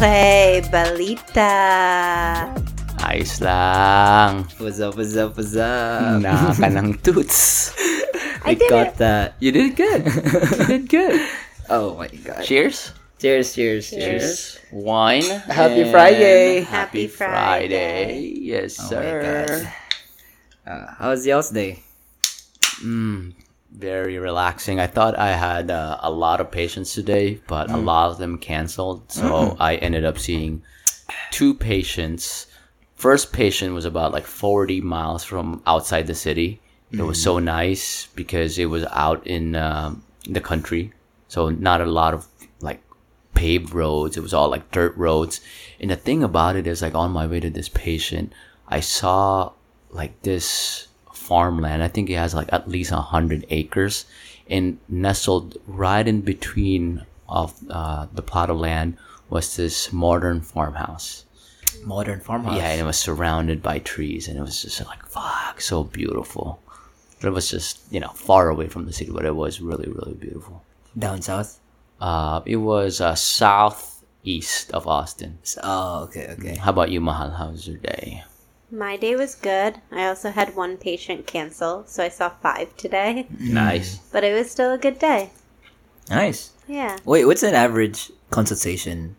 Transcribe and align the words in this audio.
Okay, 0.00 0.64
balita. 0.72 1.52
Ayos 3.04 3.36
lang. 3.44 4.48
What's 4.56 4.80
up, 4.80 4.96
what's 4.96 5.12
up, 5.12 5.36
what's 5.36 5.52
up? 5.60 6.24
Na 6.24 6.56
ka 6.56 6.72
ng 6.72 6.96
toots. 7.04 7.76
I 8.40 8.56
did 8.56 8.64
got 8.72 8.86
it. 8.86 8.96
that. 8.96 9.36
You 9.44 9.52
did 9.52 9.76
good. 9.76 10.08
You 10.08 10.64
did 10.64 10.84
good. 10.88 11.20
Oh 11.68 12.00
my 12.00 12.08
god. 12.24 12.42
Cheers. 12.48 12.96
Cheers, 13.20 13.52
cheers, 13.52 13.92
cheers. 13.92 14.56
Cheers. 14.56 14.58
Wine. 14.72 15.22
Happy 15.52 15.84
Friday. 15.92 16.64
Happy 16.64 17.04
Happy 17.04 17.06
Friday. 17.06 18.08
Friday. 18.16 18.40
Yes, 18.40 18.80
Oh 18.80 18.82
my 18.82 18.88
sir. 18.88 19.12
God. 19.20 19.60
Uh, 20.64 20.86
how's 20.96 21.28
y'all's 21.28 21.52
day? 21.52 21.84
Mm, 22.80 23.36
very 23.72 24.18
relaxing. 24.18 24.80
I 24.80 24.86
thought 24.86 25.18
I 25.18 25.32
had 25.32 25.70
uh, 25.70 25.98
a 26.00 26.10
lot 26.10 26.40
of 26.40 26.50
patients 26.50 26.92
today, 26.94 27.40
but 27.46 27.70
a 27.70 27.76
lot 27.76 28.10
of 28.10 28.18
them 28.18 28.38
canceled. 28.38 29.10
So 29.10 29.56
I 29.60 29.76
ended 29.76 30.04
up 30.04 30.18
seeing 30.18 30.62
two 31.30 31.54
patients. 31.54 32.46
First 32.96 33.32
patient 33.32 33.74
was 33.74 33.84
about 33.84 34.12
like 34.12 34.26
40 34.26 34.80
miles 34.80 35.24
from 35.24 35.62
outside 35.66 36.06
the 36.06 36.14
city. 36.14 36.60
It 36.92 37.02
was 37.02 37.22
so 37.22 37.38
nice 37.38 38.08
because 38.16 38.58
it 38.58 38.66
was 38.66 38.84
out 38.86 39.24
in 39.26 39.54
um, 39.54 40.02
the 40.24 40.40
country. 40.40 40.92
So 41.28 41.50
not 41.50 41.80
a 41.80 41.86
lot 41.86 42.14
of 42.14 42.26
like 42.60 42.82
paved 43.34 43.72
roads. 43.72 44.16
It 44.16 44.22
was 44.22 44.34
all 44.34 44.50
like 44.50 44.72
dirt 44.72 44.96
roads. 44.96 45.40
And 45.78 45.90
the 45.90 45.96
thing 45.96 46.24
about 46.24 46.56
it 46.56 46.66
is 46.66 46.82
like 46.82 46.96
on 46.96 47.12
my 47.12 47.26
way 47.26 47.38
to 47.40 47.48
this 47.48 47.68
patient, 47.68 48.32
I 48.66 48.80
saw 48.80 49.52
like 49.90 50.20
this 50.22 50.88
farmland. 51.30 51.80
I 51.80 51.88
think 51.88 52.10
it 52.10 52.18
has 52.18 52.34
like 52.34 52.52
at 52.52 52.68
least 52.68 52.90
a 52.90 52.96
hundred 53.14 53.46
acres, 53.50 54.04
and 54.50 54.78
nestled 54.88 55.56
right 55.68 56.06
in 56.06 56.22
between 56.22 57.06
of 57.28 57.54
uh, 57.70 58.06
the 58.12 58.22
plot 58.22 58.50
of 58.50 58.58
land 58.58 58.96
was 59.30 59.54
this 59.56 59.92
modern 59.92 60.40
farmhouse. 60.40 61.24
Modern 61.84 62.18
farmhouse. 62.18 62.58
Yeah, 62.58 62.70
and 62.72 62.80
it 62.80 62.84
was 62.84 62.98
surrounded 62.98 63.62
by 63.62 63.78
trees, 63.78 64.26
and 64.26 64.36
it 64.36 64.42
was 64.42 64.60
just 64.60 64.84
like 64.84 65.06
fuck, 65.06 65.60
so 65.60 65.84
beautiful. 65.84 66.60
But 67.20 67.28
it 67.28 67.34
was 67.38 67.48
just 67.48 67.80
you 67.94 68.00
know 68.00 68.12
far 68.28 68.48
away 68.48 68.66
from 68.66 68.86
the 68.86 68.92
city, 68.92 69.12
but 69.12 69.24
it 69.24 69.36
was 69.36 69.60
really 69.60 69.88
really 69.88 70.14
beautiful. 70.14 70.64
Down 70.98 71.22
south. 71.22 71.60
Uh, 72.00 72.40
it 72.44 72.56
was 72.56 73.00
uh, 73.00 73.14
southeast 73.14 74.72
of 74.72 74.88
Austin. 74.88 75.38
Oh, 75.62 76.04
okay, 76.04 76.34
okay. 76.34 76.56
How 76.56 76.70
about 76.70 76.90
you, 76.90 77.00
Mahal? 77.00 77.30
How 77.30 77.50
was 77.50 77.68
your 77.68 77.76
day? 77.76 78.24
My 78.70 78.96
day 78.96 79.16
was 79.16 79.34
good. 79.34 79.80
I 79.90 80.06
also 80.06 80.30
had 80.30 80.54
one 80.54 80.76
patient 80.76 81.26
cancel, 81.26 81.84
so 81.86 82.04
I 82.04 82.08
saw 82.08 82.28
five 82.28 82.76
today. 82.76 83.26
Nice. 83.38 83.96
But 84.12 84.22
it 84.24 84.32
was 84.32 84.50
still 84.50 84.72
a 84.72 84.78
good 84.78 84.98
day. 84.98 85.30
Nice. 86.08 86.52
Yeah. 86.68 86.98
Wait, 87.04 87.24
what's 87.24 87.42
an 87.42 87.54
average 87.54 88.10
consultation 88.30 89.16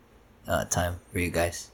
uh, 0.48 0.66
time 0.66 1.00
for 1.12 1.20
you 1.20 1.30
guys 1.30 1.70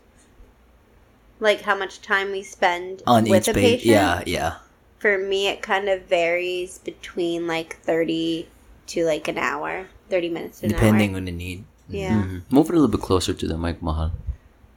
Like 1.39 1.61
how 1.61 1.75
much 1.77 2.01
time 2.01 2.31
we 2.31 2.41
spend 2.43 3.03
on 3.05 3.25
with 3.25 3.43
each 3.43 3.47
a 3.49 3.53
page? 3.53 3.63
patient. 3.83 3.85
Yeah, 3.85 4.23
yeah. 4.25 4.55
For 4.99 5.17
me, 5.19 5.47
it 5.47 5.61
kind 5.61 5.87
of 5.87 6.03
varies 6.03 6.79
between 6.79 7.45
like 7.45 7.77
30 7.81 8.47
to 8.87 9.05
like 9.05 9.27
an 9.27 9.37
hour, 9.37 9.87
30 10.09 10.29
minutes 10.29 10.59
to 10.61 10.65
an 10.65 10.71
Depending 10.73 11.11
hour. 11.11 11.17
on 11.17 11.25
the 11.25 11.31
need. 11.31 11.63
Yeah. 11.89 12.23
Mhm. 12.23 12.41
Move 12.51 12.69
it 12.69 12.73
a 12.73 12.79
little 12.79 12.87
bit 12.87 13.01
closer 13.01 13.33
to 13.33 13.47
the 13.47 13.57
mic, 13.57 13.81
Mahal. 13.83 14.11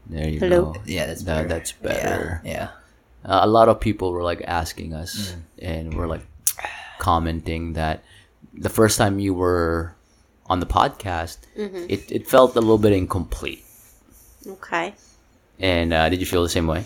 There 0.06 0.28
you 0.28 0.38
Hello? 0.40 0.72
go. 0.72 0.80
Yeah, 0.84 1.06
that's 1.06 1.22
That- 1.22 1.36
better. 1.36 1.48
that's 1.48 1.72
better. 1.72 2.40
Yeah. 2.44 2.52
yeah. 2.52 2.68
Uh, 3.24 3.40
a 3.42 3.46
lot 3.46 3.68
of 3.68 3.80
people 3.80 4.12
were 4.12 4.22
like 4.22 4.42
asking 4.46 4.94
us, 4.94 5.34
and 5.58 5.94
we're 5.94 6.06
like 6.06 6.26
commenting 6.98 7.74
that 7.74 8.02
the 8.54 8.68
first 8.68 8.98
time 8.98 9.18
you 9.18 9.34
were 9.34 9.94
on 10.46 10.60
the 10.60 10.66
podcast, 10.66 11.38
it, 11.54 12.10
it 12.10 12.26
felt 12.26 12.56
a 12.56 12.60
little 12.60 12.78
bit 12.78 12.92
incomplete. 12.92 13.64
Okay. 14.46 14.94
And 15.58 15.92
uh, 15.92 16.08
did 16.08 16.20
you 16.20 16.26
feel 16.26 16.42
the 16.42 16.48
same 16.48 16.66
way? 16.66 16.84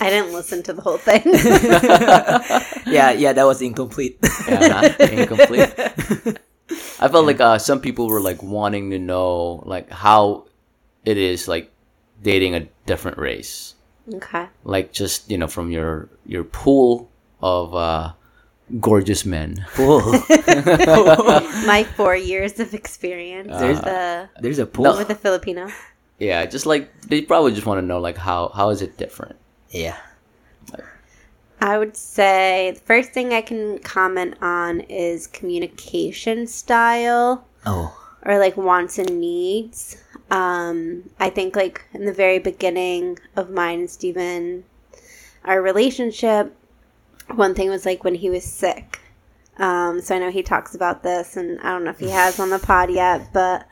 I 0.00 0.08
didn't 0.08 0.32
listen 0.32 0.62
to 0.64 0.72
the 0.72 0.80
whole 0.82 0.96
thing. 0.98 1.22
Yeah, 2.90 3.12
yeah, 3.12 3.32
that 3.32 3.44
was 3.44 3.62
incomplete. 3.62 4.18
Yeah, 4.48 4.88
huh? 4.88 5.06
incomplete. 5.12 5.70
I 6.98 7.08
felt 7.08 7.26
like 7.26 7.40
uh, 7.40 7.58
some 7.58 7.80
people 7.80 8.08
were 8.08 8.20
like 8.20 8.42
wanting 8.42 8.90
to 8.90 8.98
know 8.98 9.62
like 9.66 9.90
how 9.90 10.46
it 11.04 11.16
is 11.16 11.46
like 11.46 11.70
dating 12.22 12.54
a 12.54 12.66
different 12.86 13.18
race. 13.18 13.74
Okay. 14.14 14.48
like 14.64 14.92
just 14.92 15.30
you 15.30 15.38
know 15.38 15.46
from 15.48 15.70
your 15.70 16.08
your 16.26 16.44
pool 16.44 17.10
of 17.42 17.74
uh 17.74 18.12
gorgeous 18.80 19.24
men 19.24 19.64
Pool. 19.74 20.00
My 21.66 21.86
four 21.96 22.14
years 22.16 22.60
of 22.60 22.72
experience 22.74 23.50
Uh, 23.52 23.66
with 23.66 23.82
the 23.82 24.28
There's 24.40 24.58
a 24.58 24.66
pool. 24.66 24.96
with 24.96 25.08
the 25.08 25.14
Filipino. 25.14 25.68
yeah 26.18 26.46
just 26.46 26.66
like 26.66 26.90
they 27.08 27.22
probably 27.22 27.52
just 27.52 27.66
want 27.66 27.78
to 27.80 27.86
know 27.86 27.98
like 28.00 28.16
how 28.16 28.48
how 28.54 28.70
is 28.70 28.82
it 28.82 28.96
different 28.96 29.36
Yeah. 29.70 29.96
I 31.62 31.76
would 31.76 31.94
say 31.94 32.70
the 32.72 32.80
first 32.80 33.12
thing 33.12 33.34
I 33.34 33.42
can 33.42 33.80
comment 33.80 34.34
on 34.40 34.80
is 34.88 35.26
communication 35.26 36.46
style 36.46 37.44
Oh. 37.66 37.92
or 38.24 38.38
like 38.38 38.56
wants 38.56 38.96
and 38.98 39.20
needs. 39.20 39.96
Um, 40.30 41.10
I 41.18 41.30
think 41.30 41.56
like 41.56 41.84
in 41.92 42.04
the 42.04 42.12
very 42.12 42.38
beginning 42.38 43.18
of 43.36 43.50
mine 43.50 43.80
and 43.80 43.90
Steven, 43.90 44.64
our 45.44 45.60
relationship, 45.60 46.56
one 47.34 47.54
thing 47.54 47.68
was 47.68 47.84
like 47.84 48.04
when 48.04 48.14
he 48.14 48.30
was 48.30 48.44
sick. 48.44 49.00
Um, 49.58 50.00
so 50.00 50.14
I 50.14 50.18
know 50.18 50.30
he 50.30 50.42
talks 50.42 50.74
about 50.74 51.02
this, 51.02 51.36
and 51.36 51.60
I 51.60 51.72
don't 51.72 51.84
know 51.84 51.90
if 51.90 51.98
he 51.98 52.10
has 52.10 52.40
on 52.40 52.50
the 52.50 52.58
pod 52.58 52.90
yet, 52.90 53.32
but 53.32 53.66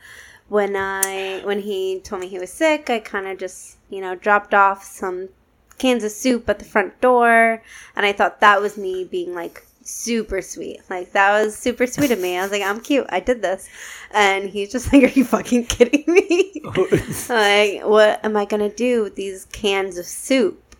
when 0.47 0.75
I 0.75 1.41
when 1.43 1.59
he 1.59 1.99
told 1.99 2.21
me 2.21 2.27
he 2.27 2.39
was 2.39 2.51
sick, 2.51 2.89
I 2.89 2.99
kind 2.99 3.27
of 3.27 3.37
just 3.37 3.77
you 3.89 4.01
know 4.01 4.15
dropped 4.15 4.53
off 4.53 4.83
some 4.83 5.29
cans 5.77 6.03
of 6.03 6.11
soup 6.11 6.49
at 6.49 6.59
the 6.59 6.65
front 6.65 6.99
door, 7.01 7.63
and 7.95 8.05
I 8.05 8.11
thought 8.11 8.41
that 8.41 8.61
was 8.61 8.77
me 8.77 9.03
being 9.03 9.33
like 9.33 9.65
super 9.89 10.41
sweet. 10.41 10.81
Like 10.89 11.11
that 11.13 11.41
was 11.41 11.55
super 11.55 11.87
sweet 11.87 12.11
of 12.11 12.19
me. 12.19 12.37
I 12.37 12.43
was 12.43 12.51
like, 12.51 12.61
I'm 12.61 12.79
cute. 12.79 13.07
I 13.09 13.19
did 13.19 13.41
this, 13.41 13.69
and 14.11 14.49
he's 14.49 14.71
just 14.71 14.91
like, 14.93 15.03
Are 15.03 15.07
you 15.07 15.25
fucking 15.25 15.65
kidding 15.65 16.03
me? 16.07 16.61
like, 17.29 17.83
what 17.83 18.23
am 18.23 18.37
I 18.37 18.45
gonna 18.45 18.69
do 18.69 19.03
with 19.03 19.15
these 19.15 19.45
cans 19.45 19.97
of 19.97 20.05
soup? 20.05 20.75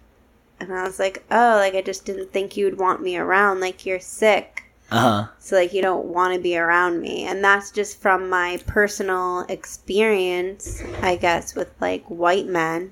And 0.59 0.73
I 0.73 0.83
was 0.83 0.99
like, 0.99 1.23
Oh, 1.31 1.55
like 1.57 1.75
I 1.75 1.81
just 1.81 2.05
didn't 2.05 2.31
think 2.31 2.55
you 2.55 2.65
would 2.65 2.77
want 2.77 3.01
me 3.01 3.17
around. 3.17 3.59
Like 3.59 3.85
you're 3.85 3.99
sick. 3.99 4.63
Uh 4.91 4.99
huh. 4.99 5.27
So 5.39 5.55
like 5.55 5.73
you 5.73 5.81
don't 5.81 6.05
want 6.05 6.33
to 6.33 6.39
be 6.39 6.57
around 6.57 7.01
me. 7.01 7.25
And 7.25 7.43
that's 7.43 7.71
just 7.71 8.01
from 8.01 8.29
my 8.29 8.59
personal 8.65 9.41
experience, 9.49 10.83
I 11.01 11.15
guess, 11.15 11.55
with 11.55 11.69
like 11.79 12.05
white 12.05 12.47
men 12.47 12.91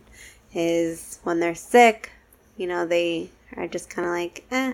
is 0.54 1.20
when 1.24 1.40
they're 1.40 1.56
sick, 1.56 2.12
you 2.56 2.68
know, 2.68 2.86
they 2.86 3.30
are 3.56 3.68
just 3.68 3.90
kind 3.90 4.08
of 4.08 4.14
like, 4.14 4.46
eh, 4.52 4.74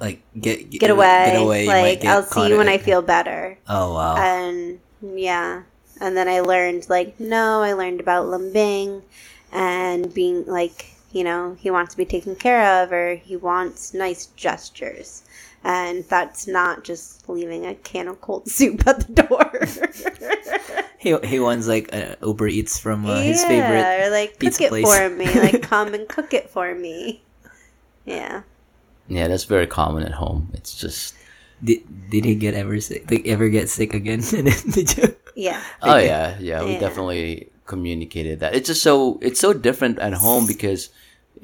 Like 0.00 0.22
get 0.40 0.70
get 0.70 0.90
away. 0.90 1.30
Get 1.32 1.42
away. 1.42 1.66
like 1.66 2.00
get 2.00 2.16
I'll 2.16 2.22
see 2.22 2.48
you 2.48 2.56
when 2.56 2.68
I 2.68 2.78
feel 2.78 3.02
better. 3.02 3.58
Oh 3.68 3.94
wow. 3.94 4.16
And 4.16 4.80
yeah. 5.02 5.62
And 6.00 6.16
then 6.16 6.26
I 6.26 6.40
learned 6.40 6.88
like 6.88 7.20
no, 7.20 7.60
I 7.60 7.74
learned 7.74 8.00
about 8.00 8.26
lambing 8.26 9.02
and 9.52 10.12
being 10.12 10.46
like, 10.46 10.94
you 11.12 11.22
know, 11.22 11.56
he 11.60 11.70
wants 11.70 11.92
to 11.92 11.98
be 11.98 12.06
taken 12.06 12.34
care 12.34 12.82
of 12.82 12.92
or 12.92 13.16
he 13.16 13.36
wants 13.36 13.92
nice 13.92 14.26
gestures. 14.36 15.22
And 15.62 16.04
that's 16.04 16.46
not 16.46 16.84
just 16.84 17.28
leaving 17.28 17.66
a 17.66 17.74
can 17.74 18.08
of 18.08 18.22
cold 18.22 18.48
soup 18.48 18.86
at 18.86 19.06
the 19.06 19.22
door. 19.22 20.80
he 20.98 21.14
he 21.26 21.40
wants 21.40 21.66
like 21.66 21.92
uh, 21.92 22.16
Uber 22.22 22.48
Eats 22.48 22.78
from 22.78 23.04
uh, 23.04 23.20
his 23.20 23.42
yeah, 23.42 23.48
favorite. 23.48 24.06
or 24.06 24.10
like 24.10 24.38
cook 24.38 24.60
it 24.60 24.70
place. 24.70 24.84
for 24.86 25.10
me. 25.10 25.26
Like 25.26 25.62
come 25.68 25.92
and 25.92 26.08
cook 26.08 26.32
it 26.32 26.48
for 26.48 26.74
me. 26.74 27.22
Yeah. 28.06 28.42
Yeah 29.10 29.28
that's 29.28 29.44
very 29.44 29.66
common 29.66 30.02
at 30.02 30.12
home 30.22 30.48
it's 30.54 30.74
just 30.74 31.14
Did 31.62 31.84
did 32.08 32.24
he 32.24 32.34
get 32.40 32.54
ever 32.56 32.80
sick? 32.80 33.04
Like 33.10 33.26
ever 33.28 33.52
get 33.52 33.68
sick 33.68 33.92
again? 33.92 34.20
Did 34.74 34.96
you? 34.96 35.12
Yeah. 35.36 35.60
oh 35.84 36.00
yeah 36.00 36.40
yeah 36.40 36.64
we 36.64 36.72
Yeah. 36.74 36.80
definitely 36.80 37.52
communicated 37.68 38.40
that 38.40 38.54
it's 38.56 38.66
just 38.72 38.80
so 38.82 39.18
it's 39.20 39.38
so 39.38 39.52
different 39.52 39.98
at 40.00 40.14
home 40.24 40.46
because 40.48 40.88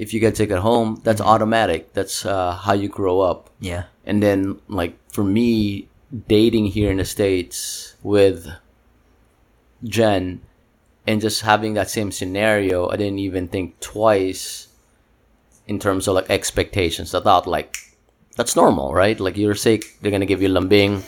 if 0.01 0.13
you 0.17 0.21
get 0.21 0.37
sick 0.41 0.51
at 0.51 0.65
home 0.65 1.01
that's 1.05 1.21
automatic 1.21 1.93
that's 1.93 2.25
uh, 2.25 2.57
how 2.65 2.73
you 2.73 2.89
grow 2.89 3.21
up 3.21 3.51
Yeah. 3.61 3.85
and 4.09 4.23
then 4.25 4.57
like 4.73 4.97
for 5.13 5.23
me 5.25 5.89
dating 6.29 6.73
here 6.73 6.89
in 6.91 6.97
the 6.97 7.05
states 7.05 7.95
with 8.03 8.49
jen 9.85 10.41
and 11.07 11.21
just 11.21 11.43
having 11.43 11.75
that 11.75 11.91
same 11.91 12.11
scenario 12.11 12.89
i 12.89 12.97
didn't 12.97 13.19
even 13.21 13.49
think 13.49 13.79
twice 13.81 14.66
in 15.67 15.79
terms 15.79 16.09
of 16.09 16.15
like 16.15 16.31
expectations. 16.31 17.15
I 17.15 17.21
thought 17.21 17.47
like 17.47 17.77
that's 18.37 18.57
normal 18.57 18.95
right? 18.95 19.19
Like 19.19 19.37
you're 19.37 19.55
sick 19.55 19.99
they're 20.01 20.13
gonna 20.13 20.27
give 20.27 20.43
you 20.43 20.49
lambing 20.49 21.03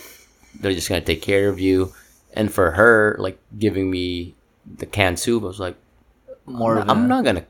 they're 0.60 0.72
just 0.72 0.88
gonna 0.88 1.00
take 1.00 1.22
care 1.22 1.48
of 1.48 1.60
you. 1.60 1.92
And 2.34 2.52
for 2.52 2.72
her 2.72 3.16
like 3.18 3.38
giving 3.58 3.90
me 3.90 4.34
the 4.68 4.84
canned 4.84 5.18
soup 5.18 5.42
i 5.44 5.46
was 5.46 5.58
like 5.58 5.76
More 6.44 6.78
I'm, 6.78 6.90
I'm 6.90 7.08
not 7.08 7.24
gonna 7.24 7.46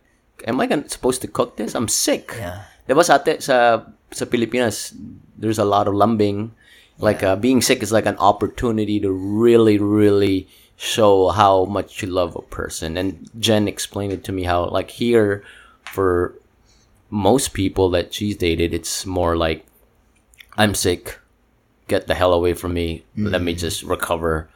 am 0.46 0.60
i 0.60 0.66
gonna 0.66 0.88
supposed 0.88 1.22
to 1.22 1.28
cook 1.28 1.56
this? 1.56 1.74
I'm 1.74 1.88
sick. 1.88 2.34
Yeah. 2.36 2.62
Diba 2.88 3.04
sa, 3.04 3.20
ate, 3.20 3.42
sa, 3.42 3.84
sa 4.10 4.24
Pilipinas, 4.24 4.96
there's 5.36 5.58
a 5.58 5.64
lot 5.64 5.88
of 5.88 5.94
lambing. 5.94 6.52
Like, 6.98 7.22
uh, 7.22 7.36
being 7.36 7.60
sick 7.60 7.82
is 7.82 7.92
like 7.92 8.06
an 8.06 8.16
opportunity 8.16 8.98
to 9.00 9.12
really, 9.12 9.78
really 9.78 10.48
show 10.76 11.28
how 11.28 11.66
much 11.66 12.02
you 12.02 12.08
love 12.08 12.34
a 12.34 12.42
person. 12.42 12.96
And 12.96 13.28
Jen 13.38 13.68
explained 13.68 14.12
it 14.12 14.24
to 14.24 14.32
me 14.32 14.44
how 14.44 14.66
like 14.70 14.90
here 14.90 15.44
for 15.84 16.34
most 17.10 17.52
people 17.54 17.90
that 17.90 18.12
she's 18.14 18.36
dated, 18.36 18.74
it's 18.74 19.06
more 19.06 19.36
like 19.36 19.64
I'm 20.56 20.74
sick. 20.74 21.18
Get 21.88 22.06
the 22.06 22.14
hell 22.14 22.32
away 22.34 22.52
from 22.54 22.74
me. 22.74 23.04
Let 23.16 23.40
me 23.42 23.54
just 23.54 23.82
recover. 23.82 24.48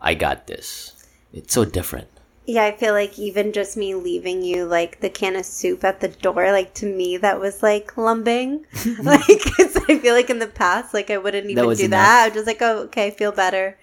I 0.00 0.14
got 0.14 0.46
this. 0.46 1.06
It's 1.32 1.54
so 1.54 1.64
different. 1.64 2.08
Yeah, 2.46 2.64
I 2.64 2.72
feel 2.76 2.92
like 2.92 3.18
even 3.18 3.54
just 3.54 3.74
me 3.74 3.94
leaving 3.94 4.42
you 4.42 4.66
like 4.66 5.00
the 5.00 5.08
can 5.08 5.34
of 5.34 5.46
soup 5.46 5.82
at 5.82 6.00
the 6.00 6.08
door, 6.08 6.52
like 6.52 6.74
to 6.74 6.86
me 6.86 7.16
that 7.16 7.40
was 7.40 7.62
like 7.62 7.96
lumbing. 7.96 8.66
like 9.02 9.22
'cause 9.26 9.78
I 9.88 9.98
feel 9.98 10.12
like 10.14 10.28
in 10.28 10.40
the 10.40 10.46
past, 10.46 10.92
like 10.92 11.10
I 11.10 11.16
wouldn't 11.16 11.48
even 11.48 11.64
was 11.66 11.78
do 11.78 11.86
enough. 11.86 12.00
that. 12.04 12.22
I 12.24 12.28
was 12.28 12.34
just 12.34 12.46
like, 12.46 12.60
oh, 12.60 12.80
okay, 12.82 13.10
feel 13.12 13.32
better. 13.32 13.78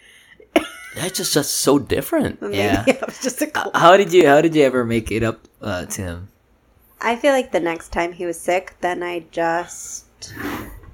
That's 0.96 1.18
just 1.18 1.34
just 1.34 1.54
so 1.58 1.80
different. 1.80 2.40
Maybe 2.40 2.58
Yeah. 2.58 2.84
it 2.86 3.02
was 3.04 3.20
just 3.20 3.42
a 3.42 3.48
cold. 3.48 3.76
How 3.76 3.98
did 3.98 4.14
you 4.14 4.28
How 4.28 4.42
did 4.42 4.54
you 4.54 4.62
ever 4.64 4.86
make 4.86 5.10
it 5.12 5.24
up 5.24 5.48
uh, 5.60 5.86
to 5.86 6.02
him? 6.04 6.28
I 7.02 7.16
feel 7.16 7.34
like 7.34 7.52
the 7.52 7.60
next 7.60 7.90
time 7.92 8.14
he 8.14 8.26
was 8.26 8.40
sick, 8.40 8.76
then 8.82 9.04
I 9.04 9.26
just, 9.32 10.06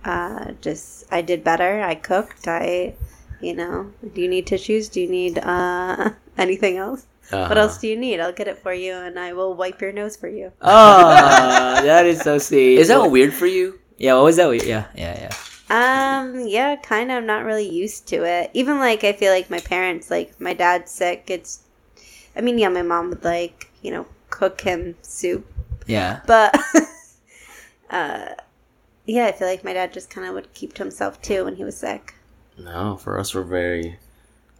uh, 0.05 0.51
just 0.61 1.05
I 1.11 1.21
did 1.21 1.43
better. 1.43 1.81
I 1.81 1.95
cooked. 1.95 2.47
I, 2.47 2.95
you 3.41 3.53
know, 3.53 3.91
do 4.13 4.21
you 4.21 4.27
need 4.27 4.47
tissues? 4.47 4.89
Do 4.89 5.01
you 5.01 5.09
need 5.09 5.37
uh 5.39 6.11
anything 6.37 6.77
else? 6.77 7.05
What 7.29 7.57
Uh-huh. 7.57 7.59
else 7.59 7.77
do 7.79 7.87
you 7.89 7.97
need? 7.97 8.21
I'll 8.21 8.31
get 8.31 8.47
it 8.47 8.57
for 8.57 8.73
you, 8.73 8.93
and 8.93 9.19
I 9.19 9.33
will 9.33 9.53
wipe 9.53 9.81
your 9.81 9.91
nose 9.91 10.15
for 10.15 10.29
you. 10.29 10.53
Oh, 10.61 11.81
that 11.83 12.05
is 12.05 12.21
so 12.21 12.37
sweet. 12.37 12.77
Is 12.79 12.87
that 12.87 13.11
weird 13.11 13.33
for 13.33 13.47
you? 13.47 13.79
Yeah, 13.97 14.13
what 14.15 14.23
was 14.23 14.37
that? 14.37 14.47
weird? 14.47 14.63
Yeah, 14.63 14.85
yeah, 14.95 15.27
yeah. 15.27 15.35
Um, 15.69 16.47
yeah, 16.47 16.77
kind 16.77 17.11
of. 17.11 17.17
I'm 17.17 17.25
not 17.25 17.43
really 17.43 17.67
used 17.67 18.07
to 18.07 18.23
it. 18.23 18.49
Even 18.53 18.79
like 18.79 19.03
I 19.03 19.11
feel 19.11 19.33
like 19.33 19.49
my 19.49 19.59
parents, 19.59 20.09
like 20.09 20.39
my 20.39 20.53
dad's 20.53 20.89
sick. 20.91 21.25
It's, 21.27 21.59
I 22.35 22.41
mean, 22.41 22.57
yeah, 22.57 22.69
my 22.69 22.81
mom 22.83 23.09
would 23.09 23.23
like 23.25 23.69
you 23.81 23.91
know 23.91 24.05
cook 24.29 24.61
him 24.61 24.95
soup, 25.01 25.45
Yeah. 25.87 26.21
but, 26.27 26.55
uh, 27.89 28.29
yeah, 29.05 29.25
I 29.27 29.31
feel 29.31 29.47
like 29.47 29.63
my 29.63 29.73
dad 29.73 29.93
just 29.93 30.09
kind 30.09 30.27
of 30.27 30.33
would 30.33 30.53
keep 30.53 30.73
to 30.73 30.83
himself 30.83 31.21
too 31.21 31.45
when 31.45 31.55
he 31.55 31.63
was 31.63 31.77
sick. 31.77 32.15
No, 32.57 32.97
for 32.97 33.19
us, 33.19 33.33
we're 33.33 33.43
very. 33.43 33.97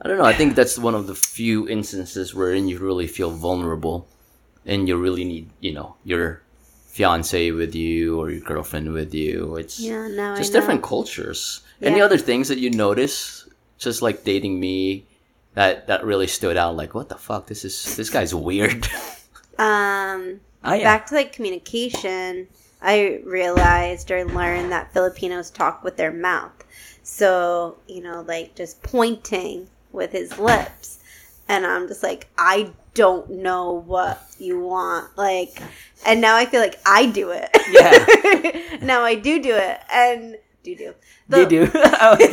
I 0.02 0.08
don't 0.08 0.18
know. 0.18 0.26
I 0.26 0.34
think 0.34 0.56
that's 0.56 0.78
one 0.78 0.96
of 0.96 1.08
the 1.08 1.16
few 1.16 1.68
instances 1.68 2.34
wherein 2.34 2.68
you 2.68 2.78
really 2.78 3.08
feel 3.08 3.32
vulnerable, 3.32 4.08
and 4.66 4.88
you 4.88 4.96
really 4.98 5.26
need, 5.26 5.50
you 5.60 5.74
know, 5.74 5.96
your 6.04 6.42
fiance 6.88 7.52
with 7.52 7.76
you 7.76 8.20
or 8.20 8.32
your 8.32 8.42
girlfriend 8.42 8.94
with 8.94 9.14
you. 9.14 9.56
It's 9.56 9.80
Yeah, 9.80 10.08
now 10.08 10.34
I 10.34 10.38
just 10.38 10.54
different 10.54 10.84
cultures. 10.84 11.62
Any 11.82 12.02
other 12.02 12.18
things 12.18 12.48
that 12.48 12.58
you 12.58 12.72
notice, 12.72 13.48
just 13.78 14.02
like 14.02 14.24
dating 14.24 14.60
me, 14.60 15.06
that 15.54 15.88
that 15.88 16.06
really 16.06 16.28
stood 16.28 16.58
out? 16.58 16.76
Like, 16.76 16.94
what 16.94 17.10
the 17.10 17.16
fuck? 17.16 17.48
This 17.48 17.66
is 17.66 17.96
this 17.96 18.10
guy's 18.10 18.34
weird. 18.34 18.88
Um, 19.60 20.40
Ah, 20.64 20.74
yeah. 20.74 20.84
back 20.84 21.08
to 21.08 21.16
like 21.16 21.34
communication, 21.34 22.48
I 22.82 23.22
realized 23.24 24.12
or 24.12 24.26
learned 24.26 24.72
that 24.72 24.94
Filipinos 24.94 25.50
talk 25.50 25.84
with 25.84 25.98
their 25.98 26.12
mouth. 26.12 26.52
So, 27.04 27.78
you 27.88 28.02
know, 28.02 28.24
like 28.28 28.56
just 28.56 28.82
pointing 28.84 29.70
with 29.92 30.12
his 30.12 30.38
lips. 30.38 31.00
And 31.50 31.66
I'm 31.66 31.88
just 31.88 32.04
like, 32.04 32.28
I 32.38 32.72
don't 32.94 33.30
know 33.30 33.72
what 33.72 34.22
you 34.38 34.60
want. 34.60 35.18
Like, 35.18 35.62
and 36.06 36.20
now 36.20 36.36
I 36.36 36.46
feel 36.46 36.60
like 36.60 36.80
I 36.86 37.06
do 37.06 37.32
it. 37.32 37.50
Yeah. 37.72 38.78
now 38.86 39.04
I 39.04 39.16
do 39.16 39.42
do 39.42 39.56
it. 39.56 39.80
And 39.92 40.38
do 40.76 40.76
do. 40.76 40.94
They 41.30 41.46
do. 41.46 41.70
I 41.74 42.10
was 42.12 42.22
I 42.22 42.28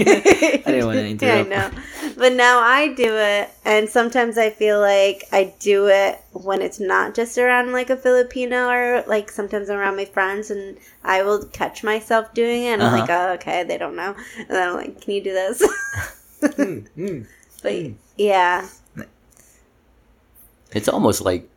didn't 0.71 0.87
want 0.87 1.21
to 1.21 1.27
Yeah, 1.27 1.35
I 1.37 1.43
know. 1.43 1.71
But 2.17 2.33
now 2.35 2.61
I 2.61 2.89
do 2.95 3.17
it, 3.17 3.51
and 3.65 3.89
sometimes 3.89 4.39
I 4.39 4.51
feel 4.51 4.81
like 4.81 5.25
I 5.33 5.53
do 5.59 5.89
it 5.89 6.21
when 6.33 6.63
it's 6.63 6.81
not 6.81 7.15
just 7.15 7.39
around 7.39 7.73
like 7.73 7.91
a 7.91 7.97
Filipino 7.97 8.69
or 8.69 9.05
like 9.07 9.31
sometimes 9.31 9.71
around 9.71 9.97
my 9.97 10.05
friends, 10.05 10.51
and 10.51 10.79
I 11.03 11.23
will 11.23 11.45
catch 11.47 11.83
myself 11.85 12.33
doing 12.35 12.65
it, 12.65 12.73
and 12.75 12.83
I'm 12.83 12.89
Uh-huh. 12.95 13.01
like, 13.01 13.11
oh, 13.11 13.33
okay, 13.35 13.65
they 13.65 13.79
don't 13.79 13.97
know. 13.97 14.15
And 14.39 14.49
then 14.49 14.69
I'm 14.69 14.75
like, 14.77 15.01
can 15.01 15.15
you 15.15 15.23
do 15.23 15.33
this? 15.33 15.63
Mm, 16.45 17.27
but 17.63 17.73
yeah, 18.19 18.69
it's 20.73 20.89
almost 20.89 21.23
like 21.23 21.49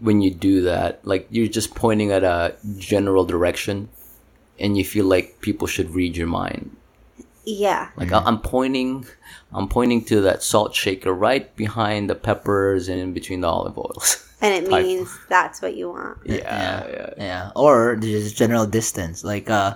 when 0.00 0.20
you 0.20 0.32
do 0.32 0.62
that, 0.62 0.98
like 1.06 1.28
you're 1.30 1.46
just 1.46 1.74
pointing 1.76 2.10
at 2.10 2.24
a 2.24 2.56
general 2.76 3.24
direction, 3.24 3.88
and 4.62 4.78
you 4.78 4.84
feel 4.84 5.04
like 5.04 5.40
people 5.42 5.66
should 5.66 5.90
read 5.90 6.16
your 6.16 6.28
mind. 6.28 6.70
yeah, 7.44 7.90
Like 7.96 8.12
I- 8.12 8.22
I'm 8.24 8.38
pointing, 8.40 9.04
I'm 9.52 9.66
pointing 9.68 10.04
to 10.06 10.20
that 10.22 10.42
salt 10.42 10.74
shaker 10.74 11.12
right 11.12 11.50
behind 11.56 12.08
the 12.08 12.14
peppers 12.14 12.88
and 12.88 13.00
in 13.00 13.12
between 13.12 13.40
the 13.42 13.48
olive 13.48 13.76
oils. 13.76 14.22
and 14.40 14.54
it 14.54 14.70
Type. 14.70 14.84
means 14.86 15.10
that's 15.28 15.60
what 15.60 15.74
you 15.74 15.90
want. 15.90 16.18
yeah, 16.24 16.36
yeah, 16.38 16.86
yeah. 16.88 17.10
yeah. 17.18 17.50
Or 17.56 17.96
just 17.96 18.36
general 18.36 18.66
distance, 18.66 19.24
like 19.24 19.50
uh, 19.50 19.74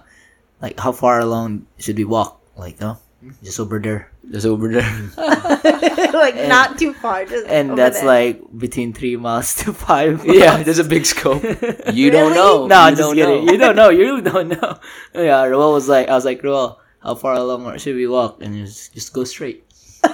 like 0.63 0.79
how 0.79 0.93
far 0.93 1.19
along 1.21 1.67
should 1.83 1.99
we 1.99 2.05
walk? 2.07 2.41
Like, 2.57 2.79
oh, 2.81 2.97
just 3.43 3.59
over 3.61 3.79
there, 3.79 4.11
Just 4.31 4.47
over 4.47 4.69
there. 4.73 4.83
Mm. 4.83 6.13
like 6.13 6.35
not 6.49 6.79
too 6.79 6.93
far, 6.95 7.25
just 7.25 7.47
and 7.47 7.71
over 7.73 7.77
that's 7.77 7.99
there. 8.01 8.07
like 8.07 8.41
between 8.59 8.93
three 8.93 9.17
miles 9.17 9.55
to 9.65 9.73
five. 9.87 10.25
yeah, 10.25 10.63
there's 10.63 10.79
a 10.79 10.85
big 10.85 11.07
scope. 11.07 11.43
You 11.93 12.11
don't 12.11 12.35
know. 12.35 12.67
No, 12.67 12.75
you 12.77 12.81
I'm 12.83 12.97
just 12.97 13.01
don't 13.03 13.15
kidding. 13.15 13.47
know. 13.47 13.53
You 13.53 13.59
don't 13.59 13.77
know. 13.77 13.89
You 13.91 14.01
really 14.05 14.23
don't 14.23 14.49
know. 14.49 14.79
Yeah, 15.15 15.45
Roel 15.45 15.73
was 15.73 15.89
like, 15.89 16.09
I 16.09 16.15
was 16.15 16.25
like, 16.25 16.43
Roel, 16.43 16.81
how 17.03 17.15
far 17.15 17.35
along 17.35 17.79
should 17.79 17.97
we 17.97 18.07
walk? 18.07 18.43
And 18.43 18.55
he 18.55 18.61
was, 18.63 18.89
just 18.89 19.13
go 19.13 19.25
straight. 19.25 19.63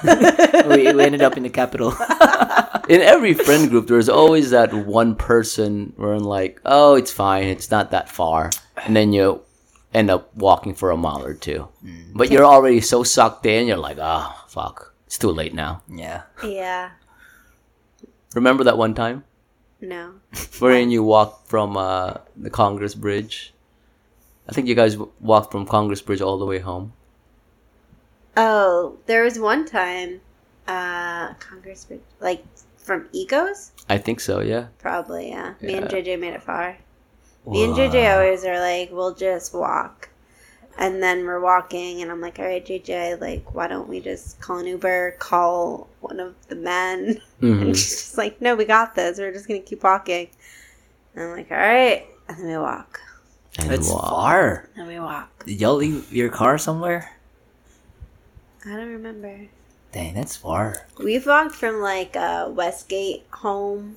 we, 0.04 0.92
we 0.92 1.02
ended 1.04 1.22
up 1.22 1.36
in 1.36 1.42
the 1.42 1.50
capital. 1.50 1.94
In 2.88 3.00
every 3.00 3.34
friend 3.34 3.68
group, 3.70 3.86
there's 3.86 4.08
always 4.08 4.50
that 4.50 4.72
one 4.72 5.14
person 5.16 5.92
where 5.96 6.14
I'm 6.14 6.24
like, 6.24 6.60
oh, 6.64 6.94
it's 6.96 7.10
fine, 7.12 7.44
it's 7.44 7.70
not 7.70 7.90
that 7.92 8.08
far, 8.08 8.50
and 8.84 8.96
then 8.96 9.12
you 9.12 9.42
end 9.94 10.10
up 10.10 10.34
walking 10.36 10.74
for 10.74 10.90
a 10.90 10.96
mile 10.96 11.24
or 11.24 11.34
two, 11.34 11.68
but 12.14 12.30
you're 12.30 12.44
already 12.44 12.80
so 12.80 13.02
sucked 13.02 13.44
in, 13.46 13.66
you're 13.66 13.76
like, 13.76 13.98
oh, 14.00 14.34
fuck, 14.48 14.94
it's 15.06 15.18
too 15.18 15.30
late 15.30 15.54
now. 15.54 15.82
yeah. 15.88 16.22
yeah, 16.44 16.90
Remember 18.34 18.64
that 18.64 18.78
one 18.78 18.94
time 18.94 19.24
no, 19.80 20.14
wherein 20.58 20.90
you 20.90 21.02
walked 21.02 21.48
from 21.48 21.76
uh, 21.76 22.14
the 22.36 22.50
Congress 22.50 22.94
Bridge? 22.94 23.52
I 24.48 24.52
think 24.52 24.66
you 24.68 24.74
guys 24.74 24.94
w- 24.94 25.12
walked 25.20 25.52
from 25.52 25.66
Congress 25.66 26.00
Bridge 26.00 26.20
all 26.20 26.38
the 26.38 26.46
way 26.46 26.58
home. 26.60 26.92
Oh, 28.36 28.96
there 29.06 29.24
was 29.24 29.38
one 29.38 29.67
time, 29.67 30.20
uh, 30.67 31.34
Congress, 31.34 31.84
Bridge, 31.84 32.00
like 32.20 32.44
from 32.78 33.08
Egos, 33.12 33.72
I 33.88 33.98
think 33.98 34.20
so, 34.20 34.40
yeah. 34.40 34.69
probably. 34.78 35.28
Yeah, 35.31 35.55
me 35.60 35.74
and 35.74 35.86
JJ 35.86 36.19
made 36.19 36.34
it 36.34 36.43
far. 36.43 36.78
Me 37.46 37.65
and 37.65 37.75
JJ 37.75 38.15
always 38.15 38.44
are 38.44 38.58
like, 38.61 38.91
we'll 38.93 39.15
just 39.15 39.53
walk, 39.53 40.08
and 40.79 41.03
then 41.03 41.25
we're 41.27 41.41
walking, 41.41 42.01
and 42.03 42.11
I'm 42.11 42.20
like, 42.20 42.39
all 42.39 42.44
right, 42.46 42.65
JJ, 42.65 43.20
like, 43.20 43.55
why 43.55 43.67
don't 43.69 43.89
we 43.89 44.01
just 44.01 44.41
call 44.41 44.58
an 44.58 44.67
Uber, 44.67 45.17
call 45.19 45.89
one 46.01 46.20
of 46.20 46.34
the 46.49 46.55
men, 46.55 47.20
Mhm. 47.41 47.61
and 47.63 47.77
she's 47.77 47.91
just 47.91 48.19
like, 48.19 48.41
no, 48.41 48.55
we 48.55 48.65
got 48.65 48.94
this. 48.94 49.19
We're 49.19 49.32
just 49.32 49.49
gonna 49.49 49.61
keep 49.61 49.82
walking. 49.82 50.29
And 51.15 51.25
I'm 51.25 51.37
like, 51.37 51.51
all 51.51 51.56
right, 51.58 52.06
and 52.29 52.39
then 52.39 52.46
we 52.46 52.56
walk, 52.58 53.01
And 53.58 53.69
That's 53.70 53.89
walk. 53.91 54.08
far. 54.08 54.69
and 54.77 54.87
we 54.87 54.99
walk. 55.01 55.44
Did 55.44 55.61
y'all 55.61 55.75
leave 55.75 56.13
your 56.13 56.29
car 56.31 56.56
somewhere? 56.58 57.17
I 58.65 58.70
don't 58.70 58.93
remember. 58.93 59.46
Dang, 59.91 60.15
that's 60.15 60.37
far. 60.37 60.87
We've 60.99 61.27
walked 61.27 61.55
from 61.56 61.81
like 61.81 62.17
uh, 62.17 62.49
Westgate 62.51 63.25
home, 63.32 63.96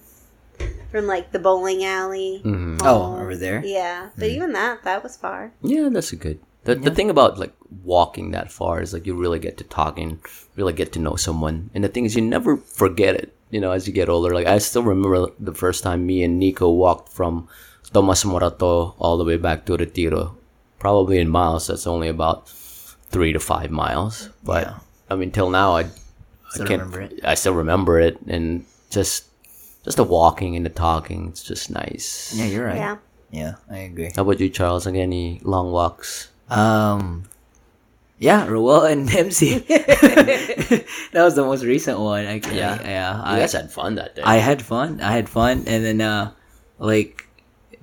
from 0.92 1.08
like 1.08 1.32
the 1.32 1.40
bowling 1.40 1.84
alley. 1.84 2.42
Mhm. 2.44 2.82
Oh, 2.84 3.18
over 3.20 3.36
there? 3.36 3.64
Yeah, 3.66 4.10
but 4.18 4.30
even 4.30 4.54
that, 4.54 4.84
that 4.84 5.04
was 5.04 5.18
far. 5.18 5.52
Yeah, 5.62 5.90
that's 5.92 6.12
a 6.14 6.16
good. 6.16 6.40
The, 6.64 6.74
the 6.76 6.90
thing 6.90 7.10
about 7.12 7.38
like 7.38 7.54
walking 7.84 8.32
that 8.32 8.52
far 8.52 8.82
is 8.82 8.92
like 8.94 9.06
you 9.06 9.14
really 9.14 9.38
get 9.38 9.58
to 9.58 9.64
talk 9.64 10.00
and 10.00 10.18
really 10.56 10.74
get 10.74 10.94
to 10.94 11.00
know 11.00 11.16
someone. 11.16 11.70
And 11.76 11.84
the 11.84 11.90
thing 11.90 12.06
is, 12.06 12.16
you 12.16 12.22
never 12.24 12.58
forget 12.58 13.14
it. 13.16 13.34
You 13.52 13.62
know, 13.62 13.72
as 13.72 13.86
you 13.88 13.94
get 13.94 14.10
older, 14.10 14.34
like 14.34 14.48
I 14.48 14.58
still 14.58 14.82
remember 14.82 15.28
the 15.40 15.54
first 15.54 15.84
time 15.84 16.06
me 16.08 16.24
and 16.24 16.40
Nico 16.40 16.70
walked 16.70 17.10
from 17.14 17.48
Tomas 17.94 18.24
Morato 18.26 18.96
all 18.98 19.18
the 19.18 19.24
way 19.24 19.38
back 19.38 19.66
to 19.66 19.78
Retiro. 19.78 20.36
Probably 20.80 21.20
in 21.20 21.30
miles, 21.30 21.68
that's 21.68 21.86
only 21.88 22.08
about 22.10 22.50
three 23.14 23.32
to 23.34 23.40
five 23.40 23.70
miles. 23.70 24.30
But 24.44 24.64
Yeah. 24.66 24.78
I 25.10 25.16
mean, 25.16 25.30
till 25.32 25.52
now, 25.52 25.78
I, 25.78 25.86
Still 26.50 26.66
I 26.66 26.68
can't. 26.68 26.82
remember 26.82 27.02
it. 27.02 27.20
I 27.24 27.36
still 27.36 27.54
remember 27.54 28.00
it, 28.00 28.18
and 28.28 28.66
just 28.90 29.26
just 29.86 29.98
the 29.98 30.04
walking 30.04 30.56
and 30.58 30.66
the 30.66 30.70
talking, 30.74 31.30
it's 31.30 31.44
just 31.44 31.70
nice. 31.70 32.34
Yeah, 32.36 32.46
you're 32.46 32.66
right. 32.66 32.76
Yeah. 32.76 32.98
Yeah, 33.32 33.56
I 33.70 33.78
agree. 33.90 34.12
How 34.16 34.22
about 34.24 34.40
you, 34.40 34.50
Charles? 34.50 34.86
Like 34.86 34.96
any 34.96 35.40
long 35.44 35.72
walks? 35.72 36.30
Um, 36.50 37.24
yeah, 38.18 38.48
Roel 38.48 38.86
and 38.86 39.10
MC. 39.14 39.60
that 39.68 40.86
was 41.14 41.36
the 41.36 41.44
most 41.44 41.64
recent 41.64 42.00
one. 42.00 42.26
Actually. 42.26 42.58
Yeah. 42.58 42.82
yeah. 42.84 43.18
You 43.18 43.24
I, 43.24 43.40
guys 43.40 43.54
had 43.54 43.72
fun 43.72 43.96
that 43.96 44.16
day. 44.16 44.22
I 44.24 44.38
had 44.38 44.62
fun. 44.62 45.02
I 45.02 45.12
had 45.12 45.28
fun, 45.28 45.64
and 45.68 45.84
then 45.84 46.00
uh, 46.02 46.32
like, 46.80 47.28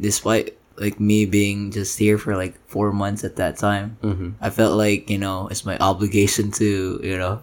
despite 0.01 0.57
like 0.77 0.99
me 0.99 1.27
being 1.27 1.71
just 1.71 1.99
here 1.99 2.17
for 2.17 2.35
like 2.35 2.57
four 2.67 2.93
months 2.93 3.23
at 3.25 3.37
that 3.37 3.59
time, 3.59 3.99
Mhm. 4.03 4.35
I 4.41 4.49
felt 4.51 4.77
like 4.79 5.11
you 5.11 5.19
know 5.19 5.49
it's 5.49 5.67
my 5.67 5.77
obligation 5.79 6.51
to 6.53 6.99
you 7.03 7.19
know 7.19 7.43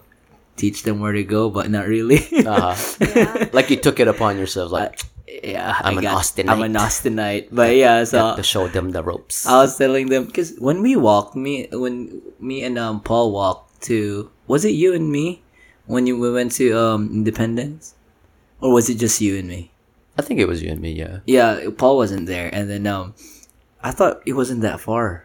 teach 0.60 0.84
them 0.84 1.00
where 1.00 1.16
to 1.16 1.24
go, 1.24 1.48
but 1.48 1.72
not 1.72 1.88
really. 1.88 2.20
Uh-huh. 2.44 2.76
Yeah. 3.00 3.48
like 3.56 3.72
you 3.72 3.80
took 3.80 3.96
it 3.98 4.08
upon 4.08 4.36
yourself, 4.36 4.68
like 4.70 5.00
yeah, 5.26 5.72
I'm 5.80 5.96
I 5.96 5.98
an 5.98 6.04
got- 6.04 6.16
Austinite. 6.20 6.50
I'm 6.52 6.62
an 6.62 6.74
Austinite, 6.76 7.48
but 7.50 7.72
yeah, 7.74 8.04
so 8.04 8.36
to 8.36 8.42
show 8.44 8.68
them 8.68 8.92
the 8.92 9.00
ropes. 9.02 9.46
I 9.48 9.56
was 9.64 9.78
telling 9.80 10.12
them 10.12 10.28
because 10.28 10.52
when 10.60 10.82
we 10.84 10.96
walked, 11.00 11.32
me 11.34 11.68
when 11.72 12.20
me 12.38 12.60
and 12.66 12.76
um 12.76 13.00
Paul 13.00 13.32
walked 13.32 13.88
to 13.88 14.28
was 14.46 14.64
it 14.68 14.76
you 14.76 14.92
and 14.92 15.08
me 15.08 15.40
when 15.88 16.04
you 16.06 16.18
we 16.20 16.28
went 16.30 16.52
to 16.60 16.76
um 16.76 17.08
Independence, 17.14 17.94
or 18.60 18.74
was 18.76 18.90
it 18.92 19.00
just 19.00 19.20
you 19.24 19.38
and 19.40 19.48
me? 19.48 19.72
I 20.18 20.22
think 20.22 20.36
it 20.42 20.46
was 20.50 20.60
you 20.60 20.68
and 20.74 20.80
me. 20.82 20.92
Yeah. 20.92 21.24
Yeah, 21.24 21.72
Paul 21.80 21.96
wasn't 21.96 22.26
there, 22.28 22.50
and 22.52 22.68
then 22.68 22.84
um, 22.86 23.14
I 23.80 23.90
thought 23.94 24.20
it 24.28 24.34
wasn't 24.36 24.60
that 24.66 24.80
far, 24.84 25.24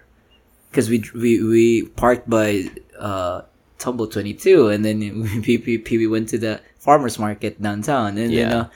because 0.72 0.88
we 0.88 1.04
we 1.12 1.44
we 1.44 1.66
parked 2.00 2.30
by 2.30 2.70
uh 2.96 3.44
Tumble 3.78 4.08
Twenty 4.08 4.34
Two, 4.34 4.70
and 4.70 4.84
then 4.84 5.00
we, 5.48 5.58
we, 5.58 5.98
we 5.98 6.08
went 6.08 6.30
to 6.30 6.38
the 6.38 6.62
farmers 6.80 7.20
market 7.20 7.62
downtown, 7.62 8.18
and 8.18 8.34
then 8.34 8.52
uh, 8.52 8.70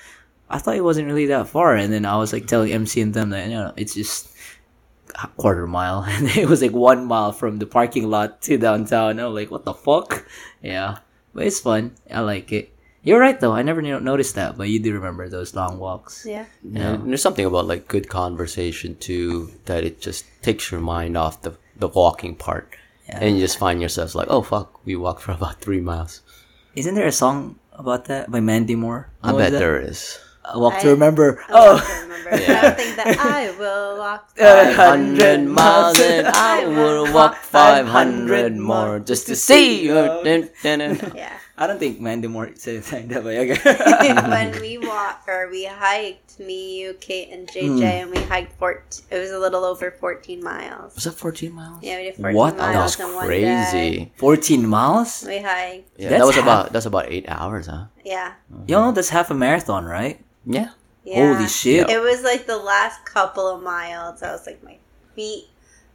I 0.49 0.59
thought 0.59 0.75
it 0.75 0.83
wasn't 0.83 1.07
really 1.07 1.27
that 1.27 1.47
far, 1.47 1.75
and 1.75 1.91
then 1.93 2.05
I 2.05 2.17
was 2.17 2.33
like 2.33 2.47
telling 2.47 2.71
MC 2.71 3.01
and 3.01 3.13
them 3.13 3.29
that 3.29 3.47
you 3.47 3.55
know 3.55 3.73
it's 3.75 3.95
just 3.95 4.29
a 5.21 5.27
quarter 5.37 5.67
mile, 5.67 6.03
and 6.07 6.27
it 6.29 6.47
was 6.47 6.61
like 6.61 6.71
one 6.71 7.05
mile 7.05 7.31
from 7.31 7.59
the 7.59 7.65
parking 7.65 8.09
lot 8.09 8.41
to 8.43 8.57
downtown. 8.57 9.19
I'm 9.19 9.33
like, 9.33 9.51
what 9.51 9.65
the 9.65 9.73
fuck? 9.73 10.25
Yeah, 10.61 10.99
but 11.33 11.45
it's 11.45 11.59
fun. 11.59 11.95
I 12.11 12.21
like 12.21 12.51
it. 12.51 12.73
You're 13.01 13.19
right 13.19 13.39
though. 13.39 13.53
I 13.53 13.61
never 13.61 13.81
noticed 13.81 14.35
that, 14.35 14.57
but 14.57 14.67
you 14.67 14.79
do 14.79 14.93
remember 14.93 15.29
those 15.29 15.55
long 15.55 15.79
walks. 15.79 16.25
Yeah. 16.27 16.45
Yeah. 16.63 16.93
And 16.93 17.09
there's 17.09 17.21
something 17.21 17.45
about 17.45 17.65
like 17.65 17.87
good 17.87 18.09
conversation 18.09 18.97
too 18.97 19.51
that 19.65 19.83
it 19.83 20.01
just 20.01 20.25
takes 20.41 20.69
your 20.71 20.81
mind 20.81 21.15
off 21.15 21.41
the 21.41 21.55
the 21.77 21.87
walking 21.87 22.35
part, 22.35 22.75
and 23.13 23.35
you 23.35 23.41
just 23.41 23.57
find 23.57 23.79
yourselves 23.79 24.15
like, 24.15 24.27
oh 24.29 24.41
fuck, 24.41 24.85
we 24.85 24.95
walked 24.95 25.21
for 25.21 25.31
about 25.37 25.61
three 25.61 25.81
miles. 25.81 26.21
Isn't 26.75 26.95
there 26.95 27.07
a 27.07 27.11
song 27.11 27.59
about 27.73 28.05
that 28.05 28.29
by 28.31 28.39
Mandy 28.39 28.75
Moore? 28.75 29.09
I 29.23 29.27
What 29.31 29.35
was 29.35 29.43
bet 29.45 29.51
that? 29.53 29.59
there 29.59 29.79
is. 29.81 30.19
A 30.45 30.59
Walk 30.59 30.73
I- 30.75 30.81
to 30.81 30.89
Remember. 30.89 31.41
I 31.47 31.51
Oh, 31.51 31.77
don't 31.77 32.01
remember. 32.09 32.29
But 32.29 32.49
I 32.49 32.69
think 32.71 32.95
that 32.95 33.17
I 33.19 33.51
will 33.57 33.97
walk. 33.97 34.29
Hundred 34.39 35.41
miles 35.45 35.99
and 35.99 36.27
I 36.27 36.65
will 36.67 37.11
walk 37.13 37.35
five 37.35 37.87
hundred 37.87 38.55
more 38.55 38.99
just 38.99 39.25
to 39.27 39.35
see 39.35 39.81
you. 39.85 39.93
Dun, 40.23 40.49
dun, 40.63 40.79
dun. 40.79 41.11
Yeah. 41.15 41.33
I 41.61 41.67
don't 41.67 41.77
think 41.77 41.99
Mandy 41.99 42.29
Moore 42.29 42.51
said 42.55 42.75
it 42.75 43.09
that 43.09 43.23
way. 43.23 43.51
Okay. 43.51 44.13
when 44.31 44.61
we 44.61 44.77
walked 44.77 45.27
or 45.27 45.49
we 45.51 45.65
hiked, 45.65 46.39
me, 46.39 46.79
you, 46.79 46.93
Kate, 47.01 47.29
and 47.33 47.49
JJ, 47.49 47.77
hmm. 47.77 47.83
and 47.83 48.11
we 48.11 48.23
hiked 48.23 48.57
14, 48.57 49.05
it 49.11 49.19
was 49.19 49.31
a 49.31 49.37
little 49.37 49.65
over 49.65 49.91
14 49.91 50.41
miles. 50.41 50.95
Was 50.95 51.03
that 51.03 51.15
fourteen 51.15 51.53
miles? 51.53 51.83
Yeah, 51.83 51.97
we 51.97 52.03
did 52.03 52.15
14 52.15 52.33
What? 52.35 52.55
That 52.55 52.73
miles 52.73 52.97
was 52.97 53.09
in 53.09 53.13
one 53.13 53.27
day. 53.27 53.67
crazy. 53.71 54.11
14 54.15 54.67
miles? 54.67 55.25
We 55.27 55.39
hiked. 55.39 55.89
Yeah, 55.97 56.09
That's 56.09 56.21
that 56.21 56.25
was 56.27 56.35
half- 56.35 56.43
about 56.45 56.71
that's 56.71 56.85
about 56.85 57.11
eight 57.11 57.25
hours, 57.27 57.67
huh? 57.67 57.87
Yeah. 58.05 58.35
You 58.65 58.75
know, 58.75 58.91
that's 58.93 59.09
half 59.09 59.29
a 59.29 59.33
marathon, 59.33 59.83
right? 59.83 60.23
Yeah. 60.45 60.69
yeah. 61.03 61.35
Holy 61.35 61.49
shit. 61.49 61.89
It 61.89 61.99
was 61.99 62.23
like 62.23 62.47
the 62.47 62.57
last 62.57 63.03
couple 63.03 63.45
of 63.45 63.61
miles. 63.61 64.23
I 64.23 64.31
was 64.31 64.47
like, 64.47 64.63
my 64.63 64.77
feet 65.13 65.49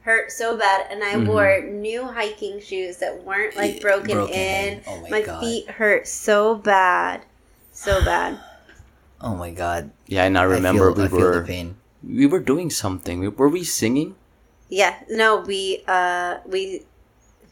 hurt 0.05 0.31
so 0.31 0.55
bad, 0.55 0.85
and 0.91 1.03
I 1.03 1.15
Mhm. 1.15 1.25
wore 1.25 1.61
new 1.61 2.05
hiking 2.05 2.61
shoes 2.61 2.97
that 2.97 3.23
weren't 3.23 3.55
like 3.57 3.81
broken, 3.81 4.13
Broken 4.13 4.33
in. 4.35 4.73
in. 4.77 4.81
Oh 4.85 5.01
my 5.01 5.09
my 5.09 5.21
God. 5.21 5.39
feet 5.41 5.67
hurt 5.71 6.07
so 6.07 6.53
bad, 6.55 7.21
so 7.73 8.05
bad. 8.05 8.37
Oh 9.19 9.33
my 9.35 9.49
god. 9.49 9.89
Yeah, 10.05 10.23
and 10.25 10.37
I 10.37 10.43
remember 10.43 10.91
I 10.91 10.93
feel, 10.93 11.01
I 11.01 11.03
we 11.05 11.09
feel 11.09 11.17
were 11.19 11.39
the 11.41 11.47
pain. 11.47 11.77
we 12.03 12.25
were 12.27 12.39
doing 12.39 12.69
something. 12.69 13.19
We, 13.19 13.29
were 13.29 13.49
we 13.49 13.63
singing? 13.63 14.13
Yeah, 14.69 14.93
no, 15.09 15.37
we 15.37 15.83
uh 15.87 16.37
we 16.45 16.85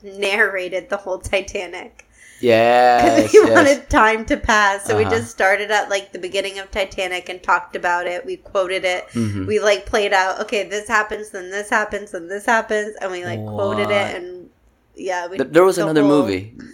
narrated 0.03 0.89
the 0.89 0.97
whole 0.97 1.17
Titanic 1.17 2.05
Yes. 2.43 3.31
because 3.31 3.33
we 3.33 3.39
yes. 3.49 3.55
wanted 3.55 3.89
time 3.89 4.25
to 4.25 4.37
pass. 4.37 4.85
So 4.85 4.97
we 4.97 5.05
Uh-huh. 5.05 5.15
just 5.17 5.31
started 5.31 5.71
at 5.71 5.89
like 5.89 6.11
the 6.11 6.19
beginning 6.19 6.59
of 6.59 6.69
Titanic 6.71 7.29
and 7.29 7.41
talked 7.41 7.75
about 7.75 8.05
it. 8.07 8.25
We 8.25 8.37
quoted 8.37 8.83
it. 8.85 9.07
Mhm. 9.13 9.47
We 9.47 9.59
like 9.59 9.85
played 9.85 10.13
out. 10.13 10.39
Okay, 10.41 10.63
this 10.67 10.87
happens, 10.87 11.29
then 11.29 11.49
this 11.51 11.69
happens, 11.69 12.11
then 12.11 12.27
this 12.27 12.45
happens, 12.45 12.95
and 13.01 13.11
we 13.11 13.23
like 13.25 13.39
quoted 13.45 13.89
it. 13.89 14.15
And 14.17 14.49
yeah, 14.95 15.27
we 15.27 15.37
there 15.37 15.63
was 15.63 15.77
the 15.77 15.83
another 15.83 16.01
whole- 16.03 16.21
movie 16.23 16.53
We 16.59 16.65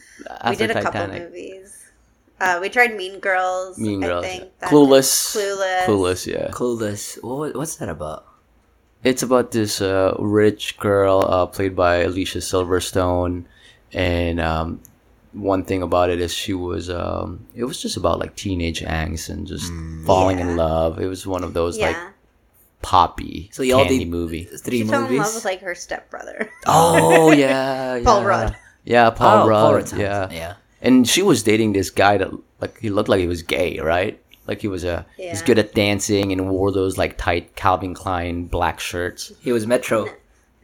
after 0.42 0.68
did 0.68 0.76
a 0.76 0.82
couple 0.84 1.02
Titanic. 1.02 1.24
movies. 1.30 1.76
Uh, 2.42 2.58
we 2.62 2.70
tried 2.70 2.96
Mean 2.96 3.20
Girls. 3.20 3.78
Mean 3.78 4.00
Girls. 4.02 4.24
I 4.24 4.28
think. 4.28 4.44
yeah. 4.62 4.70
Clueless. 4.70 5.36
Clueless. 5.36 5.86
Clueless. 5.86 6.22
Yeah. 6.26 6.48
Clueless. 6.52 7.22
What, 7.22 7.54
what's 7.56 7.76
that 7.78 7.90
about? 7.90 8.26
It's 9.04 9.24
about 9.24 9.52
this 9.52 9.82
uh, 9.82 10.16
rich 10.20 10.78
girl 10.80 11.24
uh, 11.28 11.46
played 11.48 11.76
by 11.76 11.98
Alicia 12.08 12.40
Silverstone, 12.40 13.44
and 13.94 14.40
um, 14.40 14.80
one 15.34 15.64
thing 15.64 15.82
about 15.82 16.10
it 16.10 16.20
is 16.20 16.34
she 16.34 16.54
was. 16.54 16.90
Um, 16.90 17.46
it 17.56 17.64
was 17.64 17.82
just 17.82 17.98
about 17.98 18.20
like 18.20 18.36
teenage 18.36 18.82
angst 18.82 19.30
and 19.30 19.48
just 19.48 19.72
falling 20.06 20.40
in 20.40 20.56
love. 20.56 21.00
It 21.00 21.08
was 21.08 21.26
one 21.28 21.44
of 21.44 21.54
those 21.54 21.78
like 21.78 21.98
poppy 22.82 23.50
So 23.52 23.64
y'all 23.64 23.80
candy 23.80 24.00
did- 24.00 24.10
movie. 24.10 24.44
Three 24.46 24.80
she 24.80 24.88
fell 24.88 25.06
in 25.06 25.18
love 25.18 25.34
with 25.34 25.46
like 25.46 25.62
her 25.62 25.76
stepbrother. 25.76 26.50
Oh 26.66 27.32
yeah, 27.32 28.02
Paul. 28.04 28.24
Rudd. 28.24 28.56
Yeah, 28.86 29.10
Paul 29.10 29.44
oh, 29.44 29.48
Rudd. 29.48 29.62
Paul 29.62 29.74
Rudd's 29.76 29.94
yeah. 29.94 30.30
Yeah. 30.32 30.54
And 30.82 31.08
she 31.08 31.22
was 31.22 31.44
dating 31.44 31.74
this 31.74 31.90
guy 31.90 32.18
that 32.18 32.32
like 32.62 32.80
he 32.80 32.90
looked 32.90 33.10
like 33.10 33.20
he 33.20 33.28
was 33.28 33.44
gay, 33.44 33.80
right? 33.80 34.22
Like 34.48 34.62
he 34.62 34.68
was 34.68 34.84
a 34.84 35.06
he's 35.18 35.42
good 35.42 35.60
at 35.60 35.76
dancing 35.76 36.32
and 36.32 36.50
wore 36.50 36.72
those 36.72 36.98
like 36.98 37.18
tight 37.18 37.56
Calvin 37.56 37.94
Klein 37.94 38.46
black 38.46 38.80
shirts. 38.80 39.32
He 39.42 39.52
was 39.52 39.68
Metro. 39.68 40.08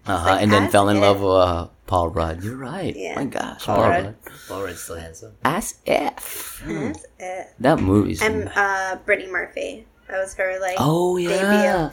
Uh-huh. 0.07 0.29
like, 0.29 0.41
and 0.41 0.51
then 0.51 0.69
fell 0.69 0.89
in 0.89 0.97
if. 0.97 1.01
love 1.01 1.19
with 1.19 1.31
uh, 1.31 1.67
Paul 1.87 2.09
Rudd. 2.09 2.43
You're 2.43 2.55
right. 2.55 2.95
Yeah. 2.95 3.15
My 3.15 3.25
gosh, 3.25 3.65
Paul 3.65 3.75
Paul, 3.75 3.89
Rudd. 3.89 4.05
Rudd. 4.05 4.15
Paul 4.47 4.63
Rudd's 4.63 4.81
still 4.81 4.97
handsome. 4.97 5.33
As 5.43 5.75
if 5.85 6.61
That's 6.65 7.05
it. 7.19 7.47
that 7.59 7.79
movie's. 7.79 8.21
And 8.21 8.49
uh, 8.55 8.97
Brittany 9.05 9.31
Murphy. 9.31 9.85
That 10.07 10.19
was 10.19 10.35
her 10.35 10.59
like. 10.61 10.75
oh 10.79 11.17
yeah. 11.17 11.89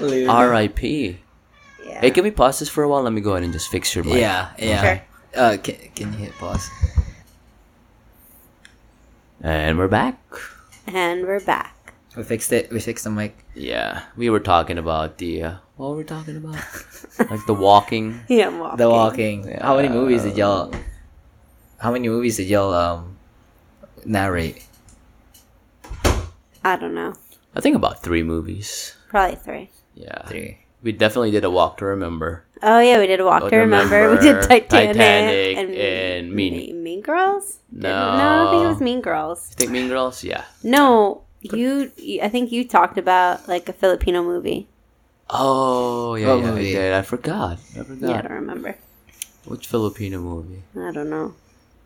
Luna. 0.00 0.30
R.I.P. 0.32 1.18
Yeah. 1.84 2.00
Hey, 2.00 2.10
can 2.10 2.24
we 2.24 2.30
pause 2.30 2.58
this 2.58 2.68
for 2.68 2.82
a 2.82 2.88
while? 2.88 3.02
Let 3.02 3.12
me 3.12 3.20
go 3.22 3.32
ahead 3.32 3.44
and 3.44 3.52
just 3.52 3.68
fix 3.70 3.94
your 3.94 4.04
mic. 4.04 4.14
Yeah, 4.16 4.50
yeah. 4.58 4.82
Sure. 4.82 5.02
Uh, 5.34 5.56
can, 5.62 5.76
can 5.94 6.12
you 6.12 6.18
hit 6.18 6.32
pause? 6.38 6.68
And 9.40 9.78
we're 9.78 9.88
back. 9.88 10.18
And 10.86 11.22
we're 11.22 11.40
back. 11.44 11.94
We 12.16 12.22
fixed 12.24 12.52
it. 12.52 12.70
We 12.72 12.80
fixed 12.80 13.04
the 13.04 13.10
mic. 13.10 13.36
Yeah, 13.54 14.02
we 14.16 14.30
were 14.30 14.40
talking 14.40 14.78
about 14.78 15.18
the. 15.18 15.42
Uh, 15.42 15.54
what 15.76 15.90
were 15.90 15.96
we 15.98 16.04
talking 16.04 16.36
about? 16.38 16.54
like 17.30 17.44
the 17.46 17.54
walking. 17.54 18.20
Yeah, 18.28 18.48
walking. 18.48 18.76
The 18.78 18.88
Walking. 18.90 19.58
How 19.60 19.76
many 19.76 19.88
movies 19.88 20.22
did 20.22 20.32
Uh, 20.34 20.36
y'all? 20.36 20.74
How 21.78 21.92
many 21.92 22.08
movies 22.08 22.36
did 22.36 22.48
y'all 22.48 22.72
um 22.74 23.16
narrate? 24.04 24.64
I 26.64 26.76
don't 26.76 26.94
know. 26.94 27.14
I 27.54 27.60
think 27.60 27.76
about 27.76 28.02
three 28.02 28.22
movies. 28.22 28.94
Probably 29.08 29.36
three. 29.36 29.70
Yeah. 29.94 30.26
Three. 30.26 30.58
We 30.82 30.92
definitely 30.92 31.30
did 31.30 31.44
a 31.44 31.50
walk 31.50 31.78
to 31.78 31.84
remember. 31.86 32.44
Oh 32.62 32.80
yeah, 32.80 32.98
we 32.98 33.06
did 33.06 33.20
a 33.20 33.24
Walk 33.24 33.42
Oh, 33.44 33.50
to 33.50 33.56
Remember. 33.56 34.10
We 34.12 34.18
did 34.18 34.40
Titanic, 34.42 34.68
Titanic, 34.96 35.56
and, 35.58 35.70
and 35.74 36.32
Mean- 36.32 36.54
Mean, 36.56 36.82
Mean 36.82 37.00
Girls. 37.02 37.58
No. 37.70 38.16
no, 38.16 38.48
I 38.48 38.50
think 38.50 38.64
it 38.64 38.68
was 38.68 38.80
Mean 38.80 39.00
Girls. 39.02 39.48
You 39.50 39.56
Think 39.56 39.70
Mean 39.72 39.88
Girls? 39.88 40.24
Yeah. 40.24 40.44
No, 40.62 41.22
you. 41.42 41.92
you- 41.96 42.22
I 42.22 42.28
think 42.30 42.52
you 42.52 42.66
talked 42.66 42.96
about 42.96 43.46
like 43.46 43.68
a 43.68 43.74
Filipino 43.74 44.22
movie. 44.22 44.68
Oh, 45.28 46.14
yeah, 46.14 46.28
What 46.34 46.40
yeah, 46.40 46.50
movie? 46.50 46.70
I 46.78 46.80
did. 46.80 46.92
I 46.94 47.02
forgot. 47.02 47.58
I 47.76 47.84
Yeah, 48.00 48.18
I 48.18 48.22
don't 48.22 48.32
remember. 48.32 48.76
Which 49.44 49.66
Filipino 49.66 50.20
movie? 50.20 50.62
I 50.78 50.92
don't 50.92 51.10
know. 51.10 51.34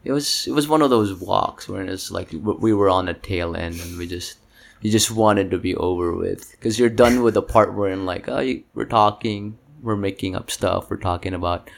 It 0.04 0.12
was 0.12 0.46
it 0.46 0.52
was 0.52 0.66
one 0.68 0.82
of 0.82 0.90
those 0.90 1.12
walks 1.14 1.68
where 1.68 1.82
it's 1.82 2.10
like 2.10 2.30
we 2.32 2.72
were 2.72 2.88
on 2.88 3.06
the 3.06 3.14
tail 3.14 3.54
end 3.56 3.80
and 3.80 3.98
we 3.98 4.06
just 4.06 4.38
you 4.80 4.90
just 4.90 5.10
wanted 5.10 5.50
to 5.50 5.58
be 5.58 5.74
over 5.76 6.14
with 6.14 6.50
because 6.52 6.78
you're 6.78 6.88
done 6.88 7.22
with 7.22 7.34
the 7.34 7.42
part 7.42 7.74
where 7.74 7.90
in 7.92 8.06
like 8.06 8.28
oh 8.28 8.40
you, 8.40 8.62
we're 8.74 8.86
talking 8.86 9.58
we're 9.82 9.96
making 9.96 10.34
up 10.34 10.50
stuff 10.50 10.88
we're 10.90 10.96
talking 10.96 11.34
about 11.34 11.68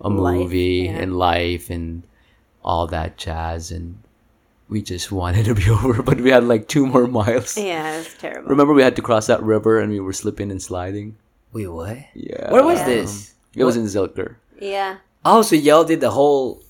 a 0.00 0.08
Life, 0.08 0.34
movie 0.38 0.84
yeah. 0.88 0.92
and 0.92 1.16
life 1.18 1.68
and 1.70 2.02
all 2.64 2.86
that 2.86 3.18
jazz 3.18 3.70
and 3.70 3.98
we 4.68 4.80
just 4.82 5.12
wanted 5.12 5.44
to 5.44 5.54
be 5.54 5.68
over 5.78 6.02
but 6.02 6.20
we 6.20 6.30
had 6.30 6.44
like 6.44 6.68
two 6.68 6.86
more 6.86 7.06
miles 7.06 7.56
Yeah, 7.58 7.94
it 7.94 7.98
was 7.98 8.14
terrible. 8.14 8.48
remember 8.48 8.72
we 8.72 8.82
had 8.82 8.96
to 8.96 9.02
cross 9.02 9.26
that 9.26 9.42
river 9.42 9.78
and 9.80 9.92
we 9.92 10.00
were 10.00 10.12
slipping 10.14 10.50
and 10.50 10.62
sliding 10.62 11.16
Wait, 11.52 11.68
what? 11.68 11.98
yeah 12.14 12.50
Where 12.52 12.64
was 12.64 12.78
Yeah. 12.80 12.86
this? 12.86 13.30
Um, 13.30 13.60
it 13.60 13.64
was 13.64 13.76
in 13.76 13.84
Zilker 13.84 14.36
Yeah. 14.60 14.96
Oh, 15.24 15.42
so 15.42 15.56
y'all 15.56 15.84
did 15.84 16.00
the 16.00 16.10
whole 16.10 16.62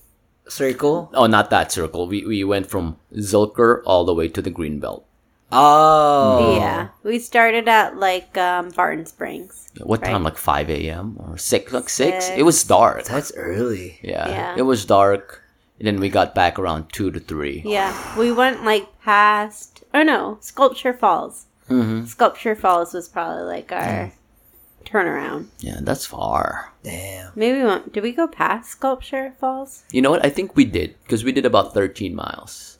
circle? 0.49 1.09
oh 1.13 1.25
not 1.27 1.49
that 1.49 1.71
circle 1.71 2.07
we, 2.07 2.25
we 2.25 2.43
went 2.43 2.67
from 2.69 2.97
Zilker 3.13 3.81
all 3.85 4.05
the 4.05 4.13
way 4.13 4.27
to 4.27 4.41
the 4.41 4.49
green 4.51 4.79
belt 4.79 5.03
Oh. 5.49 6.57
Yeah. 6.59 6.89
We 7.03 7.19
started 7.19 7.69
at 7.69 7.95
like 7.97 8.37
um, 8.37 8.69
Barton 8.71 9.05
Springs. 9.05 9.69
What 9.81 10.01
Right. 10.01 10.11
time? 10.11 10.23
Like 10.23 10.37
five 10.37 10.69
a.m. 10.69 11.15
or 11.19 11.37
six? 11.37 11.71
Like 11.71 11.87
six? 11.87 12.25
Six. 12.25 12.37
It 12.37 12.43
was 12.43 12.61
dark. 12.65 13.05
That's 13.05 13.31
early. 13.35 13.97
Yeah. 14.03 14.27
Yeah. 14.27 14.55
It 14.57 14.63
was 14.63 14.83
dark. 14.83 15.43
And 15.79 15.87
then 15.87 16.01
we 16.01 16.09
got 16.09 16.35
back 16.35 16.59
around 16.59 16.91
two 16.91 17.11
to 17.11 17.19
three. 17.21 17.61
Yeah. 17.63 17.93
We 18.19 18.31
went 18.31 18.65
like 18.65 18.87
past. 19.03 19.83
Oh 19.93 20.03
no, 20.03 20.37
Sculpture 20.41 20.93
Falls. 20.93 21.45
Mm-hmm. 21.69 22.05
Sculpture 22.05 22.55
Falls 22.55 22.93
was 22.93 23.07
probably 23.07 23.43
like 23.43 23.71
our 23.71 23.83
turn 23.83 24.11
around. 24.95 25.49
Yeah, 25.59 25.79
that's 25.81 26.05
far. 26.05 26.71
Damn. 26.83 27.31
Maybe 27.35 27.59
we 27.59 27.65
went. 27.65 27.91
Did 27.91 28.03
we 28.03 28.11
go 28.13 28.27
past 28.27 28.71
Sculpture 28.71 29.33
Falls? 29.39 29.83
You 29.91 30.01
know 30.01 30.11
what? 30.11 30.25
I 30.25 30.29
think 30.29 30.55
we 30.55 30.63
did 30.65 30.95
because 31.03 31.23
we 31.23 31.31
did 31.31 31.45
about 31.45 31.73
13 31.73 32.15
miles. 32.15 32.77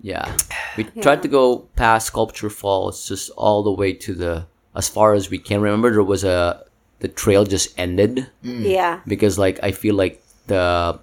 Yeah. 0.00 0.36
We 0.76 0.84
tried 0.84 1.22
to 1.22 1.28
go 1.28 1.68
past 1.76 2.08
Sculpture 2.08 2.50
Falls 2.50 3.06
just 3.08 3.30
all 3.30 3.62
the 3.62 3.72
way 3.72 3.92
to 3.92 4.14
the 4.14 4.46
as 4.74 4.88
far 4.88 5.14
as 5.14 5.30
we 5.30 5.38
can. 5.38 5.60
Remember 5.60 5.90
there 5.90 6.02
was 6.02 6.24
a 6.24 6.64
the 7.00 7.08
trail 7.08 7.44
just 7.44 7.78
ended 7.78 8.28
mm. 8.44 8.68
Yeah. 8.68 9.00
because 9.06 9.38
like 9.38 9.58
I 9.62 9.72
feel 9.72 9.94
like 9.94 10.22
the 10.46 10.98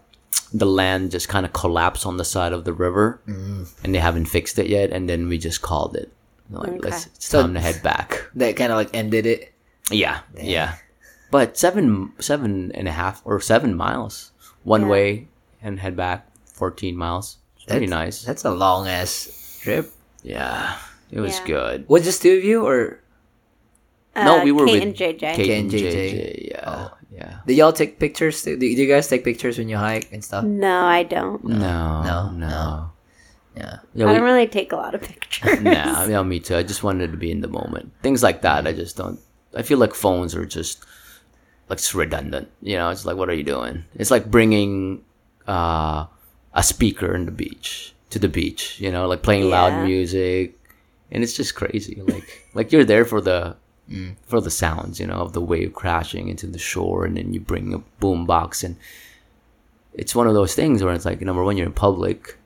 the 0.53 0.65
land 0.65 1.11
just 1.11 1.27
kind 1.27 1.45
of 1.45 1.53
collapsed 1.53 2.05
on 2.05 2.17
the 2.17 2.25
side 2.25 2.53
of 2.53 2.63
the 2.63 2.73
river 2.73 3.19
mm. 3.27 3.67
and 3.83 3.93
they 3.93 3.99
haven't 3.99 4.25
fixed 4.25 4.59
it 4.59 4.67
yet 4.67 4.91
and 4.91 5.09
then 5.09 5.27
we 5.27 5.37
just 5.37 5.61
called 5.61 5.95
it. 5.95 6.11
Like 6.49 6.69
Okay. 6.69 6.79
let's 6.89 7.07
it's 7.07 7.27
So- 7.27 7.41
time 7.41 7.53
to 7.55 7.59
head 7.59 7.81
back. 7.83 8.29
That 8.35 8.55
kind 8.55 8.71
of 8.71 8.77
like 8.77 8.91
ended 8.93 9.25
it. 9.25 9.51
Yeah, 9.91 10.21
yeah. 10.35 10.75
But 11.31 11.57
seven, 11.57 12.13
seven 12.19 12.71
and 12.73 12.87
a 12.87 12.91
half 12.91 13.21
or 13.25 13.39
seven 13.41 13.75
miles 13.75 14.31
one 14.63 14.81
Yeah. 14.83 14.87
way 14.87 15.27
and 15.61 15.79
head 15.79 15.95
back 15.95 16.27
fourteen 16.53 16.95
miles. 16.95 17.37
It's 17.57 17.65
pretty 17.65 17.85
That's- 17.87 18.21
nice. 18.21 18.23
That's 18.25 18.45
a 18.45 18.51
long 18.51 18.87
ass 18.87 19.59
trip. 19.61 19.91
Yeah, 20.23 20.77
it 21.11 21.19
was 21.19 21.37
Yeah. 21.39 21.45
good. 21.47 21.85
Was 21.89 22.03
just 22.03 22.21
two 22.21 22.37
of 22.37 22.43
you, 22.43 22.65
or 22.65 22.99
No, 24.15 24.39
Uh, 24.39 24.43
we 24.45 24.51
were 24.53 24.65
Kate 24.65 24.73
with 24.79 24.83
and 24.83 24.95
JJ. 24.95 25.19
Kate 25.19 25.35
Kate 25.35 25.49
and 25.59 25.59
and 25.59 25.71
JJ. 25.71 25.91
JJ. 25.91 26.51
Yeah, 26.55 26.87
yeah. 27.11 27.33
did 27.45 27.57
y'all 27.57 27.73
take 27.73 27.99
pictures? 27.99 28.41
Do 28.43 28.55
do 28.57 28.65
you 28.65 28.87
guys 28.87 29.09
take 29.11 29.25
pictures 29.25 29.57
when 29.59 29.67
you 29.67 29.75
hike 29.75 30.07
and 30.13 30.23
stuff? 30.23 30.45
No, 30.45 30.85
I 30.87 31.03
don't. 31.03 31.43
No, 31.43 31.57
No, 31.59 32.31
no, 32.31 32.31
no. 32.31 32.47
no. 32.47 32.91
Yeah. 33.57 33.77
Yeah, 33.93 34.05
I 34.05 34.07
we, 34.07 34.15
don't 34.15 34.23
really 34.23 34.47
take 34.47 34.71
a 34.71 34.77
lot 34.77 34.95
of 34.95 35.01
pictures. 35.03 35.59
nah, 35.67 36.05
yeah, 36.07 36.23
me 36.23 36.39
too. 36.39 36.55
I 36.55 36.63
just 36.63 36.79
wanted 36.83 37.11
to 37.11 37.17
be 37.17 37.29
in 37.29 37.41
the 37.41 37.49
moment. 37.51 37.91
Things 38.03 38.23
like 38.23 38.41
that, 38.43 38.65
I 38.67 38.71
just 38.71 38.95
don't. 38.95 39.19
I 39.55 39.62
feel 39.62 39.77
like 39.77 39.93
phones 39.93 40.35
are 40.35 40.45
just 40.45 40.83
like 41.69 41.79
it's 41.79 41.95
redundant. 41.95 42.50
You 42.62 42.75
know, 42.75 42.89
it's 42.89 43.05
like, 43.05 43.17
what 43.17 43.29
are 43.29 43.33
you 43.33 43.43
doing? 43.43 43.85
It's 43.95 44.12
like 44.12 44.29
bringing 44.29 45.03
uh, 45.47 46.05
a 46.53 46.63
speaker 46.63 47.15
in 47.15 47.25
the 47.25 47.31
beach 47.31 47.93
to 48.12 48.19
the 48.19 48.27
beach. 48.27 48.79
You 48.79 48.91
know, 48.91 49.07
like 49.07 49.24
playing 49.24 49.50
loud 49.50 49.85
music, 49.85 50.57
and 51.12 51.24
it's 51.24 51.35
just 51.35 51.55
crazy. 51.55 52.01
Like, 52.01 52.45
like 52.53 52.71
you're 52.71 52.85
there 52.85 53.05
for 53.05 53.21
the 53.21 53.55
for 54.25 54.41
the 54.41 54.51
sounds. 54.51 55.00
You 55.00 55.07
know, 55.07 55.15
of 55.17 55.33
the 55.33 55.41
wave 55.41 55.74
crashing 55.74 56.27
into 56.27 56.47
the 56.47 56.59
shore, 56.59 57.05
and 57.05 57.17
then 57.17 57.33
you 57.33 57.39
bring 57.39 57.74
a 57.74 57.79
boom 58.00 58.25
box, 58.25 58.63
and 58.63 58.75
it's 59.93 60.15
one 60.15 60.27
of 60.27 60.33
those 60.33 60.53
things 60.53 60.83
where 60.83 60.93
it's 60.93 61.05
like 61.05 61.21
number 61.21 61.43
one, 61.43 61.57
you're 61.57 61.65
in 61.65 61.74
public, 61.74 62.38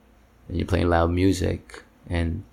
and 0.48 0.58
you're 0.58 0.68
playing 0.68 0.90
loud 0.90 1.12
music, 1.12 1.84
and 2.10 2.44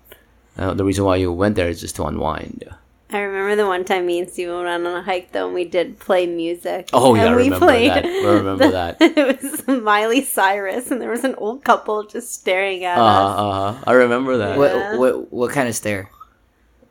uh, 0.57 0.73
the 0.73 0.83
reason 0.83 1.05
why 1.05 1.15
you 1.15 1.31
went 1.31 1.55
there 1.55 1.69
is 1.69 1.79
just 1.79 1.95
to 1.97 2.03
unwind. 2.05 2.63
I 3.09 3.19
remember 3.19 3.55
the 3.55 3.65
one 3.67 3.85
time 3.85 4.05
me 4.05 4.19
and 4.19 4.29
Steven 4.29 4.55
went 4.65 4.67
on 4.67 4.85
a 4.85 5.01
hike 5.01 5.31
though 5.31 5.45
and 5.45 5.55
we 5.55 5.63
did 5.63 5.97
play 5.97 6.27
music. 6.27 6.89
Oh, 6.91 7.15
yeah, 7.15 7.21
and 7.27 7.29
I 7.29 7.37
remember 7.37 7.65
that. 7.65 8.05
I 8.05 8.25
remember 8.25 8.71
that. 8.71 8.97
it 9.01 9.41
was 9.41 9.67
Miley 9.81 10.21
Cyrus 10.23 10.91
and 10.91 11.01
there 11.01 11.09
was 11.09 11.23
an 11.23 11.35
old 11.35 11.63
couple 11.63 12.03
just 12.03 12.33
staring 12.33 12.83
at 12.83 12.97
Uh 12.97 13.03
us. 13.03 13.39
Uh-huh. 13.39 13.83
I 13.87 13.93
remember 13.93 14.37
that. 14.39 14.57
What, 14.57 14.99
what 14.99 15.31
what 15.33 15.51
kind 15.51 15.69
of 15.69 15.75
stare? 15.75 16.09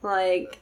Like 0.02 0.58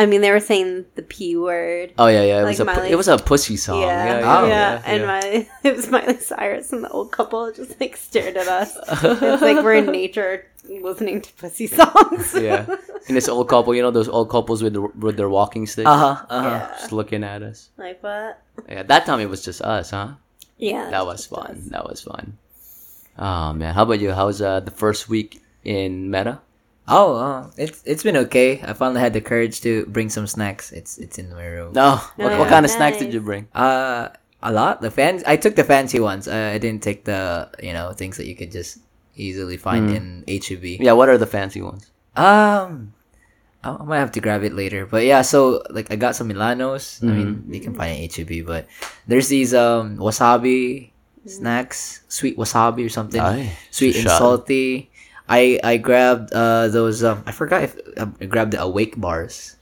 I 0.00 0.06
mean 0.06 0.20
they 0.24 0.30
were 0.32 0.40
saying 0.40 0.86
the 0.96 1.02
P 1.02 1.36
word. 1.36 1.92
Oh 2.00 2.06
yeah, 2.08 2.24
yeah. 2.24 2.40
It 2.40 2.44
was 2.44 2.60
a 2.60 2.64
pu- 2.64 2.72
Miley- 2.72 2.90
it 2.90 2.96
was 2.96 3.08
a 3.08 3.18
pussy 3.18 3.56
song. 3.56 3.82
yeah, 3.82 4.04
Yeah, 4.06 4.18
yeah, 4.20 4.40
Oh, 4.40 4.46
yeah, 4.48 4.82
and 4.86 5.00
yeah. 5.02 5.06
Miley, 5.06 5.48
it 5.68 5.76
was 5.76 5.90
Miley 5.90 6.16
Cyrus 6.16 6.72
and 6.72 6.84
the 6.84 6.88
old 6.88 7.12
couple 7.12 7.52
just 7.52 7.78
like 7.80 7.96
stared 7.96 8.36
at 8.36 8.48
us. 8.48 8.76
it's 9.04 9.42
like 9.44 9.60
we're 9.62 9.74
in 9.74 9.92
nature 9.92 10.46
listening 10.64 11.20
to 11.20 11.30
pussy 11.34 11.66
songs. 11.80 12.32
yeah. 12.34 12.64
And 13.08 13.16
this 13.16 13.28
old 13.28 13.48
couple, 13.48 13.74
you 13.74 13.82
know, 13.82 13.90
those 13.90 14.08
old 14.08 14.30
couples 14.30 14.62
with 14.62 14.72
the, 14.72 14.80
with 14.82 15.16
their 15.16 15.28
walking 15.28 15.66
sticks, 15.66 15.86
Uh 15.88 15.96
huh. 16.16 16.26
Uh 16.30 16.42
huh. 16.42 16.48
Yeah. 16.48 16.66
just 16.80 16.92
looking 16.92 17.22
at 17.24 17.42
us. 17.42 17.68
Like 17.76 18.02
what? 18.02 18.40
Yeah, 18.68 18.82
that 18.84 19.04
time 19.04 19.20
it 19.20 19.28
was 19.28 19.44
just 19.44 19.60
us, 19.62 19.90
huh? 19.90 20.16
Yeah. 20.56 20.88
That 20.90 21.04
was 21.04 21.26
fun. 21.26 21.64
That 21.72 21.84
was 21.88 22.00
fun. 22.00 22.38
Oh 23.18 23.52
man, 23.52 23.74
how 23.74 23.82
about 23.84 24.00
you? 24.00 24.12
How's 24.12 24.40
uh, 24.40 24.60
the 24.60 24.70
first 24.70 25.08
week 25.08 25.42
in 25.64 26.10
Meta? 26.10 26.40
Oh, 26.88 27.14
uh, 27.16 27.50
it's 27.56 27.82
it's 27.84 28.02
been 28.02 28.16
okay. 28.28 28.60
I 28.62 28.72
finally 28.72 29.00
had 29.00 29.12
the 29.12 29.20
courage 29.20 29.60
to 29.62 29.86
bring 29.86 30.08
some 30.10 30.26
snacks. 30.26 30.72
It's 30.72 30.98
it's 30.98 31.18
in 31.18 31.30
my 31.30 31.46
room. 31.46 31.72
No. 31.72 31.96
What, 32.16 32.38
what 32.38 32.48
kind 32.48 32.64
of 32.64 32.70
snacks 32.70 32.98
did 32.98 33.14
you 33.14 33.20
bring? 33.20 33.46
Uh, 33.54 34.08
a 34.42 34.50
lot. 34.52 34.80
The 34.80 34.90
fans. 34.90 35.22
I 35.26 35.36
took 35.36 35.54
the 35.54 35.64
fancy 35.64 36.00
ones. 36.00 36.26
Uh, 36.26 36.50
I 36.54 36.58
didn't 36.58 36.82
take 36.82 37.04
the 37.04 37.48
you 37.62 37.72
know 37.72 37.92
things 37.92 38.16
that 38.16 38.26
you 38.26 38.34
could 38.34 38.50
just 38.50 38.78
easily 39.14 39.56
find 39.56 39.90
in 39.90 40.24
HEB. 40.26 40.80
Yeah. 40.82 40.92
What 40.92 41.08
are 41.08 41.18
the 41.18 41.26
fancy 41.30 41.62
ones? 41.62 41.90
Um, 42.16 42.94
I, 43.62 43.70
I 43.76 43.84
might 43.84 43.98
have 43.98 44.12
to 44.12 44.20
grab 44.20 44.42
it 44.42 44.54
later. 44.54 44.86
But 44.86 45.04
yeah, 45.04 45.22
so 45.22 45.62
like 45.70 45.92
I 45.92 45.96
got 45.96 46.16
some 46.16 46.28
Milanos. 46.28 47.02
I 47.04 47.06
mean, 47.12 47.44
you 47.50 47.60
can 47.60 47.74
find 47.74 47.94
it 47.94 48.18
in 48.18 48.26
HEB, 48.26 48.46
but 48.46 48.66
there's 49.06 49.28
these 49.28 49.54
um 49.54 49.96
wasabi 49.98 50.90
snacks, 51.26 52.02
sweet 52.08 52.36
wasabi 52.36 52.84
or 52.86 52.88
something, 52.88 53.20
Ay, 53.20 53.52
sweet 53.70 53.94
and 53.94 54.04
shot. 54.08 54.18
salty. 54.18 54.89
I 55.30 55.60
I 55.62 55.76
grabbed 55.78 56.34
uh 56.34 56.66
those 56.68 57.04
um 57.06 57.22
I 57.24 57.30
forgot 57.32 57.62
if 57.62 57.78
I 57.96 58.26
grabbed 58.26 58.50
the 58.52 58.60
awake 58.60 58.98
bars. 59.00 59.54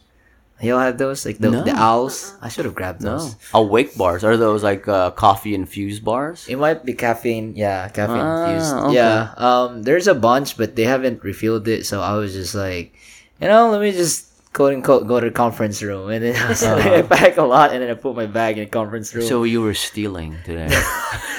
Y'all 0.58 0.80
had 0.82 0.98
those 0.98 1.22
like 1.22 1.38
the 1.38 1.52
No. 1.54 1.62
the 1.62 1.70
owls. 1.76 2.34
I 2.42 2.48
should 2.50 2.64
have 2.66 2.74
grabbed 2.74 2.98
No. 3.04 3.14
those. 3.20 3.36
Awake 3.54 3.94
bars. 3.94 4.24
Are 4.26 4.34
those 4.36 4.64
like 4.66 4.88
uh, 4.90 5.12
coffee 5.14 5.54
infused 5.54 6.02
bars? 6.02 6.48
It 6.50 6.58
might 6.58 6.82
be 6.82 6.94
caffeine, 6.98 7.54
yeah, 7.54 7.86
caffeine 7.94 8.26
Ah, 8.26 8.42
infused. 8.42 8.74
okay. 8.90 8.94
Yeah. 8.98 9.30
Um 9.38 9.84
there's 9.86 10.08
a 10.10 10.18
bunch 10.18 10.56
but 10.58 10.74
they 10.74 10.82
haven't 10.82 11.22
refilled 11.22 11.68
it, 11.68 11.86
so 11.86 12.00
I 12.02 12.18
was 12.18 12.34
just 12.34 12.56
like, 12.58 12.90
you 13.38 13.46
know, 13.46 13.70
let 13.70 13.78
me 13.84 13.92
just 13.94 14.26
quote 14.52 14.74
unquote 14.74 15.06
go 15.06 15.20
to 15.20 15.26
the 15.26 15.32
conference 15.32 15.82
room 15.82 16.10
and 16.10 16.24
then 16.24 16.36
I, 16.36 16.48
was 16.48 16.62
like, 16.64 16.86
I 16.86 17.02
pack 17.02 17.36
a 17.36 17.42
lot 17.42 17.72
and 17.72 17.82
then 17.82 17.90
I 17.90 17.94
put 17.94 18.16
my 18.16 18.26
bag 18.26 18.58
in 18.58 18.64
the 18.64 18.70
conference 18.70 19.14
room. 19.14 19.24
So 19.26 19.44
you 19.44 19.60
were 19.62 19.74
stealing 19.74 20.36
today. 20.44 20.68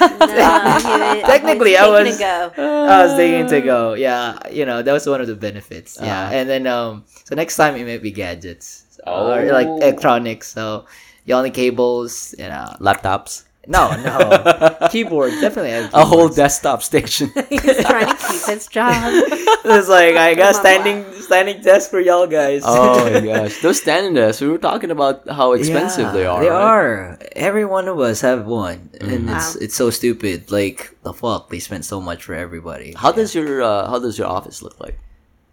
No, 0.00 1.22
Technically, 1.26 1.76
I 1.76 1.86
was- 1.88 2.20
a. 2.20 2.52
I 2.56 3.04
was 3.04 3.14
thinking 3.16 3.46
to 3.48 3.60
go. 3.60 3.94
Yeah, 3.94 4.38
you 4.50 4.64
know, 4.64 4.82
that 4.82 4.92
was 4.92 5.06
one 5.06 5.20
of 5.20 5.26
the 5.26 5.34
benefits. 5.36 5.98
Yeah. 6.00 6.24
Uh-huh. 6.26 6.34
And 6.34 6.48
then 6.48 6.66
um 6.66 7.04
so 7.24 7.34
next 7.34 7.56
time 7.56 7.76
it 7.76 7.84
might 7.86 8.02
be 8.02 8.10
gadgets. 8.10 8.84
Oh. 9.06 9.32
Or 9.32 9.52
like 9.52 9.66
electronics. 9.66 10.48
So 10.52 10.86
y'all 11.24 11.42
need 11.42 11.54
cables, 11.54 12.34
you 12.38 12.48
know. 12.48 12.74
Laptops. 12.80 13.44
No, 13.66 13.94
no. 14.02 14.88
Keyboard, 14.90 15.32
definitely 15.40 15.72
A 15.92 16.04
whole 16.04 16.28
desktop 16.28 16.82
station. 16.82 17.30
He's 17.50 17.60
trying 17.84 18.08
to 18.08 18.16
keep 18.16 18.42
his 18.48 18.66
job. 18.66 18.94
it's 19.04 19.88
like 19.88 20.16
I 20.16 20.34
got 20.34 20.54
standing 20.56 21.04
standing 21.20 21.60
desk 21.62 21.90
for 21.90 22.00
y'all 22.00 22.26
guys. 22.26 22.62
oh 22.64 23.04
my 23.04 23.20
gosh. 23.20 23.60
Those 23.60 23.80
standing 23.80 24.14
desks, 24.14 24.40
we 24.40 24.48
were 24.48 24.58
talking 24.58 24.90
about 24.90 25.28
how 25.28 25.52
expensive 25.52 26.06
Yeah, 26.06 26.12
they 26.12 26.26
are. 26.26 26.40
They 26.42 26.48
right? 26.48 26.56
are. 26.62 27.18
Every 27.36 27.64
one 27.66 27.86
of 27.86 28.00
us 28.00 28.22
have 28.22 28.46
one, 28.46 28.90
and 29.00 29.28
Mm-hmm. 29.28 29.28
it's 29.36 29.54
Wow. 29.54 29.60
it's 29.60 29.76
so 29.76 29.90
stupid. 29.90 30.50
Like 30.50 30.96
the 31.02 31.12
fuck, 31.12 31.50
they 31.50 31.58
spent 31.60 31.84
so 31.84 32.00
much 32.00 32.24
for 32.24 32.34
everybody. 32.34 32.94
How 32.96 33.12
does 33.12 33.34
your 33.34 33.62
uh, 33.62 33.88
how 33.90 33.98
does 34.00 34.16
your 34.18 34.26
office 34.26 34.62
look 34.62 34.80
like? 34.80 34.98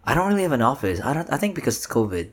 I 0.06 0.16
don't 0.16 0.30
really 0.30 0.44
have 0.44 0.54
an 0.56 0.62
office. 0.64 1.02
I 1.04 1.12
don't. 1.14 1.28
I 1.32 1.36
think 1.36 1.54
because 1.56 1.76
it's 1.76 1.88
COVID, 1.88 2.32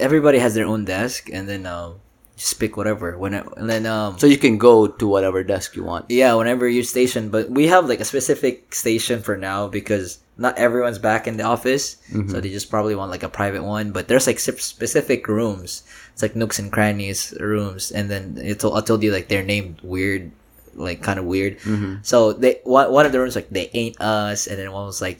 everybody 0.00 0.38
has 0.40 0.54
their 0.54 0.66
own 0.66 0.84
desk, 0.84 1.30
and 1.32 1.48
then 1.48 1.64
um, 1.66 2.00
just 2.38 2.54
pick 2.62 2.76
whatever. 2.78 3.18
When 3.18 3.34
it, 3.34 3.44
and 3.58 3.68
then 3.68 3.84
um, 3.84 4.16
So 4.18 4.26
you 4.30 4.38
can 4.38 4.56
go 4.56 4.86
to 4.86 5.06
whatever 5.06 5.42
desk 5.42 5.74
you 5.76 5.82
want. 5.84 6.06
yeah, 6.08 6.32
whenever 6.38 6.68
you 6.70 6.82
station. 6.86 7.28
But 7.28 7.50
we 7.50 7.66
have 7.66 7.88
like 7.90 7.98
a 8.00 8.06
specific 8.06 8.72
station 8.74 9.20
for 9.20 9.36
now 9.36 9.66
because 9.66 10.22
not 10.38 10.56
everyone's 10.56 11.02
back 11.02 11.26
in 11.26 11.36
the 11.36 11.42
office, 11.42 11.98
so 12.30 12.38
they 12.40 12.48
just 12.48 12.70
probably 12.70 12.94
want 12.94 13.10
like 13.10 13.24
a 13.26 13.28
private 13.28 13.64
one. 13.66 13.90
But 13.90 14.06
there's 14.06 14.28
like 14.30 14.38
sp- 14.38 14.62
specific 14.62 15.26
rooms. 15.26 15.82
It's 16.14 16.22
like 16.22 16.36
nooks 16.38 16.58
and 16.62 16.70
crannies 16.70 17.34
rooms, 17.42 17.90
and 17.90 18.08
then 18.08 18.38
it 18.38 18.60
told, 18.62 18.78
I 18.78 18.86
told 18.86 19.02
you 19.02 19.10
like 19.10 19.26
they're 19.26 19.42
named 19.42 19.82
weird, 19.82 20.30
like 20.78 21.02
kind 21.02 21.18
of 21.18 21.26
weird. 21.26 21.58
So 22.06 22.32
they 22.32 22.60
one 22.62 22.92
one 22.94 23.04
of 23.04 23.10
the 23.10 23.18
rooms 23.18 23.34
like 23.34 23.50
they 23.50 23.66
ain't 23.74 23.98
us, 24.00 24.46
and 24.46 24.56
then 24.56 24.70
one 24.70 24.86
was 24.86 25.02
like 25.02 25.18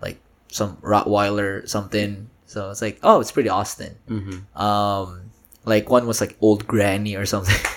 like 0.00 0.22
some 0.54 0.76
Rottweiler 0.78 1.66
something. 1.66 2.30
So 2.46 2.70
it's 2.70 2.82
like 2.82 3.00
oh, 3.02 3.18
it's 3.18 3.32
pretty 3.34 3.50
Austin. 3.50 3.98
Um, 4.54 5.31
like 5.64 5.90
one 5.90 6.06
was 6.06 6.20
like 6.20 6.36
old 6.40 6.66
granny 6.66 7.16
or 7.16 7.26
something. 7.26 7.56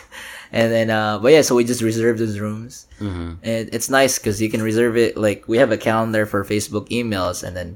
And 0.56 0.72
then, 0.72 0.90
uh, 0.90 1.20
but 1.20 1.34
yeah, 1.34 1.42
so 1.42 1.56
we 1.56 1.66
just 1.66 1.82
reserved 1.82 2.20
those 2.20 2.40
rooms, 2.40 2.88
Mm-hmm. 3.02 3.44
and 3.44 3.68
it's 3.76 3.90
nice 3.90 4.18
because 4.20 4.40
you 4.40 4.48
can 4.48 4.62
reserve 4.62 4.96
it. 4.96 5.18
Like 5.18 5.44
we 5.50 5.58
have 5.58 5.72
a 5.74 5.78
calendar 5.78 6.26
for 6.26 6.46
Facebook 6.46 6.88
emails, 6.96 7.44
and 7.44 7.58
then 7.58 7.76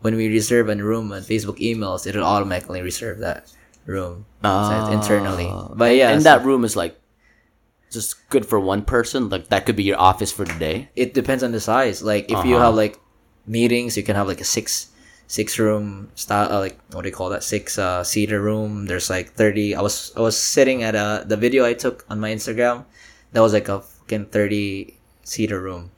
when 0.00 0.16
we 0.16 0.26
reserve 0.26 0.68
a 0.68 0.74
room 0.74 1.12
on 1.12 1.22
Facebook 1.22 1.60
emails, 1.62 2.02
it'll 2.06 2.24
automatically 2.26 2.82
reserve 2.82 3.18
that 3.20 3.46
room 3.84 4.26
internally. 4.90 5.46
But 5.76 5.94
yeah, 5.94 6.08
Ah. 6.08 6.12
and 6.18 6.22
so 6.22 6.34
that 6.34 6.44
room 6.44 6.64
is 6.64 6.74
like 6.74 6.98
just 7.92 8.16
good 8.30 8.46
for 8.46 8.58
one 8.58 8.82
person. 8.82 9.28
Like 9.28 9.48
that 9.48 9.66
could 9.66 9.76
be 9.76 9.84
your 9.84 10.00
office 10.00 10.32
for 10.32 10.44
the 10.44 10.58
day. 10.58 10.88
it 10.96 11.14
depends 11.14 11.44
on 11.44 11.52
the 11.52 11.60
size. 11.60 12.02
Like 12.02 12.24
if 12.32 12.42
you 12.44 12.56
Uh-huh. 12.56 12.66
have 12.72 12.74
like 12.74 12.98
meetings, 13.46 13.94
you 13.96 14.02
can 14.02 14.16
have 14.16 14.26
like 14.26 14.40
a 14.40 14.44
six 14.48 14.88
six 15.26 15.58
room 15.58 16.10
style, 16.14 16.52
uh, 16.52 16.60
like 16.60 16.78
what 16.92 17.02
do 17.02 17.08
you 17.08 17.14
call 17.14 17.30
that? 17.30 17.42
Six 17.42 17.78
uh, 17.78 18.04
seater 18.04 18.40
room. 18.40 18.86
There's 18.86 19.10
like 19.10 19.32
thirty. 19.32 19.74
I 19.74 19.80
was 19.82 20.12
I 20.16 20.20
was 20.20 20.36
sitting 20.38 20.82
at 20.82 20.94
a 20.94 21.24
the 21.26 21.36
video 21.36 21.64
I 21.64 21.74
took 21.74 22.04
on 22.08 22.20
my 22.20 22.30
Instagram. 22.30 22.84
That 23.32 23.40
was 23.40 23.52
like 23.52 23.68
a 23.68 23.80
fucking 23.80 24.26
thirty 24.26 24.96
seater 25.24 25.60
room, 25.60 25.90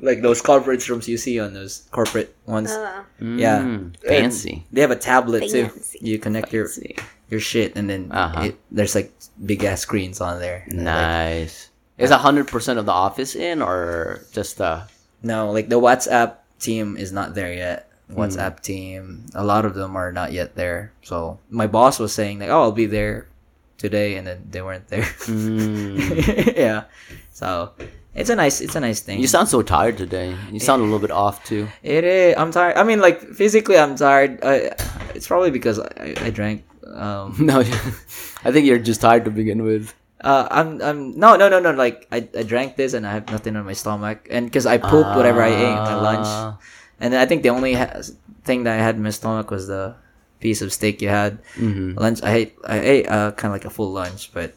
like 0.00 0.22
those 0.22 0.40
conference 0.40 0.88
rooms 0.88 1.08
you 1.08 1.18
see 1.18 1.40
on 1.40 1.52
those 1.54 1.88
corporate 1.90 2.34
ones. 2.46 2.70
Uh, 2.70 3.02
Yeah. 3.20 3.58
Mm, 3.66 3.96
fancy. 4.06 4.64
They 4.72 4.80
have 4.80 4.92
a 4.94 4.96
tablet 4.96 5.50
too. 5.50 5.68
You 6.00 6.18
connect 6.18 6.52
your 6.54 6.66
Fancy. 6.70 6.96
your 7.28 7.40
shit, 7.42 7.74
and 7.76 7.90
then 7.90 8.12
Uh-huh. 8.14 8.54
it, 8.54 8.56
there's 8.70 8.94
like 8.94 9.10
big 9.44 9.64
ass 9.66 9.82
screens 9.82 10.20
on 10.22 10.38
there. 10.38 10.62
And, 10.70 10.86
like, 10.86 10.94
Nice. 10.94 11.70
Is 11.98 12.14
hundred 12.14 12.46
percent 12.46 12.78
of 12.78 12.86
the 12.86 12.94
office 12.94 13.34
in, 13.34 13.60
or 13.60 14.22
just 14.30 14.60
uh? 14.62 14.86
no, 15.26 15.50
like 15.50 15.68
the 15.68 15.80
WhatsApp 15.82 16.38
team 16.62 16.96
is 16.96 17.10
not 17.10 17.34
there 17.34 17.52
yet. 17.52 17.87
WhatsApp 18.12 18.60
team, 18.60 19.26
a 19.34 19.44
lot 19.44 19.64
of 19.64 19.74
them 19.74 19.96
are 19.96 20.12
not 20.12 20.32
yet 20.32 20.54
there. 20.56 20.92
So 21.02 21.38
my 21.50 21.66
boss 21.66 21.98
was 21.98 22.12
saying 22.12 22.38
like, 22.40 22.48
"Oh, 22.48 22.62
I'll 22.62 22.72
be 22.72 22.86
there 22.86 23.28
today," 23.76 24.16
and 24.16 24.26
then 24.26 24.48
they 24.50 24.62
weren't 24.62 24.88
there. 24.88 25.04
Mm. 25.28 26.56
yeah. 26.56 26.84
So 27.32 27.72
it's 28.14 28.30
a 28.30 28.36
nice, 28.36 28.60
it's 28.60 28.74
a 28.76 28.80
nice 28.80 29.00
thing. 29.00 29.20
You 29.20 29.26
sound 29.28 29.48
so 29.48 29.62
tired 29.62 29.96
today. 29.98 30.34
You 30.50 30.58
sound 30.60 30.80
a 30.82 30.84
little 30.84 30.98
bit 30.98 31.10
off 31.12 31.44
too. 31.44 31.68
It 31.82 32.04
is. 32.04 32.34
I'm 32.36 32.50
tired. 32.50 32.76
I 32.76 32.82
mean, 32.82 33.00
like 33.00 33.20
physically, 33.20 33.78
I'm 33.78 33.94
tired. 33.96 34.40
I, 34.42 34.72
it's 35.14 35.26
probably 35.28 35.50
because 35.50 35.78
I, 35.78 36.14
I 36.20 36.30
drank. 36.30 36.64
Um, 36.88 37.36
No, 37.40 37.60
I 37.60 38.50
think 38.52 38.66
you're 38.66 38.78
just 38.80 39.00
tired 39.00 39.24
to 39.26 39.30
begin 39.30 39.62
with. 39.62 39.94
uh, 40.24 40.48
I'm. 40.50 40.80
I'm. 40.82 41.12
No, 41.18 41.36
no, 41.36 41.48
no, 41.48 41.60
no. 41.60 41.70
Like 41.72 42.08
I, 42.10 42.26
I 42.36 42.42
drank 42.42 42.74
this 42.76 42.94
and 42.94 43.06
I 43.06 43.12
have 43.12 43.28
nothing 43.30 43.54
on 43.54 43.64
my 43.68 43.74
stomach, 43.74 44.26
and 44.30 44.46
because 44.48 44.64
I 44.66 44.78
pooped 44.78 45.14
whatever 45.14 45.42
I 45.42 45.52
ate 45.52 45.76
at 45.92 46.00
lunch, 46.02 46.26
Ah. 46.26 46.58
And 47.00 47.14
I 47.14 47.26
think 47.26 47.42
the 47.42 47.50
only 47.50 47.74
ha- 47.74 48.00
thing 48.44 48.64
that 48.64 48.78
I 48.78 48.82
had 48.82 48.96
in 48.96 49.02
my 49.02 49.10
stomach 49.10 49.50
was 49.50 49.66
the 49.68 49.94
piece 50.40 50.62
of 50.62 50.72
steak 50.72 51.02
you 51.02 51.08
had. 51.08 51.38
Mhm. 51.56 51.96
Lunch. 51.98 52.22
I 52.22 52.32
ate. 52.34 52.54
I 52.66 52.78
ate 52.80 53.06
uh, 53.08 53.32
kind 53.32 53.50
of 53.50 53.56
like 53.58 53.64
a 53.64 53.70
full 53.70 53.90
lunch, 53.92 54.30
but 54.32 54.54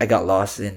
I 0.00 0.06
got 0.06 0.26
lost 0.26 0.60
in 0.60 0.76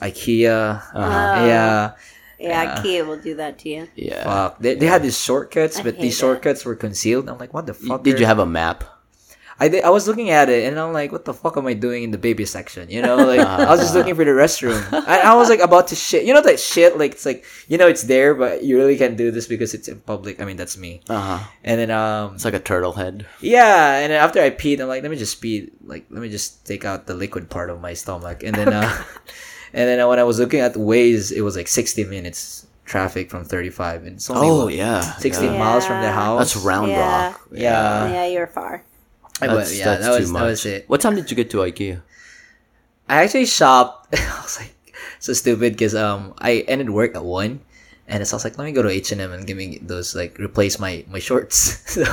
IKEA. 0.00 0.76
Uh-huh. 0.76 0.90
Oh. 0.94 1.46
Yeah. 1.46 1.92
Yeah, 2.38 2.80
Kia 2.80 3.04
will 3.04 3.20
do 3.20 3.34
that 3.36 3.58
to 3.60 3.68
you. 3.68 3.88
Yeah. 3.94 4.24
Fuck. 4.24 4.60
They, 4.60 4.74
they 4.74 4.86
had 4.86 5.02
these 5.02 5.20
shortcuts, 5.20 5.78
I 5.78 5.82
but 5.82 5.94
hate 5.94 6.00
these 6.00 6.14
it. 6.16 6.20
shortcuts 6.20 6.64
were 6.64 6.74
concealed. 6.74 7.28
I'm 7.28 7.36
like, 7.36 7.52
what 7.52 7.66
the 7.66 7.74
Y- 7.74 7.88
fuck? 7.88 8.02
Did 8.02 8.18
you 8.18 8.24
have 8.24 8.38
a 8.38 8.46
map? 8.46 8.82
I 9.60 9.68
did, 9.68 9.84
I 9.84 9.90
was 9.90 10.08
looking 10.08 10.30
at 10.30 10.48
it 10.48 10.64
and 10.66 10.80
I'm 10.80 10.94
like, 10.94 11.12
what 11.12 11.26
the 11.26 11.34
fuck 11.34 11.58
am 11.58 11.66
I 11.66 11.74
doing 11.74 12.02
in 12.02 12.10
the 12.12 12.18
baby 12.18 12.46
section? 12.46 12.88
You 12.88 13.02
know, 13.02 13.16
like 13.16 13.40
I 13.44 13.68
was 13.68 13.80
just 13.80 13.94
looking 13.94 14.14
for 14.16 14.24
the 14.24 14.30
restroom. 14.32 14.80
I, 15.06 15.20
I 15.20 15.34
was 15.36 15.50
like 15.50 15.60
about 15.60 15.88
to 15.88 15.94
shit. 15.94 16.24
You 16.24 16.32
know 16.32 16.40
that 16.40 16.58
shit, 16.58 16.96
like 16.96 17.12
it's 17.12 17.26
like 17.26 17.44
you 17.68 17.76
know 17.76 17.86
it's 17.86 18.04
there, 18.04 18.34
but 18.34 18.64
you 18.64 18.78
really 18.78 18.96
can't 18.96 19.18
do 19.20 19.30
this 19.30 19.46
because 19.46 19.74
it's 19.74 19.86
in 19.86 20.00
public. 20.00 20.40
I 20.40 20.46
mean, 20.46 20.56
that's 20.56 20.78
me. 20.78 21.02
Uh 21.10 21.20
huh. 21.20 21.48
And 21.62 21.78
then 21.78 21.90
um 21.92 22.34
It's 22.36 22.44
like 22.48 22.54
a 22.56 22.58
turtle 22.58 22.94
head. 22.94 23.26
yeah, 23.44 23.98
and 24.00 24.10
then 24.10 24.18
after 24.18 24.40
I 24.40 24.48
peed, 24.48 24.80
I'm 24.80 24.88
like, 24.88 25.02
let 25.02 25.10
me 25.12 25.18
just 25.20 25.36
pee, 25.42 25.70
like 25.84 26.06
let 26.08 26.22
me 26.22 26.30
just 26.30 26.64
take 26.64 26.84
out 26.88 27.06
the 27.06 27.14
liquid 27.14 27.50
part 27.50 27.68
of 27.68 27.80
my 27.82 27.92
stomach. 27.92 28.42
And 28.42 28.54
then 28.56 28.72
uh, 28.72 28.88
and 29.76 29.84
then 29.88 30.00
uh, 30.00 30.08
when 30.08 30.18
I 30.18 30.24
was 30.24 30.38
looking 30.40 30.60
at 30.60 30.72
the 30.72 30.80
Waze, 30.80 31.30
it 31.30 31.42
was 31.42 31.54
like 31.54 31.68
60 31.68 32.04
minutes 32.04 32.66
traffic 32.86 33.30
from 33.30 33.44
35, 33.44 34.02
and 34.08 34.16
it's 34.16 34.30
only 34.30 34.48
Oh 34.48 34.64
what, 34.64 34.74
yeah. 34.74 35.00
16 35.20 35.52
yeah. 35.52 35.58
miles 35.58 35.86
from 35.86 36.00
the 36.02 36.10
house. 36.10 36.40
That's 36.54 36.64
Round 36.64 36.88
Yeah. 36.90 37.28
Rock. 37.28 37.40
Yeah. 37.52 38.08
yeah, 38.10 38.26
you're 38.26 38.48
far. 38.48 38.82
I- 39.42 39.46
That's, 39.54 39.78
yeah, 39.78 39.84
that's 39.84 40.02
that 40.04 40.10
was 40.10 40.18
too 40.20 40.26
that 40.26 40.32
much. 40.32 40.42
was 40.50 40.66
it. 40.66 40.84
What 40.88 41.00
time 41.00 41.14
did 41.14 41.30
you 41.30 41.36
get 41.36 41.50
to 41.50 41.58
IKEA? 41.58 42.02
I 43.08 43.22
actually 43.24 43.46
shopped. 43.46 44.14
I 44.14 44.40
was 44.42 44.58
like 44.60 44.74
so 45.18 45.32
stupid 45.32 45.72
because 45.72 45.94
um 45.94 46.34
I 46.38 46.64
ended 46.68 46.90
work 46.90 47.14
at 47.16 47.24
one, 47.24 47.60
and 48.06 48.26
so 48.26 48.34
I 48.34 48.36
was 48.36 48.44
like, 48.44 48.56
let 48.58 48.64
me 48.64 48.72
go 48.72 48.82
to 48.82 48.88
H 48.90 49.12
and 49.12 49.20
M 49.20 49.32
and 49.32 49.46
give 49.46 49.56
me 49.56 49.78
those 49.82 50.14
like 50.14 50.38
replace 50.38 50.78
my 50.78 51.04
my 51.10 51.18
shorts. 51.18 51.56
so 51.90 52.04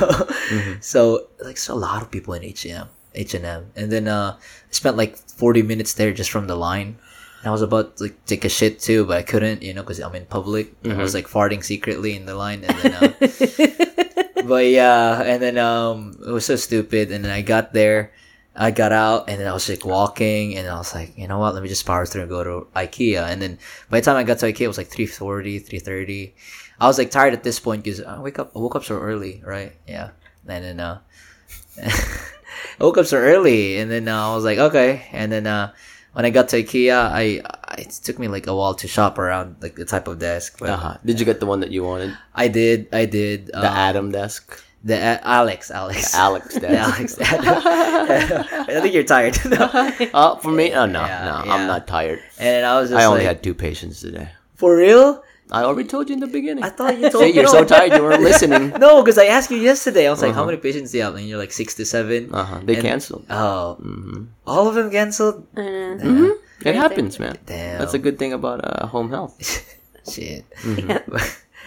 so 0.80 1.26
like 1.44 1.56
so 1.58 1.74
a 1.74 1.78
lot 1.78 2.02
of 2.02 2.10
people 2.10 2.34
in 2.34 2.42
H 2.44 2.64
and 2.66 2.74
M 2.74 2.88
H 3.14 3.34
and 3.34 3.44
M, 3.44 3.70
and 3.76 3.92
then 3.92 4.08
uh 4.08 4.36
I 4.38 4.72
spent 4.72 4.96
like 4.96 5.16
forty 5.16 5.62
minutes 5.62 5.94
there 5.94 6.12
just 6.12 6.30
from 6.30 6.46
the 6.46 6.56
line. 6.56 6.98
And 7.38 7.46
I 7.46 7.50
was 7.54 7.62
about 7.62 7.98
to 7.98 8.10
like 8.10 8.18
take 8.26 8.44
a 8.44 8.48
shit 8.50 8.80
too, 8.82 9.04
but 9.06 9.16
I 9.18 9.22
couldn't, 9.22 9.62
you 9.62 9.72
know, 9.72 9.82
because 9.82 10.00
I'm 10.00 10.14
in 10.16 10.26
public. 10.26 10.74
I 10.84 10.94
was 10.98 11.14
like 11.14 11.28
farting 11.30 11.62
secretly 11.62 12.16
in 12.16 12.26
the 12.26 12.34
line, 12.34 12.64
and 12.66 12.74
then. 12.82 12.94
Uh, 12.98 14.04
but 14.46 14.66
yeah, 14.66 15.22
and 15.22 15.42
then 15.42 15.58
um, 15.58 16.18
it 16.26 16.30
was 16.30 16.46
so 16.46 16.56
stupid. 16.56 17.10
And 17.12 17.24
then 17.24 17.32
I 17.32 17.42
got 17.42 17.72
there, 17.72 18.12
I 18.54 18.70
got 18.70 18.92
out, 18.92 19.28
and 19.28 19.40
then 19.40 19.48
I 19.48 19.52
was 19.52 19.68
like 19.68 19.84
walking, 19.84 20.56
and 20.56 20.68
I 20.68 20.76
was 20.76 20.94
like, 20.94 21.16
you 21.16 21.28
know 21.28 21.38
what? 21.38 21.54
Let 21.54 21.62
me 21.62 21.68
just 21.68 21.86
power 21.86 22.06
through 22.06 22.22
and 22.22 22.30
go 22.30 22.44
to 22.44 22.66
IKEA. 22.76 23.26
And 23.28 23.40
then 23.42 23.58
by 23.90 24.00
the 24.00 24.04
time 24.04 24.16
I 24.16 24.24
got 24.24 24.38
to 24.40 24.46
IKEA, 24.46 24.62
it 24.62 24.68
was 24.68 24.78
like 24.78 24.90
3.40, 24.90 25.66
3.30. 25.66 26.32
I 26.80 26.86
was 26.86 26.98
like 26.98 27.10
tired 27.10 27.34
at 27.34 27.42
this 27.42 27.58
point 27.58 27.82
because 27.82 28.00
I 28.02 28.20
wake 28.20 28.38
up, 28.38 28.52
I 28.54 28.58
woke 28.60 28.76
up 28.76 28.84
so 28.84 28.98
early, 28.98 29.42
right? 29.44 29.72
Yeah, 29.86 30.10
and 30.46 30.64
then 30.64 30.80
uh, 30.80 31.00
I 31.82 32.84
woke 32.84 32.98
up 32.98 33.06
so 33.06 33.18
early, 33.18 33.78
and 33.78 33.90
then 33.90 34.08
uh, 34.08 34.30
I 34.30 34.34
was 34.34 34.44
like, 34.44 34.58
okay, 34.58 35.08
and 35.12 35.30
then 35.32 35.46
uh. 35.46 35.72
When 36.14 36.24
I 36.24 36.30
got 36.30 36.48
to 36.50 36.62
IKEA, 36.62 36.92
I, 36.92 37.40
I 37.44 37.74
it 37.82 37.90
took 38.02 38.18
me 38.18 38.26
like 38.28 38.46
a 38.48 38.54
while 38.56 38.74
to 38.74 38.88
shop 38.88 39.18
around 39.18 39.56
like 39.60 39.76
the 39.76 39.84
type 39.84 40.08
of 40.08 40.18
desk, 40.18 40.56
but 40.58 40.70
Uh 40.70 40.76
huh. 40.76 40.96
Did 41.04 41.20
you 41.20 41.26
get 41.26 41.38
the 41.40 41.46
one 41.46 41.60
that 41.60 41.70
you 41.70 41.84
wanted? 41.84 42.16
I 42.34 42.48
did, 42.48 42.88
I 42.92 43.04
did. 43.04 43.46
The 43.48 43.58
uh, 43.70 43.86
Adam 43.88 44.10
desk. 44.10 44.42
the 44.82 44.96
uh, 44.96 45.18
Alex, 45.22 45.70
Alex, 45.70 46.14
Alex 46.14 46.54
The 46.54 46.60
desk. 46.60 46.94
Alex. 46.96 47.16
I 47.22 48.80
think 48.80 48.94
you're 48.94 49.04
tired. 49.04 49.36
and 49.44 49.54
Uh, 50.14 50.36
for 50.36 50.50
me, 50.50 50.72
oh 50.74 50.86
no, 50.86 51.00
Yeah, 51.04 51.24
no, 51.24 51.44
yeah. 51.44 51.54
I'm 51.54 51.66
not 51.66 51.86
tired. 51.86 52.20
And 52.38 52.64
I 52.66 52.80
was 52.80 52.90
just 52.90 53.00
I 53.00 53.04
only 53.04 53.20
like, 53.20 53.28
had 53.28 53.42
two 53.42 53.54
patients 53.54 54.00
today. 54.00 54.28
for 54.54 54.76
real? 54.76 55.22
I 55.50 55.62
already 55.64 55.88
told 55.88 56.08
you 56.08 56.14
in 56.14 56.20
the 56.20 56.26
beginning. 56.26 56.64
I 56.64 56.70
thought 56.70 56.98
you 56.98 57.10
told 57.10 57.24
See, 57.24 57.30
me. 57.30 57.36
you're 57.40 57.46
so 57.48 57.64
tired 57.64 57.92
you 57.92 58.02
weren't 58.02 58.22
listening. 58.30 58.70
No, 58.78 59.02
because 59.02 59.18
I 59.18 59.26
asked 59.26 59.50
you 59.50 59.56
yesterday. 59.58 60.06
I 60.06 60.10
was 60.10 60.20
like, 60.22 60.32
how 60.34 60.42
Uh-huh. 60.42 60.50
many 60.50 60.58
patients 60.58 60.92
do 60.92 60.98
you 60.98 61.04
have? 61.04 61.14
And 61.14 61.26
you're 61.28 61.38
like 61.38 61.52
six 61.52 61.74
to 61.74 61.84
seven. 61.84 62.34
Uh 62.34 62.44
huh. 62.44 62.60
They 62.64 62.74
And- 62.74 62.82
canceled. 62.82 63.24
Oh, 63.30 63.74
hmm 63.80 64.24
all 64.46 64.68
of 64.68 64.74
them 64.74 64.90
canceled. 64.90 65.46
I 65.56 65.60
know. 65.62 65.98
hmm 65.98 66.24
It 66.24 66.62
Crazy. 66.62 66.78
happens, 66.78 67.18
man. 67.18 67.38
Damn. 67.46 67.78
That's 67.78 67.94
a 67.94 67.98
good 67.98 68.18
thing 68.18 68.32
about 68.32 68.60
uh, 68.64 68.86
home 68.86 69.10
health. 69.10 69.36
Shit. 70.12 70.44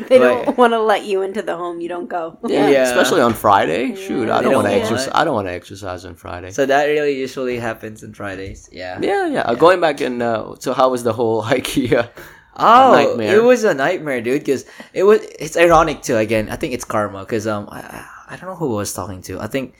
They 0.07 0.17
don't 0.17 0.57
want 0.57 0.73
to 0.73 0.81
let 0.81 1.03
you 1.05 1.21
into 1.21 1.41
the 1.43 1.55
home. 1.55 1.79
You 1.79 1.89
don't 1.89 2.07
go. 2.09 2.37
Yeah, 2.47 2.69
Yeah. 2.69 2.83
especially 2.83 3.21
on 3.21 3.33
Friday. 3.33 3.93
Shoot, 3.95 4.29
I 4.29 4.41
don't 4.41 4.51
don't 4.51 4.63
want 4.63 4.67
to 4.67 4.73
exercise. 4.73 5.09
I 5.13 5.23
don't 5.25 5.35
want 5.35 5.47
to 5.47 5.53
exercise 5.53 6.05
on 6.05 6.15
Friday. 6.15 6.49
so 6.51 6.65
that 6.65 6.85
really 6.85 7.19
usually 7.19 7.57
happens 7.59 8.03
on 8.03 8.13
Fridays. 8.13 8.67
Yeah. 8.71 8.97
yeah, 9.01 9.27
yeah. 9.27 9.41
Uh, 9.41 9.53
Going 9.55 9.79
back 9.79 10.01
and 10.01 10.23
uh, 10.23 10.55
so, 10.59 10.73
how 10.73 10.89
was 10.89 11.03
the 11.03 11.13
whole 11.13 11.43
IKEA? 11.43 12.09
Oh, 12.55 12.91
nightmare. 12.91 13.35
it 13.35 13.43
was 13.43 13.63
a 13.63 13.73
nightmare, 13.73 14.21
dude. 14.21 14.41
Because 14.41 14.65
it 14.93 15.03
was. 15.03 15.21
It's 15.39 15.57
ironic 15.57 16.01
too. 16.01 16.17
Again, 16.17 16.49
I 16.49 16.55
think 16.55 16.73
it's 16.73 16.85
karma. 16.85 17.19
Because 17.19 17.47
um, 17.47 17.67
I, 17.71 18.05
I 18.27 18.35
don't 18.35 18.49
know 18.49 18.55
who 18.55 18.73
I 18.73 18.77
was 18.77 18.93
talking 18.93 19.21
to. 19.23 19.39
I 19.39 19.47
think, 19.47 19.75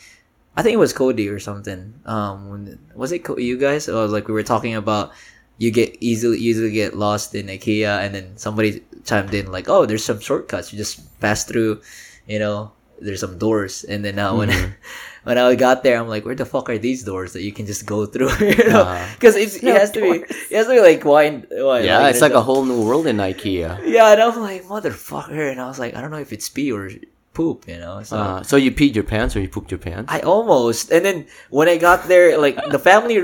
I 0.56 0.62
think 0.62 0.74
it 0.74 0.78
was 0.78 0.94
Cody 0.94 1.30
or 1.30 1.40
something. 1.40 1.94
Um, 2.06 2.50
when, 2.50 2.80
was 2.96 3.12
it 3.12 3.28
you 3.38 3.58
guys? 3.58 3.88
It 3.88 3.94
was 3.94 4.12
like 4.12 4.28
we 4.28 4.34
were 4.34 4.44
talking 4.44 4.76
about 4.76 5.12
you 5.58 5.70
get 5.72 5.96
easily 6.00 6.40
easily 6.40 6.72
get 6.72 6.96
lost 6.96 7.36
in 7.36 7.48
IKEA, 7.48 8.06
and 8.06 8.16
then 8.16 8.38
somebody 8.38 8.84
chimed 9.06 9.34
in 9.34 9.52
like, 9.52 9.70
"Oh, 9.70 9.86
there's 9.86 10.04
some 10.04 10.20
shortcuts. 10.20 10.72
You 10.72 10.78
just 10.78 11.20
pass 11.20 11.44
through, 11.44 11.82
you 12.28 12.40
know." 12.40 12.72
There's 13.02 13.20
some 13.20 13.40
doors, 13.40 13.84
and 13.84 14.06
then 14.06 14.20
uh, 14.20 14.36
when 14.36 14.50
when 15.24 15.38
I 15.38 15.56
got 15.56 15.84
there, 15.84 15.98
I'm 16.00 16.08
like, 16.08 16.26
"Where 16.26 16.36
the 16.36 16.46
fuck 16.46 16.70
are 16.70 16.78
these 16.78 17.04
doors 17.04 17.34
that 17.34 17.44
you 17.44 17.52
can 17.52 17.66
just 17.66 17.86
go 17.86 18.06
through?" 18.06 18.32
you 18.40 18.70
know, 18.70 18.82
Uh-huh. 18.82 19.06
because 19.16 19.36
it's 19.36 19.56
it 19.58 19.64
No 19.64 19.74
has 19.74 19.92
to 19.92 20.02
be 20.02 20.26
it 20.50 20.56
has 20.58 20.68
to 20.68 20.74
be 20.74 20.82
like 20.82 21.06
wine. 21.06 21.46
wine 21.52 21.86
Yeah, 21.86 22.08
it's 22.10 22.22
like 22.22 22.34
a 22.34 22.42
whole 22.42 22.66
new 22.66 22.82
world 22.84 23.06
in 23.08 23.18
IKEA. 23.18 23.82
yeah, 23.86 24.12
and 24.12 24.22
I'm 24.22 24.40
like, 24.42 24.66
motherfucker. 24.66 25.52
And 25.52 25.62
I 25.62 25.68
was 25.68 25.80
like, 25.80 25.96
I 25.96 26.02
don't 26.02 26.12
know 26.12 26.18
if 26.24 26.34
it's 26.34 26.50
pee 26.50 26.72
or 26.72 26.90
poop, 27.34 27.68
you 27.68 27.78
know? 27.78 28.04
So 28.04 28.18
Uh, 28.18 28.44
so 28.44 28.56
you 28.58 28.72
peed 28.72 28.94
your 28.96 29.04
pants 29.04 29.36
or 29.36 29.40
you 29.40 29.48
pooped 29.48 29.72
your 29.72 29.80
pants? 29.80 30.12
I 30.12 30.20
almost. 30.20 30.92
And 30.92 31.06
then 31.06 31.26
when 31.50 31.68
I 31.70 31.78
got 31.78 32.08
there, 32.08 32.38
like, 32.38 32.58
the 32.70 32.80
family, 32.80 33.24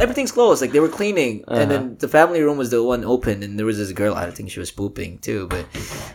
everything's 0.00 0.32
closed. 0.32 0.62
Like, 0.62 0.72
they 0.72 0.80
were 0.80 0.88
cleaning. 0.88 1.44
And 1.48 1.70
then 1.70 1.96
the 1.98 2.08
family 2.08 2.40
room 2.40 2.56
was 2.56 2.70
the 2.70 2.82
one 2.82 3.04
open. 3.04 3.42
And 3.42 3.58
there 3.58 3.66
was 3.66 3.78
this 3.78 3.92
girl, 3.92 4.14
I 4.14 4.30
think 4.30 4.50
she 4.50 4.60
was 4.60 4.70
pooping 4.70 5.18
too. 5.18 5.48
But 5.48 5.66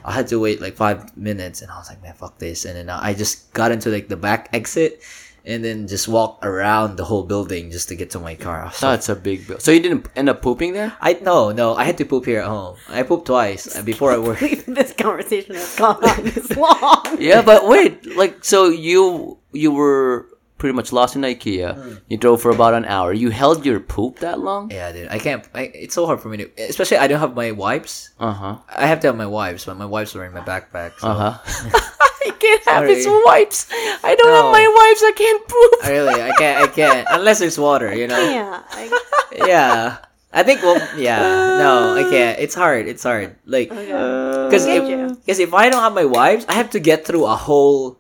I 0.03 0.11
had 0.11 0.27
to 0.29 0.39
wait 0.39 0.61
like 0.61 0.75
five 0.75 1.15
minutes. 1.15 1.61
And 1.61 1.69
I 1.71 1.77
was 1.77 1.89
like, 1.89 2.01
man, 2.01 2.15
fuck 2.15 2.39
this. 2.39 2.65
And 2.65 2.75
then 2.75 2.89
I 2.89 3.13
just 3.13 3.53
got 3.53 3.71
into 3.71 3.89
like 3.89 4.07
the 4.07 4.17
back 4.17 4.49
exit. 4.53 5.01
And 5.47 5.63
then 5.63 5.87
just 5.87 6.09
walk 6.09 6.45
around 6.45 6.97
the 6.97 7.05
whole 7.05 7.23
building 7.23 7.71
just 7.71 7.87
to 7.87 7.95
get 7.95 8.11
to 8.11 8.19
my 8.19 8.35
car. 8.35 8.65
I 8.65 8.71
so 8.71 8.91
That's 8.91 9.07
a 9.07 9.15
big 9.15 9.47
bill. 9.47 9.59
So 9.59 9.71
you 9.71 9.79
didn't 9.79 10.05
end 10.13 10.27
up 10.27 10.41
pooping 10.41 10.73
there? 10.73 10.91
I 10.99 11.13
no 11.13 11.51
no 11.51 11.73
I 11.73 11.85
had 11.85 11.97
to 11.99 12.05
poop 12.05 12.25
here 12.25 12.41
at 12.41 12.47
home. 12.47 12.75
I 12.89 13.03
pooped 13.03 13.27
twice 13.27 13.73
uh, 13.73 13.81
before 13.81 14.11
I 14.11 14.17
worked. 14.17 14.41
this 14.67 14.91
conversation 14.91 15.55
has 15.55 15.75
gone 15.77 16.03
on 16.03 16.23
this 16.25 16.51
long. 16.55 17.17
Yeah, 17.19 17.41
but 17.41 17.65
wait, 17.65 18.05
like 18.17 18.43
so 18.43 18.67
you 18.67 19.39
you 19.53 19.71
were 19.71 20.27
pretty 20.57 20.75
much 20.75 20.91
lost 20.91 21.15
in 21.15 21.21
IKEA. 21.21 22.01
You 22.07 22.17
drove 22.17 22.41
for 22.41 22.51
about 22.51 22.73
an 22.73 22.85
hour. 22.85 23.13
You 23.13 23.29
held 23.29 23.65
your 23.65 23.79
poop 23.79 24.19
that 24.19 24.39
long? 24.39 24.71
Yeah, 24.71 24.91
dude. 24.91 25.09
I 25.09 25.19
can't. 25.19 25.47
I, 25.53 25.71
it's 25.73 25.95
so 25.95 26.05
hard 26.05 26.19
for 26.21 26.29
me 26.29 26.37
to, 26.37 26.49
especially 26.69 26.97
I 26.97 27.07
don't 27.07 27.19
have 27.19 27.35
my 27.35 27.51
wipes. 27.51 28.11
Uh 28.19 28.33
huh. 28.33 28.57
I 28.69 28.87
have 28.87 28.99
to 29.01 29.07
have 29.07 29.15
my 29.17 29.27
wipes, 29.27 29.65
but 29.65 29.77
my 29.77 29.85
wipes 29.85 30.15
are 30.15 30.25
in 30.25 30.33
my 30.33 30.41
backpack. 30.41 30.99
So. 30.99 31.07
Uh 31.07 31.31
huh. 31.31 31.79
I 32.27 32.31
can't 32.31 32.63
have 32.65 32.83
Sorry. 32.83 32.95
his 32.95 33.07
wipes. 33.25 33.67
I 34.03 34.15
don't 34.15 34.33
have 34.33 34.51
my 34.51 34.67
wipes. 34.67 35.03
I 35.03 35.11
can't 35.15 35.47
poop. 35.47 35.87
Really, 35.87 36.21
I 36.21 36.31
can't. 36.37 36.63
I 36.63 36.67
can't 36.67 37.07
unless 37.11 37.39
there's 37.39 37.57
water. 37.57 37.93
You 37.95 38.07
know. 38.07 38.19
Yeah. 38.19 38.63
I, 38.69 39.01
Yeah. 39.47 39.97
I 40.33 40.43
think. 40.43 40.61
Well, 40.61 40.75
yeah. 40.97 41.19
No, 41.57 41.95
I 41.95 42.03
can't. 42.09 42.39
It's 42.39 42.53
hard. 42.53 42.87
It's 42.87 43.03
hard. 43.03 43.35
Like, 43.45 43.71
okay. 43.71 43.85
because 43.85 44.65
I 44.67 44.75
if, 44.75 45.25
cause 45.25 45.39
if 45.39 45.53
I 45.53 45.69
don't 45.69 45.81
have 45.81 45.93
my 45.93 46.03
wipes, 46.05 46.45
I 46.49 46.53
have 46.53 46.71
to 46.71 46.79
get 46.79 47.05
through 47.05 47.25
a 47.25 47.35
whole, 47.35 47.97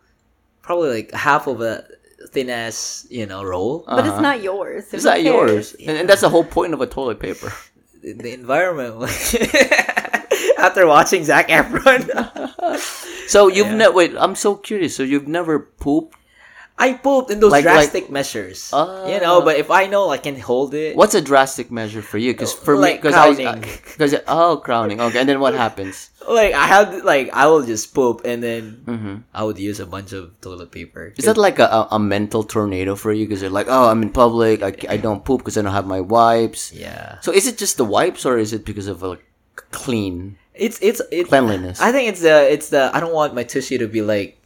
probably 0.61 0.89
like 0.89 1.11
half 1.13 1.47
of 1.47 1.61
a 1.61 1.87
thin 2.27 2.49
ass, 2.49 3.07
you 3.09 3.25
know, 3.25 3.43
roll. 3.43 3.83
but 3.87 3.99
it's 4.05 4.09
Uh-huh. 4.09 4.21
not 4.21 4.41
yours. 4.43 4.85
It's 4.93 5.03
Who 5.03 5.09
not 5.09 5.17
cares? 5.19 5.25
yours, 5.25 5.75
and, 5.87 5.97
and 5.97 6.09
that's 6.09 6.21
the 6.21 6.29
whole 6.29 6.43
point 6.43 6.73
of 6.73 6.81
a 6.81 6.87
toilet 6.87 7.19
paper. 7.19 7.51
the 8.01 8.13
the 8.13 8.33
environment. 8.33 8.93
After 10.57 10.85
watching 10.87 11.23
Zac 11.23 11.47
Efron. 11.49 12.09
So 13.27 13.49
you've 13.49 13.75
never 13.75 13.91
wait. 13.93 14.13
I'm 14.15 14.35
so 14.35 14.55
curious. 14.55 14.95
So 14.95 15.03
you've 15.03 15.27
never 15.27 15.59
pooped 15.59 16.15
I 16.79 16.93
pooped 16.93 17.31
in 17.33 17.39
those 17.41 17.51
Like- 17.51 17.65
like- 17.65 17.73
drastic 17.89 18.09
measures. 18.13 18.69
Ah. 18.71 19.09
you 19.09 19.19
know, 19.19 19.41
but 19.41 19.57
if 19.57 19.71
I 19.73 19.87
know 19.89 20.09
I 20.13 20.17
can 20.21 20.37
hold 20.39 20.73
it, 20.77 20.95
What's 20.95 21.15
a 21.17 21.21
drastic 21.21 21.71
measure 21.73 22.03
for 22.05 22.19
you? 22.21 22.33
Because 22.37 22.53
for 22.53 22.77
Like 22.77 23.01
me, 23.01 23.09
because 23.09 23.15
I, 23.17 23.33
crowning. 23.33 23.61
because 23.97 24.13
oh 24.29 24.61
crowning. 24.61 25.01
Okay, 25.01 25.17
and 25.19 25.27
then 25.27 25.39
what 25.41 25.55
happens? 25.57 26.11
like 26.29 26.53
I 26.53 26.65
have 26.69 27.01
like 27.03 27.33
I 27.33 27.47
will 27.49 27.65
just 27.65 27.93
poop 27.97 28.21
and 28.29 28.43
then 28.45 28.63
hmm 28.85 29.15
I 29.33 29.41
would 29.41 29.57
use 29.57 29.79
a 29.81 29.89
bunch 29.89 30.13
of 30.13 30.37
toilet 30.39 30.69
paper. 30.69 31.13
Is 31.17 31.25
that 31.25 31.37
like 31.37 31.57
a, 31.57 31.65
a, 31.65 31.97
a 31.97 31.99
mental 31.99 32.43
tornado 32.45 32.93
for 32.93 33.09
you? 33.11 33.25
Because 33.25 33.41
you're 33.41 33.49
like, 33.49 33.67
oh, 33.69 33.89
I'm 33.89 34.03
in 34.05 34.11
public. 34.13 34.61
I, 34.61 34.69
I 34.87 34.97
don't 35.01 35.25
poop 35.25 35.41
because 35.41 35.57
I 35.57 35.63
don't 35.65 35.73
have 35.73 35.87
my 35.89 36.01
wipes. 36.01 36.69
yeah. 36.73 37.17
So 37.25 37.33
is 37.33 37.47
it 37.49 37.57
just 37.57 37.77
the 37.81 37.85
wipes, 37.89 38.21
or 38.25 38.37
is 38.37 38.53
it 38.53 38.65
because 38.69 38.85
of 38.85 39.01
like 39.01 39.25
clean 39.71 40.37
It's 40.53 40.77
it's 40.81 41.01
it's 41.11 41.29
cleanliness? 41.29 41.81
I 41.81 41.91
think 41.91 42.09
it's 42.09 42.21
the 42.21 42.45
it's 42.53 42.69
the 42.69 42.89
I 42.93 42.99
don't 42.99 43.13
want 43.13 43.33
my 43.33 43.43
tissue 43.43 43.77
to 43.81 43.87
be 43.87 44.01
like 44.01 44.37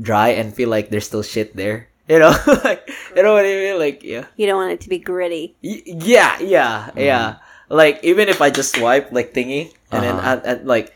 dry 0.00 0.30
and 0.38 0.52
feel 0.54 0.68
like 0.68 0.88
there's 0.90 1.06
still 1.06 1.22
shit 1.22 1.54
there. 1.56 1.88
You 2.08 2.18
know, 2.18 2.34
like 2.64 2.88
you 3.16 3.22
know 3.22 3.32
what 3.32 3.44
I 3.46 3.54
mean? 3.54 3.78
Like 3.78 4.02
yeah, 4.02 4.26
You 4.36 4.46
don't 4.46 4.56
want 4.58 4.72
it 4.72 4.80
to 4.82 4.88
be 4.90 4.98
gritty. 4.98 5.54
Y- 5.62 5.82
yeah, 5.86 6.38
yeah, 6.40 6.90
yeah. 6.96 7.36
Like 7.68 8.00
even 8.02 8.28
if 8.28 8.42
I 8.42 8.50
just 8.50 8.74
swipe 8.76 9.12
like 9.12 9.32
thingy, 9.32 9.72
and 9.90 10.02
then 10.04 10.16
Uh-huh. 10.16 10.28
at, 10.28 10.44
at, 10.44 10.58
like 10.66 10.92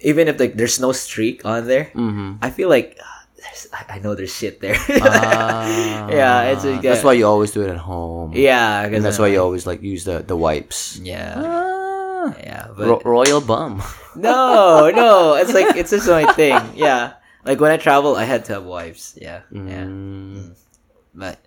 even 0.00 0.26
if 0.26 0.40
like 0.40 0.54
there's 0.58 0.80
no 0.80 0.90
streak 0.90 1.44
on 1.44 1.68
there, 1.68 1.92
mm-hmm. 1.94 2.42
I 2.42 2.50
feel 2.50 2.68
like 2.72 2.98
ah, 2.98 3.22
I 3.76 3.96
I 3.96 3.98
know 4.00 4.16
there's 4.16 4.34
shit 4.34 4.58
there. 4.58 4.74
Ah, 5.04 6.08
Yeah, 6.10 6.50
it's 6.56 6.64
a- 6.64 6.80
that's 6.80 7.04
why 7.04 7.12
you 7.12 7.26
always 7.28 7.52
do 7.52 7.62
it 7.62 7.70
at 7.70 7.78
home. 7.78 8.32
yeah, 8.34 8.82
and 8.88 9.04
that's 9.04 9.20
why 9.20 9.28
you 9.28 9.38
always 9.38 9.62
like 9.68 9.82
use 9.84 10.02
the 10.08 10.24
the 10.26 10.34
wipes. 10.34 10.98
yeah. 11.04 11.36
Ah, 11.38 12.34
Yeah, 12.42 12.66
Ro- 12.74 13.02
royal 13.04 13.40
bum. 13.44 13.82
no, 14.16 14.90
no, 14.90 15.34
it's 15.38 15.52
like 15.54 15.76
it's 15.76 15.90
just 15.92 16.08
my 16.08 16.26
thing. 16.34 16.58
Yeah, 16.74 17.20
like 17.44 17.60
when 17.60 17.70
I 17.72 17.76
travel, 17.76 18.16
I 18.16 18.24
had 18.24 18.44
to 18.46 18.54
have 18.54 18.64
wipes. 18.64 19.16
Yeah, 19.20 19.42
yeah. 19.50 19.84
Mm. 19.84 20.54
But 21.14 21.38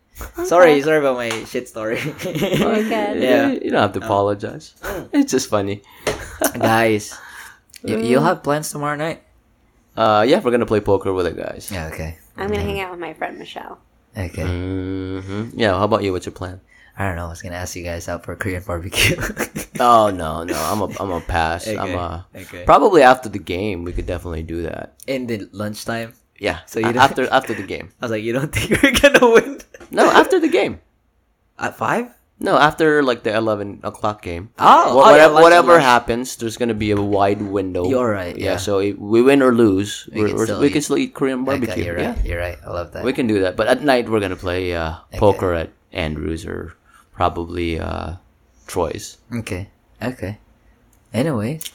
sorry, 0.45 0.81
sorry 0.81 0.99
about 0.99 1.15
my 1.17 1.29
shit 1.45 1.67
story. 1.67 1.97
Okay. 2.25 3.19
Yeah. 3.21 3.51
you 3.51 3.71
don't 3.71 3.81
have 3.81 3.93
to 3.93 4.03
apologize. 4.03 4.73
It's 5.11 5.31
just 5.31 5.49
funny. 5.49 5.81
Guys, 6.59 7.17
you, 7.83 7.97
you'll 7.99 8.23
have 8.23 8.43
plans 8.43 8.69
tomorrow 8.69 8.95
night? 8.95 9.23
Uh, 9.95 10.25
yeah, 10.27 10.39
we're 10.39 10.51
gonna 10.51 10.65
play 10.65 10.81
poker 10.81 11.13
with 11.13 11.25
the 11.25 11.31
guys. 11.31 11.71
Yeah. 11.71 11.87
Okay. 11.87 12.17
I'm 12.35 12.49
gonna 12.51 12.63
hang 12.63 12.79
out 12.81 12.91
with 12.91 12.99
my 12.99 13.13
friend 13.13 13.39
Michelle. 13.39 13.79
Okay. 14.17 14.43
hmm 14.43 15.49
Yeah. 15.55 15.71
How 15.77 15.85
about 15.85 16.03
you? 16.03 16.11
What's 16.11 16.25
your 16.25 16.33
plan? 16.35 16.59
I 16.97 17.05
don't 17.05 17.15
know. 17.17 17.25
I 17.25 17.29
was 17.29 17.41
gonna 17.41 17.55
ask 17.59 17.75
you 17.75 17.83
guys 17.83 18.07
out 18.07 18.23
for 18.23 18.31
a 18.33 18.37
Korean 18.37 18.63
barbecue. 18.63 19.15
Oh 19.77 20.07
no, 20.09 20.45
no. 20.47 20.55
I'm 20.55 20.79
a 20.79 20.87
I'm 21.03 21.11
a 21.11 21.19
pass. 21.19 21.67
Okay, 21.67 21.75
I'm 21.77 21.93
a 21.95 22.25
okay. 22.33 22.63
probably 22.63 23.03
after 23.03 23.27
the 23.27 23.39
game 23.43 23.83
we 23.83 23.91
could 23.91 24.07
definitely 24.07 24.41
do 24.43 24.63
that. 24.63 24.95
In 25.05 25.27
the 25.27 25.49
lunchtime, 25.51 26.13
Yeah. 26.39 26.59
So 26.65 26.79
you 26.79 26.87
after 26.95 27.27
after 27.39 27.53
the 27.53 27.67
game. 27.67 27.91
I 27.99 28.05
was 28.07 28.11
like, 28.15 28.23
"You 28.23 28.31
don't 28.31 28.55
think 28.55 28.79
we're 28.81 28.95
gonna 28.95 29.27
win 29.35 29.59
No, 29.91 30.07
after 30.09 30.39
the 30.39 30.47
game. 30.47 30.79
at 31.59 31.75
five? 31.75 32.07
No, 32.39 32.55
after 32.55 33.03
like 33.03 33.23
the 33.27 33.35
eleven 33.35 33.79
o'clock 33.83 34.21
game. 34.23 34.55
Oh, 34.59 34.63
oh, 34.63 34.99
yeah, 34.99 35.11
whatever, 35.11 35.33
lunch, 35.35 35.43
whatever 35.43 35.71
lunch. 35.79 35.83
happens, 35.83 36.35
there's 36.39 36.55
gonna 36.55 36.73
be 36.73 36.91
a 36.91 37.01
wide 37.01 37.41
window. 37.43 37.83
You're 37.91 38.11
right, 38.11 38.35
yeah. 38.39 38.55
So 38.55 38.79
if 38.79 38.95
we 38.95 39.19
win 39.21 39.43
or 39.43 39.51
lose, 39.51 40.07
We 40.15 40.23
can 40.31 40.35
we're, 40.39 40.45
still 40.47 40.59
we 40.63 40.67
eat. 40.67 40.73
can 40.79 40.81
still 40.87 40.97
eat 41.03 41.11
Korean 41.13 41.43
Okay, 41.43 41.59
barbecue. 41.59 41.83
you're 41.83 41.99
Yeah. 41.99 42.15
You're 42.23 42.39
right. 42.39 42.55
I 42.63 42.69
love 42.71 42.95
that. 42.95 43.03
we 43.03 43.11
can 43.11 43.27
do 43.27 43.43
that. 43.43 43.55
But 43.59 43.67
at 43.67 43.83
night 43.83 44.07
we're 44.07 44.23
gonna 44.23 44.39
play 44.39 44.71
uh, 44.75 45.03
poker 45.19 45.51
at 45.51 45.71
Andrews 45.91 46.45
or 46.47 46.75
probably 47.15 47.79
uh, 47.79 48.15
Troy's. 48.67 49.17
Okay. 49.33 49.69
Okay. 50.01 50.37
Anyway. 51.13 51.59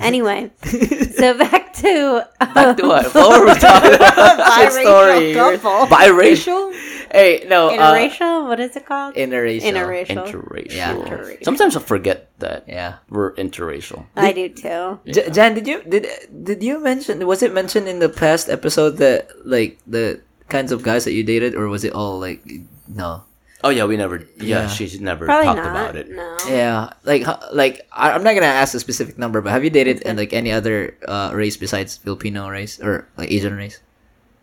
Anyway, 0.00 0.50
so 0.64 1.36
back 1.36 1.72
to 1.74 2.26
Back 2.40 2.76
to 2.78 2.86
what? 2.88 3.14
What 3.14 3.40
were 3.40 3.46
we 3.46 3.54
talking 3.60 3.94
about? 3.94 4.38
biracial 4.40 4.82
story. 4.82 5.34
couple. 5.34 5.86
Biracial. 5.96 6.72
hey, 7.12 7.44
no. 7.46 7.68
Uh, 7.68 7.72
Interracial? 7.94 8.48
what 8.48 8.58
is 8.58 8.74
it 8.74 8.86
called? 8.86 9.14
interracial. 9.14 9.62
Interracial. 9.62 10.26
Interracial. 10.26 10.74
Yeah. 10.74 10.94
Interracial. 10.94 11.44
Sometimes 11.44 11.76
I 11.76 11.80
forget 11.80 12.30
that 12.38 12.64
Yeah. 12.66 12.96
we're 13.10 13.34
interracial. 13.34 14.06
I 14.16 14.32
do 14.32 14.48
too. 14.48 14.98
J- 15.06 15.30
Jan, 15.30 15.54
did 15.54 15.66
you 15.68 15.82
did 15.84 16.06
did 16.42 16.62
you 16.62 16.80
mention 16.82 17.24
was 17.26 17.42
it 17.42 17.52
mentioned 17.52 17.86
in 17.86 17.98
the 18.00 18.08
past 18.08 18.48
episode 18.48 18.96
that 18.98 19.28
like 19.44 19.78
the 19.86 20.20
kinds 20.48 20.72
of 20.72 20.82
guys 20.82 21.04
that 21.04 21.12
you 21.12 21.22
dated 21.22 21.54
or 21.54 21.68
was 21.68 21.84
it 21.84 21.92
all 21.92 22.18
like 22.18 22.42
no? 22.88 23.22
Oh 23.64 23.70
yeah, 23.70 23.84
we 23.84 23.96
never. 23.96 24.18
Yeah. 24.38 24.62
Yeah, 24.62 24.68
she's 24.68 25.00
never 25.00 25.26
Probably 25.26 25.46
talked 25.46 25.58
not. 25.58 25.70
about 25.70 25.96
it. 25.96 26.08
No. 26.10 26.36
Yeah, 26.46 26.92
like 27.04 27.22
ho- 27.24 27.42
like 27.52 27.86
I, 27.92 28.12
I'm 28.12 28.22
not 28.22 28.34
gonna 28.34 28.46
ask 28.46 28.74
a 28.74 28.80
specific 28.80 29.18
number, 29.18 29.40
but 29.40 29.50
have 29.50 29.64
you 29.64 29.70
dated 29.70 30.02
in 30.02 30.16
like 30.16 30.32
any 30.32 30.52
other 30.52 30.96
uh, 31.08 31.32
race 31.34 31.56
besides 31.56 31.96
Filipino 31.96 32.48
race 32.48 32.78
or 32.80 33.08
like 33.16 33.30
Asian 33.30 33.54
race? 33.56 33.80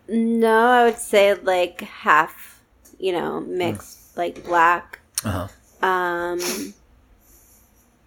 No, 0.10 0.68
I 0.68 0.84
would 0.84 0.98
say 1.00 1.34
like 1.34 1.82
half, 1.82 2.62
you 3.00 3.12
know, 3.14 3.40
mixed, 3.40 4.18
like 4.18 4.44
black. 4.44 5.00
Uh 5.24 5.48
huh. 5.82 5.86
Um, 5.88 6.74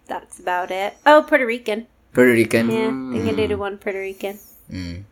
that's 0.07 0.39
about 0.39 0.71
it. 0.71 0.95
Oh, 1.05 1.25
Puerto 1.27 1.45
Rican. 1.45 1.87
Puerto 2.13 2.31
Rican. 2.31 2.69
Yeah, 2.69 2.89
I 2.89 3.17
think 3.17 3.33
I 3.33 3.35
dated 3.35 3.57
one 3.59 3.77
Puerto 3.77 3.99
Rican. 3.99 4.39
Mm. 4.71 5.03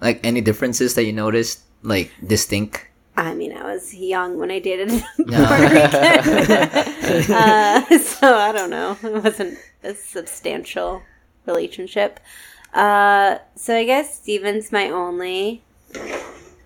Like 0.00 0.20
any 0.24 0.40
differences 0.40 0.94
that 0.94 1.04
you 1.04 1.12
noticed, 1.12 1.60
like 1.82 2.10
distinct. 2.24 2.86
I 3.16 3.32
mean, 3.34 3.56
I 3.56 3.62
was 3.72 3.94
young 3.94 4.38
when 4.38 4.50
I 4.50 4.58
dated 4.58 4.88
No. 5.18 5.46
Puerto 5.46 5.74
Rican. 5.74 7.32
uh, 7.32 7.98
so 7.98 8.34
I 8.36 8.52
don't 8.52 8.70
know. 8.70 8.96
It 9.02 9.22
wasn't 9.22 9.58
a 9.82 9.94
substantial 9.94 11.02
relationship. 11.46 12.18
Uh, 12.72 13.38
so 13.54 13.76
I 13.76 13.84
guess 13.84 14.16
Steven's 14.16 14.72
my 14.72 14.90
only. 14.90 15.62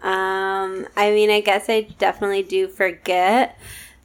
Um, 0.03 0.87
I 0.97 1.11
mean, 1.11 1.31
I 1.31 1.41
guess 1.41 1.69
I 1.69 1.83
definitely 1.99 2.43
do 2.45 2.69
forget 2.69 3.59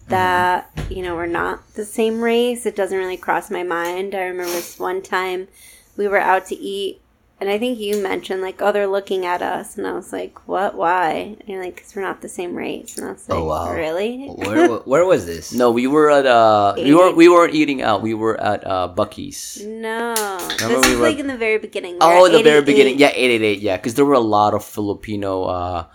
that, 0.09 0.69
you 0.89 1.01
know, 1.01 1.15
we're 1.15 1.27
not 1.27 1.75
the 1.75 1.85
same 1.85 2.21
race. 2.21 2.65
It 2.65 2.75
doesn't 2.75 2.97
really 2.97 3.15
cross 3.15 3.49
my 3.49 3.63
mind. 3.63 4.15
I 4.15 4.23
remember 4.23 4.51
this 4.51 4.77
one 4.79 5.01
time 5.01 5.47
we 5.95 6.07
were 6.07 6.17
out 6.19 6.47
to 6.47 6.55
eat, 6.55 6.99
and 7.41 7.49
I 7.49 7.57
think 7.59 7.77
you 7.79 8.01
mentioned, 8.01 8.41
like, 8.41 8.61
oh, 8.61 8.71
they're 8.71 8.87
looking 8.87 9.25
at 9.25 9.41
us. 9.41 9.77
And 9.77 9.85
I 9.85 9.91
was 9.93 10.13
like, 10.13 10.47
what? 10.47 10.75
Why? 10.75 11.35
And 11.39 11.43
you're 11.49 11.61
like, 11.63 11.75
because 11.75 11.93
we're 11.95 12.01
not 12.03 12.21
the 12.21 12.29
same 12.29 12.55
race. 12.55 12.97
And 12.97 13.07
I 13.07 13.11
was 13.11 13.27
like, 13.27 13.37
Oh, 13.37 13.43
wow. 13.45 13.73
really? 13.73 14.27
Where 14.29 14.67
where 14.91 15.05
was 15.05 15.25
this? 15.25 15.51
No, 15.53 15.71
we 15.71 15.87
were 15.87 16.09
at 16.09 16.25
uh, 16.25 16.73
we 16.77 16.93
were 16.95 17.11
we 17.13 17.27
weren't 17.27 17.53
eating 17.53 17.81
out. 17.81 18.01
We 18.01 18.13
were 18.13 18.39
at 18.39 18.65
uh, 18.65 18.93
Buc-ee's. 18.95 19.61
No. 19.65 20.13
Remember 20.61 20.79
this 20.79 20.85
we 20.87 20.91
is 20.93 20.97
were- 20.99 21.09
like 21.09 21.19
in 21.19 21.27
the 21.27 21.37
very 21.37 21.57
beginning. 21.57 21.97
Oh, 21.99 22.21
We're 22.23 22.29
the 22.37 22.43
very 22.43 22.61
beginning. 22.63 22.97
Yeah, 22.97 23.11
eight 23.13 23.31
eight 23.31 23.41
eight. 23.41 23.59
Yeah, 23.59 23.75
because 23.77 23.95
there 23.95 24.05
were 24.05 24.13
a 24.13 24.19
lot 24.37 24.53
of 24.53 24.63
Filipino, 24.63 25.43
uh, 25.43 25.85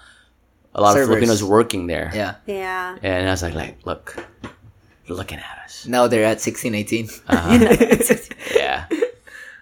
a 0.75 0.81
lot 0.83 0.93
Servers. 0.93 1.09
of 1.09 1.09
Filipinos 1.09 1.43
working 1.43 1.87
there. 1.87 2.11
Yeah. 2.15 2.35
Yeah. 2.47 2.99
And 3.03 3.27
I 3.27 3.31
was 3.33 3.43
like, 3.43 3.55
like, 3.55 3.79
look, 3.87 4.15
you're 5.07 5.17
looking 5.17 5.39
at 5.39 5.59
us. 5.65 5.87
Now 5.87 6.07
they're 6.09 6.25
at 6.25 6.41
16, 6.43 6.75
18. 6.75 7.09
Yeah. 8.55 8.87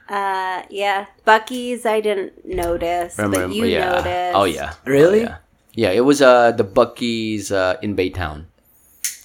Uh, 0.09 0.63
yeah. 0.71 1.07
Buc-ee's, 1.27 1.85
I 1.87 2.01
didn't 2.01 2.45
notice, 2.47 3.19
Remember? 3.19 3.49
but 3.49 3.55
you 3.57 3.65
yeah. 3.67 3.91
noticed. 3.91 4.37
Oh 4.37 4.45
yeah. 4.45 4.75
Really? 4.85 5.23
Oh, 5.23 5.29
yeah. 5.29 5.37
Yeah, 5.75 5.91
it 5.91 6.01
was 6.01 6.23
uh 6.23 6.53
the 6.53 6.65
Buc-ee's 6.65 7.53
uh 7.53 7.77
in 7.83 7.97
Baytown. 7.97 8.47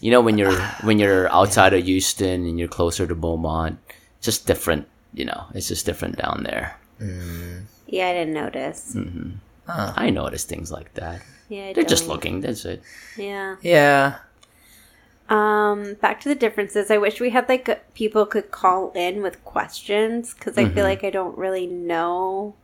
You 0.01 0.11
know 0.11 0.21
when 0.21 0.37
you're 0.37 0.57
when 0.83 0.99
you're 0.99 1.31
outside 1.31 1.73
of 1.73 1.83
Houston 1.85 2.45
and 2.45 2.59
you're 2.59 2.67
closer 2.67 3.05
to 3.07 3.15
Beaumont, 3.15 3.79
just 4.21 4.47
different. 4.47 4.87
You 5.13 5.25
know, 5.25 5.45
it's 5.53 5.67
just 5.67 5.85
different 5.85 6.17
down 6.17 6.43
there. 6.43 6.77
Yeah, 7.87 8.07
I 8.07 8.13
didn't 8.13 8.33
notice. 8.33 8.93
Mm. 8.95 9.37
Huh. 9.67 9.93
I 9.95 10.09
notice 10.09 10.43
things 10.45 10.71
like 10.71 10.93
that. 10.95 11.21
Yeah, 11.49 11.67
I 11.67 11.73
They're 11.73 11.83
just 11.83 12.03
don't. 12.03 12.13
looking. 12.13 12.41
That's 12.41 12.63
it. 12.65 12.81
Yeah. 13.17 13.55
Yeah. 13.61 14.15
Um, 15.31 15.93
back 16.01 16.19
to 16.21 16.29
the 16.29 16.35
differences. 16.35 16.91
I 16.91 16.97
wish 16.97 17.19
we 17.21 17.29
had 17.29 17.47
like 17.47 17.93
people 17.93 18.25
could 18.25 18.51
call 18.51 18.91
in 18.91 19.21
with 19.21 19.43
questions 19.45 20.33
because 20.33 20.57
I 20.57 20.63
Mm-hmm. 20.65 20.73
feel 20.75 20.83
like 20.83 21.03
I 21.03 21.09
don't 21.09 21.37
really 21.37 21.67
know 21.67 22.55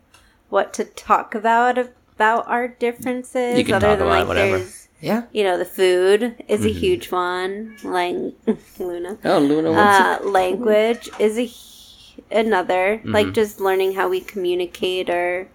what 0.49 0.73
to 0.73 0.84
talk 0.84 1.34
about 1.36 1.77
about 1.77 2.47
our 2.47 2.67
differences. 2.67 3.58
You 3.58 3.63
can 3.65 3.80
talk 3.80 3.99
about 3.99 4.27
whatever. 4.27 4.65
Yeah. 4.99 5.23
you 5.32 5.43
know, 5.43 5.58
the 5.58 5.65
food 5.65 6.43
is 6.47 6.62
Mm-hmm. 6.62 6.67
a 6.69 6.71
huge 6.73 7.12
one. 7.12 7.77
Lang- 7.84 8.34
Luna. 8.80 9.17
Oh, 9.23 9.39
Luna, 9.39 9.71
uh, 9.71 10.19
language 10.23 11.08
is 11.19 11.38
a 11.38 11.43
h- 11.43 12.15
another 12.32 12.97
Mm-hmm. 12.97 13.12
like 13.13 13.32
just 13.34 13.60
learning 13.62 13.93
how 13.93 14.10
we 14.10 14.19
communicate 14.19 15.10
or 15.10 15.47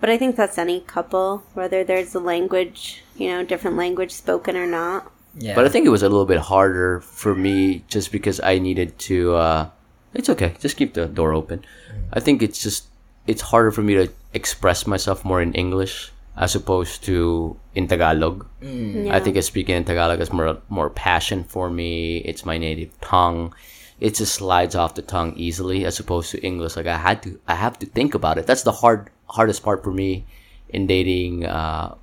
but 0.00 0.08
i 0.10 0.16
think 0.18 0.34
that's 0.34 0.56
any 0.58 0.80
couple 0.80 1.42
whether 1.54 1.84
there's 1.84 2.14
a 2.14 2.18
language 2.18 3.02
you 3.16 3.28
know 3.28 3.44
different 3.44 3.76
language 3.76 4.10
spoken 4.10 4.56
or 4.56 4.66
not 4.66 5.12
Yeah. 5.38 5.54
But 5.54 5.66
I 5.66 5.68
think 5.68 5.86
it 5.86 5.90
was 5.90 6.02
a 6.02 6.08
little 6.08 6.26
bit 6.26 6.40
harder 6.40 7.00
for 7.00 7.34
me 7.34 7.84
just 7.88 8.10
because 8.10 8.40
I 8.40 8.58
needed 8.58 8.98
to. 9.10 9.34
Uh, 9.34 9.68
it's 10.14 10.30
okay. 10.30 10.54
Just 10.60 10.76
keep 10.76 10.94
the 10.94 11.06
door 11.06 11.34
open. 11.34 11.64
I 12.12 12.20
think 12.20 12.42
it's 12.42 12.62
just 12.62 12.88
it's 13.26 13.42
harder 13.42 13.70
for 13.70 13.82
me 13.82 13.94
to 13.94 14.08
express 14.32 14.86
myself 14.86 15.24
more 15.24 15.42
in 15.42 15.52
English 15.52 16.12
as 16.36 16.54
opposed 16.54 17.04
to 17.04 17.56
in 17.74 17.88
Tagalog. 17.88 18.46
yeah. 18.60 19.14
I 19.14 19.20
think 19.20 19.40
speaking 19.42 19.76
in 19.76 19.84
Tagalog 19.84 20.20
is 20.20 20.32
more 20.32 20.58
more 20.68 20.90
passion 20.90 21.44
for 21.44 21.68
me. 21.68 22.18
It's 22.18 22.44
my 22.44 22.56
native 22.58 22.98
tongue. 23.00 23.54
It 24.00 24.14
just 24.14 24.34
slides 24.34 24.74
off 24.74 24.94
the 24.94 25.02
tongue 25.02 25.32
easily 25.36 25.84
as 25.84 25.98
opposed 26.00 26.30
to 26.32 26.42
English. 26.42 26.76
Like 26.76 26.86
I 26.86 26.98
had 26.98 27.22
to, 27.22 27.40
I 27.48 27.54
have 27.54 27.78
to 27.80 27.86
think 27.86 28.14
about 28.14 28.36
it. 28.36 28.46
That's 28.46 28.62
the 28.62 28.72
hard 28.72 29.10
hardest 29.28 29.62
part 29.62 29.82
for 29.82 29.92
me 29.92 30.26
in 30.68 30.86
dating 30.86 31.46
uh, 31.46 31.94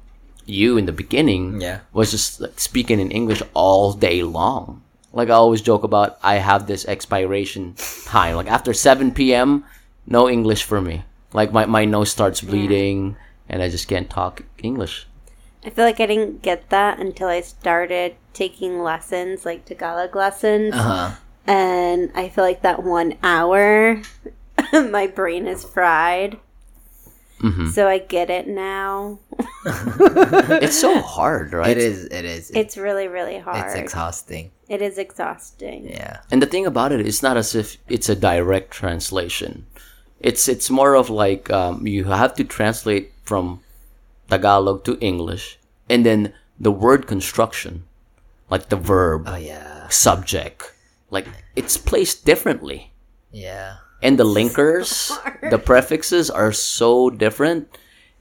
you 0.46 0.78
in 0.78 0.86
the 0.86 0.92
beginning 0.92 1.62
Yeah. 1.62 1.80
was 1.94 2.12
just 2.12 2.42
like, 2.42 2.60
speaking 2.60 3.00
in 3.00 3.12
English 3.12 3.42
all 3.54 3.94
day 3.94 4.24
long. 4.24 4.82
Like 5.14 5.30
I 5.30 5.34
always 5.34 5.62
joke 5.62 5.84
about, 5.84 6.18
I 6.24 6.36
have 6.36 6.66
this 6.68 6.86
expiration 6.86 7.76
time. 8.06 8.36
Like 8.36 8.48
after 8.50 8.74
7 8.74 9.12
p.m., 9.12 9.64
no 10.08 10.28
English 10.30 10.64
for 10.64 10.82
me. 10.82 11.04
Like 11.34 11.52
my, 11.54 11.66
my 11.66 11.86
nose 11.86 12.12
starts 12.12 12.42
bleeding 12.42 13.16
and 13.48 13.62
I 13.62 13.70
just 13.70 13.88
can't 13.88 14.10
talk 14.10 14.44
English. 14.62 15.08
I 15.66 15.70
feel 15.70 15.86
like 15.86 16.00
I 16.00 16.06
didn't 16.08 16.42
get 16.42 16.70
that 16.72 17.00
until 17.00 17.30
I 17.30 17.42
started 17.42 18.16
taking 18.34 18.82
lessons, 18.84 19.46
like 19.46 19.66
Tagalog 19.66 20.16
lessons. 20.16 20.74
Uh 20.74 20.78
huh. 20.82 21.16
And 21.46 22.12
I 22.16 22.30
feel 22.30 22.44
like 22.44 22.62
that 22.64 22.84
one 22.84 23.16
hour, 23.24 24.02
my 24.74 25.08
brain 25.08 25.46
is 25.48 25.64
fried. 25.64 26.38
Mhm. 27.44 27.70
So 27.74 27.88
I 27.88 27.98
get 28.00 28.30
it 28.30 28.48
now. 28.48 29.20
It's 30.64 30.80
so 30.80 31.02
hard, 31.02 31.54
right? 31.54 31.70
It 31.72 31.78
is. 31.78 32.06
It 32.06 32.26
is. 32.26 32.52
It's 32.52 32.78
really, 32.78 33.08
really 33.08 33.40
hard. 33.40 33.64
It's 33.66 33.76
exhausting. 33.76 34.52
it 34.70 34.82
is 34.82 34.98
exhausting. 34.98 35.90
Yeah. 35.90 36.20
And 36.32 36.42
the 36.42 36.48
thing 36.48 36.66
about 36.66 36.92
it, 36.92 37.02
it's 37.06 37.22
not 37.22 37.38
as 37.38 37.54
if 37.56 37.78
it's 37.90 38.10
a 38.10 38.16
direct 38.16 38.72
translation. 38.72 39.66
It's 40.20 40.48
it's 40.48 40.70
more 40.70 40.96
of 40.96 41.10
like 41.10 41.52
um, 41.52 41.86
you 41.86 42.06
have 42.06 42.34
to 42.40 42.44
translate 42.44 43.12
from 43.24 43.60
Tagalog 44.30 44.84
to 44.86 44.98
English, 45.02 45.60
and 45.90 46.06
then 46.06 46.34
the 46.60 46.72
word 46.72 47.08
construction, 47.08 47.84
like 48.50 48.70
the 48.70 48.78
verb, 48.80 49.28
Oh 49.28 49.36
yeah. 49.36 49.88
subject, 49.90 50.72
like 51.12 51.28
it's 51.56 51.76
placed 51.78 52.24
differently, 52.26 52.94
Yeah. 53.32 53.83
And 54.04 54.20
the 54.20 54.26
linkers, 54.26 55.12
the 55.50 55.58
prefixes 55.58 56.30
are 56.30 56.52
so 56.52 57.10
different. 57.10 57.68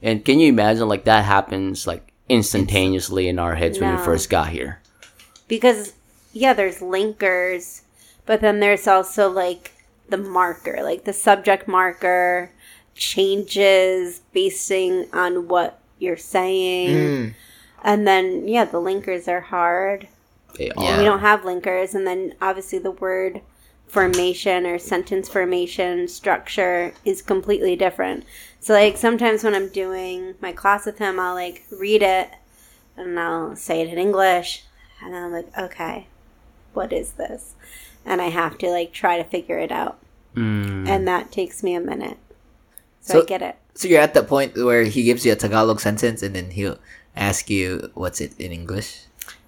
And 0.01 0.23
can 0.25 0.39
you 0.39 0.49
imagine 0.49 0.87
like 0.87 1.05
that 1.05 1.25
happens 1.25 1.85
like 1.85 2.11
instantaneously 2.29 3.27
in 3.27 3.37
our 3.39 3.55
heads 3.55 3.79
when 3.79 3.91
we 3.95 4.03
first 4.03 4.29
got 4.29 4.49
here? 4.49 4.79
Because, 5.47 5.93
yeah, 6.31 6.53
there's 6.53 6.79
linkers, 6.79 7.81
but 8.25 8.41
then 8.41 8.59
there's 8.59 8.87
also 8.87 9.29
like 9.29 9.71
the 10.09 10.17
marker, 10.17 10.79
like 10.81 11.03
the 11.05 11.13
subject 11.13 11.67
marker 11.67 12.51
changes 12.95 14.21
basing 14.33 15.07
on 15.13 15.47
what 15.47 15.79
you're 15.99 16.17
saying. 16.17 16.95
Mm. 16.95 17.33
And 17.83 18.07
then, 18.07 18.47
yeah, 18.47 18.65
the 18.65 18.79
linkers 18.79 19.27
are 19.27 19.41
hard. 19.41 20.07
They 20.57 20.71
Yeah. 20.77 20.95
are. 20.95 20.97
We 20.99 21.05
don't 21.05 21.19
have 21.19 21.41
linkers. 21.41 21.93
And 21.93 22.05
then 22.07 22.35
obviously 22.41 22.79
the 22.79 22.91
word 22.91 23.41
formation 23.93 24.65
or 24.65 24.79
sentence 24.79 25.29
formation 25.29 26.07
structure 26.07 26.93
is 27.05 27.21
completely 27.21 27.75
different. 27.75 28.25
So, 28.59 28.73
like, 28.73 28.97
sometimes 28.97 29.43
when 29.43 29.53
I'm 29.53 29.69
doing 29.69 30.33
my 30.41 30.51
class 30.51 30.87
with 30.87 30.97
him, 30.97 31.19
I'll 31.19 31.35
like 31.35 31.63
read 31.71 32.01
it 32.01 32.31
and 32.97 33.19
I'll 33.19 33.55
say 33.55 33.81
it 33.81 33.89
in 33.89 33.99
English. 33.99 34.63
And 35.03 35.15
I'm 35.15 35.31
like, 35.31 35.55
okay, 35.57 36.07
what 36.73 36.91
is 36.91 37.11
this? 37.11 37.53
And 38.03 38.19
I 38.19 38.29
have 38.29 38.57
to 38.59 38.69
like 38.69 38.93
try 38.93 39.17
to 39.17 39.23
figure 39.23 39.59
it 39.59 39.71
out. 39.71 39.99
Mm. 40.35 40.87
And 40.87 41.07
that 41.07 41.31
takes 41.31 41.61
me 41.61 41.75
a 41.75 41.79
minute. 41.79 42.17
So, 43.01 43.13
So- 43.13 43.21
I 43.21 43.25
get 43.25 43.41
it. 43.41 43.55
So 43.75 43.87
you're 43.87 44.01
at 44.01 44.13
that 44.13 44.27
point 44.27 44.55
where 44.55 44.83
he 44.83 45.01
gives 45.03 45.25
you 45.25 45.31
a 45.31 45.35
Tagalog 45.35 45.79
sentence 45.79 46.21
and 46.21 46.35
then 46.35 46.51
he'll 46.51 46.77
ask 47.15 47.49
you 47.49 47.89
what's 47.95 48.21
it 48.21 48.39
in 48.39 48.51
English. 48.51 49.05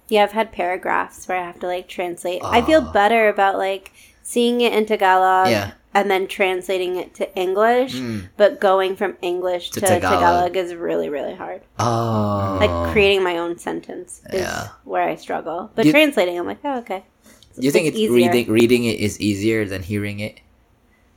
Yeah, 0.08 0.24
I've 0.24 0.32
had 0.32 0.50
paragraphs 0.50 1.28
where 1.28 1.38
I 1.38 1.46
have 1.46 1.60
to 1.60 1.66
like 1.66 1.86
translate. 1.86 2.42
I 2.44 2.60
feel 2.62 2.80
better 2.80 3.28
about 3.28 3.56
like 3.56 3.92
seeing 4.26 4.60
it 4.60 4.72
in 4.72 4.84
Tagalog 4.86 5.48
Yeah. 5.48 5.70
and 5.94 6.10
then 6.10 6.26
translating 6.26 6.96
it 6.96 7.14
to 7.14 7.24
English, 7.38 7.94
Mm. 7.94 8.26
but 8.36 8.58
going 8.60 8.96
from 8.96 9.16
English 9.22 9.70
To 9.70 9.80
to, 9.80 9.86
Tagalog. 9.86 10.18
Tagalog. 10.18 10.56
is 10.56 10.74
really, 10.74 11.08
really 11.08 11.36
hard. 11.36 11.62
Oh. 11.78 12.58
Like 12.60 12.92
creating 12.92 13.22
my 13.22 13.38
own 13.38 13.56
sentence 13.56 14.20
is 14.32 14.40
Yeah. 14.40 14.68
where 14.82 15.06
I 15.08 15.14
struggle. 15.14 15.70
But 15.76 15.86
You- 15.86 15.92
translating, 15.92 16.36
I'm 16.38 16.44
like, 16.46 16.58
oh, 16.64 16.78
okay. 16.82 17.04
Do 17.54 17.62
you 17.64 17.70
think 17.70 17.86
it's, 17.86 17.96
reading 18.10 18.50
reading 18.50 18.82
it 18.84 18.98
is 18.98 19.14
easier 19.20 19.64
than 19.64 19.82
hearing 19.84 20.18
it? 20.18 20.40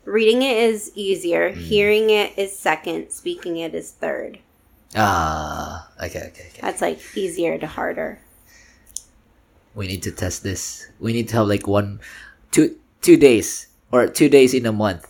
Reading 0.06 0.44
it 0.44 0.58
is 0.70 0.92
easier. 0.94 1.50
Mm. 1.52 1.56
Hearing 1.58 2.10
it 2.12 2.30
is 2.38 2.54
second. 2.58 3.10
Speaking 3.10 3.58
it 3.58 3.74
is 3.74 3.90
third. 3.92 4.38
Ah, 4.96 5.90
okay, 5.98 6.30
okay, 6.30 6.46
okay. 6.54 6.62
That's 6.62 6.82
like 6.82 7.00
easier 7.18 7.58
to 7.58 7.66
harder. 7.68 8.20
We 9.74 9.88
need 9.88 10.02
to 10.04 10.12
test 10.12 10.44
this. 10.44 10.86
We 11.00 11.12
need 11.14 11.28
to 11.30 11.36
have 11.38 11.48
like 11.48 11.68
one, 11.68 12.00
two, 12.52 12.78
two 13.02 13.18
days 13.18 13.68
or 13.92 14.08
two 14.08 14.30
days 14.30 14.54
in 14.54 14.66
a 14.66 14.72
month 14.72 15.08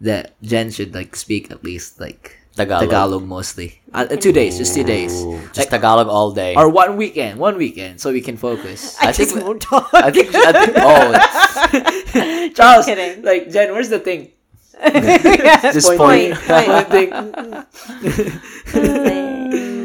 that 0.00 0.32
Jen 0.42 0.70
should 0.70 0.94
like 0.94 1.14
speak 1.16 1.50
at 1.50 1.62
least 1.64 2.00
like 2.00 2.36
Tagalog. 2.56 2.82
Tagalog 2.82 3.22
mostly. 3.24 3.80
Uh, 3.92 4.06
uh, 4.10 4.16
two 4.16 4.32
days, 4.32 4.58
just 4.58 4.74
two 4.74 4.82
days. 4.84 5.22
Ooh, 5.22 5.40
just 5.52 5.70
Tagalog 5.70 6.08
all 6.08 6.32
day. 6.32 6.54
Or 6.56 6.68
one 6.68 6.96
weekend, 6.96 7.38
one 7.38 7.56
weekend, 7.56 8.00
so 8.00 8.12
we 8.12 8.20
can 8.20 8.36
focus. 8.36 8.96
I 9.00 9.12
think 9.12 9.34
we- 9.34 9.42
won't 9.42 9.62
talk. 9.62 9.88
I 9.94 10.10
think, 10.10 10.34
I 10.34 10.52
think 10.64 10.76
oh, 10.78 12.50
Charles, 12.56 12.86
kidding. 12.86 13.22
like 13.24 13.50
Jen, 13.50 13.72
where's 13.72 13.88
the 13.88 13.98
thing? 14.00 14.32
just 14.80 15.86
point, 15.86 15.98
point. 16.00 16.34
point. 16.40 16.88
thing. 16.88 17.10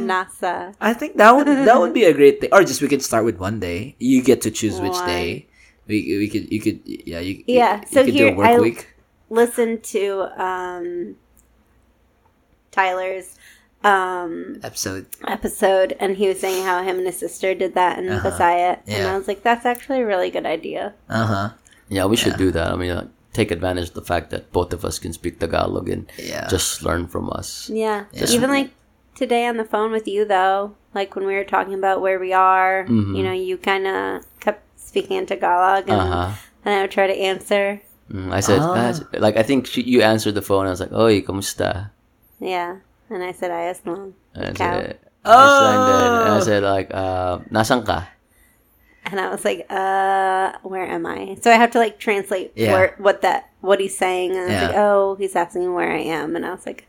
NASA. 0.08 0.76
I 0.80 0.94
think 0.94 1.18
that 1.18 1.32
would 1.36 1.48
that 1.48 1.80
would 1.80 1.94
be 1.94 2.06
a 2.06 2.14
great 2.14 2.40
thing. 2.42 2.50
Or 2.54 2.64
just 2.64 2.82
we 2.82 2.88
can 2.88 3.00
start 3.00 3.26
with 3.26 3.38
one 3.38 3.60
day. 3.60 3.96
You 4.00 4.22
get 4.24 4.42
to 4.44 4.52
choose 4.52 4.80
which 4.80 4.94
One. 4.94 5.08
day. 5.08 5.48
We 5.88 6.18
we 6.18 6.28
could 6.30 6.52
you 6.52 6.60
could 6.62 6.80
yeah 6.86 7.20
you 7.20 7.44
Yeah, 7.48 7.82
you, 7.82 7.88
so 7.92 8.00
you 8.02 8.06
could 8.06 8.14
here, 8.14 8.30
do 8.30 8.36
a 8.36 8.38
work 8.38 8.48
I- 8.48 8.60
week. 8.60 8.88
Listen 9.30 9.82
to 9.82 10.04
um, 10.42 11.16
Tyler's 12.72 13.38
um, 13.84 14.60
episode. 14.64 15.06
episode, 15.28 15.96
and 16.00 16.18
he 16.18 16.28
was 16.28 16.40
saying 16.40 16.64
how 16.64 16.84
him 16.84 16.98
and 16.98 17.06
his 17.06 17.18
sister 17.20 17.54
did 17.54 17.74
that 17.76 18.00
in 18.00 18.10
Uh-huh. 18.10 18.30
Visayas, 18.30 18.80
and 18.88 19.08
I 19.08 19.18
was 19.18 19.28
like, 19.28 19.44
that's 19.44 19.66
actually 19.66 20.02
a 20.02 20.06
really 20.06 20.30
good 20.30 20.46
idea. 20.46 20.94
Uh 21.10 21.26
huh. 21.26 21.50
Yeah, 21.90 22.06
we 22.06 22.16
should 22.16 22.38
do 22.38 22.52
that. 22.52 22.72
I 22.72 22.76
mean, 22.76 22.92
uh, 22.92 23.08
take 23.34 23.52
advantage 23.52 23.90
of 23.90 23.94
the 23.96 24.02
fact 24.02 24.30
that 24.32 24.52
both 24.52 24.74
of 24.74 24.84
us 24.84 24.98
can 24.98 25.14
speak 25.14 25.40
Tagalog 25.40 25.88
and 25.90 26.10
Yeah. 26.18 26.48
just 26.48 26.82
learn 26.84 27.08
from 27.08 27.30
us. 27.32 27.70
Yeah. 27.70 28.06
Yeah. 28.12 28.26
Even 28.30 28.50
like 28.50 28.72
today 29.14 29.46
on 29.46 29.58
the 29.58 29.66
phone 29.66 29.92
with 29.92 30.08
you, 30.08 30.26
though, 30.26 30.76
like 30.96 31.16
when 31.16 31.26
we 31.26 31.36
were 31.36 31.44
talking 31.46 31.74
about 31.76 32.02
where 32.02 32.20
we 32.20 32.34
are, 32.34 32.86
Mhm. 32.90 33.16
you 33.18 33.24
know, 33.24 33.34
you 33.34 33.58
kind 33.58 33.86
of 33.86 34.26
kept 34.40 34.65
speaking 34.96 35.20
in 35.20 35.26
Tagalog, 35.28 35.92
and, 35.92 36.00
Uh 36.00 36.08
huh. 36.08 36.30
and 36.64 36.72
I 36.72 36.82
would 36.88 36.92
try 36.96 37.04
to 37.12 37.18
answer. 37.20 37.84
Mm, 38.08 38.32
I 38.32 38.40
said, 38.40 38.64
Ah. 38.64 38.96
Like, 39.20 39.36
I 39.36 39.44
think 39.44 39.68
she, 39.68 39.84
you 39.84 40.00
answered 40.00 40.40
the 40.40 40.42
phone. 40.46 40.68
I 40.68 40.72
was 40.72 40.80
like, 40.80 40.94
"Oy, 40.96 41.20
kamusta?" 41.20 41.92
Yeah. 42.40 42.80
And 43.12 43.20
I 43.22 43.34
said, 43.36 43.52
ayos 43.52 43.84
lang. 43.86 44.16
And 44.34 44.46
I 44.46 44.50
Ikaw. 44.56 44.58
said, 44.58 45.00
oh. 45.26 45.66
and, 45.68 45.84
then, 45.86 46.10
I 46.16 46.40
said 46.40 46.64
like, 46.64 46.90
uh, 46.96 47.44
"Nasan 47.52 47.84
ka?" 47.86 48.08
And 49.06 49.20
I 49.22 49.30
was 49.30 49.44
like, 49.46 49.68
uh, 49.70 50.58
where 50.66 50.88
am 50.88 51.06
I? 51.06 51.38
So 51.44 51.52
I 51.54 51.58
have 51.62 51.70
to 51.76 51.80
like 51.80 52.00
translate 52.02 52.54
Yeah. 52.58 52.74
where, 52.74 52.90
what 52.98 53.22
that, 53.22 53.52
what 53.62 53.78
he's 53.78 53.94
saying. 53.94 54.32
And 54.34 54.40
I 54.40 54.46
was 54.50 54.54
Yeah. 54.58 54.68
like, 54.74 54.78
oh, 54.82 55.14
he's 55.22 55.36
asking 55.38 55.70
where 55.78 55.92
I 55.94 56.02
am. 56.10 56.34
And 56.34 56.42
I 56.42 56.50
was 56.58 56.66
like, 56.66 56.88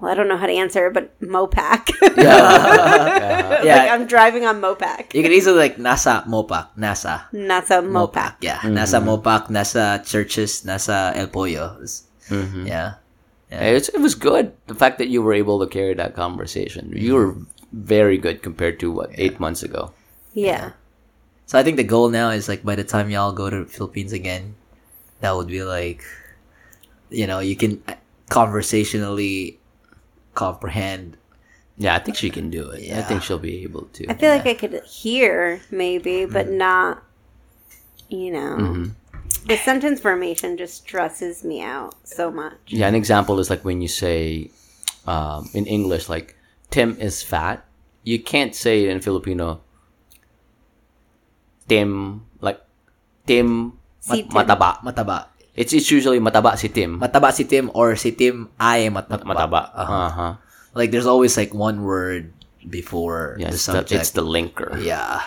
well, 0.00 0.10
I 0.10 0.14
don't 0.14 0.28
know 0.28 0.36
how 0.36 0.46
to 0.46 0.52
answer, 0.52 0.90
but 0.90 1.12
Mopac. 1.20 1.90
Yeah. 2.16 3.62
Yeah. 3.64 3.76
like 3.80 3.90
I'm 3.96 4.04
driving 4.06 4.44
on 4.44 4.60
Mopac. 4.60 5.14
You 5.14 5.22
can 5.22 5.32
easily 5.32 5.56
like 5.56 5.76
nasa 5.80 6.26
Mopac, 6.28 6.68
nasa 6.76 7.24
Nasa 7.32 7.80
Mopac. 7.80 8.36
Yeah, 8.44 8.60
nasa 8.60 9.00
Mopac, 9.00 9.48
nasa 9.48 10.04
churches, 10.04 10.62
nasa 10.68 11.16
El 11.16 11.28
Pollo. 11.28 11.80
It's- 11.80 12.04
Mhm. 12.28 12.68
Yeah. 12.68 13.00
Hey, 13.48 13.76
It's, 13.76 13.88
it 13.88 14.00
was 14.00 14.14
good. 14.16 14.52
The 14.66 14.74
fact 14.74 14.98
that 14.98 15.08
you 15.08 15.22
were 15.22 15.32
able 15.32 15.60
to 15.60 15.68
carry 15.68 15.94
that 15.94 16.12
conversation, 16.16 16.92
you 16.92 17.14
were 17.14 17.32
very 17.72 18.18
good 18.18 18.42
compared 18.42 18.80
to 18.80 18.90
what 18.92 19.10
eight 19.16 19.38
months 19.40 19.62
ago. 19.62 19.92
Yeah. 20.36 20.72
So 21.46 21.56
I 21.58 21.62
think 21.62 21.76
the 21.80 21.84
goal 21.86 22.08
now 22.12 22.28
is 22.32 22.48
like 22.48 22.64
by 22.64 22.74
the 22.76 22.84
time 22.84 23.08
y'all 23.08 23.32
go 23.32 23.48
to 23.48 23.64
Philippines 23.64 24.12
again, 24.12 24.56
that 25.20 25.36
would 25.36 25.48
be 25.48 25.62
like, 25.64 26.04
you 27.12 27.24
know, 27.28 27.38
you 27.40 27.56
can 27.56 27.80
conversationally 28.28 29.60
comprehend. 30.34 31.16
Yeah, 31.76 31.94
I 31.94 31.98
think 31.98 32.16
she 32.16 32.30
can 32.30 32.50
do 32.50 32.70
it. 32.70 32.92
I 32.92 33.02
think 33.02 33.22
she'll 33.22 33.38
be 33.38 33.62
able 33.64 33.86
to. 33.98 34.06
I 34.08 34.14
feel 34.14 34.30
like 34.30 34.46
I 34.46 34.54
could 34.54 34.82
hear 34.84 35.60
maybe, 35.70 36.24
but 36.24 36.46
Mm-hmm. 36.46 36.58
not, 36.58 37.02
you 38.08 38.30
know. 38.30 38.56
Mhm. 38.58 38.90
The 39.46 39.56
sentence 39.56 40.00
formation 40.00 40.56
just 40.56 40.74
stresses 40.86 41.42
me 41.44 41.60
out 41.62 41.94
so 42.06 42.30
much. 42.30 42.54
Yeah, 42.68 42.86
an 42.88 42.94
example 42.94 43.40
is 43.40 43.50
like 43.50 43.64
when 43.64 43.82
you 43.82 43.88
say 43.88 44.50
um, 45.06 45.50
in 45.52 45.66
English, 45.66 46.08
like 46.08 46.36
Tim 46.70 46.96
is 47.00 47.22
fat. 47.22 47.64
You 48.04 48.22
can't 48.22 48.54
say 48.54 48.84
it 48.84 48.90
in 48.90 49.00
Filipino. 49.00 49.60
Tim, 51.68 52.24
like 52.40 52.60
Tim, 53.26 53.78
Si 54.00 54.22
mat- 54.22 54.30
Tim. 54.30 54.56
mataba. 54.56 54.78
Mataba. 54.84 55.26
It's 55.54 55.72
it's 55.72 55.90
usually 55.90 56.18
mataba 56.18 56.58
si 56.58 56.68
Tim. 56.68 56.98
Mataba 56.98 57.30
si 57.32 57.44
Tim 57.46 57.70
or 57.74 57.94
si 57.96 58.10
Tim 58.12 58.50
ay 58.58 58.90
mataba. 58.90 59.22
mataba. 59.22 59.60
Uh-huh. 59.74 59.92
Uh 59.94 60.10
huh. 60.10 60.32
Like 60.74 60.90
there's 60.90 61.06
always 61.06 61.36
like 61.38 61.54
one 61.54 61.82
word 61.86 62.34
before 62.66 63.36
Yeah, 63.38 63.48
the 63.52 63.54
it's 63.54 63.66
the, 63.66 63.72
subject. 63.78 64.00
it's 64.00 64.10
the 64.10 64.24
linker. 64.26 64.74
yeah. 64.82 65.22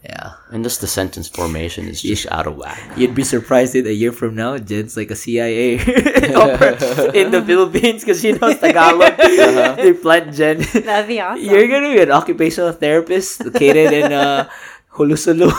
Yeah. 0.00 0.40
And 0.48 0.64
just 0.64 0.80
the 0.80 0.88
sentence 0.88 1.28
formation 1.28 1.84
is 1.84 2.00
just 2.00 2.24
out 2.32 2.48
of 2.48 2.56
whack. 2.56 2.80
You'd 2.96 3.12
be 3.14 3.20
surprised 3.22 3.76
that 3.76 3.84
a 3.84 3.92
year 3.92 4.16
from 4.16 4.32
now, 4.34 4.56
Jen's 4.56 4.96
like 4.96 5.12
a 5.12 5.14
CIA 5.14 5.76
in 7.12 7.28
the 7.30 7.44
Philippines 7.44 8.00
because 8.00 8.18
she 8.24 8.32
knows 8.32 8.56
Tagalog. 8.56 9.12
They 9.76 9.92
plant 9.92 10.32
Jen. 10.32 10.64
That'd 10.72 11.04
be 11.04 11.20
awesome. 11.20 11.44
You're 11.44 11.68
gonna 11.68 11.92
be 11.92 12.00
an 12.00 12.16
occupational 12.16 12.72
therapist 12.72 13.44
located 13.44 13.92
in 13.92 14.08
uh, 14.08 14.48
Hulusulu. 14.96 15.52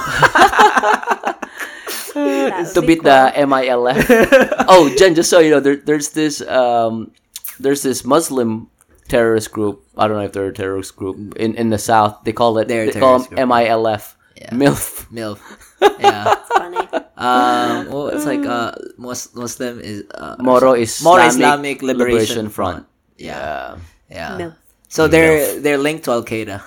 That 2.52 2.74
to 2.74 2.80
would 2.82 2.88
be 2.88 2.96
beat 2.96 3.04
the 3.04 3.32
MILF. 3.36 4.66
oh, 4.68 4.94
Jen, 4.98 5.16
just 5.16 5.30
so 5.30 5.40
you 5.40 5.50
know, 5.52 5.60
there, 5.60 5.78
there's 5.78 6.10
this 6.10 6.42
um, 6.48 7.12
there's 7.60 7.82
this 7.84 8.04
Muslim 8.06 8.70
terrorist 9.08 9.52
group. 9.52 9.84
I 9.98 10.08
don't 10.08 10.18
know 10.18 10.24
if 10.26 10.32
they're 10.34 10.48
a 10.48 10.54
terrorist 10.54 10.96
group 10.96 11.36
in, 11.38 11.56
in 11.56 11.70
the 11.70 11.78
South. 11.78 12.24
They 12.24 12.34
call 12.34 12.58
it 12.60 12.68
They're 12.68 12.88
they 12.92 13.00
call 13.00 13.20
terrorist 13.20 13.30
them 13.32 13.50
MILF. 13.50 14.16
Yeah. 14.36 14.50
MILF. 14.52 15.08
MILF. 15.12 15.40
Yeah. 16.00 16.34
It's 16.38 16.50
funny. 16.50 16.78
Um, 17.18 17.90
well, 17.90 18.08
it's 18.10 18.26
like 18.26 18.46
uh, 18.46 18.72
Mus- 18.98 19.34
Muslim 19.34 19.80
is 19.80 20.04
uh, 20.14 20.36
Moro 20.40 20.74
is 20.74 21.02
Moro 21.02 21.24
Islamic, 21.26 21.78
Islamic 21.78 21.82
Liberation 21.82 22.50
Front. 22.50 22.86
Yeah, 23.18 23.78
Yeah. 24.10 24.38
yeah. 24.38 24.38
Milf. 24.38 24.56
So 24.90 25.08
they're 25.08 25.60
they're 25.60 25.78
linked 25.80 26.06
to 26.06 26.12
Al 26.12 26.24
Qaeda, 26.24 26.62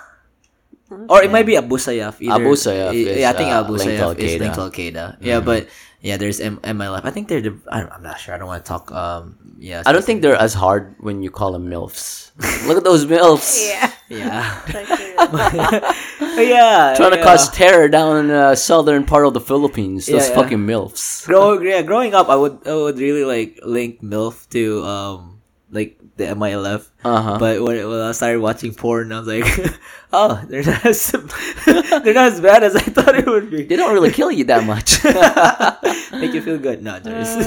or 1.09 1.23
it 1.23 1.31
might 1.31 1.47
be 1.47 1.57
Abu 1.57 1.77
Sayyaf. 1.77 2.21
Either. 2.21 2.35
Abu 2.35 2.53
Sayyaf 2.55 2.95
is, 2.95 3.19
yeah, 3.19 3.31
I 3.31 3.33
think 3.35 3.51
uh, 3.53 3.61
Abu 3.65 3.73
linked 3.73 3.85
to 3.85 3.91
Sayyaf 3.91 4.19
is 4.19 4.33
Al-Qaeda. 4.35 4.41
linked 4.41 4.55
to 4.55 4.61
Al 4.61 4.71
Qaeda. 4.71 5.17
Yeah, 5.21 5.41
but 5.41 5.69
yeah, 6.01 6.17
there's 6.17 6.41
M- 6.41 6.59
MLF. 6.63 7.05
I 7.05 7.11
think 7.11 7.29
they're 7.29 7.41
the. 7.41 7.57
I 7.69 7.81
don't- 7.81 7.93
I'm 7.93 8.03
not 8.03 8.19
sure. 8.21 8.35
I 8.35 8.39
don't 8.39 8.49
want 8.49 8.65
to 8.65 8.69
talk. 8.69 8.93
Um, 8.93 9.57
yeah, 9.59 9.83
I 9.87 9.93
don't 9.93 10.05
think 10.05 10.21
they're 10.23 10.37
as 10.37 10.53
hard 10.55 10.97
when 11.01 11.23
you 11.23 11.31
call 11.31 11.53
them 11.53 11.67
MILFs. 11.71 12.31
Look 12.69 12.77
at 12.77 12.85
those 12.85 13.07
MILFs. 13.07 13.57
Yeah. 14.11 14.21
Yeah, 14.21 14.61
So 14.69 14.85
cute. 14.85 16.49
yeah. 16.49 16.93
Trying 16.95 17.13
to 17.13 17.23
cause 17.25 17.49
terror 17.51 17.89
down 17.89 18.19
in 18.19 18.29
the 18.29 18.55
southern 18.55 19.05
part 19.07 19.25
of 19.27 19.33
the 19.33 19.41
Philippines. 19.41 20.07
Those 20.07 20.29
Yeah, 20.29 20.29
yeah. 20.29 20.35
fucking 20.43 20.59
MILFs. 20.59 21.25
Grow, 21.27 21.59
yeah, 21.61 21.81
growing 21.81 22.13
up, 22.15 22.29
I 22.29 22.37
would 22.37 22.59
I 22.69 22.75
would 22.75 22.99
really 22.99 23.25
like 23.25 23.61
link 23.65 24.03
MILF 24.03 24.49
to 24.51 24.85
um 24.85 25.34
like 25.75 25.99
the 26.17 26.25
MILF. 26.31 26.87
Uh-huh. 27.05 27.39
But 27.39 27.61
when, 27.61 27.77
when 27.91 28.01
I 28.01 28.13
started 28.13 28.41
watching 28.41 28.73
porn, 28.75 29.11
I 29.13 29.19
was 29.19 29.27
like, 29.29 29.45
oh, 30.15 30.41
they're 30.47 30.63
not 30.63 30.87
as 30.87 31.11
they're 31.67 32.15
not 32.15 32.31
as 32.33 32.41
bad 32.41 32.63
as 32.63 32.77
I 32.77 32.87
thought 32.87 33.15
it 33.19 33.27
would 33.27 33.51
be. 33.51 33.65
They 33.67 33.75
don't 33.77 33.93
really 33.93 34.11
kill 34.15 34.31
you 34.31 34.45
that 34.45 34.65
much. 34.65 35.03
Make 36.15 36.33
you 36.33 36.41
feel 36.43 36.59
good, 36.59 36.83
no, 36.83 37.01
just. 37.01 37.43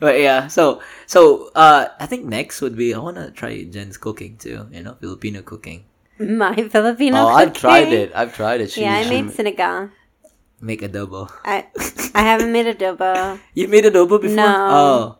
but 0.00 0.18
yeah, 0.18 0.48
so 0.48 0.80
so 1.06 1.50
uh, 1.54 1.88
I 2.00 2.06
think 2.06 2.24
next 2.24 2.60
would 2.60 2.76
be 2.76 2.94
I 2.94 2.98
want 2.98 3.16
to 3.20 3.30
try 3.30 3.62
Jen's 3.64 3.98
cooking 3.98 4.36
too. 4.38 4.66
You 4.72 4.82
know, 4.82 4.94
Filipino 4.98 5.42
cooking. 5.42 5.84
My 6.18 6.54
Filipino. 6.56 7.18
oh, 7.18 7.28
I've 7.28 7.52
tried 7.52 7.92
it. 7.92 8.12
I've 8.14 8.34
tried 8.34 8.60
it. 8.60 8.70
She, 8.72 8.82
Yeah, 8.82 8.96
I 8.96 9.02
she- 9.04 9.10
made 9.22 9.32
sinigang. 9.34 9.90
Make 10.62 10.80
adobo. 10.82 11.26
I 11.44 11.66
I 12.14 12.22
haven't 12.22 12.52
made 12.52 12.66
adobo. 12.70 13.38
You 13.52 13.66
made 13.66 13.82
adobo 13.84 14.20
before? 14.22 14.36
No. 14.36 14.46
Oh, 14.70 15.18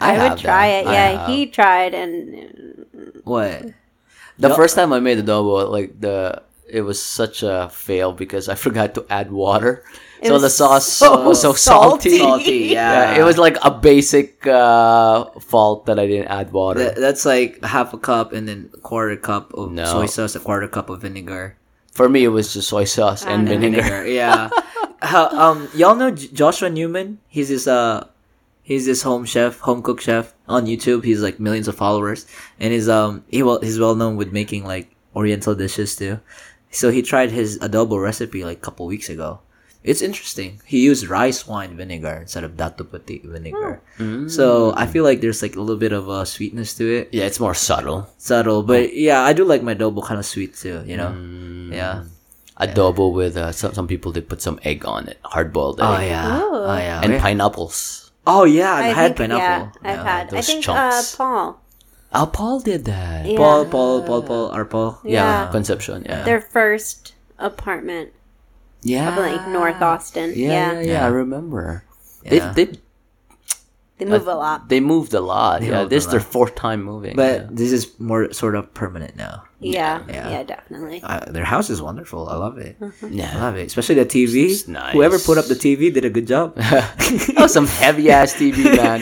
I, 0.00 0.28
would 0.28 0.38
try 0.38 0.68
that. 0.68 0.84
it. 0.84 0.86
I 0.88 0.92
Yeah, 0.92 1.08
have. 1.20 1.28
he 1.28 1.46
tried, 1.46 1.94
and 1.94 2.86
what? 3.24 3.62
The 4.38 4.48
No. 4.48 4.54
first 4.54 4.74
time 4.76 4.92
I 4.92 5.00
made 5.00 5.18
the 5.18 5.22
adobo, 5.24 5.70
like 5.70 6.00
the 6.00 6.42
it 6.68 6.82
was 6.82 7.00
such 7.00 7.42
a 7.42 7.68
fail 7.72 8.12
because 8.12 8.48
I 8.48 8.54
forgot 8.66 8.94
to 8.96 9.06
add 9.08 9.30
water. 9.32 9.84
It 10.20 10.28
so 10.28 10.38
the 10.38 10.50
sauce 10.50 10.86
so 10.88 11.22
was 11.28 11.40
so 11.40 11.52
salty. 11.52 12.18
Salty, 12.24 12.72
yeah. 12.72 13.12
Yeah, 13.14 13.20
it 13.20 13.24
was 13.24 13.38
like 13.38 13.56
a 13.62 13.70
basic 13.70 14.46
uh, 14.46 15.26
fault 15.40 15.86
that 15.86 15.98
I 15.98 16.06
didn't 16.06 16.28
add 16.28 16.52
water. 16.52 16.80
That, 16.80 16.96
that's 16.96 17.24
like 17.24 17.62
half 17.64 17.92
a 17.94 17.98
cup 17.98 18.32
and 18.32 18.48
then 18.48 18.70
a 18.74 18.78
quarter 18.80 19.16
cup 19.16 19.52
of 19.54 19.72
No. 19.72 19.84
soy 19.84 20.06
sauce, 20.06 20.34
a 20.34 20.40
quarter 20.40 20.68
cup 20.68 20.88
of 20.90 21.02
vinegar. 21.02 21.56
For 21.92 22.08
me, 22.08 22.24
it 22.24 22.28
was 22.32 22.52
just 22.52 22.68
soy 22.68 22.84
sauce 22.84 23.24
and 23.24 23.48
And 23.48 23.60
vinegar. 23.60 24.04
yeah. 24.06 24.48
How, 25.02 25.28
um, 25.28 25.68
y'all 25.74 25.94
know 25.94 26.10
J- 26.10 26.28
Joshua 26.32 26.68
Newman? 26.70 27.20
He's 27.28 27.48
this 27.50 27.66
uh, 27.68 28.08
he's 28.66 28.84
this 28.90 29.02
home 29.06 29.24
chef, 29.24 29.62
home 29.62 29.80
cook 29.86 30.00
chef 30.02 30.34
on 30.50 30.66
YouTube. 30.66 31.04
He's 31.06 31.22
like 31.22 31.38
millions 31.38 31.68
of 31.70 31.78
followers, 31.78 32.26
and 32.58 32.74
he's 32.74 32.88
um 32.90 33.22
he 33.30 33.42
well 33.46 33.60
he's 33.62 33.78
well 33.78 33.94
known 33.94 34.18
with 34.18 34.32
making 34.34 34.66
like 34.66 34.90
Oriental 35.14 35.54
dishes 35.54 35.94
too. 35.94 36.18
So 36.74 36.90
he 36.90 37.00
tried 37.00 37.30
his 37.30 37.58
adobo 37.64 37.96
recipe 38.02 38.42
like 38.44 38.58
a 38.58 38.64
couple 38.66 38.84
weeks 38.90 39.08
ago. 39.08 39.40
It's 39.86 40.02
interesting. 40.02 40.58
He 40.66 40.82
used 40.82 41.06
rice 41.06 41.46
wine 41.46 41.76
vinegar 41.78 42.18
instead 42.26 42.42
of 42.42 42.58
Datu 42.58 42.82
Puti 42.90 43.22
vinegar. 43.22 43.78
So 44.26 44.74
I 44.76 44.84
feel 44.90 45.04
like 45.06 45.22
there's 45.22 45.40
like 45.46 45.54
a 45.54 45.62
little 45.62 45.78
bit 45.78 45.94
of 45.94 46.10
a 46.10 46.26
sweetness 46.26 46.74
to 46.82 46.84
it, 46.90 47.14
Yeah, 47.14 47.24
it's 47.30 47.38
more 47.38 47.54
subtle. 47.54 48.10
subtle. 48.18 48.66
But 48.66 48.98
yeah, 48.98 49.22
I 49.22 49.30
do 49.32 49.44
like 49.46 49.62
my 49.62 49.78
adobo 49.78 50.02
kind 50.02 50.18
of 50.18 50.26
sweet 50.26 50.58
too. 50.58 50.82
You 50.84 50.98
know. 50.98 51.14
Yeah. 51.70 52.02
Adobo 52.60 53.12
with 53.12 53.36
uh, 53.36 53.52
some 53.52 53.74
some 53.78 53.86
people 53.86 54.10
they 54.12 54.20
put 54.24 54.42
some 54.42 54.58
egg 54.66 54.84
on 54.84 55.06
it, 55.08 55.18
hard 55.22 55.52
boiled 55.52 55.78
egg, 55.80 55.86
Oh 55.86 56.00
yeah. 56.02 56.40
Ooh. 56.42 56.50
Oh 56.66 56.76
yeah. 56.76 57.00
and 57.04 57.12
Yeah. 57.14 57.20
pineapples. 57.22 58.05
Oh 58.26 58.44
yeah, 58.44 58.72
I've 58.74 58.84
I 58.84 58.88
had 58.88 59.16
think, 59.16 59.30
pineapple. 59.30 59.72
Yeah, 59.82 59.90
I've 59.90 59.96
Yeah. 59.96 60.04
had. 60.04 60.26
I 60.28 60.30
those 60.30 60.46
think 60.46 60.68
uh, 60.68 60.90
chunks. 60.90 61.14
Paul. 61.16 61.60
Oh, 62.12 62.26
Paul 62.26 62.60
did 62.60 62.84
that. 62.86 63.26
Yeah. 63.26 63.36
Paul, 63.36 63.64
Paul, 63.66 64.02
Paul, 64.02 64.22
Paul, 64.22 64.54
or 64.54 64.64
Paul. 64.64 64.98
Yeah. 65.04 65.48
Conception. 65.52 66.04
Yeah. 66.06 66.22
Their 66.24 66.40
first 66.40 67.14
apartment, 67.38 68.12
yeah. 68.82 69.10
up 69.10 69.18
like 69.18 69.48
North 69.48 69.80
Austin. 69.82 70.32
Yeah, 70.34 70.72
yeah, 70.72 70.80
yeah, 70.80 70.92
Yeah. 70.92 71.04
I 71.04 71.08
remember. 71.08 71.84
Yeah. 72.24 72.52
They 72.52 72.64
they 72.64 72.78
They 73.98 74.04
move 74.04 74.28
a 74.28 74.34
lot. 74.34 74.68
they 74.68 74.80
moved 74.80 75.14
a 75.14 75.20
lot. 75.20 75.60
They 75.62 75.70
yeah, 75.70 75.84
this 75.84 76.04
is 76.04 76.10
their 76.10 76.20
fourth 76.20 76.54
time 76.54 76.82
moving. 76.82 77.16
But 77.16 77.40
yeah. 77.40 77.46
this 77.50 77.72
is 77.72 77.98
more 77.98 78.30
sort 78.32 78.54
of 78.54 78.72
permanent 78.74 79.16
now. 79.16 79.44
Yeah, 79.58 80.02
Yeah. 80.06 80.28
yeah, 80.30 80.42
definitely. 80.42 81.00
Uh, 81.02 81.24
their 81.32 81.44
house 81.46 81.70
is 81.70 81.80
wonderful. 81.80 82.28
I 82.28 82.36
love 82.36 82.58
it. 82.58 82.76
I 82.80 82.90
yeah. 83.08 83.32
I 83.34 83.40
love 83.40 83.56
it, 83.56 83.66
especially 83.68 83.94
the 83.94 84.04
TV. 84.04 84.50
It's 84.50 84.68
nice. 84.68 84.92
Whoever 84.92 85.18
put 85.18 85.38
up 85.38 85.46
the 85.46 85.54
TV 85.54 85.88
did 85.92 86.04
a 86.04 86.10
good 86.10 86.26
job. 86.26 86.52
oh, 87.38 87.46
some 87.48 87.66
heavy 87.66 88.10
ass 88.10 88.34
TV, 88.34 88.64
man. 88.76 89.00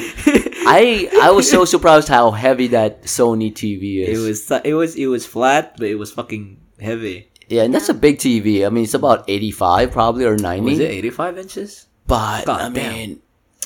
I 0.66 1.10
I 1.22 1.30
was 1.32 1.50
so 1.50 1.64
surprised 1.64 2.06
how 2.08 2.30
heavy 2.30 2.68
that 2.68 3.02
Sony 3.02 3.52
TV 3.52 4.02
it 4.06 4.10
is. 4.10 4.22
was 4.48 4.60
it 4.64 4.74
was 4.74 4.94
it 4.94 5.06
was 5.06 5.26
flat, 5.26 5.74
but 5.76 5.88
it 5.88 5.96
was 5.96 6.12
fucking 6.12 6.60
heavy. 6.80 7.28
yeah, 7.48 7.62
and 7.64 7.74
that's 7.74 7.88
a 7.88 7.94
big 7.94 8.18
TV. 8.18 8.64
I 8.64 8.70
mean, 8.70 8.84
it's 8.84 8.94
about 8.94 9.24
eighty 9.28 9.50
five 9.50 9.90
probably 9.90 10.24
or 10.24 10.36
ninety. 10.36 10.70
Was 10.70 10.78
it 10.78 10.90
eighty 10.90 11.10
five 11.10 11.36
inches? 11.36 11.86
But 12.06 12.46
God 12.46 12.60
I 12.60 12.68
damn. 12.70 12.92
mean, 12.94 13.22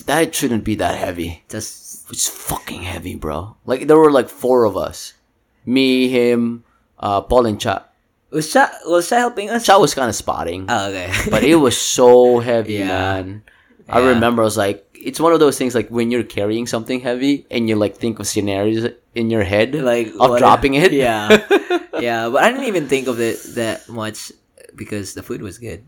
that 0.06 0.34
shouldn't 0.34 0.64
be 0.64 0.74
that 0.76 0.98
heavy. 0.98 1.42
Just 1.48 2.10
It's 2.10 2.28
fucking 2.28 2.82
heavy, 2.82 3.14
bro. 3.16 3.56
Like 3.66 3.86
there 3.86 3.98
were 3.98 4.10
like 4.12 4.28
four 4.28 4.64
of 4.64 4.76
us, 4.76 5.14
me, 5.66 6.08
him, 6.08 6.64
uh, 6.98 7.20
Paul, 7.22 7.46
and 7.46 7.60
Cha. 7.60 7.84
was 8.30 8.50
Sha 8.50 8.68
was 8.86 9.08
Sha 9.08 9.16
helping 9.16 9.50
us? 9.50 9.64
Cha 9.66 9.78
was 9.78 9.94
kind 9.94 10.08
of 10.08 10.14
spotting, 10.16 10.66
Oh, 10.68 10.88
okay. 10.88 11.12
but 11.30 11.44
it 11.44 11.56
was 11.56 11.76
so 11.76 12.38
heavy, 12.40 12.74
Yeah. 12.74 12.88
man. 12.88 13.42
I 13.88 14.00
remember 14.00 14.42
I 14.42 14.44
was 14.44 14.56
like, 14.58 14.84
it's 14.92 15.18
one 15.20 15.32
of 15.32 15.40
those 15.40 15.56
things 15.56 15.74
like 15.74 15.88
when 15.88 16.10
you're 16.10 16.22
carrying 16.26 16.66
something 16.66 17.00
heavy 17.00 17.46
and 17.50 17.68
you 17.70 17.76
like 17.76 17.96
think 17.96 18.18
of 18.20 18.26
scenarios 18.26 18.84
in 19.14 19.30
your 19.30 19.44
head, 19.44 19.74
like 19.74 20.08
of 20.20 20.28
what- 20.36 20.38
dropping 20.40 20.74
it. 20.74 20.92
Yeah, 21.04 21.40
yeah, 22.00 22.28
but 22.28 22.42
I 22.44 22.50
didn't 22.52 22.66
even 22.68 22.86
think 22.88 23.08
of 23.08 23.18
it 23.20 23.40
that 23.56 23.88
much 23.88 24.30
because 24.76 25.14
the 25.14 25.22
food 25.22 25.40
was 25.40 25.56
good. 25.58 25.84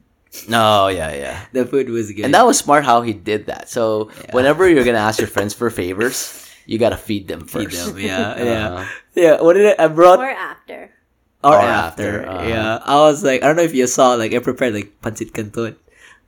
No, 0.49 0.89
yeah, 0.89 1.13
yeah. 1.15 1.45
The 1.53 1.67
food 1.67 1.91
was 1.91 2.13
good. 2.13 2.25
And 2.25 2.35
that 2.35 2.47
was 2.47 2.59
smart 2.59 2.85
how 2.85 3.03
he 3.03 3.13
did 3.13 3.47
that. 3.47 3.69
So 3.69 4.11
Yeah. 4.25 4.31
whenever 4.33 4.69
you're 4.69 4.85
gonna 4.85 4.99
ask 5.03 5.19
your 5.19 5.27
friends 5.29 5.55
for 5.55 5.71
favors, 5.71 6.47
you 6.67 6.79
gotta 6.79 6.97
feed 6.97 7.27
them 7.27 7.47
Feed 7.47 7.73
first. 7.73 7.87
them, 7.95 7.99
yeah, 7.99 8.39
yeah, 8.43 8.69
Uh, 8.75 8.85
yeah. 9.15 9.41
What 9.43 9.55
did 9.55 9.75
I, 9.79 9.85
I 9.85 9.89
brought? 9.89 10.21
Or 10.21 10.31
after. 10.31 10.91
or, 11.43 11.55
Or 11.55 11.59
after, 11.59 12.23
after, 12.23 12.31
uh-huh. 12.31 12.49
yeah. 12.49 12.79
I 12.85 12.97
was 13.03 13.25
like, 13.25 13.43
I 13.43 13.47
don't 13.49 13.57
know 13.57 13.67
if 13.67 13.75
you 13.75 13.87
saw, 13.89 14.15
like, 14.15 14.33
I 14.33 14.39
prepared 14.39 14.75
like 14.75 15.01
pancit 15.03 15.33
canton. 15.35 15.75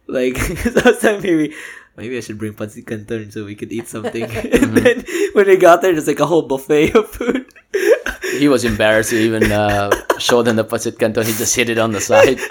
Like, 0.08 0.36
so 0.38 0.80
I 0.82 0.90
was 0.90 1.02
like, 1.04 1.22
maybe, 1.22 1.54
maybe 1.96 2.16
I 2.18 2.20
should 2.20 2.38
bring 2.38 2.54
pancit 2.54 2.86
canton 2.86 3.30
so 3.30 3.44
we 3.44 3.54
could 3.54 3.70
eat 3.72 3.86
something. 3.86 4.24
and 4.26 4.76
then 4.76 5.04
when 5.34 5.46
we 5.46 5.56
got 5.56 5.80
there, 5.80 5.92
there's 5.92 6.08
like 6.10 6.18
a 6.20 6.26
whole 6.26 6.42
buffet 6.42 6.90
of 6.98 7.08
food. 7.08 7.46
he 8.38 8.48
was 8.48 8.64
embarrassed 8.64 9.10
to 9.10 9.16
even 9.18 9.50
uh, 9.52 9.90
show 10.18 10.42
them 10.42 10.56
the 10.56 10.64
pancit 10.64 10.98
canton. 10.98 11.24
He 11.26 11.32
just 11.32 11.54
hit 11.54 11.68
it 11.68 11.78
on 11.78 11.92
the 11.92 12.00
side. 12.00 12.38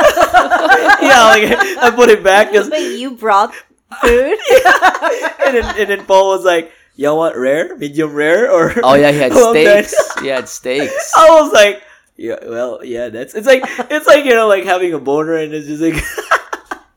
yeah, 1.02 1.26
like 1.32 1.52
I 1.82 1.92
put 1.96 2.10
it 2.10 2.24
back, 2.24 2.54
just, 2.54 2.70
But 2.70 2.82
you 2.82 3.12
brought 3.12 3.54
food. 4.02 4.38
and 5.46 5.56
then 5.58 5.66
and 5.78 5.90
then 5.90 6.06
Paul 6.06 6.30
was 6.36 6.46
like, 6.46 6.72
"Y'all 6.96 7.18
want 7.18 7.36
rare, 7.36 7.76
medium 7.78 8.14
rare, 8.14 8.52
or?" 8.52 8.74
Oh 8.84 8.94
yeah, 8.96 9.12
he 9.12 9.20
had 9.20 9.34
steaks. 9.34 10.20
He 10.22 10.28
had 10.28 10.48
steaks. 10.48 11.12
I 11.16 11.30
was 11.42 11.52
like, 11.52 11.82
"Yeah, 12.18 12.38
well, 12.48 12.84
yeah, 12.84 13.10
that's 13.10 13.34
it's 13.36 13.48
like 13.48 13.64
it's 13.90 14.08
like 14.08 14.26
you 14.26 14.32
know 14.34 14.48
like 14.48 14.64
having 14.66 14.94
a 14.94 15.00
boner 15.00 15.36
and 15.36 15.54
it's 15.54 15.68
just 15.68 15.82
like." 15.82 16.02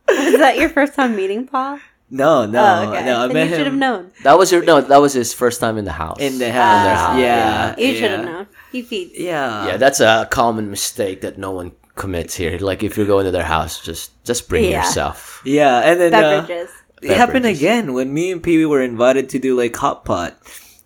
Is 0.09 0.39
that 0.39 0.57
your 0.59 0.69
first 0.69 0.95
time 0.95 1.17
meeting 1.17 1.47
Paul? 1.47 1.79
No, 2.11 2.47
no, 2.47 2.63
oh, 2.63 2.93
okay. 2.93 3.05
no. 3.05 3.19
I 3.25 3.27
then 3.27 3.35
met 3.35 3.49
you 3.51 3.57
should 3.57 3.67
have 3.67 3.75
known. 3.75 4.13
That 4.23 4.39
was 4.39 4.53
your 4.53 4.63
no. 4.63 4.81
That 4.81 5.01
was 5.01 5.13
his 5.13 5.33
first 5.35 5.59
time 5.61 5.79
in 5.79 5.85
the 5.85 5.93
house. 5.93 6.21
in 6.21 6.39
the 6.39 6.51
Ah, 6.51 6.53
house. 6.53 7.19
yeah, 7.19 7.75
You 7.79 7.95
should 7.95 8.03
yeah. 8.11 8.17
have 8.17 8.25
known. 8.25 8.47
He 8.75 8.83
feeds. 8.83 9.15
Yeah, 9.15 9.71
yeah, 9.71 9.77
that's 9.79 10.03
a 10.03 10.27
common 10.35 10.67
mistake 10.67 11.23
that 11.23 11.39
no 11.39 11.55
one 11.55 11.79
commits 11.95 12.35
here. 12.35 12.59
Like 12.59 12.83
if 12.83 12.99
you're 12.99 13.07
going 13.07 13.23
to 13.25 13.31
their 13.31 13.47
house, 13.47 13.79
just 13.79 14.11
just 14.27 14.51
bring 14.51 14.67
Yeah. 14.67 14.83
yourself. 14.83 15.39
yeah. 15.47 15.79
And 15.87 16.01
then 16.03 16.11
uh, 16.11 16.43
Beverages. 16.43 16.75
it 16.99 17.15
happened 17.15 17.47
again 17.47 17.95
when 17.95 18.11
me 18.11 18.35
and 18.35 18.43
Pee 18.43 18.59
Wee 18.59 18.67
were 18.67 18.83
invited 18.83 19.31
to 19.31 19.39
do 19.39 19.55
like 19.55 19.79
hot 19.79 20.03
pot, 20.03 20.35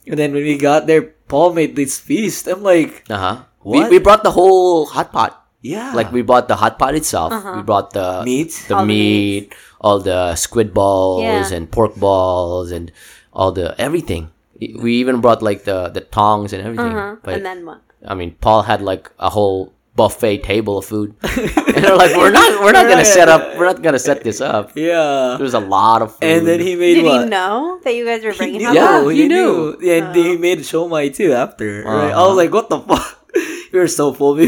and 0.04 0.20
then 0.20 0.36
when 0.36 0.44
we 0.44 0.60
got 0.60 0.84
there, 0.84 1.16
Paul 1.32 1.56
made 1.56 1.80
this 1.80 1.96
feast. 1.96 2.44
I'm 2.44 2.60
like, 2.60 3.08
Uh 3.08 3.16
huh. 3.16 3.36
What? 3.64 3.88
We, 3.88 3.96
we 3.96 4.04
brought 4.04 4.20
the 4.22 4.36
whole 4.36 4.84
hot 4.84 5.08
pot. 5.16 5.32
Yeah. 5.64 5.96
Like 5.96 6.12
we 6.12 6.20
bought 6.22 6.46
the 6.46 6.56
hot 6.60 6.76
pot 6.78 6.92
itself. 6.94 7.32
Uh-huh. 7.32 7.56
We 7.56 7.62
brought 7.64 7.96
the 7.96 8.22
Meat? 8.22 8.52
the 8.68 8.76
All 8.76 8.84
the 8.84 8.86
meat, 8.86 9.44
all 9.80 9.98
the 9.98 10.36
squid 10.36 10.70
balls 10.76 11.24
Yeah. 11.24 11.56
and 11.56 11.66
pork 11.72 11.96
balls 11.96 12.70
and 12.70 12.92
all 13.32 13.50
the 13.50 13.74
everything. 13.80 14.30
We 14.60 14.94
even 14.96 15.20
brought 15.20 15.42
like 15.42 15.64
the 15.64 15.88
the 15.88 16.00
tongs 16.02 16.52
and 16.52 16.62
everything. 16.62 16.96
Uh-huh. 16.96 17.16
But 17.22 17.34
and 17.34 17.46
then 17.46 17.64
what? 17.66 17.80
I 18.06 18.14
mean, 18.14 18.36
Paul 18.40 18.62
had 18.62 18.80
like 18.82 19.10
a 19.18 19.30
whole 19.30 19.72
buffet 19.96 20.38
table 20.46 20.78
of 20.78 20.84
food, 20.86 21.14
and 21.22 21.82
they're 21.82 21.96
like, 21.98 22.14
"We're 22.16 22.30
not, 22.30 22.60
we're 22.62 22.70
not 22.72 22.86
gonna 22.88 23.04
set 23.04 23.28
up, 23.28 23.58
we're 23.58 23.66
not 23.66 23.82
gonna 23.82 23.98
set 23.98 24.22
this 24.22 24.40
up." 24.40 24.72
yeah. 24.76 25.34
There's 25.38 25.54
a 25.54 25.60
lot 25.60 26.02
of 26.02 26.12
food. 26.14 26.22
And 26.24 26.46
then 26.46 26.60
he 26.60 26.76
made 26.76 26.94
Did 26.94 27.04
what? 27.04 27.24
he 27.24 27.30
know 27.30 27.80
that 27.82 27.94
you 27.94 28.04
guys 28.06 28.22
were 28.22 28.34
bringing 28.34 28.62
hot 28.62 28.74
Yeah, 28.74 29.02
pot? 29.02 29.08
he 29.10 29.22
he 29.22 29.28
knew. 29.28 29.78
knew. 29.78 29.78
Yeah, 29.82 30.06
and 30.06 30.14
he 30.16 30.36
made 30.36 30.58
shomai 30.60 31.10
too 31.14 31.32
after. 31.34 31.82
Right? 31.82 32.10
I 32.14 32.14
was 32.14 32.14
Uh-huh. 32.14 32.34
like, 32.34 32.52
what 32.54 32.68
the 32.70 32.78
fuck? 32.80 33.26
You're 33.72 33.88
so 33.90 34.12
full. 34.14 34.38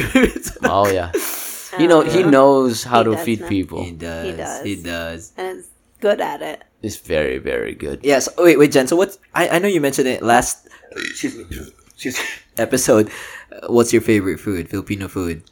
oh 0.65 0.87
yeah, 0.91 1.11
you 1.79 1.87
know 1.91 2.01
he 2.03 2.23
knows 2.23 2.83
how 2.85 3.03
He 3.05 3.11
to 3.11 3.17
feed 3.19 3.41
know. 3.43 3.49
people. 3.49 3.83
he 3.85 3.91
does. 3.93 4.25
He 4.27 4.33
does. 4.35 4.63
He 4.65 4.77
does. 4.83 5.33
and 5.37 5.59
is 5.59 5.67
good 6.01 6.21
at 6.23 6.43
it. 6.43 6.63
It's 6.83 6.97
very 6.97 7.39
very 7.39 7.75
good. 7.75 8.01
Yes. 8.03 8.29
oh, 8.39 8.45
wait, 8.45 8.59
wait, 8.59 8.73
Jen. 8.73 8.87
So 8.87 8.97
what? 8.97 9.19
I, 9.35 9.49
I 9.49 9.59
know 9.59 9.69
you 9.69 9.81
mentioned 9.81 10.09
it 10.09 10.23
last. 10.23 10.69
Excuse 10.93 11.37
me. 11.37 11.45
Excuse. 11.93 12.19
Episode. 12.57 13.11
Uh, 13.53 13.67
What's 13.69 13.93
your 13.93 14.03
favorite 14.03 14.41
food? 14.41 14.69
Filipino 14.69 15.09
food. 15.09 15.43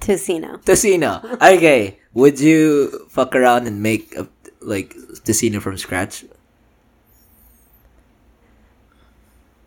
Tocino. 0.00 0.62
Tocino. 0.64 1.22
Okay. 1.42 1.98
Would 2.14 2.40
you 2.40 3.06
fuck 3.08 3.34
around 3.34 3.66
and 3.66 3.82
make 3.82 4.14
a, 4.16 4.28
like 4.60 4.94
tocino 5.24 5.60
from 5.60 5.76
scratch? 5.78 6.24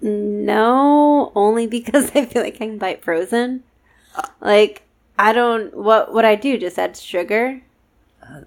No, 0.02 1.32
only 1.36 1.68
because 1.68 2.12
I 2.16 2.26
feel 2.26 2.44
like 2.44 2.56
I 2.56 2.58
can 2.58 2.78
buy 2.78 2.90
it 2.90 3.04
frozen. 3.04 3.64
Like 4.40 4.84
I 5.18 5.34
don't. 5.34 5.76
What 5.76 6.14
would 6.14 6.26
I 6.26 6.36
do? 6.36 6.58
Just 6.58 6.80
add 6.80 6.98
sugar? 6.98 7.62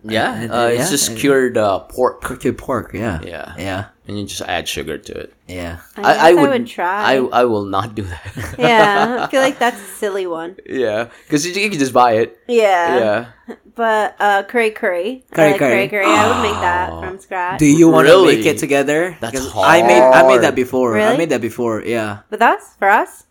Yeah, 0.04 0.48
Uh, 0.50 0.68
it's 0.68 0.84
yeah, 0.84 0.90
just 0.90 1.16
cured 1.16 1.56
uh, 1.56 1.80
pork, 1.80 2.22
Cooked 2.22 2.56
pork. 2.56 2.92
Yeah. 2.94 3.20
Yeah. 3.22 3.54
Yeah. 3.58 3.84
and 4.06 4.18
you 4.20 4.26
just 4.28 4.42
add 4.44 4.68
sugar 4.68 4.98
to 4.98 5.12
it. 5.16 5.32
Yeah. 5.48 5.80
I, 5.96 6.02
guess 6.02 6.20
I, 6.20 6.32
would, 6.36 6.66
try. 6.68 7.00
I 7.12 7.16
I 7.40 7.44
will 7.48 7.64
not 7.64 7.94
do 7.96 8.04
that. 8.04 8.24
yeah, 8.60 9.24
I 9.24 9.30
feel 9.32 9.40
like 9.40 9.56
that's 9.58 9.80
a 9.80 9.90
silly 9.96 10.26
one. 10.28 10.56
yeah, 10.68 11.08
because 11.24 11.44
you, 11.48 11.56
you 11.56 11.70
can 11.72 11.78
just 11.80 11.92
buy 11.96 12.20
it. 12.20 12.36
Yeah. 12.48 12.98
Yeah. 13.00 13.18
But 13.74 14.16
uh, 14.20 14.42
kare 14.44 14.70
kare. 14.76 15.20
Curry 15.32 15.48
I 15.48 15.50
like 15.52 15.58
kare 15.58 15.88
kare. 15.88 16.04
curry. 16.04 16.06
I 16.12 16.24
would 16.28 16.42
make 16.44 16.60
that 16.60 16.88
Oh. 16.92 17.00
from 17.00 17.16
scratch. 17.18 17.58
Do 17.58 17.66
you 17.66 17.88
want 17.88 18.06
to 18.06 18.12
Really? 18.12 18.36
make 18.36 18.46
it 18.46 18.58
together? 18.60 19.16
That's 19.20 19.32
'Cause 19.36 19.52
I 19.56 19.80
made 19.82 20.00
I 20.04 20.20
made 20.28 20.40
that 20.44 20.52
hard. 20.52 20.64
before. 20.64 21.00
I 21.00 21.16
made 21.16 21.30
that 21.32 21.40
before. 21.40 21.80
Yeah. 21.80 22.28
With 22.28 22.42
us? 22.44 22.76
For 22.78 22.88
us? 22.92 23.24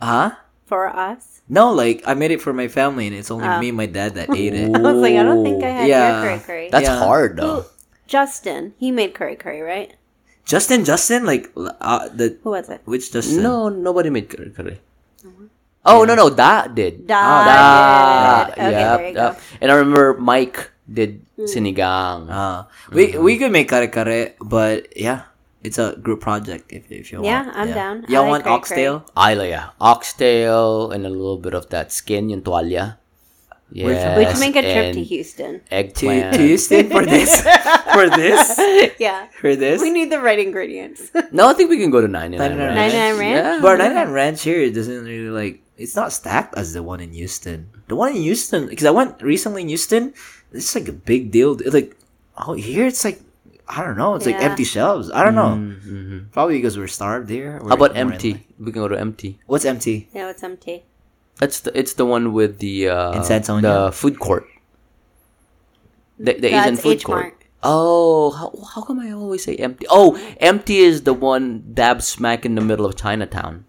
Huh? 0.00 0.38
For 0.66 0.86
us? 0.88 1.33
No, 1.48 1.72
like 1.72 2.02
I 2.08 2.14
made 2.14 2.30
it 2.32 2.40
for 2.40 2.52
my 2.52 2.68
family, 2.68 3.06
and 3.06 3.14
it's 3.16 3.30
only 3.30 3.44
Oh. 3.46 3.60
me 3.60 3.68
and 3.68 3.76
my 3.76 3.86
dad 3.86 4.14
that 4.16 4.32
ate 4.36 4.54
it. 4.56 4.72
I 4.74 4.78
was 4.80 4.96
like, 5.00 5.14
I 5.14 5.22
don't 5.22 5.44
think 5.44 5.60
I 5.62 5.68
had 5.84 5.88
Yeah. 5.88 6.22
kare 6.24 6.40
kare. 6.40 6.70
That's 6.72 6.88
Yeah. 6.88 6.98
hard 6.98 7.36
Who, 7.36 7.44
though. 7.44 7.60
Justin, 8.08 8.72
he 8.80 8.90
made 8.90 9.12
kare 9.14 9.36
kare, 9.36 9.64
right? 9.64 9.92
Justin, 10.44 10.84
Justin, 10.84 11.24
like 11.24 11.48
uh, 11.56 12.08
the 12.12 12.36
Who 12.44 12.50
was 12.52 12.68
it? 12.68 12.80
which 12.84 13.12
Justin? 13.12 13.42
No, 13.44 13.68
nobody 13.68 14.08
made 14.08 14.28
kare 14.28 14.48
kare. 14.52 14.80
Oh 15.84 16.04
no 16.08 16.16
no, 16.16 16.32
that 16.32 16.72
did. 16.72 17.04
Da 17.04 17.12
Oh, 17.20 17.40
did. 17.44 17.60
Ah, 17.60 18.48
Okay, 18.56 18.70
yep, 18.72 18.96
there 18.96 19.08
you 19.08 19.14
yep. 19.16 19.32
go. 19.36 19.40
And 19.60 19.68
I 19.68 19.74
remember 19.76 20.16
Mike 20.16 20.72
did 20.88 21.20
sinigang. 21.36 22.32
Uh, 22.32 22.64
we 22.88 23.16
we 23.20 23.36
could 23.36 23.52
make 23.52 23.68
kare 23.68 23.88
kare, 23.92 24.32
but 24.40 24.88
yeah, 24.96 25.28
it's 25.64 25.80
a 25.80 25.96
group 25.96 26.20
project 26.20 26.68
if 26.68 26.86
if 26.92 27.10
you 27.10 27.18
want. 27.18 27.26
Yeah, 27.26 27.44
want. 27.48 27.56
I'm 27.56 27.70
down. 27.72 28.04
I 28.06 28.12
Y'all 28.12 28.28
want 28.28 28.44
like 28.44 28.52
curry 28.68 28.86
oxtail? 28.86 28.94
I 29.16 29.34
like 29.34 29.50
yeah, 29.50 29.72
oxtail 29.80 30.92
and 30.92 31.08
a 31.08 31.10
little 31.10 31.40
bit 31.40 31.54
of 31.56 31.72
that 31.72 31.90
skin, 31.90 32.28
yung 32.28 32.44
tuwalya. 32.44 33.00
Yes, 33.72 34.18
We 34.18 34.24
can 34.24 34.38
make 34.38 34.54
a 34.54 34.62
trip 34.62 34.94
to 34.94 35.02
Houston. 35.02 35.58
To 35.58 35.74
Eggplant. 35.74 36.34
to 36.36 36.42
Houston 36.46 36.90
for 36.90 37.02
this 37.02 37.42
for 37.96 38.06
this 38.06 38.54
yeah. 39.00 39.26
for 39.40 39.56
this. 39.56 39.80
We 39.80 39.90
need 39.90 40.12
the 40.12 40.20
right 40.20 40.38
ingredients. 40.38 41.10
no, 41.32 41.48
I 41.50 41.54
think 41.54 41.70
we 41.70 41.78
can 41.78 41.90
go 41.90 42.00
to 42.00 42.06
99 42.06 42.38
99 42.38 42.60
Ranch. 42.60 42.92
99 42.92 43.18
Ranch? 43.18 43.34
Yeah. 43.34 43.58
But 43.62 43.78
99 43.78 44.10
Ranch 44.12 44.42
here 44.42 44.70
doesn't 44.70 45.04
really 45.04 45.32
like 45.32 45.64
it's 45.76 45.96
not 45.96 46.12
stacked 46.12 46.54
as 46.54 46.72
the 46.72 46.84
one 46.84 47.00
in 47.00 47.10
Houston. 47.16 47.66
The 47.88 47.96
one 47.96 48.14
in 48.14 48.22
Houston 48.22 48.68
because 48.68 48.86
I 48.86 48.92
went 48.92 49.20
recently 49.22 49.62
in 49.62 49.68
Houston. 49.68 50.14
It's 50.52 50.76
like 50.76 50.86
a 50.86 50.94
big 50.94 51.32
deal. 51.32 51.58
It's 51.58 51.74
like 51.74 51.96
oh 52.38 52.52
here 52.52 52.86
it's 52.86 53.02
like 53.02 53.18
I 53.68 53.82
don't 53.82 53.96
know. 53.96 54.14
It's 54.14 54.26
like 54.26 54.36
empty 54.36 54.64
shelves. 54.64 55.10
I 55.10 55.24
don't 55.24 55.34
know. 55.34 55.56
Mhm. 55.56 56.30
Probably 56.32 56.56
because 56.58 56.76
we're 56.76 56.86
starved 56.86 57.30
here. 57.30 57.52
How 57.60 57.74
about 57.74 57.92
We're- 57.94 58.04
we're 58.04 58.12
in, 58.12 58.12
MT? 58.12 58.46
We 58.58 58.72
can 58.72 58.82
go 58.82 58.88
to 58.88 58.98
MT. 59.00 59.38
What's 59.46 59.64
MT? 59.64 60.08
Yeah, 60.12 60.28
it's 60.30 60.42
MT. 60.42 60.82
That's 61.40 61.60
the 61.60 61.76
it's 61.78 61.94
the 61.94 62.04
one 62.06 62.32
with 62.32 62.58
the 62.58 62.88
uh 62.90 63.12
In 63.16 63.24
San 63.24 63.36
Antonio? 63.38 63.86
the 63.86 63.92
food 63.92 64.18
court. 64.20 64.46
The, 66.18 66.34
the 66.34 66.50
That's 66.50 66.66
Asian 66.66 66.76
food 66.76 66.96
H 66.98 67.04
court. 67.04 67.34
Oh, 67.66 68.30
how, 68.30 68.52
how 68.74 68.82
come 68.82 69.00
I 69.00 69.10
always 69.12 69.42
say 69.42 69.56
MT? 69.56 69.86
Oh, 69.88 70.14
MT 70.38 70.78
is 70.80 71.02
the 71.02 71.14
one 71.14 71.64
dab 71.72 72.02
smack 72.02 72.44
in 72.44 72.54
the 72.54 72.60
middle 72.60 72.84
of 72.86 72.94
Chinatown 72.94 73.64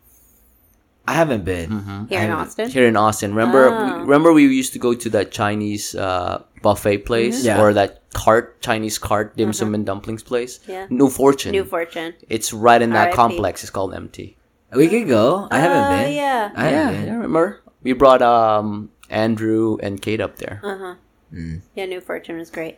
I 1.07 1.13
haven't 1.13 1.45
been. 1.45 1.69
Here 2.09 2.19
I 2.19 2.23
in 2.23 2.29
haven't- 2.29 2.47
Austin? 2.47 2.69
here 2.69 2.87
in 2.87 2.95
Austin. 2.97 3.29
Remember, 3.35 3.69
Oh. 3.69 3.99
remember 4.01 4.33
we 4.33 4.43
used 4.47 4.73
to 4.73 4.79
go 4.79 4.93
to 4.93 5.09
that 5.11 5.31
Chinese 5.31 5.93
uh, 5.95 6.41
buffet 6.61 7.05
place 7.05 7.45
Yeah. 7.45 7.61
or 7.61 7.73
that 7.73 8.01
cart 8.13 8.59
Chinese 8.61 8.97
cart 8.97 9.37
dim 9.37 9.53
sum 9.53 9.75
and 9.75 9.85
dumplings 9.85 10.23
place. 10.23 10.59
Yeah. 10.67 10.87
New 10.89 11.09
Fortune. 11.09 11.51
New 11.51 11.63
Fortune. 11.65 12.13
it's 12.29 12.51
right 12.53 12.81
in 12.81 12.89
that 12.97 13.07
RIP. 13.13 13.15
complex. 13.15 13.61
It's 13.63 13.69
called 13.69 13.93
MT. 13.93 14.35
We 14.73 14.87
could 14.89 15.07
go. 15.07 15.47
I 15.51 15.59
haven't 15.59 15.85
Oh, 15.85 15.89
been. 16.03 16.13
yeah. 16.15 16.51
I 16.55 16.69
yeah, 16.71 16.91
been. 16.91 17.05
yeah, 17.05 17.13
remember? 17.13 17.61
We 17.83 17.93
brought 17.93 18.21
um 18.21 18.89
Andrew 19.09 19.77
and 19.85 20.01
Kate 20.01 20.19
up 20.19 20.37
there. 20.41 20.59
Uh 20.63 20.77
huh. 20.77 20.95
Mm. 21.33 21.61
Yeah, 21.75 21.85
New 21.85 22.01
Fortune 22.01 22.37
was 22.41 22.49
great. 22.49 22.77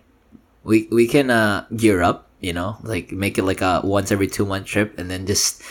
We 0.68 0.88
we 0.92 1.08
can 1.08 1.30
uh 1.32 1.64
gear 1.76 2.02
up. 2.04 2.28
You 2.44 2.54
know, 2.54 2.78
like 2.84 3.10
make 3.12 3.40
it 3.40 3.44
like 3.48 3.62
a 3.66 3.82
once 3.84 4.12
every 4.12 4.28
two 4.28 4.46
month 4.46 4.68
trip, 4.68 5.00
and 5.00 5.10
then 5.10 5.26
just 5.26 5.64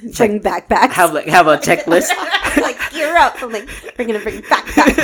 Bring 0.00 0.40
backpacks. 0.40 0.92
have 0.92 1.12
like 1.12 1.26
have 1.26 1.46
a 1.46 1.56
checklist. 1.56 2.08
like 2.60 2.78
gear 2.90 3.16
up. 3.16 3.40
I'm 3.40 3.52
like, 3.52 3.68
we're 3.96 4.06
gonna 4.06 4.18
bring 4.18 4.42
backpacks. 4.42 4.98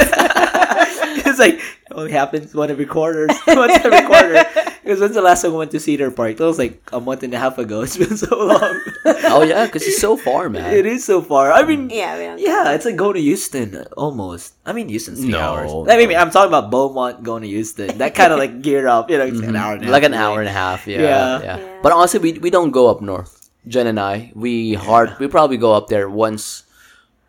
it's 1.27 1.39
like 1.39 1.61
oh, 1.93 1.99
it 1.99 1.99
only 1.99 2.13
happens 2.13 2.55
one 2.55 2.71
every 2.71 2.87
quarter. 2.87 3.27
once 3.47 3.79
every 3.85 4.03
quarter. 4.07 4.45
Because 4.83 5.01
when's 5.01 5.15
the 5.15 5.23
last 5.23 5.43
time 5.43 5.53
we 5.53 5.59
went 5.59 5.71
to 5.71 5.81
Cedar 5.81 6.11
Park? 6.11 6.37
That 6.39 6.45
was 6.45 6.59
like 6.59 6.83
a 6.93 7.01
month 7.01 7.23
and 7.23 7.33
a 7.35 7.39
half 7.39 7.59
ago. 7.59 7.83
It's 7.91 7.97
been 7.97 8.17
so 8.17 8.37
long. 8.37 8.81
oh 9.07 9.43
yeah, 9.43 9.67
because 9.67 9.83
it's 9.87 10.01
so 10.01 10.17
far, 10.17 10.49
man. 10.49 10.75
it 10.75 10.87
is 10.87 11.05
so 11.05 11.23
far. 11.23 11.53
I 11.53 11.63
mean, 11.63 11.91
yeah, 11.91 12.35
we 12.37 12.43
yeah, 12.43 12.73
it's 12.73 12.85
like 12.85 12.97
going 12.97 13.15
to 13.15 13.21
Houston 13.21 13.85
almost. 13.97 14.55
I 14.67 14.73
mean, 14.73 14.89
Houston's 14.89 15.21
three 15.21 15.31
No, 15.31 15.39
hours. 15.39 15.71
no. 15.73 15.87
I 15.89 16.05
mean, 16.05 16.17
I'm 16.17 16.31
talking 16.31 16.49
about 16.49 16.71
Beaumont 16.71 17.23
going 17.23 17.43
to 17.43 17.49
Houston. 17.49 17.99
That 17.99 18.15
kind 18.15 18.33
of 18.33 18.39
like 18.39 18.61
gear 18.63 18.89
up. 18.89 19.09
You 19.11 19.19
know, 19.19 19.27
it's 19.27 19.39
mm-hmm. 19.39 19.51
an 19.51 19.57
hour 19.57 19.75
and 19.75 19.83
a 19.83 19.87
half. 19.87 19.93
like 19.93 20.03
an 20.03 20.15
hour 20.15 20.41
and 20.41 20.49
a 20.49 20.53
half. 20.53 20.87
Yeah, 20.87 21.01
Yeah. 21.01 21.43
yeah. 21.43 21.59
Yeah. 21.59 21.79
But 21.83 21.93
honestly, 21.93 22.19
we 22.19 22.33
we 22.39 22.51
don't 22.51 22.71
go 22.73 22.89
up 22.91 23.01
north. 23.01 23.40
Jen 23.67 23.87
and 23.87 24.01
I, 24.01 24.33
we 24.35 24.75
hard. 24.75 25.17
We 25.19 25.29
probably 25.29 25.57
go 25.57 25.73
up 25.73 25.89
there 25.89 26.09
once, 26.09 26.65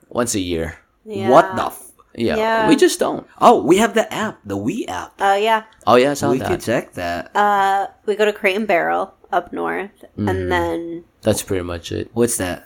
once 0.10 0.34
a 0.36 0.40
year. 0.40 0.80
Yeah. 1.06 1.30
What 1.30 1.56
the? 1.56 1.66
F- 1.66 1.92
Yeah, 2.16 2.36
Yeah. 2.38 2.68
we 2.70 2.76
just 2.76 3.00
don't. 3.00 3.26
oh, 3.40 3.64
we 3.64 3.78
have 3.78 3.94
the 3.96 4.04
app, 4.14 4.40
the 4.46 4.58
We 4.58 4.86
app. 4.88 5.14
Oh 5.20 5.36
yeah. 5.36 5.64
Oh 5.88 5.96
yeah, 5.96 6.12
I 6.12 6.14
saw 6.16 6.32
we 6.32 6.40
that. 6.40 6.48
could 6.48 6.62
check 6.62 6.94
that. 6.94 7.32
Uh, 7.36 7.88
we 8.06 8.16
go 8.16 8.26
to 8.26 8.34
Crate 8.34 8.56
and 8.56 8.68
Barrel 8.68 9.14
up 9.32 9.52
north, 9.54 9.92
Mm-hmm. 10.20 10.28
and 10.28 10.52
then 10.52 11.04
That's 11.22 11.42
pretty 11.44 11.64
much 11.64 11.92
it. 11.92 12.10
What's 12.14 12.36
that? 12.38 12.64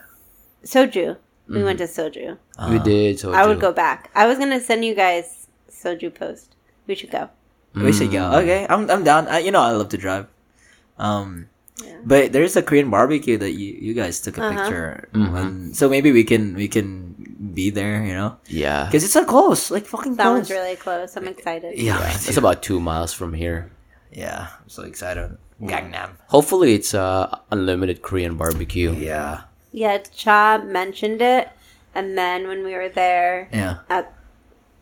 soju. 0.64 1.16
We 1.48 1.62
went 1.62 1.78
to 1.78 1.86
soju. 1.86 2.38
we 2.70 2.78
did. 2.80 3.20
So 3.22 3.30
I 3.32 3.46
would 3.46 3.60
go 3.62 3.70
back. 3.72 4.10
I 4.18 4.26
was 4.26 4.36
gonna 4.38 4.58
send 4.60 4.84
you 4.84 4.94
guys 4.98 5.46
soju 5.70 6.10
post. 6.14 6.56
We 6.90 6.94
should 6.98 7.10
go. 7.14 7.30
We 7.74 7.92
should 7.92 8.10
go. 8.10 8.18
Mm. 8.34 8.42
Okay, 8.42 8.66
I'm 8.68 8.90
I'm 8.90 9.04
down. 9.04 9.28
I, 9.30 9.38
you 9.38 9.52
know, 9.54 9.62
I 9.62 9.70
love 9.70 9.90
to 9.94 9.96
drive. 9.98 10.26
Um, 10.98 11.48
but 12.04 12.32
there's 12.32 12.56
a 12.56 12.62
Korean 12.62 12.88
barbecue 12.90 13.36
that 13.38 13.52
you 13.52 13.76
you 13.80 13.92
guys 13.94 14.20
took 14.20 14.38
a 14.38 14.42
Uh-huh. 14.44 14.56
picture. 14.56 15.08
Mm-hmm. 15.12 15.72
so 15.72 15.88
maybe 15.88 16.12
we 16.12 16.24
can 16.24 16.54
we 16.56 16.68
can 16.68 17.14
be 17.52 17.70
there. 17.70 18.04
You 18.04 18.14
know, 18.14 18.36
Yeah, 18.48 18.86
because 18.86 19.04
it's 19.04 19.12
so 19.12 19.24
close, 19.24 19.70
like 19.70 19.84
fucking 19.86 20.16
That 20.16 20.24
close. 20.24 20.48
one's 20.48 20.50
really 20.50 20.76
close. 20.76 21.16
I'm 21.16 21.28
excited. 21.28 21.76
yeah, 21.76 21.98
yeah. 22.00 22.14
It's 22.14 22.36
about 22.40 22.62
two 22.62 22.80
miles 22.80 23.12
from 23.12 23.34
here. 23.34 23.70
yeah. 24.12 24.48
I'm 24.62 24.68
so 24.72 24.82
excited. 24.88 25.36
Gangnam. 25.60 26.16
Hopefully, 26.28 26.74
it's 26.76 26.92
uh, 26.92 27.32
unlimited 27.50 28.00
Korean 28.04 28.36
barbecue. 28.36 28.92
Yeah, 28.92 29.48
Yeah, 29.72 29.98
Cha 30.12 30.60
mentioned 30.60 31.20
it, 31.24 31.48
and 31.96 32.12
then 32.16 32.44
when 32.48 32.60
we 32.64 32.72
were 32.76 32.88
there 32.92 33.48
yeah. 33.52 33.80
at 33.88 34.12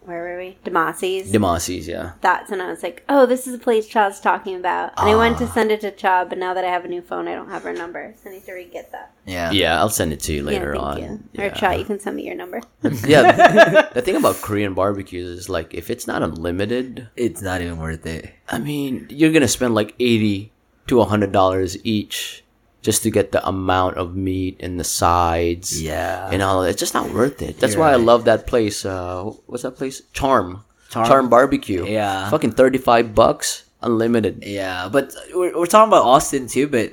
where 0.04 0.22
were 0.22 0.38
we? 0.38 0.58
Demasi's. 0.64 1.32
Demasi's, 1.32 1.88
yeah. 1.88 2.12
That's 2.20 2.50
when 2.50 2.60
I 2.60 2.68
was 2.70 2.82
like, 2.82 3.02
oh, 3.08 3.26
this 3.26 3.46
is 3.46 3.52
the 3.52 3.58
place 3.62 3.86
Cha's 3.86 4.20
talking 4.20 4.54
about. 4.56 4.92
And 4.98 5.08
I 5.10 5.16
went 5.16 5.38
to 5.38 5.44
Ah. 5.44 5.52
send 5.52 5.70
it 5.72 5.80
to 5.80 5.90
Cha, 5.90 6.24
but 6.24 6.38
now 6.38 6.52
that 6.54 6.64
I 6.64 6.68
have 6.68 6.84
a 6.84 6.88
new 6.88 7.02
phone, 7.02 7.26
I 7.26 7.34
don't 7.34 7.48
have 7.48 7.62
her 7.62 7.72
number. 7.72 8.14
So 8.22 8.30
I 8.30 8.34
need 8.34 8.44
to 8.44 8.52
re-get 8.52 8.92
that. 8.92 9.12
Yeah. 9.26 9.50
Yeah, 9.50 9.78
I'll 9.80 9.88
send 9.88 10.12
it 10.12 10.20
to 10.20 10.32
you 10.34 10.42
later 10.42 10.74
yeah, 10.74 10.80
on. 10.80 10.96
thank 11.00 11.10
you. 11.32 11.42
Or 11.42 11.46
Yeah. 11.46 11.54
Cha, 11.54 11.70
you 11.72 11.84
can 11.84 11.98
send 11.98 12.16
me 12.16 12.24
your 12.26 12.34
number. 12.36 12.60
yeah. 13.06 13.88
The 13.94 14.02
thing 14.02 14.16
about 14.16 14.36
Korean 14.36 14.74
barbecues 14.74 15.28
is 15.38 15.48
like 15.48 15.72
if 15.74 15.88
it's 15.90 16.06
not 16.06 16.22
unlimited, 16.22 17.08
It's 17.16 17.40
not 17.42 17.60
even 17.62 17.78
worth 17.78 18.04
it. 18.06 18.30
I 18.48 18.58
mean, 18.58 19.06
you're 19.10 19.32
gonna 19.32 19.48
spend 19.48 19.74
like 19.74 19.94
eighty 19.98 20.52
to 20.88 21.02
hundred 21.04 21.32
dollars 21.32 21.78
each 21.84 22.43
just 22.84 23.02
to 23.02 23.10
get 23.10 23.32
the 23.32 23.40
amount 23.48 23.96
of 23.96 24.14
meat 24.14 24.60
and 24.60 24.78
the 24.78 24.84
sides. 24.84 25.80
Yeah. 25.80 26.28
And 26.30 26.42
all 26.44 26.60
that. 26.62 26.76
It's 26.76 26.80
just 26.80 26.92
not 26.92 27.08
worth 27.10 27.40
it. 27.40 27.58
That's 27.58 27.72
You're 27.72 27.80
why 27.80 27.92
I 27.92 27.96
love 27.96 28.26
that 28.28 28.46
place. 28.46 28.84
Uh, 28.84 29.32
what's 29.48 29.64
that 29.64 29.72
place? 29.80 30.02
Charm. 30.12 30.62
Charm. 30.90 31.06
Charm, 31.08 31.28
Barbecue. 31.32 31.84
Yeah. 31.88 32.28
Fucking 32.28 32.52
35 32.52 33.14
bucks, 33.16 33.64
unlimited. 33.80 34.44
Yeah, 34.46 34.88
but 34.92 35.14
we're, 35.34 35.56
we're 35.58 35.66
talking 35.66 35.88
about 35.88 36.04
Austin 36.04 36.46
too. 36.46 36.68
But 36.68 36.92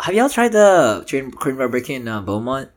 have 0.00 0.12
y'all 0.12 0.28
tried 0.28 0.52
the 0.52 1.06
Korean, 1.38 1.56
barbecue 1.56 1.96
in 1.96 2.08
uh, 2.08 2.20
Beaumont? 2.20 2.68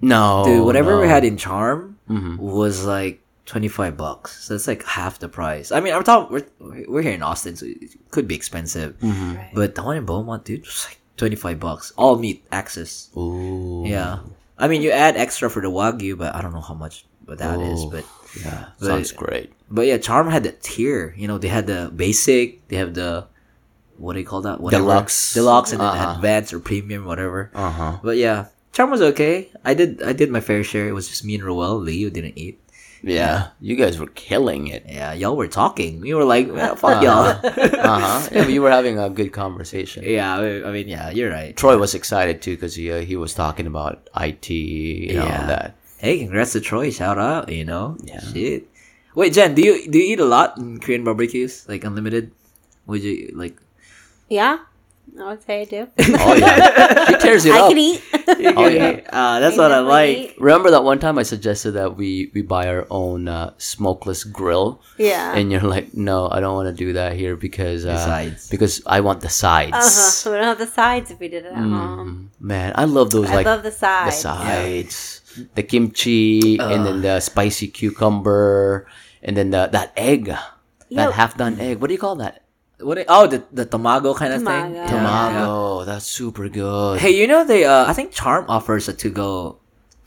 No. 0.00 0.44
Dude, 0.44 0.64
whatever 0.64 1.00
we 1.00 1.08
had 1.08 1.24
in 1.24 1.36
Charm 1.38 1.98
Mhm. 2.10 2.36
was 2.38 2.84
like 2.84 3.20
twenty 3.46 3.68
five 3.68 3.96
bucks. 3.96 4.44
So 4.44 4.54
it's 4.54 4.68
like 4.68 4.84
half 4.84 5.18
the 5.18 5.28
price. 5.28 5.72
I 5.72 5.80
mean, 5.80 5.94
I'm 5.94 6.04
talking 6.04 6.28
we're 6.60 6.84
we're 6.86 7.02
here 7.02 7.12
in 7.16 7.22
Austin, 7.24 7.56
so 7.56 7.64
it 7.66 7.96
could 8.12 8.28
be 8.28 8.34
expensive. 8.36 9.00
Mm-hmm. 9.00 9.56
But 9.56 9.74
the 9.74 9.82
one 9.82 9.96
in 9.96 10.04
Beaumont, 10.04 10.44
dude, 10.44 10.60
was 10.66 10.86
like 10.86 10.98
twenty 11.16 11.36
five 11.36 11.58
bucks, 11.60 11.92
all 11.96 12.16
meat 12.18 12.44
access. 12.52 13.10
Ooh. 13.16 13.84
Yeah, 13.86 14.18
I 14.58 14.68
mean, 14.68 14.82
you 14.82 14.90
add 14.90 15.16
extra 15.16 15.48
for 15.50 15.60
the 15.62 15.68
wagyu, 15.70 16.16
but 16.16 16.34
I 16.34 16.42
don't 16.42 16.52
know 16.52 16.60
how 16.60 16.74
much 16.74 17.04
what 17.24 17.38
that 17.38 17.60
is. 17.60 17.82
Ooh. 17.84 17.90
But 17.90 18.04
Yeah. 18.44 18.66
But- 18.78 18.86
Sounds 18.86 19.12
great. 19.12 19.52
but 19.70 19.86
yeah, 19.86 19.96
Charm 19.98 20.28
had 20.30 20.42
the 20.44 20.52
tier. 20.52 21.14
You 21.16 21.26
know, 21.28 21.38
they 21.38 21.48
had 21.48 21.66
the 21.66 21.90
basic, 21.94 22.68
they 22.68 22.76
have 22.76 22.92
the 22.94 23.26
what 23.96 24.12
do 24.12 24.20
you 24.20 24.26
call 24.26 24.42
that? 24.42 24.60
Whatever. 24.60 24.82
Deluxe. 24.84 25.32
deluxe, 25.32 25.72
and 25.72 25.80
then 25.80 25.88
Uh-huh. 25.88 26.14
advanced 26.16 26.52
or 26.52 26.60
premium, 26.60 27.06
whatever. 27.06 27.50
Uh 27.54 27.70
huh. 27.70 27.92
But 28.02 28.18
yeah, 28.18 28.46
Charm 28.72 28.90
was 28.90 29.00
okay. 29.16 29.48
I 29.64 29.72
did 29.72 30.02
I 30.02 30.12
did 30.12 30.30
my 30.30 30.40
fair 30.40 30.62
share. 30.62 30.86
It 30.86 30.92
was 30.92 31.08
just 31.08 31.24
me 31.24 31.34
and 31.36 31.44
Roel. 31.44 31.78
Leo 31.80 32.10
didn't 32.10 32.36
eat. 32.36 32.60
Yeah. 33.06 33.54
You 33.60 33.76
guys 33.78 33.98
were 34.02 34.10
killing 34.18 34.66
it. 34.66 34.82
Yeah, 34.90 35.12
y'all 35.14 35.36
were 35.38 35.46
talking. 35.46 36.00
We 36.02 36.12
were 36.12 36.24
like, 36.26 36.50
"Well, 36.50 36.74
fuck 36.74 37.02
y'all. 37.06 37.38
Uh 37.38 38.00
huh. 38.02 38.28
Yeah, 38.34 38.46
you 38.50 38.60
were 38.62 38.70
having 38.74 38.98
a 38.98 39.08
good 39.08 39.30
conversation. 39.32 40.02
yeah, 40.06 40.34
I 40.34 40.66
I 40.66 40.72
mean, 40.74 40.88
yeah, 40.90 41.10
you're 41.14 41.30
right. 41.30 41.54
Troy 41.56 41.78
was 41.78 41.94
excited 41.94 42.42
too 42.42 42.58
because 42.58 42.74
he 42.74 42.90
uh, 42.90 43.00
he 43.06 43.14
was 43.14 43.32
talking 43.32 43.66
about 43.70 44.10
IT 44.18 44.50
and 44.50 45.18
all 45.22 45.28
Yeah. 45.30 45.46
that. 45.46 45.76
Hey, 46.02 46.18
congrats 46.18 46.52
to 46.58 46.60
Troy. 46.60 46.90
Shout 46.90 47.16
out. 47.16 47.46
You 47.48 47.64
know. 47.64 47.96
Yeah. 48.02 48.20
Shit. 48.20 48.66
Wait, 49.14 49.32
Jen, 49.32 49.54
do 49.54 49.62
you 49.62 49.86
do 49.88 49.96
you 50.02 50.12
eat 50.12 50.20
a 50.20 50.26
lot 50.26 50.58
in 50.58 50.82
Korean 50.82 51.04
barbecues? 51.06 51.64
Like 51.70 51.84
unlimited? 51.86 52.32
Would 52.90 53.02
you 53.06 53.30
like? 53.38 53.56
Yeah, 54.28 54.58
I 55.18 55.28
would 55.30 55.42
say 55.42 55.62
I 55.62 55.64
do. 55.64 55.88
Oh 56.18 56.34
yeah, 56.34 57.06
he 57.08 57.16
tears 57.18 57.44
it 57.46 57.52
I 57.54 57.60
up. 57.60 57.68
can 57.70 57.78
eat. 57.78 58.02
Oh 58.56 58.66
yeah. 58.66 59.00
Uh, 59.08 59.38
that's 59.40 59.56
I 59.56 59.62
what 59.62 59.72
I 59.72 59.78
like. 59.80 60.16
eat. 60.18 60.34
Remember 60.40 60.70
that 60.72 60.82
one 60.84 60.98
time 60.98 61.16
I 61.18 61.22
suggested 61.22 61.72
that 61.72 61.96
we 61.96 62.30
we 62.34 62.42
buy 62.42 62.66
our 62.68 62.86
own 62.90 63.28
uh, 63.28 63.54
smokeless 63.56 64.24
grill, 64.24 64.82
Yeah. 64.98 65.34
and 65.34 65.50
you're 65.52 65.62
like, 65.62 65.94
no, 65.94 66.28
I 66.28 66.40
don't 66.40 66.54
want 66.54 66.66
to 66.68 66.74
do 66.74 66.92
that 66.94 67.14
here 67.14 67.36
because 67.36 67.86
uh, 67.86 67.96
because 68.50 68.82
I 68.84 69.00
want 69.00 69.20
the 69.22 69.28
sides. 69.30 69.72
Uh 69.72 69.80
huh. 69.80 70.10
So 70.20 70.32
we 70.32 70.38
don't 70.38 70.46
have 70.46 70.58
the 70.58 70.66
sides 70.66 71.10
if 71.10 71.20
we 71.20 71.28
did 71.28 71.44
it 71.46 71.52
at 71.52 71.58
home. 71.58 72.30
Mm, 72.34 72.42
man, 72.44 72.72
I 72.74 72.84
love 72.84 73.10
those 73.10 73.30
I 73.30 73.36
like 73.36 73.46
love 73.46 73.62
the 73.62 73.70
the 73.70 73.76
sides. 73.76 74.16
sides, 74.16 75.20
the 75.54 75.62
kimchi, 75.62 76.58
and 76.58 76.84
then 76.84 77.00
the 77.02 77.20
spicy 77.20 77.68
cucumber, 77.68 78.86
and 79.22 79.36
then 79.36 79.50
the 79.50 79.68
that 79.72 79.92
egg, 79.96 80.28
Yo. 80.28 80.96
that 80.98 81.12
half 81.14 81.36
done 81.38 81.60
egg. 81.60 81.78
What 81.80 81.88
do 81.88 81.94
you 81.94 82.00
call 82.02 82.16
that? 82.16 82.42
What? 82.80 82.98
i- 82.98 83.04
Oh, 83.08 83.26
the 83.26 83.42
the 83.52 83.64
tomago 83.64 84.12
kind 84.14 84.32
of 84.34 84.40
thing. 84.42 84.74
Tomago. 84.74 84.74
Yeah. 84.74 84.86
Tomato. 84.86 85.84
That's 85.84 86.04
super 86.06 86.48
good. 86.48 87.00
Hey, 87.00 87.10
you 87.16 87.26
know 87.26 87.44
they? 87.44 87.64
Uh, 87.64 87.86
I 87.86 87.92
think 87.92 88.12
Charm 88.12 88.44
offers 88.48 88.88
a 88.88 88.92
to 88.94 89.08
go, 89.10 89.58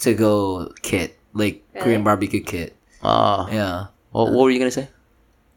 to 0.05 0.13
go 0.13 0.70
kit, 0.82 1.17
like 1.34 1.63
Korean 1.80 2.03
barbecue 2.03 2.41
kit. 2.43 2.76
Uh, 3.01 3.47
Yeah. 3.51 3.88
what, 4.11 4.32
what 4.32 4.43
were 4.43 4.51
you 4.51 4.59
gonna 4.59 4.70
say? 4.72 4.89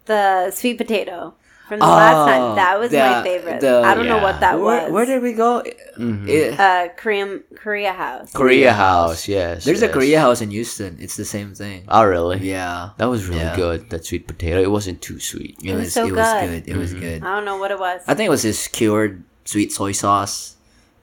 The 0.06 0.50
sweet 0.50 0.78
potato 0.78 1.34
from 1.72 1.80
the 1.80 1.88
last 1.88 2.28
time. 2.28 2.42
Oh, 2.42 2.54
That 2.60 2.76
was 2.78 2.90
the- 2.92 2.98
my 3.00 3.22
favorite. 3.24 3.60
the- 3.64 3.80
I 3.80 3.94
don't 3.96 4.04
know 4.06 4.20
what 4.20 4.40
that 4.44 4.60
where, 4.60 4.84
was. 4.84 4.92
where 4.92 5.06
did 5.08 5.22
we 5.24 5.32
go? 5.32 5.64
Mhm. 5.96 6.28
It- 6.28 6.52
uh, 6.60 6.88
Korean 7.00 7.40
Korea 7.56 7.92
House. 7.96 8.28
Korea 8.36 8.72
House. 8.76 9.24
Yes. 9.26 9.64
there's 9.64 9.80
a. 9.80 9.88
Korea 9.88 10.20
house 10.20 10.40
in 10.44 10.50
Houston. 10.52 10.98
It's 11.00 11.16
the 11.16 11.24
same 11.24 11.54
thing. 11.56 11.84
Oh, 11.88 12.04
really? 12.04 12.38
Yeah. 12.44 12.90
That 13.00 13.08
was 13.08 13.24
really 13.26 13.40
Yeah. 13.48 13.56
good. 13.56 13.88
That 13.88 14.04
sweet 14.04 14.26
potato. 14.28 14.60
It 14.60 14.70
wasn't 14.70 15.00
too 15.00 15.18
sweet. 15.18 15.56
It 15.64 15.72
was 15.72 15.84
was. 15.88 15.92
so 15.96 16.06
it 16.06 16.12
was 16.12 16.28
good. 16.28 16.44
good. 16.48 16.64
It 16.68 16.76
was 16.76 16.92
good. 16.92 17.24
I 17.24 17.30
don't 17.34 17.44
know 17.48 17.56
what 17.56 17.70
it 17.72 17.78
was. 17.80 18.02
I 18.06 18.12
think 18.14 18.26
it 18.28 18.34
was 18.36 18.42
this 18.44 18.68
cured 18.68 19.24
sweet 19.48 19.72
soy 19.72 19.92
sauce. 19.96 20.56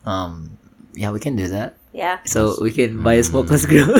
Um. 0.05 0.57
Yeah, 0.93 1.09
we 1.11 1.19
can 1.19 1.35
do 1.35 1.47
that. 1.49 1.75
yeah. 1.93 2.17
So 2.25 2.57
we 2.61 2.71
can 2.71 3.01
buy 3.01 3.13
a 3.17 3.23
smokeless 3.23 3.65
grill. 3.65 3.89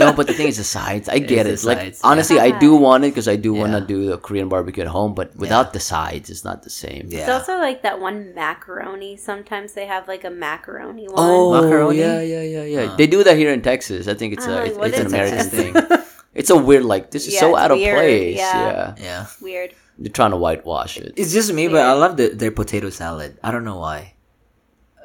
No, 0.00 0.12
but 0.12 0.26
the 0.26 0.34
thing 0.34 0.48
is 0.48 0.56
the 0.56 0.64
sides. 0.64 1.08
I 1.08 1.18
get 1.20 1.46
it. 1.46 1.52
It's 1.52 1.62
the 1.62 1.68
Like 1.68 1.78
sides, 1.78 2.00
honestly, 2.02 2.38
I 2.40 2.50
do 2.58 2.74
want 2.74 3.04
it 3.04 3.08
because 3.14 3.28
I 3.28 3.36
do 3.36 3.52
want 3.54 3.72
to 3.72 3.80
Yeah. 3.80 3.86
do 3.94 3.98
the 4.10 4.18
Korean 4.18 4.48
barbecue 4.48 4.82
at 4.82 4.88
home. 4.88 5.14
But 5.14 5.36
without 5.36 5.72
the 5.72 5.80
sides, 5.80 6.30
it's 6.30 6.44
not 6.44 6.62
the 6.64 6.70
same. 6.70 7.06
Yeah. 7.08 7.20
It's 7.20 7.28
also 7.30 7.58
like 7.58 7.82
that 7.82 8.00
one 8.00 8.34
macaroni. 8.34 9.16
Sometimes 9.16 9.74
they 9.74 9.86
have 9.86 10.08
like 10.08 10.24
a 10.24 10.30
macaroni 10.30 11.06
one. 11.06 11.14
Oh, 11.18 11.52
Macaroni? 11.60 11.98
yeah, 11.98 12.20
yeah, 12.20 12.42
yeah, 12.42 12.64
yeah. 12.64 12.80
Uh. 12.92 12.96
They 12.96 13.06
do 13.06 13.22
that 13.24 13.36
here 13.36 13.52
in 13.52 13.62
Texas. 13.62 14.08
I 14.08 14.14
think 14.14 14.32
it's 14.34 14.46
Oh, 14.46 14.58
a 14.58 14.64
it's, 14.64 14.76
it's 14.78 14.98
an 14.98 15.06
American 15.06 15.38
this? 15.38 15.48
thing. 15.48 15.74
It's 16.32 16.48
a 16.48 16.56
weird 16.56 16.84
like 16.86 17.10
this 17.10 17.26
is 17.26 17.34
Yeah, 17.34 17.40
so 17.40 17.48
it's 17.50 17.58
out 17.58 17.70
of 17.72 17.78
place. 17.78 18.38
yeah. 18.38 18.54
Yeah. 18.70 18.94
yeah. 19.02 19.26
Weird. 19.42 19.70
they're 19.98 20.12
trying 20.14 20.30
to 20.30 20.36
whitewash 20.38 20.96
it. 20.96 21.12
It's 21.18 21.32
just 21.34 21.52
me, 21.52 21.66
but 21.66 21.82
I 21.82 21.92
love 21.92 22.16
the, 22.16 22.28
their 22.28 22.52
potato 22.54 22.88
salad. 22.88 23.36
I 23.42 23.50
don't 23.50 23.64
know 23.64 23.78
why. 23.82 24.14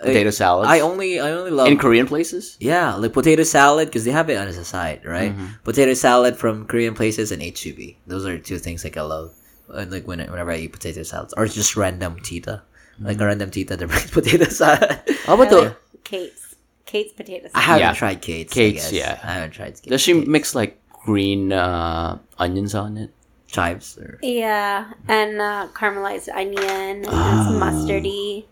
Potato 0.02 0.30
salad. 0.30 0.68
I 0.68 0.82
only 0.82 1.20
I 1.20 1.32
only 1.32 1.52
love 1.52 1.68
in 1.68 1.78
Korean 1.78 2.06
places. 2.06 2.58
Yeah, 2.60 2.96
like 2.96 3.14
potato 3.14 3.44
salad 3.44 3.88
because 3.88 4.04
they 4.04 4.12
have 4.12 4.30
it 4.30 4.36
as 4.36 4.58
a 4.58 4.66
side, 4.66 5.06
right? 5.06 5.32
Mm-hmm. 5.32 5.64
Potato 5.64 5.94
salad 5.94 6.36
from 6.38 6.66
Korean 6.68 6.94
places 6.94 7.32
and 7.32 7.42
HEB. 7.42 7.96
Those 8.06 8.26
are 8.26 8.38
two 8.38 8.58
things 8.60 8.84
like 8.84 8.98
I 8.98 9.02
love. 9.02 9.34
And 9.70 9.90
like 9.92 10.06
when 10.06 10.20
whenever 10.20 10.52
I 10.52 10.58
eat 10.58 10.74
potato 10.74 11.04
salads 11.04 11.34
or 11.38 11.48
just 11.48 11.76
random 11.78 12.20
tita, 12.20 12.62
like 13.00 13.16
Mm-hmm. 13.18 13.24
a 13.24 13.26
random 13.28 13.50
tita 13.52 13.78
that 13.78 13.88
brings 13.88 14.12
potato 14.20 14.46
salad. 14.52 15.00
How 15.26 15.34
about 15.36 15.48
I 15.48 15.50
the? 15.50 15.78
Kate's. 16.04 16.56
Kate's 16.86 17.14
potato 17.14 17.48
salad? 17.48 17.56
I 17.56 17.62
haven't 17.62 17.82
Yeah. 17.88 17.94
tried 17.94 18.22
Kate's. 18.22 18.54
Kate's, 18.54 18.88
I 18.88 18.92
guess. 18.92 18.94
yeah. 18.94 19.20
I 19.24 19.32
haven't 19.34 19.52
tried 19.52 19.74
Kate's. 19.80 19.82
Does 19.82 20.02
she 20.02 20.14
mix 20.14 20.54
like 20.54 20.78
green 21.06 21.52
uh, 21.54 22.20
onions 22.38 22.76
on 22.76 22.98
it? 22.98 23.12
chives 23.48 23.98
or 23.98 24.20
Yeah, 24.22 24.92
and 25.08 25.40
uh, 25.40 25.68
caramelized 25.74 26.28
onion, 26.28 26.60
and 26.60 27.06
it's 27.06 27.50
mustardy. 27.56 28.44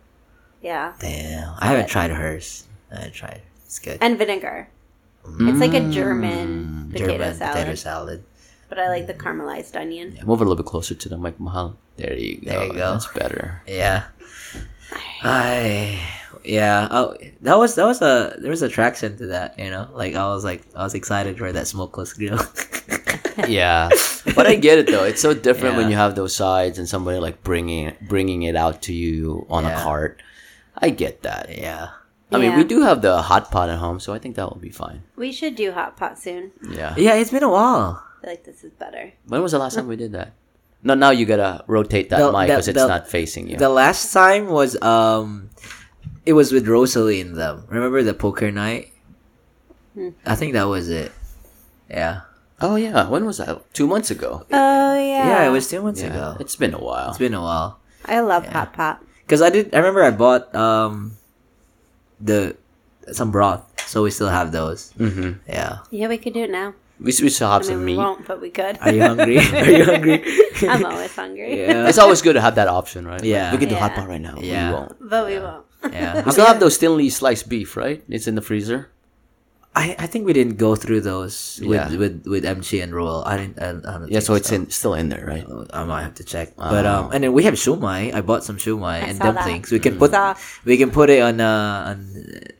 Yeah, 0.64 0.94
damn? 1.00 1.54
I 1.60 1.68
haven't 1.68 1.90
tried 1.90 2.10
hers. 2.10 2.66
I 2.92 2.96
haven't 2.96 3.14
tried. 3.14 3.42
It's 3.66 3.80
good. 3.80 3.98
and 4.02 4.18
vinegar. 4.18 4.70
It's 5.26 5.60
like 5.60 5.74
a 5.74 5.80
mm, 5.80 5.92
German 5.94 6.90
potato 6.92 7.12
German 7.12 7.36
salad, 7.36 7.54
potato 7.54 7.76
salad. 7.76 8.24
but 8.70 8.80
I 8.80 8.90
like 8.90 9.08
the 9.08 9.14
mm. 9.14 9.22
caramelized 9.22 9.76
onion. 9.76 10.14
Yeah, 10.16 10.24
move 10.24 10.42
it 10.42 10.46
a 10.46 10.50
little 10.50 10.64
bit 10.64 10.66
closer 10.66 10.96
to 10.96 11.10
the 11.10 11.18
mic, 11.18 11.40
Mahal. 11.40 11.78
There 11.98 12.18
you 12.18 12.38
go. 12.38 12.52
There 12.52 12.66
you 12.66 12.74
go. 12.74 12.94
That's 12.94 13.08
better. 13.08 13.62
Yeah. 13.68 14.06
I 15.22 16.00
yeah. 16.44 16.88
Oh, 16.92 17.16
that 17.42 17.58
was 17.58 17.76
that 17.76 17.86
was 17.86 18.02
a 18.02 18.36
there 18.40 18.50
was 18.50 18.62
attraction 18.62 19.18
to 19.18 19.28
that. 19.28 19.58
You 19.60 19.70
know, 19.70 19.90
like 19.94 20.16
I 20.16 20.28
was 20.28 20.44
like 20.44 20.64
I 20.76 20.84
was 20.84 20.94
excited 20.94 21.38
for 21.38 21.52
that 21.52 21.68
smokeless 21.68 22.14
grill. 22.14 22.40
yeah, 23.48 23.90
but 24.36 24.46
I 24.46 24.56
get 24.56 24.78
it 24.78 24.88
though. 24.88 25.06
It's 25.06 25.22
so 25.22 25.34
different 25.34 25.78
when 25.78 25.90
you 25.90 25.96
have 25.96 26.16
those 26.16 26.36
sides 26.36 26.78
and 26.78 26.88
somebody 26.88 27.18
like 27.20 27.44
bringing 27.44 27.94
bringing 28.02 28.44
it 28.44 28.56
out 28.56 28.82
to 28.84 28.94
you 28.94 29.46
on 29.50 29.66
a 29.66 29.74
cart. 29.82 30.22
I 30.78 30.90
get 30.90 31.22
that. 31.24 31.50
yeah. 31.58 31.90
I 32.32 32.38
mean, 32.40 32.52
Yeah. 32.52 32.58
we 32.58 32.64
do 32.64 32.82
have 32.82 33.02
the 33.04 33.22
hot 33.22 33.52
pot 33.52 33.70
at 33.70 33.78
home, 33.78 34.00
so 34.00 34.12
I 34.14 34.18
think 34.18 34.36
that 34.38 34.50
will 34.50 34.60
be 34.60 34.72
fine. 34.72 35.04
We 35.16 35.32
should 35.32 35.56
do 35.56 35.72
hot 35.72 35.98
pot 35.98 36.18
soon. 36.18 36.52
Yeah. 36.68 36.96
Yeah, 36.98 37.14
it's 37.14 37.30
been 37.30 37.44
a 37.44 37.50
while. 37.50 38.02
I 38.02 38.22
feel 38.22 38.30
like 38.32 38.44
this 38.44 38.64
is 38.64 38.72
better. 38.74 39.14
When 39.28 39.42
was 39.44 39.52
the 39.52 39.60
last 39.60 39.76
time 39.76 39.88
we 39.88 39.96
did 39.98 40.14
that? 40.14 40.34
No, 40.82 40.96
now 40.96 41.12
you 41.12 41.26
gotta 41.28 41.64
rotate 41.68 42.10
that 42.10 42.18
The- 42.20 42.32
mic 42.32 42.48
because 42.48 42.68
it's 42.68 42.80
the- 42.82 42.88
not 42.88 43.08
facing 43.08 43.48
you. 43.50 43.58
The 43.58 43.70
last 43.70 44.12
time 44.12 44.48
was 44.50 44.76
um, 44.82 45.50
it 46.26 46.34
was 46.34 46.52
with 46.52 46.68
Rosalie 46.68 47.22
and 47.22 47.36
them. 47.38 47.66
Remember 47.70 48.02
the 48.02 48.14
poker 48.16 48.52
night? 48.52 48.90
I 50.26 50.34
think 50.36 50.54
that 50.54 50.64
was 50.68 50.90
it. 50.90 51.12
Yeah. 51.90 52.22
oh 52.62 52.76
yeah, 52.76 53.08
when 53.10 53.26
was 53.26 53.38
that? 53.38 53.62
Two 53.74 53.86
months 53.86 54.10
ago. 54.10 54.46
Oh 54.52 54.96
yeah, 54.98 55.28
Yeah, 55.28 55.48
it 55.48 55.52
was 55.52 55.70
two 55.70 55.82
months 55.84 56.02
Yeah, 56.02 56.08
ago. 56.10 56.38
it's 56.40 56.56
been 56.56 56.74
a 56.74 56.80
while. 56.82 57.10
It's 57.10 57.20
been 57.20 57.34
a 57.36 57.42
while. 57.42 57.78
I 58.06 58.20
love 58.22 58.48
hot 58.48 58.74
pot. 58.74 59.04
Cause 59.28 59.42
I 59.42 59.50
did. 59.50 59.74
I 59.74 59.78
remember 59.78 60.04
I 60.04 60.12
bought 60.12 60.54
um, 60.56 61.18
the 62.20 62.56
some 63.12 63.32
broth, 63.32 63.64
so 63.88 64.04
we 64.04 64.12
still 64.12 64.30
have 64.30 64.52
those. 64.52 64.92
hmm 64.98 65.34
Yeah. 65.48 65.80
Yeah, 65.92 66.08
we 66.08 66.18
could 66.18 66.34
do 66.34 66.44
it 66.44 66.52
now. 66.52 66.74
We, 67.00 67.06
we 67.22 67.30
still 67.30 67.50
have 67.50 67.64
I 67.64 67.66
some 67.66 67.78
mean, 67.78 67.86
we 67.86 67.92
meat. 67.94 67.98
won't, 67.98 68.28
but 68.28 68.40
we 68.40 68.50
could. 68.50 68.78
Are 68.80 68.92
you 68.94 69.02
hungry? 69.02 69.38
Are 69.60 69.70
you 69.72 69.84
hungry? 69.86 70.24
I'm 70.70 70.86
always 70.86 71.16
hungry. 71.16 71.60
yeah. 71.60 71.88
It's 71.90 71.98
always 71.98 72.22
good 72.22 72.34
to 72.34 72.42
have 72.42 72.56
that 72.56 72.68
option, 72.68 73.06
right? 73.08 73.20
Like, 73.20 73.28
Yeah. 73.30 73.52
we 73.52 73.58
can 73.58 73.68
do 73.70 73.76
hot 73.76 73.94
pot 73.96 74.08
right 74.08 74.22
now. 74.22 74.38
Yeah. 74.40 74.70
We 74.70 74.74
won't. 74.76 75.10
But 75.10 75.28
we 75.28 75.40
won't. 75.40 75.66
Yeah. 75.92 76.24
We 76.24 76.32
still 76.32 76.46
have 76.46 76.60
those 76.60 76.78
thinly 76.78 77.10
sliced 77.10 77.50
beef, 77.50 77.76
right? 77.76 78.04
It's 78.08 78.28
in 78.28 78.36
the 78.36 78.42
freezer. 78.42 78.90
I, 79.76 79.96
I 79.98 80.06
think 80.06 80.28
we 80.30 80.34
didn't 80.34 80.58
go 80.62 80.76
through 80.78 81.02
those 81.02 81.58
with 81.66 81.74
Yeah. 81.82 81.98
with, 81.98 82.28
with 82.30 82.46
MC 82.46 82.80
and 82.82 82.94
Royal. 82.94 83.24
I 83.26 83.38
didn't. 83.38 83.58
I, 83.58 83.70
I 83.70 83.72
don't 83.74 84.06
Yeah, 84.06 84.22
think 84.22 84.24
so 84.30 84.34
it's 84.38 84.52
in 84.52 84.70
still 84.70 84.94
in 84.94 85.10
there, 85.10 85.26
right? 85.26 85.48
I 85.74 85.82
might 85.84 86.04
have 86.06 86.14
to 86.22 86.24
check. 86.24 86.54
But 86.56 86.86
um, 86.86 87.10
and 87.12 87.24
then 87.24 87.34
we 87.34 87.42
have 87.50 87.56
shumai. 87.56 88.14
I 88.14 88.22
bought 88.22 88.44
some 88.44 88.58
shumai 88.62 89.02
I 89.02 89.10
and 89.10 89.18
saw 89.18 89.32
that. 89.32 89.34
dumplings. 89.50 89.72
We 89.74 89.80
can 89.82 89.98
put 89.98 90.12
Saw. 90.12 90.36
we 90.64 90.78
can 90.78 90.92
put 90.94 91.10
it 91.10 91.22
on 91.26 91.42
uh 91.42 91.90
on. 91.90 92.06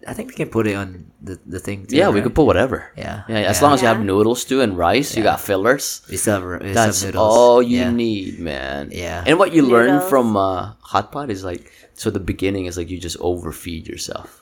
I 0.10 0.14
think 0.18 0.30
we 0.30 0.36
can 0.36 0.50
put 0.50 0.66
it 0.66 0.74
on 0.74 1.06
the 1.22 1.38
the 1.46 1.60
thing. 1.62 1.86
Too, 1.86 1.98
Yeah, 2.02 2.10
we 2.10 2.16
right? 2.18 2.24
could 2.26 2.34
put 2.34 2.50
whatever. 2.50 2.90
Yeah. 2.98 3.30
Yeah, 3.30 3.46
as 3.46 3.62
Yeah. 3.62 3.64
long 3.64 3.74
as 3.78 3.82
you 3.86 3.88
have 3.94 4.02
noodles 4.02 4.42
too 4.44 4.62
and 4.66 4.74
rice, 4.74 5.14
you 5.16 5.22
got 5.22 5.38
fillers. 5.40 6.02
We 6.10 6.18
still 6.18 6.42
have, 6.42 6.66
we 6.66 6.74
still 6.74 6.74
That's 6.74 7.06
have 7.06 7.14
noodles. 7.14 7.30
all 7.38 7.62
you 7.62 7.78
yeah. 7.86 7.92
need, 7.94 8.40
man. 8.42 8.90
Yeah. 8.90 9.22
And 9.22 9.38
what 9.38 9.54
you 9.54 9.62
learn 9.62 10.02
from 10.10 10.34
uh, 10.36 10.74
hot 10.82 11.14
pot 11.14 11.30
is 11.30 11.46
like, 11.46 11.70
so 11.94 12.10
the 12.10 12.20
beginning 12.20 12.66
is 12.66 12.74
like 12.76 12.90
you 12.90 12.98
just 12.98 13.22
overfeed 13.22 13.86
yourself, 13.88 14.42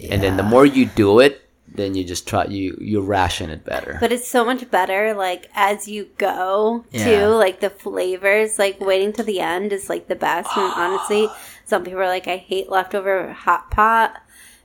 and 0.00 0.24
then 0.24 0.40
the 0.40 0.42
more 0.48 0.64
you 0.64 0.88
do 0.96 1.20
it, 1.20 1.44
then 1.76 1.94
you 1.94 2.04
just 2.04 2.26
try 2.28 2.44
you 2.46 2.76
you 2.80 3.00
ration 3.00 3.50
it 3.50 3.64
better. 3.64 3.98
But 4.00 4.12
it's 4.12 4.28
so 4.28 4.44
much 4.44 4.70
better, 4.70 5.14
like 5.14 5.50
as 5.54 5.86
you 5.88 6.08
go 6.18 6.84
Yeah. 6.90 7.04
too. 7.04 7.26
Like 7.34 7.60
the 7.60 7.70
flavors, 7.70 8.58
like 8.58 8.80
waiting 8.80 9.12
to 9.14 9.22
the 9.22 9.40
end 9.40 9.72
is 9.72 9.88
like 9.88 10.08
the 10.08 10.16
best. 10.16 10.56
And 10.56 10.72
honestly, 10.76 11.30
some 11.64 11.84
people 11.84 12.00
are 12.00 12.06
like, 12.08 12.28
I 12.28 12.36
hate 12.36 12.68
leftover 12.70 13.32
hot 13.32 13.70
pot, 13.70 14.20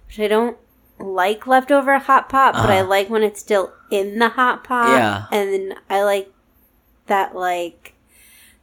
which 0.07 0.20
I 0.20 0.28
don't 0.28 0.57
like 0.99 1.47
leftover 1.47 1.97
hot 1.97 2.30
pot, 2.30 2.53
but 2.53 2.70
I 2.70 2.80
Uh-huh. 2.82 2.89
like 2.89 3.09
when 3.09 3.24
it's 3.24 3.39
still 3.39 3.74
in 3.89 4.20
the 4.20 4.30
hot 4.30 4.64
pot. 4.64 4.89
Yeah. 4.89 5.26
and 5.32 5.74
I 5.89 6.03
like 6.03 6.32
that 7.07 7.36
like 7.36 7.93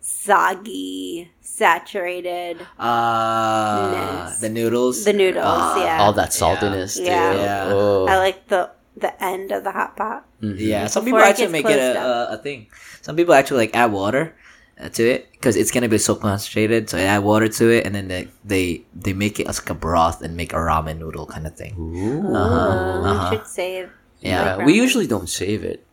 soggy, 0.08 1.30
saturated. 1.40 2.56
Uh, 2.78 4.32
the 4.40 4.48
noodles. 4.48 5.04
The 5.04 5.12
noodles, 5.12 5.44
Ah, 5.46 5.84
yeah. 5.84 6.02
All 6.02 6.12
that 6.14 6.30
saltiness, 6.30 6.96
too. 6.96 7.04
Yeah. 7.04 7.34
Yeah. 7.34 7.70
Oh. 7.72 8.06
I 8.08 8.16
like 8.16 8.48
the 8.48 8.70
the 8.96 9.12
end 9.22 9.52
of 9.52 9.62
the 9.62 9.70
hot 9.70 9.96
pot. 9.96 10.26
Yeah, 10.40 10.86
some 10.88 11.04
Before 11.04 11.20
people 11.20 11.28
actually 11.30 11.52
gets 11.52 11.66
make 11.66 11.66
it 11.70 11.96
a, 11.96 12.32
a, 12.32 12.34
a 12.34 12.38
thing. 12.38 12.66
Some 13.02 13.14
people 13.16 13.34
actually 13.34 13.58
like 13.68 13.76
add 13.76 13.92
water 13.92 14.34
uh, 14.80 14.88
to 14.88 15.02
it 15.06 15.30
because 15.32 15.54
it's 15.54 15.70
gonna 15.70 15.88
be 15.88 15.98
so 15.98 16.16
concentrated. 16.16 16.88
So 16.90 16.96
they 16.96 17.06
add 17.06 17.22
water 17.22 17.46
to 17.46 17.70
it, 17.70 17.86
and 17.86 17.94
then 17.94 18.08
they 18.08 18.28
they, 18.44 18.82
they 18.94 19.12
make 19.12 19.38
it 19.38 19.46
as 19.46 19.60
like 19.60 19.70
a 19.70 19.74
broth 19.74 20.22
and 20.22 20.36
make 20.36 20.52
a 20.52 20.56
ramen 20.56 20.98
noodle 20.98 21.26
kind 21.26 21.46
of 21.46 21.54
thing. 21.54 21.76
Ooh. 21.78 22.26
Ooh, 22.26 22.34
uh-huh. 22.34 23.30
You 23.30 23.38
should 23.38 23.46
save. 23.46 23.90
Yeah, 24.20 24.58
Yeah, 24.58 24.64
we 24.66 24.72
usually 24.74 25.06
don't 25.06 25.28
save 25.28 25.62
it 25.62 25.86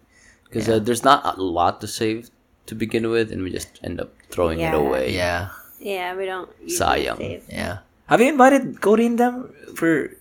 because 0.46 0.66
uh, 0.70 0.80
there's 0.80 1.04
not 1.04 1.22
a 1.38 1.38
lot 1.42 1.82
to 1.82 1.88
save 1.88 2.32
to 2.66 2.76
begin 2.76 3.10
with, 3.10 3.32
and 3.32 3.44
we 3.44 3.52
just 3.52 3.80
end 3.84 4.00
up 4.02 4.12
throwing 4.30 4.60
it 4.60 4.74
away. 4.74 5.14
Yeah, 5.14 5.50
Yeah, 5.80 6.16
we 6.16 6.26
don't. 6.26 6.50
usually 6.64 7.06
Sayang. 7.06 7.18
save. 7.18 7.44
yeah. 7.50 7.78
Have 8.08 8.22
you 8.22 8.30
invited 8.30 8.82
Cody 8.82 9.06
and 9.06 9.18
them 9.20 9.54
for? 9.76 10.12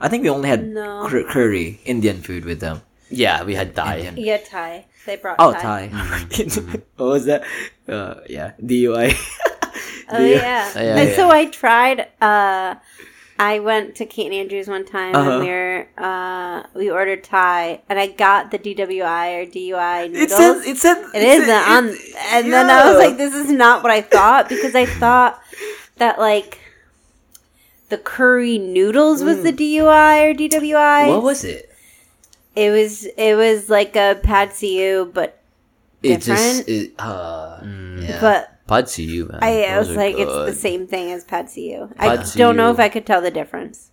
I 0.00 0.08
think 0.08 0.22
we 0.22 0.30
only 0.30 0.48
had 0.48 0.66
No. 0.66 1.06
cur- 1.08 1.24
curry 1.28 1.80
Indian 1.84 2.22
food 2.22 2.44
with 2.44 2.60
them. 2.60 2.82
Yeah, 3.10 3.42
we 3.44 3.54
had 3.54 3.74
Thai. 3.74 3.98
Indian. 3.98 4.16
Yeah, 4.16 4.38
Thai. 4.38 4.86
They 5.06 5.16
brought 5.16 5.36
Oh, 5.38 5.52
Thai. 5.52 5.88
Thai. 5.90 6.80
what 6.96 7.06
was 7.20 7.24
that? 7.26 7.42
Uh, 7.88 8.20
yeah, 8.28 8.52
DUI. 8.62 9.12
Oh 10.12 10.18
Do 10.18 10.24
you- 10.26 10.34
yeah. 10.42 10.66
Yeah, 10.74 10.96
and 10.98 11.08
yeah. 11.08 11.14
so 11.16 11.30
I 11.30 11.46
tried. 11.46 12.08
Uh, 12.20 12.74
I 13.40 13.58
went 13.58 13.94
to 13.96 14.04
Kate 14.04 14.26
and 14.26 14.34
Andrews 14.34 14.68
one 14.68 14.84
time, 14.84 15.14
Uh-huh. 15.16 15.30
and 15.30 15.40
we 15.40 15.48
were 15.48 15.88
uh, 15.96 16.62
we 16.74 16.90
ordered 16.90 17.24
Thai, 17.24 17.80
and 17.88 17.98
I 17.98 18.08
got 18.08 18.50
the 18.50 18.58
DWI 18.58 19.26
or 19.40 19.46
DUI 19.46 20.04
it 20.04 20.12
noodles. 20.12 20.36
says 20.36 20.66
it 20.66 20.76
said 20.76 20.98
it 21.14 21.22
is 21.22 21.46
said- 21.46 21.64
on, 21.68 21.88
it- 21.88 22.14
and 22.32 22.52
then 22.52 22.68
I 22.68 22.84
was 22.92 22.98
like, 22.98 23.16
"This 23.16 23.32
is 23.34 23.50
not 23.50 23.82
what 23.82 23.90
I 23.92 24.02
thought," 24.02 24.50
because 24.50 24.74
I 24.74 24.84
thought 24.84 25.40
that 25.96 26.18
like 26.18 26.58
the 27.88 27.96
curry 27.98 28.58
noodles 28.58 29.24
was 29.24 29.42
the 29.42 29.52
DUI 29.52 30.30
or 30.30 30.34
DWI. 30.34 31.06
Mm. 31.06 31.08
What 31.08 31.22
was 31.22 31.42
it? 31.44 31.66
it 32.56 32.70
was 32.70 33.06
it 33.16 33.34
was 33.36 33.70
like 33.70 33.96
a 33.96 34.18
pad 34.22 34.52
see 34.52 35.02
but 35.14 35.38
It 36.02 36.20
just 36.20 36.68
it, 36.68 36.92
uh, 36.98 37.60
yeah. 37.64 38.18
but 38.20 38.59
Pad 38.70 38.88
see 38.88 39.02
ew, 39.02 39.26
man. 39.26 39.40
I, 39.42 39.64
I 39.64 39.78
was 39.80 39.90
are 39.90 39.94
like, 39.94 40.14
it's 40.16 40.32
the 40.32 40.54
same 40.54 40.86
thing 40.86 41.10
as 41.10 41.24
pad 41.24 41.50
see 41.50 41.74
I 41.74 42.16
Pad 42.16 42.26
don't 42.36 42.56
know 42.56 42.70
if. 42.70 42.78
I 42.78 42.88
could 42.88 43.04
tell 43.04 43.20
the 43.20 43.30
difference. 43.30 43.90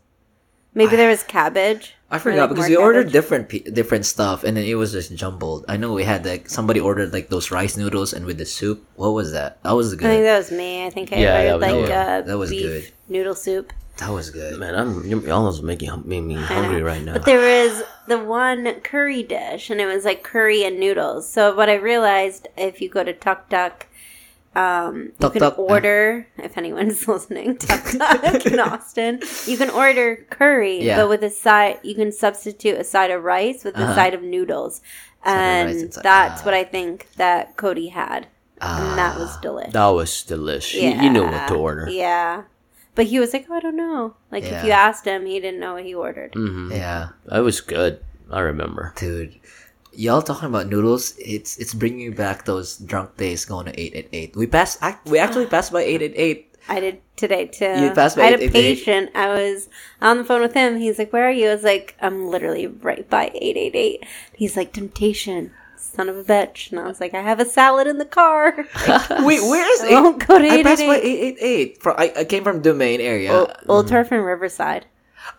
Maybe 0.75 0.95
there 0.95 1.09
was 1.09 1.23
cabbage. 1.23 1.95
I 2.11 2.19
forgot 2.19 2.41
like, 2.41 2.49
because 2.49 2.69
more 2.69 2.78
we 2.78 2.84
ordered 2.84 3.11
different 3.11 3.49
different 3.73 4.05
stuff 4.05 4.43
and 4.43 4.55
then 4.55 4.65
it 4.65 4.75
was 4.75 4.91
just 4.91 5.15
jumbled. 5.15 5.65
I 5.67 5.78
know 5.78 5.93
we 5.93 6.03
had 6.03 6.28
like 6.28 6.47
somebody 6.47 6.80
ordered 6.80 7.11
like 7.11 7.30
those 7.30 7.49
rice 7.49 7.75
noodles 7.75 8.13
and 8.13 8.23
with 8.28 8.38
the 8.38 8.45
soup. 8.45 8.86
What 8.95 9.09
was 9.09 9.32
that? 9.32 9.61
That 9.63 9.71
was 9.71 9.95
good. 9.95 10.05
I 10.05 10.13
think 10.13 10.23
that 10.25 10.38
was 10.38 10.51
me. 10.51 10.86
I 10.86 10.89
think 10.91 11.11
I 11.11 11.15
Yeah, 11.17 11.34
ordered 11.34 11.49
that 11.49 11.57
was 11.57 11.61
like 11.65 11.86
good. 11.88 11.91
uh, 11.91 12.21
That 12.21 12.38
was 12.38 12.49
beef 12.51 12.61
good. 12.61 12.91
noodle 13.09 13.34
soup. 13.34 13.73
That 13.97 14.11
was 14.11 14.30
good. 14.30 14.59
Man, 14.59 14.75
I'm 14.75 15.03
you're 15.07 15.34
almost 15.34 15.63
making 15.63 15.89
made 16.05 16.21
me 16.21 16.36
hungry 16.36 16.84
right 16.84 17.01
now. 17.01 17.13
But 17.13 17.25
there 17.25 17.39
was 17.39 17.82
the 18.07 18.19
one 18.19 18.80
curry 18.82 19.23
dish, 19.23 19.71
and 19.71 19.82
it 19.82 19.88
was 19.88 20.05
like 20.05 20.21
curry 20.21 20.63
and 20.63 20.80
noodles. 20.80 21.28
So 21.28 21.55
what 21.55 21.67
I 21.67 21.73
realized, 21.73 22.47
if 22.55 22.80
you 22.80 22.89
go 22.89 23.03
to 23.03 23.11
Tuk 23.11 23.49
Tuk, 23.49 23.86
um, 24.55 25.11
you 25.19 25.29
can 25.29 25.43
uh. 25.43 25.49
order. 25.51 26.27
If 26.37 26.57
anyone's 26.57 27.07
listening, 27.13 27.57
Tuk 27.57 27.83
Tuk 27.83 28.45
in 28.45 28.59
Austin, 28.71 29.21
you 29.45 29.57
can 29.57 29.69
order 29.69 30.25
curry, 30.29 30.83
Yeah. 30.83 30.97
but 30.97 31.09
with 31.09 31.23
a 31.23 31.29
side, 31.29 31.79
you 31.83 31.95
can 31.95 32.11
substitute 32.11 32.77
a 32.77 32.83
side 32.83 33.11
of 33.11 33.23
rice 33.23 33.63
with 33.63 33.75
a 33.77 33.81
Uh-huh. 33.83 33.95
side 33.95 34.13
of 34.13 34.23
noodles, 34.23 34.81
Side 35.25 35.31
of 35.31 35.65
rice 35.67 35.75
and 35.75 35.81
and 35.83 35.93
that's 36.03 36.41
ah. 36.41 36.45
what 36.45 36.53
I 36.53 36.63
think 36.63 37.07
that 37.17 37.57
Cody 37.57 37.89
had, 37.89 38.27
and 38.61 38.97
that 38.97 39.17
was 39.19 39.35
delicious. 39.37 39.73
that 39.73 39.87
was 39.87 40.23
delicious. 40.23 40.81
You, 40.81 40.89
you 41.01 41.09
knew 41.09 41.23
what 41.23 41.47
to 41.49 41.55
order. 41.55 41.89
Yeah. 41.89 42.43
But 42.95 43.05
he 43.05 43.19
was 43.19 43.31
like, 43.31 43.45
oh, 43.47 43.53
I 43.53 43.59
don't 43.59 43.77
know. 43.77 44.15
Like, 44.31 44.43
if 44.43 44.63
you 44.65 44.71
asked 44.71 45.05
him, 45.05 45.27
he 45.27 45.39
didn't 45.39 45.59
know 45.59 45.73
what 45.75 45.85
he 45.85 45.93
ordered. 45.93 46.33
hmm 46.33 46.71
Yeah, 46.71 47.09
That 47.25 47.43
was 47.43 47.61
good. 47.61 47.99
I 48.31 48.39
remember. 48.39 48.91
dude. 48.97 49.37
Y'all 49.97 50.21
talking 50.21 50.47
about 50.47 50.67
noodles? 50.67 51.15
It's 51.17 51.57
it's 51.57 51.73
bringing 51.73 52.01
you 52.01 52.11
back 52.13 52.45
those 52.45 52.77
drunk 52.77 53.17
days 53.17 53.45
going 53.45 53.65
to 53.65 53.73
eight 53.79 53.95
at 53.95 54.05
eight. 54.13 54.35
We 54.35 54.45
passed. 54.45 54.77
We 55.05 55.17
actually 55.17 55.47
passed 55.47 55.73
by 55.73 55.81
eight 55.81 56.03
at 56.03 56.13
eight. 56.15 56.55
I 56.69 56.79
did 56.79 57.01
today, 57.15 57.47
too. 57.47 57.65
You 57.81 57.91
passed 57.91 58.15
by 58.15 58.23
I 58.23 58.25
had 58.25 58.39
a 58.39 58.43
888? 58.43 58.51
patient. 58.75 59.09
I 59.15 59.27
was 59.29 59.69
on 60.01 60.17
the 60.17 60.23
phone 60.23 60.41
with 60.41 60.53
him. 60.53 60.77
He's 60.77 60.99
like, 60.99 61.11
where 61.13 61.27
are 61.27 61.31
you? 61.31 61.49
I 61.49 61.53
was 61.53 61.63
like, 61.63 61.95
I'm 62.01 62.27
literally 62.27 62.67
right 62.67 63.09
by 63.09 63.31
888. 63.33 64.03
He's 64.35 64.55
like, 64.57 64.73
temptation. 64.73 65.51
Son 65.77 66.09
of 66.09 66.17
a 66.17 66.23
bitch. 66.23 66.69
And 66.69 66.79
I 66.79 66.85
was 66.85 66.99
like, 66.99 67.13
I 67.13 67.21
have 67.21 67.39
a 67.39 67.45
salad 67.45 67.87
in 67.87 67.97
the 67.99 68.05
car. 68.05 68.53
Wait, 69.23 69.41
where's 69.41 69.81
I 69.83 70.01
won't 70.01 70.27
go 70.27 70.37
to 70.37 70.45
I 70.47 70.61
passed 70.61 70.85
by 70.85 70.97
888. 70.97 71.05
eight 71.05 71.37
eight 71.39 71.77
eight. 71.77 71.81
I, 71.85 72.21
I 72.21 72.23
came 72.25 72.43
from 72.43 72.61
Domain 72.61 72.99
area. 73.01 73.33
Old, 73.33 73.85
Oltorf 73.87 74.11
and 74.11 74.23
Riverside. 74.25 74.85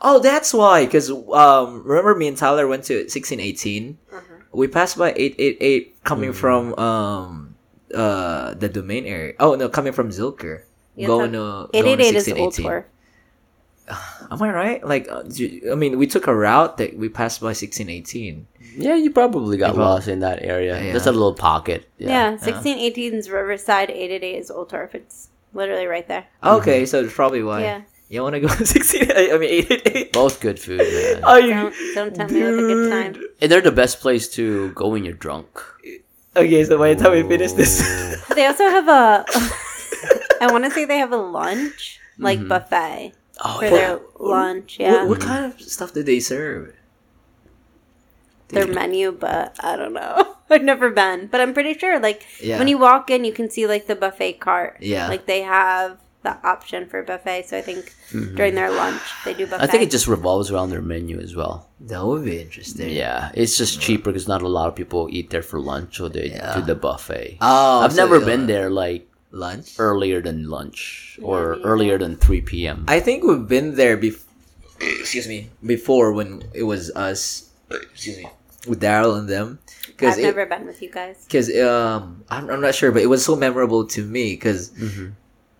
Oh, 0.00 0.18
that's 0.20 0.52
why. 0.54 0.84
Because 0.86 1.11
um, 1.11 1.82
remember 1.84 2.14
me 2.14 2.28
and 2.28 2.36
Tyler 2.36 2.66
went 2.66 2.84
to 2.84 3.09
sixteen 3.09 3.40
eighteen. 3.40 3.98
Uh-huh. 4.12 4.28
We 4.53 4.68
passed 4.68 4.96
by 4.96 5.12
eight 5.16 5.34
eight 5.38 5.59
eight 5.61 6.03
coming 6.05 6.32
from 6.32 6.74
um 6.78 7.55
uh 7.94 8.55
the 8.55 8.68
domain 8.68 9.05
area. 9.07 9.34
Oh 9.38 9.55
no, 9.55 9.68
coming 9.68 9.92
from 9.92 10.11
Zilker. 10.11 10.62
Yeah, 10.96 11.07
going 11.07 11.32
so 11.32 11.66
to 11.70 11.72
going 11.72 11.96
to 11.96 12.03
888 12.03 12.14
is 12.16 12.28
Old 12.28 12.40
1618. 12.59 12.84
Am 14.30 14.42
I 14.42 14.51
right? 14.53 14.84
Like, 14.84 15.09
uh, 15.09 15.22
I 15.72 15.74
mean, 15.74 15.96
we 15.99 16.07
took 16.07 16.26
a 16.26 16.34
route 16.34 16.76
that 16.76 16.99
we 16.99 17.09
passed 17.09 17.40
by 17.40 17.53
sixteen 17.55 17.88
eighteen. 17.88 18.46
Yeah, 18.76 18.96
you 18.96 19.11
probably 19.11 19.57
got 19.57 19.68
You 19.68 19.74
prob- 19.74 19.86
lost 19.86 20.09
in 20.09 20.20
that 20.20 20.42
area. 20.42 20.82
Yeah. 20.82 20.92
Just 20.92 21.07
a 21.07 21.12
little 21.12 21.34
pocket. 21.34 21.88
Yeah, 21.99 22.30
1618 22.32 23.14
is 23.14 23.30
Riverside. 23.30 23.90
888 23.90 24.38
is 24.38 24.51
Oltorf. 24.51 24.94
It's 24.94 25.30
literally 25.55 25.86
right 25.86 26.07
there. 26.07 26.26
Okay, 26.44 26.84
so 26.84 27.03
it's 27.03 27.14
probably 27.14 27.42
why. 27.42 27.62
Yeah. 27.62 27.80
You 28.09 28.22
want 28.22 28.34
to 28.34 28.40
go 28.40 28.48
to 28.48 28.64
sixteen? 28.74 29.11
I 29.12 29.36
mean 29.36 29.50
eight 29.50 29.70
eight 29.70 29.82
eight. 29.94 30.12
Both 30.12 30.40
good 30.40 30.59
food, 30.59 30.78
man. 30.78 30.86
You 31.44 31.52
Don't, 31.52 31.74
don't 31.94 32.14
tell 32.16 32.28
me 32.28 32.40
it 32.40 32.50
was 32.50 32.59
a 32.59 32.66
good 32.66 32.90
time. 32.90 33.24
And 33.40 33.50
they're 33.52 33.61
the 33.61 33.72
best 33.72 34.00
place 34.00 34.28
to 34.36 34.72
go 34.72 34.88
when 34.88 35.04
you're 35.04 35.14
drunk. 35.14 35.48
Okay, 36.36 36.64
so 36.64 36.78
by 36.78 36.94
the 36.94 37.02
time 37.04 37.12
we 37.12 37.22
finish 37.28 37.52
this, 37.52 37.80
They 38.34 38.46
also 38.46 38.64
have 38.70 38.88
a. 38.88 39.24
I 40.40 40.50
want 40.52 40.64
to 40.64 40.70
say 40.70 40.84
they 40.84 40.98
have 40.98 41.12
a 41.12 41.16
lunch, 41.16 41.98
like 42.18 42.38
Mm-hmm. 42.38 42.48
buffet 42.48 43.12
Oh, 43.44 43.59
for 43.59 43.64
yeah. 43.66 43.70
their 43.70 44.00
lunch. 44.18 44.78
Yeah, 44.80 45.02
what, 45.04 45.09
what 45.18 45.20
kind 45.20 45.44
of 45.52 45.61
stuff 45.61 45.92
do 45.92 46.02
they 46.02 46.20
serve? 46.20 46.74
their 48.48 48.66
menu, 48.66 49.12
but 49.12 49.54
I 49.62 49.76
don't 49.76 49.92
know. 49.92 50.36
I've 50.48 50.64
never 50.64 50.88
been, 50.90 51.26
but 51.26 51.40
I'm 51.42 51.52
pretty 51.52 51.76
sure. 51.78 52.00
Like 52.00 52.24
Yeah. 52.40 52.59
when 52.59 52.66
you 52.68 52.78
walk 52.78 53.11
in, 53.11 53.24
you 53.26 53.32
can 53.32 53.50
see 53.50 53.66
like 53.66 53.86
the 53.86 53.94
buffet 53.94 54.40
cart. 54.40 54.78
Yeah. 54.80 55.09
like 55.09 55.26
they 55.26 55.42
have 55.42 55.98
the 56.23 56.37
option 56.47 56.89
for 56.89 57.03
buffet. 57.03 57.47
So 57.47 57.57
I 57.59 57.62
think 57.62 57.95
during 58.11 58.55
their 58.55 58.71
lunch 58.71 59.01
they 59.25 59.35
do 59.35 59.47
buffet. 59.47 59.62
I 59.62 59.66
think 59.66 59.83
it 59.85 59.91
just 59.91 60.07
revolves 60.09 60.51
around 60.51 60.71
their 60.71 60.83
menu 60.83 61.19
as 61.21 61.35
well. 61.37 61.69
That 61.81 62.05
would 62.05 62.25
be 62.25 62.41
interesting. 62.41 62.91
Yeah, 62.91 63.31
it's 63.35 63.57
just 63.57 63.81
cheaper 63.81 64.11
because 64.11 64.27
not 64.29 64.43
a 64.43 64.49
lot 64.49 64.69
of 64.69 64.75
people 64.75 65.09
eat 65.11 65.31
there 65.31 65.43
for 65.43 65.61
lunch, 65.61 65.97
so 65.97 66.09
they 66.09 66.31
Yeah. 66.31 66.55
do 66.57 66.62
the 66.62 66.75
buffet. 66.75 67.39
Oh, 67.41 67.81
I've 67.81 67.93
so, 67.93 68.03
never 68.03 68.19
been 68.25 68.47
there 68.47 68.69
like 68.71 69.07
Lunch. 69.31 69.77
earlier 69.79 70.21
than 70.21 70.49
lunch 70.51 71.19
or 71.23 71.57
me 71.57 71.62
earlier 71.62 71.99
than 71.99 72.16
3 72.16 72.41
p.m. 72.43 72.85
I 72.89 72.99
think 73.01 73.23
we've 73.25 73.47
been 73.47 73.77
there 73.77 73.97
before. 73.97 74.27
Excuse 74.81 75.27
me. 75.29 75.51
Before 75.64 76.12
when 76.12 76.43
it 76.55 76.62
was 76.64 76.91
us. 76.97 77.51
Excuse 77.71 78.16
me. 78.19 78.27
With 78.66 78.81
Daryl 78.81 79.19
and 79.19 79.29
them. 79.29 79.59
I've 80.14 80.19
it, 80.19 80.23
never 80.23 80.47
been 80.47 80.66
with 80.66 80.81
you 80.83 80.91
guys. 80.91 81.25
Because 81.27 81.55
um, 81.59 82.25
I'm, 82.31 82.49
I'm 82.51 82.61
not 82.61 82.75
sure, 82.75 82.91
but 82.93 83.03
it 83.03 83.07
was 83.07 83.25
so 83.25 83.37
memorable 83.37 83.87
to 83.87 84.03
me 84.05 84.33
because 84.35 84.71
Mm-hmm. 84.71 85.09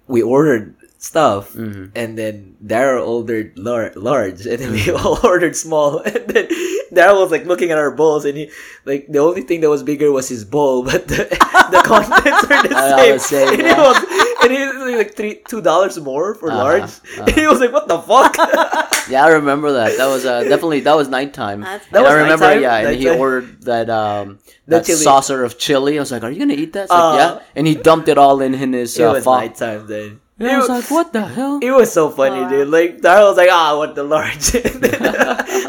We 0.09 0.23
ordered 0.23 0.75
stuff, 0.99 1.55
Mhm. 1.55 1.91
and 1.95 2.19
then 2.19 2.57
Daryl 2.65 3.07
ordered 3.07 3.55
lar- 3.57 3.93
large, 3.95 4.47
and 4.47 4.59
then 4.59 4.73
we 4.73 4.91
all 4.99 5.21
ordered 5.23 5.55
small, 5.55 5.99
and 6.05 6.27
then 6.27 6.49
Daryl 6.93 7.23
was 7.23 7.31
like 7.31 7.47
looking 7.47 7.71
at 7.71 7.79
our 7.79 7.93
bowls, 7.95 8.25
and 8.25 8.37
he 8.37 8.51
like 8.85 9.07
the 9.09 9.21
only 9.21 9.43
thing 9.43 9.61
that 9.63 9.71
was 9.71 9.83
bigger 9.85 10.11
was 10.11 10.29
his 10.29 10.45
bowl, 10.45 10.83
but 10.91 11.07
the 11.07 11.29
the 11.71 11.83
contents 11.85 12.45
are 12.51 12.63
the 12.67 12.75
all 12.75 12.99
same. 12.99 13.15
the 13.15 13.19
same, 13.21 13.49
and, 13.61 13.69
it 13.69 13.79
was, 13.79 13.97
and 14.43 14.53
he 14.53 14.59
was 14.67 14.97
like 14.97 15.15
three 15.15 15.41
two 15.49 15.61
dollars 15.61 15.99
more 16.01 16.35
for 16.35 16.49
Uh-huh, 16.51 16.59
large. 16.65 16.91
And 17.19 17.31
he 17.41 17.47
was 17.47 17.61
like, 17.61 17.73
"What 17.73 17.89
the 17.89 17.99
fuck?" 17.99 18.37
Yeah, 19.09 19.25
I 19.25 19.31
remember 19.41 19.73
that. 19.73 19.97
That 19.97 20.07
was 20.07 20.27
uh, 20.27 20.43
definitely 20.53 20.81
that 20.81 20.95
was 20.97 21.09
nighttime. 21.09 21.63
That's 21.63 21.87
That 21.89 21.97
And 21.97 22.05
was 22.05 22.13
I 22.13 22.17
remember, 22.23 22.45
nighttime? 22.47 22.63
yeah, 22.63 22.89
and 22.89 22.97
he 23.01 23.09
ordered 23.09 23.63
that 23.65 23.89
um 23.89 24.39
The 24.67 24.77
that 24.77 24.85
chili. 24.87 24.99
saucer 25.03 25.45
of 25.45 25.57
chili. 25.59 25.97
I 25.99 26.01
was 26.05 26.13
like, 26.13 26.23
"Are 26.25 26.31
you 26.31 26.39
gonna 26.45 26.55
eat 26.61 26.73
that?" 26.75 26.85
It's 26.85 26.93
Uh, 26.93 27.11
like, 27.11 27.19
yeah, 27.19 27.33
and 27.57 27.67
he 27.67 27.75
dumped 27.75 28.09
it 28.09 28.19
all 28.19 28.41
in, 28.45 28.53
in 28.55 28.73
his 28.75 28.99
it 28.99 29.05
uh, 29.05 29.13
was 29.15 29.25
fo- 29.25 29.39
nighttime 29.41 29.87
then. 29.89 30.21
Yeah, 30.39 30.55
I 30.55 30.59
was 30.59 30.69
It- 30.69 30.73
like, 30.77 30.91
"What 30.93 31.13
the 31.17 31.25
hell?" 31.25 31.59
It 31.63 31.73
was 31.73 31.91
so 31.91 32.11
funny, 32.11 32.43
Wow. 32.45 32.51
dude. 32.53 32.69
Like 32.69 33.01
Daryl 33.01 33.29
was 33.33 33.39
like, 33.41 33.49
"Ah, 33.51 33.77
what 33.81 33.95
the 33.97 34.05
large." 34.05 34.53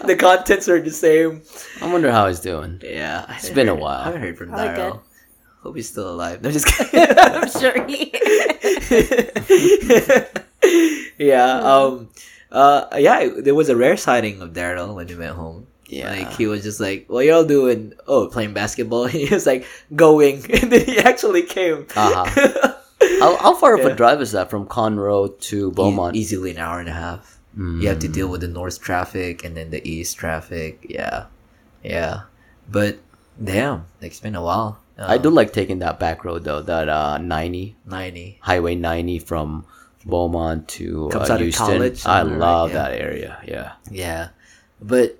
The 0.09 0.15
contents 0.19 0.67
are 0.67 0.81
the 0.81 0.91
same. 0.91 1.41
I 1.81 1.91
wonder 1.91 2.11
how 2.11 2.27
he's 2.27 2.39
doing. 2.39 2.81
Yeah, 2.83 3.25
I 3.27 3.35
It's 3.35 3.47
haven't 3.47 3.55
been 3.55 3.69
a 3.69 3.75
while. 3.75 4.01
I 4.01 4.05
haven't 4.05 4.21
heard 4.21 4.37
from 4.37 4.49
Probably 4.49 4.67
Daryl. 4.67 4.99
Hope 5.61 5.75
he's 5.75 5.89
still 5.89 6.09
alive. 6.09 6.41
No, 6.41 6.51
just 6.51 6.67
kidding. 6.91 7.17
I'm 7.17 7.49
sure 7.51 7.85
he 7.85 8.11
yeah. 11.17 11.59
Um. 11.59 12.09
Uh. 12.51 12.85
Yeah. 12.97 13.29
There 13.37 13.55
was 13.55 13.69
a 13.69 13.75
rare 13.75 13.97
sighting 13.97 14.41
of 14.41 14.53
Daryl 14.53 14.95
when 14.95 15.07
we 15.07 15.15
went 15.15 15.35
home. 15.35 15.67
Yeah. 15.87 16.11
Like 16.11 16.33
he 16.37 16.47
was 16.47 16.63
just 16.63 16.79
like, 16.79 17.05
"What 17.09 17.25
y'all 17.25 17.43
doing?" 17.43 17.93
Oh, 18.07 18.27
playing 18.27 18.53
basketball. 18.53 19.07
he 19.11 19.27
was 19.27 19.45
like 19.45 19.65
going, 19.95 20.35
and 20.51 20.71
then 20.71 20.85
he 20.85 20.99
actually 20.99 21.43
came. 21.43 21.87
Uh-huh. 21.95 22.73
How, 23.19 23.37
how 23.37 23.55
far 23.55 23.79
of 23.79 23.85
a 23.85 23.95
drive 23.95 24.21
is 24.21 24.33
that 24.33 24.49
from 24.49 24.65
Conroe 24.65 25.37
to 25.39 25.71
Beaumont? 25.71 26.15
E- 26.15 26.19
easily 26.19 26.51
an 26.51 26.57
hour 26.57 26.79
and 26.79 26.89
a 26.89 26.93
half. 26.93 27.39
Mm. 27.57 27.81
You 27.81 27.87
have 27.89 27.99
to 27.99 28.07
deal 28.07 28.27
with 28.27 28.41
the 28.41 28.47
north 28.47 28.79
traffic 28.79 29.43
and 29.43 29.57
then 29.57 29.71
the 29.71 29.85
east 29.87 30.17
traffic. 30.17 30.85
Yeah, 30.87 31.25
yeah. 31.83 32.23
But 32.69 32.99
damn, 33.41 33.85
like, 34.01 34.11
it's 34.11 34.19
been 34.19 34.35
a 34.35 34.43
while. 34.43 34.79
I 34.99 35.15
Um, 35.15 35.21
do 35.21 35.29
like 35.29 35.53
taking 35.53 35.79
that 35.79 35.99
back 35.99 36.25
road 36.25 36.43
though. 36.43 36.61
That 36.61 36.89
uh, 36.89 37.17
ninety 37.17 37.75
ninety. 37.85 38.37
Highway 38.41 38.75
ninety 38.75 39.19
from 39.19 39.65
Beaumont 40.05 40.67
to 40.79 41.09
Comes 41.11 41.29
uh, 41.29 41.33
out 41.33 41.39
of 41.39 41.45
Houston. 41.47 41.65
college 41.65 42.05
I 42.05 42.21
love 42.23 42.69
right? 42.69 42.73
that 42.75 42.91
area. 42.99 43.39
Yeah. 43.47 43.73
Yeah, 43.91 44.29
but 44.81 45.17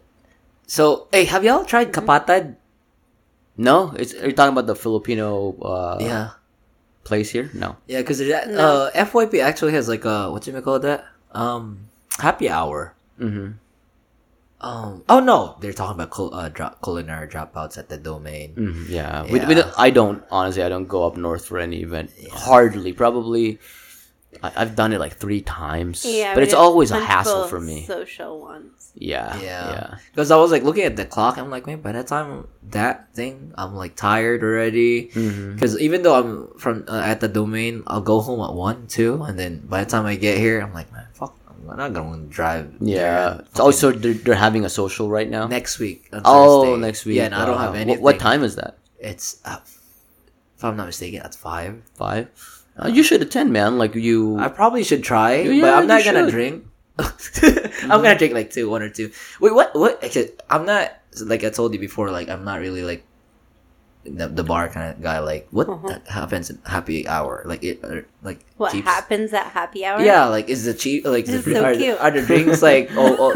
so 0.68 1.08
hey, 1.12 1.26
have 1.26 1.44
y'all 1.44 1.66
tried 1.66 1.92
kapatad? 1.92 2.56
No, 3.58 3.92
it's 3.98 4.14
are 4.16 4.28
you 4.28 4.34
talking 4.34 4.54
about 4.54 4.68
the 4.68 4.76
Filipino 4.76 5.56
uh, 5.60 5.98
yeah, 6.00 6.30
place 7.04 7.30
here? 7.30 7.52
No. 7.54 7.76
yeah, 7.88 8.00
because 8.00 8.22
uh, 8.22 8.46
No. 8.48 8.90
FYP 8.96 9.44
actually 9.44 9.74
has 9.74 9.88
like 9.88 10.06
a 10.06 10.32
what 10.32 10.44
do 10.44 10.52
you 10.52 10.56
may 10.56 10.64
call 10.64 10.80
that 10.80 11.06
um 11.36 11.88
happy 12.20 12.48
hour. 12.50 12.96
Mm-hmm. 13.20 13.60
Um. 14.62 15.04
Oh 15.08 15.20
no, 15.22 15.56
they're 15.62 15.72
talking 15.74 15.96
about 15.96 16.10
cul- 16.12 16.34
uh, 16.36 16.50
drop, 16.50 16.82
culinary 16.84 17.28
dropouts 17.28 17.78
at 17.78 17.88
the 17.88 17.98
domain. 17.98 18.54
hmm 18.56 18.86
Yeah. 18.90 19.24
We, 19.24 19.40
we 19.40 19.40
Yeah. 19.40 19.54
don't, 19.62 19.74
I 19.78 19.90
don't 19.90 20.24
honestly. 20.32 20.64
I 20.64 20.70
don't 20.70 20.88
go 20.88 21.06
up 21.08 21.16
north 21.16 21.46
for 21.46 21.60
any 21.60 21.82
event. 21.82 22.12
Hardly. 22.34 22.92
Probably. 22.94 23.60
I, 24.44 24.52
I've 24.58 24.76
done 24.76 24.94
it 24.94 25.00
like 25.00 25.14
three 25.18 25.42
times. 25.42 26.06
Yeah, 26.06 26.34
but 26.36 26.44
it's 26.44 26.54
always 26.54 26.92
a 26.92 27.00
hassle 27.00 27.44
of 27.44 27.50
for 27.50 27.60
me. 27.60 27.84
Social 27.86 28.40
ones. 28.42 28.92
Yeah. 28.96 29.34
Yeah. 29.40 29.72
Yeah. 29.72 29.98
Because 30.12 30.30
I 30.30 30.36
was 30.36 30.52
like 30.52 30.64
looking 30.64 30.84
at 30.84 30.96
the 30.98 31.06
clock, 31.06 31.38
I'm 31.38 31.50
like, 31.50 31.66
man, 31.66 31.80
by 31.82 31.94
that 31.94 32.08
time 32.08 32.48
that 32.70 33.14
thing, 33.16 33.54
I'm 33.58 33.76
like 33.76 33.96
tired 33.96 34.44
already. 34.44 35.08
Mhm. 35.16 35.56
Because 35.56 35.80
even 35.80 36.04
though 36.04 36.16
I'm 36.20 36.60
from 36.60 36.84
uh, 36.88 37.00
at 37.00 37.22
the 37.22 37.28
domain, 37.30 37.82
I'll 37.88 38.02
go 38.02 38.20
home 38.20 38.42
at 38.42 38.54
one, 38.54 38.88
two, 38.88 39.24
and 39.24 39.40
then 39.40 39.64
by 39.66 39.84
the 39.84 39.90
time 39.90 40.06
I 40.06 40.16
get 40.16 40.38
here, 40.38 40.60
I'm 40.60 40.74
like, 40.74 40.92
man, 40.92 41.08
fuck, 41.14 41.34
I'm 41.72 41.78
not 41.78 41.94
going 41.94 42.28
to 42.28 42.34
drive. 42.34 42.74
Yeah. 42.80 43.42
It's 43.50 43.60
also 43.60 43.92
they're, 43.92 44.14
they're 44.14 44.36
having 44.36 44.66
a 44.66 44.70
social 44.70 45.10
right 45.10 45.30
now. 45.30 45.48
next 45.48 45.80
week. 45.80 46.08
on 46.14 46.22
oh, 46.26 46.64
Thursday. 46.64 46.82
next 46.82 47.06
week. 47.06 47.18
Yeah, 47.18 47.26
and 47.26 47.36
I 47.36 47.46
don't 47.46 47.58
have 47.58 47.74
wh- 47.74 47.80
anything. 47.80 48.04
What, 48.04 48.20
time 48.20 48.44
is 48.44 48.56
that? 48.56 48.78
It's 49.00 49.42
uh, 49.46 49.60
if 49.64 50.64
I'm 50.64 50.76
not 50.76 50.88
mistaken, 50.88 51.20
that's 51.22 51.38
five. 51.38 51.82
Five. 51.96 52.30
Uh, 52.78 52.88
you 52.88 53.04
should 53.04 53.22
attend, 53.22 53.52
man. 53.52 53.78
Like 53.78 53.96
you. 53.96 54.38
I 54.40 54.48
probably 54.48 54.84
should 54.84 55.04
try, 55.04 55.42
Yeah, 55.42 55.62
but 55.62 55.74
I'm 55.74 55.88
not 55.88 56.04
gonna 56.04 56.26
should. 56.26 56.32
drink. 56.32 56.66
I'm 57.00 58.02
gonna 58.04 58.18
drink 58.18 58.34
like 58.34 58.52
two, 58.52 58.70
one 58.70 58.82
or 58.82 58.90
two. 58.90 59.12
Wait, 59.40 59.54
what? 59.54 59.74
What? 59.74 60.04
I'm 60.50 60.66
not 60.66 60.92
like 61.24 61.44
I 61.44 61.50
told 61.50 61.74
you 61.74 61.80
before. 61.80 62.12
Like 62.12 62.30
I'm 62.30 62.44
not 62.44 62.60
really 62.60 62.84
like 62.84 63.06
the, 64.18 64.28
the 64.28 64.44
bar 64.44 64.68
kind 64.70 64.94
of 64.96 65.02
guy. 65.02 65.20
Like 65.20 65.48
what 65.52 65.70
Uh-huh. 65.70 66.00
happens 66.08 66.50
at 66.50 66.58
happy 66.66 67.08
hour? 67.08 67.42
Like 67.46 67.64
it, 67.64 67.84
or, 67.84 68.06
like 68.24 68.40
What 68.58 68.72
cheap- 68.72 68.86
happens 68.86 69.34
at 69.34 69.48
happy 69.48 69.86
hour? 69.86 70.02
Yeah, 70.02 70.26
like 70.26 70.50
is 70.50 70.66
the 70.66 70.74
cheap? 70.74 71.06
Like 71.06 71.26
This 71.26 71.46
the, 71.46 71.52
is 71.52 71.58
so 71.58 71.66
are, 71.66 71.76
cute. 71.76 72.00
are 72.00 72.12
the 72.12 72.22
drinks 72.26 72.62
like 72.62 72.90
oh, 72.98 73.16
oh 73.20 73.32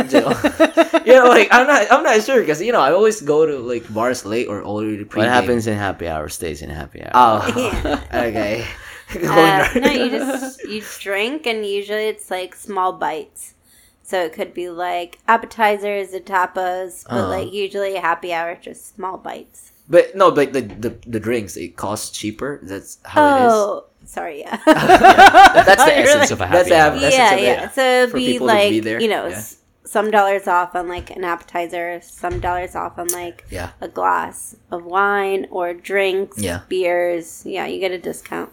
you 1.05 1.13
know 1.13 1.28
like 1.38 1.47
I'm 1.51 1.67
not 1.67 1.88
I'm 1.91 2.03
not 2.03 2.21
sure 2.24 2.39
because 2.39 2.61
you 2.61 2.71
know 2.71 2.82
I 2.82 2.91
always 2.91 3.21
go 3.21 3.45
to 3.45 3.57
like 3.59 3.86
bars 3.93 4.26
late 4.26 4.47
or 4.47 4.63
already 4.63 5.03
pre. 5.03 5.19
what 5.21 5.30
happens 5.30 5.67
in 5.67 5.78
happy 5.78 6.07
hour 6.07 6.30
stays 6.30 6.61
in 6.61 6.69
happy 6.69 7.01
hour. 7.03 7.11
Oh, 7.13 7.39
Yeah. 7.74 8.26
okay. 8.28 8.65
Uh, 9.13 9.67
no, 9.80 9.91
you 9.91 10.09
just 10.09 10.63
you 10.65 10.82
drink, 10.99 11.45
and 11.45 11.65
usually 11.65 12.07
it's 12.09 12.32
like 12.32 12.55
small 12.55 12.93
bites. 12.93 13.53
So 14.01 14.24
it 14.26 14.34
could 14.34 14.53
be 14.53 14.69
like 14.69 15.19
appetizers 15.28 16.13
and 16.13 16.26
tapas, 16.26 17.03
but 17.05 17.13
Uh-huh. 17.13 17.30
like 17.30 17.53
usually 17.53 17.95
happy 17.95 18.34
hour 18.34 18.55
just 18.59 18.95
small 18.95 19.17
bites. 19.17 19.71
But 19.90 20.16
no, 20.16 20.32
but 20.32 20.54
the, 20.54 20.62
the 20.62 20.96
the 21.06 21.20
drinks 21.20 21.58
it 21.58 21.76
costs 21.76 22.10
cheaper. 22.18 22.60
That's 22.64 23.00
how 23.04 23.26
it 23.36 23.48
is. 23.48 23.54
oh, 23.54 23.86
sorry, 24.06 24.40
yeah. 24.40 24.58
That's 24.66 25.84
the 25.84 25.92
You're 25.98 26.08
essence 26.08 26.32
like- 26.32 26.32
of 26.32 26.42
a 26.42 26.52
That's 26.52 26.70
happy 26.70 27.00
the 27.00 27.06
hour. 27.06 27.12
hap- 27.12 27.12
yeah, 27.12 27.30
just 27.30 27.34
a- 27.34 27.44
yeah. 27.44 27.70
So 27.70 27.82
it'd 28.04 28.16
be 28.16 28.40
like 28.40 28.70
be 28.70 28.90
you 29.04 29.10
know 29.10 29.28
yeah. 29.28 29.44
some 29.84 30.10
dollars 30.10 30.48
off 30.48 30.74
on 30.76 30.88
like 30.88 31.10
an 31.12 31.24
appetizer, 31.26 32.00
some 32.02 32.40
dollars 32.40 32.76
off 32.76 32.98
on 32.98 33.08
like 33.10 33.44
Yeah. 33.50 33.72
a 33.82 33.88
glass 33.90 34.56
of 34.72 34.86
wine 34.86 35.48
or 35.52 35.74
drinks, 35.74 36.38
Yeah. 36.40 36.62
beers. 36.70 37.44
Yeah, 37.46 37.66
you 37.68 37.80
get 37.80 37.92
a 37.92 38.00
discount. 38.00 38.52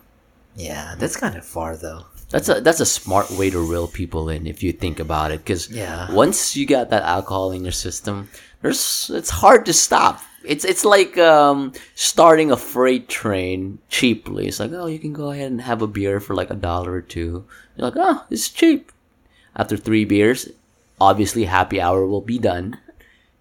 Yeah, 0.57 0.95
that's 0.99 1.17
kind 1.17 1.37
of 1.37 1.45
far 1.45 1.77
though. 1.77 2.07
That's 2.31 2.49
a 2.49 2.61
that's 2.61 2.81
a 2.81 2.87
smart 2.87 3.31
way 3.31 3.51
to 3.51 3.59
reel 3.61 3.87
people 3.89 4.29
in 4.29 4.47
if 4.47 4.63
you 4.63 4.73
think 4.73 4.99
about 5.01 5.31
it. 5.31 5.39
Because 5.45 5.71
Yeah. 5.71 6.11
once 6.13 6.57
you 6.57 6.67
got 6.67 6.91
that 6.91 7.03
alcohol 7.05 7.53
in 7.53 7.63
your 7.63 7.73
system, 7.73 8.29
there's 8.63 9.11
it's 9.15 9.31
hard 9.31 9.65
to 9.67 9.73
stop. 9.73 10.21
It's 10.45 10.65
it's 10.65 10.85
like 10.85 11.19
um, 11.19 11.73
starting 11.95 12.51
a 12.51 12.57
freight 12.57 13.09
train 13.09 13.79
cheaply. 13.89 14.49
It's 14.49 14.61
like 14.61 14.73
oh, 14.73 14.87
you 14.87 14.99
can 14.99 15.13
go 15.13 15.31
ahead 15.31 15.51
and 15.51 15.61
have 15.61 15.83
a 15.83 15.87
beer 15.87 16.21
for 16.21 16.35
like 16.35 16.51
a 16.51 16.55
dollar 16.55 16.93
or 16.93 17.03
two. 17.03 17.45
You're 17.77 17.91
like 17.91 17.95
oh, 17.97 18.25
it's 18.31 18.49
cheap. 18.49 18.93
After 19.55 19.77
three 19.77 20.05
beers, 20.05 20.49
obviously 21.01 21.45
happy 21.45 21.81
hour 21.81 22.07
will 22.07 22.21
be 22.21 22.39
done. 22.39 22.79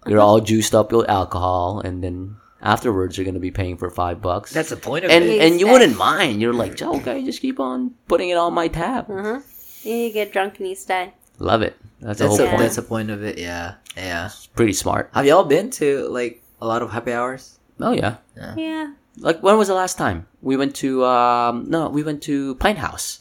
You're 0.06 0.20
all 0.20 0.40
juiced 0.40 0.74
up 0.74 0.92
with 0.92 1.08
alcohol, 1.08 1.80
and 1.80 2.02
then 2.02 2.36
afterwards 2.60 3.16
you're 3.16 3.24
gonna 3.24 3.38
be 3.38 3.50
paying 3.50 3.76
for 3.76 3.90
five 3.90 4.20
bucks. 4.20 4.52
That's 4.52 4.70
the 4.70 4.76
point 4.76 5.04
of 5.04 5.10
and 5.10 5.24
it. 5.24 5.40
and 5.40 5.60
you 5.60 5.68
wouldn't 5.68 5.96
mind. 5.96 6.40
You're 6.40 6.52
like, 6.52 6.80
"Oh, 6.82 6.96
okay, 6.96 7.24
just 7.24 7.40
keep 7.40 7.60
on 7.60 7.94
putting 8.08 8.30
it 8.30 8.36
on 8.36 8.52
my 8.54 8.68
tab. 8.68 9.10
Uh 9.10 9.22
huh. 9.22 9.40
You 9.82 10.12
get 10.12 10.32
drunk 10.32 10.58
and 10.58 10.68
you 10.68 10.74
stay. 10.74 11.14
Love 11.38 11.62
it. 11.62 11.76
That's 12.00 12.18
the 12.18 12.28
whole 12.28 12.40
a, 12.40 12.46
point. 12.46 12.58
that's 12.58 12.76
the 12.76 12.82
point 12.82 13.10
of 13.10 13.22
it. 13.22 13.38
Yeah, 13.38 13.74
yeah. 13.96 14.30
Pretty 14.54 14.74
smart. 14.74 15.10
Have 15.14 15.26
y'all 15.26 15.44
been 15.44 15.70
to 15.70 16.06
like 16.08 16.42
a 16.60 16.66
lot 16.66 16.82
of 16.82 16.90
happy 16.92 17.12
hours? 17.12 17.58
Oh 17.80 17.92
yeah. 17.92 18.16
Yeah. 18.56 18.92
Like 19.18 19.42
when 19.42 19.56
was 19.58 19.68
the 19.68 19.74
last 19.74 19.98
time 19.98 20.26
we 20.42 20.56
went 20.56 20.74
to? 20.76 21.04
Um, 21.04 21.68
no, 21.68 21.88
we 21.88 22.02
went 22.02 22.22
to 22.24 22.54
Pinthouse 22.56 23.20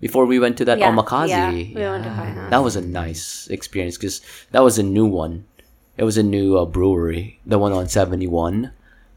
before 0.00 0.26
we 0.26 0.38
went 0.38 0.56
to 0.58 0.64
that 0.66 0.78
Yeah, 0.78 0.90
Omakase. 0.90 1.28
yeah, 1.28 1.50
we 1.50 1.74
went 1.74 2.04
to 2.04 2.10
Pinthouse. 2.10 2.50
That 2.50 2.62
was 2.62 2.76
a 2.76 2.80
nice 2.82 3.48
experience 3.50 3.96
because 3.96 4.20
that 4.50 4.62
was 4.62 4.78
a 4.78 4.82
new 4.82 5.06
one. 5.06 5.44
It 5.96 6.04
was 6.04 6.16
a 6.16 6.22
new 6.22 6.56
uh, 6.58 6.64
brewery, 6.66 7.40
the 7.46 7.58
one 7.58 7.72
on 7.72 7.88
seventy 7.88 8.26
one. 8.26 8.72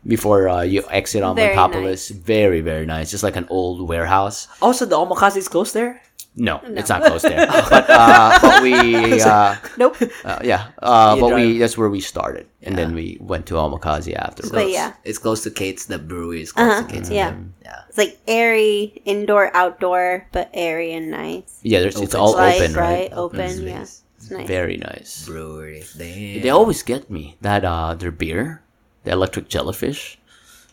Before 0.06 0.48
uh, 0.48 0.62
you 0.62 0.84
exit 0.92 1.24
on 1.24 1.36
Very 1.36 1.56
Montopolis, 1.58 2.12
very 2.14 2.62
very 2.62 2.86
nice, 2.86 3.10
just 3.10 3.24
like 3.24 3.36
an 3.36 3.48
old 3.50 3.88
warehouse. 3.90 4.48
Also, 4.62 4.86
the 4.86 4.96
omakase 4.96 5.36
is 5.36 5.48
close 5.48 5.74
there. 5.74 6.00
No, 6.38 6.60
it's 6.66 6.90
not 6.90 7.02
close 7.04 7.22
there. 7.22 7.48
but 7.70 7.90
uh, 7.90 8.40
but 8.42 8.62
we 8.62 9.22
uh, 9.22 9.56
Nope. 9.78 9.96
uh, 10.26 10.40
yeah, 10.44 10.68
uh, 10.84 11.14
You 11.16 11.22
but 11.22 11.36
we 11.36 11.58
that's 11.60 11.78
where 11.78 11.90
we 11.90 12.02
started, 12.02 12.48
and 12.62 12.76
Yeah. 12.76 12.84
then 12.86 12.94
we 12.94 13.18
went 13.22 13.46
to 13.48 13.54
Omakase 13.56 14.14
afterwards. 14.14 14.52
But 14.52 14.70
yeah. 14.70 14.94
it's 15.06 15.18
close 15.18 15.44
to 15.44 15.50
Kate's. 15.52 15.86
The 15.86 15.98
brewery 15.98 16.42
is 16.42 16.52
close 16.52 16.68
Uh-huh, 16.72 16.88
to 16.88 16.94
Kate's. 16.94 17.10
yeah. 17.10 17.36
yeah. 17.64 17.84
It's 17.88 17.98
like 17.98 18.20
airy, 18.28 19.00
indoor, 19.06 19.50
outdoor, 19.56 20.28
but 20.34 20.50
airy 20.54 20.92
and 20.92 21.10
nice. 21.10 21.60
Yeah, 21.64 21.80
there's, 21.80 21.96
it's 22.02 22.16
all 22.16 22.34
Light, 22.36 22.60
open, 22.60 22.74
right? 22.76 23.10
Open, 23.14 23.40
Open 23.40 23.68
yeah. 23.68 23.82
It's 23.84 24.04
nice. 24.30 24.48
Very 24.48 24.76
nice. 24.78 25.26
Brewery. 25.26 25.84
Damn. 25.98 26.42
They 26.42 26.50
always 26.50 26.84
get 26.84 27.10
me 27.10 27.38
that 27.42 27.64
uh 27.64 27.96
their 27.96 28.12
beer, 28.12 28.60
the 29.08 29.12
electric 29.12 29.48
jellyfish, 29.48 30.20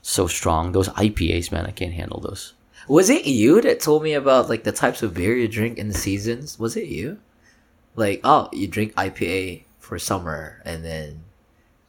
so 0.02 0.26
strong. 0.26 0.72
Those 0.72 0.88
IPAs, 0.98 1.52
man, 1.52 1.66
I 1.66 1.70
can't 1.70 1.92
handle 1.94 2.18
those. 2.18 2.54
Was 2.88 3.10
it 3.10 3.26
you 3.26 3.60
that 3.60 3.80
told 3.80 4.02
me 4.02 4.14
about 4.14 4.48
like 4.48 4.64
the 4.64 4.72
types 4.72 5.02
of 5.02 5.14
beer 5.14 5.36
you 5.36 5.48
drink 5.48 5.78
in 5.78 5.88
the 5.88 5.94
seasons? 5.94 6.58
Was 6.58 6.76
it 6.76 6.86
you? 6.88 7.18
Like, 7.94 8.20
oh, 8.24 8.48
you 8.52 8.66
drink 8.66 8.94
IPA 8.94 9.64
for 9.78 9.98
summer, 9.98 10.60
and 10.64 10.84
then 10.84 11.22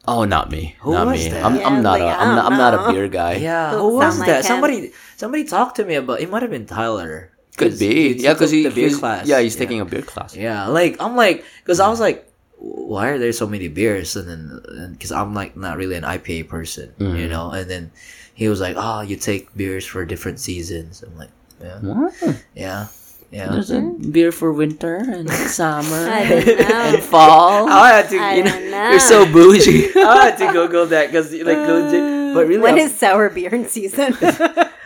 Oh, 0.06 0.24
not 0.24 0.50
me. 0.50 0.76
Who 0.80 0.92
not 0.92 1.06
was 1.06 1.24
me. 1.24 1.30
that? 1.30 1.44
I'm, 1.44 1.56
Yeah, 1.56 1.66
I'm 1.66 1.82
not 1.82 1.92
like, 1.98 2.02
a 2.02 2.04
I 2.04 2.14
I'm 2.24 2.36
not, 2.36 2.52
I'm 2.52 2.58
not 2.58 2.74
a 2.74 2.92
beer 2.92 3.08
guy. 3.08 3.36
yeah, 3.36 3.70
who 3.72 3.94
was 3.96 4.04
sound 4.14 4.18
like 4.20 4.28
that? 4.28 4.44
Somebody 4.44 4.92
somebody 5.16 5.44
talked 5.44 5.76
to 5.76 5.84
me 5.84 5.94
about. 5.94 6.20
It 6.20 6.30
might 6.30 6.42
have 6.42 6.50
been 6.50 6.66
Tyler. 6.66 7.30
Could 7.56 7.78
be. 7.78 8.14
he 8.14 8.22
Yeah, 8.22 8.34
because 8.34 8.50
took 8.50 8.56
he, 8.58 8.62
the 8.64 8.70
beer 8.70 8.88
he's- 8.88 8.98
class. 9.00 9.26
Yeah, 9.26 9.40
he's 9.40 9.54
Yeah. 9.54 9.58
taking 9.60 9.80
a 9.80 9.84
beer 9.86 10.02
class. 10.02 10.36
Yeah, 10.36 10.66
like 10.68 10.96
I'm 11.00 11.16
like, 11.16 11.44
cause 11.64 11.80
I 11.80 11.88
was 11.88 12.00
like, 12.00 12.28
why 12.58 13.08
are 13.08 13.18
there 13.18 13.32
so 13.32 13.46
many 13.46 13.68
beers? 13.68 14.14
And 14.16 14.28
then, 14.28 14.96
cause 15.00 15.10
I'm 15.12 15.32
like 15.34 15.56
not 15.56 15.78
really 15.78 15.96
an 15.96 16.04
IPA 16.04 16.48
person, 16.48 16.92
Mm-hmm. 16.98 17.16
you 17.16 17.28
know. 17.28 17.50
And 17.50 17.70
then 17.70 17.90
he 18.34 18.48
was 18.48 18.60
like, 18.60 18.76
oh, 18.78 19.00
you 19.00 19.16
take 19.16 19.54
beers 19.56 19.86
for 19.86 20.04
different 20.04 20.38
seasons. 20.40 21.02
I'm 21.02 21.16
like, 21.16 21.30
yeah, 21.62 21.78
What? 21.80 22.12
yeah, 22.54 22.88
yeah. 23.30 23.46
There's 23.48 23.70
a 23.70 23.80
beer 23.80 24.32
for 24.32 24.52
winter 24.52 24.96
and 24.96 25.30
summer 25.58 26.08
I 26.10 26.28
don't 26.28 26.46
know. 26.46 26.74
and 26.94 27.02
fall. 27.02 27.68
I 27.70 27.88
had 27.94 28.08
to, 28.10 28.18
I 28.18 28.34
you 28.34 28.44
know, 28.44 28.50
don't 28.50 28.70
know. 28.70 28.90
You're 28.90 29.00
so 29.00 29.24
bougie. 29.32 29.90
I 29.96 30.24
had 30.30 30.36
to 30.38 30.52
Google 30.52 30.86
that 30.86 31.06
because 31.08 31.32
like, 31.32 31.56
legit, 31.56 32.34
but 32.34 32.46
really, 32.46 32.58
when 32.62 32.74
I'm- 32.74 32.86
is 32.86 32.98
sour 32.98 33.30
beer 33.30 33.54
in 33.54 33.66
season? 33.66 34.14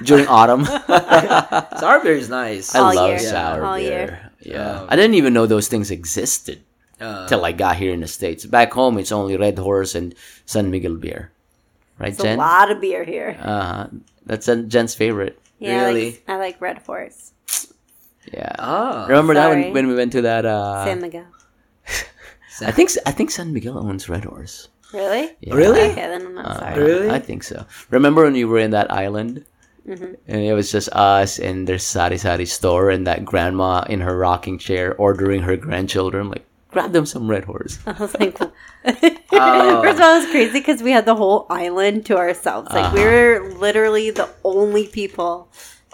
During 0.04 0.26
autumn. 0.28 0.64
sour 0.64 2.00
beer 2.00 2.14
is 2.14 2.28
nice. 2.28 2.74
I 2.74 2.78
All 2.80 2.94
love 2.94 3.10
year. 3.10 3.18
sour 3.18 3.64
All 3.64 3.76
beer. 3.76 3.88
year. 3.88 4.30
Yeah. 4.40 4.80
Um, 4.82 4.86
I 4.90 4.96
didn't 4.96 5.14
even 5.14 5.32
know 5.34 5.46
those 5.46 5.66
things 5.68 5.90
existed 5.90 6.62
Uh, 7.00 7.26
till 7.28 7.44
I 7.44 7.52
got 7.52 7.76
here 7.76 7.92
in 7.94 8.00
the 8.00 8.08
States. 8.10 8.46
Back 8.46 8.72
home, 8.74 8.98
it's 8.98 9.12
only 9.12 9.36
Red 9.36 9.58
Horse 9.58 9.94
and 9.94 10.14
San 10.46 10.70
Miguel 10.70 10.96
beer. 10.96 11.30
Right, 11.98 12.16
Jen. 12.16 12.34
a 12.38 12.38
lot 12.38 12.70
of 12.70 12.80
beer 12.80 13.04
here. 13.04 13.36
Uh, 13.40 13.88
that's 14.26 14.46
Jen's 14.68 14.94
favorite. 14.94 15.38
Yeah, 15.58 15.86
Really? 15.86 16.06
I 16.06 16.10
like, 16.10 16.24
I 16.28 16.36
like 16.36 16.60
Red 16.60 16.78
Horse, 16.78 17.32
Yeah. 18.32 18.54
oh, 18.58 19.06
Remember 19.08 19.34
that 19.34 19.44
sorry. 19.50 19.62
when, 19.64 19.72
when 19.72 19.86
we 19.88 19.94
went 19.96 20.12
to 20.12 20.22
that? 20.22 20.46
Uh, 20.46 20.84
San 20.84 21.00
Miguel. 21.00 21.26
I 22.62 22.70
think 22.70 22.90
I 23.06 23.10
think 23.10 23.30
San 23.30 23.52
Miguel 23.52 23.78
owns 23.78 24.08
Red 24.08 24.24
Horse. 24.24 24.68
Really? 24.94 25.30
Yeah. 25.40 25.54
Really? 25.54 25.80
Okay, 25.90 26.06
then 26.06 26.26
I'm 26.26 26.34
not 26.34 26.46
Uh, 26.46 26.58
sorry. 26.60 26.82
Really? 26.82 27.10
I 27.10 27.18
think 27.18 27.42
so. 27.42 27.66
Remember 27.90 28.22
when 28.24 28.32
we 28.34 28.44
were 28.44 28.58
in 28.58 28.70
that 28.70 28.90
island? 28.90 29.44
Mm-hmm. 29.86 30.14
And 30.28 30.40
it 30.42 30.52
was 30.54 30.70
just 30.70 30.88
us 30.92 31.38
and 31.38 31.66
their 31.66 31.78
sari 31.78 32.18
sari 32.18 32.44
store 32.46 32.90
and 32.90 33.06
that 33.06 33.24
grandma 33.24 33.82
in 33.88 34.00
her 34.00 34.16
rocking 34.16 34.58
chair 34.58 34.94
ordering 34.96 35.42
her 35.42 35.56
grandchildren 35.56 36.28
like 36.28 36.44
grab 36.78 36.92
them 36.92 37.06
some 37.06 37.28
red 37.28 37.44
horse. 37.44 37.78
I 37.86 37.92
was 37.92 38.14
like, 38.14 38.38
first 38.84 39.04
of 39.04 39.40
all, 39.40 40.14
it 40.14 40.18
was 40.18 40.26
uh. 40.26 40.30
crazy 40.30 40.60
because 40.60 40.82
we 40.82 40.92
had 40.92 41.06
the 41.06 41.16
whole 41.16 41.46
island 41.50 42.06
to 42.06 42.16
ourselves. 42.16 42.70
Like 42.70 42.92
we 42.92 43.04
were 43.04 43.44
uh-huh. 43.44 43.58
literally 43.58 44.10
the 44.10 44.28
only 44.44 44.86
people 44.86 45.50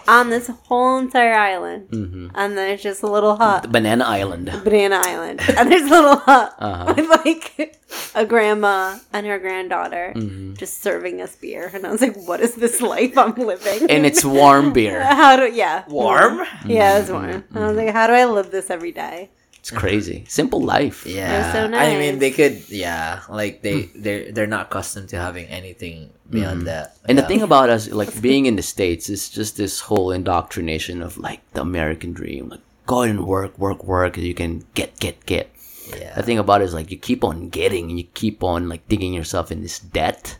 on 0.07 0.29
this 0.29 0.51
whole 0.67 0.99
entire 0.99 1.33
island, 1.33 1.89
mm-hmm. 1.89 2.27
and 2.35 2.55
there's 2.55 2.83
just 2.83 3.01
a 3.01 3.07
little 3.07 3.37
hut, 3.37 3.71
Banana 3.71 4.05
Island. 4.05 4.51
banana 4.63 5.01
island, 5.03 5.41
and 5.57 5.71
there's 5.71 5.89
a 5.89 5.89
little 5.89 6.17
hut 6.17 6.53
Uh-huh. 6.59 6.93
with 6.95 7.09
like 7.25 7.79
a 8.13 8.23
grandma 8.23 8.99
and 9.11 9.25
her 9.25 9.39
granddaughter 9.39 10.13
mm-hmm. 10.15 10.53
just 10.53 10.83
serving 10.83 11.21
us 11.21 11.35
beer, 11.35 11.71
and 11.73 11.87
I 11.87 11.91
was 11.91 12.01
like, 12.01 12.15
what 12.27 12.39
is 12.39 12.53
this 12.53 12.81
life 12.81 13.17
I'm 13.17 13.33
living? 13.33 13.89
And 13.89 14.05
it's 14.05 14.23
warm 14.23 14.73
beer. 14.73 15.03
how 15.03 15.35
do 15.37 15.51
yeah 15.51 15.85
warm. 15.87 16.45
Yeah, 16.67 16.99
it's 16.99 17.09
warm. 17.09 17.43
And 17.49 17.63
I 17.63 17.67
was 17.67 17.77
like, 17.77 17.89
how 17.89 18.05
do 18.05 18.13
I 18.13 18.25
live 18.25 18.51
this 18.51 18.69
every 18.69 18.91
day? 18.91 19.31
It's 19.65 19.71
crazy. 19.71 20.25
Simple 20.27 20.61
life. 20.61 21.07
Yeah, 21.07 21.51
so 21.51 21.75
I 21.75 21.97
mean, 21.97 22.19
they 22.19 22.29
could. 22.29 22.69
Yeah, 22.69 23.21
like 23.27 23.63
they 23.63 23.89
hmm. 23.89 23.99
they're 23.99 24.31
they're 24.31 24.45
not 24.45 24.67
accustomed 24.67 25.09
to 25.09 25.17
having 25.17 25.47
anything 25.47 26.13
beyond 26.29 26.59
hmm. 26.59 26.65
that. 26.65 26.97
And 27.09 27.17
the 27.17 27.23
thing 27.25 27.41
about 27.41 27.71
us, 27.71 27.89
like 27.89 28.21
being 28.21 28.45
in 28.45 28.57
the 28.57 28.61
States, 28.61 29.09
is 29.09 29.27
just 29.27 29.57
this 29.57 29.79
whole 29.79 30.11
indoctrination 30.11 31.01
of 31.01 31.17
like 31.17 31.41
the 31.53 31.61
American 31.61 32.13
dream. 32.13 32.49
Like, 32.49 32.61
go 32.85 33.01
out 33.01 33.09
and 33.09 33.25
work, 33.25 33.57
work, 33.57 33.83
work, 33.83 34.17
and 34.17 34.27
you 34.27 34.35
can 34.35 34.63
get, 34.75 34.99
get, 34.99 35.25
get. 35.25 35.49
yeah, 35.97 36.13
The 36.13 36.21
thing 36.21 36.37
about 36.37 36.61
it 36.61 36.65
is 36.65 36.75
like 36.75 36.91
you 36.91 36.97
keep 37.01 37.23
on 37.23 37.49
getting 37.49 37.89
and 37.89 37.97
you 37.97 38.05
keep 38.13 38.43
on 38.43 38.69
like 38.69 38.87
digging 38.87 39.15
yourself 39.15 39.51
in 39.51 39.63
this 39.63 39.79
debt 39.79 40.37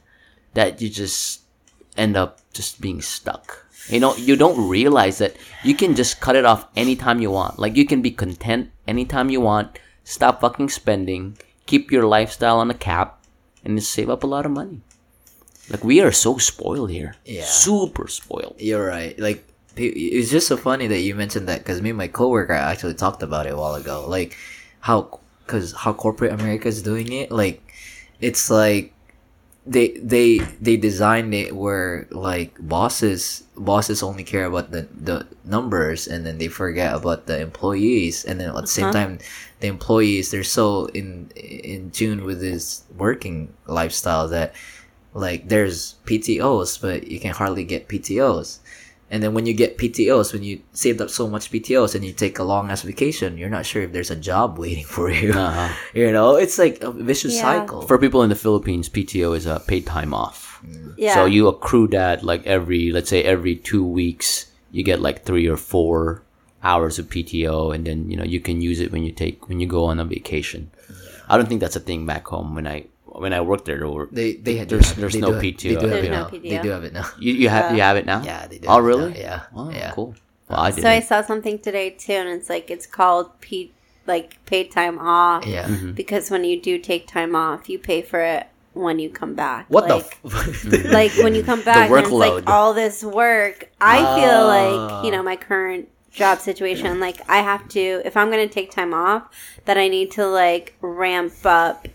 that 0.54 0.84
you 0.84 0.90
just 0.90 1.42
end 1.98 2.16
up 2.16 2.42
just 2.54 2.80
being 2.80 3.02
stuck. 3.02 3.66
You 3.90 4.02
know, 4.02 4.16
you 4.18 4.36
don't 4.36 4.70
realize 4.70 5.18
that 5.18 5.36
you 5.64 5.74
can 5.74 5.96
just 5.96 6.22
cut 6.22 6.36
it 6.36 6.46
off 6.46 6.68
anytime 6.76 7.22
you 7.22 7.32
want. 7.32 7.58
Like 7.58 7.76
you 7.76 7.88
can 7.88 8.04
be 8.04 8.12
content 8.12 8.70
anytime 8.88 9.30
you 9.30 9.42
want, 9.42 9.80
stop 10.04 10.42
fucking 10.42 10.70
spending, 10.70 11.38
keep 11.66 11.92
your 11.92 12.06
lifestyle 12.06 12.60
on 12.60 12.72
a 12.72 12.76
cap, 12.76 13.24
and 13.64 13.78
just 13.78 13.92
save 13.92 14.10
up 14.10 14.24
a 14.24 14.28
lot 14.28 14.46
of 14.46 14.52
money. 14.52 14.82
Like 15.70 15.84
we 15.84 16.02
are 16.02 16.12
so 16.12 16.38
spoiled 16.38 16.92
here. 16.92 17.16
Yeah. 17.26 17.44
Super 17.46 18.08
spoiled. 18.08 18.56
You're 18.60 18.86
right. 18.86 19.18
Like 19.18 19.48
it's 19.76 20.30
just 20.30 20.48
so 20.48 20.58
funny 20.58 20.88
that 20.88 21.02
you 21.02 21.16
mentioned 21.16 21.48
that 21.50 21.60
because 21.60 21.82
me 21.82 21.90
and 21.90 21.98
my 21.98 22.08
coworker 22.08 22.54
actually 22.54 22.94
talked 22.94 23.24
about 23.24 23.46
it 23.46 23.54
a 23.54 23.58
while 23.58 23.76
ago. 23.76 24.06
Like 24.08 24.38
how 24.80 25.20
because 25.46 25.74
how 25.74 25.94
corporate 25.94 26.34
America 26.34 26.68
is 26.68 26.82
doing 26.84 27.12
it. 27.12 27.32
Like 27.32 27.62
it's 28.22 28.50
like 28.50 28.94
they 29.66 29.98
they 29.98 30.38
they 30.62 30.78
designed 30.78 31.34
it 31.34 31.56
where 31.56 32.08
like 32.12 32.56
bosses 32.60 33.44
bosses 33.58 34.04
only 34.04 34.24
care 34.24 34.46
about 34.46 34.72
the 34.72 34.88
the 35.00 35.26
numbers 35.46 36.08
and 36.08 36.26
then 36.26 36.38
they 36.38 36.48
forget 36.48 36.94
about 36.94 37.26
the 37.26 37.40
employees 37.40 38.26
and 38.26 38.40
then 38.40 38.50
at 38.50 38.62
the 38.62 38.68
same 38.68 38.92
time 38.92 39.18
the 39.62 39.68
employees 39.68 40.32
they're 40.32 40.44
so 40.44 40.86
in 40.88 41.32
in 41.36 41.90
tune 41.92 42.26
with 42.26 42.40
this 42.42 42.84
working 42.98 43.48
lifestyle 43.68 44.28
that 44.28 44.54
like 45.14 45.48
there's 45.48 45.96
PTOs 46.06 46.82
but 46.82 47.08
you 47.08 47.20
can 47.20 47.32
hardly 47.34 47.64
get 47.64 47.88
PTOs 47.88 48.60
and 49.10 49.24
then 49.24 49.34
when 49.34 49.46
you 49.46 49.54
get 49.54 49.78
PTOs 49.78 50.34
when 50.34 50.44
you 50.44 50.60
saved 50.74 51.00
up 51.00 51.10
so 51.10 51.30
much 51.30 51.50
PTOs 51.52 51.96
and 51.96 52.04
you 52.04 52.12
take 52.12 52.38
a 52.40 52.44
long 52.44 52.70
ass 52.70 52.82
vacation 52.82 53.38
you're 53.38 53.50
not 53.50 53.66
sure 53.66 53.84
if 53.84 53.94
there's 53.94 54.12
a 54.12 54.16
job 54.20 54.58
waiting 54.60 54.84
for 54.96 55.10
you 55.10 55.32
Uh-huh. 55.32 55.72
you 55.94 56.12
know 56.12 56.36
it's 56.36 56.58
like 56.60 56.82
a 56.84 56.92
vicious 56.92 57.36
Yeah. 57.36 57.42
cycle 57.64 57.82
For 57.88 57.98
people 57.98 58.24
in 58.24 58.30
the 58.30 58.36
Philippines, 58.36 58.90
PTO 58.90 59.32
is 59.38 59.46
a 59.46 59.60
paid 59.66 59.86
time 59.86 60.14
off. 60.14 60.45
Yeah. 60.98 61.14
So 61.14 61.26
you 61.26 61.48
accrue 61.48 61.88
that 61.90 62.24
like 62.24 62.46
every, 62.48 62.92
let's 62.92 63.10
say 63.10 63.24
every 63.24 63.56
two 63.56 63.86
weeks, 63.86 64.48
you 64.72 64.84
get 64.84 65.02
like 65.02 65.24
three 65.24 65.48
or 65.48 65.58
four 65.58 66.22
hours 66.64 66.98
of 67.00 67.08
PTO, 67.10 67.74
and 67.76 67.86
then 67.86 68.10
you 68.10 68.18
know 68.18 68.24
you 68.24 68.40
can 68.40 68.62
use 68.62 68.80
it 68.80 68.92
when 68.92 69.04
you 69.04 69.12
take 69.12 69.48
when 69.50 69.60
you 69.60 69.68
go 69.68 69.86
on 69.86 70.00
a 70.00 70.06
vacation. 70.06 70.72
I 71.28 71.38
don't 71.38 71.48
think 71.48 71.62
that's 71.62 71.76
a 71.76 71.80
thing 71.80 72.06
back 72.06 72.28
home. 72.28 72.56
When 72.56 72.68
I 72.68 72.86
when 73.06 73.34
I 73.34 73.42
worked 73.42 73.66
there, 73.66 73.78
there 73.80 73.88
were, 73.90 74.10
They 74.12 74.34
they 74.36 74.58
had 74.58 74.70
There's- 74.70 74.94
there's 74.94 75.14
they 75.14 75.22
no 75.22 75.32
PTO. 75.34 75.62
They 75.62 75.76
do 75.76 75.88
have 75.88 76.04
it 76.04 76.12
no 76.12 76.22
now. 76.24 76.28
PTO. 76.30 76.42
They 76.50 76.60
do 76.62 76.70
have 76.70 76.84
it 76.84 76.94
now. 76.94 77.06
you 77.20 77.34
you 77.34 77.50
have 77.50 77.76
you 77.76 77.82
have 77.82 77.98
it 77.98 78.06
now. 78.06 78.22
Yeah, 78.24 78.48
they 78.48 78.58
do. 78.60 78.68
Oh 78.68 78.80
really? 78.80 79.12
now. 79.14 79.18
Yeah. 79.20 79.42
Oh, 79.56 79.70
yeah. 79.70 79.92
cool. 79.92 80.16
Well, 80.50 80.60
I 80.60 80.70
didn't. 80.72 80.84
So 80.84 80.90
I 80.90 81.00
saw 81.00 81.22
something 81.22 81.60
today 81.60 81.90
too, 81.92 82.14
and 82.14 82.30
it's 82.30 82.50
like 82.50 82.70
it's 82.70 82.86
called 82.86 83.40
P 83.42 83.72
like 84.08 84.38
paid 84.46 84.72
time 84.72 85.00
off. 85.00 85.46
Yeah. 85.46 85.68
Mm-hmm. 85.68 85.92
Because 85.94 86.30
when 86.30 86.44
you 86.44 86.62
do 86.62 86.78
take 86.78 87.08
time 87.08 87.36
off, 87.36 87.70
you 87.70 87.80
pay 87.80 88.02
for 88.02 88.22
it 88.22 88.48
when 88.76 89.00
you 89.00 89.10
come 89.10 89.34
back. 89.34 89.66
What 89.70 89.90
like, 89.90 90.22
the? 90.22 90.28
F- 90.28 90.86
like 90.92 91.12
when 91.24 91.34
you 91.34 91.44
come 91.44 91.64
back, 91.64 91.90
and 91.90 92.00
it's 92.00 92.12
like 92.12 92.48
all 92.48 92.74
this 92.74 93.04
work. 93.04 93.70
I 93.82 93.98
feel 94.20 94.30
Ah. 94.30 94.46
like 95.00 95.06
you 95.06 95.12
know 95.12 95.24
my 95.24 95.36
current 95.36 95.90
job 96.12 96.40
situation. 96.40 97.00
Like 97.00 97.28
I 97.30 97.38
have 97.38 97.68
to, 97.70 98.02
if 98.06 98.16
I'm 98.16 98.30
going 98.30 98.48
to 98.48 98.54
take 98.54 98.72
time 98.72 98.94
off, 98.94 99.24
that 99.66 99.78
I 99.78 99.88
need 99.88 100.12
to 100.12 100.28
like 100.28 100.76
ramp 100.82 101.34
up. 101.46 101.88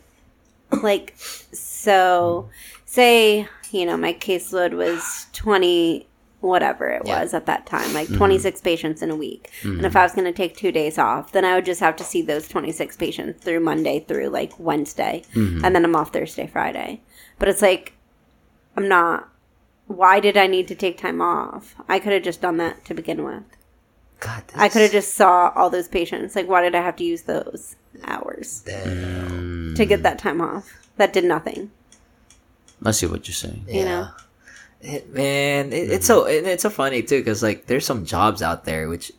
Like 0.83 1.14
so, 1.18 2.49
say 2.87 3.47
you 3.70 3.87
know 3.87 3.97
my 3.97 4.12
caseload 4.12 4.72
was 4.74 5.26
twenty 5.33 6.07
whatever 6.41 6.88
it 6.88 7.03
Yeah. 7.05 7.22
was 7.22 7.34
at 7.34 7.47
that 7.47 7.66
time, 7.66 7.93
like 7.93 8.09
mm-hmm. 8.09 8.16
26 8.16 8.61
patients 8.62 9.03
in 9.03 9.11
a 9.11 9.16
week. 9.16 9.51
And 9.62 9.80
if 9.80 9.93
mm-hmm. 9.93 9.97
I 9.97 10.03
was 10.03 10.12
going 10.12 10.24
to 10.24 10.32
take 10.32 10.57
two 10.57 10.72
days 10.72 10.99
off, 10.99 11.32
then 11.32 11.45
I 11.45 11.55
would 11.55 11.66
just 11.66 11.80
have 11.80 11.97
to 11.97 12.05
see 12.05 12.22
those 12.22 12.49
26 12.49 12.97
patients 12.97 13.45
through 13.45 13.61
Monday 13.61 14.01
through 14.01 14.28
like 14.28 14.59
Wednesday. 14.59 15.22
Mm-hmm. 15.34 15.64
And 15.64 15.74
then 15.74 15.84
I'm 15.84 15.97
off 15.97 16.12
Thursday, 16.12 16.47
Friday. 16.47 17.03
But 17.38 17.49
it's 17.49 17.62
like, 17.62 17.95
I'm 18.76 18.88
not. 18.88 19.28
Why 19.86 20.20
did 20.20 20.36
I 20.36 20.47
need 20.47 20.68
to 20.68 20.74
take 20.74 20.99
time 20.99 21.20
off? 21.20 21.74
I 21.88 21.99
could 21.99 22.12
have 22.12 22.22
just 22.22 22.41
done 22.41 22.59
that 22.59 22.84
to 22.84 22.95
begin 22.95 23.24
with. 23.24 23.43
God, 24.20 24.45
I 24.55 24.68
could 24.68 24.82
have 24.82 24.93
just 24.93 25.14
saw 25.14 25.51
all 25.57 25.70
those 25.70 25.88
patients. 25.88 26.36
Like, 26.36 26.49
why 26.49 26.62
did 26.62 26.74
I 26.74 26.82
have 26.82 26.97
to 26.97 27.05
use 27.05 27.22
those 27.22 27.74
hours 28.05 28.62
Damn. 28.64 29.74
to 29.74 29.84
get 29.86 30.03
that 30.03 30.18
time 30.18 30.41
off? 30.41 30.70
That 30.97 31.12
did 31.12 31.24
nothing. 31.24 31.70
I 32.84 32.93
see 32.93 33.07
what 33.07 33.26
you're 33.26 33.34
saying. 33.34 33.64
you 33.68 33.84
know? 33.84 34.09
It, 34.83 35.12
man, 35.12 35.72
it, 35.72 35.91
it's 35.91 36.07
so 36.07 36.24
it, 36.26 36.47
it's 36.47 36.62
so 36.62 36.70
funny 36.70 37.03
too 37.03 37.18
because 37.20 37.43
like 37.43 37.66
there's 37.66 37.85
some 37.85 38.05
jobs 38.07 38.41
out 38.43 38.64
there 38.64 38.89
which 38.89 39.12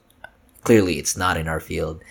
clearly 0.64 0.98
it's 0.98 1.16
not 1.16 1.38
in 1.38 1.48
our 1.48 1.60
field 1.60 2.02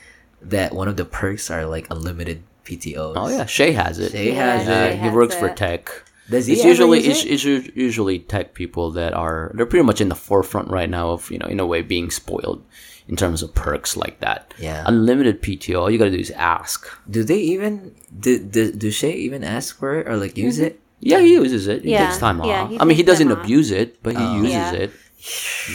that 0.42 0.72
one 0.74 0.88
of 0.88 0.96
the 0.96 1.05
perks 1.05 1.51
are 1.51 1.66
like 1.66 1.86
unlimited 1.90 2.42
PTOs. 2.64 3.14
Oh 3.16 3.28
yeah, 3.28 3.46
Shay 3.46 3.72
has 3.72 3.98
it. 3.98 4.12
Shay 4.12 4.28
Yeah, 4.34 4.57
has 4.57 4.68
Uh, 4.68 4.70
it. 4.70 4.74
Shay 4.74 4.96
he 4.96 5.03
has 5.07 5.14
works 5.14 5.34
for 5.34 5.48
tech. 5.48 5.90
Does 6.30 6.46
he 6.46 6.53
It's 6.55 6.64
usually 6.64 7.01
use 7.05 7.24
it's, 7.24 7.44
it's 7.44 7.76
usually 7.76 8.20
tech 8.20 8.55
people 8.55 8.92
that 8.92 9.12
are 9.14 9.51
they're 9.55 9.66
pretty 9.66 9.84
much 9.84 10.01
in 10.01 10.09
the 10.09 10.14
forefront 10.14 10.68
right 10.70 10.88
now 10.88 11.11
of 11.11 11.28
you 11.30 11.38
know 11.38 11.46
in 11.46 11.59
a 11.59 11.66
way 11.66 11.82
being 11.82 12.11
spoiled 12.11 12.62
in 13.09 13.16
terms 13.16 13.42
of 13.42 13.53
perks 13.55 13.96
like 13.96 14.20
that. 14.20 14.55
Yeah. 14.57 14.84
Unlimited 14.86 15.42
PTO. 15.42 15.80
All 15.80 15.90
you 15.90 15.98
gotta 15.98 16.12
do 16.12 16.18
is 16.18 16.30
ask. 16.30 16.86
Do 17.11 17.24
they 17.24 17.38
even 17.38 17.96
do 18.16 18.38
do, 18.38 18.70
do 18.70 18.90
Shay 18.92 19.12
even 19.14 19.42
ask 19.42 19.76
for 19.76 19.98
it 19.98 20.07
or 20.07 20.16
like 20.16 20.36
use 20.38 20.61
it? 20.61 20.79
Yeah, 21.01 21.20
he 21.20 21.32
uses 21.34 21.66
it. 21.66 21.82
He 21.84 21.92
Yeah, 21.92 22.07
takes 22.07 22.18
time 22.18 22.44
yeah, 22.44 22.62
off. 22.64 22.70
he 22.70 22.78
I 22.80 22.84
mean, 22.84 22.96
he 22.96 23.03
takes 23.03 23.12
doesn't 23.18 23.28
time 23.28 23.38
off. 23.38 23.44
abuse 23.44 23.70
it, 23.70 24.03
but 24.03 24.16
he 24.16 24.22
Oh. 24.22 24.36
uses 24.36 24.53
Yeah. 24.53 24.72
it. 24.72 24.90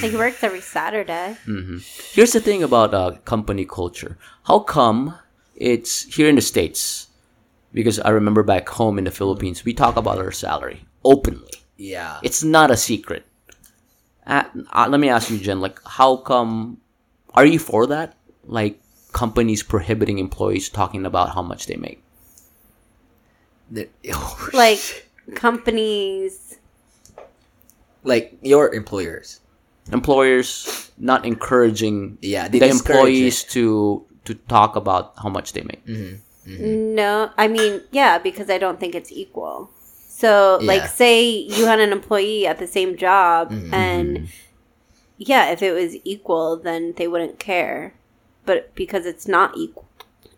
Like, 0.01 0.11
he 0.11 0.17
works 0.17 0.43
every 0.43 0.61
Saturday. 0.61 1.37
Here's 2.13 2.33
the 2.33 2.39
thing 2.39 2.63
about 2.63 2.93
uh, 2.93 3.17
company 3.25 3.65
culture. 3.65 4.17
How 4.45 4.59
come 4.59 5.17
it's 5.55 6.03
here 6.15 6.29
in 6.29 6.35
the 6.35 6.41
states? 6.41 7.07
Because 7.73 7.99
I 7.99 8.09
remember 8.09 8.41
back 8.43 8.69
home 8.69 8.97
in 8.97 9.03
the 9.05 9.11
Philippines, 9.11 9.65
we 9.65 9.73
talk 9.73 9.97
about 9.97 10.17
our 10.17 10.31
salary 10.31 10.85
openly. 11.03 11.51
Yeah. 11.77 12.19
It's 12.23 12.43
not 12.43 12.71
a 12.71 12.77
secret. 12.77 13.25
Uh, 14.25 14.43
uh, 14.73 14.87
let 14.89 14.99
me 14.99 15.09
ask 15.09 15.29
you, 15.29 15.37
Jen. 15.37 15.59
Like, 15.61 15.77
how 15.85 16.17
come 16.17 16.77
are 17.35 17.45
you 17.45 17.59
for 17.59 17.85
that? 17.87 18.15
Like 18.45 18.79
companies 19.11 19.61
prohibiting 19.61 20.17
employees 20.17 20.69
talking 20.69 21.05
about 21.05 21.35
how 21.35 21.41
much 21.41 21.67
they 21.67 21.75
make? 21.77 22.01
The- 23.69 23.89
oh, 24.13 24.49
Like 24.53 25.04
companies. 25.33 26.57
like 28.03 28.37
your 28.41 28.73
employers. 28.73 29.39
Employers 29.91 30.91
not 30.97 31.25
encouraging 31.25 32.17
Yeah, 32.21 32.47
the 32.47 32.59
discourage 32.59 32.79
employees 33.01 33.43
to 33.55 34.05
to 34.25 34.33
talk 34.49 34.75
about 34.75 35.13
how 35.21 35.29
much 35.29 35.53
they 35.53 35.61
make. 35.61 35.85
Mm-hmm. 35.85 36.51
Mm-hmm. 36.51 36.95
No, 36.95 37.29
I 37.37 37.47
mean, 37.47 37.81
yeah, 37.91 38.17
because 38.19 38.49
I 38.49 38.57
don't 38.57 38.79
think 38.79 38.93
it's 38.95 39.11
equal. 39.11 39.69
So, 40.07 40.59
like, 40.63 40.87
say 40.87 41.27
you 41.29 41.65
had 41.65 41.79
an 41.79 41.91
employee 41.91 42.47
at 42.47 42.57
the 42.59 42.67
same 42.67 42.95
job, 42.97 43.51
Mm-hmm. 43.51 43.73
and 43.73 44.17
mm-hmm. 44.17 44.25
yeah, 45.17 45.49
if 45.51 45.61
it 45.61 45.73
was 45.73 45.97
equal, 46.03 46.57
then 46.57 46.93
they 46.97 47.07
wouldn't 47.07 47.37
care. 47.39 47.93
But 48.45 48.73
because 48.75 49.05
it's 49.05 49.27
not 49.27 49.57
equal, 49.57 49.84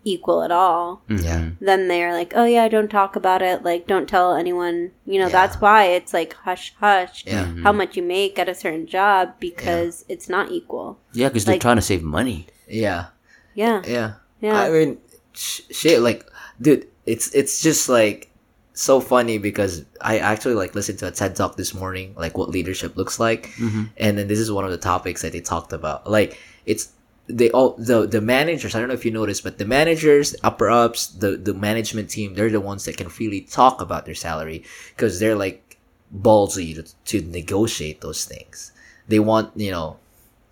equal 0.04 0.42
at 0.42 0.50
all, 0.50 1.02
mm-hmm. 1.08 1.24
Yeah. 1.24 1.50
then 1.60 1.88
they're 1.88 2.12
like, 2.12 2.32
"Oh 2.34 2.44
yeah, 2.44 2.68
don't 2.68 2.88
talk 2.90 3.16
about 3.16 3.42
it. 3.42 3.62
Like, 3.62 3.86
don't 3.86 4.08
tell 4.08 4.34
anyone." 4.34 4.92
You 5.06 5.18
know, 5.20 5.26
Yeah. 5.26 5.32
that's 5.32 5.60
why 5.60 5.84
it's 5.86 6.12
like 6.14 6.34
hush 6.34 6.74
hush. 6.78 7.24
Yeah. 7.26 7.44
Mm-hmm. 7.44 7.62
How 7.62 7.72
much 7.72 7.96
you 7.96 8.02
make 8.02 8.38
at 8.38 8.48
a 8.48 8.54
certain 8.54 8.86
job 8.86 9.34
because 9.40 10.04
it's 10.08 10.28
not 10.28 10.50
equal. 10.50 10.98
Yeah, 11.12 11.28
because 11.28 11.44
they're 11.44 11.58
trying 11.58 11.76
to 11.76 11.82
save 11.82 12.02
money. 12.02 12.46
Yeah. 12.68 13.06
Yeah, 13.54 13.82
Yeah. 13.86 14.14
Yeah. 14.40 14.60
I 14.60 14.70
mean, 14.70 14.98
sh- 15.32 15.62
shit. 15.70 16.00
Like, 16.00 16.24
dude, 16.60 16.86
it's 17.06 17.34
it's 17.34 17.60
just 17.60 17.88
like 17.88 18.30
so 18.74 19.00
funny 19.00 19.38
because 19.38 19.84
I 20.00 20.18
actually 20.18 20.54
like 20.54 20.74
listened 20.76 21.00
to 21.00 21.08
a 21.08 21.10
TED 21.10 21.34
talk 21.34 21.56
this 21.56 21.74
morning, 21.74 22.14
like 22.16 22.38
what 22.38 22.48
leadership 22.48 22.96
looks 22.96 23.18
like, 23.18 23.48
mm-hmm. 23.58 23.84
and 23.96 24.16
then 24.16 24.28
this 24.28 24.38
is 24.38 24.52
one 24.52 24.64
of 24.64 24.70
the 24.70 24.78
topics 24.78 25.22
that 25.22 25.32
they 25.32 25.40
talked 25.40 25.72
about. 25.72 26.08
Like, 26.08 26.38
it's 26.64 26.90
they 27.28 27.50
all 27.50 27.74
the 27.78 28.06
the 28.06 28.20
managers. 28.20 28.74
I 28.74 28.78
don't 28.80 28.88
know 28.88 28.94
if 28.94 29.04
you 29.04 29.10
noticed, 29.10 29.44
but 29.44 29.58
the 29.58 29.64
managers, 29.66 30.34
upper 30.42 30.70
ups, 30.70 31.06
the 31.08 31.36
the 31.36 31.54
management 31.54 32.10
team, 32.10 32.34
they're 32.34 32.50
the 32.50 32.60
ones 32.60 32.84
that 32.86 32.96
can 32.96 33.08
freely 33.08 33.42
talk 33.42 33.80
about 33.80 34.06
their 34.06 34.14
salary 34.14 34.64
because 34.96 35.20
they're 35.20 35.36
like 35.36 35.76
ballsy 36.14 36.74
to, 36.74 36.82
to 37.04 37.26
negotiate 37.30 38.00
those 38.00 38.24
things. 38.24 38.72
They 39.08 39.18
want 39.20 39.52
you 39.56 39.70
know 39.70 39.98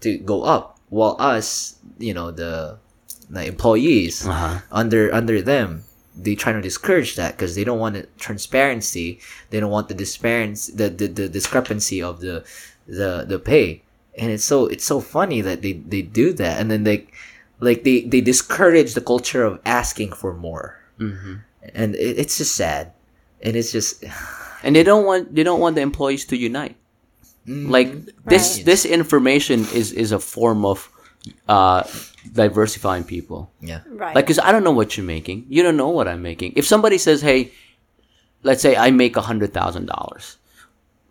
to 0.01 0.19
go 0.19 0.43
up, 0.45 0.79
while 0.91 1.17
us, 1.19 1.77
you 1.99 2.13
know, 2.15 2.31
the 2.31 2.79
the 3.31 3.45
employees 3.47 4.27
Uh-huh. 4.27 4.61
under 4.71 5.13
under 5.13 5.43
them 5.43 5.83
they 6.19 6.35
try 6.35 6.53
to 6.53 6.63
discourage 6.63 7.17
that 7.17 7.37
because 7.37 7.55
they 7.55 7.65
don't 7.65 7.79
want 7.79 7.95
the 7.95 8.07
transparency 8.17 9.19
they 9.51 9.61
don't 9.61 9.71
want 9.71 9.89
the 9.89 9.95
disparity 9.95 10.73
the, 10.73 10.89
the 10.89 11.07
the 11.09 11.29
discrepancy 11.29 12.01
of 12.01 12.21
the 12.21 12.45
the 12.87 13.25
the 13.29 13.39
pay 13.39 13.83
and 14.19 14.31
it's 14.31 14.45
so 14.45 14.67
it's 14.67 14.85
so 14.85 15.01
funny 15.01 15.41
that 15.41 15.63
they 15.63 15.73
they 15.75 16.03
do 16.03 16.33
that 16.33 16.61
and 16.61 16.71
then 16.71 16.85
they 16.85 17.07
like 17.61 17.85
they 17.85 18.01
they 18.03 18.21
discourage 18.21 18.95
the 18.95 19.01
culture 19.01 19.45
of 19.45 19.61
asking 19.65 20.13
for 20.13 20.33
more 20.35 20.79
hmm 20.99 21.35
and 21.75 21.95
it, 21.97 22.19
it's 22.19 22.39
just 22.39 22.55
sad 22.55 22.93
and 23.43 23.57
it's 23.57 23.73
just 23.73 24.05
And 24.65 24.75
they 24.75 24.83
don't 24.83 25.05
want 25.05 25.35
they 25.35 25.45
don't 25.45 25.61
want 25.61 25.77
the 25.77 25.83
employees 25.83 26.25
to 26.27 26.37
unite. 26.37 26.75
Like 27.47 27.93
this 28.27 28.57
Right. 28.57 28.65
this 28.65 28.83
information 28.85 29.61
is 29.73 29.93
is 29.93 30.11
a 30.11 30.19
form 30.19 30.65
of 30.65 30.91
uh 31.47 31.85
diversifying 32.33 33.05
people. 33.05 33.51
yeah 33.61 33.83
right. 33.87 34.17
Like, 34.17 34.27
cause 34.27 34.41
I 34.43 34.51
don't 34.51 34.65
know 34.65 34.73
what 34.75 34.97
you're 34.97 35.07
making. 35.07 35.47
You 35.49 35.63
don't 35.63 35.77
know 35.77 35.91
what 35.91 36.09
I'm 36.09 36.23
making. 36.23 36.55
If 36.57 36.67
somebody 36.67 36.99
says, 36.99 37.23
"Hey, 37.23 37.53
let's 38.43 38.63
say 38.63 38.75
I 38.75 38.91
make 38.91 39.15
a 39.17 39.23
hundred 39.23 39.55
thousand 39.55 39.87
dollars," 39.87 40.39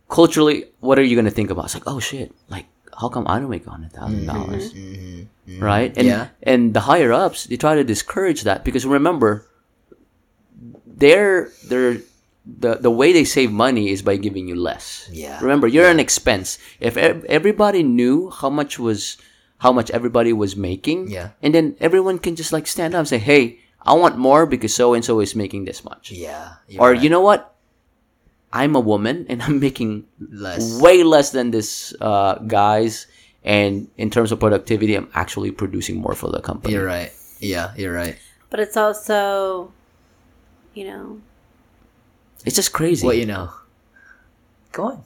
culturally, 0.10 0.66
what 0.82 1.00
are 1.00 1.04
you 1.04 1.16
gonna 1.16 1.32
think 1.32 1.50
about? 1.52 1.66
It's 1.66 1.74
like, 1.76 1.88
oh 1.88 2.00
shit, 2.00 2.34
like 2.50 2.66
how 3.00 3.10
come 3.10 3.26
I 3.28 3.40
don't 3.40 3.50
make 3.50 3.68
a 3.68 3.72
hundred 3.72 3.94
thousand 3.94 4.26
mm-hmm. 4.26 4.36
dollars? 4.36 4.74
Mm-hmm. 4.74 5.52
Mm-hmm. 5.52 5.64
Right? 5.64 5.92
And 5.98 6.08
Yeah. 6.08 6.28
and 6.44 6.74
the 6.74 6.82
higher 6.82 7.12
ups 7.14 7.46
they 7.46 7.58
try 7.58 7.76
to 7.76 7.84
discourage 7.84 8.44
that 8.44 8.64
because 8.64 8.86
remember, 8.86 9.46
they're 10.86 11.50
they're 11.68 11.98
the 12.46 12.76
the 12.76 12.92
way 12.92 13.12
they 13.12 13.26
save 13.26 13.52
money 13.52 13.90
is 13.90 14.02
by 14.02 14.18
giving 14.18 14.48
you 14.48 14.56
less. 14.56 15.10
Yeah. 15.12 15.40
Remember, 15.42 15.68
you're 15.68 15.90
an 15.90 16.00
expense. 16.00 16.58
If 16.80 16.96
ev- 16.98 17.26
everybody 17.26 17.82
knew 17.84 18.30
how 18.30 18.50
much 18.50 18.78
was 18.78 19.18
how 19.58 19.72
much 19.72 19.90
everybody 19.92 20.34
was 20.34 20.56
making, 20.56 21.10
Yeah. 21.10 21.30
and 21.42 21.56
then 21.56 21.76
everyone 21.80 22.20
can 22.20 22.36
just 22.36 22.52
like 22.54 22.68
stand 22.68 22.94
up 22.94 23.00
and 23.00 23.08
say, 23.08 23.18
"Hey, 23.18 23.60
I 23.82 23.94
want 23.94 24.18
more 24.18 24.46
because 24.46 24.76
so 24.76 24.94
and 24.94 25.04
so 25.04 25.20
is 25.22 25.34
making 25.36 25.66
this 25.66 25.84
much." 25.84 26.12
yeah 26.12 26.62
Or 26.78 26.94
you 26.94 27.10
know 27.10 27.22
what? 27.22 27.55
I'm 28.56 28.74
a 28.76 28.80
woman 28.80 29.26
and 29.28 29.42
I'm 29.44 29.60
making 29.60 30.06
less. 30.20 30.80
way 30.82 31.04
less 31.04 31.32
than 31.32 31.52
this 31.52 31.94
uh, 32.00 32.36
guys, 32.48 33.06
and 33.44 33.88
in 33.98 34.10
terms 34.10 34.32
of 34.32 34.40
productivity, 34.40 34.96
I'm 34.96 35.10
actually 35.14 35.52
producing 35.52 36.00
more 36.00 36.16
for 36.16 36.32
the 36.32 36.40
company. 36.40 36.74
you're 36.74 36.86
right. 36.88 37.12
Yeah 37.40 37.74
you're 37.76 37.94
right. 37.94 38.16
But 38.50 38.60
it's 38.62 38.78
also, 38.78 39.72
you 40.74 40.86
know, 40.88 41.20
It's 42.46 42.56
just 42.56 42.72
crazy. 42.72 43.06
what 43.06 43.18
you 43.18 43.26
know. 43.28 43.52
Go 44.72 44.84
on. 44.86 45.04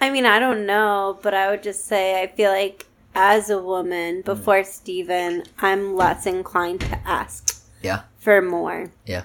I 0.00 0.10
mean, 0.10 0.24
I 0.24 0.38
don't 0.38 0.64
know, 0.66 1.18
but 1.22 1.34
I 1.34 1.50
would 1.50 1.62
just 1.62 1.84
say 1.86 2.22
I 2.22 2.26
feel 2.28 2.50
like 2.52 2.86
as 3.14 3.50
a 3.50 3.58
woman, 3.58 4.22
before 4.22 4.62
Steven, 4.64 5.42
I'm 5.58 5.96
less 5.96 6.26
inclined 6.26 6.80
to 6.82 6.96
ask 7.06 7.60
yeah. 7.82 8.02
for 8.18 8.40
more. 8.40 8.92
yeah. 9.04 9.24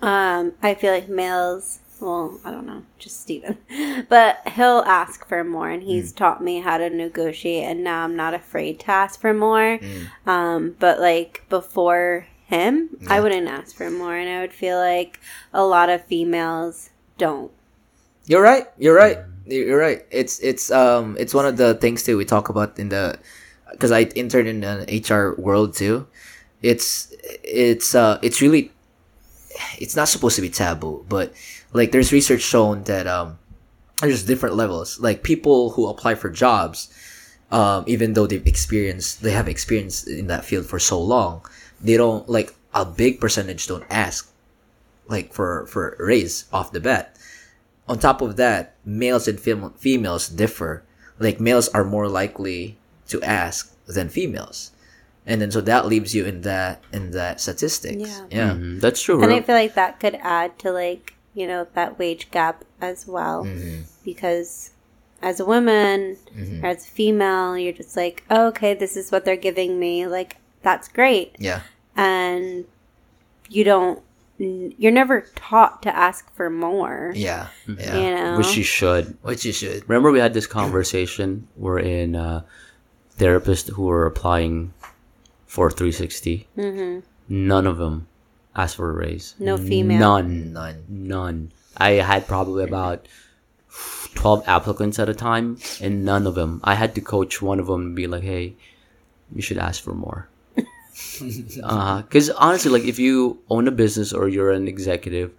Um, 0.00 0.54
I 0.62 0.74
feel 0.74 0.92
like 0.92 1.08
males, 1.08 1.80
well, 2.00 2.38
I 2.44 2.50
don't 2.50 2.66
know, 2.66 2.82
just 2.98 3.20
Steven, 3.20 3.58
but 4.08 4.40
he'll 4.54 4.84
ask 4.86 5.26
for 5.26 5.44
more, 5.44 5.68
and 5.68 5.82
he's 5.82 6.12
taught 6.12 6.42
me 6.42 6.60
how 6.60 6.78
to 6.78 6.90
negotiate, 6.90 7.64
and 7.64 7.84
now 7.84 8.04
I'm 8.04 8.16
not 8.16 8.34
afraid 8.34 8.80
to 8.80 8.90
ask 8.90 9.20
for 9.20 9.34
more. 9.34 9.80
Um, 10.26 10.76
but 10.78 11.00
like 11.00 11.44
before 11.48 12.26
him, 12.46 12.96
I 13.08 13.20
wouldn't 13.20 13.48
ask 13.48 13.76
for 13.76 13.90
more, 13.90 14.16
and 14.16 14.28
I 14.28 14.40
would 14.40 14.52
feel 14.52 14.78
like 14.78 15.20
a 15.52 15.64
lot 15.64 15.90
of 15.90 16.04
females 16.04 16.90
don't. 17.18 17.50
You're 18.26 18.42
right. 18.42 18.66
You're 18.78 18.94
right. 18.94 19.18
You're 19.46 19.78
right. 19.78 20.04
It's 20.10 20.38
it's 20.40 20.70
um 20.70 21.16
it's 21.18 21.34
one 21.34 21.46
of 21.46 21.56
the 21.56 21.74
things 21.74 22.02
too 22.02 22.16
we 22.16 22.24
talk 22.24 22.48
about 22.48 22.78
in 22.78 22.90
the 22.90 23.18
because 23.72 23.90
I 23.90 24.02
interned 24.14 24.48
in 24.48 24.60
the 24.60 25.04
HR 25.08 25.40
world 25.40 25.74
too. 25.74 26.06
It's 26.62 27.14
it's 27.42 27.94
uh 27.94 28.18
it's 28.22 28.40
really 28.40 28.72
it's 29.78 29.96
not 29.96 30.08
supposed 30.08 30.36
to 30.36 30.42
be 30.42 30.50
taboo, 30.50 31.04
but 31.08 31.32
like 31.78 31.92
there's 31.94 32.10
research 32.12 32.42
shown 32.42 32.82
that 32.90 33.06
um 33.06 33.38
there's 34.02 34.26
different 34.26 34.56
levels. 34.58 34.98
Like 35.00 35.22
people 35.22 35.70
who 35.78 35.86
apply 35.88 36.14
for 36.18 36.28
jobs, 36.30 36.90
um 37.50 37.84
even 37.86 38.12
though 38.14 38.26
they've 38.26 38.46
experienced 38.54 39.22
they 39.22 39.32
have 39.32 39.48
experience 39.48 40.02
in 40.06 40.26
that 40.26 40.44
field 40.44 40.66
for 40.66 40.78
so 40.82 40.98
long, 41.00 41.46
they 41.80 41.96
don't 41.96 42.26
like 42.28 42.54
a 42.74 42.84
big 42.84 43.20
percentage 43.20 43.66
don't 43.70 43.86
ask 43.88 44.28
like 45.08 45.32
for 45.32 45.66
for 45.72 45.96
a 45.98 46.04
raise 46.04 46.44
off 46.52 46.72
the 46.72 46.80
bat 46.80 47.16
on 47.88 47.98
top 47.98 48.20
of 48.20 48.36
that, 48.36 48.76
males 48.84 49.26
and 49.26 49.40
fem- 49.40 49.72
females 49.80 50.28
differ. 50.28 50.84
Like 51.18 51.40
males 51.40 51.68
are 51.72 51.84
more 51.84 52.06
likely 52.06 52.76
to 53.08 53.16
ask 53.24 53.72
than 53.88 54.12
females, 54.12 54.70
and 55.24 55.40
then 55.40 55.50
so 55.50 55.60
that 55.64 55.88
leaves 55.88 56.14
you 56.14 56.28
in 56.28 56.42
that 56.42 56.84
in 56.92 57.10
that 57.16 57.40
statistics. 57.40 57.96
Yeah. 57.96 58.26
yeah, 58.30 58.50
Mhm, 58.54 58.80
That's 58.84 59.00
true. 59.00 59.22
And 59.24 59.32
I 59.32 59.40
Ro- 59.40 59.42
feel 59.48 59.56
like 59.56 59.74
that 59.74 59.98
could 59.98 60.14
add 60.20 60.58
to 60.60 60.70
like, 60.70 61.14
you 61.38 61.46
know, 61.46 61.66
that 61.74 61.98
wage 61.98 62.30
gap 62.30 62.64
as 62.80 63.06
well. 63.06 63.44
Mm-hmm. 63.44 63.82
Because 64.04 64.70
as 65.22 65.40
a 65.40 65.44
woman 65.44 66.16
or 66.62 66.68
as 66.68 66.86
a 66.86 66.88
female, 66.90 67.56
you're 67.56 67.72
just 67.72 67.96
like, 67.96 68.24
oh, 68.30 68.48
okay, 68.48 68.74
this 68.74 68.96
is 68.96 69.10
what 69.10 69.24
they're 69.24 69.36
giving 69.36 69.78
me. 69.78 70.06
Like, 70.06 70.36
that's 70.62 70.88
great. 70.88 71.36
yeah, 71.38 71.60
And 71.96 72.64
you 73.48 73.64
don't, 73.64 74.02
you're 74.38 74.92
never 74.92 75.22
taught 75.34 75.82
to 75.82 75.94
ask 75.96 76.32
for 76.34 76.48
more. 76.50 77.12
yeah, 77.16 77.48
yeah. 77.66 77.96
You 77.98 78.14
know? 78.14 78.38
Which 78.38 78.56
you 78.56 78.62
should. 78.62 79.16
Which 79.22 79.44
you 79.44 79.52
should. 79.52 79.88
Remember, 79.88 80.10
we 80.10 80.20
had 80.20 80.34
this 80.34 80.46
conversation. 80.46 81.48
We're 81.56 81.80
in 81.80 82.14
uh, 82.14 82.42
therapists 83.18 83.70
who 83.72 83.84
were 83.84 84.06
applying 84.06 84.72
for 85.46 85.70
360. 85.70 86.46
Mm-hmm. 86.56 87.00
None 87.28 87.66
of 87.66 87.78
them 87.78 88.06
asked 88.56 88.76
for 88.76 88.90
a 88.90 88.92
raise. 88.92 89.34
No 89.38 89.56
female. 89.56 89.98
None. 89.98 90.52
None. 90.52 90.84
None. 90.88 91.52
I 91.76 91.90
had 92.02 92.26
probably 92.26 92.64
about 92.64 93.06
12 94.14 94.44
applicants 94.48 94.98
at 94.98 95.08
a 95.08 95.14
time, 95.14 95.58
and 95.80 96.04
none 96.04 96.26
of 96.26 96.34
them. 96.34 96.60
I 96.64 96.74
had 96.74 96.94
to 96.96 97.00
coach 97.00 97.40
one 97.40 97.60
of 97.60 97.66
them 97.66 97.80
and 97.86 97.96
be 97.96 98.06
like, 98.06 98.22
hey, 98.24 98.54
you 99.34 99.42
should 99.42 99.58
ask 99.58 99.82
for 99.82 99.94
more. 99.94 100.28
Uh-huh. 101.62 102.02
Because 102.02 102.28
honestly, 102.30 102.72
like 102.72 102.82
if 102.82 102.98
you 102.98 103.38
own 103.50 103.68
a 103.68 103.70
business 103.70 104.12
or 104.12 104.28
you're 104.28 104.50
an 104.50 104.66
executive, 104.66 105.32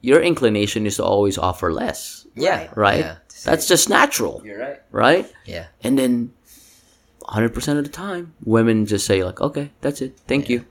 your 0.00 0.20
inclination 0.20 0.86
is 0.86 0.96
to 0.96 1.04
always 1.04 1.38
offer 1.38 1.72
less, 1.72 2.26
Yeah, 2.34 2.68
right? 2.74 2.98
Yeah. 3.00 3.16
That's 3.44 3.68
just 3.68 3.88
natural, 3.88 4.42
You're 4.44 4.58
right. 4.58 4.80
right? 4.90 5.32
Yeah, 5.44 5.66
And 5.84 5.96
then 5.96 6.32
100% 7.22 7.78
of 7.78 7.84
the 7.84 7.90
time, 7.90 8.34
women 8.44 8.86
just 8.86 9.06
say 9.06 9.22
like, 9.22 9.40
"Okay, 9.40 9.70
that's 9.80 10.02
it. 10.02 10.18
Thank 10.26 10.48
you." 10.48 10.64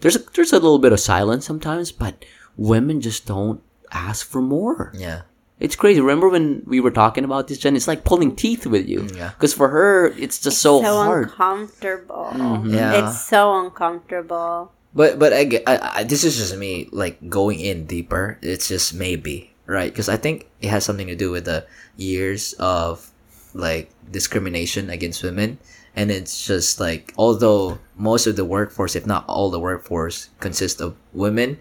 There's 0.00 0.16
a, 0.16 0.20
there's 0.34 0.52
a 0.52 0.60
little 0.60 0.78
bit 0.78 0.92
of 0.92 1.00
silence 1.00 1.44
sometimes, 1.46 1.90
but 1.92 2.24
women 2.56 3.00
just 3.00 3.26
don't 3.26 3.60
ask 3.90 4.26
for 4.26 4.40
more. 4.42 4.92
yeah, 4.94 5.22
It's 5.60 5.74
crazy. 5.76 6.00
Remember 6.00 6.28
when 6.28 6.62
we 6.66 6.78
were 6.80 6.90
talking 6.92 7.24
about 7.24 7.48
this, 7.48 7.58
Jen? 7.58 7.74
It's 7.74 7.88
like 7.88 8.04
pulling 8.04 8.36
teeth 8.36 8.66
with 8.66 8.88
you. 8.88 9.08
yeah. 9.14 9.30
Because 9.30 9.54
for 9.54 9.68
her, 9.68 10.06
it's 10.18 10.40
just 10.40 10.58
so, 10.62 10.80
so 10.82 10.94
hard. 11.02 11.24
uncomfortable. 11.28 12.30
Mm-hmm. 12.32 12.74
Yeah. 12.74 13.08
It's 13.08 13.26
so 13.26 13.58
uncomfortable. 13.64 14.72
But 14.94 15.18
but 15.18 15.32
I, 15.32 15.44
get- 15.44 15.64
I, 15.66 16.00
I 16.00 16.02
this 16.04 16.24
is 16.24 16.36
just 16.38 16.56
me 16.56 16.88
like 16.92 17.28
going 17.28 17.60
in 17.60 17.84
deeper. 17.86 18.38
It's 18.42 18.68
just 18.68 18.94
maybe 18.94 19.52
right 19.66 19.90
because 19.92 20.08
I 20.08 20.16
think 20.16 20.48
it 20.62 20.68
has 20.70 20.84
something 20.84 21.06
to 21.08 21.14
do 21.16 21.30
with 21.30 21.44
the 21.44 21.66
years 21.96 22.54
of 22.58 23.10
like 23.54 23.90
discrimination 24.10 24.88
against 24.90 25.22
women, 25.22 25.58
and 25.98 26.12
it's 26.12 26.46
just 26.46 26.78
like 26.78 27.12
although 27.18 27.76
most 27.96 28.28
of 28.28 28.36
the 28.36 28.44
workforce, 28.44 28.94
if 28.94 29.04
not 29.04 29.24
all 29.26 29.50
the 29.50 29.58
workforce, 29.58 30.30
consists 30.38 30.80
of 30.80 30.94
women, 31.12 31.58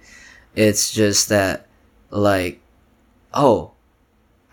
it's 0.56 0.94
just 0.94 1.28
that 1.30 1.66
like 2.12 2.62
oh 3.34 3.72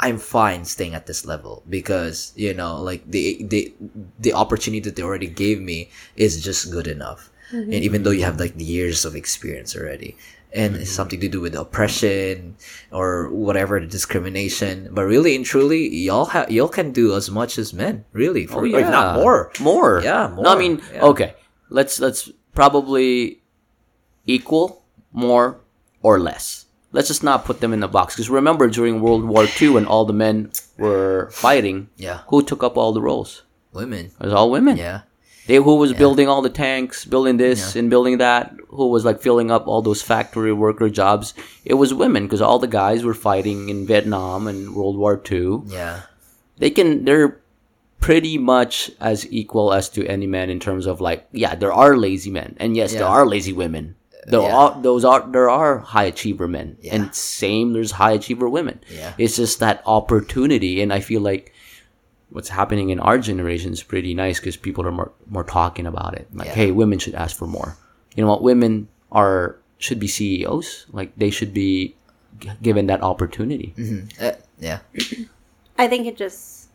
I'm 0.01 0.16
fine 0.16 0.65
staying 0.65 0.94
at 0.94 1.05
this 1.05 1.27
level 1.27 1.62
because 1.69 2.32
you 2.35 2.55
know 2.55 2.81
like 2.81 3.05
the 3.05 3.44
the 3.44 3.74
the 4.19 4.32
opportunity 4.32 4.81
that 4.81 4.97
they 4.97 5.02
already 5.02 5.28
gave 5.28 5.61
me 5.61 5.90
is 6.16 6.43
just 6.43 6.73
good 6.73 6.86
enough. 6.86 7.31
And 7.52 7.69
mm-hmm. 7.69 7.85
even 7.85 8.02
though 8.05 8.11
you 8.11 8.24
have 8.24 8.40
like 8.40 8.56
the 8.56 8.65
years 8.65 9.05
of 9.05 9.15
experience 9.15 9.77
already 9.77 10.16
and 10.55 10.76
it's 10.76 10.90
something 10.90 11.18
to 11.18 11.28
do 11.28 11.40
with 11.40 11.55
oppression 11.56 12.56
or 12.93 13.28
whatever 13.31 13.81
the 13.81 13.86
discrimination 13.86 14.89
but 14.93 15.02
really 15.02 15.35
and 15.35 15.44
truly 15.44 15.89
y'all 15.90 16.26
have 16.26 16.48
y'all 16.51 16.68
can 16.68 16.93
do 16.93 17.14
as 17.16 17.28
much 17.28 17.59
as 17.59 17.74
men 17.74 18.05
really 18.12 18.47
oh, 18.47 18.52
for, 18.52 18.60
or 18.62 18.66
if 18.66 18.89
not 18.89 19.16
more 19.16 19.51
More. 19.60 20.01
Yeah, 20.02 20.32
No, 20.39 20.48
I 20.48 20.56
mean, 20.56 20.81
Yeah. 20.93 21.02
okay. 21.10 21.35
Let's 21.68 21.98
let's 21.98 22.31
probably 22.55 23.43
equal, 24.26 24.85
more, 25.12 25.59
or 26.02 26.20
less. 26.20 26.66
Let's 26.93 27.09
just 27.09 27.24
not 27.24 27.44
put 27.44 27.60
them 27.60 27.72
in 27.72 27.81
the 27.81 27.89
box. 27.89 28.14
Because 28.14 28.31
remember, 28.31 28.68
during 28.68 29.01
World 29.01 29.24
War 29.24 29.47
II, 29.60 29.70
when 29.70 29.86
all 29.86 30.05
the 30.05 30.12
men 30.12 30.52
were 30.78 31.31
fighting, 31.32 31.89
yeah 31.97 32.20
who 32.28 32.43
took 32.43 32.62
up 32.62 32.76
all 32.76 32.93
the 32.93 33.02
roles? 33.02 33.43
women 33.72 34.06
It 34.20 34.24
was 34.24 34.32
all 34.32 34.51
women. 34.55 34.76
yeah 34.76 35.01
They 35.47 35.57
who 35.57 35.77
was 35.77 35.93
building 35.93 36.27
all 36.29 36.41
the 36.43 36.49
tanks, 36.51 37.05
building 37.05 37.37
this 37.37 37.77
and 37.77 37.91
building 37.91 38.19
that, 38.19 38.55
who 38.69 38.89
was 38.89 39.05
like 39.05 39.21
filling 39.21 39.51
up 39.51 39.66
all 39.69 39.83
those 39.83 40.01
factory 40.03 40.53
worker 40.53 40.89
jobs. 40.89 41.35
It 41.65 41.75
was 41.75 41.93
women 41.93 42.25
because 42.25 42.41
all 42.41 42.59
the 42.59 42.66
guys 42.66 43.05
were 43.05 43.15
fighting 43.15 43.69
in 43.69 43.87
Vietnam 43.87 44.47
and 44.47 44.75
World 44.75 44.97
War 44.97 45.21
II. 45.31 45.62
yeah 45.66 46.03
They 46.59 46.71
can 46.71 47.05
they're 47.05 47.41
pretty 48.01 48.37
much 48.39 48.91
as 49.01 49.27
equal 49.33 49.73
as 49.73 49.89
to 49.91 50.07
any 50.07 50.27
man 50.27 50.49
in 50.51 50.61
terms 50.61 50.87
of 50.87 51.01
like 51.01 51.27
yeah, 51.33 51.55
there 51.55 51.73
are 51.73 51.97
lazy 51.97 52.31
men. 52.31 52.57
And 52.59 52.77
yes, 52.77 52.93
there 52.93 53.07
are 53.07 53.27
lazy 53.27 53.53
women. 53.53 53.97
There 54.27 54.41
Yeah. 54.41 54.57
are 54.57 54.81
those 54.81 55.05
are 55.05 55.21
there 55.31 55.51
are 55.51 55.79
high 55.79 56.05
achiever 56.05 56.49
men. 56.49 56.77
Yeah. 56.81 56.95
And 56.97 57.15
same 57.15 57.73
there's 57.75 57.91
high 57.93 58.12
achiever 58.12 58.49
women. 58.49 58.81
Yeah. 58.89 59.12
It's 59.19 59.37
just 59.37 59.61
that 59.61 59.83
opportunity 59.85 60.81
and 60.81 60.93
I 60.93 61.01
feel 61.01 61.21
like 61.21 61.53
what's 62.35 62.48
happening 62.51 62.90
in 62.90 62.98
our 62.98 63.16
generation 63.16 63.73
is 63.73 63.82
pretty 63.82 64.12
nice 64.12 64.40
because 64.40 64.56
people 64.59 64.85
are 64.85 64.90
more, 64.90 65.12
more 65.31 65.44
talking 65.44 65.86
about 65.86 66.15
it. 66.19 66.27
Like, 66.35 66.48
Yeah. 66.48 66.55
hey, 66.55 66.70
women 66.73 66.98
should 66.98 67.15
ask 67.15 67.36
for 67.39 67.47
more. 67.47 67.77
You 68.16 68.24
know 68.24 68.31
what? 68.31 68.43
Women 68.43 68.89
are 69.12 69.56
should 69.78 70.01
be 70.01 70.09
CEOs. 70.09 70.86
Like 70.93 71.15
they 71.16 71.31
should 71.31 71.55
be 71.55 71.94
g- 72.40 72.51
given 72.61 72.86
that 72.89 73.02
opportunity. 73.02 73.73
Uh, 74.20 74.32
yeah 74.59 74.81
I 75.78 75.86
think 75.89 76.06
it 76.06 76.16
just. 76.16 76.69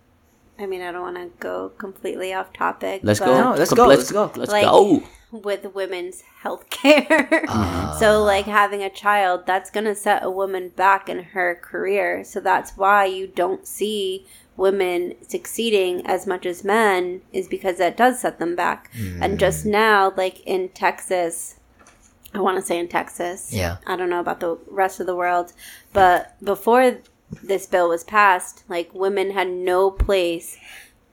I 0.57 0.65
mean, 0.65 0.81
I 0.81 0.91
don't 0.91 1.01
want 1.01 1.15
to 1.15 1.29
go 1.39 1.69
completely 1.77 2.33
off 2.33 2.51
topic. 2.51 2.99
Let's 3.03 3.19
go. 3.21 3.27
No, 3.31 3.55
let's 3.55 3.73
go, 3.73 3.87
Let's, 3.87 3.99
let's 3.99 4.11
go. 4.11 4.31
Let's 4.35 4.51
Like- 4.51 4.63
go. 4.65 5.03
With 5.31 5.75
women's 5.75 6.21
health 6.41 6.69
care. 6.71 7.45
Ah. 7.47 7.95
so, 7.99 8.23
like, 8.23 8.45
having 8.45 8.81
a 8.81 8.89
child, 8.89 9.45
that's 9.45 9.69
going 9.69 9.85
to 9.85 9.93
set 9.95 10.23
a 10.23 10.29
woman 10.31 10.69
back 10.75 11.07
in 11.07 11.19
her 11.35 11.53
career. 11.61 12.23
So, 12.25 12.39
that's 12.41 12.75
why 12.75 13.05
you 13.05 13.27
don't 13.27 13.65
see 13.67 14.25
women 14.59 15.15
succeeding 15.27 16.05
as 16.05 16.27
much 16.27 16.45
as 16.45 16.63
men, 16.63 17.21
is 17.33 17.47
because 17.47 17.77
that 17.77 17.97
does 17.97 18.19
set 18.19 18.37
them 18.39 18.55
back. 18.55 18.91
And 19.21 19.39
just 19.39 19.65
Mm. 19.65 19.71
now, 19.71 20.13
like 20.15 20.41
in 20.45 20.69
Texas, 20.69 21.55
I 22.33 22.39
want 22.41 22.57
to 22.59 22.61
say 22.65 22.77
in 22.77 22.87
Texas. 22.87 23.51
Yeah. 23.51 23.77
I 23.87 23.95
don't 23.95 24.09
know 24.09 24.19
about 24.19 24.39
the 24.39 24.57
rest 24.69 24.99
of 24.99 25.07
the 25.07 25.15
world, 25.15 25.53
but 25.93 26.35
before 26.43 26.97
this 27.43 27.65
bill 27.65 27.89
was 27.89 28.03
passed, 28.03 28.63
like 28.67 28.93
women 28.93 29.31
had 29.31 29.49
no 29.49 29.89
place 29.89 30.57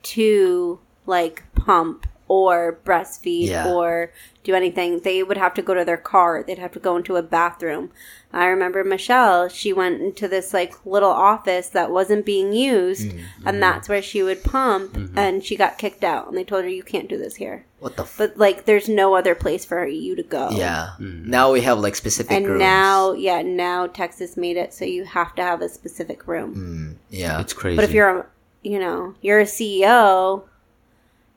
to 0.03 0.79
like 1.05 1.43
pump 1.55 2.05
or 2.27 2.79
breastfeed 2.85 3.47
Yeah. 3.47 3.71
or 3.73 4.11
do 4.43 4.53
anything. 4.55 4.99
They 4.99 5.23
would 5.23 5.37
have 5.37 5.53
to 5.55 5.61
go 5.61 5.73
to 5.73 5.83
their 5.85 5.97
car. 5.97 6.43
They'd 6.45 6.57
have 6.59 6.71
to 6.73 6.79
go 6.79 6.95
into 6.97 7.15
a 7.17 7.21
bathroom. 7.21 7.91
I 8.33 8.45
remember 8.47 8.83
Michelle, 8.83 9.47
she 9.49 9.71
went 9.73 10.01
into 10.01 10.27
this 10.27 10.53
like 10.53 10.73
little 10.85 11.09
office 11.11 11.69
that 11.69 11.91
wasn't 11.91 12.25
being 12.25 12.51
used 12.53 13.09
Mm-hmm. 13.11 13.47
and 13.47 13.63
that's 13.63 13.87
where 13.89 14.01
she 14.01 14.21
would 14.23 14.43
pump 14.43 14.97
and 15.15 15.43
she 15.43 15.55
got 15.55 15.77
kicked 15.77 16.03
out 16.03 16.27
and 16.27 16.37
they 16.37 16.43
told 16.43 16.63
her 16.63 16.69
you 16.69 16.83
can't 16.83 17.07
do 17.09 17.17
this 17.17 17.35
here. 17.35 17.65
what 17.79 17.95
the 17.95 18.03
f- 18.03 18.15
But 18.17 18.37
like 18.37 18.65
there's 18.65 18.89
no 18.89 19.15
other 19.15 19.33
place 19.35 19.63
for 19.65 19.85
you 19.87 20.15
to 20.15 20.23
go. 20.23 20.49
yeah 20.51 20.89
now 20.99 21.51
we 21.53 21.61
have 21.61 21.79
like 21.79 21.95
specific 21.95 22.31
And 22.35 22.45
rooms. 22.47 22.59
now, 22.59 23.13
yeah, 23.13 23.41
now 23.41 23.87
Texas 23.87 24.35
made 24.35 24.57
it 24.57 24.73
so 24.73 24.83
you 24.85 25.05
have 25.05 25.33
to 25.35 25.41
have 25.41 25.61
a 25.61 25.69
specific 25.69 26.27
room. 26.27 26.55
Mm, 26.55 27.15
yeah 27.17 27.39
It's 27.39 27.53
crazy. 27.53 27.75
But 27.77 27.85
if 27.85 27.91
you're, 27.91 28.09
a, 28.19 28.25
you 28.63 28.79
know, 28.79 29.15
you're 29.21 29.39
a 29.39 29.45
CEO 29.45 30.43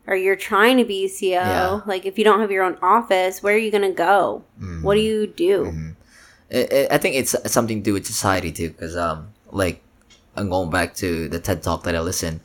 or 0.06 0.16
you're 0.16 0.36
trying 0.36 0.77
to 0.78 0.85
be 0.85 1.06
CEO, 1.06 1.31
Yeah. 1.31 1.81
like 1.86 2.06
if 2.06 2.18
you 2.18 2.24
don't 2.24 2.40
have 2.40 2.51
your 2.51 2.64
own 2.64 2.78
office, 2.82 3.43
where 3.43 3.55
are 3.55 3.59
you 3.59 3.70
going 3.70 3.89
to 3.89 3.93
go? 3.93 4.43
Mm-hmm. 4.60 4.82
What 4.82 4.94
do 4.94 5.01
you 5.01 5.27
do? 5.27 5.94
I, 6.52 6.89
I 6.90 6.98
think 6.98 7.16
it's 7.16 7.35
something 7.51 7.78
to 7.78 7.85
do 7.85 7.93
with 7.93 8.06
society 8.06 8.51
too, 8.52 8.70
because 8.70 8.97
um, 8.97 9.28
like 9.51 9.82
I'm 10.36 10.48
going 10.48 10.70
back 10.70 10.94
to 10.97 11.28
the 11.28 11.39
TED 11.39 11.62
talk 11.62 11.85
that 11.85 11.94
I 11.94 12.01
listened. 12.01 12.40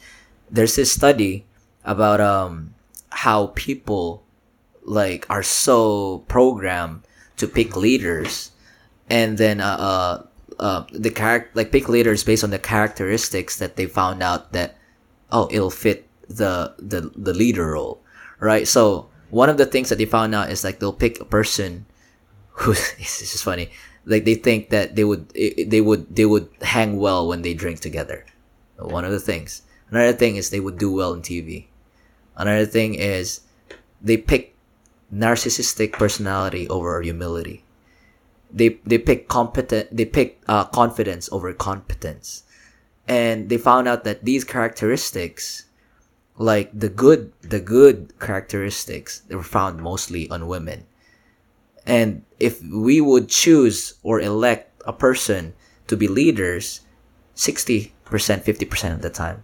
There's 0.49 0.75
this 0.75 0.91
study 0.91 1.45
about 1.83 2.21
um 2.21 2.73
how 3.09 3.47
people 3.55 4.23
like 4.83 5.25
are 5.29 5.43
so 5.43 6.19
programmed 6.27 7.01
to 7.37 7.47
pick 7.47 7.75
leaders, 7.75 8.51
and 9.09 9.37
then 9.37 9.59
uh, 9.59 9.77
uh, 9.79 10.61
uh 10.61 10.85
the 10.91 11.09
character 11.09 11.49
like 11.53 11.71
pick 11.71 11.89
leaders 11.89 12.23
based 12.23 12.43
on 12.43 12.51
the 12.51 12.59
characteristics 12.59 13.57
that 13.57 13.75
they 13.75 13.85
found 13.87 14.21
out 14.21 14.53
that 14.53 14.75
oh 15.31 15.47
it'll 15.51 15.71
fit 15.71 16.05
the 16.27 16.75
the 16.77 17.11
the 17.15 17.33
leader 17.33 17.71
role, 17.71 18.01
right? 18.39 18.67
So 18.67 19.09
one 19.29 19.49
of 19.49 19.57
the 19.57 19.65
things 19.65 19.89
that 19.89 19.97
they 19.97 20.05
found 20.05 20.35
out 20.35 20.49
is 20.49 20.63
like 20.63 20.79
they'll 20.79 20.93
pick 20.93 21.19
a 21.19 21.25
person 21.25 21.85
who 22.63 22.71
it's 22.97 23.19
just 23.19 23.43
funny. 23.43 23.69
Like 24.05 24.25
they 24.25 24.35
think 24.35 24.69
that 24.69 24.95
they 24.95 25.03
would 25.03 25.29
they 25.29 25.81
would 25.81 26.15
they 26.15 26.25
would 26.25 26.49
hang 26.61 26.97
well 26.97 27.27
when 27.27 27.41
they 27.41 27.53
drink 27.53 27.79
together. 27.79 28.25
One 28.77 29.05
of 29.05 29.11
the 29.11 29.19
things. 29.19 29.61
Another 29.89 30.13
thing 30.13 30.35
is 30.35 30.49
they 30.49 30.59
would 30.59 30.77
do 30.77 30.91
well 30.91 31.13
in 31.13 31.21
TV. 31.21 31.65
Another 32.35 32.65
thing 32.65 32.95
is 32.95 33.41
they 34.01 34.17
pick 34.17 34.55
narcissistic 35.13 35.93
personality 35.93 36.67
over 36.69 37.01
humility. 37.01 37.63
They 38.51 38.79
they 38.85 38.97
pick 38.97 39.27
competent 39.27 39.95
they 39.95 40.05
pick 40.05 40.41
uh, 40.47 40.65
confidence 40.65 41.29
over 41.31 41.51
competence, 41.53 42.43
and 43.07 43.49
they 43.49 43.57
found 43.57 43.87
out 43.87 44.03
that 44.03 44.23
these 44.23 44.43
characteristics, 44.43 45.65
like 46.37 46.69
the 46.77 46.89
good 46.89 47.31
the 47.41 47.59
good 47.59 48.13
characteristics, 48.19 49.19
they 49.27 49.35
were 49.35 49.43
found 49.43 49.81
mostly 49.81 50.29
on 50.29 50.47
women. 50.47 50.85
And 51.85 52.23
if 52.39 52.61
we 52.63 52.99
would 52.99 53.29
choose 53.29 53.95
or 54.03 54.19
elect 54.19 54.81
a 54.85 54.93
person 54.93 55.53
to 55.87 55.95
be 55.95 56.07
leaders, 56.07 56.81
60%, 57.35 57.91
50% 58.09 58.93
of 58.93 59.01
the 59.01 59.09
time, 59.09 59.43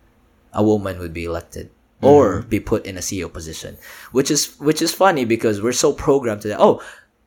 a 0.51 0.63
woman 0.63 0.97
would 0.97 1.13
be 1.13 1.25
elected 1.25 1.69
or 2.01 2.41
be 2.41 2.59
put 2.59 2.85
in 2.87 2.97
a 2.97 3.01
CEO 3.01 3.31
position, 3.31 3.77
which 4.11 4.31
is, 4.31 4.55
which 4.59 4.81
is 4.81 4.91
funny 4.91 5.23
because 5.23 5.61
we're 5.61 5.71
so 5.71 5.93
programmed 5.93 6.41
to 6.41 6.47
that. 6.47 6.59
Oh, 6.59 6.81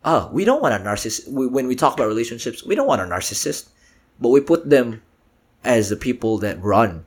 ah, 0.05 0.29
we 0.33 0.45
don't 0.45 0.61
want 0.61 0.75
a 0.75 0.85
narcissist. 0.85 1.29
We, 1.29 1.47
when 1.47 1.69
we 1.69 1.77
talk 1.77 1.95
about 1.95 2.09
relationships, 2.09 2.65
we 2.65 2.75
don't 2.75 2.89
want 2.89 3.01
a 3.01 3.05
narcissist, 3.05 3.69
but 4.21 4.31
we 4.31 4.41
put 4.41 4.69
them 4.69 5.01
as 5.63 5.91
the 5.91 5.97
people 5.97 6.39
that 6.39 6.61
run 6.61 7.05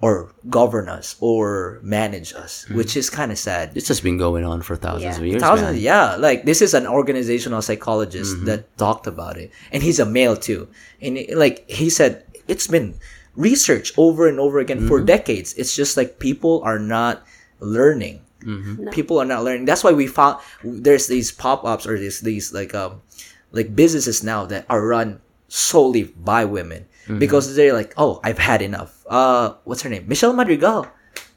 or 0.00 0.32
govern 0.48 0.88
us 0.88 1.16
or 1.20 1.80
manage 1.82 2.32
us, 2.32 2.64
hmm. 2.64 2.76
which 2.76 2.96
is 2.96 3.10
kind 3.10 3.32
of 3.32 3.38
sad. 3.38 3.72
it's 3.74 3.88
just 3.88 4.02
been 4.02 4.16
going 4.16 4.44
on 4.44 4.62
for 4.62 4.76
thousands 4.76 5.16
Yeah. 5.16 5.20
of 5.20 5.26
years. 5.26 5.42
Thousands, 5.42 5.72
man. 5.72 5.82
yeah. 5.82 6.16
Like 6.16 6.44
this 6.44 6.62
is 6.62 6.72
an 6.74 6.86
organizational 6.86 7.62
psychologist 7.62 8.36
mm-hmm. 8.36 8.46
that 8.46 8.76
talked 8.78 9.06
about 9.06 9.36
it, 9.36 9.50
and 9.72 9.82
he's 9.82 9.98
a 9.98 10.06
male 10.06 10.36
too. 10.36 10.68
And 11.02 11.18
it- 11.18 11.36
like 11.36 11.68
he 11.68 11.90
said, 11.90 12.22
it's 12.46 12.66
been 12.66 12.94
researched 13.34 13.98
over 13.98 14.28
and 14.28 14.38
over 14.38 14.58
again 14.58 14.86
for 14.86 14.98
mm-hmm. 14.98 15.06
decades. 15.06 15.54
It's 15.54 15.74
just 15.74 15.96
like 15.96 16.18
people 16.18 16.62
are 16.64 16.78
not 16.78 17.26
learning. 17.58 18.22
Mm-hmm. 18.42 18.90
People 18.90 19.18
are 19.18 19.26
not 19.26 19.42
learning. 19.42 19.64
That's 19.64 19.82
why 19.82 19.92
we 19.92 20.06
found 20.06 20.38
there's 20.62 21.08
these 21.08 21.32
pop 21.32 21.64
ups 21.64 21.86
or 21.86 21.98
these 21.98 22.20
these 22.20 22.52
like 22.54 22.72
um 22.72 23.02
like 23.50 23.74
businesses 23.74 24.22
now 24.22 24.46
that 24.46 24.64
are 24.70 24.86
run 24.86 25.20
solely 25.48 26.04
by 26.04 26.44
women 26.44 26.86
because 27.18 27.56
they're 27.56 27.72
like, 27.72 27.94
oh, 27.96 28.20
I've 28.22 28.38
had 28.38 28.60
enough. 28.62 29.04
Uh, 29.08 29.54
what's 29.64 29.82
her 29.82 29.88
name? 29.90 30.06
Michelle 30.08 30.32
Madrigal. 30.32 30.86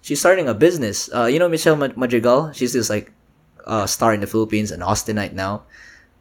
She's 0.01 0.19
starting 0.19 0.47
a 0.49 0.53
business. 0.53 1.09
Uh, 1.13 1.25
you 1.25 1.39
know 1.39 1.47
Michelle 1.47 1.75
Madrigal? 1.77 2.51
She's 2.53 2.73
this 2.73 2.89
like 2.89 3.11
uh, 3.65 3.85
star 3.85 4.13
in 4.13 4.19
the 4.19 4.27
Philippines, 4.27 4.71
an 4.71 4.81
Austinite 4.81 5.33
now. 5.33 5.63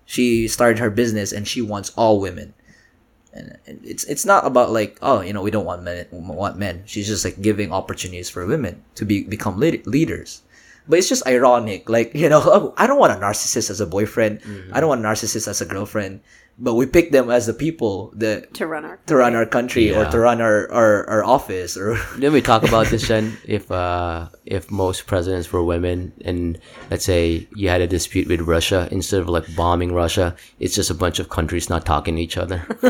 She 0.04 0.48
started 0.48 0.78
her 0.78 0.90
business 0.90 1.32
and 1.32 1.46
she 1.48 1.62
wants 1.62 1.90
all 1.96 2.20
women. 2.20 2.54
and 3.32 3.56
and 3.66 3.78
it's 3.86 4.02
it's 4.10 4.26
not 4.26 4.42
about 4.44 4.74
like 4.74 4.98
oh 5.06 5.22
you 5.22 5.30
know 5.32 5.38
we 5.42 5.54
don't 5.54 5.64
want 5.64 5.82
men 5.86 6.06
want 6.10 6.58
men. 6.58 6.82
She's 6.84 7.06
just 7.06 7.24
like 7.24 7.38
giving 7.40 7.70
opportunities 7.72 8.28
for 8.28 8.42
women 8.44 8.82
to 8.98 9.04
be 9.06 9.22
become 9.22 9.54
lead- 9.58 9.86
leaders. 9.86 10.42
But 10.90 10.98
it's 10.98 11.08
just 11.08 11.22
ironic, 11.26 11.86
like 11.88 12.10
you 12.12 12.28
know, 12.28 12.42
oh, 12.44 12.74
I 12.76 12.86
don't 12.90 12.98
want 12.98 13.14
a 13.14 13.20
narcissist 13.22 13.70
as 13.70 13.80
a 13.80 13.86
boyfriend. 13.86 14.42
I 14.74 14.80
don't 14.82 14.88
want 14.90 15.00
a 15.04 15.06
narcissist 15.06 15.46
as 15.46 15.60
a 15.62 15.66
girlfriend. 15.66 16.20
But 16.62 16.74
we 16.74 16.84
pick 16.84 17.10
them 17.10 17.30
as 17.30 17.46
the 17.46 17.54
people 17.54 18.12
that 18.16 18.52
to 18.54 18.66
run 18.66 18.84
our 18.84 18.98
to 19.06 19.16
run 19.16 19.34
our 19.34 19.46
country 19.46 19.94
or 19.94 20.04
to 20.04 20.18
run 20.18 20.42
our, 20.42 20.70
our, 20.70 21.08
our 21.08 21.24
office 21.24 21.76
or 21.76 21.96
Didn't 22.14 22.34
we 22.34 22.42
talk 22.42 22.62
about 22.62 22.88
this, 22.88 23.08
Jen? 23.08 23.38
If 23.44 23.70
uh, 23.70 24.28
if 24.44 24.70
most 24.70 25.06
presidents 25.06 25.50
were 25.50 25.64
women, 25.64 26.12
and 26.22 26.58
let's 26.90 27.04
say 27.04 27.48
you 27.56 27.70
had 27.70 27.80
a 27.80 27.86
dispute 27.86 28.28
with 28.28 28.42
Russia, 28.42 28.88
instead 28.90 29.20
of 29.22 29.28
like 29.28 29.56
bombing 29.56 29.94
Russia, 29.94 30.36
it's 30.58 30.74
just 30.74 30.90
a 30.90 30.94
bunch 30.94 31.18
of 31.18 31.30
countries 31.30 31.70
not 31.70 31.86
talking 31.86 32.16
to 32.16 32.22
each 32.22 32.36
other. 32.36 32.66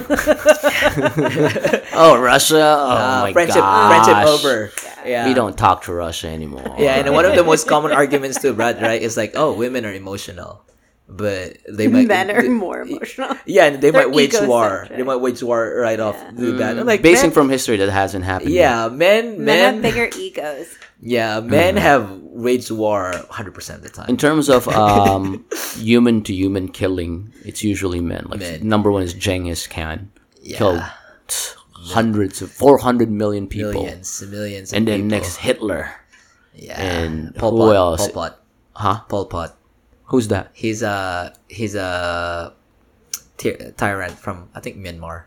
oh, 1.93 2.19
Russia! 2.19 2.77
Oh 2.77 2.91
uh, 2.91 3.21
my 3.23 3.33
friendship 3.33 3.63
gosh. 3.63 4.05
friendship 4.05 4.27
over. 4.27 4.73
Yeah. 5.07 5.29
We 5.29 5.35
don't 5.35 5.57
talk 5.57 5.85
to 5.85 5.93
Russia 5.93 6.29
anymore. 6.29 6.75
Yeah, 6.79 6.97
and 6.97 7.13
one 7.13 7.25
of 7.25 7.35
the 7.35 7.45
most 7.53 7.69
common 7.69 7.93
arguments 7.93 8.41
too, 8.41 8.53
Brad, 8.53 8.83
right, 8.83 9.01
is 9.01 9.17
like, 9.17 9.33
oh, 9.35 9.53
women 9.53 9.85
are 9.85 9.93
emotional, 9.93 10.65
but 11.11 11.59
they 11.69 11.89
might 11.95 12.07
men 12.07 12.31
are 12.31 12.43
they- 12.43 12.49
more 12.49 12.81
emotional. 12.83 13.37
Yeah, 13.47 13.71
they 13.71 13.77
They're 13.77 13.93
might 13.93 14.11
wage 14.11 14.35
war. 14.41 14.67
egocentric. 14.67 14.97
They 14.99 15.03
might 15.05 15.17
wage 15.17 15.43
war 15.43 15.75
right 15.81 15.99
off. 16.01 16.17
Do 16.37 16.57
that. 16.59 16.79
I'm 16.79 16.87
like 16.87 17.03
basing 17.03 17.31
men- 17.31 17.35
from 17.35 17.49
history 17.51 17.77
that 17.79 17.91
hasn't 17.91 18.25
happened. 18.25 18.51
yet. 18.51 18.61
yeah, 18.71 18.89
men, 18.89 19.45
Men, 19.45 19.75
have 19.75 19.83
bigger 19.83 20.09
egos. 20.17 20.69
yeah, 21.03 21.41
men 21.41 21.77
have 21.77 22.11
waged 22.23 22.71
war 22.71 23.11
100 23.11 23.55
percent 23.55 23.79
of 23.79 23.83
the 23.85 23.91
time. 23.91 24.09
In 24.09 24.17
terms 24.17 24.49
of 24.49 24.69
um, 24.73 25.45
human 25.77 26.23
to 26.23 26.33
human 26.33 26.69
killing, 26.69 27.33
it's 27.45 27.63
usually 27.65 28.01
men. 28.01 28.27
Like 28.29 28.41
Men. 28.41 28.69
number 28.69 28.91
one 28.93 29.03
is 29.03 29.13
Genghis 29.15 29.67
Khan, 29.67 30.11
Yeah. 30.43 30.59
killed 30.59 30.83
hundreds 31.73 32.43
of 32.43 32.51
four 32.51 32.79
hundred 32.79 33.11
million 33.11 33.47
people, 33.49 33.73
Millions, 33.73 34.23
millions, 34.29 34.73
of 34.73 34.77
and 34.77 34.87
then 34.89 34.99
people. 35.09 35.11
next 35.19 35.37
Hitler. 35.37 35.91
yeah, 36.55 36.81
and 36.81 37.35
Pol 37.35 37.57
who 37.57 37.73
else? 37.75 38.07
Pol 38.09 38.13
Pot, 38.13 38.41
Huh? 38.77 39.01
Pol 39.09 39.27
Pot. 39.27 39.57
Who's 40.11 40.29
that? 40.29 40.51
He's 40.53 40.83
a 40.83 41.33
he's 41.49 41.75
a 41.75 42.53
ty- 43.39 43.73
tyrant 43.77 44.19
from 44.19 44.49
I 44.55 44.61
think 44.61 44.77
Myanmar. 44.77 45.25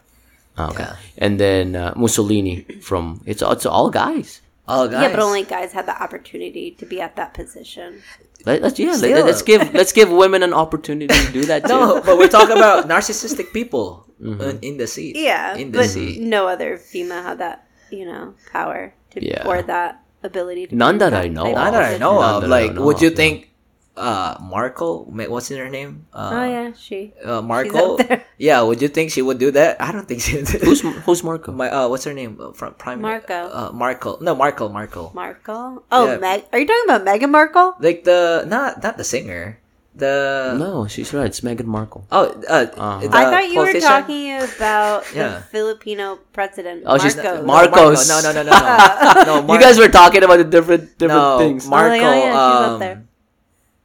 Oh, 0.58 0.70
okay. 0.70 0.84
Yeah. 0.84 0.96
And 1.18 1.40
then 1.40 1.76
uh, 1.76 1.94
Mussolini 1.96 2.62
from 2.82 3.22
it's 3.26 3.42
it's 3.42 3.66
all 3.66 3.90
guys. 3.90 4.42
Oh, 4.68 4.88
guys. 4.88 5.04
Yeah, 5.04 5.10
but 5.10 5.20
only 5.20 5.44
guys 5.44 5.74
had 5.74 5.86
the 5.88 5.96
opportunity 6.02 6.72
to 6.80 6.86
be 6.86 7.02
at 7.02 7.16
that 7.18 7.34
position. 7.34 8.02
Let, 8.46 8.64
us 8.64 8.80
yeah, 8.80 8.94
Still. 8.96 9.12
let, 9.12 9.26
us 9.28 9.42
give 9.42 9.74
let's 9.74 9.92
give 9.92 10.10
women 10.12 10.44
an 10.44 10.54
opportunity 10.54 11.12
to 11.14 11.32
do 11.32 11.44
that 11.46 11.64
too. 11.68 11.70
no, 11.74 12.02
but 12.04 12.18
we're 12.18 12.28
talking 12.32 12.56
about 12.56 12.88
narcissistic 12.88 13.52
people 13.52 14.06
in, 14.20 14.60
in 14.62 14.78
the 14.78 14.88
sea. 14.88 15.12
Yeah, 15.16 15.56
in 15.56 15.72
the 15.72 15.80
but 15.80 15.90
sea. 15.90 16.20
no 16.20 16.48
other 16.48 16.78
female 16.78 17.24
had 17.24 17.40
that, 17.40 17.68
you 17.92 18.06
know, 18.06 18.36
power 18.52 18.94
to 19.12 19.24
Yeah. 19.24 19.48
or 19.48 19.62
that 19.64 20.04
ability. 20.24 20.68
to 20.68 20.76
None 20.76 20.96
be 21.00 21.06
in 21.06 21.12
that 21.12 21.14
I 21.14 21.28
know 21.28 21.44
type 21.56 21.56
of. 21.68 21.74
That 21.74 21.84
I 21.84 21.98
know 21.98 22.22
of. 22.24 22.44
Like, 22.48 22.76
would 22.76 23.02
you 23.02 23.10
of, 23.10 23.16
think 23.16 23.52
uh 23.96 24.38
Markle? 24.42 25.06
What's 25.06 25.52
in 25.52 25.58
her 25.62 25.70
name? 25.70 26.08
Uh, 26.14 26.30
Oh 26.34 26.46
yeah, 26.46 26.68
she. 26.74 27.14
uh, 27.24 27.42
Markle. 27.42 28.00
Yeah, 28.38 28.62
would 28.66 28.82
you 28.82 28.88
think 28.90 29.12
she 29.14 29.22
would 29.22 29.38
do 29.38 29.52
that? 29.52 29.78
I 29.80 29.92
don't 29.94 30.08
think 30.08 30.22
she 30.22 30.38
would. 30.42 30.50
Who's 30.66 30.82
who's 30.82 31.24
Marco? 31.24 31.52
my 31.54 31.70
uh? 31.70 31.88
What's 31.88 32.04
her 32.04 32.14
name? 32.14 32.36
Uh, 32.42 32.52
From 32.58 32.74
Prime. 32.74 33.00
Marco. 33.00 33.48
Uh, 33.54 33.70
Markle. 33.72 34.18
No, 34.20 34.34
Markle. 34.36 34.70
Markle. 34.70 35.12
Markle. 35.14 35.86
Oh, 35.94 36.06
Yeah. 36.10 36.18
Meg. 36.18 36.44
Are 36.52 36.60
you 36.60 36.66
talking 36.66 36.88
about 36.90 37.06
Meghan 37.06 37.30
Markle? 37.30 37.78
Like 37.80 38.04
the 38.04 38.44
not 38.50 38.82
not 38.82 38.98
the 38.98 39.06
singer. 39.06 39.60
The 39.94 40.58
no, 40.58 40.90
she's 40.90 41.14
right. 41.14 41.30
It's 41.30 41.46
Meghan 41.46 41.70
Markle. 41.70 42.10
oh 42.10 42.34
uh, 42.50 42.66
Uh-huh. 42.74 43.06
I 43.14 43.30
thought 43.30 43.46
you 43.46 43.62
were 43.62 43.78
talking 43.78 44.34
about 44.42 45.06
Yeah. 45.14 45.38
the 45.38 45.42
Filipino 45.54 46.18
president. 46.34 46.90
Oh, 46.90 46.98
she's- 46.98 47.14
Marcos. 47.14 47.46
Mar- 47.46 47.70
Marcos. 47.70 48.10
No, 48.10 48.18
no, 48.26 48.34
no, 48.34 48.42
no, 48.42 48.58
no. 48.58 49.46
no 49.46 49.54
you 49.54 49.62
guys 49.62 49.78
were 49.78 49.94
talking 49.94 50.26
about 50.26 50.42
the 50.42 50.50
different 50.50 50.98
different 50.98 51.22
no, 51.22 51.38
things. 51.38 51.70
Markle. 51.70 51.94
Oh, 51.94 52.10
yeah, 52.10 52.16
yeah, 52.26 52.34
she's 52.34 52.66
up 52.66 52.72
um, 52.74 52.80
there. 52.82 52.98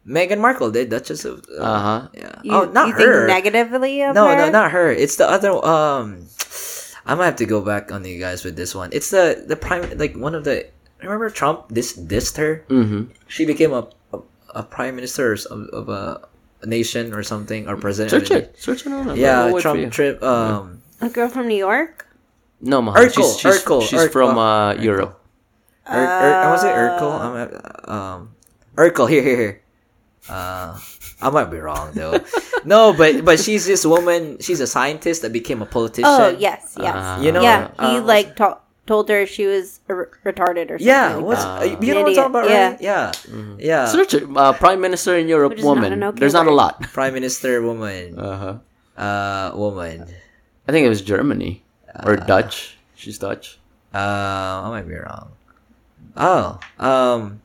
Meghan 0.08 0.40
Markle, 0.40 0.70
the 0.72 0.86
Duchess 0.88 1.24
of. 1.28 1.44
Uh, 1.52 1.62
Uh-huh. 1.62 2.08
Yeah. 2.16 2.40
You, 2.42 2.52
oh, 2.56 2.64
not 2.72 2.88
you 2.88 2.94
her. 2.94 3.26
think 3.28 3.28
negatively 3.28 4.00
of 4.02 4.14
no, 4.16 4.26
her? 4.28 4.36
no, 4.36 4.48
not 4.50 4.72
her. 4.72 4.90
It's 4.90 5.16
the 5.16 5.28
other. 5.28 5.52
Um, 5.52 6.24
I 7.04 7.14
might 7.14 7.26
have 7.26 7.36
to 7.36 7.46
go 7.46 7.60
back 7.60 7.92
on 7.92 8.04
you 8.04 8.18
guys 8.18 8.44
with 8.44 8.56
this 8.56 8.74
one. 8.74 8.88
It's 8.92 9.10
the 9.10 9.44
the 9.46 9.56
prime, 9.56 9.84
like 9.98 10.16
one 10.16 10.34
of 10.34 10.44
the. 10.44 10.66
Remember 11.04 11.28
Trump? 11.30 11.68
This 11.68 11.92
dissed 11.96 12.36
her. 12.40 12.64
Mm-hmm. 12.72 13.12
She 13.28 13.44
became 13.44 13.72
a 13.76 13.86
a, 14.12 14.18
a 14.56 14.62
prime 14.64 14.96
minister 14.96 15.32
of, 15.52 15.68
of 15.76 15.88
a, 15.92 16.24
a 16.62 16.66
nation 16.66 17.12
or 17.14 17.22
something 17.22 17.68
or 17.68 17.76
president. 17.76 18.12
of 18.16 18.26
Search 18.26 18.30
a- 18.32 18.38
it. 18.48 18.56
Search 18.58 18.80
it. 18.86 18.92
on 18.92 19.12
Yeah, 19.16 19.44
I'll 19.44 19.54
wait 19.54 19.60
for 19.60 19.60
Trump 19.62 19.80
you. 19.80 19.90
trip. 19.92 20.22
Um, 20.24 20.82
A 21.00 21.08
girl 21.08 21.28
from 21.28 21.46
New 21.48 21.60
York. 21.60 22.08
No, 22.60 22.82
Mahal. 22.82 23.04
Urkel, 23.06 23.14
She's, 23.14 23.38
she's, 23.38 23.62
Urkel, 23.62 23.80
she's 23.86 24.00
Urkel. 24.08 24.12
from 24.12 24.34
uh, 24.36 24.74
Urkel. 24.74 24.82
Europe. 24.82 25.14
Ur, 25.86 25.94
Ur, 26.02 26.50
was 26.50 26.64
it 26.66 26.74
Urkel? 26.74 27.12
I'm, 27.14 27.34
uh, 27.38 27.92
um, 27.94 28.20
Urkel. 28.74 29.06
Here, 29.08 29.22
here, 29.22 29.36
here. 29.36 29.54
Uh, 30.28 30.78
I 31.20 31.30
might 31.30 31.50
be 31.50 31.58
wrong 31.58 31.90
though. 31.94 32.20
no, 32.64 32.92
but 32.92 33.24
but 33.24 33.40
she's 33.40 33.66
this 33.66 33.84
woman. 33.84 34.38
She's 34.40 34.60
a 34.60 34.66
scientist 34.66 35.22
that 35.22 35.32
became 35.32 35.62
a 35.62 35.66
politician. 35.66 36.08
Oh 36.10 36.28
yes, 36.28 36.76
yes. 36.78 36.94
Uh, 36.94 37.18
You 37.22 37.32
know, 37.32 37.42
yeah, 37.42 37.70
he 37.80 37.98
uh, 37.98 38.02
like 38.02 38.36
to- 38.36 38.58
told 38.86 39.08
her 39.10 39.26
she 39.26 39.44
was 39.46 39.80
r- 39.88 40.08
retarded 40.24 40.70
or 40.72 40.78
something. 40.78 40.86
Yeah, 40.86 41.16
like 41.16 41.24
what's 41.26 41.44
that. 41.44 41.62
uh, 41.62 41.80
you 41.80 41.92
know 41.94 42.02
what 42.02 42.08
I'm 42.08 42.14
talking 42.16 42.30
about, 42.32 42.44
Idiot, 42.46 42.70
right? 42.70 42.80
Yeah, 42.80 43.12
yeah. 43.58 43.84
Search 43.90 44.14
it. 44.14 44.24
Uh, 44.30 44.52
Prime 44.56 44.80
Minister 44.80 45.16
in 45.18 45.28
Europe 45.28 45.50
Which 45.58 45.60
is 45.60 45.64
not 45.66 45.74
woman. 45.82 46.02
okay 46.02 46.18
There's 46.20 46.32
not 46.38 46.46
a 46.46 46.54
lot. 46.54 46.80
Prime 46.96 47.12
Minister 47.12 47.60
woman, 47.60 48.16
Uh-huh. 48.18 48.54
uh, 48.96 49.52
woman. 49.58 50.06
I 50.66 50.72
think 50.72 50.86
it 50.86 50.92
was 50.92 51.02
Germany 51.02 51.64
or 52.04 52.16
Dutch. 52.16 52.76
She's 52.94 53.18
Dutch. 53.18 53.58
Uh, 53.92 54.64
I 54.64 54.68
might 54.70 54.86
be 54.88 54.94
wrong. 54.96 55.32
Oh, 56.16 56.58
um, 56.78 57.40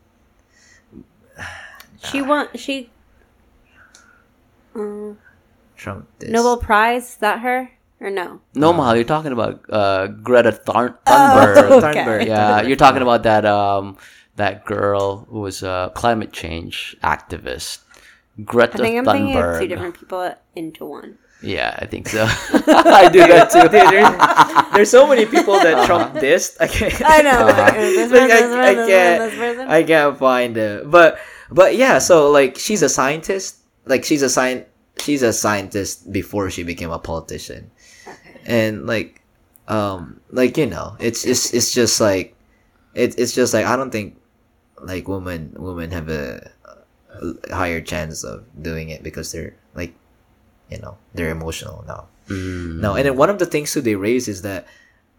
She 2.11 2.21
won. 2.21 2.47
She. 2.55 2.89
Um, 4.75 5.17
Trump. 5.77 6.07
This. 6.19 6.29
Nobel 6.29 6.57
Prize. 6.57 7.09
Is 7.09 7.15
that 7.17 7.39
her 7.39 7.71
or 7.99 8.09
no? 8.09 8.41
No, 8.55 8.73
Mahal. 8.73 8.95
You're 8.95 9.05
talking 9.05 9.31
about 9.31 9.63
uh, 9.69 10.07
Greta 10.07 10.51
Thun- 10.51 10.95
Oh, 11.07 11.11
Thunberg. 11.55 11.83
okay. 11.83 11.99
Thunberg. 12.03 12.25
Yeah, 12.27 12.61
you're 12.61 12.75
talking 12.77 13.01
about 13.01 13.23
that 13.23 13.45
um 13.45 13.97
that 14.35 14.65
girl 14.65 15.27
who 15.29 15.41
was 15.41 15.63
a 15.63 15.91
climate 15.95 16.33
change 16.33 16.95
activist. 17.03 17.79
Greta 18.43 18.79
I 18.79 18.81
think 18.81 18.97
I'm 18.97 19.05
thinking 19.05 19.37
of 19.37 19.59
two 19.59 19.67
different 19.67 19.99
people 19.99 20.33
into 20.55 20.85
one. 20.85 21.17
Yeah, 21.43 21.75
I 21.77 21.85
think 21.85 22.07
so. 22.07 22.23
I 22.67 23.09
do 23.11 23.19
that 23.19 23.51
too. 23.51 23.61
Dude, 23.63 23.71
there's, 23.71 24.73
there's 24.73 24.89
so 24.89 25.05
many 25.05 25.25
people 25.25 25.53
that 25.59 25.85
Trump 25.85 26.15
dissed. 26.15 26.55
I 26.59 26.67
can't. 26.67 27.01
I 27.05 27.21
know. 27.21 27.47
Uh-huh. 27.47 27.61
like, 27.61 27.73
this 27.75 28.11
Like, 28.11 28.29
person, 28.31 28.51
I, 28.59 28.69
I 28.69 28.73
can't. 28.87 29.69
I 29.69 29.83
can't 29.83 30.17
find 30.17 30.55
it. 30.57 30.89
But 30.89 31.19
but 31.53 31.77
yeah. 31.77 31.99
So 31.99 32.29
like 32.33 32.57
she's 32.57 32.81
a 32.81 32.89
scientist. 32.89 33.61
Like 33.85 34.03
she's 34.03 34.25
a 34.25 34.29
sci- 34.29 34.65
She's 35.01 35.25
a 35.25 35.33
scientist 35.33 36.13
before 36.13 36.53
she 36.53 36.61
became 36.61 36.93
a 36.93 37.01
politician. 37.01 37.71
And 38.45 38.85
like, 38.85 39.25
um, 39.67 40.21
like 40.29 40.55
you 40.55 40.69
know, 40.69 40.95
it's 41.01 41.25
it's 41.25 41.49
it's 41.51 41.73
just 41.73 41.97
like, 41.99 42.37
it, 42.93 43.17
it's 43.17 43.33
just 43.33 43.57
like 43.57 43.65
I 43.65 43.75
don't 43.75 43.89
think, 43.89 44.21
like 44.77 45.09
women 45.09 45.49
women 45.57 45.89
have 45.89 46.13
a, 46.13 46.45
a 47.17 47.55
higher 47.55 47.81
chance 47.81 48.23
of 48.23 48.45
doing 48.61 48.93
it 48.93 49.01
because 49.01 49.33
they're 49.33 49.57
like, 49.73 49.97
you 50.69 50.77
know, 50.77 50.95
they're 51.17 51.33
emotional 51.33 51.83
now. 51.89 52.05
Mm. 52.29 52.77
No, 52.77 52.93
and 52.93 53.09
then 53.09 53.17
one 53.17 53.33
of 53.33 53.39
the 53.41 53.49
things 53.49 53.73
too 53.73 53.81
they 53.81 53.95
raise 53.95 54.27
is 54.29 54.43
that, 54.43 54.67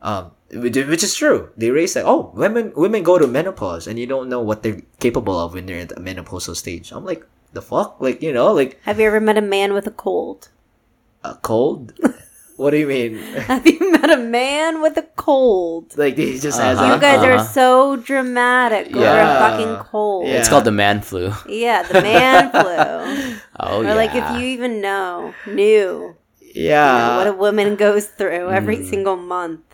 um, 0.04 0.30
which 0.52 0.76
which 0.76 1.02
is 1.02 1.14
true. 1.16 1.48
They 1.56 1.70
raise 1.72 1.94
that 1.96 2.04
oh, 2.06 2.30
women 2.36 2.72
women 2.76 3.02
go 3.02 3.18
to 3.18 3.26
menopause 3.26 3.88
and 3.88 3.98
you 3.98 4.06
don't 4.06 4.28
know 4.28 4.40
what 4.40 4.62
they're 4.62 4.82
capable 5.00 5.34
of 5.40 5.54
when 5.54 5.64
they're 5.66 5.80
in 5.80 5.88
the 5.88 5.96
menopausal 5.96 6.54
stage. 6.54 6.92
I'm 6.92 7.04
like, 7.04 7.24
the 7.56 7.62
fuck, 7.62 7.96
like 8.00 8.22
you 8.22 8.32
know, 8.32 8.52
like 8.52 8.78
Have 8.84 9.00
you 9.00 9.06
ever 9.08 9.18
met 9.20 9.38
a 9.38 9.42
man 9.42 9.72
with 9.72 9.86
a 9.88 9.90
cold? 9.96 10.48
a 11.24 11.34
cold. 11.40 11.96
what 12.60 12.70
do 12.70 12.76
you 12.76 12.86
mean? 12.86 13.16
Have 13.48 13.66
you 13.66 13.80
met 13.96 14.10
a 14.12 14.18
man 14.20 14.82
with 14.82 14.96
a 14.98 15.08
cold? 15.16 15.96
like 15.96 16.16
he 16.20 16.38
just 16.38 16.60
has 16.60 16.76
Uh-huh. 16.78 16.94
You 16.94 17.00
guys 17.00 17.24
are 17.24 17.40
Uh-huh. 17.40 17.44
so 17.48 17.96
dramatic 17.96 18.94
over 18.94 19.00
a 19.00 19.08
Yeah. 19.08 19.38
fucking 19.40 19.74
cold. 19.90 20.28
Yeah. 20.28 20.38
It's 20.38 20.48
called 20.52 20.64
the 20.68 20.76
man 20.76 21.00
flu. 21.00 21.32
Yeah, 21.48 21.82
the 21.82 22.02
man 22.02 22.50
flu. 22.54 23.40
Oh 23.58 23.80
or 23.80 23.84
yeah. 23.84 23.94
like 23.96 24.14
if 24.14 24.26
you 24.38 24.46
even 24.52 24.80
know, 24.84 25.32
knew 25.48 26.14
you 26.38 26.68
know, 26.68 26.68
yeah. 26.70 27.16
what 27.16 27.26
a 27.26 27.32
woman 27.32 27.74
goes 27.74 28.06
through 28.06 28.50
every 28.50 28.76
Mm. 28.78 28.90
single 28.90 29.16
month. 29.16 29.64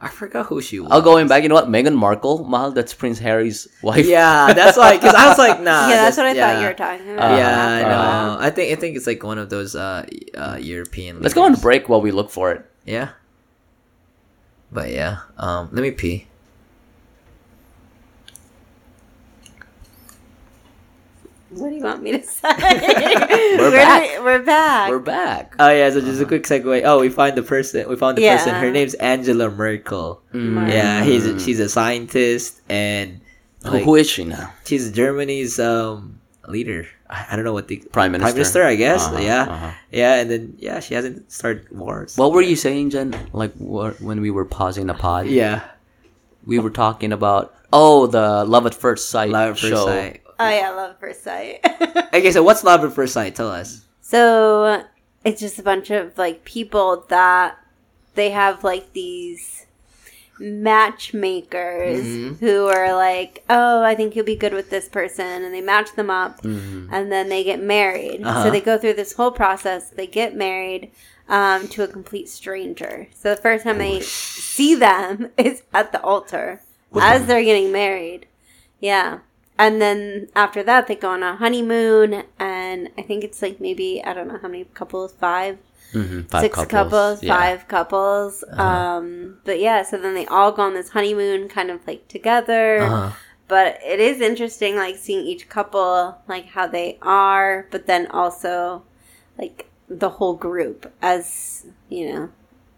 I 0.00 0.08
forgot 0.08 0.46
who 0.46 0.60
she 0.60 0.78
was. 0.78 0.92
I'll 0.92 1.02
going 1.02 1.26
back. 1.26 1.42
You 1.42 1.48
know 1.48 1.56
what? 1.56 1.68
Meghan 1.68 1.96
Markle, 1.96 2.44
Mahal. 2.44 2.70
That's 2.70 2.94
Prince 2.94 3.18
Harry's 3.18 3.66
wife. 3.82 4.06
Yeah, 4.06 4.52
that's 4.52 4.76
why. 4.78 4.96
Because 4.96 5.14
I 5.14 5.28
was 5.28 5.38
like, 5.38 5.60
nah. 5.68 5.88
yeah, 5.88 6.02
that's 6.02 6.16
what 6.16 6.26
I 6.26 6.34
yeah. 6.34 6.52
thought 6.54 6.60
you 6.60 6.68
were 6.68 6.74
talking 6.74 7.14
about. 7.14 7.24
Uh-huh. 7.24 7.36
Yeah, 7.36 7.68
I 7.68 7.82
know. 7.82 7.88
Uh-huh. 7.88 8.36
I 8.40 8.50
think 8.50 8.72
I 8.72 8.80
think 8.80 8.96
it's 8.96 9.08
like 9.08 9.24
one 9.24 9.38
of 9.38 9.50
those 9.50 9.74
uh, 9.74 10.06
uh 10.36 10.56
European. 10.60 11.20
Let's 11.20 11.34
go 11.34 11.42
on 11.42 11.54
break 11.54 11.88
while 11.88 12.00
we 12.00 12.12
look 12.12 12.30
for 12.30 12.52
it. 12.52 12.64
Yeah. 12.84 13.10
But 14.70 14.90
yeah, 14.90 15.20
um, 15.36 15.70
let 15.72 15.82
me 15.82 15.90
pee. 15.90 16.27
What 21.58 21.70
do 21.70 21.74
you 21.76 21.82
want 21.82 22.02
me 22.02 22.12
to 22.12 22.22
say? 22.22 22.48
we're 23.58 23.70
back. 23.72 24.20
We're 24.22 24.42
back. 24.44 24.90
We're 24.90 24.98
back. 24.98 25.54
Oh 25.58 25.70
yeah, 25.70 25.90
so 25.90 26.00
just 26.00 26.20
a 26.20 26.24
quick 26.26 26.44
segue. 26.44 26.82
Oh, 26.84 27.00
we 27.00 27.08
find 27.08 27.36
the 27.36 27.42
person. 27.42 27.88
We 27.88 27.96
found 27.96 28.16
the 28.18 28.22
Yeah. 28.22 28.36
person. 28.36 28.54
Her 28.54 28.70
name's 28.70 28.94
Angela 28.94 29.50
Merkel. 29.50 30.22
Merkel. 30.32 30.72
Yeah, 30.72 31.02
he's 31.04 31.26
a, 31.26 31.38
she's 31.40 31.58
a 31.60 31.68
scientist 31.68 32.60
and 32.68 33.20
like, 33.64 33.82
who 33.84 33.96
is 33.96 34.08
she 34.08 34.24
now? 34.24 34.52
she's 34.64 34.92
Germany's 34.92 35.58
um 35.58 36.20
leader. 36.46 36.86
I, 37.10 37.26
I 37.32 37.36
don't 37.36 37.44
know 37.44 37.52
what 37.54 37.68
the 37.68 37.78
Prime 37.92 38.12
Minister. 38.12 38.26
Prime 38.30 38.34
Minister, 38.36 38.62
I 38.64 38.74
guess. 38.76 39.02
Uh-huh, 39.06 39.18
yeah, 39.18 39.42
uh-huh. 39.42 39.70
yeah, 39.90 40.14
and 40.16 40.30
then 40.30 40.54
yeah, 40.58 40.78
she 40.80 40.94
hasn't 40.94 41.32
started 41.32 41.66
wars. 41.72 42.16
What 42.16 42.32
were 42.32 42.42
you 42.42 42.54
saying, 42.56 42.90
Jen? 42.90 43.16
Like 43.32 43.54
wh- 43.56 43.98
when 44.00 44.20
we 44.20 44.30
were 44.30 44.44
pausing 44.44 44.86
the 44.86 44.94
pod? 44.94 45.26
yeah, 45.26 45.64
We 46.46 46.58
were 46.60 46.70
talking 46.70 47.12
about 47.12 47.54
oh 47.72 48.06
the 48.06 48.44
Love 48.44 48.66
at 48.66 48.74
First 48.74 49.10
Sight 49.10 49.30
love 49.30 49.52
at 49.52 49.58
first 49.58 49.72
show. 49.72 49.86
sight. 49.86 50.22
Oh 50.40 50.48
yeah, 50.48 50.70
love 50.70 50.90
at 50.92 51.00
first 51.00 51.22
sight. 51.24 51.60
Okay, 52.14 52.32
so 52.32 52.42
what's 52.42 52.64
love 52.64 52.84
at 52.84 52.92
first 52.92 53.12
sight? 53.14 53.34
Tell 53.34 53.50
us. 53.50 53.84
so 54.00 54.84
it's 55.24 55.40
just 55.40 55.58
a 55.58 55.62
bunch 55.62 55.90
of 55.90 56.16
like 56.16 56.44
people 56.44 57.04
that 57.08 57.58
they 58.14 58.30
have 58.30 58.64
like 58.64 58.92
these 58.92 59.66
matchmakers 60.40 62.04
Mhm. 62.04 62.38
who 62.40 62.66
are 62.66 62.94
like, 62.94 63.44
oh, 63.50 63.82
I 63.82 63.94
think 63.94 64.14
you'll 64.14 64.24
be 64.24 64.36
good 64.36 64.52
with 64.54 64.70
this 64.70 64.88
person, 64.88 65.42
and 65.44 65.52
they 65.54 65.60
match 65.60 65.92
them 65.94 66.10
up, 66.10 66.42
Mhm. 66.42 66.88
and 66.92 67.10
then 67.12 67.28
they 67.28 67.42
get 67.44 67.60
married. 67.62 68.22
Uh-huh. 68.24 68.44
So 68.44 68.50
they 68.50 68.60
go 68.60 68.78
through 68.78 68.94
this 68.94 69.14
whole 69.14 69.30
process. 69.32 69.90
They 69.90 70.06
get 70.06 70.34
married 70.34 70.90
um, 71.30 71.68
to 71.68 71.82
a 71.82 71.88
complete 71.88 72.26
stranger. 72.28 73.06
So 73.14 73.34
the 73.34 73.40
first 73.42 73.62
time 73.64 73.76
they 73.76 74.00
see 74.00 74.74
them 74.74 75.30
is 75.36 75.62
at 75.74 75.92
the 75.92 76.00
altar 76.02 76.62
as 76.98 77.26
they're 77.26 77.44
getting 77.44 77.70
married. 77.70 78.24
Yeah. 78.80 79.18
And 79.58 79.82
then 79.82 80.28
after 80.36 80.62
that, 80.62 80.86
they 80.86 80.94
go 80.94 81.10
on 81.10 81.22
a 81.22 81.36
honeymoon, 81.36 82.24
and 82.38 82.90
I 82.96 83.02
think 83.02 83.24
it's 83.24 83.42
like 83.42 83.60
maybe 83.60 84.02
I 84.04 84.14
don't 84.14 84.28
know 84.28 84.38
how 84.40 84.48
many 84.48 84.64
couples, 84.64 85.12
five, 85.12 85.58
Mhm, 85.92 86.28
five 86.30 86.42
six 86.42 86.64
couples, 86.66 87.22
Yeah. 87.22 87.36
five 87.36 87.66
couples. 87.68 88.44
Um, 88.56 89.38
but 89.44 89.58
yeah, 89.58 89.82
so 89.82 89.96
then 89.98 90.14
they 90.14 90.26
all 90.26 90.52
go 90.52 90.62
on 90.62 90.74
this 90.74 90.90
honeymoon, 90.90 91.48
kind 91.48 91.70
of 91.70 91.84
like 91.86 92.06
together. 92.08 92.82
Uh-huh. 92.82 93.10
But 93.48 93.78
it 93.84 93.98
is 93.98 94.20
interesting, 94.20 94.76
like 94.76 94.96
seeing 94.96 95.26
each 95.26 95.48
couple, 95.48 96.18
like 96.28 96.46
how 96.48 96.66
they 96.66 96.98
are, 97.00 97.66
but 97.70 97.86
then 97.86 98.06
also 98.08 98.82
like 99.38 99.70
the 99.88 100.10
whole 100.10 100.34
group 100.34 100.92
as 101.00 101.64
you 101.88 102.12
know 102.12 102.28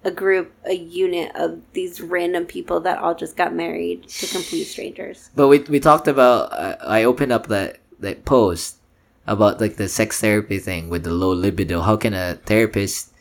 a 0.05 0.11
group, 0.11 0.53
a 0.65 0.75
unit 0.75 1.31
of 1.35 1.61
these 1.73 2.01
random 2.01 2.47
people 2.47 2.81
that 2.81 2.99
all 2.99 3.15
just 3.15 3.37
got 3.37 3.55
married 3.55 4.09
to 4.09 4.27
complete 4.27 4.65
strangers. 4.65 5.31
But 5.35 5.49
we 5.49 5.61
we 5.61 5.81
talked 5.81 6.09
about. 6.09 6.53
Uh, 6.53 6.77
I 6.83 7.05
opened 7.05 7.33
up 7.33 7.49
that 7.49 7.79
that 7.99 8.25
post 8.25 8.77
about 9.27 9.61
like 9.61 9.77
the 9.77 9.89
sex 9.89 10.21
therapy 10.21 10.59
thing 10.59 10.89
with 10.89 11.05
the 11.05 11.13
low 11.13 11.33
libido. 11.33 11.81
How 11.83 11.97
can 11.97 12.15
a 12.15 12.37
therapist 12.47 13.13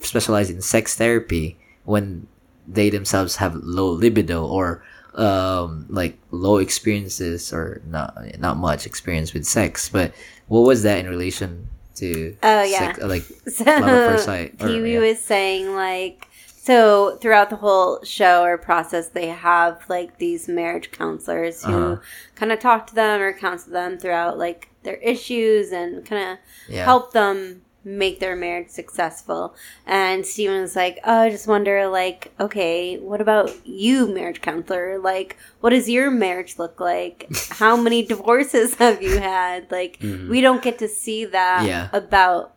specialize 0.00 0.50
in 0.50 0.62
sex 0.62 0.96
therapy 0.96 1.58
when 1.84 2.26
they 2.66 2.88
themselves 2.88 3.36
have 3.36 3.54
low 3.56 3.90
libido 3.90 4.46
or 4.46 4.82
um 5.14 5.86
like 5.88 6.18
low 6.32 6.56
experiences 6.56 7.52
or 7.52 7.80
not 7.86 8.16
not 8.38 8.56
much 8.56 8.86
experience 8.86 9.34
with 9.34 9.44
sex? 9.44 9.90
But 9.90 10.14
what 10.48 10.60
was 10.60 10.82
that 10.84 10.98
in 10.98 11.08
relation 11.08 11.68
to? 11.96 12.36
Oh, 12.42 12.62
yeah. 12.62 12.94
uh, 13.02 13.06
like 13.06 13.22
So 13.48 13.64
Love 13.64 13.82
at 13.84 14.10
first 14.12 14.24
sight, 14.24 14.54
or- 14.60 14.66
Pee 14.68 14.80
Wee 14.80 14.94
yeah. 14.94 15.00
was 15.00 15.20
saying 15.20 15.74
like 15.74 16.28
so 16.56 17.18
throughout 17.20 17.50
the 17.50 17.56
whole 17.56 18.02
show 18.04 18.42
or 18.42 18.56
process 18.56 19.08
they 19.08 19.26
have 19.28 19.82
like 19.90 20.16
these 20.18 20.48
marriage 20.48 20.90
counselors 20.92 21.62
who 21.62 21.72
Uh-huh. 21.72 22.02
kind 22.36 22.52
of 22.52 22.58
talk 22.58 22.86
to 22.86 22.94
them 22.94 23.20
or 23.20 23.32
counsel 23.34 23.72
them 23.72 23.98
throughout 23.98 24.38
like 24.38 24.70
their 24.82 24.96
issues 24.96 25.72
and 25.72 26.04
kind 26.06 26.32
of 26.32 26.38
Yeah. 26.74 26.84
help 26.84 27.12
them 27.12 27.62
make 27.84 28.18
their 28.20 28.34
marriage 28.36 28.70
successful. 28.70 29.54
And 29.86 30.24
Steven 30.24 30.60
was 30.62 30.74
like, 30.76 30.98
Oh, 31.04 31.20
I 31.22 31.30
just 31.30 31.46
wonder, 31.46 31.86
like, 31.88 32.32
okay, 32.40 32.98
what 32.98 33.20
about 33.20 33.50
you, 33.66 34.06
marriage 34.12 34.40
counselor? 34.40 34.98
Like, 34.98 35.36
what 35.60 35.70
does 35.70 35.88
your 35.88 36.10
marriage 36.10 36.58
look 36.58 36.80
like? 36.80 37.28
How 37.50 37.76
many 37.76 38.04
divorces 38.04 38.74
have 38.76 39.02
you 39.02 39.18
had? 39.18 39.70
Like, 39.70 39.98
we 40.00 40.40
don't 40.40 40.62
get 40.62 40.78
to 40.78 40.88
see 40.88 41.24
that 41.26 41.66
Yeah. 41.66 41.88
about 41.92 42.52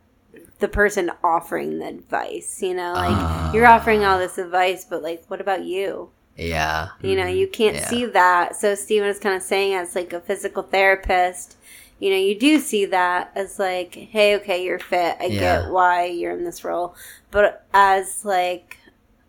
the 0.60 0.68
person 0.68 1.12
offering 1.24 1.80
the 1.80 1.88
advice, 1.88 2.62
you 2.64 2.74
know? 2.74 2.94
Like, 2.94 3.12
Ah. 3.16 3.52
you're 3.54 3.68
offering 3.68 4.04
all 4.06 4.18
this 4.18 4.38
advice, 4.38 4.86
but, 4.90 5.04
like, 5.04 5.24
what 5.28 5.42
about 5.42 5.64
you? 5.64 6.10
yeah. 6.40 6.90
You 7.02 7.16
know, 7.16 7.26
you 7.26 7.48
can't 7.48 7.78
Yeah. 7.78 7.88
see 7.88 8.06
that. 8.06 8.56
So 8.56 8.76
Steven 8.76 9.08
is 9.10 9.18
kind 9.20 9.36
of 9.36 9.42
saying 9.42 9.74
as 9.74 9.96
like 9.96 10.14
a 10.14 10.20
physical 10.22 10.62
therapist, 10.62 11.57
you 12.00 12.10
know, 12.12 12.18
you 12.18 12.38
do 12.38 12.60
see 12.60 12.86
that 12.86 13.32
as 13.36 13.58
like, 13.60 13.96
hey, 13.96 14.36
okay, 14.38 14.64
you're 14.64 14.80
fit. 14.80 15.18
I 15.20 15.26
Yeah. 15.26 15.40
get 15.40 15.70
why 15.72 16.06
you're 16.06 16.32
in 16.38 16.44
this 16.44 16.64
role. 16.64 16.96
But 17.32 17.66
as 17.74 18.24
like, 18.26 18.78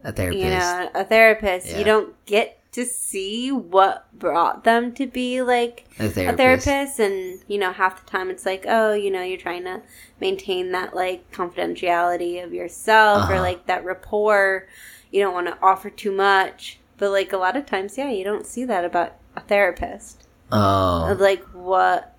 A 0.04 0.12
therapist. 0.12 0.42
you 0.44 0.50
know, 0.50 0.90
a 0.94 1.04
therapist, 1.04 1.68
Yeah. 1.68 1.78
you 1.78 1.84
don't 1.84 2.24
get 2.26 2.54
to 2.72 2.84
see 2.84 3.50
what 3.50 4.06
brought 4.16 4.62
them 4.64 4.92
to 4.92 5.06
be 5.06 5.40
like 5.42 5.86
a 5.98 6.08
therapist. 6.10 6.18
a 6.28 6.36
therapist 6.36 7.00
and 7.00 7.40
you 7.48 7.58
know 7.58 7.72
half 7.72 8.04
the 8.04 8.08
time 8.10 8.28
it's 8.30 8.44
like 8.44 8.66
oh 8.68 8.92
you 8.92 9.10
know 9.10 9.22
you're 9.22 9.38
trying 9.38 9.64
to 9.64 9.80
maintain 10.20 10.70
that 10.72 10.94
like 10.94 11.28
confidentiality 11.32 12.44
of 12.44 12.52
yourself 12.52 13.28
or 13.28 13.32
Uh-huh. 13.32 13.40
like 13.42 13.66
that 13.66 13.84
rapport 13.86 14.68
you 15.10 15.20
don't 15.22 15.32
want 15.32 15.46
to 15.46 15.56
offer 15.62 15.88
too 15.88 16.12
much 16.12 16.78
but 16.98 17.10
like 17.10 17.32
a 17.32 17.38
lot 17.38 17.56
of 17.56 17.64
times 17.64 17.96
yeah 17.96 18.10
you 18.10 18.22
don't 18.22 18.46
see 18.46 18.64
that 18.64 18.84
about 18.84 19.14
a 19.34 19.40
therapist 19.40 20.24
Oh, 20.52 21.06
Of, 21.10 21.20
like 21.20 21.42
what 21.54 22.14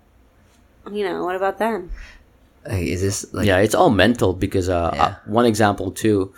you 0.91 1.03
know 1.07 1.23
what 1.23 1.35
about 1.35 1.57
them 1.59 1.89
Like, 2.65 2.83
is 2.83 3.01
this 3.01 3.25
like? 3.33 3.47
yeah, 3.47 3.57
it's 3.59 3.75
all 3.75 3.89
mental 3.89 4.33
because 4.33 4.69
uh, 4.69 4.91
Yeah. 4.93 5.03
uh, 5.03 5.15
one 5.25 5.45
example 5.45 5.91
too 5.91 6.33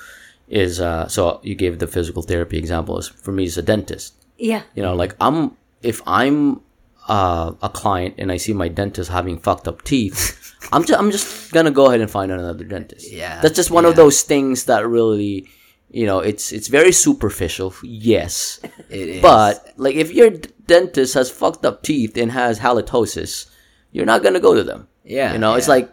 is 0.47 0.79
uh, 0.79 1.07
so 1.07 1.39
you 1.43 1.55
gave 1.55 1.79
the 1.79 1.87
physical 1.87 2.21
therapy 2.21 2.57
example. 2.57 2.97
Is 2.99 3.07
for 3.07 3.31
me, 3.31 3.43
is 3.45 3.57
a 3.57 3.61
dentist. 3.63 4.13
yeah 4.37 4.61
You 4.75 4.83
know, 4.83 4.95
like 4.95 5.15
I'm 5.19 5.55
if 5.81 6.01
I'm 6.05 6.61
uh, 7.07 7.53
a 7.61 7.69
client 7.69 8.15
and 8.19 8.31
I 8.31 8.37
see 8.37 8.53
my 8.53 8.67
dentist 8.67 9.09
having 9.09 9.39
fucked 9.39 9.67
up 9.67 9.81
teeth, 9.83 10.21
I'm 10.73 10.83
just 10.85 10.99
I'm 10.99 11.09
just 11.11 11.51
gonna 11.51 11.71
go 11.71 11.85
ahead 11.87 12.01
and 12.01 12.09
find 12.11 12.31
another 12.31 12.63
dentist. 12.65 13.11
Yeah, 13.11 13.41
that's 13.41 13.55
just 13.55 13.71
one 13.71 13.85
of 13.85 13.95
those 13.95 14.21
things 14.23 14.65
that 14.65 14.85
really, 14.87 15.47
you 15.89 16.05
know, 16.05 16.19
it's 16.19 16.51
it's 16.51 16.67
very 16.67 16.91
superficial. 16.91 17.73
Yes, 17.83 18.59
It 18.89 19.07
is. 19.17 19.21
but 19.21 19.73
like 19.77 19.95
if 19.95 20.13
your 20.13 20.29
d- 20.31 20.49
dentist 20.67 21.13
has 21.15 21.31
fucked 21.31 21.65
up 21.65 21.81
teeth 21.81 22.15
and 22.17 22.31
has 22.31 22.59
halitosis, 22.59 23.49
you're 23.91 24.05
not 24.05 24.23
gonna 24.23 24.39
go 24.39 24.53
to 24.53 24.63
them. 24.63 24.87
Yeah, 25.03 25.33
you 25.33 25.39
know, 25.39 25.55
it's 25.55 25.67
like 25.67 25.89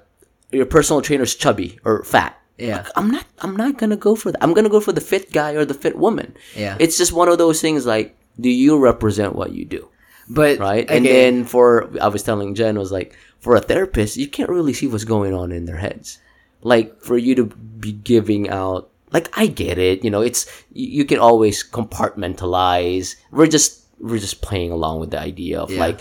your 0.52 0.66
personal 0.66 1.02
trainer's 1.02 1.34
chubby 1.34 1.78
or 1.84 2.04
fat. 2.04 2.34
Yeah. 2.58 2.86
I'm 2.96 3.10
not. 3.10 3.24
I'm 3.38 3.54
not 3.56 3.78
gonna 3.78 3.96
go 3.96 4.14
for 4.16 4.32
that. 4.32 4.42
I'm 4.42 4.52
gonna 4.52 4.68
go 4.68 4.80
for 4.80 4.92
the 4.92 5.00
fit 5.00 5.32
guy 5.32 5.52
or 5.52 5.64
the 5.64 5.74
fit 5.74 5.96
woman. 5.96 6.34
Yeah. 6.56 6.76
It's 6.80 6.98
just 6.98 7.12
one 7.12 7.28
of 7.28 7.38
those 7.38 7.60
things. 7.60 7.86
Like, 7.86 8.16
do 8.40 8.50
you 8.50 8.78
represent 8.78 9.34
what 9.34 9.52
you 9.52 9.64
do? 9.64 9.88
but 10.28 10.58
right? 10.58 10.84
okay. 10.84 10.96
And 10.96 11.06
then 11.06 11.44
for 11.44 11.88
I 12.02 12.08
was 12.08 12.22
telling 12.22 12.54
Jen 12.54 12.78
was 12.78 12.92
like 12.92 13.16
for 13.38 13.54
a 13.56 13.60
therapist, 13.60 14.16
you 14.18 14.26
can't 14.28 14.50
really 14.50 14.72
see 14.74 14.86
what's 14.86 15.04
going 15.04 15.32
on 15.32 15.52
in 15.52 15.64
their 15.64 15.78
heads. 15.78 16.18
Like 16.62 17.00
for 17.00 17.16
you 17.16 17.34
to 17.36 17.46
be 17.46 17.92
giving 17.92 18.50
out, 18.50 18.90
like 19.12 19.30
I 19.38 19.46
get 19.46 19.78
it, 19.78 20.04
you 20.04 20.10
know, 20.10 20.20
it's 20.20 20.44
you, 20.72 20.88
you 21.00 21.04
can 21.06 21.18
always 21.18 21.62
compartmentalize. 21.64 23.16
We're 23.30 23.46
just 23.46 23.84
we're 24.00 24.18
just 24.18 24.42
playing 24.42 24.70
along 24.70 25.00
with 25.00 25.10
the 25.10 25.20
idea 25.20 25.60
of 25.60 25.70
Yeah. 25.70 25.80
like 25.80 26.00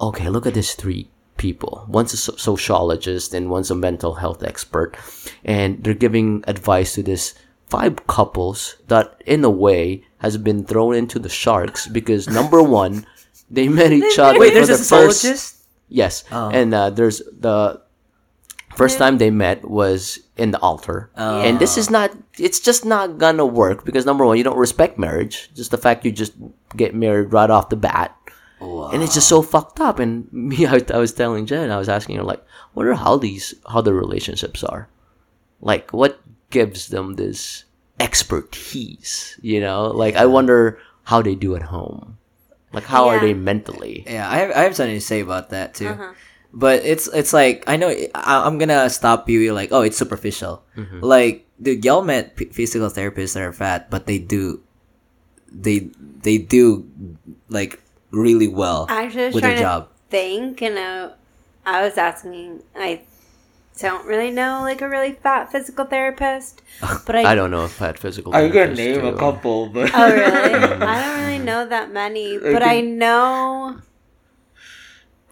okay, 0.00 0.28
look 0.28 0.46
at 0.46 0.54
these 0.54 0.74
three 0.74 1.08
people. 1.36 1.84
One's 1.88 2.12
a 2.12 2.16
so- 2.16 2.36
sociologist 2.36 3.34
and 3.34 3.50
one's 3.50 3.70
a 3.70 3.74
mental 3.74 4.14
health 4.14 4.42
expert, 4.42 4.96
and 5.44 5.82
they're 5.84 5.94
giving 5.94 6.42
advice 6.46 6.94
to 6.94 7.02
this 7.02 7.34
five 7.68 8.06
couples 8.06 8.76
that 8.88 9.20
in 9.26 9.44
a 9.44 9.50
way 9.50 10.04
has 10.18 10.36
been 10.38 10.64
thrown 10.64 10.94
into 10.94 11.18
the 11.18 11.28
sharks 11.28 11.86
because 11.88 12.28
number 12.28 12.62
one 12.82 13.04
they 13.50 13.68
met 13.68 13.92
each 13.92 14.18
other 14.18 14.38
wait, 14.38 14.54
there's 14.54 14.68
for 14.68 14.74
a 14.74 14.76
the 14.78 14.82
first 14.84 15.20
sociologist. 15.20 15.64
yes 15.88 16.24
Oh. 16.32 16.48
and 16.50 16.72
uh, 16.72 16.90
there's 16.90 17.18
the 17.38 17.80
first 18.76 18.98
time 18.98 19.18
they 19.18 19.30
met 19.30 19.64
was 19.68 20.18
in 20.36 20.50
the 20.52 20.58
altar 20.60 21.10
Oh. 21.16 21.42
and 21.42 21.58
this 21.58 21.76
is 21.76 21.90
not 21.90 22.10
it's 22.38 22.60
just 22.60 22.84
not 22.84 23.18
gonna 23.18 23.44
work 23.46 23.84
because 23.84 24.06
number 24.06 24.24
one 24.24 24.38
you 24.38 24.44
don't 24.44 24.58
respect 24.58 24.98
marriage 24.98 25.50
just 25.54 25.70
the 25.70 25.78
fact 25.78 26.04
you 26.04 26.12
just 26.12 26.34
get 26.76 26.94
married 26.94 27.32
right 27.32 27.50
off 27.50 27.68
the 27.68 27.76
bat 27.76 28.15
and 28.60 29.02
it's 29.02 29.14
just 29.14 29.28
so 29.28 29.42
fucked 29.42 29.80
up 29.80 29.98
and 29.98 30.32
me 30.32 30.66
I, 30.66 30.80
I 30.92 30.98
was 30.98 31.12
telling 31.12 31.46
jen 31.46 31.70
i 31.70 31.76
was 31.76 31.88
asking 31.88 32.16
her 32.16 32.22
like 32.22 32.42
wonder 32.74 32.94
how 32.94 33.16
these 33.16 33.54
how 33.68 33.80
the 33.80 33.92
relationships 33.94 34.64
are 34.64 34.88
like 35.60 35.92
what 35.92 36.20
gives 36.50 36.88
them 36.88 37.14
this 37.14 37.64
expertise 38.00 39.38
you 39.42 39.60
know 39.60 39.88
like 39.88 40.16
i 40.16 40.26
wonder 40.26 40.78
how 41.04 41.22
they 41.22 41.34
do 41.34 41.54
at 41.56 41.62
home 41.62 42.18
like 42.72 42.84
how 42.84 43.08
are 43.08 43.20
they 43.20 43.32
mentally 43.32 44.04
Yeah, 44.06 44.28
I 44.28 44.36
have, 44.38 44.50
I 44.50 44.60
have 44.64 44.76
something 44.76 44.96
to 44.96 45.00
say 45.00 45.20
about 45.20 45.48
that 45.50 45.72
too. 45.74 45.88
Uh-huh. 45.88 46.12
But 46.52 46.84
it's 46.84 47.08
it's 47.08 47.32
like 47.32 47.64
I 47.66 47.76
know 47.76 47.88
I, 47.88 48.44
I'm 48.44 48.58
gonna 48.58 48.90
stop 48.90 49.30
you. 49.30 49.40
You're 49.40 49.54
like, 49.54 49.72
oh, 49.72 49.80
it's 49.80 49.96
superficial. 49.96 50.62
Mm-hmm. 50.76 51.00
Like, 51.00 51.46
dude, 51.62 51.84
y'all 51.84 52.02
met 52.02 52.36
p- 52.36 52.52
physical 52.52 52.90
therapists 52.90 53.32
that 53.32 53.44
are 53.44 53.52
fat, 53.52 53.88
but 53.88 54.04
they 54.04 54.18
do, 54.18 54.60
they 55.48 55.88
they 56.20 56.36
do 56.36 56.84
like 57.48 57.80
really 58.10 58.48
well 58.48 58.86
actually 58.88 59.22
I 59.22 59.26
was 59.26 59.34
with 59.34 59.42
their 59.42 59.56
trying 59.56 59.56
to 59.56 59.62
job. 59.62 59.88
think 60.10 60.62
and 60.62 60.78
uh, 60.78 61.10
I 61.64 61.82
was 61.82 61.98
asking. 61.98 62.62
I 62.76 63.02
don't 63.78 64.06
really 64.06 64.30
know 64.30 64.60
like 64.62 64.80
a 64.80 64.88
really 64.88 65.12
fat 65.12 65.50
physical 65.50 65.84
therapist, 65.84 66.62
but 67.06 67.16
I. 67.16 67.32
I 67.32 67.34
don't 67.34 67.50
know 67.50 67.64
if 67.64 67.82
I 67.82 67.86
had 67.86 67.98
physical. 67.98 68.34
I'm 68.34 68.50
gonna 68.50 68.72
therapists, 68.72 68.76
name 68.76 69.04
a 69.04 69.16
couple, 69.18 69.68
but 69.68 69.90
Oh 69.92 70.12
really? 70.12 70.54
I 70.54 71.04
don't 71.04 71.24
really 71.26 71.44
know 71.44 71.66
that 71.66 71.92
many, 71.92 72.38
but 72.38 72.62
I 72.62 72.80
know. 72.80 73.80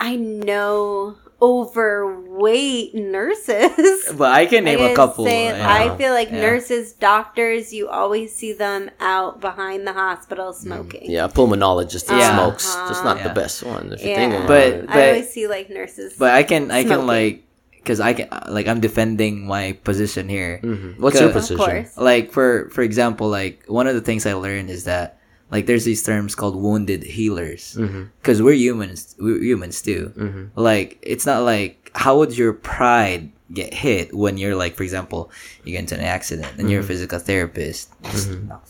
I 0.01 0.17
know 0.17 1.17
overweight 1.45 2.95
nurses. 2.95 4.13
but 4.19 4.31
I 4.33 4.47
can 4.47 4.65
name 4.65 4.81
I 4.81 4.91
a 4.91 4.97
couple. 4.97 5.25
say, 5.25 5.47
yeah. 5.47 5.67
I 5.69 5.97
feel 5.97 6.13
like 6.13 6.31
Yeah. 6.31 6.41
nurses, 6.41 6.93
doctors, 6.93 7.73
you 7.73 7.89
always 7.89 8.35
see 8.35 8.53
them 8.53 8.91
out 9.01 9.41
behind 9.41 9.87
the 9.87 9.93
hospital 9.93 10.53
smoking. 10.53 11.03
Mm, 11.09 11.11
Yeah, 11.17 11.29
pulmonologist 11.29 12.07
that 12.07 12.19
Yeah. 12.19 12.35
smokes. 12.35 12.75
Just 12.89 13.05
not 13.05 13.17
Uh-huh. 13.19 13.29
the 13.29 13.35
best 13.35 13.63
one 13.63 13.93
if 13.93 14.03
you 14.03 14.11
Yeah. 14.11 14.17
think 14.17 14.35
about 14.35 14.49
But- 14.49 14.67
it. 14.67 14.87
but- 14.87 14.97
I 14.97 15.09
always 15.09 15.31
see 15.31 15.47
like 15.47 15.71
nurses. 15.71 16.15
But 16.19 16.33
I 16.33 16.43
can 16.43 16.71
I 16.71 16.85
can 16.85 17.07
like 17.07 17.43
because 17.77 18.01
I 18.01 18.13
can 18.15 18.29
like 18.49 18.67
I'm 18.69 18.81
defending 18.81 19.47
my 19.47 19.73
position 19.85 20.29
here. 20.29 20.61
Mhm. 20.63 20.99
What's 20.99 21.21
your 21.21 21.31
position? 21.31 21.87
Like 21.97 22.33
for 22.33 22.69
for 22.73 22.83
example, 22.83 23.29
like 23.29 23.65
one 23.67 23.87
of 23.87 23.95
the 23.95 24.01
things 24.01 24.27
I 24.27 24.35
learned 24.35 24.71
is 24.71 24.85
that 24.85 25.19
like 25.55 25.65
there's 25.69 25.87
these 25.91 26.03
terms 26.03 26.35
called 26.35 26.57
wounded 26.67 27.03
healers 27.19 27.79
because 28.21 28.39
we're 28.45 28.59
humans 28.67 29.15
we're 29.25 29.41
humans 29.51 29.77
too. 29.89 30.03
Mhm. 30.17 30.45
Like 30.71 30.99
it's 31.13 31.27
not 31.31 31.41
like 31.53 31.73
how 32.03 32.13
would 32.19 32.33
your 32.37 32.53
pride 32.53 33.31
get 33.53 33.71
hit 33.85 34.07
when 34.23 34.35
you're 34.41 34.57
like 34.65 34.75
for 34.75 34.83
example 34.89 35.31
you 35.65 35.71
get 35.75 35.81
into 35.87 35.95
an 35.95 36.07
accident 36.17 36.51
and 36.59 36.65
you're 36.71 36.81
a 36.87 36.89
physical 36.93 37.21
therapist. 37.29 37.83
Just 38.11 38.27
knock, 38.51 38.67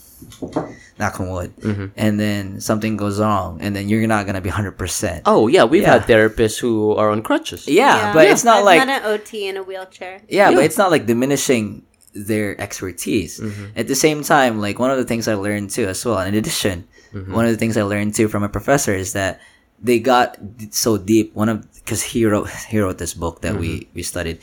knock 1.00 1.14
on 1.20 1.26
wood. 1.30 1.52
Mhm. 1.60 1.90
And 1.96 2.20
then 2.20 2.60
something 2.60 2.96
goes 2.96 3.16
wrong, 3.20 3.50
and 3.64 3.74
then 3.76 3.88
you're 3.88 4.06
not 4.06 4.26
gonna 4.26 4.40
be 4.40 4.52
hundred 4.58 4.76
percent. 4.82 5.22
Oh 5.26 5.48
yeah, 5.48 5.64
we've 5.64 5.82
Yeah. 5.82 5.92
had 5.98 6.02
therapists 6.12 6.58
who 6.60 6.92
are 7.00 7.08
on 7.14 7.22
crutches. 7.22 7.66
Yeah, 7.66 8.12
but 8.12 8.26
it's 8.28 8.44
not 8.44 8.58
I've 8.58 8.64
like 8.70 8.80
an 8.80 9.02
OT 9.12 9.48
in 9.50 9.56
a 9.56 9.62
wheelchair. 9.62 10.20
Yeah, 10.28 10.52
but 10.52 10.64
it's 10.68 10.76
not 10.82 10.90
like 10.94 11.06
diminishing 11.06 11.82
their 12.14 12.60
expertise. 12.60 13.40
Mm-hmm. 13.40 13.66
At 13.76 13.88
the 13.88 13.94
same 13.94 14.22
time, 14.22 14.60
like 14.60 14.78
one 14.78 14.90
of 14.90 14.98
the 14.98 15.04
things 15.04 15.28
I 15.28 15.34
learned 15.34 15.70
too 15.70 15.86
as 15.86 16.04
well, 16.04 16.20
in 16.20 16.34
addition, 16.34 16.86
mm-hmm. 17.12 17.32
one 17.32 17.44
of 17.44 17.50
the 17.50 17.56
things 17.56 17.76
I 17.76 17.82
learned 17.82 18.14
too 18.14 18.28
from 18.28 18.42
a 18.42 18.48
professor 18.48 18.94
is 18.94 19.12
that 19.12 19.40
they 19.80 19.98
got 19.98 20.38
so 20.70 20.96
deep. 20.96 21.34
One 21.34 21.48
of 21.48 21.72
because 21.74 22.02
he 22.02 22.24
wrote 22.24 22.48
he 22.68 22.78
wrote 22.78 22.98
this 22.98 23.14
book 23.14 23.40
that 23.42 23.56
we 23.56 23.80
mm-hmm. 23.80 23.94
we 23.94 24.02
studied. 24.02 24.38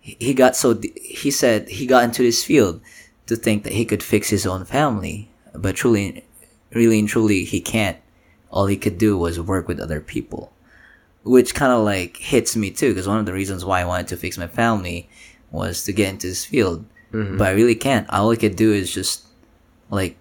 He 0.00 0.16
he 0.18 0.34
got 0.34 0.56
so 0.56 0.80
he 0.96 1.30
said 1.30 1.68
he 1.68 1.86
got 1.86 2.04
into 2.04 2.22
this 2.22 2.44
field 2.44 2.80
to 3.26 3.36
think 3.36 3.64
that 3.64 3.72
he 3.72 3.84
could 3.84 4.02
fix 4.02 4.30
his 4.30 4.46
own 4.46 4.64
family, 4.64 5.30
but 5.54 5.76
truly, 5.76 6.24
really 6.72 6.98
and 6.98 7.08
truly, 7.08 7.44
he 7.44 7.60
can't. 7.60 7.98
All 8.50 8.66
he 8.66 8.76
could 8.76 8.98
do 8.98 9.16
was 9.16 9.38
work 9.38 9.68
with 9.68 9.78
other 9.78 10.00
people 10.00 10.52
which 11.22 11.54
kind 11.54 11.72
of 11.72 11.84
like 11.84 12.16
hits 12.16 12.56
me 12.56 12.70
too 12.70 12.90
because 12.90 13.06
one 13.06 13.18
of 13.18 13.26
the 13.26 13.32
reasons 13.32 13.64
why 13.64 13.80
I 13.80 13.84
wanted 13.84 14.08
to 14.08 14.16
fix 14.16 14.38
my 14.38 14.46
family 14.46 15.08
was 15.50 15.84
to 15.84 15.92
get 15.92 16.10
into 16.10 16.28
this 16.28 16.44
field, 16.44 16.84
but 17.12 17.46
I 17.48 17.50
really 17.52 17.74
can't. 17.74 18.08
All 18.10 18.30
I 18.30 18.36
could 18.36 18.56
do 18.56 18.72
is 18.72 18.92
just 18.92 19.26
like 19.90 20.16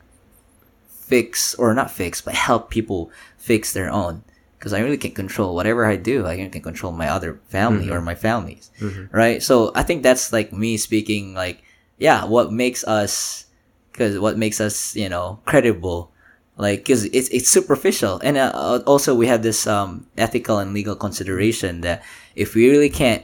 fix 0.89 1.55
or 1.55 1.73
not 1.73 1.91
fix, 1.91 2.21
but 2.21 2.33
help 2.33 2.69
people 2.69 3.11
fix 3.37 3.73
their 3.73 3.89
own 3.91 4.23
because 4.57 4.73
I 4.73 4.79
really 4.79 4.97
can't 4.97 5.15
control 5.15 5.55
whatever 5.55 5.85
I 5.85 5.95
do. 5.95 6.25
I 6.25 6.35
can't 6.35 6.51
control 6.63 6.91
my 6.91 7.07
other 7.09 7.39
family 7.47 7.87
or 7.95 8.01
my 8.01 8.15
families, 8.15 8.71
right? 9.11 9.41
So 9.41 9.71
I 9.75 9.83
think 9.83 10.03
that's 10.03 10.33
like 10.33 10.51
me 10.51 10.77
speaking 10.77 11.33
like, 11.33 11.63
yeah, 11.97 12.25
what 12.25 12.51
makes 12.51 12.83
us 12.83 13.45
because 13.91 14.19
what 14.19 14.37
makes 14.37 14.61
us 14.61 14.95
you 14.95 15.09
know 15.09 15.39
credible 15.45 16.11
like 16.57 16.79
because 16.79 17.03
it's 17.05 17.27
it's 17.29 17.49
superficial 17.49 18.19
and 18.23 18.37
uh, 18.37 18.79
also 18.85 19.13
we 19.15 19.27
have 19.27 19.43
this 19.43 19.67
um 19.67 20.05
ethical 20.17 20.57
and 20.59 20.73
legal 20.73 20.95
consideration 20.95 21.81
that 21.81 22.01
if 22.35 22.55
we 22.55 22.69
really 22.69 22.89
can't 22.89 23.23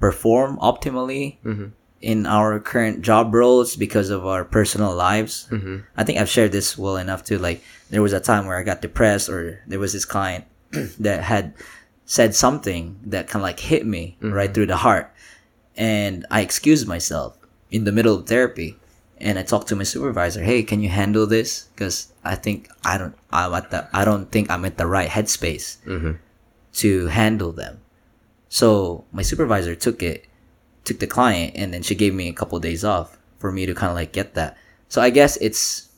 perform 0.00 0.56
optimally 0.58 1.36
in 2.04 2.26
our 2.26 2.60
current 2.60 3.00
job 3.02 3.32
roles 3.32 3.76
because 3.76 4.10
of 4.10 4.26
our 4.26 4.44
personal 4.44 4.94
lives 4.94 5.48
mm-hmm. 5.50 5.78
i 5.96 6.04
think 6.04 6.18
i've 6.18 6.28
shared 6.28 6.52
this 6.52 6.76
well 6.76 6.96
enough 6.96 7.24
too. 7.24 7.38
like 7.38 7.62
there 7.90 8.02
was 8.02 8.12
a 8.12 8.20
time 8.20 8.46
where 8.46 8.58
i 8.58 8.62
got 8.62 8.82
depressed 8.82 9.28
or 9.28 9.60
there 9.66 9.78
was 9.78 9.92
this 9.92 10.04
client 10.04 10.44
that 11.00 11.24
had 11.24 11.54
said 12.04 12.34
something 12.34 13.00
that 13.06 13.26
kind 13.26 13.40
of 13.40 13.48
like 13.48 13.58
hit 13.58 13.86
me 13.86 14.16
mm-hmm. 14.18 14.32
right 14.32 14.52
through 14.52 14.66
the 14.66 14.76
heart 14.76 15.10
and 15.76 16.26
i 16.30 16.40
excused 16.40 16.86
myself 16.86 17.38
in 17.70 17.84
the 17.84 17.92
middle 17.92 18.16
of 18.16 18.26
therapy 18.26 18.76
and 19.18 19.38
I 19.38 19.42
talked 19.42 19.68
to 19.68 19.76
my 19.76 19.84
supervisor. 19.84 20.42
Hey, 20.42 20.62
can 20.62 20.82
you 20.82 20.88
handle 20.88 21.26
this? 21.26 21.64
Because 21.74 22.12
I 22.24 22.34
think 22.34 22.68
I 22.84 22.98
don't. 22.98 23.16
I'm 23.32 23.54
at 23.54 23.70
the. 23.70 23.88
I 23.92 24.04
don't 24.04 24.30
think 24.30 24.50
I'm 24.50 24.64
at 24.64 24.76
the 24.76 24.86
right 24.86 25.08
headspace 25.08 25.78
mm-hmm. 25.84 26.12
to 26.74 27.06
handle 27.06 27.52
them. 27.52 27.80
So 28.48 29.04
my 29.12 29.22
supervisor 29.22 29.74
took 29.74 30.02
it, 30.02 30.26
took 30.84 30.98
the 31.00 31.06
client, 31.06 31.52
and 31.56 31.72
then 31.72 31.82
she 31.82 31.94
gave 31.94 32.14
me 32.14 32.28
a 32.28 32.32
couple 32.32 32.58
days 32.60 32.84
off 32.84 33.16
for 33.38 33.50
me 33.52 33.66
to 33.66 33.74
kind 33.74 33.90
of 33.90 33.96
like 33.96 34.12
get 34.12 34.34
that. 34.34 34.56
So 34.88 35.00
I 35.02 35.10
guess 35.10 35.36
it's 35.38 35.88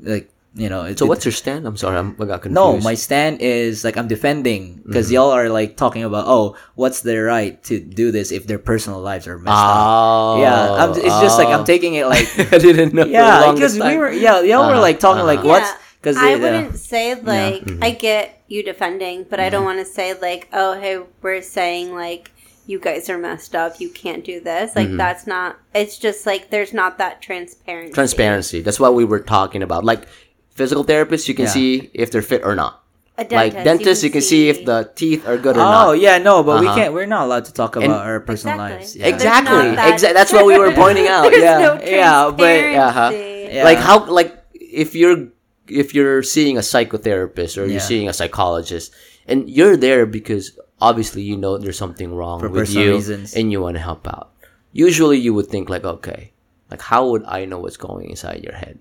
like 0.00 0.30
you 0.54 0.68
know. 0.68 0.84
It, 0.84 0.98
So 0.98 1.06
it- 1.06 1.08
what's 1.08 1.24
your 1.24 1.32
stand? 1.32 1.66
I'm 1.66 1.76
sorry, 1.76 1.98
I'm, 1.98 2.14
I 2.20 2.24
got 2.26 2.42
confused. 2.42 2.54
no, 2.54 2.78
my 2.78 2.94
stand 2.94 3.40
is 3.40 3.82
like 3.84 3.96
I'm 3.96 4.06
defending 4.06 4.82
because 4.86 5.10
y'all 5.10 5.30
are 5.32 5.48
like 5.48 5.76
talking 5.76 6.04
about 6.04 6.24
oh, 6.28 6.56
what's 6.76 7.00
their 7.00 7.24
right 7.24 7.60
to 7.64 7.80
do 7.80 8.12
this 8.12 8.30
if 8.30 8.46
their 8.46 8.58
personal 8.60 9.00
lives 9.00 9.26
are 9.26 9.38
messed 9.38 9.50
up. 9.56 9.76
Oh, 9.76 10.40
Yeah, 10.40 10.72
I'm, 10.84 10.90
it's 10.90 11.20
just 11.26 11.38
like 11.38 11.48
I'm 11.48 11.60
oh. 11.62 11.64
taking 11.66 11.94
it 11.94 12.06
like 12.06 12.28
I 12.52 12.58
didn't 12.58 12.94
know. 12.94 13.04
yeah, 13.06 13.40
longest 13.40 13.74
because 13.76 13.90
we 13.92 13.98
were 13.98 14.12
yeah, 14.12 14.40
y'all 14.42 14.66
were 14.66 14.72
Uh-huh, 14.74 14.80
like 14.80 15.00
talking 15.00 15.24
like 15.24 15.40
uh-huh. 15.40 15.48
what's 15.48 15.72
because 16.00 16.16
I 16.16 16.34
uh, 16.34 16.38
wouldn't 16.38 16.76
say 16.76 17.14
like 17.16 17.64
Mm-hmm. 17.64 17.82
I 17.82 17.90
get 17.90 18.42
you 18.46 18.62
defending, 18.62 19.24
but 19.24 19.40
I 19.40 19.48
don't 19.48 19.64
want 19.64 19.78
to 19.80 19.86
say 19.86 20.12
like, 20.20 20.48
oh, 20.52 20.78
hey, 20.78 21.00
we're 21.22 21.40
saying 21.42 21.94
like 21.94 22.30
you 22.66 22.78
guys 22.78 23.10
are 23.10 23.18
messed 23.18 23.54
up, 23.54 23.80
you 23.80 23.88
can't 23.90 24.24
do 24.24 24.40
this. 24.40 24.74
Like 24.74 24.88
Mm-hmm. 24.88 24.96
that's 24.96 25.26
not. 25.26 25.58
It's 25.74 25.98
just 25.98 26.26
like 26.26 26.50
there's 26.50 26.72
not 26.72 26.98
that 26.98 27.20
transparency. 27.22 27.92
transparency. 27.92 28.60
That's 28.62 28.80
what 28.80 28.94
we 28.94 29.04
were 29.04 29.20
talking 29.20 29.62
about. 29.62 29.84
Like 29.84 30.06
physical 30.50 30.84
therapists, 30.84 31.28
you 31.28 31.34
can 31.34 31.44
Yeah. 31.46 31.50
see 31.50 31.90
if 31.94 32.10
they're 32.10 32.22
fit 32.22 32.42
or 32.44 32.54
not. 32.54 32.80
A 33.16 33.22
like 33.30 33.52
dentists, 33.52 34.02
you 34.02 34.10
can, 34.10 34.22
see, 34.22 34.48
if 34.48 34.64
the 34.64 34.90
teeth 34.96 35.28
are 35.28 35.36
good 35.38 35.56
or 35.56 35.60
oh 35.60 35.62
not. 35.62 35.88
Oh 35.88 35.92
yeah 35.92 36.18
no, 36.18 36.42
but 36.42 36.60
we 36.60 36.66
Uh-huh. 36.66 36.74
can't. 36.76 36.94
We're 36.94 37.06
not 37.06 37.24
allowed 37.26 37.44
to 37.44 37.52
talk 37.52 37.76
And- 37.76 37.84
about 37.84 38.04
our 38.06 38.18
personal 38.20 38.56
Exactly. 38.56 38.76
lives. 38.78 38.96
Yeah. 38.96 39.06
Exactly. 39.06 39.56
that- 39.76 39.92
Exactly. 39.92 40.14
That's 40.14 40.32
what 40.32 40.46
we 40.46 40.58
were 40.58 40.72
pointing 40.82 41.06
out. 41.06 41.30
Yeah. 41.30 41.58
no 41.58 41.72
yeah, 41.84 42.30
but- 42.30 42.36
transparency. 42.58 43.54
Yeah. 43.54 43.64
Like 43.64 43.78
how 43.78 44.06
like 44.10 44.34
if 44.60 44.96
you're 44.96 45.28
if 45.68 45.94
you're 45.94 46.22
seeing 46.24 46.56
a 46.58 46.60
psychotherapist 46.60 47.56
or 47.56 47.66
you're 47.66 47.80
seeing 47.80 48.08
a 48.08 48.12
psychologist 48.12 48.92
and 49.28 49.48
you're 49.48 49.76
there 49.76 50.06
because 50.06 50.58
obviously 50.88 51.22
you 51.30 51.36
know 51.42 51.52
there's 51.58 51.78
something 51.84 52.10
wrong 52.18 52.38
For 52.40 52.48
with 52.48 52.72
you 52.76 52.92
reasons. 52.96 53.34
and 53.36 53.50
you 53.52 53.58
want 53.64 53.76
to 53.80 53.84
help 53.90 54.04
out. 54.16 54.28
Usually 54.72 55.18
you 55.26 55.32
would 55.36 55.48
think 55.54 55.68
like 55.74 55.84
okay, 55.96 56.32
like 56.70 56.82
how 56.90 57.02
would 57.10 57.24
I 57.38 57.44
know 57.50 57.58
what's 57.64 57.76
going 57.88 58.06
inside 58.10 58.40
your 58.48 58.54
head? 58.62 58.78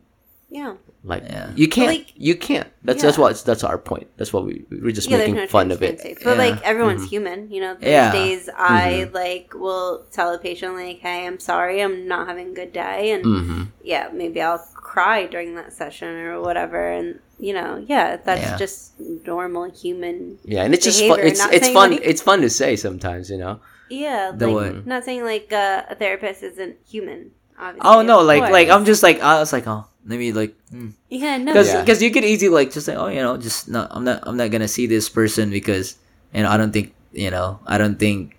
Yeah. 0.50 0.74
Like 1.04 1.24
Yeah. 1.26 1.50
you 1.62 1.68
can't 1.76 1.92
Like- 1.98 2.14
you 2.28 2.36
can't. 2.48 2.70
That's 2.88 3.02
that's 3.06 3.18
Yeah. 3.18 3.24
what 3.26 3.44
that's 3.50 3.64
our 3.64 3.78
point. 3.90 4.08
That's 4.18 4.32
what 4.36 4.44
we 4.48 4.54
we're 4.84 4.92
just 5.00 5.10
Yeah, 5.10 5.18
making 5.22 5.36
no 5.42 5.48
fun 5.48 5.72
of 5.76 5.82
it. 5.82 5.98
transparency. 6.00 6.24
But 6.28 6.38
like 6.46 6.58
everyone's 6.72 7.06
human, 7.14 7.40
you 7.54 7.60
know. 7.64 7.74
There's 7.80 7.92
Yeah. 8.00 8.12
days 8.22 8.44
I 8.56 9.10
like 9.14 9.48
will 9.66 10.06
tell 10.18 10.30
a 10.34 10.40
patient 10.48 10.72
like, 10.84 11.00
"Hey, 11.08 11.26
I'm 11.30 11.40
sorry, 11.52 11.82
I'm 11.86 11.98
not 12.14 12.24
having 12.32 12.48
a 12.54 12.56
good 12.62 12.72
day," 12.86 13.12
and 13.16 13.24
Mm-hmm. 13.26 13.62
yeah, 13.94 14.06
maybe 14.22 14.40
I'll 14.48 14.64
cry 14.94 15.26
during 15.34 15.56
that 15.60 15.74
session 15.82 16.08
or 16.30 16.40
whatever, 16.48 16.82
and 16.98 17.20
you 17.40 17.54
know, 17.54 17.84
yeah, 17.88 18.18
that's 18.18 18.42
Yeah. 18.42 18.58
just 18.58 18.94
normal 19.26 19.70
human. 19.72 20.40
Yeah, 20.46 20.64
and 20.64 20.74
it's 20.74 20.86
just 20.86 21.02
fun. 21.06 21.20
It's 21.20 21.40
not 21.40 21.54
it's 21.54 21.70
fun. 21.70 21.92
like- 21.92 22.02
it's 22.04 22.22
fun 22.22 22.42
to 22.42 22.50
say 22.50 22.76
sometimes, 22.76 23.30
you 23.30 23.38
know. 23.38 23.60
Yeah, 23.90 24.32
The 24.36 24.48
like 24.48 24.74
what? 24.74 24.88
not 24.88 25.04
saying 25.04 25.24
like 25.24 25.52
uh, 25.54 25.84
a 25.90 25.96
therapist 25.96 26.42
isn't 26.44 26.78
human. 26.88 27.32
Obviously, 27.60 27.86
Oh 27.86 28.02
no, 28.02 28.22
of 28.22 28.26
like 28.26 28.42
like. 28.50 28.70
I'm 28.70 28.86
just 28.86 29.04
like 29.04 29.22
I 29.22 29.38
was 29.40 29.54
like 29.54 29.68
oh 29.68 29.86
maybe 30.04 30.34
like 30.34 30.56
mm. 30.74 30.94
yeah, 31.10 31.38
no, 31.38 31.54
because 31.54 31.68
Yeah. 31.70 31.82
because 31.82 32.02
you 32.02 32.10
could 32.10 32.26
easily 32.26 32.50
like 32.50 32.72
just 32.74 32.86
say 32.88 32.96
oh 32.96 33.08
you 33.08 33.22
know 33.22 33.38
just 33.38 33.70
not 33.70 33.88
I'm 33.92 34.04
not 34.04 34.24
I'm 34.26 34.36
not 34.38 34.50
gonna 34.50 34.68
see 34.68 34.88
this 34.88 35.08
person 35.10 35.52
because 35.54 35.96
you 36.34 36.42
know 36.42 36.50
I 36.50 36.58
don't 36.58 36.74
think 36.74 36.96
you 37.14 37.30
know 37.30 37.60
I 37.68 37.78
don't 37.78 38.00
think 38.00 38.36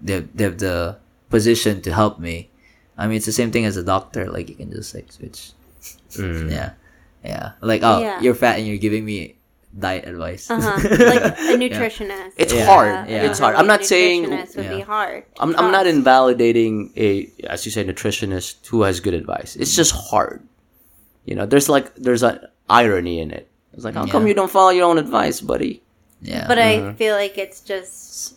they 0.00 0.20
they 0.20 0.44
have 0.44 0.58
the 0.62 0.98
position 1.30 1.82
to 1.82 1.90
help 1.92 2.20
me. 2.22 2.50
I 2.96 3.08
mean 3.10 3.16
it's 3.18 3.26
the 3.26 3.34
same 3.34 3.50
thing 3.50 3.64
as 3.66 3.76
a 3.76 3.82
doctor 3.82 4.30
like 4.30 4.48
you 4.48 4.54
can 4.54 4.70
just 4.70 4.94
like 4.94 5.10
switch. 5.10 5.50
Mm. 6.14 6.50
Yeah, 6.50 6.78
yeah. 7.26 7.52
Like 7.60 7.82
oh 7.82 8.00
Yeah. 8.00 8.20
you're 8.20 8.34
fat 8.34 8.58
and 8.58 8.66
you're 8.66 8.78
giving 8.78 9.04
me 9.04 9.36
diet 9.78 10.08
advice. 10.08 10.48
uh-huh. 10.50 10.72
like 11.12 11.24
a 11.36 11.54
nutritionist. 11.60 12.32
It's 12.38 12.54
Yeah. 12.54 12.64
hard. 12.64 13.08
Yeah, 13.10 13.28
It's 13.28 13.38
hard. 13.38 13.56
I'm 13.56 13.66
not 13.66 13.80
really 13.80 13.92
saying 13.92 14.24
nutritionist 14.24 14.56
would 14.56 14.70
be 14.70 14.80
hard. 14.80 15.24
I'm, 15.38 15.52
I'm 15.56 15.70
not 15.70 15.86
invalidating 15.86 16.92
a 16.96 17.28
as 17.50 17.66
you 17.66 17.72
say 17.72 17.84
nutritionist 17.84 18.64
who 18.68 18.82
has 18.88 19.00
good 19.00 19.12
advice. 19.14 19.56
It's 19.56 19.74
just 19.76 19.92
hard. 19.92 20.40
You 21.28 21.34
know, 21.34 21.44
there's 21.44 21.68
like 21.68 21.94
there's 21.96 22.22
an 22.22 22.40
irony 22.70 23.20
in 23.20 23.30
it. 23.30 23.50
It's 23.74 23.84
like, 23.84 23.94
how 23.94 24.06
come 24.06 24.26
you 24.26 24.32
don't 24.32 24.50
follow 24.50 24.70
your 24.70 24.88
own 24.88 24.96
advice, 24.96 25.42
buddy? 25.42 25.82
Yeah, 26.22 26.46
But 26.48 26.56
Mm-hmm. 26.56 26.88
I 26.88 26.94
feel 26.94 27.14
like 27.14 27.36
it's 27.36 27.60
just, 27.60 28.36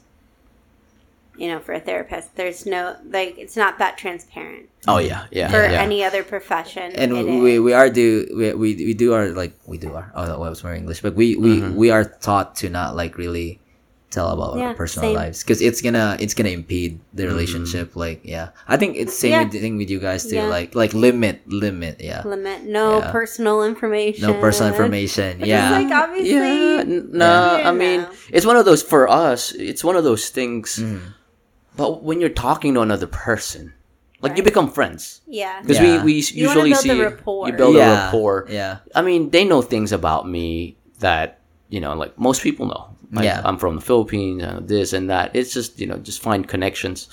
you 1.39 1.47
know, 1.47 1.59
for 1.59 1.73
a 1.73 1.79
therapist, 1.79 2.35
there's 2.35 2.65
no 2.65 2.95
like 3.09 3.35
it's 3.37 3.55
not 3.55 3.79
that 3.79 3.97
transparent 3.97 4.67
Oh 4.87 4.99
yeah, 4.99 5.25
yeah, 5.31 5.49
for 5.49 5.63
yeah. 5.63 5.81
any 5.81 6.03
other 6.03 6.23
profession. 6.23 6.91
and 6.95 7.13
we, 7.13 7.55
is. 7.55 7.59
we 7.61 7.73
are 7.73 7.89
do 7.89 8.27
we, 8.35 8.53
we 8.53 8.69
we 8.89 8.93
do 8.93 9.13
our 9.13 9.29
like 9.31 9.53
we 9.65 9.77
do 9.77 9.93
our 9.95 10.11
oh 10.15 10.25
that 10.27 10.39
was 10.39 10.63
more 10.63 10.73
English 10.75 11.01
but 11.01 11.15
we 11.15 11.35
we 11.35 11.59
Mm-hmm. 11.59 11.75
we 11.75 11.89
are 11.91 12.03
taught 12.03 12.55
to 12.61 12.69
not 12.69 12.95
like 12.95 13.17
really 13.17 13.59
tell 14.09 14.33
about 14.33 14.57
Yeah, 14.57 14.73
our 14.73 14.73
personal 14.73 15.09
same. 15.13 15.21
lives 15.21 15.43
because 15.45 15.61
it's 15.61 15.85
gonna 15.85 16.17
it's 16.19 16.33
gonna 16.33 16.49
impede 16.49 16.97
the 17.13 17.29
relationship. 17.29 17.93
Like, 17.95 18.25
yeah, 18.25 18.57
I 18.65 18.73
think 18.75 18.97
it's 18.97 19.13
same 19.13 19.37
Yeah. 19.37 19.45
thing 19.53 19.77
with 19.77 19.89
you 19.93 19.99
guys 20.01 20.25
too. 20.25 20.41
Yeah. 20.41 20.49
Like, 20.49 20.73
like 20.73 20.97
limit, 20.97 21.45
limit, 21.45 22.01
yeah. 22.01 22.25
limit 22.25 22.65
no 22.65 23.05
Yeah. 23.05 23.11
personal 23.13 23.61
information. 23.61 24.25
No 24.25 24.33
personal 24.41 24.73
information. 24.73 25.37
Which 25.37 25.45
is 25.45 25.53
Yeah, 25.53 25.77
like 25.77 25.93
obviously. 25.93 26.33
Yeah, 26.41 26.81
n- 26.89 27.09
no, 27.13 27.61
I 27.61 27.69
mean, 27.69 28.01
it's 28.33 28.49
one 28.49 28.57
of 28.57 28.65
those 28.65 28.81
for 28.81 29.05
us. 29.05 29.53
It's 29.53 29.83
one 29.85 29.93
of 29.95 30.01
those 30.03 30.33
things. 30.33 30.81
Mm. 30.81 31.13
But 31.79 32.03
when 32.03 32.19
you're 32.21 32.35
talking 32.47 32.73
to 32.75 32.81
another 32.81 33.07
person, 33.07 33.73
like 34.21 34.35
you 34.37 34.43
become 34.43 34.67
friends 34.69 35.21
yeah. 35.25 35.61
because 35.63 35.79
Yeah. 35.79 36.03
we 36.03 36.03
we 36.03 36.13
You 36.35 36.47
usually 36.51 36.71
build 36.75 36.83
the 36.83 36.93
see 36.95 37.01
rapport. 37.01 37.47
you 37.47 37.53
build 37.55 37.75
a 37.77 37.79
rapport. 37.79 38.45
Yeah, 38.51 38.83
I 38.93 39.01
mean, 39.01 39.29
they 39.31 39.43
know 39.47 39.61
things 39.63 39.91
about 39.95 40.27
me 40.27 40.75
that 40.99 41.39
you 41.71 41.79
know, 41.79 41.93
like 41.95 42.13
most 42.19 42.43
people 42.43 42.65
know. 42.67 42.83
Like, 43.11 43.25
Yeah. 43.25 43.41
I'm 43.47 43.57
from 43.57 43.75
the 43.79 43.81
Philippines, 43.81 44.43
uh, 44.43 44.59
this 44.61 44.93
and 44.93 45.09
that. 45.09 45.31
It's 45.33 45.53
just 45.53 45.79
you 45.79 45.87
know, 45.89 45.97
just 46.03 46.19
find 46.21 46.45
connections, 46.47 47.07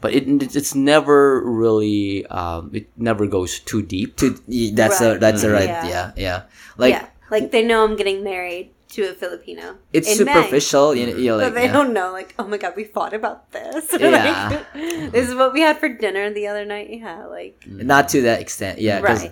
but 0.00 0.10
it 0.16 0.24
it's 0.56 0.74
never 0.74 1.42
really 1.44 2.24
um, 2.32 2.70
it 2.72 2.86
never 2.96 3.26
goes 3.28 3.60
too 3.60 3.82
deep. 3.82 4.16
to 4.16 4.26
y- 4.48 4.72
that's 4.74 5.00
a 5.04 5.10
Right. 5.10 5.20
that's 5.20 5.42
a 5.44 5.50
right. 5.52 5.68
Yeah. 5.68 5.86
Yeah, 5.94 6.06
yeah. 6.16 6.38
Like 6.80 6.94
yeah. 6.96 7.06
Like 7.30 7.50
they 7.52 7.62
know 7.62 7.84
I'm 7.84 7.96
getting 8.00 8.22
married 8.24 8.70
to 8.96 9.10
a 9.10 9.14
Filipino. 9.14 9.76
it's 9.92 10.08
in 10.18 10.24
May. 10.26 10.32
superficial. 10.34 10.94
You 10.94 11.06
know, 11.06 11.16
you 11.16 11.30
know, 11.30 11.38
But 11.38 11.54
they 11.54 11.66
yeah. 11.66 11.72
don't 11.72 11.92
know, 11.92 12.12
like, 12.12 12.34
oh 12.38 12.46
my 12.48 12.56
god, 12.58 12.74
we 12.76 12.84
fought 12.84 13.14
about 13.14 13.52
this. 13.52 13.92
Yeah. 14.00 14.64
Like, 14.74 15.12
this 15.12 15.28
is 15.28 15.34
what 15.34 15.52
we 15.52 15.60
had 15.60 15.78
for 15.78 15.88
dinner 15.88 16.32
the 16.32 16.46
other 16.48 16.64
night. 16.64 16.88
Yeah, 16.90 17.26
like, 17.26 17.62
not 17.66 18.08
to 18.10 18.22
that 18.22 18.40
extent 18.40 18.80
yeah 18.80 19.00
because 19.00 19.22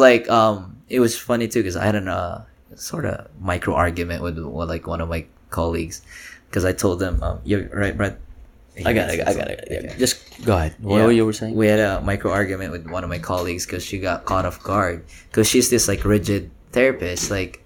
Right. 0.00 0.18
like 0.20 0.28
um 0.30 0.76
it 0.88 1.00
was 1.00 1.16
funny 1.18 1.48
too 1.48 1.60
because 1.60 1.76
i 1.76 1.84
had 1.84 1.94
a 1.96 2.04
uh 2.10 2.42
sort 2.76 3.04
of 3.06 3.26
micro 3.40 3.72
argument 3.74 4.22
with, 4.22 4.36
with 4.38 4.68
like 4.68 4.86
one 4.86 5.00
of 5.00 5.08
my 5.08 5.24
colleagues 5.50 6.02
because 6.48 6.64
i 6.64 6.72
told 6.72 6.98
them 6.98 7.22
um 7.22 7.40
you're 7.44 7.64
right 7.72 7.96
brett 7.96 8.18
I 8.84 8.92
got 8.92 9.06
it. 9.14 9.22
I 9.22 9.32
got 9.38 9.46
it. 9.54 9.68
Yeah. 9.70 9.94
Just 9.96 10.18
go 10.44 10.56
ahead. 10.58 10.74
What 10.82 10.98
Yeah. 10.98 11.06
were 11.06 11.12
you 11.14 11.24
were 11.24 11.32
saying? 11.32 11.54
we 11.54 11.68
had 11.70 11.78
a 11.78 12.00
micro 12.02 12.32
argument 12.34 12.72
with 12.74 12.90
one 12.90 13.04
of 13.06 13.10
my 13.10 13.20
colleagues 13.22 13.64
because 13.66 13.84
she 13.86 14.00
got 14.02 14.24
caught 14.26 14.44
off 14.44 14.58
guard 14.66 15.06
because 15.30 15.46
she's 15.46 15.70
this 15.70 15.86
like 15.86 16.02
rigid 16.04 16.50
therapist 16.74 17.30
like 17.30 17.63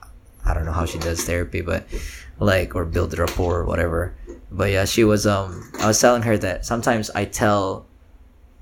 i 0.48 0.54
don't 0.54 0.64
know 0.64 0.72
how 0.72 0.86
she 0.86 0.98
does 0.98 1.22
therapy 1.24 1.60
but 1.60 1.84
like 2.40 2.74
or 2.74 2.84
build 2.84 3.16
rapport 3.18 3.58
or 3.60 3.64
whatever. 3.64 4.14
But 4.50 4.70
yeah 4.70 4.84
she 4.86 5.04
was 5.04 5.26
um 5.26 5.70
i 5.80 5.86
was 5.86 6.00
telling 6.00 6.22
her 6.22 6.36
that 6.38 6.64
sometimes 6.64 7.10
i 7.14 7.24
tell 7.24 7.84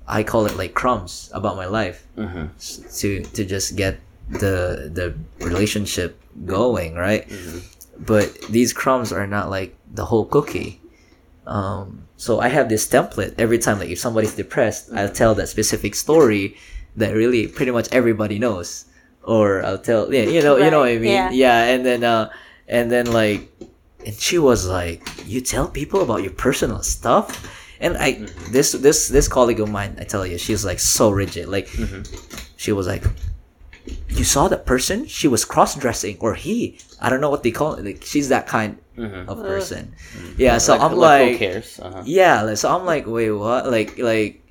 i 0.07 0.23
call 0.23 0.45
it 0.45 0.55
like 0.57 0.73
crumbs 0.73 1.29
about 1.33 1.55
my 1.55 1.65
life 1.79 2.05
Mhm. 2.17 2.49
to 2.99 3.23
to 3.35 3.41
just 3.45 3.75
get 3.75 3.99
the 4.29 4.89
the 4.93 5.15
relationship 5.45 6.19
going 6.45 6.95
right? 6.95 7.23
But 7.99 8.27
these 8.49 8.73
crumbs 8.73 9.11
are 9.13 9.25
not 9.27 9.49
like 9.49 9.75
the 9.99 10.05
whole 10.05 10.25
cookie. 10.25 10.81
Um 11.45 12.03
so 12.17 12.39
i 12.41 12.49
have 12.49 12.67
this 12.67 12.83
template 12.89 13.33
every 13.37 13.57
time 13.59 13.77
like 13.79 13.89
if 13.89 13.99
somebody's 13.99 14.35
depressed 14.35 14.89
i'll 14.97 15.07
tell 15.21 15.33
that 15.35 15.47
specific 15.47 15.93
story 15.95 16.57
that 16.97 17.13
really 17.13 17.47
pretty 17.47 17.71
much 17.71 17.87
everybody 17.93 18.37
knows 18.39 18.85
or 19.27 19.61
i'll 19.67 19.77
tell 19.77 20.07
yeah 20.13 20.23
you 20.23 20.41
know 20.41 20.55
you 20.57 20.71
know 20.71 20.79
what 20.79 20.89
i 20.89 20.97
mean? 20.97 21.29
yeah. 21.35 21.63
and 21.71 21.85
then 21.85 22.01
uh 22.03 22.29
and 22.67 22.89
then 22.89 23.05
like 23.11 23.41
and 24.05 24.15
she 24.15 24.37
was 24.39 24.65
like 24.67 25.03
you 25.27 25.41
tell 25.41 25.67
people 25.67 26.01
about 26.01 26.23
your 26.23 26.31
personal 26.33 26.81
stuff? 26.81 27.27
And 27.79 27.93
i 27.99 28.25
this 28.55 28.71
this 28.71 29.07
this 29.09 29.27
colleague 29.27 29.59
of 29.59 29.69
mine 29.69 29.93
i 30.01 30.05
tell 30.07 30.25
you 30.25 30.37
she's 30.39 30.63
like 30.65 30.79
so 30.79 31.11
rigid. 31.11 31.45
Like 31.47 31.67
she 32.55 32.71
was 32.71 32.87
like 32.87 33.03
you 34.09 34.23
saw 34.23 34.47
that 34.49 34.65
person? 34.65 35.05
She 35.07 35.27
was 35.27 35.45
cross-dressing 35.45 36.17
or 36.19 36.33
he 36.33 36.79
i 37.03 37.09
don't 37.09 37.21
know 37.21 37.29
what 37.29 37.43
they 37.43 37.51
call 37.51 37.75
it 37.77 37.85
like 37.85 38.03
she's 38.03 38.29
that 38.29 38.47
kind 38.47 38.79
Mhm. 38.97 39.27
of 39.29 39.37
person. 39.45 39.93
Yeah 40.41 40.57
so 40.57 40.73
i'm 40.73 40.97
who 40.97 41.05
like, 41.05 41.37
cares? 41.37 41.77
Uh-huh. 41.79 42.01
yeah 42.05 42.41
like, 42.41 42.57
so 42.57 42.73
i'm 42.73 42.85
like 42.85 43.05
wait 43.05 43.29
what? 43.31 43.69
Like 43.69 43.99
like 43.99 44.41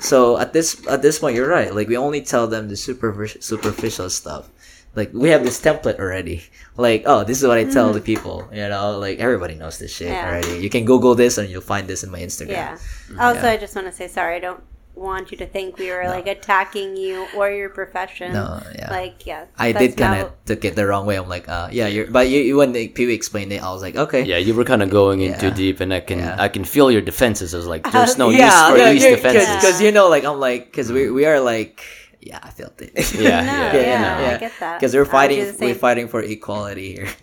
so 0.00 0.38
at 0.38 0.52
this 0.52 0.86
at 0.88 1.02
this 1.02 1.18
point 1.18 1.34
you're 1.36 1.48
right 1.48 1.74
like 1.74 1.88
we 1.88 1.96
only 1.96 2.20
tell 2.20 2.46
them 2.46 2.68
the 2.68 2.76
superficial 2.76 3.40
superficial 3.40 4.10
stuff 4.10 4.48
like 4.94 5.12
we 5.12 5.28
have 5.28 5.44
this 5.44 5.60
template 5.60 5.98
already 5.98 6.42
like 6.76 7.02
oh 7.06 7.24
this 7.24 7.40
is 7.40 7.46
what 7.46 7.58
i 7.58 7.64
tell 7.64 7.92
the 7.92 8.00
mm. 8.00 8.04
people 8.04 8.48
you 8.52 8.66
know 8.68 8.98
like 8.98 9.18
everybody 9.18 9.54
knows 9.54 9.78
this 9.78 9.94
shit 9.94 10.08
Yeah. 10.08 10.26
already 10.26 10.58
you 10.58 10.70
can 10.70 10.84
google 10.84 11.14
this 11.14 11.38
and 11.38 11.48
you'll 11.48 11.60
find 11.60 11.86
this 11.86 12.02
in 12.02 12.10
my 12.10 12.20
instagram 12.20 12.48
yeah. 12.48 12.74
Mm-hmm. 12.74 13.20
Also, 13.20 13.42
Yeah. 13.42 13.52
I 13.52 13.56
just 13.56 13.74
want 13.74 13.86
to 13.86 13.92
say 13.92 14.08
sorry. 14.08 14.36
I 14.36 14.40
don't 14.40 14.62
want 14.96 15.30
you 15.30 15.36
to 15.38 15.46
think 15.46 15.76
we 15.78 15.90
were 15.90 16.08
like 16.08 16.26
attacking 16.26 16.96
you 16.96 17.26
or 17.36 17.50
your 17.50 17.68
profession. 17.68 18.32
No, 18.32 18.62
yeah. 18.74 18.90
Like, 18.90 19.26
yeah. 19.26 19.44
I 19.58 19.72
did 19.72 19.96
kind 19.96 20.20
not- 20.20 20.26
of 20.28 20.44
took 20.46 20.64
it 20.64 20.74
the 20.74 20.86
wrong 20.86 21.06
way. 21.06 21.16
I'm 21.16 21.28
like, 21.28 21.48
uh, 21.48 21.68
yeah, 21.70 21.86
you're, 21.86 22.06
but 22.10 22.28
you, 22.28 22.40
you 22.40 22.56
when 22.56 22.72
they, 22.72 22.88
people 22.88 23.12
explained 23.12 23.52
it, 23.52 23.62
I 23.62 23.70
was 23.72 23.82
like, 23.82 23.94
okay, 23.96 24.22
Yeah, 24.24 24.38
you 24.38 24.54
were 24.54 24.64
kind 24.64 24.82
of 24.82 24.90
going 24.90 25.20
in 25.20 25.32
Yeah. 25.32 25.38
too 25.38 25.50
deep, 25.50 25.80
and 25.80 25.92
I 25.92 26.00
can 26.00 26.18
Yeah. 26.20 26.36
I 26.38 26.48
can 26.48 26.64
feel 26.64 26.90
your 26.90 27.02
defenses. 27.02 27.54
I 27.54 27.58
was 27.58 27.66
like, 27.66 27.90
there's 27.92 28.16
no 28.18 28.30
yeah, 28.30 28.46
use 28.46 28.70
for 28.72 28.78
yeah, 28.78 28.92
these 28.92 29.02
defenses. 29.04 29.54
because 29.56 29.80
you 29.80 29.92
know, 29.92 30.08
like 30.08 30.24
I'm 30.24 30.40
like, 30.40 30.66
because 30.66 30.90
we 30.90 31.10
we 31.10 31.26
are 31.26 31.40
like, 31.40 31.80
yeah, 32.26 32.40
I 32.42 32.50
felt 32.50 32.80
it. 32.82 32.90
Yeah, 33.14 33.40
No, 33.50 33.52
yeah, 33.52 33.72
yeah, 33.74 34.20
yeah. 34.20 34.34
I 34.34 34.38
get 34.38 34.52
that. 34.60 34.80
Because 34.80 34.94
we're 34.94 35.06
I 35.06 35.26
would 35.26 35.28
do 35.28 35.44
fighting, 35.52 35.60
we're 35.68 35.74
fighting 35.86 36.08
for 36.08 36.20
equality 36.22 36.94
here. 36.96 37.08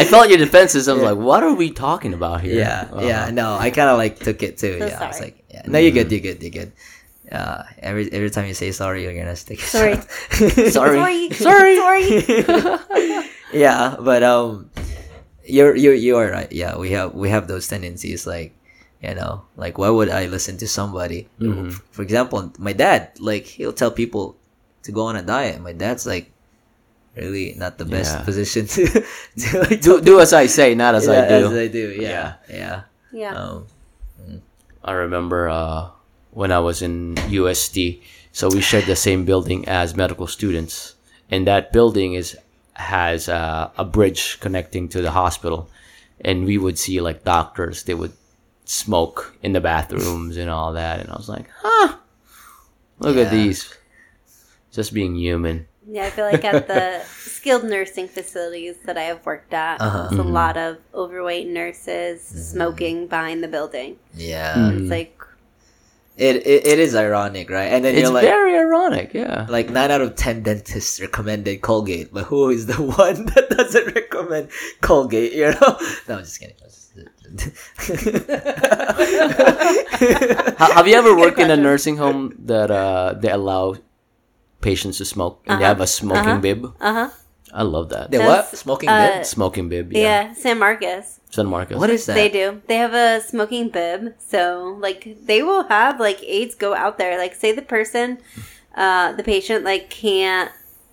I 0.00 0.04
felt 0.08 0.28
your 0.28 0.38
defenses. 0.38 0.88
I 0.88 0.92
was 0.94 1.02
like, 1.02 1.18
what 1.18 1.42
are 1.42 1.54
we 1.54 1.70
talking 1.70 2.14
about 2.14 2.40
here? 2.42 2.58
yeah, 2.58 2.88
Uh-huh. 2.92 3.06
yeah. 3.06 3.30
No, 3.30 3.54
I 3.54 3.70
kind 3.70 3.88
of 3.90 3.98
like 3.98 4.18
took 4.20 4.42
it 4.42 4.58
too. 4.58 4.78
So 4.78 4.86
yeah, 4.86 5.02
I 5.02 5.06
was 5.08 5.20
like, 5.20 5.42
yeah, 5.50 5.62
no, 5.66 5.78
you're 5.78 5.92
good, 5.92 6.10
you're 6.12 6.20
good, 6.20 6.42
you're 6.42 6.50
good. 6.54 6.72
Uh, 7.30 7.62
every 7.78 8.10
every 8.12 8.30
time 8.30 8.46
you 8.46 8.54
say 8.54 8.72
sorry, 8.72 9.04
you're 9.04 9.14
gonna 9.14 9.36
stick. 9.36 9.60
Sorry. 9.60 9.94
Sorry. 10.70 11.30
Sorry. 11.30 11.76
Sorry. 11.78 12.10
yeah, 13.52 13.94
but 14.00 14.22
um, 14.22 14.70
you're 15.46 15.74
you 15.76 15.92
you 15.92 16.16
are 16.18 16.28
right. 16.30 16.50
Yeah, 16.50 16.76
we 16.78 16.90
have 16.90 17.14
we 17.14 17.28
have 17.30 17.46
those 17.46 17.68
tendencies. 17.70 18.26
Like, 18.26 18.50
you 19.02 19.14
know, 19.14 19.42
like 19.56 19.78
why 19.78 19.88
would 19.90 20.08
I 20.10 20.26
listen 20.26 20.56
to 20.58 20.68
somebody? 20.68 21.28
Mhm. 21.40 21.72
For 21.90 22.02
example, 22.02 22.52
my 22.58 22.72
dad, 22.72 23.12
like 23.18 23.46
he'll 23.46 23.72
tell 23.72 23.90
people 23.90 24.36
to 24.84 24.92
go 24.92 25.04
on 25.06 25.16
a 25.16 25.22
diet. 25.22 25.60
My 25.60 25.72
dad's 25.72 26.06
like 26.06 26.30
really 27.16 27.54
not 27.56 27.78
the 27.78 27.84
best 27.84 28.14
Yeah. 28.16 28.24
position 28.24 28.66
to, 28.74 28.82
to 29.40 29.48
like, 29.68 29.80
Do 29.80 30.00
do 30.00 30.20
as 30.20 30.32
I 30.32 30.46
say, 30.46 30.74
not 30.74 30.94
as 30.94 31.08
I 31.08 31.26
do. 31.28 31.46
As 31.48 31.52
I 31.52 31.66
do. 31.68 31.90
Yeah, 31.96 32.34
yeah. 32.48 32.82
Yeah. 33.12 33.34
Um, 33.34 33.66
I 34.84 34.92
remember 34.92 35.48
uh, 35.48 35.88
when 36.30 36.52
I 36.52 36.60
was 36.60 36.80
in 36.82 37.16
USD, 37.28 38.00
so 38.32 38.48
we 38.48 38.60
shared 38.60 38.86
the 38.86 38.96
same 38.96 39.24
building 39.24 39.66
as 39.68 39.96
medical 39.96 40.26
students, 40.26 40.94
and 41.30 41.46
that 41.46 41.72
building 41.72 42.14
is 42.14 42.36
has 42.74 43.28
uh, 43.28 43.68
a 43.76 43.84
bridge 43.84 44.38
connecting 44.40 44.88
to 44.88 45.02
the 45.02 45.10
hospital, 45.10 45.68
and 46.24 46.46
we 46.46 46.56
would 46.56 46.78
see 46.78 47.00
like 47.00 47.24
doctors 47.24 47.82
they 47.84 47.94
would 47.94 48.12
smoke 48.70 49.34
in 49.42 49.52
the 49.52 49.60
bathrooms 49.60 50.36
and 50.36 50.48
all 50.48 50.72
that, 50.74 51.00
and 51.00 51.10
I 51.10 51.16
was 51.16 51.28
like, 51.28 51.46
huh, 51.60 51.96
look 53.00 53.16
at 53.16 53.30
these, 53.32 53.74
just 54.70 54.94
being 54.94 55.16
human. 55.16 55.66
Yeah, 55.90 56.04
I 56.06 56.10
feel 56.10 56.26
like 56.26 56.44
at 56.44 56.68
the 56.68 57.02
skilled 57.08 57.64
nursing 57.64 58.06
facilities 58.06 58.76
that 58.84 58.96
I 58.96 59.02
have 59.10 59.26
worked 59.26 59.52
at, 59.52 59.80
Uh-huh. 59.80 60.06
there's 60.06 60.20
a 60.20 60.22
mm-hmm. 60.22 60.32
lot 60.32 60.56
of 60.56 60.78
overweight 60.94 61.48
nurses 61.48 62.22
mm-hmm. 62.22 62.38
smoking 62.38 63.06
behind 63.08 63.42
the 63.42 63.48
building. 63.48 63.98
yeah. 64.14 64.54
Mm-hmm. 64.54 64.78
It's 64.82 64.90
like, 64.90 65.16
It, 66.16 66.36
it 66.46 66.66
it 66.66 66.78
is 66.78 66.94
ironic, 66.94 67.50
right? 67.50 67.72
And 67.72 67.82
then 67.84 67.94
It's 67.94 68.02
you're 68.02 68.12
like. 68.14 68.22
very 68.28 68.54
ironic, 68.56 69.14
yeah. 69.14 69.46
like 69.48 69.70
nine 69.70 69.90
out 69.90 70.00
of 70.04 70.14
ten 70.14 70.42
dentists 70.44 71.00
recommended 71.00 71.60
Colgate, 71.62 72.12
but 72.14 72.24
who 72.30 72.50
is 72.50 72.66
the 72.66 72.78
one 73.04 73.24
that 73.34 73.50
doesn't 73.50 73.94
recommend 73.98 74.50
Colgate? 74.80 75.32
You 75.32 75.50
know? 75.58 75.74
No, 76.06 76.18
I'm 76.20 76.24
just 76.28 76.38
kidding. 76.38 76.54
Ha- 76.62 76.68
have 80.70 80.86
you 80.86 80.94
ever 80.94 81.16
worked 81.16 81.38
in 81.38 81.50
a 81.50 81.56
nursing 81.56 81.96
home 81.96 82.34
that 82.46 82.70
uh, 82.70 83.14
they 83.18 83.30
allow 83.30 83.74
patients 84.60 84.98
to 84.98 85.04
smoke 85.04 85.42
and 85.46 85.60
they 85.60 85.64
Uh-huh. 85.64 85.74
have 85.74 85.80
a 85.80 85.86
smoking 85.86 86.30
Uh-huh. 86.38 86.40
bib? 86.40 86.64
uh 86.80 86.92
huh. 86.92 87.08
I 87.52 87.62
love 87.64 87.88
that. 87.90 88.12
the 88.12 88.18
what? 88.20 88.46
Smoking 88.56 88.88
uh, 88.88 88.98
bib? 89.18 89.26
Smoking 89.26 89.68
bib, 89.68 89.92
Yeah. 89.92 90.00
yeah. 90.02 90.34
San 90.34 90.58
Marcos. 90.60 91.18
San 91.30 91.46
Marcos. 91.46 91.78
What 91.78 91.90
is 91.90 92.06
that? 92.06 92.14
They 92.14 92.28
do. 92.28 92.62
They 92.68 92.76
have 92.76 92.94
a 92.94 93.20
smoking 93.20 93.70
bib. 93.70 94.14
So, 94.22 94.76
like, 94.78 95.16
they 95.26 95.42
will 95.42 95.64
have, 95.66 95.98
like, 95.98 96.22
aides 96.22 96.54
go 96.54 96.74
out 96.74 96.96
there. 96.98 97.18
Like, 97.18 97.34
say 97.34 97.50
the 97.50 97.62
person, 97.62 98.18
uh, 98.76 99.14
the 99.18 99.24
patient, 99.24 99.64
like, 99.64 99.90
can't, 99.90 100.52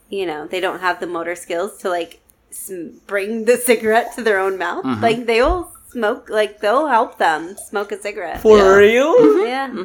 you 0.10 0.26
know, 0.26 0.48
they 0.48 0.60
don't 0.60 0.80
have 0.80 1.00
the 1.00 1.06
motor 1.06 1.36
skills 1.36 1.78
to, 1.82 1.90
like, 1.90 2.22
sm- 2.50 2.98
bring 3.06 3.46
the 3.46 3.58
cigarette 3.58 4.16
to 4.16 4.24
their 4.24 4.40
own 4.40 4.58
mouth. 4.58 4.84
Mhm. 4.84 5.00
Like, 5.02 5.28
they 5.28 5.44
will 5.44 5.72
smoke, 5.90 6.30
like, 6.30 6.60
they'll 6.62 6.88
help 6.88 7.18
them 7.18 7.56
smoke 7.58 7.92
a 7.92 8.02
cigarette. 8.02 8.42
For 8.42 8.58
Yeah. 8.58 8.76
real? 8.76 9.46
yeah. 9.46 9.84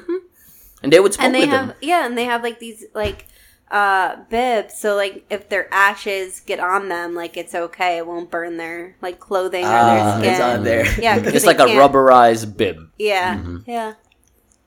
And 0.82 0.92
they 0.92 1.00
would 1.00 1.14
smoke 1.14 1.24
And 1.26 1.34
they 1.34 1.40
with 1.40 1.50
have, 1.50 1.66
them. 1.68 1.76
yeah, 1.80 2.06
and 2.06 2.16
they 2.18 2.24
have, 2.24 2.42
like, 2.42 2.58
these, 2.58 2.84
like, 2.94 3.26
uh 3.70 4.16
bibs 4.28 4.76
so 4.78 4.94
like 4.96 5.24
if 5.30 5.48
their 5.48 5.66
ashes 5.72 6.40
get 6.44 6.60
on 6.60 6.90
them 6.90 7.14
like 7.14 7.38
it's 7.38 7.54
okay 7.54 7.96
it 7.96 8.06
won't 8.06 8.30
burn 8.30 8.58
their 8.58 8.94
like 9.00 9.18
clothing 9.18 9.64
or 9.64 9.68
their 9.70 10.02
Ah, 10.04 10.18
skin 10.18 10.30
it's 10.30 10.40
on 10.42 10.62
there. 10.62 10.84
yeah 11.00 11.18
'cause 11.18 11.32
It's 11.32 11.46
like 11.46 11.58
a 11.58 11.64
rubberized 11.64 12.54
bib. 12.58 12.76
yeah 12.98 13.36
Mhm. 13.36 13.62
yeah 13.66 13.94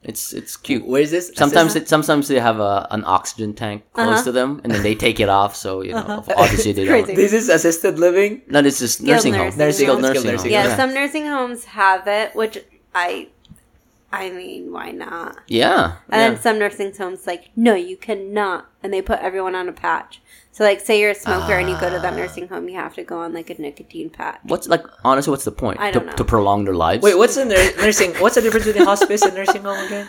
It's 0.07 0.33
it's 0.33 0.55
cute. 0.55 0.85
Where 0.85 1.01
is 1.01 1.09
this? 1.11 1.31
Sometimes 1.35 1.75
it, 1.75 1.89
sometimes 1.89 2.27
they 2.27 2.39
have 2.39 2.59
a, 2.59 2.87
an 2.91 3.03
oxygen 3.05 3.53
tank 3.53 3.83
close 3.93 4.07
Uh-huh. 4.07 4.23
to 4.25 4.31
them, 4.31 4.61
and 4.63 4.71
then 4.71 4.83
they 4.83 4.93
take 4.95 5.19
it 5.19 5.29
off. 5.29 5.55
So 5.55 5.81
you 5.81 5.93
know, 5.93 6.23
obviously 6.37 6.73
they 6.73 6.85
don't. 6.89 7.07
This 7.07 7.33
is 7.33 7.49
assisted 7.49 7.97
living. 7.97 8.41
No, 8.47 8.61
this 8.61 8.81
is 8.81 9.01
nursing 9.01 9.33
home. 9.33 9.51
nursing 9.57 9.87
Skilled 9.87 10.01
home. 10.01 10.13
nursing 10.13 10.21
Skilled 10.21 10.41
home. 10.41 10.49
Yeah, 10.51 10.67
Yeah. 10.67 10.75
some 10.77 10.93
nursing 10.93 11.25
homes 11.25 11.65
have 11.65 12.07
it, 12.07 12.35
which 12.35 12.59
I, 12.93 13.29
I 14.11 14.29
mean, 14.29 14.71
why 14.71 14.91
not? 14.91 15.37
Yeah. 15.47 15.95
And 16.09 16.21
yeah. 16.21 16.29
then 16.29 16.39
some 16.39 16.59
nursing 16.59 16.93
homes 16.95 17.25
like, 17.25 17.49
no, 17.55 17.73
you 17.73 17.97
cannot, 17.97 18.69
and 18.83 18.93
they 18.93 19.01
put 19.01 19.19
everyone 19.19 19.55
on 19.55 19.67
a 19.67 19.73
patch. 19.73 20.21
So 20.55 20.63
like, 20.63 20.79
say 20.79 21.01
you're 21.01 21.11
a 21.11 21.15
smoker 21.15 21.51
and 21.59 21.67
you 21.69 21.75
go 21.81 21.89
to 21.89 21.97
Ah. 21.97 22.01
that 22.05 22.15
nursing 22.15 22.47
home, 22.47 22.69
you 22.69 22.75
have 22.75 22.93
to 22.95 23.03
go 23.03 23.19
on 23.19 23.33
like 23.33 23.49
a 23.49 23.61
nicotine 23.61 24.09
patch. 24.09 24.39
What's 24.43 24.67
like 24.69 24.83
honestly? 25.03 25.31
What's 25.31 25.43
the 25.43 25.51
point? 25.51 25.81
I 25.81 25.91
to, 25.91 25.99
don't 25.99 26.05
know. 26.07 26.13
to 26.13 26.23
prolong 26.23 26.63
their 26.63 26.73
lives. 26.75 27.03
Wait, 27.03 27.17
what's 27.17 27.35
the 27.35 27.43
nur- 27.43 27.75
nursing? 27.83 28.13
What's 28.23 28.35
the 28.35 28.41
difference 28.41 28.65
between 28.65 28.85
hospice 28.85 29.21
and 29.21 29.35
nursing 29.35 29.63
home 29.63 29.85
again? 29.85 30.07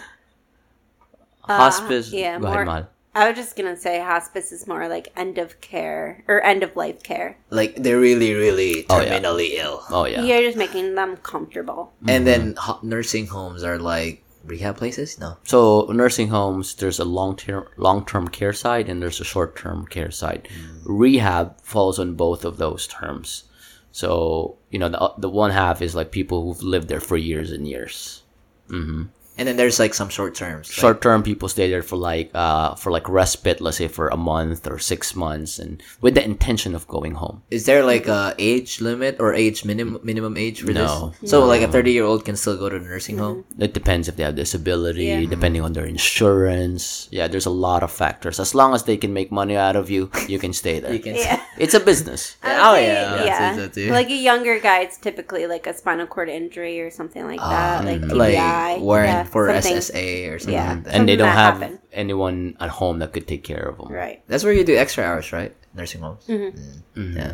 hospice? 1.43 2.13
Uh, 2.13 2.17
yeah, 2.17 2.39
Go 2.39 2.47
more- 2.47 2.55
ahead, 2.63 2.67
Mal. 2.67 2.89
I 3.17 3.29
was 3.29 3.37
just 3.37 3.57
gonna 3.57 3.77
say 3.79 3.99
hospice 3.99 4.53
is 4.53 4.67
more 4.69 4.89
like 4.89 5.09
end 5.17 5.39
of 5.39 5.59
care 5.63 6.23
or 6.29 6.45
end 6.45 6.63
of 6.63 6.77
life 6.77 7.03
care. 7.03 7.39
Like 7.51 7.75
they're 7.83 7.99
really, 7.99 8.35
really 8.35 8.85
Oh, 8.91 9.01
yeah. 9.01 9.19
terminally 9.19 9.55
ill, 9.57 9.83
Oh 9.91 10.05
yeah. 10.05 10.21
You're 10.23 10.43
just 10.43 10.59
making 10.59 10.95
them 10.95 11.17
comfortable. 11.19 11.93
and 12.07 12.27
then 12.27 12.55
ho- 12.59 12.79
nursing 12.83 13.27
homes 13.27 13.65
are 13.65 13.79
like 13.79 14.23
rehab 14.47 14.77
places. 14.77 15.19
No, 15.19 15.37
So 15.45 15.87
nursing 15.91 16.29
homes, 16.29 16.75
there's 16.75 16.99
a 16.99 17.05
long 17.05 17.37
term 17.37 17.69
long 17.77 18.05
term 18.05 18.29
care 18.29 18.53
side 18.53 18.89
and 18.89 19.03
there's 19.03 19.21
a 19.21 19.25
short 19.25 19.57
term 19.57 19.87
care 19.87 20.11
side. 20.11 20.49
Hmm. 20.51 20.99
Rehab 21.03 21.61
falls 21.63 21.99
on 21.99 22.15
both 22.15 22.45
of 22.45 22.57
those 22.57 22.87
terms. 22.87 23.45
So 23.93 24.57
you 24.71 24.79
know 24.79 24.89
the 24.89 25.13
the 25.19 25.31
one 25.31 25.51
half 25.51 25.83
is 25.83 25.95
like 25.95 26.11
people 26.11 26.43
who've 26.43 26.63
lived 26.63 26.89
there 26.89 27.01
for 27.01 27.17
years 27.17 27.51
and 27.51 27.67
years. 27.67 28.23
Mm-hmm. 28.69 29.05
And 29.39 29.47
then 29.49 29.57
there's 29.57 29.79
like 29.79 29.95
some 29.95 30.09
short 30.09 30.35
terms. 30.35 30.67
Short 30.69 31.01
term 31.03 31.23
people 31.23 31.49
stay 31.49 31.69
there 31.71 31.83
for 31.83 31.97
like 31.97 32.31
uh 32.35 32.75
for 32.75 32.91
like 32.91 33.09
respite, 33.09 33.61
let's 33.61 33.77
say 33.79 33.89
for 33.89 34.09
a 34.09 34.17
month 34.17 34.67
or 34.67 34.79
six 34.79 35.15
months, 35.15 35.59
and 35.59 35.83
with 36.01 36.15
the 36.15 36.25
intention 36.25 36.75
of 36.75 36.87
going 36.89 37.15
home. 37.15 37.43
Is 37.51 37.67
there 37.67 37.85
like 37.85 38.07
a 38.09 38.35
age 38.39 38.81
limit 38.81 39.17
or 39.21 39.35
age 39.35 39.65
minimum 39.65 40.01
minimum 40.03 40.37
age 40.37 40.63
for 40.63 40.73
No. 40.73 41.13
this? 41.21 41.31
So 41.31 41.45
like 41.45 41.63
a 41.63 41.69
thirty 41.69 41.93
year 41.93 42.05
old 42.05 42.25
can 42.25 42.37
still 42.37 42.57
go 42.57 42.69
to 42.69 42.77
a 42.77 42.81
nursing 42.81 43.19
home. 43.19 43.45
It 43.59 43.75
depends 43.75 44.09
if 44.09 44.17
they 44.17 44.25
have 44.25 44.37
disability, 44.37 45.05
Yeah. 45.05 45.25
depending 45.27 45.63
on 45.63 45.73
their 45.73 45.87
insurance. 45.87 47.09
Yeah, 47.11 47.29
there's 47.29 47.47
a 47.47 47.51
lot 47.51 47.83
of 47.83 47.91
factors. 47.91 48.39
As 48.41 48.55
long 48.55 48.75
as 48.75 48.85
they 48.85 48.97
can 48.97 49.13
make 49.13 49.31
money 49.33 49.57
out 49.57 49.77
of 49.77 49.91
you, 49.91 50.11
you 50.29 50.39
can 50.39 50.53
stay 50.53 50.81
there. 50.81 50.93
You 50.97 51.01
can. 51.03 51.15
Yeah. 51.17 51.43
It's 51.59 51.75
a 51.75 51.81
business. 51.81 52.37
I 52.43 52.57
Oh, 52.57 52.75
say, 52.75 52.87
yeah, 52.87 53.05
that's- 53.11 53.27
yeah. 53.27 53.57
that's 53.57 53.77
it. 53.77 53.91
Like 53.91 54.09
a 54.09 54.15
younger 54.17 54.59
guy, 54.61 54.81
it's 54.81 54.97
typically 54.97 55.47
like 55.47 55.67
a 55.67 55.75
spinal 55.77 56.07
cord 56.07 56.29
injury 56.29 56.81
or 56.81 56.91
something 56.91 57.27
like 57.27 57.41
that, 57.41 57.85
like 57.85 58.01
TBI. 58.01 58.17
Like 58.17 58.81
warrant 58.81 59.09
yeah, 59.13 59.25
for 59.27 59.53
something. 59.53 59.77
SSA 59.79 60.31
or 60.33 60.39
something 60.39 60.55
Yeah. 60.55 60.75
like 60.85 60.95
and 60.95 61.09
they 61.09 61.17
don't 61.17 61.29
have 61.29 61.61
happened. 61.61 61.79
anyone 61.93 62.57
at 62.61 62.71
home 62.71 62.99
that 63.01 63.13
could 63.13 63.27
take 63.27 63.43
care 63.45 63.63
of 63.69 63.79
them. 63.79 63.89
Right. 63.93 64.23
That's 64.29 64.45
where 64.45 64.53
you 64.53 64.65
do 64.65 64.77
extra 64.77 65.05
hours, 65.05 65.33
right? 65.33 65.55
Nursing 65.75 66.01
homes. 66.01 66.25
Mm-hmm. 66.27 67.01
Mm. 67.01 67.17
Yeah. 67.17 67.33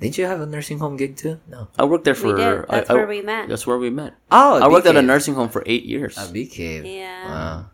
Didn't 0.00 0.18
you 0.18 0.26
have 0.26 0.40
a 0.40 0.46
nursing 0.46 0.78
home 0.78 0.96
gig 0.96 1.16
too? 1.16 1.40
No. 1.48 1.68
I 1.78 1.84
worked 1.84 2.04
there 2.04 2.14
We 2.14 2.20
for. 2.20 2.36
did. 2.36 2.66
That's 2.68 2.90
I- 2.90 2.92
I- 2.92 2.96
where 2.96 3.06
we 3.06 3.22
met. 3.22 3.48
That's 3.48 3.66
where 3.66 3.78
we 3.78 3.88
met. 3.90 4.14
Oh, 4.30 4.60
I 4.60 4.68
worked 4.68 4.86
at 4.86 4.96
a 4.96 5.02
nursing 5.02 5.34
home 5.34 5.48
for 5.48 5.62
eight 5.66 5.84
years. 5.84 6.18
A 6.18 6.30
Bee 6.30 6.46
Cave. 6.46 6.84
Yeah. 6.84 7.24
Wow. 7.30 7.66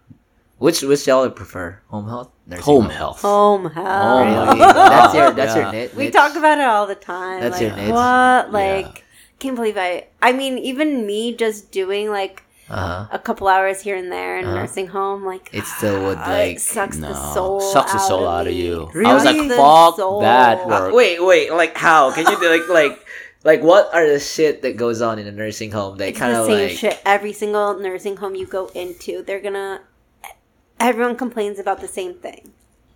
Which 0.59 0.83
which 0.83 1.07
y'all 1.07 1.29
prefer? 1.31 1.81
Home 1.89 2.07
health? 2.07 2.29
Nursing 2.47 2.65
Home 2.65 2.91
health. 2.91 3.23
Home 3.23 3.71
health. 3.71 3.89
Oh 3.89 4.25
my 4.25 4.45
Really? 4.45 4.59
God. 4.59 4.75
that's 4.93 5.15
your 5.15 5.31
that's 5.33 5.55
your 5.57 5.65
Yeah. 5.65 5.71
niche. 5.73 5.95
We 5.97 6.11
talk 6.11 6.37
about 6.37 6.59
it 6.59 6.65
all 6.69 6.87
the 6.87 6.95
time. 6.95 7.41
That's 7.41 7.55
like, 7.57 7.63
your 7.69 7.77
niche. 7.77 7.91
What? 7.91 8.53
Like, 8.53 9.05
can't 9.41 9.57
believe 9.57 9.79
I. 9.79 10.09
I 10.21 10.33
mean, 10.33 10.59
even 10.59 11.07
me 11.07 11.35
just 11.35 11.73
doing 11.73 12.11
like 12.11 12.43
Uh-huh. 12.71 13.07
a 13.11 13.19
couple 13.19 13.49
hours 13.49 13.81
here 13.81 13.97
and 13.97 14.11
there 14.13 14.39
in 14.39 14.45
a 14.45 14.49
Uh-huh. 14.49 14.61
nursing 14.61 14.87
home, 14.89 15.25
like 15.25 15.51
It 15.53 15.65
still 15.65 16.03
would, 16.05 16.19
ah, 16.19 16.29
like- 16.31 16.57
it 16.57 16.61
sucks 16.61 16.99
the 16.99 17.15
soul. 17.35 17.61
Sucks 17.61 17.93
the 17.93 17.99
out 17.99 18.09
soul 18.09 18.27
of 18.27 18.35
out 18.41 18.47
of 18.47 18.53
you. 18.53 18.89
Really? 18.95 19.11
I 19.11 19.15
was 19.15 19.25
like, 19.25 19.37
The 19.37 19.57
fuck 19.57 19.97
soul. 19.97 20.21
that 20.21 20.59
Uh, 20.61 20.91
wait, 20.93 21.23
wait. 21.23 21.53
Like 21.53 21.77
how? 21.77 22.11
Can 22.13 22.27
you 22.31 22.39
do 22.39 22.49
like 22.49 22.69
like 22.69 23.05
like 23.43 23.63
what 23.63 23.93
are 23.95 24.07
the 24.07 24.21
shit 24.21 24.63
that 24.63 24.77
goes 24.77 25.01
on 25.03 25.19
in 25.19 25.27
a 25.27 25.33
nursing 25.33 25.73
home 25.73 25.97
that 25.99 26.15
kind 26.15 26.37
of 26.37 26.47
same 26.47 26.69
like 26.69 26.77
shit. 26.77 26.99
Every 27.05 27.33
single 27.33 27.79
nursing 27.79 28.17
home 28.19 28.35
you 28.35 28.47
go 28.47 28.67
into, 28.75 29.23
they're 29.23 29.41
gonna. 29.41 29.81
Everyone 30.79 31.17
complains 31.17 31.59
about 31.59 31.81
the 31.81 31.89
same 31.89 32.15
thing. 32.15 32.53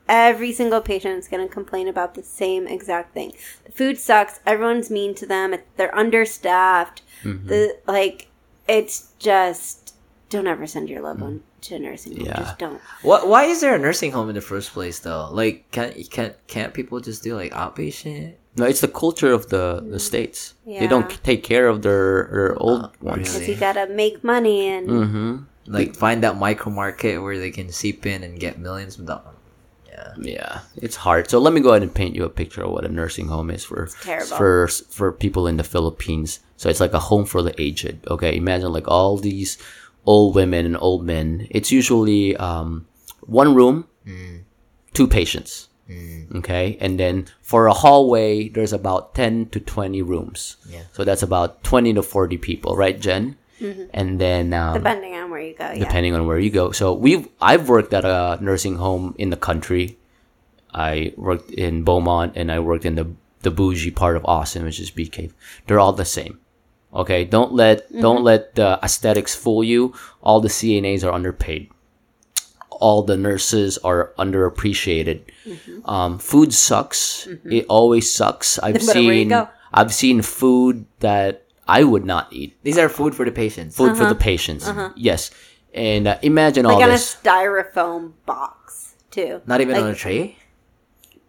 Every 0.09 0.53
single 0.53 0.81
patient 0.83 1.19
is 1.19 1.29
gonna 1.29 1.49
complain 1.49 1.89
about 1.89 2.15
the 2.15 2.23
same 2.23 2.67
exact 2.67 3.15
thing. 3.15 3.33
The 3.65 3.73
food 3.73 3.99
sucks. 3.99 4.41
Everyone's 4.47 4.91
mean 4.91 5.15
to 5.17 5.27
them. 5.27 5.55
They're 5.77 5.97
understaffed. 5.97 7.01
Mm-hmm. 7.25 7.49
The 7.49 7.77
like, 7.87 8.29
it's 8.69 9.09
just 9.25 9.95
don't 10.29 10.47
ever 10.47 10.67
send 10.67 10.89
your 10.89 11.01
loved 11.03 11.21
one 11.21 11.43
to 11.63 11.77
a 11.77 11.79
nursing 11.79 12.17
home. 12.17 12.27
Yeah. 12.27 12.39
Just 12.41 12.59
don't. 12.59 12.81
what? 13.03 13.27
Why 13.27 13.45
is 13.45 13.61
there 13.61 13.75
a 13.75 13.79
nursing 13.79 14.13
home 14.13 14.29
in 14.29 14.35
the 14.35 14.41
first 14.53 14.73
place 14.73 15.01
though? 15.01 15.29
Like 15.33 15.71
can't 15.73 15.95
can't 16.11 16.35
can't 16.47 16.73
people 16.75 17.01
just 17.01 17.23
do 17.25 17.35
like 17.35 17.53
outpatient? 17.53 18.35
No, 18.57 18.67
it's 18.67 18.81
the 18.81 18.89
culture 18.89 19.33
of 19.33 19.49
the, 19.49 19.83
the 19.83 19.99
states. 19.99 20.55
Yeah. 20.65 20.79
They 20.81 20.87
don't 20.87 21.11
take 21.25 21.43
care 21.43 21.67
of 21.67 21.83
their, 21.83 22.31
their 22.31 22.57
old 22.63 22.95
ones. 23.03 23.27
Because 23.27 23.41
Really? 23.41 23.55
you 23.55 23.59
gotta 23.59 23.87
make 23.89 24.23
money 24.23 24.69
and 24.69 24.89
Mm-hmm. 24.89 25.37
Like 25.67 25.97
find 25.97 26.23
that 26.23 26.37
micro 26.37 26.71
market 26.71 27.19
where 27.19 27.39
they 27.39 27.51
can 27.51 27.73
seep 27.73 28.05
in 28.07 28.23
and 28.23 28.39
get 28.39 28.59
millions 28.59 28.99
of 28.99 29.07
dollars. 29.07 29.35
Yeah. 29.89 30.13
Yeah, 30.21 30.61
it's 30.77 30.97
hard. 30.97 31.31
So 31.31 31.39
let 31.39 31.53
me 31.55 31.61
go 31.61 31.71
ahead 31.71 31.83
and 31.83 31.95
paint 31.95 32.15
you 32.15 32.25
a 32.25 32.29
picture 32.29 32.63
of 32.63 32.71
what 32.71 32.85
a 32.85 32.89
nursing 32.89 33.29
home 33.29 33.49
is 33.51 33.65
for 33.65 33.87
for 34.39 34.69
for 34.69 35.11
people 35.13 35.47
in 35.47 35.57
the 35.57 35.65
Philippines. 35.65 36.41
So 36.65 36.71
it's 36.71 36.81
like 36.81 36.95
a 36.95 36.99
home 36.99 37.27
for 37.27 37.43
the 37.43 37.53
aged. 37.61 38.09
Okay, 38.09 38.35
imagine 38.35 38.73
like 38.73 38.89
all 38.89 39.19
these 39.19 39.59
old 40.07 40.35
women 40.35 40.65
and 40.65 40.79
old 40.81 41.05
men. 41.05 41.47
It's 41.51 41.71
usually 41.71 42.35
um, 42.39 42.87
one 43.21 43.55
room, 43.55 43.87
two 44.95 45.07
patients. 45.07 45.69
Okay, 46.37 46.79
and 46.81 46.99
then 46.99 47.27
for 47.43 47.67
a 47.67 47.75
hallway, 47.75 48.49
there's 48.49 48.73
about 48.73 49.15
ten 49.15 49.51
to 49.51 49.61
twenty 49.61 50.01
rooms. 50.01 50.57
Yeah. 50.67 50.89
So 50.95 51.05
that's 51.05 51.23
about 51.23 51.63
twenty 51.65 51.93
to 51.93 52.03
forty 52.03 52.39
people, 52.39 52.77
right, 52.77 52.99
Jen? 52.99 53.37
And 53.93 54.19
then 54.19 54.55
um, 54.55 54.73
depending 54.73 55.13
on 55.17 55.29
where 55.29 55.43
you 55.43 55.53
go, 55.53 55.69
yeah. 55.69 55.85
depending 55.85 56.15
on 56.15 56.27
where 56.27 56.39
you 56.39 56.49
go. 56.49 56.73
So 56.73 56.95
we've 56.95 57.29
I've 57.43 57.69
worked 57.69 57.93
at 57.93 58.07
a 58.07 58.39
nursing 58.41 58.77
home 58.77 59.15
in 59.19 59.29
the 59.29 59.37
country. 59.37 59.99
I 60.73 61.13
worked 61.19 61.51
in 61.51 61.85
Beaumont 61.85 62.33
and 62.37 62.51
I 62.51 62.61
worked 62.61 62.87
in 62.87 62.95
the 62.95 63.13
the 63.43 63.51
bougie 63.51 63.91
part 63.91 64.17
of 64.17 64.25
Austin, 64.25 64.65
which 64.65 64.81
is 64.81 64.91
Bee 64.91 65.09
Cave. 65.09 65.35
They're 65.67 65.79
all 65.79 65.93
the 65.93 66.07
same. 66.07 66.41
Okay, 66.95 67.25
don't 67.25 67.53
let 67.53 67.91
don't 67.93 68.23
let 68.23 68.55
the 68.55 68.79
aesthetics 68.83 69.35
fool 69.35 69.65
you. 69.65 69.93
All 70.23 70.41
the 70.41 70.49
CNAs 70.49 71.03
are 71.05 71.13
underpaid. 71.13 71.71
All 72.71 73.03
the 73.03 73.17
nurses 73.17 73.79
are 73.79 74.13
underappreciated. 74.19 75.23
Um, 75.85 76.19
food 76.19 76.53
sucks. 76.55 77.27
It 77.45 77.67
always 77.69 78.13
sucks. 78.13 78.59
I've 78.63 78.81
No 78.81 78.87
matter 78.87 79.03
where 79.03 79.13
you 79.15 79.29
seen. 79.31 79.49
I've 79.73 79.93
seen 79.95 80.23
food 80.23 80.87
that 81.01 81.43
I 81.67 81.83
would 81.83 82.05
not 82.05 82.33
eat 82.33 82.57
These 82.63 82.79
are 82.79 82.89
food 82.89 83.15
for 83.15 83.25
the 83.25 83.33
patients. 83.33 83.77
food 83.77 83.97
for 83.97 84.07
the 84.07 84.15
patients. 84.15 84.69
Yes, 84.97 85.31
and 85.73 86.07
uh, 86.07 86.19
imagine 86.23 86.67
Uh-huh. 86.67 86.75
like 86.77 86.83
all 86.85 86.91
on 86.91 86.95
a 86.95 86.99
this. 86.99 87.17
styrofoam 87.17 88.13
box 88.27 88.95
too. 89.11 89.41
Not 89.47 89.61
even 89.61 89.75
Like, 89.75 89.85
on 89.85 89.91
a 89.91 89.95
tray. 89.95 90.37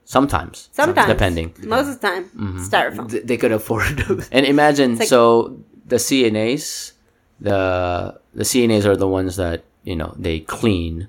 Sometimes, 0.05 0.69
Sometimes, 0.71 1.07
depending, 1.09 1.53
Most 1.65 1.87
of 1.89 1.99
the 1.99 2.07
time, 2.07 2.23
Mm-hmm. 2.25 2.61
styrofoam. 2.69 3.09
Th- 3.11 3.23
They 3.25 3.37
could 3.37 3.51
afford 3.51 4.05
and 4.31 4.45
imagine 4.45 4.97
like- 4.97 5.07
so 5.09 5.57
the 5.87 5.97
CNAs, 5.97 6.93
the 7.41 7.59
the 8.33 8.43
CNAs 8.43 8.85
are 8.85 8.95
the 8.95 9.07
ones 9.07 9.35
that 9.35 9.63
you 9.83 9.95
know 9.95 10.13
they 10.17 10.39
clean, 10.41 11.07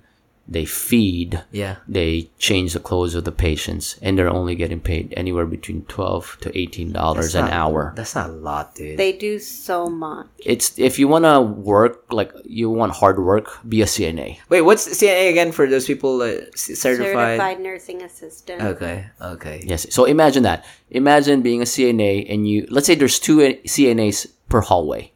they 0.48 0.64
feed, 0.64 1.42
Yeah. 1.50 1.76
they 1.88 2.30
change 2.38 2.72
the 2.72 2.80
clothes 2.80 3.14
of 3.14 3.24
the 3.24 3.32
patients, 3.32 3.96
and 4.00 4.16
they're 4.16 4.30
only 4.30 4.54
getting 4.54 4.80
paid 4.80 5.12
anywhere 5.16 5.46
between 5.46 5.82
twelve 5.82 6.36
to 6.42 6.56
eighteen 6.56 6.92
dollars 6.92 7.34
an 7.34 7.46
not- 7.46 7.52
hour. 7.52 7.92
That's 7.96 8.14
not 8.14 8.30
a 8.30 8.32
lot, 8.32 8.74
dude. 8.74 8.96
They 8.98 9.12
do 9.12 9.38
so 9.38 9.86
much. 9.86 10.26
It's 10.44 10.78
if 10.78 10.98
you 10.98 11.08
want 11.08 11.24
to 11.24 11.40
work 11.40 12.04
like 12.12 12.32
you 12.44 12.70
want 12.70 12.92
hard 12.92 13.18
work, 13.18 13.58
be 13.68 13.82
a 13.82 13.86
CNA. 13.86 14.38
Wait, 14.48 14.60
what's 14.62 14.86
CNA 14.86 15.30
again 15.30 15.50
for 15.50 15.66
those 15.66 15.86
people 15.86 16.22
uh, 16.22 16.42
certified? 16.54 17.38
Certified 17.38 17.60
nursing 17.60 18.02
assistant. 18.02 18.62
Okay. 18.62 19.06
Okay. 19.20 19.64
Yes. 19.66 19.86
So 19.92 20.04
imagine 20.04 20.44
that. 20.44 20.64
Imagine 20.90 21.42
being 21.42 21.60
a 21.62 21.64
CNA 21.66 22.26
and 22.32 22.46
you, 22.48 22.66
let's 22.70 22.86
say 22.86 22.94
there's 22.94 23.18
two 23.18 23.38
CNAs 23.64 24.26
per 24.48 24.60
hallway. 24.60 25.10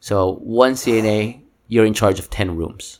So 0.00 0.36
one 0.36 0.72
CNA, 0.74 1.40
you're 1.68 1.84
in 1.84 1.92
charge 1.92 2.18
of 2.18 2.30
10 2.30 2.56
rooms. 2.56 2.99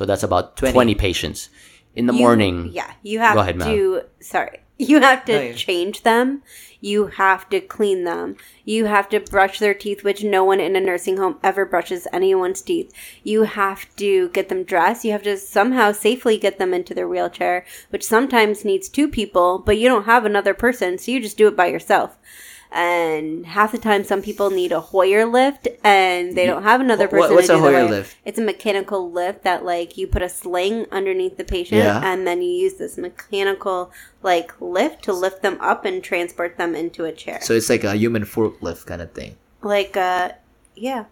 So 0.00 0.06
that's 0.06 0.22
about 0.22 0.56
20, 0.56 0.72
20. 0.72 0.94
patients. 0.94 1.50
In 1.94 2.06
the 2.06 2.14
You- 2.14 2.20
morning, 2.20 2.70
Yeah, 2.72 2.90
you 3.02 3.18
have 3.18 3.34
Go 3.34 3.40
ahead, 3.40 3.56
ma'am. 3.56 3.68
to. 3.68 4.02
Sorry, 4.20 4.60
you 4.78 5.00
have 5.00 5.26
to 5.26 5.34
No, 5.36 5.42
you- 5.42 5.52
change 5.52 6.04
them. 6.04 6.42
You 6.80 7.08
have 7.08 7.50
to 7.50 7.60
clean 7.60 8.04
them. 8.04 8.36
You 8.64 8.86
have 8.86 9.10
to 9.10 9.20
brush 9.20 9.58
their 9.58 9.74
teeth, 9.74 10.02
which 10.02 10.24
no 10.24 10.42
one 10.42 10.58
in 10.58 10.74
a 10.74 10.80
nursing 10.80 11.18
home 11.18 11.36
ever 11.42 11.66
brushes 11.66 12.06
anyone's 12.14 12.62
teeth. 12.62 12.90
You 13.22 13.42
have 13.42 13.94
to 13.96 14.30
get 14.30 14.48
them 14.48 14.62
dressed. 14.64 15.04
You 15.04 15.12
have 15.12 15.24
to 15.24 15.36
somehow 15.36 15.92
safely 15.92 16.38
get 16.38 16.58
them 16.58 16.72
into 16.72 16.94
their 16.94 17.06
wheelchair, 17.06 17.66
which 17.90 18.02
sometimes 18.06 18.64
needs 18.64 18.88
two 18.88 19.06
people, 19.08 19.58
but 19.58 19.76
you 19.76 19.86
don't 19.86 20.04
have 20.06 20.24
another 20.24 20.54
person, 20.54 20.96
so 20.96 21.10
you 21.12 21.20
just 21.20 21.36
do 21.36 21.46
it 21.48 21.56
by 21.56 21.66
yourself. 21.66 22.16
And 22.72 23.46
half 23.46 23.72
the 23.72 23.78
time 23.78 24.04
some 24.04 24.22
people 24.22 24.50
need 24.50 24.70
a 24.72 24.80
Hoyer 24.80 25.26
lift 25.26 25.66
and 25.82 26.36
they 26.36 26.46
don't 26.46 26.62
have 26.62 26.80
another 26.80 27.08
Wh- 27.08 27.12
what- 27.12 27.20
person 27.22 27.34
what's 27.34 27.46
to 27.48 27.54
a 27.54 27.58
Hoyer 27.58 27.88
lift? 27.88 28.16
It's 28.24 28.38
a 28.38 28.42
mechanical 28.42 29.10
lift 29.10 29.42
that 29.44 29.64
like 29.64 29.96
you 29.96 30.06
put 30.06 30.22
a 30.22 30.28
sling 30.28 30.86
underneath 30.92 31.36
the 31.36 31.44
patient 31.44 31.82
Yeah. 31.82 32.00
and 32.04 32.26
then 32.26 32.42
you 32.42 32.50
use 32.50 32.74
this 32.74 32.96
mechanical 32.96 33.90
like 34.22 34.52
lift 34.60 35.02
to 35.04 35.12
lift 35.12 35.42
them 35.42 35.58
up 35.60 35.84
and 35.84 36.02
transport 36.02 36.56
them 36.58 36.74
into 36.74 37.04
a 37.04 37.12
chair. 37.12 37.40
So 37.42 37.54
it's 37.54 37.68
like 37.70 37.84
a 37.84 37.94
human 37.96 38.24
forklift 38.24 38.86
kind 38.86 39.02
of 39.02 39.12
thing. 39.12 39.36
like 39.62 39.96
uh 39.96 40.32
yeah. 40.76 41.04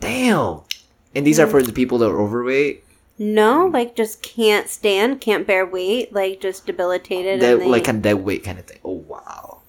Damn. 0.00 0.60
And 1.14 1.26
these 1.26 1.38
are 1.38 1.46
for 1.46 1.62
the 1.62 1.72
people 1.72 1.98
that 1.98 2.08
are 2.10 2.20
overweight. 2.20 2.84
No, 3.18 3.66
like 3.66 3.94
just 3.94 4.22
can't 4.22 4.68
stand, 4.68 5.20
can't 5.20 5.46
bear 5.46 5.64
weight, 5.66 6.12
like 6.12 6.40
just 6.40 6.66
debilitated 6.66 7.40
That 7.40 7.58
they, 7.60 7.66
like 7.66 7.84
kind 7.84 7.98
of 7.98 8.02
dead 8.02 8.14
weight 8.24 8.42
kind 8.44 8.58
of 8.58 8.64
thing. 8.66 8.78
Oh 8.84 8.92
wow. 9.06 9.61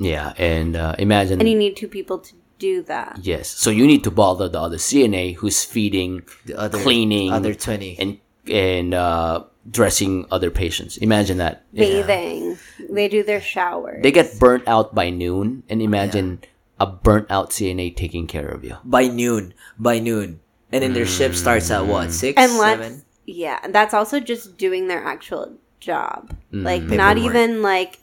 Yeah, 0.00 0.32
and 0.38 0.74
uh, 0.76 0.96
imagine. 0.98 1.38
and 1.40 1.48
you 1.48 1.56
need 1.58 1.76
two 1.76 1.88
people 1.88 2.18
to 2.18 2.32
do 2.58 2.82
that. 2.84 3.20
yes, 3.22 3.48
so 3.48 3.70
you 3.70 3.86
need 3.86 4.02
to 4.04 4.10
bother 4.10 4.48
the 4.48 4.60
other 4.60 4.76
CNA 4.76 5.36
who's 5.36 5.64
feeding, 5.64 6.22
The 6.46 6.56
other 6.58 6.78
cleaning, 6.80 7.32
other 7.32 7.54
twenty. 7.54 7.96
and 8.00 8.18
and 8.48 8.94
uh, 8.94 9.44
dressing 9.70 10.24
other 10.32 10.50
patients. 10.50 10.96
Imagine 10.96 11.36
that. 11.38 11.64
Bathing. 11.72 12.58
They 12.88 13.08
do 13.08 13.22
their 13.22 13.40
showers. 13.40 14.02
They 14.02 14.10
get 14.10 14.38
burnt 14.40 14.64
out 14.66 14.94
by 14.94 15.10
noon, 15.10 15.62
and 15.68 15.80
imagine 15.80 16.40
a 16.80 16.86
burnt 16.88 17.30
out 17.30 17.50
CNA 17.50 17.94
taking 17.96 18.26
care 18.26 18.48
of 18.48 18.64
you. 18.64 18.76
by 18.84 19.06
noon. 19.08 19.52
By 19.78 19.98
noon. 20.00 20.40
And 20.72 20.82
then 20.82 20.92
their 20.94 21.04
shift 21.06 21.36
starts 21.36 21.70
at 21.70 21.84
what? 21.86 22.10
Six, 22.12 22.40
and 22.40 22.50
seven. 22.52 23.04
yeah, 23.26 23.60
and 23.62 23.74
that's 23.74 23.92
also 23.92 24.20
just 24.20 24.56
doing 24.56 24.88
their 24.88 25.04
actual 25.04 25.56
job. 25.80 26.32
Mm. 26.52 26.64
Like 26.64 26.82
not 26.84 27.18
even 27.18 27.60
like 27.60 27.99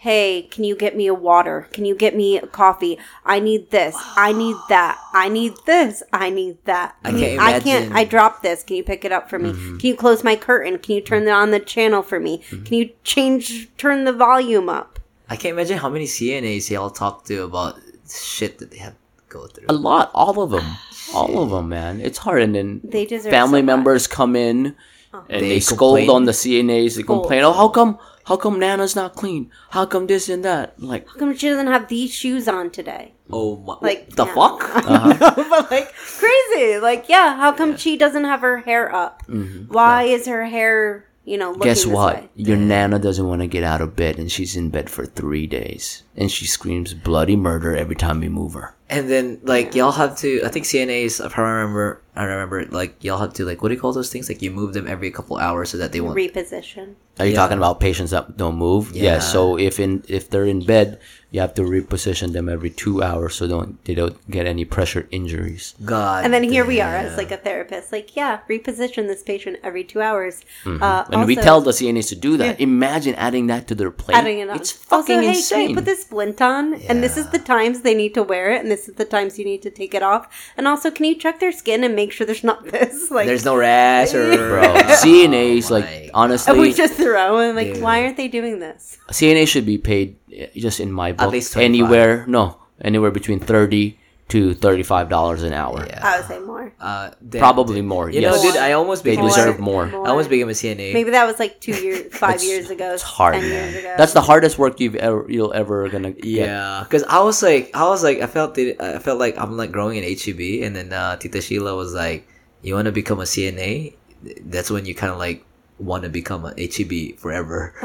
hey, 0.00 0.42
can 0.42 0.62
you 0.62 0.76
get 0.76 0.96
me 0.96 1.08
a 1.08 1.14
water? 1.14 1.66
Can 1.72 1.84
you 1.84 1.96
get 1.96 2.14
me 2.14 2.38
a 2.38 2.46
coffee? 2.46 3.00
I 3.26 3.40
need 3.40 3.72
this. 3.72 3.96
I 4.16 4.32
need 4.32 4.54
that. 4.68 4.96
I 5.12 5.28
need 5.28 5.54
this. 5.66 6.04
I 6.12 6.30
need 6.30 6.56
that. 6.66 6.94
I 7.02 7.10
can't 7.10 7.40
I 7.40 7.60
can't. 7.60 7.92
I 7.92 8.04
dropped 8.04 8.44
this. 8.44 8.62
Can 8.62 8.76
you 8.76 8.84
pick 8.84 9.04
it 9.04 9.10
up 9.10 9.28
for 9.28 9.40
me? 9.40 9.50
Mm-hmm. 9.50 9.78
Can 9.78 9.88
you 9.88 9.96
close 9.96 10.22
my 10.22 10.36
curtain? 10.36 10.78
Can 10.78 10.94
you 10.94 11.00
turn 11.00 11.26
on 11.26 11.50
the 11.50 11.58
channel 11.58 12.02
for 12.02 12.20
me? 12.20 12.38
Can 12.38 12.74
you 12.74 12.90
change 13.02 13.68
turn 13.76 14.04
the 14.04 14.12
volume 14.12 14.68
up? 14.68 15.00
I 15.28 15.34
can't 15.34 15.52
imagine 15.54 15.78
how 15.78 15.88
many 15.88 16.04
CNAs 16.04 16.70
y'all 16.70 16.90
talk 16.90 17.24
to 17.24 17.42
about 17.42 17.74
shit 18.08 18.58
that 18.58 18.70
they 18.70 18.78
have 18.78 18.92
to 18.92 18.98
go 19.28 19.46
through. 19.48 19.66
A 19.68 19.74
lot, 19.74 20.12
all 20.14 20.40
of 20.40 20.50
them, 20.50 20.64
all 21.12 21.42
of 21.42 21.50
them, 21.50 21.68
man. 21.68 22.00
It's 22.00 22.18
hard, 22.18 22.42
and 22.42 22.54
then 22.54 22.80
They 22.84 23.04
deserve 23.04 23.32
family 23.32 23.62
so 23.62 23.66
members 23.66 24.06
come 24.06 24.36
in 24.36 24.76
and 25.12 25.42
They 25.42 25.48
they, 25.48 25.60
scold 25.60 26.08
on 26.08 26.24
the 26.24 26.32
CNAs. 26.32 26.96
They 26.96 27.02
complain, 27.02 27.42
"Oh, 27.42 27.52
how 27.52 27.68
come? 27.68 27.98
How 28.28 28.36
come 28.36 28.60
Nana's 28.60 28.94
not 28.94 29.14
clean? 29.16 29.50
How 29.70 29.86
come 29.86 30.06
this 30.06 30.28
and 30.28 30.44
that?" 30.44 30.78
Like, 30.78 31.08
How 31.08 31.14
come 31.18 31.34
she 31.34 31.48
doesn't 31.48 31.66
have 31.66 31.88
these 31.88 32.12
shoes 32.12 32.46
on 32.46 32.68
today? 32.70 33.14
Oh 33.30 33.56
my! 33.56 33.76
Like, 33.80 34.10
the 34.16 34.26
fuck? 34.26 34.60
but 34.84 35.70
like 35.70 35.92
crazy. 35.94 36.78
Like, 36.78 37.08
yeah, 37.08 37.36
how 37.36 37.52
come 37.52 37.76
she 37.78 37.96
doesn't 37.96 38.24
have 38.24 38.40
her 38.40 38.58
hair 38.58 38.94
up? 38.94 39.26
Mm-hmm. 39.26 39.72
Why 39.72 40.02
is 40.04 40.26
her 40.26 40.44
hair, 40.44 41.07
you 41.28 41.36
know, 41.36 41.48
looking 41.50 41.64
guess 41.64 41.84
what? 41.86 42.14
way? 42.16 42.28
Your 42.36 42.56
Nana 42.56 42.98
doesn't 42.98 43.26
want 43.26 43.42
to 43.42 43.46
get 43.46 43.62
out 43.62 43.80
of 43.80 43.94
bed, 43.94 44.18
and 44.18 44.30
she's 44.32 44.56
in 44.56 44.70
bed 44.70 44.88
for 44.88 45.04
three 45.04 45.46
days, 45.46 46.02
and 46.16 46.30
she 46.30 46.46
screams 46.46 46.94
bloody 46.94 47.36
murder 47.36 47.76
every 47.76 47.96
time 47.96 48.20
we 48.20 48.28
move 48.28 48.54
her. 48.54 48.74
And 48.90 49.10
then 49.10 49.38
like 49.42 49.74
y'all 49.74 49.92
have 49.92 50.16
to. 50.18 50.40
I 50.44 50.48
think 50.48 50.64
CNAs. 50.64 51.24
If 51.24 51.38
I 51.38 51.42
remember, 51.42 52.00
I 52.16 52.24
remember 52.24 52.64
like 52.66 53.04
y'all 53.04 53.18
have 53.18 53.34
to 53.34 53.44
like 53.44 53.60
what 53.62 53.68
do 53.68 53.74
you 53.74 53.80
call 53.80 53.92
those 53.92 54.10
things? 54.10 54.28
Like 54.30 54.40
you 54.40 54.50
move 54.50 54.72
them 54.72 54.88
every 54.88 55.10
couple 55.10 55.36
hours 55.36 55.68
so 55.68 55.76
that 55.76 55.92
they 55.92 56.00
won't. 56.00 56.16
Reposition. 56.16 56.94
Are 57.18 57.26
you 57.26 57.32
Yeah. 57.32 57.36
talking 57.36 57.58
about 57.58 57.80
patients 57.80 58.12
that 58.12 58.38
don't 58.38 58.56
move? 58.56 58.92
Yeah. 58.96 59.02
Yeah. 59.04 59.18
So 59.18 59.58
if 59.58 59.78
in 59.78 60.02
if 60.08 60.30
they're 60.30 60.46
in 60.46 60.64
bed, 60.64 60.98
you 61.30 61.40
have 61.40 61.52
to 61.54 61.62
reposition 61.62 62.32
them 62.32 62.48
every 62.48 62.70
two 62.70 63.02
hours 63.02 63.34
so 63.34 63.46
don't 63.46 63.82
they 63.84 63.94
don't 63.94 64.16
get 64.30 64.46
any 64.46 64.64
pressure 64.64 65.06
injuries. 65.10 65.74
God. 65.84 66.24
And 66.24 66.32
then 66.32 66.42
here 66.42 66.64
we 66.64 66.80
are 66.80 66.96
as 66.96 67.16
like 67.18 67.30
a 67.30 67.36
therapist, 67.36 67.92
like, 67.92 68.16
yeah, 68.16 68.40
reposition 68.48 69.08
this 69.08 69.22
patient 69.22 69.58
every 69.62 69.84
two 69.84 70.00
hours. 70.00 70.40
Uh, 70.64 71.04
And 71.12 71.26
we 71.26 71.36
tell 71.36 71.60
the 71.60 71.72
CNAs 71.72 72.08
to 72.08 72.16
do 72.16 72.36
that. 72.38 72.58
Imagine 72.60 73.14
adding 73.16 73.46
that 73.48 73.66
to 73.68 73.74
their 73.74 73.90
plate. 73.90 74.16
adding 74.16 74.38
it 74.38 74.48
on. 74.48 74.56
It's 74.56 74.72
fucking 74.72 75.16
also, 75.16 75.28
hey, 75.28 75.36
insane. 75.36 75.58
Can 75.60 75.68
you 75.70 75.76
put 75.76 75.84
this 75.84 76.02
splint 76.02 76.40
on? 76.40 76.74
And 76.88 77.02
this 77.02 77.16
is 77.18 77.28
the 77.28 77.38
times 77.38 77.82
they 77.82 77.94
need 77.94 78.14
to 78.14 78.22
wear 78.22 78.52
it, 78.52 78.62
and 78.62 78.70
this 78.70 78.88
is 78.88 78.94
the 78.94 79.04
times 79.04 79.38
you 79.38 79.44
need 79.44 79.60
to 79.62 79.70
take 79.70 79.92
it 79.94 80.02
off. 80.02 80.28
And 80.56 80.66
also, 80.66 80.90
can 80.90 81.04
you 81.04 81.14
check 81.14 81.40
their 81.40 81.52
skin 81.52 81.84
and 81.84 81.94
make 81.94 82.10
sure 82.12 82.26
there's 82.26 82.44
not 82.44 82.64
this? 82.72 83.10
Like, 83.10 83.26
There's 83.26 83.44
no 83.44 83.56
rash 83.56 84.14
or 84.14 84.28
Bro, 84.48 84.74
CNAs 85.04 85.70
Oh 85.70 85.74
my 85.74 85.80
like 85.80 85.86
and 85.88 86.02
we 86.04 86.10
honestly, 86.14 86.72
just 86.72 86.94
throw 86.94 87.38
in 87.40 87.54
like, 87.54 87.74
Dude. 87.74 87.82
why 87.82 88.02
aren't 88.02 88.16
they 88.16 88.28
doing 88.28 88.60
this? 88.60 88.96
CNA 89.10 89.46
should 89.46 89.66
be 89.66 89.78
paid 89.78 90.16
just 90.56 90.80
in 90.80 90.92
my 90.92 91.12
book 91.12 91.32
least 91.32 91.52
25. 91.52 91.64
anywhere 91.64 92.26
no 92.26 92.58
anywhere 92.80 93.10
between 93.10 93.40
thirty 93.40 93.98
to 94.28 94.52
thirty 94.54 94.82
five 94.82 95.08
dollars 95.08 95.42
an 95.42 95.52
hour. 95.52 95.86
Yeah. 95.86 96.00
I 96.06 96.18
would 96.18 96.28
say 96.28 96.38
more. 96.38 96.72
Uh, 96.78 97.10
damn, 97.26 97.40
Probably 97.40 97.76
dude. 97.76 97.86
more. 97.86 98.10
You 98.10 98.20
yes. 98.20 98.42
know, 98.42 98.50
dude, 98.50 98.60
I 98.60 98.72
almost 98.72 99.02
they 99.02 99.12
became 99.12 99.26
deserve 99.26 99.58
a, 99.58 99.62
more. 99.62 99.86
I 99.86 100.10
almost 100.10 100.28
became 100.28 100.48
a 100.48 100.52
CNA. 100.52 100.92
Maybe 100.92 101.10
that 101.10 101.24
was 101.24 101.38
like 101.38 101.60
two 101.60 101.72
years, 101.72 102.14
five 102.16 102.42
years 102.42 102.68
ago. 102.68 102.92
It's 102.92 103.02
hard, 103.02 103.34
ten 103.34 103.42
man. 103.48 103.72
years 103.72 103.76
ago. 103.76 103.94
That's 103.96 104.12
the 104.12 104.20
hardest 104.20 104.58
work 104.58 104.80
you've 104.80 104.96
ever 104.96 105.24
you'll 105.28 105.54
ever 105.54 105.88
gonna 105.88 106.12
get. 106.12 106.24
Yeah, 106.24 106.84
because 106.84 107.04
I 107.04 107.22
was 107.22 107.42
like, 107.42 107.70
I 107.74 107.88
was 107.88 108.02
like, 108.04 108.20
I 108.20 108.26
felt 108.26 108.58
it. 108.58 108.80
I 108.80 108.98
felt 108.98 109.18
like 109.18 109.38
I'm 109.38 109.56
like 109.56 109.72
growing 109.72 109.96
in 109.96 110.04
HEB, 110.04 110.62
and 110.62 110.76
then 110.76 110.92
uh, 110.92 111.16
Tita 111.16 111.40
Sheila 111.40 111.74
was 111.74 111.94
like, 111.94 112.28
"You 112.60 112.74
want 112.74 112.86
to 112.86 112.92
become 112.92 113.20
a 113.20 113.24
CNA? 113.24 113.94
That's 114.42 114.70
when 114.70 114.84
you 114.84 114.94
kind 114.94 115.12
of 115.12 115.18
like 115.18 115.44
want 115.78 116.02
to 116.04 116.08
become 116.08 116.44
a 116.44 116.52
HEB 116.56 117.18
forever." 117.18 117.74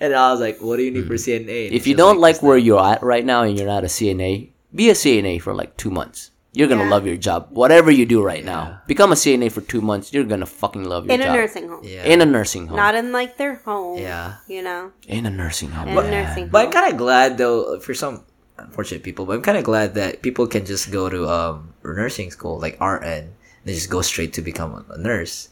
and 0.00 0.14
I 0.14 0.30
was 0.32 0.40
like, 0.40 0.60
"What 0.60 0.76
do 0.76 0.82
you 0.82 0.90
need 0.90 1.06
for 1.06 1.14
CNA?" 1.14 1.66
And 1.66 1.74
If 1.74 1.86
you 1.86 1.94
don't 1.94 2.18
like 2.18 2.36
"This 2.36 2.42
where 2.42 2.58
you're 2.58 2.80
at 2.82 3.02
right 3.02 3.24
now 3.24 3.42
and 3.42 3.56
you're 3.56 3.66
not 3.66 3.84
a 3.84 3.88
CNA, 3.88 4.50
be 4.74 4.90
a 4.90 4.94
CNA 4.94 5.40
for 5.40 5.54
like 5.54 5.76
two 5.76 5.90
months. 5.90 6.30
You're 6.52 6.68
gonna 6.68 6.84
Yeah. 6.84 6.90
love 6.96 7.06
your 7.06 7.16
job. 7.20 7.48
Whatever 7.50 7.90
you 7.90 8.06
do 8.06 8.22
right 8.22 8.42
now, 8.44 8.80
become 8.86 9.12
a 9.12 9.16
CNA 9.16 9.50
for 9.52 9.60
two 9.60 9.82
months. 9.82 10.12
You're 10.12 10.24
gonna 10.24 10.46
fucking 10.48 10.84
love 10.84 11.04
your 11.06 11.16
job. 11.18 11.20
in 11.20 11.28
a 11.28 11.32
nursing 11.36 11.68
home, 11.68 11.80
Yeah. 11.84 12.04
In 12.04 12.20
a 12.22 12.26
nursing 12.26 12.66
home. 12.68 12.76
not 12.80 12.94
in 12.94 13.12
like 13.12 13.36
their 13.36 13.56
home. 13.68 13.98
Yeah. 14.00 14.40
you 14.48 14.62
know, 14.62 14.92
in 15.06 15.26
a 15.26 15.30
nursing 15.30 15.70
home. 15.76 15.88
in 15.88 15.98
a 15.98 16.00
man. 16.02 16.10
nursing 16.10 16.48
But 16.48 16.58
I'm 16.60 16.64
home. 16.66 16.72
kind 16.72 16.92
of 16.92 16.96
glad 16.98 17.36
though 17.36 17.78
for 17.80 17.92
some 17.92 18.24
unfortunate 18.56 19.02
people, 19.02 19.26
but 19.26 19.34
I'm 19.36 19.42
kind 19.44 19.58
of 19.58 19.64
glad 19.64 19.94
that 20.00 20.22
people 20.22 20.46
can 20.46 20.64
just 20.64 20.90
go 20.90 21.10
to 21.10 21.28
um 21.28 21.74
nursing 21.84 22.30
school 22.30 22.56
like 22.58 22.80
RN 22.80 23.36
and 23.66 23.74
just 23.74 23.90
go 23.90 24.00
straight 24.00 24.32
to 24.32 24.40
become 24.40 24.82
a 24.88 24.96
nurse. 24.96 25.48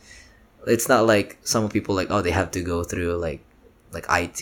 It's 0.66 0.88
not 0.88 1.06
like 1.06 1.38
some 1.42 1.68
people 1.68 1.94
like 1.94 2.10
oh 2.10 2.22
they 2.22 2.30
have 2.30 2.50
to 2.52 2.62
go 2.62 2.84
through 2.84 3.16
like 3.16 3.40
like 3.92 4.06
IT. 4.08 4.40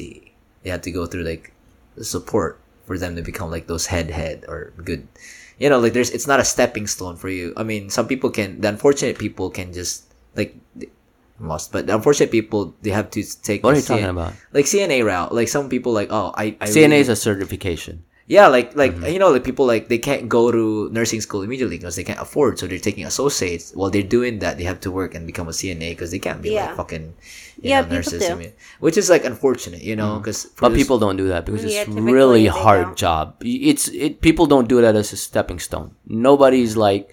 They 0.63 0.71
have 0.71 0.83
to 0.83 0.91
go 0.91 1.07
through 1.07 1.25
like 1.25 1.53
support 2.01 2.59
for 2.87 2.99
them 2.99 3.17
to 3.17 3.23
become 3.23 3.51
like 3.51 3.67
those 3.67 3.87
head 3.87 4.11
head 4.11 4.45
or 4.49 4.73
good. 4.83 5.07
You 5.59 5.69
know, 5.69 5.79
like 5.79 5.93
there's 5.93 6.11
it's 6.11 6.27
not 6.27 6.41
a 6.41 6.45
stepping 6.45 6.87
stone 6.87 7.17
for 7.17 7.29
you. 7.29 7.53
I 7.57 7.63
mean, 7.63 7.91
some 7.91 8.09
people 8.09 8.31
can 8.31 8.61
the 8.61 8.69
unfortunate 8.69 9.19
people 9.19 9.51
can 9.51 9.73
just 9.73 10.13
like 10.35 10.57
lost, 11.39 11.73
but 11.73 11.87
the 11.87 11.95
unfortunate 11.95 12.31
people 12.31 12.75
they 12.83 12.91
have 12.91 13.11
to 13.11 13.23
take 13.43 13.63
What 13.63 13.75
are 13.75 13.77
you 13.79 13.83
talking 13.83 14.05
about? 14.07 14.35
like 14.53 14.67
CNA 14.67 15.05
route. 15.05 15.35
Like 15.35 15.49
some 15.49 15.69
people 15.69 15.93
like 15.93 16.09
oh 16.11 16.33
I, 16.35 16.57
I 16.61 16.67
CNA 16.67 17.07
is 17.07 17.09
a 17.09 17.17
certification. 17.17 18.05
Yeah 18.27 18.47
like 18.47 18.75
like 18.77 18.93
Mm-hmm. 18.95 19.07
you 19.13 19.19
know 19.19 19.31
like 19.31 19.45
people 19.45 19.67
like 19.67 19.89
they 19.89 19.99
can't 19.99 20.29
go 20.29 20.51
to 20.53 20.89
nursing 20.93 21.21
school 21.21 21.43
immediately 21.43 21.77
because 21.77 21.97
they 21.97 22.05
can't 22.05 22.21
afford 22.21 22.59
so 22.59 22.67
they're 22.67 22.79
taking 22.79 23.05
associates 23.05 23.73
while 23.75 23.91
they're 23.91 24.03
doing 24.19 24.39
that 24.39 24.59
they 24.59 24.65
have 24.65 24.79
to 24.81 24.91
work 24.91 25.15
and 25.15 25.27
become 25.27 25.49
a 25.49 25.53
CNA 25.53 25.91
because 25.91 26.11
they 26.13 26.19
can't 26.21 26.41
be 26.41 26.51
Yeah. 26.55 26.67
like 26.67 26.77
fucking 26.77 27.15
you 27.63 27.71
Yeah, 27.71 27.83
know, 27.83 27.95
nurses. 27.97 28.23
I 28.31 28.35
mean, 28.35 28.53
which 28.81 28.97
is 28.97 29.11
like 29.11 29.25
unfortunate 29.25 29.83
you 29.83 29.97
know 29.97 30.19
because 30.19 30.47
Mm-hmm. 30.47 30.61
But 30.65 30.75
people 30.75 30.99
don't 30.99 31.17
do 31.17 31.29
that 31.29 31.45
because 31.47 31.65
Yeah, 31.65 31.83
it's 31.83 31.91
really 31.91 32.47
hard 32.47 32.87
don't. 32.95 32.97
job. 32.97 33.37
It's 33.43 33.89
it 33.89 34.21
people 34.21 34.47
don't 34.47 34.69
do 34.69 34.81
that 34.83 34.95
as 34.95 35.13
a 35.13 35.17
stepping 35.19 35.59
stone. 35.59 35.95
Nobody's 36.07 36.77
like 36.77 37.11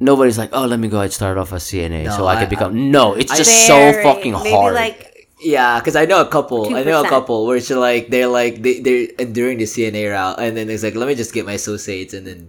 nobody's 0.00 0.38
like, 0.38 0.50
"Oh, 0.52 0.66
let 0.66 0.78
me 0.80 0.88
go 0.88 0.96
ahead 0.98 1.06
and 1.06 1.12
start 1.12 1.38
off 1.38 1.52
as 1.52 1.62
CNA 1.64 2.04
No, 2.04 2.16
so 2.16 2.26
I, 2.26 2.34
I- 2.34 2.40
can 2.40 2.48
become." 2.50 2.90
no, 2.90 3.14
it's 3.14 3.36
just 3.36 3.66
so 3.66 3.92
fucking 4.02 4.32
maybe 4.32 4.50
hard. 4.50 4.74
like 4.74 5.11
yeah 5.42 5.78
because 5.78 5.96
I 5.96 6.06
know 6.06 6.20
a 6.20 6.26
couple. 6.28 6.74
I 6.74 6.82
know 6.84 7.00
a 7.00 7.08
couple 7.10 7.46
where 7.46 7.56
it's 7.56 7.68
like 7.70 8.08
they're 8.08 8.26
like 8.28 8.62
they, 8.62 8.80
they're 8.80 9.08
enduring 9.18 9.58
the 9.58 9.64
CNA 9.64 10.10
route 10.12 10.38
and 10.40 10.56
then 10.56 10.70
it's 10.70 10.82
like 10.82 10.94
let 10.94 11.06
me 11.08 11.14
just 11.14 11.34
get 11.34 11.44
my 11.44 11.52
associates 11.58 12.14
and 12.14 12.26
then 12.26 12.48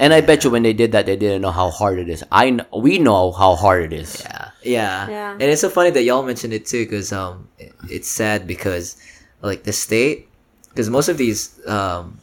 and 0.00 0.12
I 0.12 0.20
bet 0.20 0.42
you 0.44 0.50
when 0.50 0.62
they 0.64 0.72
did 0.72 0.92
that, 0.92 1.06
they 1.06 1.16
didn't 1.16 1.42
know 1.42 1.52
how 1.52 1.70
hard 1.70 1.98
it 2.00 2.08
is. 2.08 2.24
I 2.32 2.50
kn- 2.50 2.66
we 2.74 2.98
know 2.98 3.30
how 3.30 3.54
hard 3.54 3.92
it 3.92 3.92
is. 3.92 4.20
Yeah, 4.24 4.50
yeah, 4.64 5.08
Yeah. 5.08 5.32
And 5.32 5.42
it's 5.42 5.60
so 5.60 5.68
funny 5.70 5.90
that 5.90 6.02
y'all 6.02 6.22
mentioned 6.24 6.52
it 6.52 6.66
too, 6.66 6.84
because 6.84 7.12
um, 7.12 7.46
it- 7.58 7.72
it's 7.88 8.08
sad 8.08 8.46
because 8.48 8.96
like 9.42 9.62
the 9.62 9.72
state, 9.72 10.26
because 10.70 10.90
most 10.90 11.08
of 11.08 11.16
these 11.16 11.60
um, 11.68 12.18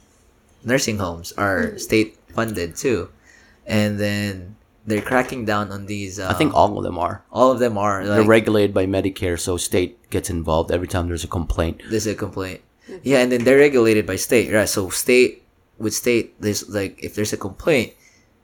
nursing 0.66 0.98
homes 0.98 1.32
are 1.38 1.78
state 1.78 2.18
funded 2.36 2.76
too, 2.76 3.08
and 3.66 3.98
then 4.00 4.57
they're 4.88 5.02
cracking 5.02 5.46
down 5.46 5.72
on 5.72 5.86
these. 5.86 6.20
Um, 6.20 6.32
I 6.32 6.34
think 6.34 6.54
all 6.56 6.78
of 6.78 6.84
them 6.84 6.98
are. 6.98 7.24
all 7.32 7.52
of 7.52 7.60
them 7.60 7.78
are 7.78 8.06
They're 8.06 8.24
regulated 8.24 8.74
by 8.74 8.86
Medicare, 8.88 9.38
so 9.40 9.58
state 9.58 10.10
gets 10.10 10.30
involved 10.30 10.72
every 10.72 10.88
time 10.88 11.08
there's 11.08 11.26
a 11.26 11.28
complaint. 11.28 11.84
there's 11.90 12.08
a 12.08 12.16
complaint. 12.16 12.62
Yeah, 13.04 13.20
and 13.20 13.30
then 13.32 13.44
they're 13.44 13.58
regulated 13.60 14.08
by 14.08 14.16
state, 14.16 14.52
right? 14.52 14.68
So 14.70 14.90
state 14.90 15.44
with 15.78 15.94
state, 15.94 16.40
there's 16.42 16.68
like 16.70 16.98
if 17.04 17.16
there's 17.16 17.34
a 17.34 17.38
complaint, 17.38 17.94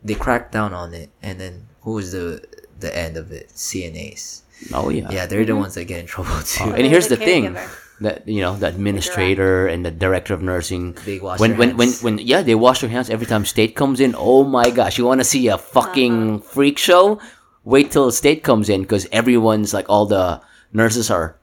they 0.03 0.15
crack 0.15 0.51
down 0.51 0.73
on 0.73 0.93
it, 0.93 1.09
and 1.23 1.39
then 1.39 1.67
who 1.81 1.97
is 1.97 2.11
the 2.11 2.43
the 2.79 2.95
end 2.95 3.15
of 3.15 3.31
it? 3.31 3.49
CNAs. 3.49 4.41
Oh 4.73 4.89
yeah. 4.89 5.09
Yeah, 5.09 5.25
they're 5.25 5.45
the 5.45 5.55
ones 5.55 5.75
that 5.75 5.85
get 5.85 5.99
in 5.99 6.05
trouble 6.05 6.41
too. 6.45 6.73
And 6.75 6.85
here's 6.85 7.07
the 7.07 7.15
the 7.15 7.25
thing 7.25 7.43
caregiver. 7.55 7.82
That 8.03 8.27
you 8.27 8.41
know 8.41 8.55
the 8.55 8.67
administrator 8.67 9.67
and 9.67 9.83
the 9.85 9.91
director 9.91 10.33
of 10.33 10.41
nursing 10.41 10.93
They 11.05 11.19
wash 11.19 11.39
when 11.39 11.51
their 11.51 11.59
when, 11.59 11.77
when 11.77 11.87
hands. 11.89 12.03
when 12.03 12.17
yeah 12.19 12.41
they 12.43 12.55
wash 12.55 12.81
their 12.81 12.89
hands 12.89 13.09
every 13.09 13.25
time 13.25 13.45
state 13.45 13.75
comes 13.75 13.99
in. 13.99 14.15
Oh 14.17 14.43
my 14.43 14.69
gosh, 14.69 14.97
you 14.97 15.05
want 15.05 15.19
to 15.19 15.25
see 15.27 15.47
a 15.47 15.57
fucking 15.57 16.35
Uh-huh. 16.35 16.43
freak 16.53 16.77
show? 16.77 17.19
Wait 17.63 17.91
till 17.91 18.11
state 18.11 18.43
comes 18.43 18.67
in 18.69 18.81
because 18.83 19.07
everyone's 19.11 19.73
like 19.73 19.87
all 19.89 20.05
the 20.05 20.41
nurses 20.71 21.09
are 21.09 21.39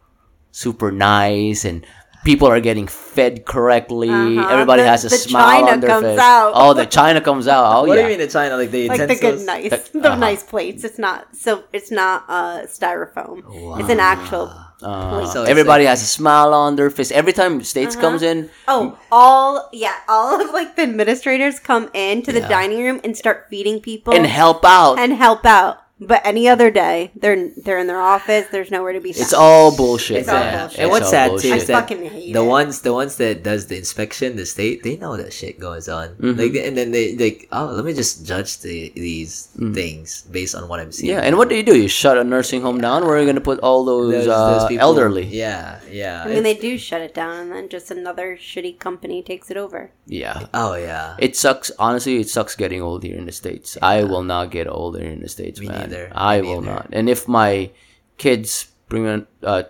super 0.52 0.90
nice 0.92 1.64
and 1.64 1.86
people 2.24 2.48
are 2.48 2.60
getting 2.60 2.86
fed 2.86 3.44
correctly. 3.44 4.10
Uh-huh. 4.10 4.48
Everybody 4.48 4.82
The- 4.82 4.88
has 4.88 5.04
a 5.04 5.08
the 5.08 5.16
smile 5.16 5.60
china 5.60 5.72
on 5.72 5.80
their 5.80 5.90
comes 5.90 6.04
face. 6.06 6.18
out. 6.18 6.52
Oh, 6.54 6.74
the 6.74 6.86
china 6.86 7.20
comes 7.20 7.48
out. 7.48 7.64
Oh 7.64 7.84
what 7.86 7.96
yeah. 7.96 8.02
do 8.06 8.12
you 8.12 8.18
mean 8.18 8.26
the 8.26 8.32
China? 8.32 8.56
Like 8.56 8.70
the 8.70 8.88
like 8.88 9.08
the 9.08 9.16
good 9.16 9.40
nice, 9.46 9.88
the 9.90 10.00
uh-huh. 10.00 10.16
nice 10.16 10.42
plates. 10.42 10.84
It's 10.84 10.98
not 10.98 11.34
so. 11.36 11.64
It's 11.72 11.90
not 11.90 12.24
uh, 12.28 12.62
styrofoam. 12.66 13.42
It's 13.80 13.90
an 13.90 14.00
actual. 14.00 14.52
Uh, 14.82 15.26
So 15.28 15.44
everybody 15.44 15.84
has 15.84 16.00
a 16.00 16.06
smile 16.08 16.54
on 16.54 16.76
their 16.76 16.88
face 16.88 17.12
every 17.12 17.34
time 17.34 17.60
states 17.62 17.96
comes 17.96 18.22
in. 18.22 18.48
Oh, 18.66 18.96
all 19.12 19.68
yeah, 19.72 19.92
all 20.08 20.40
of 20.40 20.50
like 20.56 20.76
the 20.76 20.82
administrators 20.88 21.60
come 21.60 21.90
into 21.92 22.32
the 22.32 22.40
dining 22.40 22.80
room 22.82 22.98
and 23.04 23.12
start 23.16 23.46
feeding 23.50 23.80
people 23.80 24.14
and 24.14 24.24
help 24.24 24.64
out. 24.64 24.98
and 24.98 25.12
help 25.12 25.44
out. 25.44 25.84
But 26.00 26.22
any 26.24 26.48
other 26.48 26.70
day, 26.70 27.10
they're 27.14 27.50
they're 27.56 27.78
in 27.78 27.86
their 27.86 28.00
office. 28.00 28.46
There's 28.50 28.70
nowhere 28.70 28.92
to 28.94 29.00
be 29.00 29.12
found. 29.12 29.22
It's 29.22 29.34
all 29.34 29.76
bullshit. 29.76 30.16
It's 30.18 30.28
all 30.28 30.40
bullshit. 30.42 30.78
And 30.80 30.86
It's 30.86 30.90
what's 30.90 31.04
all 31.06 31.10
sad 31.10 31.26
too 31.26 31.30
bullshit. 31.32 31.52
I 31.52 31.56
is 31.56 31.66
that 31.66 31.80
fucking 31.82 32.04
hate 32.10 32.32
the 32.32 32.42
it. 32.42 32.46
ones 32.46 32.80
the 32.80 32.92
ones 32.94 33.16
that 33.16 33.42
does 33.42 33.66
the 33.66 33.76
inspection, 33.76 34.36
the 34.36 34.46
state, 34.46 34.82
they 34.82 34.96
know 34.96 35.16
that 35.16 35.32
shit 35.32 35.60
goes 35.60 35.88
on. 35.88 36.08
Mm-hmm. 36.16 36.40
Like 36.40 36.54
and 36.66 36.76
then 36.76 36.90
they 36.92 37.16
like, 37.16 37.48
oh, 37.52 37.66
let 37.66 37.84
me 37.84 37.92
just 37.92 38.24
judge 38.26 38.58
the 38.60 38.90
these 38.96 39.48
things 39.74 40.22
based 40.30 40.54
on 40.54 40.68
what 40.68 40.80
I'm 40.80 40.90
seeing. 40.92 41.12
Yeah, 41.12 41.20
and 41.20 41.36
what 41.36 41.48
do 41.50 41.54
you 41.54 41.62
do? 41.62 41.76
You 41.76 41.88
shut 41.88 42.16
a 42.16 42.24
nursing 42.24 42.62
home 42.62 42.80
down? 42.80 43.04
Where 43.04 43.16
are 43.16 43.18
you 43.20 43.26
going 43.26 43.36
to 43.36 43.40
put 43.42 43.60
all 43.60 43.84
those, 43.84 44.12
Those- 44.12 44.26
those 44.26 44.62
uh, 44.62 44.68
people- 44.68 44.80
elderly? 44.82 45.26
Yeah, 45.26 45.80
yeah. 45.90 46.24
I 46.24 46.28
mean, 46.28 46.42
they 46.44 46.54
do 46.54 46.78
shut 46.78 47.02
it 47.02 47.14
down, 47.14 47.36
and 47.40 47.52
then 47.52 47.68
just 47.68 47.90
another 47.90 48.36
shitty 48.36 48.78
company 48.78 49.22
takes 49.22 49.50
it 49.50 49.56
over. 49.56 49.90
Yeah. 50.06 50.46
oh 50.54 50.74
yeah. 50.74 51.16
It 51.18 51.36
sucks. 51.36 51.70
Honestly, 51.78 52.16
it 52.20 52.28
sucks 52.28 52.56
getting 52.56 52.80
old 52.82 53.02
here 53.04 53.16
in 53.16 53.26
the 53.26 53.32
states. 53.32 53.76
I 53.82 54.04
will 54.04 54.22
not 54.24 54.50
get 54.50 54.66
older 54.66 55.00
in 55.00 55.20
the 55.20 55.28
states, 55.28 55.60
Me 55.60 55.68
man. 55.68 55.89
Neither. 55.90 56.10
I 56.14 56.40
will 56.40 56.60
neither. 56.62 56.74
not. 56.74 56.88
And 56.92 57.08
if 57.08 57.26
my 57.28 57.70
kids 58.18 58.70
bring 58.88 59.06
a, 59.06 59.26
uh, 59.42 59.62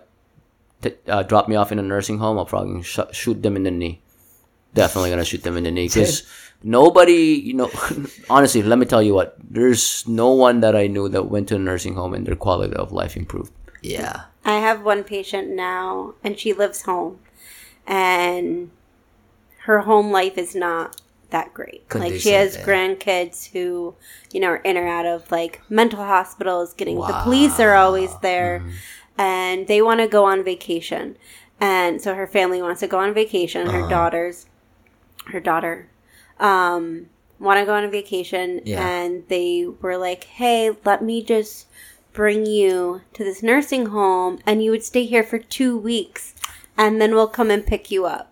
t- 0.81 0.95
uh, 1.07 1.23
drop 1.23 1.47
me 1.49 1.55
off 1.55 1.71
in 1.71 1.79
a 1.79 1.83
nursing 1.83 2.19
home, 2.19 2.37
I'll 2.37 2.45
probably 2.45 2.83
sh- 2.83 3.09
shoot 3.11 3.41
them 3.41 3.55
in 3.55 3.63
the 3.63 3.71
knee. 3.71 4.01
Definitely 4.73 5.09
gonna 5.09 5.25
shoot 5.25 5.43
them 5.43 5.57
in 5.57 5.63
the 5.65 5.71
knee 5.71 5.87
because 5.87 6.23
nobody, 6.63 7.35
you 7.43 7.53
know, 7.53 7.69
honestly, 8.29 8.61
let 8.63 8.79
me 8.79 8.85
tell 8.85 9.03
you 9.03 9.13
what. 9.13 9.35
There's 9.43 10.07
no 10.07 10.31
one 10.31 10.61
that 10.61 10.75
I 10.75 10.87
knew 10.87 11.09
that 11.09 11.23
went 11.27 11.49
to 11.49 11.55
a 11.55 11.59
nursing 11.59 11.95
home 11.95 12.13
and 12.13 12.25
their 12.25 12.35
quality 12.37 12.75
of 12.75 12.91
life 12.91 13.17
improved. 13.17 13.51
yeah. 13.81 14.31
I 14.43 14.57
have 14.57 14.81
one 14.81 15.03
patient 15.03 15.49
now, 15.53 16.15
and 16.23 16.33
she 16.39 16.51
lives 16.51 16.81
home, 16.89 17.19
and 17.85 18.71
her 19.69 19.81
home 19.81 20.09
life 20.11 20.35
is 20.35 20.55
not 20.55 20.99
that 21.31 21.53
great. 21.53 21.83
like 21.95 22.15
she 22.21 22.29
has 22.31 22.55
yeah. 22.55 22.63
grandkids 22.65 23.51
who, 23.51 23.95
you 24.31 24.39
know, 24.39 24.47
are 24.49 24.55
in 24.57 24.77
or 24.77 24.87
out 24.87 25.05
of 25.05 25.29
like 25.31 25.61
mental 25.69 26.03
hospitals. 26.03 26.73
Getting 26.73 26.99
the 26.99 27.21
police 27.23 27.59
are 27.59 27.75
always 27.75 28.11
there, 28.21 28.59
Mm-hmm. 28.59 29.21
and 29.21 29.67
they 29.67 29.81
want 29.81 29.99
to 30.01 30.07
go 30.07 30.23
on 30.25 30.43
vacation, 30.43 31.17
and 31.59 32.01
so 32.01 32.13
her 32.15 32.27
family 32.27 32.61
wants 32.61 32.79
to 32.81 32.87
go 32.87 32.99
on 32.99 33.13
vacation. 33.13 33.67
Uh-huh. 33.67 33.81
Her 33.83 33.89
daughters, 33.89 34.45
her 35.27 35.39
daughter, 35.39 35.89
um, 36.39 37.07
want 37.39 37.59
to 37.59 37.65
go 37.65 37.73
on 37.73 37.83
a 37.83 37.89
vacation, 37.89 38.61
Yeah. 38.63 38.87
and 38.87 39.27
they 39.27 39.65
were 39.81 39.97
like, 39.97 40.25
"Hey, 40.25 40.71
let 40.85 41.01
me 41.03 41.23
just." 41.23 41.67
bring 42.13 42.45
you 42.45 42.99
to 43.13 43.23
this 43.23 43.41
nursing 43.41 43.85
home 43.85 44.37
and 44.45 44.61
you 44.61 44.69
would 44.69 44.83
stay 44.83 45.05
here 45.05 45.23
for 45.23 45.39
two 45.39 45.77
weeks 45.77 46.35
and 46.77 46.99
then 46.99 47.15
we'll 47.15 47.25
come 47.25 47.49
and 47.49 47.65
pick 47.65 47.89
you 47.89 48.05
up. 48.05 48.30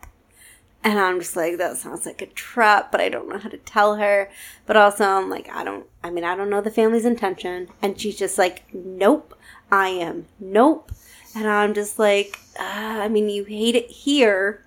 And 0.83 0.97
I'm 0.97 1.19
just 1.19 1.35
like, 1.35 1.57
that 1.57 1.75
sounds 1.77 2.05
like 2.05 2.21
a 2.21 2.25
trap, 2.27 2.89
but 2.91 3.01
I 3.01 3.09
don't 3.09 3.27
know 3.27 3.37
how 3.37 3.49
to 3.49 3.57
tell 3.57 3.97
her. 3.97 4.29
But 4.65 4.77
also, 4.77 5.03
I'm 5.03 5.29
like, 5.29 5.49
I 5.49 5.63
don't, 5.65 5.85
I 6.03 6.09
mean, 6.09 6.23
I 6.23 6.35
don't 6.37 6.49
know 6.49 6.61
the 6.61 6.71
family's 6.71 7.03
intention. 7.05 7.67
And 7.81 7.99
she's 7.99 8.15
just 8.17 8.37
like, 8.37 8.63
nope, 8.73 9.37
I 9.71 9.89
am, 9.89 10.27
nope. 10.39 10.91
And 11.35 11.47
I'm 11.49 11.73
just 11.73 11.99
like, 11.99 12.39
uh, 12.59 12.63
I 12.63 13.09
mean, 13.09 13.29
you 13.29 13.43
hate 13.43 13.75
it 13.75 13.89
here. 13.91 14.63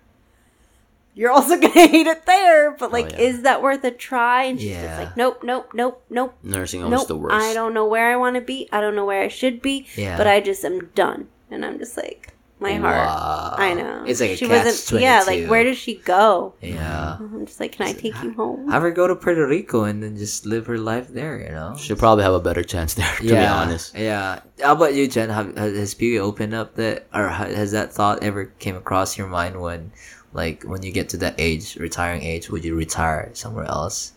You're 1.14 1.30
also 1.30 1.56
gonna 1.60 1.72
hate 1.88 2.06
it 2.06 2.26
there, 2.26 2.72
but 2.72 2.92
like, 2.92 3.12
yeah. 3.12 3.18
is 3.20 3.42
that 3.42 3.62
worth 3.62 3.82
a 3.84 3.90
try? 3.90 4.44
And 4.44 4.60
she's 4.60 4.70
Yeah. 4.70 4.82
just 4.86 4.98
like, 5.08 5.16
nope, 5.16 5.42
nope, 5.42 5.70
nope, 5.74 6.02
nope. 6.10 6.34
Nursing 6.42 6.82
home 6.82 6.90
Nope, 6.90 7.08
the 7.08 7.16
worst. 7.16 7.34
I 7.34 7.52
don't 7.54 7.72
know 7.74 7.86
where 7.86 8.12
I 8.12 8.16
want 8.16 8.36
to 8.36 8.40
be. 8.42 8.68
I 8.70 8.80
don't 8.82 8.94
know 8.94 9.04
where 9.06 9.22
I 9.22 9.28
should 9.28 9.60
be. 9.62 9.86
Yeah. 9.96 10.16
But 10.18 10.26
I 10.26 10.40
just 10.40 10.62
am 10.64 10.86
done, 10.94 11.28
and 11.50 11.64
I'm 11.64 11.78
just 11.78 11.96
like 11.96 12.31
my 12.62 12.74
heart. 12.74 13.06
Wow. 13.06 13.54
I 13.58 13.74
know. 13.74 14.04
It's 14.06 14.20
like 14.20 14.30
a 14.30 14.36
she 14.36 14.46
catch 14.46 14.64
wasn't. 14.64 15.02
Yeah, 15.02 15.24
like 15.26 15.48
where 15.48 15.64
does 15.64 15.76
she 15.76 15.96
go? 15.96 16.54
Yeah. 16.60 17.18
I'm 17.20 17.44
just 17.44 17.60
like, 17.60 17.72
can 17.72 17.86
I 17.86 17.92
take 17.92 18.14
you 18.22 18.32
home? 18.34 18.70
Have 18.70 18.82
her 18.82 18.90
go 18.90 19.06
to 19.06 19.14
Puerto 19.16 19.46
Rico 19.46 19.84
and 19.84 20.02
then 20.02 20.16
just 20.16 20.46
live 20.46 20.66
her 20.66 20.78
life 20.78 21.08
there, 21.08 21.40
you 21.40 21.50
know? 21.50 21.76
She'll 21.76 21.96
probably 21.96 22.24
have 22.24 22.34
a 22.34 22.40
better 22.40 22.62
chance 22.62 22.94
there, 22.94 23.14
to 23.16 23.22
be 23.22 23.36
honest. 23.36 23.94
Yeah. 23.94 24.40
How 24.62 24.72
about 24.72 24.94
you, 24.94 25.08
Jen? 25.08 25.28
Have, 25.28 25.56
has 25.56 25.94
Pee 25.94 26.12
Wee 26.12 26.20
opened 26.20 26.54
up 26.54 26.76
that, 26.76 27.06
or 27.12 27.28
has 27.28 27.72
that 27.72 27.92
thought 27.92 28.22
ever 28.22 28.46
came 28.58 28.76
across 28.76 29.18
your 29.18 29.26
mind 29.26 29.60
when, 29.60 29.92
like, 30.32 30.62
when 30.62 30.82
you 30.82 30.92
get 30.92 31.08
to 31.10 31.16
that 31.18 31.34
age, 31.38 31.76
retiring 31.76 32.22
age, 32.22 32.48
would 32.48 32.64
you 32.64 32.74
retire 32.74 33.30
somewhere 33.34 33.66
else? 33.66 34.12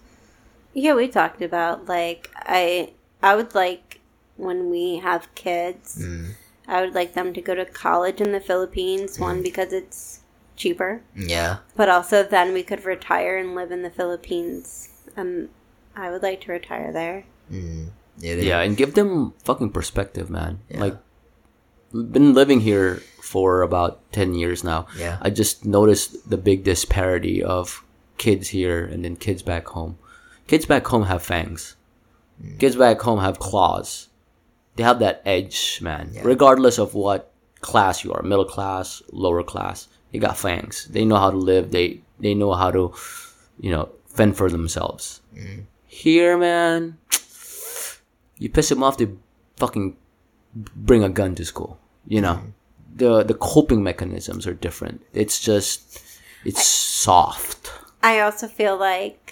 Yeah, 0.75 0.93
we 0.93 1.07
talked 1.07 1.41
about 1.41 1.87
like 1.87 2.29
I. 2.35 2.91
I 3.23 3.35
would 3.35 3.55
like 3.55 4.01
when 4.35 4.69
we 4.69 4.97
have 4.97 5.33
kids. 5.33 5.97
Mm. 6.03 6.33
I 6.67 6.81
would 6.81 6.93
like 6.95 7.13
them 7.13 7.33
to 7.33 7.41
go 7.41 7.55
to 7.55 7.65
college 7.65 8.21
in 8.21 8.31
the 8.31 8.39
Philippines. 8.39 9.19
One 9.19 9.41
because 9.41 9.71
it's 9.73 10.21
cheaper, 10.55 11.01
Yeah. 11.15 11.57
but 11.75 11.89
also 11.89 12.23
then 12.23 12.53
we 12.53 12.63
could 12.63 12.85
retire 12.85 13.37
and 13.37 13.55
live 13.55 13.71
in 13.71 13.83
the 13.83 13.89
Philippines. 13.89 14.89
Um, 15.17 15.49
I 15.95 16.09
would 16.11 16.23
like 16.23 16.41
to 16.41 16.51
retire 16.51 16.91
there. 16.91 17.25
Mm. 17.51 17.89
Yeah. 18.17 18.35
Yeah, 18.35 18.61
and 18.61 18.77
give 18.77 18.93
them 18.93 19.33
fucking 19.43 19.71
perspective, 19.71 20.29
man. 20.29 20.59
Yeah. 20.69 20.79
Like, 20.79 20.97
we've 21.91 22.11
been 22.11 22.33
living 22.33 22.61
here 22.61 23.01
for 23.21 23.61
about 23.61 23.99
10 24.13 24.33
years 24.33 24.63
now. 24.63 24.87
Yeah. 24.97 25.17
I 25.21 25.29
just 25.29 25.65
noticed 25.65 26.29
the 26.29 26.37
big 26.37 26.63
disparity 26.63 27.43
of 27.43 27.83
kids 28.17 28.49
here 28.49 28.85
and 28.85 29.03
then 29.03 29.17
kids 29.17 29.41
back 29.41 29.67
home. 29.67 29.97
Kids 30.47 30.65
back 30.65 30.87
home 30.87 31.03
have 31.03 31.21
fangs. 31.23 31.75
Mm. 32.41 32.59
Kids 32.59 32.75
back 32.77 33.01
home 33.01 33.19
have 33.19 33.39
claws. 33.39 34.04
They 34.75 34.83
have 34.83 34.99
that 34.99 35.21
edge, 35.25 35.79
man. 35.81 36.11
Yeah. 36.13 36.21
Regardless 36.23 36.77
of 36.77 36.93
what 36.93 37.31
class 37.61 38.03
you 38.03 38.11
are, 38.13 38.21
middle 38.21 38.45
class, 38.45 39.01
lower 39.11 39.43
class, 39.43 39.87
they 40.11 40.19
got 40.19 40.37
fangs. 40.37 40.85
They 40.85 41.05
know 41.05 41.17
how 41.17 41.31
to 41.31 41.37
live. 41.37 41.71
They 41.71 42.01
they 42.19 42.33
know 42.33 42.53
how 42.53 42.71
to, 42.71 42.93
you 43.59 43.71
know, 43.71 43.89
fend 44.07 44.37
for 44.37 44.49
themselves. 44.49 45.21
Mm. 45.35 45.65
Here, 45.85 46.37
man, 46.37 46.97
you 48.37 48.49
piss 48.49 48.69
them 48.69 48.83
off, 48.83 48.97
they 48.97 49.07
fucking 49.57 49.95
bring 50.75 51.03
a 51.03 51.09
gun 51.09 51.35
to 51.35 51.45
school. 51.45 51.79
You 52.07 52.21
know, 52.21 52.41
the 52.95 53.23
the 53.23 53.33
coping 53.33 53.83
mechanisms 53.83 54.45
are 54.47 54.53
different. 54.53 55.01
It's 55.13 55.39
just 55.39 56.01
it's 56.43 56.65
soft. 56.65 57.71
I 58.03 58.19
also 58.19 58.47
feel 58.47 58.77
like 58.77 59.24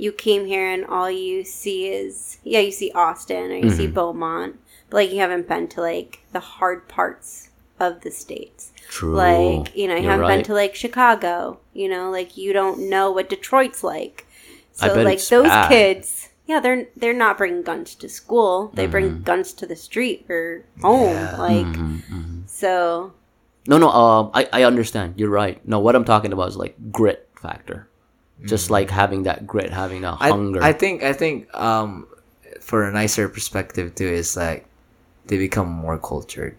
you 0.00 0.12
came 0.12 0.46
here 0.46 0.66
and 0.72 0.84
all 0.86 1.10
you 1.10 1.44
see 1.44 1.88
is 1.88 2.38
yeah, 2.42 2.60
you 2.60 2.72
see 2.72 2.90
Austin 2.92 3.50
or 3.52 3.56
you 3.56 3.70
see 3.70 3.86
Beaumont, 3.86 4.58
but 4.88 4.96
like 4.96 5.10
you 5.12 5.18
haven't 5.18 5.46
been 5.46 5.68
to 5.68 5.80
like 5.82 6.20
the 6.32 6.40
hard 6.40 6.88
parts 6.88 7.50
of 7.78 8.00
the 8.00 8.10
states. 8.10 8.72
True. 8.88 9.14
Like 9.14 9.76
you 9.76 9.86
know, 9.88 9.94
you 9.96 10.02
You're 10.02 10.10
haven't 10.10 10.26
right. 10.26 10.36
been 10.36 10.44
to 10.46 10.54
like 10.54 10.74
Chicago. 10.74 11.60
You 11.74 11.88
know, 11.88 12.10
like 12.10 12.36
you 12.36 12.52
don't 12.52 12.88
know 12.88 13.10
what 13.12 13.28
Detroit's 13.28 13.84
like. 13.84 14.26
So 14.72 14.86
like 15.02 15.20
those 15.28 15.44
bad. 15.48 15.68
kids, 15.68 16.30
yeah, 16.46 16.60
they're 16.60 16.88
they're 16.96 17.12
not 17.12 17.36
bringing 17.36 17.62
guns 17.62 17.94
to 17.96 18.08
school. 18.08 18.70
They 18.72 18.86
bring 18.86 19.20
guns 19.22 19.52
to 19.60 19.66
the 19.66 19.76
street 19.76 20.24
or 20.30 20.64
home. 20.80 21.12
Yeah. 21.14 21.36
Like 21.36 21.66
Mm-hmm, 21.66 22.40
so. 22.46 23.12
No, 23.66 23.76
no. 23.76 23.90
Um, 23.90 24.30
I 24.32 24.48
I 24.50 24.62
understand. 24.64 25.14
You're 25.20 25.28
right. 25.28 25.60
No, 25.68 25.78
what 25.78 25.94
I'm 25.94 26.04
talking 26.06 26.32
about 26.32 26.48
is 26.48 26.56
like 26.56 26.74
grit 26.90 27.28
factor. 27.36 27.89
Just 28.44 28.70
like 28.70 28.90
having 28.90 29.24
that 29.24 29.46
grit, 29.46 29.70
having 29.70 30.00
that 30.02 30.16
I, 30.20 30.28
hunger. 30.30 30.62
I 30.62 30.72
think 30.72 31.02
I 31.02 31.12
think 31.12 31.52
um 31.54 32.06
for 32.60 32.84
a 32.84 32.92
nicer 32.92 33.28
perspective 33.28 33.94
too 33.94 34.06
is 34.08 34.36
like 34.36 34.64
they 35.26 35.36
become 35.38 35.68
more 35.68 35.98
cultured. 35.98 36.56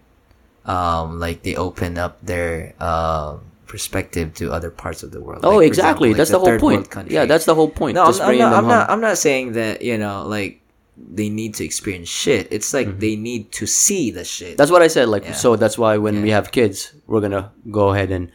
Um 0.66 1.20
like 1.20 1.42
they 1.44 1.56
open 1.56 1.98
up 1.98 2.18
their 2.22 2.74
um 2.82 3.42
perspective 3.66 4.34
to 4.36 4.52
other 4.52 4.70
parts 4.70 5.02
of 5.02 5.12
the 5.12 5.22
world. 5.22 5.42
oh, 5.46 5.58
Like, 5.58 5.68
exactly. 5.68 6.10
example, 6.12 6.12
like 6.12 6.18
that's 6.18 6.30
the, 6.32 6.40
whole 6.40 6.60
point. 6.60 7.12
Yeah, 7.12 7.26
that's 7.26 7.46
the 7.46 7.56
whole 7.56 7.70
point. 7.70 7.96
no, 7.96 8.04
I'm, 8.04 8.22
I'm 8.22 8.38
not. 8.38 8.54
I'm 8.54 8.68
not. 8.68 8.90
I'm 8.90 9.02
not 9.02 9.18
saying 9.18 9.54
that 9.54 9.82
you 9.82 9.98
know, 9.98 10.28
like 10.28 10.60
they 10.98 11.30
need 11.30 11.56
to 11.56 11.64
experience 11.66 12.10
shit. 12.10 12.48
It's 12.52 12.74
like 12.76 13.00
they 13.00 13.16
need 13.16 13.52
to 13.54 13.66
see 13.66 14.12
the 14.12 14.24
shit. 14.24 14.50
Mm-hmm. 14.50 14.56
That's 14.58 14.70
what 14.70 14.82
I 14.84 14.88
said. 14.88 15.08
Like, 15.10 15.24
Yeah. 15.24 15.34
so 15.34 15.56
that's 15.56 15.78
why 15.78 15.98
when 15.98 16.22
we 16.22 16.30
have 16.30 16.52
kids, 16.52 16.94
we're 17.08 17.22
gonna 17.22 17.52
go 17.72 17.90
ahead 17.94 18.12
and 18.12 18.30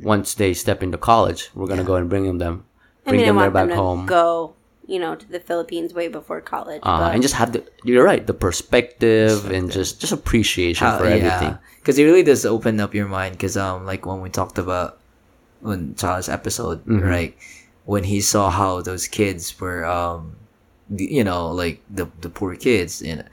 once 0.00 0.34
they 0.34 0.54
step 0.54 0.82
into 0.82 0.96
college, 0.98 1.50
we're 1.54 1.68
gonna 1.68 1.82
Yeah. 1.82 1.86
go 1.86 1.96
and 1.96 2.08
bring 2.08 2.24
them 2.26 2.38
them, 2.38 2.64
I 3.08 3.10
bring 3.10 3.20
mean, 3.20 3.28
I 3.28 3.32
them 3.32 3.36
there 3.36 3.50
want 3.50 3.54
them 3.54 3.68
back 3.68 3.76
to 3.76 3.82
home. 3.82 4.06
go 4.06 4.54
you 4.88 4.98
know, 4.98 5.14
to 5.14 5.26
the 5.28 5.38
Philippines 5.40 5.92
way 5.92 6.08
before 6.08 6.40
college. 6.40 6.80
Uh, 6.82 7.10
and 7.12 7.20
just 7.20 7.34
have 7.34 7.52
the 7.52 7.60
you're 7.84 8.02
right 8.04 8.26
the 8.26 8.32
perspective 8.32 9.50
and 9.50 9.70
just 9.70 10.00
just 10.00 10.12
appreciation 10.12 10.86
How- 10.86 10.96
for 10.98 11.04
everything. 11.04 11.58
because 11.80 11.98
it 11.98 12.04
really 12.04 12.22
does 12.22 12.46
open 12.46 12.80
up 12.80 12.94
your 12.94 13.06
mind. 13.08 13.32
Because 13.36 13.56
um, 13.56 13.84
like 13.84 14.06
when 14.06 14.20
we 14.20 14.30
talked 14.30 14.56
about 14.58 14.98
when 15.60 15.94
Charles 15.96 16.28
episode, 16.28 16.84
Mhm. 16.86 17.02
right, 17.04 17.36
when 17.84 18.04
he 18.04 18.20
saw 18.20 18.48
how 18.50 18.80
those 18.80 19.08
kids 19.08 19.58
were 19.60 19.84
um, 19.84 20.36
you 20.96 21.24
know, 21.24 21.48
like 21.52 21.82
the 21.90 22.06
the 22.24 22.30
poor 22.30 22.56
kids 22.56 23.02
in 23.02 23.24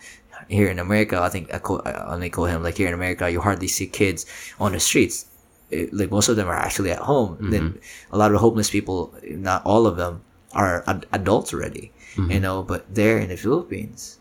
here 0.49 0.68
in 0.68 0.80
America. 0.80 1.22
I 1.22 1.30
think 1.30 1.53
I 1.53 1.60
call, 1.60 1.81
I 1.85 2.11
only 2.14 2.30
call 2.30 2.45
him 2.52 2.64
like 2.64 2.76
here 2.76 2.88
in 2.89 2.93
America, 2.93 3.30
you 3.31 3.39
hardly 3.39 3.68
see 3.69 3.88
kids 3.88 4.26
on 4.60 4.73
the 4.73 4.80
streets. 4.80 5.26
It- 5.69 5.93
like 5.93 6.11
most 6.11 6.29
of 6.29 6.35
them 6.35 6.47
are 6.47 6.55
actually 6.55 6.91
at 6.91 6.99
home. 6.99 7.37
Then 7.51 7.61
mm-hmm. 7.61 8.13
a 8.13 8.17
lot 8.17 8.33
of 8.33 8.39
homeless 8.39 8.69
people, 8.69 9.13
not 9.23 9.65
all 9.65 9.87
of 9.87 9.97
them, 9.97 10.21
are 10.53 10.83
ad- 10.87 11.05
adults 11.11 11.53
already. 11.53 11.91
You 12.15 12.23
mm-hmm. 12.23 12.41
know, 12.41 12.63
but 12.63 12.85
they're 12.93 13.19
in 13.19 13.29
the 13.29 13.37
Philippines. 13.37 14.19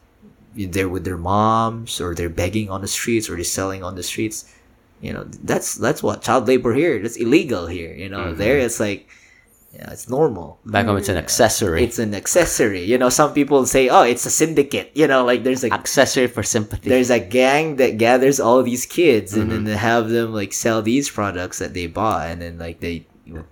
They're 0.57 0.89
with 0.89 1.05
their 1.05 1.19
moms 1.19 2.01
or 2.01 2.15
they're 2.15 2.29
begging 2.29 2.71
on 2.71 2.81
the 2.81 2.89
streets 2.89 3.29
or 3.29 3.35
they're 3.37 3.45
selling 3.45 3.83
on 3.83 3.95
the 3.95 4.03
streets. 4.03 4.51
You 5.01 5.13
know 5.13 5.25
that's 5.25 5.75
that's 5.75 6.03
what 6.03 6.23
child 6.23 6.49
labor 6.49 6.73
here 6.73 6.97
that's 7.03 7.17
illegal 7.17 7.67
here 7.67 7.93
you 7.93 8.09
know. 8.09 8.33
Mm-hmm. 8.33 8.39
There 8.39 8.59
it's 8.59 8.81
like 8.81 9.07
yeah 9.75 9.91
it's 9.91 10.09
normal. 10.09 10.59
Back 10.65 10.87
home, 10.87 10.97
it's 10.97 11.09
an 11.09 11.17
accessory. 11.17 11.83
it's 11.85 11.99
an 11.99 12.15
accessory. 12.15 12.85
You 12.85 12.99
know 12.99 13.09
some 13.11 13.33
people 13.35 13.67
say 13.67 13.89
oh 13.89 14.03
it's 14.03 14.25
a 14.27 14.31
syndicate. 14.31 14.93
You 14.95 15.07
know 15.07 15.25
like 15.25 15.43
there's 15.43 15.65
a 15.65 15.73
accessory 15.73 16.27
for 16.29 16.43
sympathy. 16.43 16.89
there's 16.91 17.11
a 17.11 17.19
gang 17.21 17.77
that 17.77 17.99
gathers 17.99 18.39
all 18.41 18.63
these 18.63 18.87
kids 18.87 19.35
and 19.35 19.51
then 19.51 19.65
they 19.65 19.77
have 19.77 20.09
them 20.11 20.33
like 20.33 20.53
sell 20.53 20.83
these 20.83 21.11
products 21.11 21.59
that 21.59 21.75
they 21.75 21.87
bought 21.87 22.29
and 22.29 22.41
then 22.43 22.59
like 22.59 22.81
they 22.81 23.07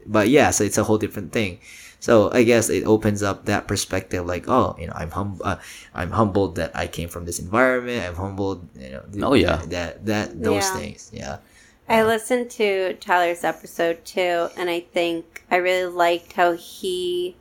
but 0.06 0.28
yeah 0.28 0.50
so 0.50 0.64
it's 0.64 0.78
a 0.78 0.84
whole 0.84 0.98
different 0.98 1.32
thing. 1.32 1.58
So 2.02 2.32
i 2.34 2.42
guess 2.42 2.66
it 2.68 2.82
opens 2.82 3.22
up 3.22 3.46
that 3.46 3.68
perspective 3.70 4.26
like 4.26 4.48
oh 4.50 4.74
you 4.78 4.86
know 4.90 4.96
i'm 4.98 5.10
hum- 5.14 5.38
uh, 5.44 5.56
i'm 5.94 6.10
humbled 6.10 6.56
that 6.58 6.74
i 6.74 6.86
came 6.90 7.08
from 7.08 7.24
this 7.26 7.38
environment. 7.38 8.02
I'm 8.04 8.16
humbled 8.18 8.66
you 8.74 8.90
know 8.90 9.02
th- 9.12 9.22
Oh, 9.22 9.34
yeah. 9.38 9.62
that 9.70 10.04
that 10.10 10.26
those 10.34 10.66
Yeah. 10.66 10.76
things. 10.78 11.10
Yeah 11.14 11.36
I 11.88 12.02
listened 12.04 12.50
to 12.52 12.94
Tyler's 12.94 13.44
episode 13.44 14.04
too, 14.04 14.48
and 14.56 14.70
I 14.70 14.80
think 14.80 15.44
I 15.50 15.56
really 15.56 15.90
liked 15.92 16.34
how 16.34 16.52
he 16.52 17.36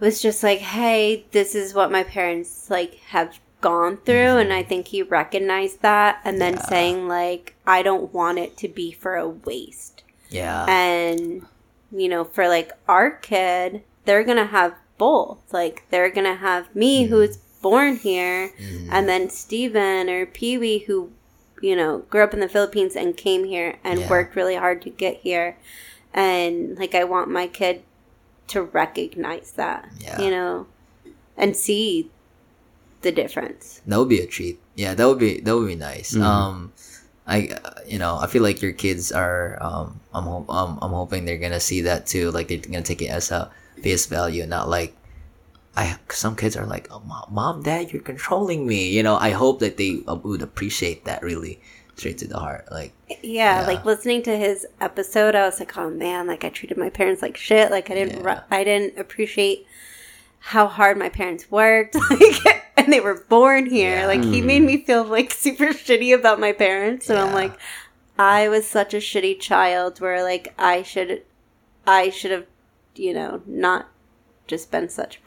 was 0.00 0.20
just 0.20 0.42
like, 0.42 0.58
"Hey, 0.58 1.26
this 1.30 1.54
is 1.54 1.74
what 1.74 1.92
my 1.92 2.02
parents 2.02 2.70
like 2.70 2.96
have 3.08 3.38
gone 3.60 3.98
through," 3.98 4.38
and 4.38 4.52
I 4.52 4.60
mm-hmm. 4.60 4.68
think 4.68 4.88
he 4.88 5.02
recognized 5.02 5.82
that, 5.82 6.20
and 6.24 6.40
then 6.40 6.58
saying 6.58 7.06
like, 7.08 7.54
"I 7.66 7.82
don't 7.82 8.12
want 8.12 8.38
it 8.38 8.56
to 8.58 8.68
be 8.68 8.92
for 8.92 9.16
a 9.16 9.28
waste," 9.28 10.02
yeah. 10.28 10.64
And 10.66 11.46
you 11.92 12.08
know, 12.08 12.24
for 12.24 12.48
like 12.48 12.72
our 12.88 13.10
kid, 13.10 13.82
they're 14.04 14.24
gonna 14.24 14.46
have 14.46 14.74
both. 14.98 15.52
Like 15.52 15.84
they're 15.90 16.10
gonna 16.10 16.36
have 16.36 16.74
me, 16.74 17.04
who 17.04 17.16
mm-hmm. 17.16 17.30
is 17.30 17.36
born 17.62 17.96
here, 17.96 18.48
mm-hmm. 18.48 18.88
and 18.90 19.08
then 19.08 19.30
Steven 19.30 20.08
or 20.08 20.26
Pee 20.26 20.58
Wee, 20.58 20.78
who 20.80 21.12
you 21.62 21.74
know 21.76 21.98
grew 22.10 22.22
up 22.22 22.34
in 22.34 22.40
the 22.40 22.48
Philippines 22.48 22.94
and 22.96 23.16
came 23.16 23.44
here 23.44 23.76
and 23.84 24.00
Yeah. 24.00 24.08
worked 24.10 24.36
really 24.36 24.56
hard 24.56 24.82
to 24.82 24.90
get 24.90 25.18
here. 25.18 25.56
And 26.14 26.78
like, 26.78 26.94
I 26.94 27.04
want 27.04 27.28
my 27.28 27.46
kid 27.46 27.82
to 28.48 28.62
recognize 28.62 29.52
that, 29.56 29.88
Yeah. 30.00 30.20
you 30.22 30.30
know, 30.30 30.66
and 31.36 31.54
see 31.56 32.10
the 33.02 33.12
difference. 33.12 33.80
that 33.86 33.98
would 33.98 34.08
be 34.08 34.18
a 34.20 34.26
treat 34.26 34.58
yeah 34.74 34.94
that 34.94 35.06
would 35.06 35.18
be 35.18 35.38
that 35.40 35.54
would 35.56 35.68
be 35.68 35.76
nice 35.76 36.12
Mhm. 36.14 36.22
um 36.22 36.72
i 37.26 37.54
you 37.86 37.98
know 37.98 38.18
i 38.18 38.26
feel 38.26 38.42
like 38.42 38.60
your 38.60 38.72
kids 38.72 39.12
are 39.12 39.58
um 39.62 40.00
i'm 40.12 40.24
ho- 40.24 40.44
um, 40.48 40.78
i'm 40.82 40.90
hoping 40.90 41.24
they're 41.24 41.38
gonna 41.38 41.60
see 41.60 41.82
that 41.82 42.06
too 42.06 42.30
like 42.32 42.48
they're 42.48 42.58
gonna 42.58 42.82
take 42.82 43.00
it 43.02 43.06
as 43.12 43.30
a 43.30 43.48
face 43.82 44.06
value 44.06 44.44
not 44.46 44.68
like 44.68 44.96
I, 45.76 45.98
some 46.08 46.36
kids 46.36 46.56
are 46.56 46.66
like, 46.66 46.88
oh, 46.90 47.00
mom, 47.00 47.26
mom, 47.30 47.62
dad, 47.62 47.92
you're 47.92 48.02
controlling 48.02 48.66
me. 48.66 48.88
You 48.90 49.02
know, 49.02 49.16
I 49.16 49.30
hope 49.30 49.60
that 49.60 49.76
they 49.76 50.00
uh, 50.08 50.14
would 50.16 50.42
appreciate 50.42 51.04
that 51.04 51.22
really 51.22 51.60
straight 51.96 52.18
to 52.18 52.26
the 52.28 52.38
heart. 52.38 52.66
Like, 52.70 52.92
Yeah, 53.22 53.60
Yeah. 53.60 53.66
like 53.66 53.84
listening 53.84 54.22
to 54.24 54.36
his 54.36 54.66
episode, 54.80 55.34
I 55.34 55.44
was 55.46 55.60
like, 55.60 55.76
oh 55.76 55.90
man, 55.90 56.26
like 56.26 56.44
I 56.44 56.48
treated 56.50 56.76
my 56.78 56.90
parents 56.90 57.22
like 57.22 57.36
shit. 57.36 57.70
Like 57.70 57.90
I 57.90 57.94
didn't, 57.94 58.22
Yeah. 58.24 58.42
I 58.50 58.64
didn't 58.64 58.98
appreciate 58.98 59.66
how 60.38 60.66
hard 60.66 60.96
my 60.98 61.08
parents 61.08 61.50
worked. 61.50 61.96
Like, 62.10 62.62
and 62.78 62.92
they 62.92 63.00
were 63.00 63.24
born 63.28 63.66
here. 63.70 63.96
Yeah. 64.00 64.06
Like 64.06 64.22
he 64.22 64.42
made 64.42 64.62
me 64.62 64.84
feel 64.84 65.02
like 65.04 65.32
super 65.32 65.68
shitty 65.68 66.14
about 66.14 66.38
my 66.38 66.52
parents, 66.52 67.08
and 67.10 67.18
I'm 67.18 67.32
like, 67.34 67.58
I 68.18 68.48
was 68.50 68.66
such 68.66 68.92
a 68.94 68.98
shitty 68.98 69.40
child. 69.40 69.98
Where 70.00 70.22
like 70.22 70.54
I 70.58 70.82
should, 70.82 71.22
I 71.86 72.10
should 72.10 72.30
have, 72.32 72.46
you 72.94 73.14
know, 73.14 73.40
not 73.46 73.88
just 74.46 74.70
been 74.70 74.90
such 74.90 75.16
a 75.16 75.20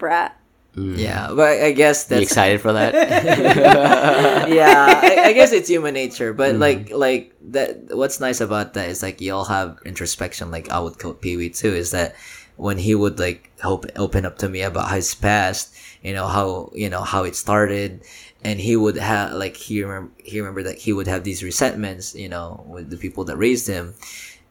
brat. 0.76 0.98
yeah, 1.00 1.28
but 1.34 1.62
I 1.62 1.72
guess 1.72 2.10
You 2.10 2.16
that's 2.18 2.24
excited 2.32 2.62
for 2.62 2.74
that? 2.74 2.94
yeah, 4.50 5.02
I, 5.04 5.30
I 5.30 5.34
guess 5.34 5.52
it's 5.52 5.70
human 5.70 5.94
nature, 5.94 6.34
but 6.34 6.52
Mm-hmm. 6.56 6.62
like 6.62 6.90
like 6.92 7.34
that. 7.52 7.96
What's 7.96 8.20
nice 8.20 8.42
about 8.42 8.74
that 8.74 8.90
is 8.90 9.02
like 9.04 9.22
y'all 9.22 9.46
have 9.46 9.80
introspection. 9.86 10.52
Like 10.52 10.70
I 10.70 10.80
would 10.80 10.98
call 11.00 11.14
Pee 11.14 11.38
Wee 11.38 11.50
too. 11.50 11.74
Is 11.74 11.92
that 11.92 12.16
when 12.58 12.78
he 12.78 12.96
would 12.96 13.20
like 13.20 13.52
hope 13.62 13.86
open 13.96 14.26
up 14.26 14.38
to 14.40 14.50
me 14.50 14.62
about 14.62 14.92
his 14.92 15.14
past, 15.16 15.74
you 16.04 16.14
know 16.14 16.28
how 16.28 16.72
you 16.74 16.90
know 16.90 17.02
how 17.02 17.24
it 17.24 17.36
started, 17.36 18.02
and 18.44 18.60
he 18.60 18.76
would 18.76 18.98
have 18.98 19.34
like 19.34 19.56
he 19.58 19.84
remember 19.84 20.12
he 20.24 20.40
remembered 20.40 20.66
that 20.66 20.78
he 20.80 20.94
would 20.94 21.08
have 21.08 21.24
these 21.24 21.44
resentments, 21.44 22.16
you 22.16 22.30
know, 22.30 22.64
with 22.68 22.90
the 22.90 22.98
people 22.98 23.24
that 23.26 23.38
raised 23.38 23.68
him, 23.68 23.94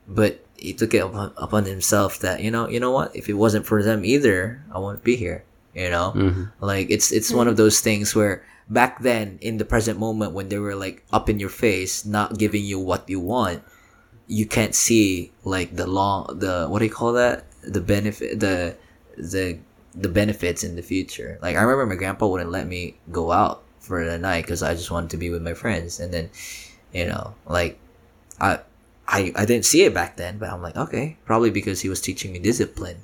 but 0.06 0.44
he 0.56 0.72
took 0.74 0.92
it 0.94 0.98
upon, 0.98 1.32
upon 1.36 1.64
himself 1.64 2.18
that 2.20 2.42
you 2.42 2.50
know 2.50 2.68
you 2.68 2.80
know 2.80 2.90
what 2.90 3.14
if 3.14 3.28
it 3.28 3.34
wasn't 3.34 3.66
for 3.66 3.82
them 3.82 4.04
either, 4.04 4.62
I 4.72 4.78
wouldn't 4.78 5.04
be 5.04 5.16
here. 5.16 5.44
You 5.78 5.90
know, 5.94 6.10
Mhm. 6.16 6.50
like 6.60 6.90
it's 6.90 7.12
it's 7.14 7.30
one 7.30 7.46
of 7.46 7.54
those 7.56 7.78
things 7.78 8.10
where 8.18 8.42
back 8.68 8.98
then 9.00 9.38
in 9.40 9.56
the 9.62 9.64
present 9.64 9.96
moment 9.98 10.34
when 10.34 10.48
they 10.50 10.58
were 10.58 10.74
like 10.74 11.06
up 11.14 11.30
in 11.30 11.38
your 11.38 11.54
face, 11.54 12.02
not 12.04 12.34
giving 12.42 12.64
you 12.66 12.78
what 12.82 13.06
you 13.06 13.20
want, 13.22 13.62
you 14.26 14.44
can't 14.44 14.74
see 14.74 15.30
like 15.46 15.76
the 15.78 15.86
long 15.86 16.26
the 16.42 16.66
what 16.66 16.80
do 16.80 16.84
you 16.84 16.90
call 16.90 17.12
that? 17.14 17.46
The 17.62 17.80
benefit 17.80 18.40
the 18.42 18.74
the 19.16 19.58
the 19.94 20.08
benefits 20.10 20.64
in 20.66 20.74
the 20.74 20.82
future. 20.82 21.38
Like 21.40 21.54
I 21.56 21.62
remember 21.62 21.86
my 21.94 21.98
grandpa 21.98 22.26
wouldn't 22.26 22.50
let 22.50 22.66
me 22.66 22.98
go 23.14 23.30
out 23.30 23.62
for 23.78 24.04
the 24.04 24.18
night 24.18 24.42
because 24.44 24.62
I 24.66 24.74
just 24.74 24.90
wanted 24.90 25.10
to 25.14 25.16
be 25.16 25.30
with 25.30 25.42
my 25.46 25.54
friends, 25.54 26.00
and 26.02 26.10
then 26.12 26.26
you 26.92 27.06
know 27.06 27.34
like 27.46 27.78
I. 28.42 28.60
I, 29.10 29.32
I 29.40 29.48
didn't 29.48 29.64
see 29.64 29.88
it 29.88 29.94
back 29.96 30.20
then, 30.20 30.36
but 30.36 30.52
I'm 30.52 30.60
like, 30.60 30.76
okay, 30.76 31.16
probably 31.24 31.48
because 31.48 31.80
he 31.80 31.88
was 31.88 31.96
teaching 32.04 32.28
me 32.30 32.38
discipline, 32.44 32.98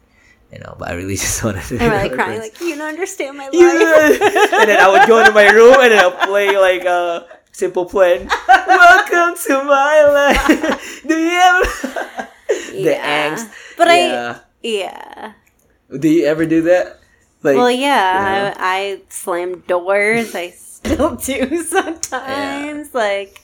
you 0.55 0.61
know. 0.61 0.77
But 0.79 0.89
I 0.91 0.93
really 0.95 1.17
just 1.27 1.43
wanted 1.43 1.65
to. 1.65 1.79
I'm 1.83 1.91
like 1.91 2.13
crying, 2.19 2.39
like 2.39 2.61
you 2.61 2.77
don't 2.77 2.89
understand 2.89 3.37
my 3.37 3.45
life. 3.51 3.53
Yeah. 3.55 4.61
and 4.63 4.71
then 4.71 4.81
I 4.81 4.89
would 4.89 5.07
go 5.09 5.19
into 5.19 5.33
my 5.33 5.51
room 5.51 5.75
and 5.81 5.91
then 5.93 5.99
I'll 5.99 6.27
play 6.27 6.57
like 6.57 6.85
a 6.85 7.27
Simple 7.53 7.85
Plan. 7.87 8.29
Welcome 8.49 9.35
to 9.47 9.65
my 9.65 9.97
life. 10.09 11.03
Do 11.07 11.19
you 11.19 11.39
ever 11.39 12.29
the 12.73 12.81
Yeah. 12.95 13.31
angst? 13.35 13.51
But 13.77 13.89
I, 13.89 13.99
yeah. 13.99 14.39
yeah. 14.63 15.33
Do 15.99 16.09
you 16.09 16.25
ever 16.27 16.47
do 16.47 16.63
that? 16.63 17.01
Like 17.43 17.57
well, 17.57 17.71
yeah, 17.71 18.49
yeah. 18.49 18.55
I, 18.57 18.79
I 18.79 19.01
slam 19.11 19.61
doors. 19.69 20.35
I 20.35 20.51
still 20.51 21.15
do 21.17 21.63
sometimes. 21.63 22.95
Like, 22.95 23.43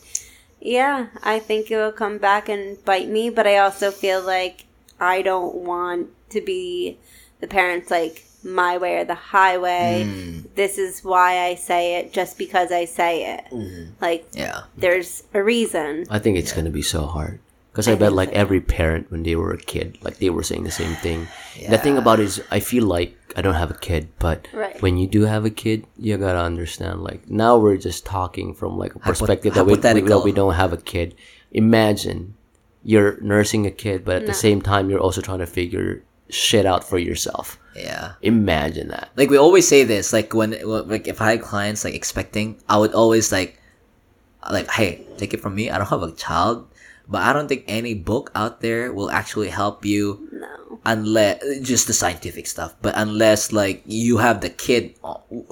yeah, 0.59 1.09
I 1.23 1.39
think 1.39 1.71
it 1.71 1.77
will 1.77 1.93
come 1.93 2.17
back 2.19 2.49
and 2.49 2.83
bite 2.85 3.09
me. 3.09 3.29
But 3.31 3.47
I 3.47 3.59
also 3.59 3.91
feel 3.91 4.23
like 4.23 4.65
I 5.01 5.23
don't 5.23 5.55
want 5.57 6.09
to 6.31 6.41
be 6.41 6.99
the 7.41 7.47
parents 7.49 7.91
like 7.91 8.25
my 8.43 8.79
way 8.79 8.97
or 8.99 9.05
the 9.05 9.15
highway. 9.15 10.05
Mm. 10.07 10.55
This 10.55 10.79
is 10.79 11.03
why 11.05 11.41
I 11.45 11.55
say 11.57 11.97
it, 11.97 12.13
just 12.13 12.39
because 12.39 12.71
I 12.73 12.85
say 12.85 13.35
it. 13.35 13.93
Like, 14.01 14.27
yeah. 14.33 14.63
there's 14.77 15.25
a 15.35 15.43
reason. 15.43 16.07
I 16.11 16.19
think 16.19 16.39
it's 16.39 16.53
gonna 16.53 16.71
be 16.71 16.83
so 16.83 17.05
hard 17.07 17.41
because 17.73 17.87
I, 17.89 17.93
I 17.93 17.95
bet 17.97 18.13
like 18.13 18.31
so. 18.31 18.35
every 18.37 18.61
parent 18.61 19.11
when 19.11 19.23
they 19.25 19.37
were 19.37 19.53
a 19.53 19.59
kid, 19.59 19.99
like 20.03 20.19
they 20.19 20.31
were 20.31 20.43
saying 20.43 20.65
the 20.65 20.71
same 20.71 20.95
thing. 20.97 21.29
The 21.69 21.79
thing 21.79 21.99
about 21.99 22.21
it 22.21 22.25
is, 22.25 22.43
I 22.51 22.61
feel 22.61 22.85
like 22.85 23.17
I 23.37 23.43
don't 23.43 23.55
have 23.55 23.71
a 23.71 23.75
kid, 23.79 24.09
but 24.19 24.49
Right. 24.53 24.81
when 24.83 24.97
you 24.97 25.07
do 25.07 25.23
have 25.23 25.45
a 25.45 25.51
kid, 25.51 25.87
you 25.99 26.17
gotta 26.17 26.41
understand. 26.41 27.03
Like 27.03 27.29
now 27.31 27.59
we're 27.59 27.77
just 27.77 28.05
talking 28.07 28.55
from 28.55 28.77
like 28.79 28.95
a 28.95 28.99
Hypo- 29.01 29.11
perspective 29.11 29.55
that 29.55 29.67
we, 29.67 29.75
we 29.75 29.81
that 29.81 30.25
we 30.25 30.33
don't 30.33 30.55
have 30.55 30.73
a 30.73 30.79
kid. 30.79 31.15
Imagine 31.53 32.35
you're 32.83 33.21
nursing 33.21 33.67
a 33.67 33.71
kid, 33.71 34.05
but 34.05 34.17
at 34.17 34.27
the 34.27 34.35
same 34.35 34.63
time 34.63 34.89
you're 34.91 35.01
also 35.01 35.21
trying 35.21 35.41
to 35.41 35.47
figure 35.47 36.03
shit 36.29 36.67
out 36.67 36.85
for 36.85 36.99
yourself. 36.99 37.59
Yeah. 37.75 38.13
Imagine 38.23 38.89
that. 38.89 39.11
Like 39.17 39.31
we 39.31 39.37
always 39.37 39.67
say 39.67 39.85
this, 39.85 40.13
like 40.13 40.35
when 40.35 40.57
like 40.65 41.09
if 41.09 41.21
I 41.21 41.33
had 41.33 41.43
clients 41.43 41.85
like 41.85 41.95
expecting, 41.95 42.59
I 42.69 42.79
would 42.79 42.95
always 42.95 43.33
like 43.33 43.61
like, 44.51 44.71
hey, 44.71 45.05
take 45.19 45.35
it 45.35 45.41
from 45.41 45.55
me, 45.55 45.71
I 45.71 45.79
don't 45.79 45.89
have 45.89 46.03
a 46.03 46.13
child, 46.13 46.67
but 47.09 47.23
I 47.23 47.33
don't 47.33 47.49
think 47.49 47.65
any 47.69 47.95
book 47.95 48.31
out 48.35 48.61
there 48.61 48.93
will 48.93 49.11
actually 49.11 49.49
help 49.49 49.85
you 49.85 50.30
No. 50.30 50.30
Unless 50.87 51.43
just 51.61 51.87
the 51.87 51.93
scientific 51.93 52.47
stuff 52.47 52.75
but 52.81 52.95
unless 52.97 53.53
like 53.53 53.83
you 53.85 54.17
have 54.17 54.41
the 54.41 54.49
kid 54.49 54.95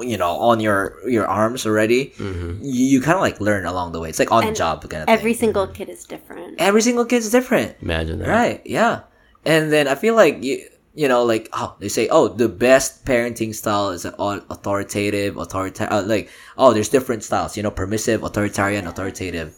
you 0.01 0.17
know 0.17 0.31
on 0.31 0.59
your 0.61 0.97
your 1.07 1.27
arms 1.27 1.67
already 1.67 2.07
Mm-hmm. 2.19 2.63
you, 2.63 2.85
you 2.87 3.01
kind 3.01 3.17
of 3.17 3.21
like 3.21 3.41
learn 3.41 3.67
along 3.67 3.93
the 3.93 4.01
way 4.01 4.09
it's 4.09 4.19
like 4.19 4.33
on 4.33 4.47
the 4.47 4.53
job 4.53 4.81
kind 4.89 5.03
of 5.03 5.09
Every 5.09 5.35
thing 5.35 5.49
single 5.49 5.67
kid 5.67 5.89
is 5.91 6.05
different. 6.05 6.57
every 6.59 6.81
single 6.81 7.05
kid's 7.05 7.31
different 7.31 7.77
Imagine 7.83 8.21
that. 8.21 8.29
right 8.29 8.63
yeah 8.65 9.01
and 9.45 9.71
then 9.71 9.87
i 9.87 9.95
feel 9.95 10.15
like 10.15 10.43
you 10.43 10.65
you 10.95 11.07
know, 11.07 11.23
like 11.23 11.49
oh, 11.53 11.77
they 11.79 11.87
say, 11.87 12.09
oh, 12.09 12.27
the 12.27 12.49
best 12.49 13.05
parenting 13.05 13.55
style 13.55 13.91
is 13.91 14.05
an 14.05 14.15
au- 14.19 14.43
authoritative, 14.51 15.37
authoritarian. 15.37 15.93
Uh, 15.93 16.03
like, 16.05 16.29
oh, 16.57 16.73
there's 16.75 16.89
different 16.89 17.23
styles, 17.23 17.57
you 17.57 17.63
know, 17.63 17.71
permissive, 17.71 18.25
authoritarian, 18.25 18.85
authoritative. 18.89 19.55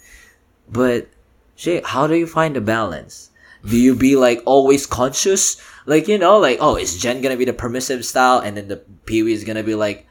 But, 0.69 1.09
shit, 1.57 1.87
how 1.87 2.07
do 2.07 2.15
you 2.15 2.27
find 2.27 2.55
the 2.55 2.61
balance? 2.61 3.30
Do 3.65 3.77
you 3.77 3.95
be 3.95 4.17
like 4.17 4.43
always 4.47 4.87
conscious? 4.87 5.61
Like, 5.87 6.09
you 6.09 6.19
know, 6.19 6.39
like, 6.39 6.59
oh, 6.61 6.77
is 6.77 6.99
Jen 7.01 7.21
gonna 7.21 7.37
be 7.37 7.45
the 7.45 7.53
permissive 7.53 8.05
style, 8.05 8.39
and 8.39 8.57
then 8.57 8.69
the 8.69 8.77
Pee 9.07 9.23
Wee 9.23 9.33
is 9.33 9.45
gonna 9.45 9.63
be 9.65 9.75
like, 9.75 10.07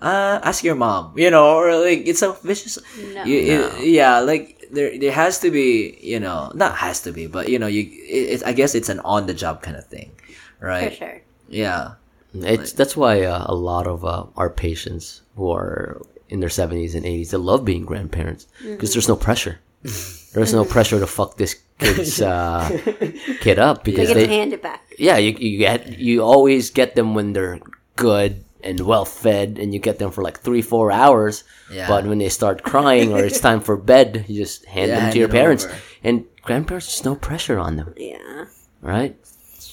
uh, 0.00 0.40
ask 0.42 0.62
your 0.64 0.74
mom, 0.76 1.12
you 1.16 1.30
know, 1.30 1.56
or 1.56 1.74
like 1.76 2.06
it's 2.06 2.22
a 2.22 2.32
vicious. 2.44 2.78
No. 3.14 3.24
You, 3.24 3.38
it- 3.40 3.84
yeah, 3.88 4.20
like 4.20 4.68
there, 4.70 4.98
there 4.98 5.12
has 5.12 5.38
to 5.40 5.50
be, 5.50 5.96
you 6.00 6.20
know, 6.20 6.52
not 6.54 6.76
has 6.76 7.00
to 7.02 7.12
be, 7.12 7.26
but 7.26 7.48
you 7.48 7.58
know, 7.58 7.66
you, 7.66 7.82
it, 7.82 8.40
it, 8.40 8.42
I 8.46 8.52
guess 8.52 8.74
it's 8.74 8.88
an 8.88 9.00
on 9.00 9.26
the 9.26 9.34
job 9.34 9.62
kind 9.62 9.76
of 9.76 9.86
thing, 9.86 10.12
right? 10.60 10.90
For 10.90 10.96
sure. 10.96 11.22
Yeah, 11.48 11.94
It's 12.34 12.72
that's 12.72 12.96
why 12.96 13.22
uh, 13.22 13.44
a 13.48 13.54
lot 13.54 13.86
of 13.86 14.04
uh, 14.04 14.26
our 14.36 14.50
patients 14.50 15.22
who 15.36 15.50
are 15.50 16.02
in 16.28 16.40
their 16.40 16.50
seventies 16.50 16.94
and 16.94 17.06
eighties 17.06 17.30
they 17.30 17.38
love 17.38 17.64
being 17.64 17.84
grandparents 17.86 18.46
because 18.62 18.92
there's 18.92 19.08
no 19.08 19.16
pressure. 19.16 19.58
There's 19.82 20.52
no 20.52 20.64
pressure 20.74 20.98
to 21.00 21.06
fuck 21.06 21.36
this 21.36 21.56
kid's 21.78 22.20
uh, 22.34 22.68
kid 23.40 23.58
up 23.58 23.86
You 23.86 23.92
because 23.92 24.08
get 24.08 24.14
to 24.14 24.20
they 24.20 24.26
hand 24.28 24.52
it 24.52 24.62
back. 24.62 24.82
yeah 24.98 25.16
you 25.18 25.32
you 25.38 25.58
get 25.58 25.98
you 25.98 26.22
always 26.22 26.70
get 26.70 26.94
them 26.94 27.14
when 27.14 27.32
they're 27.32 27.60
good 27.96 28.42
and 28.64 28.80
well 28.80 29.04
fed 29.04 29.58
and 29.60 29.72
you 29.74 29.78
get 29.80 29.98
them 29.98 30.10
for 30.10 30.22
like 30.22 30.40
three 30.40 30.62
four 30.62 30.90
hours. 30.90 31.44
Yeah. 31.70 31.86
But 31.88 32.06
when 32.06 32.18
they 32.18 32.28
start 32.30 32.62
crying 32.62 33.12
or 33.12 33.22
it's 33.24 33.40
time 33.40 33.60
for 33.60 33.76
bed, 33.76 34.24
you 34.28 34.36
just 34.42 34.64
hand 34.76 34.90
Yeah, 34.90 35.00
them 35.00 35.12
to 35.12 35.18
your 35.18 35.28
parents. 35.28 35.64
over. 35.66 35.74
And 36.02 36.24
grandparents, 36.42 36.86
there's 36.88 37.04
no 37.04 37.14
pressure 37.14 37.58
on 37.58 37.76
them, 37.76 37.94
Yeah. 37.96 38.46
right? 38.82 39.14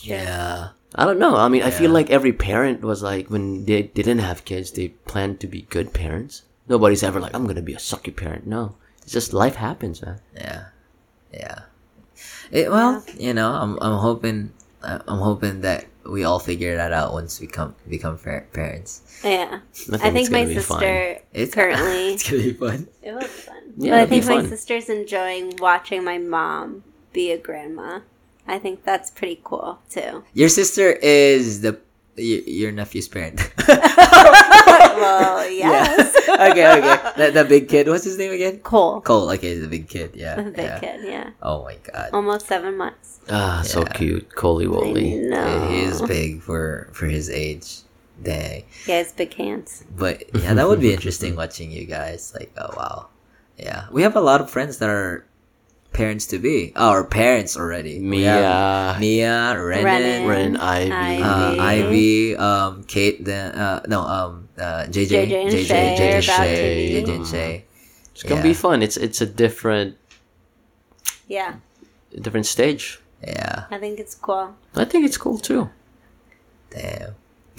yeah, 0.01 0.69
I 0.95 1.05
don't 1.05 1.19
know. 1.19 1.35
I 1.35 1.47
mean, 1.47 1.63
I 1.63 1.71
feel 1.71 1.91
like 1.91 2.09
every 2.09 2.33
parent 2.33 2.81
was 2.81 3.01
like 3.01 3.29
when 3.29 3.65
they 3.65 3.83
didn't 3.83 4.19
have 4.19 4.45
kids, 4.45 4.71
they 4.71 4.89
planned 5.07 5.39
to 5.41 5.47
be 5.47 5.63
good 5.69 5.93
parents. 5.93 6.43
Nobody's 6.67 7.03
ever 7.03 7.19
like, 7.19 7.33
I'm 7.33 7.47
gonna 7.47 7.61
be 7.61 7.73
a 7.73 7.77
sucky 7.77 8.15
parent. 8.15 8.45
No, 8.47 8.75
it's 9.03 9.11
just 9.11 9.33
life 9.33 9.55
happens, 9.55 10.01
man. 10.01 10.19
yeah, 10.35 10.65
yeah. 11.31 11.59
It, 12.51 12.69
well, 12.71 13.03
you 13.17 13.33
know, 13.33 13.51
I'm, 13.51 13.77
I'm 13.81 13.97
hoping, 13.99 14.53
I'm 14.83 15.19
hoping 15.19 15.61
that 15.61 15.85
we 16.05 16.23
all 16.23 16.39
figure 16.39 16.75
that 16.77 16.91
out 16.93 17.13
once 17.13 17.39
we 17.39 17.47
come 17.47 17.73
become 17.87 18.17
par- 18.17 18.45
parents. 18.53 19.01
Yeah. 19.23 19.59
I 19.91 19.95
I 19.95 20.11
think 20.11 20.17
it's 20.27 20.29
my 20.29 20.43
gonna 20.43 20.53
be 20.55 20.59
fun. 20.59 20.79
sister 20.79 21.21
It's 21.33 21.53
currently. 21.55 22.13
it's 22.13 22.29
gonna 22.29 22.43
be 22.43 22.53
fun. 22.53 22.87
It 23.01 23.13
was 23.15 23.25
fun. 23.27 23.73
Yeah, 23.77 23.91
but 23.91 23.99
I 24.01 24.05
think 24.05 24.25
my 24.25 24.45
sister's 24.45 24.89
enjoying 24.89 25.55
watching 25.57 26.03
my 26.03 26.17
mom 26.19 26.83
be 27.13 27.31
a 27.31 27.37
grandma. 27.37 28.01
I 28.47 28.59
think 28.59 28.83
that's 28.83 29.09
pretty 29.09 29.39
cool 29.43 29.79
too. 29.89 30.23
Your 30.33 30.49
sister 30.49 30.91
is 30.91 31.61
the 31.61 31.79
y- 32.17 32.43
your 32.45 32.71
nephew's 32.71 33.07
parent. 33.07 33.39
well, 34.95 35.49
yes. 35.51 36.15
okay, 36.29 36.67
okay. 36.77 37.11
The, 37.17 37.31
the 37.31 37.45
big 37.45 37.69
kid. 37.69 37.87
What's 37.87 38.03
his 38.03 38.17
name 38.17 38.31
again? 38.31 38.59
Cole. 38.59 39.01
Cole. 39.01 39.29
Okay, 39.31 39.57
the 39.57 39.67
big 39.67 39.87
kid. 39.87 40.11
Yeah. 40.15 40.35
The 40.41 40.51
big 40.51 40.65
yeah. 40.65 40.79
kid, 40.79 40.99
yeah. 41.03 41.29
Oh 41.41 41.63
my 41.63 41.77
god. 41.91 42.09
Almost 42.13 42.47
seven 42.47 42.77
months. 42.77 43.19
Ah, 43.29 43.61
so 43.65 43.81
Yeah. 43.81 43.93
cute, 43.93 44.35
Coley 44.35 44.65
I 44.65 44.69
Woly. 44.69 45.29
know. 45.29 45.67
He 45.69 45.81
is 45.81 46.01
big 46.01 46.41
for 46.41 46.89
for 46.93 47.05
his 47.07 47.29
age. 47.29 47.81
Dang. 48.21 48.63
He 48.85 48.91
has 48.91 49.11
big 49.11 49.33
hands. 49.33 49.83
But 49.95 50.23
yeah, 50.35 50.53
that 50.53 50.67
would 50.67 50.79
be 50.79 50.93
interesting 50.93 51.35
watching 51.35 51.71
you 51.71 51.85
guys. 51.85 52.33
Like, 52.37 52.51
oh 52.57 52.71
wow. 52.77 53.07
Yeah. 53.57 53.87
We 53.91 54.03
have 54.03 54.15
a 54.15 54.21
lot 54.21 54.41
of 54.41 54.49
friends 54.49 54.77
that 54.79 54.89
are 54.89 55.25
parents 55.93 56.25
to 56.27 56.39
be. 56.39 56.73
Oh, 56.75 56.91
or 56.91 57.03
parents 57.05 57.55
already. 57.55 57.99
We 58.01 58.23
have 58.23 58.99
Mia, 58.99 59.53
Mia, 59.55 59.63
Renan, 59.63 59.85
Renan. 59.85 60.27
Ren, 60.27 60.57
Ivy. 60.57 61.21
uh, 61.21 61.55
Ivy. 61.59 62.35
Ivy, 62.35 62.35
um, 62.37 62.83
Kate, 62.83 63.23
then 63.23 63.53
uh, 63.55 63.81
no, 63.87 64.01
um, 64.01 64.49
uh, 64.57 64.85
JJ, 64.89 65.07
JJ 65.07 65.43
and 65.43 65.53
JJ, 65.53 65.65
Shay 65.67 65.95
JJ, 65.95 66.15
are 66.15 66.19
about 66.19 66.43
to 66.43 66.55
Shay. 66.55 67.03
JJ 67.03 67.15
and 67.15 67.27
Shay. 67.27 67.65
It's 68.11 68.23
gonna 68.23 68.35
Yeah. 68.35 68.43
be 68.43 68.53
fun. 68.53 68.81
It's 68.83 68.97
it's 68.97 69.21
a 69.21 69.25
different 69.25 69.97
Yeah, 71.27 71.55
different 72.19 72.45
stage. 72.45 72.99
Yeah, 73.25 73.65
I 73.71 73.77
think 73.79 73.99
it's 73.99 74.15
cool. 74.15 74.55
I 74.75 74.85
think 74.85 75.05
it's 75.05 75.17
cool 75.17 75.37
too. 75.37 75.69
damn. 76.69 77.15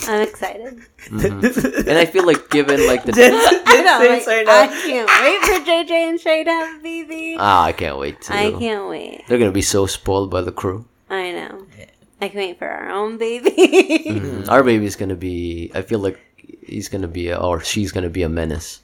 I'm 0.09 0.23
excited. 0.23 0.83
And 1.11 1.99
I 1.99 2.05
feel 2.07 2.27
like 2.27 2.51
given 2.51 2.87
like 2.87 3.05
the 3.05 3.13
I 3.67 3.83
know. 3.83 3.99
Like, 4.09 4.27
I 4.29 4.43
know. 4.43 4.53
I 4.53 4.67
can't 4.67 5.09
wait 5.23 5.41
for 5.43 5.65
JJ 5.65 5.91
and 5.91 6.21
Shay 6.21 6.45
to 6.45 6.51
have 6.51 6.81
a 6.81 6.83
baby. 6.83 7.37
ah, 7.39 7.65
I 7.65 7.73
can't 7.73 7.99
wait 7.99 8.21
to. 8.23 8.35
I 8.35 8.51
can't 8.53 8.89
wait. 8.89 9.23
They're 9.29 9.39
gonna 9.39 9.53
be 9.53 9.63
so 9.63 9.87
spoiled 9.87 10.31
by 10.31 10.41
the 10.43 10.53
crew. 10.53 10.85
I 11.11 11.31
know. 11.33 11.67
I 12.21 12.29
can 12.29 12.39
wait 12.39 12.59
for 12.59 12.67
our 12.69 12.91
own 12.91 13.19
baby. 13.19 13.51
Mm, 13.51 14.49
Our 14.53 14.63
baby's 14.63 14.97
gonna 14.97 15.15
be. 15.17 15.71
I 15.75 15.83
feel 15.83 15.99
like 15.99 16.19
he's 16.67 16.89
gonna 16.89 17.09
be, 17.09 17.29
a, 17.29 17.37
or 17.39 17.61
she's 17.61 17.93
gonna 17.93 18.09
be 18.09 18.23
a 18.23 18.29
menace, 18.29 18.81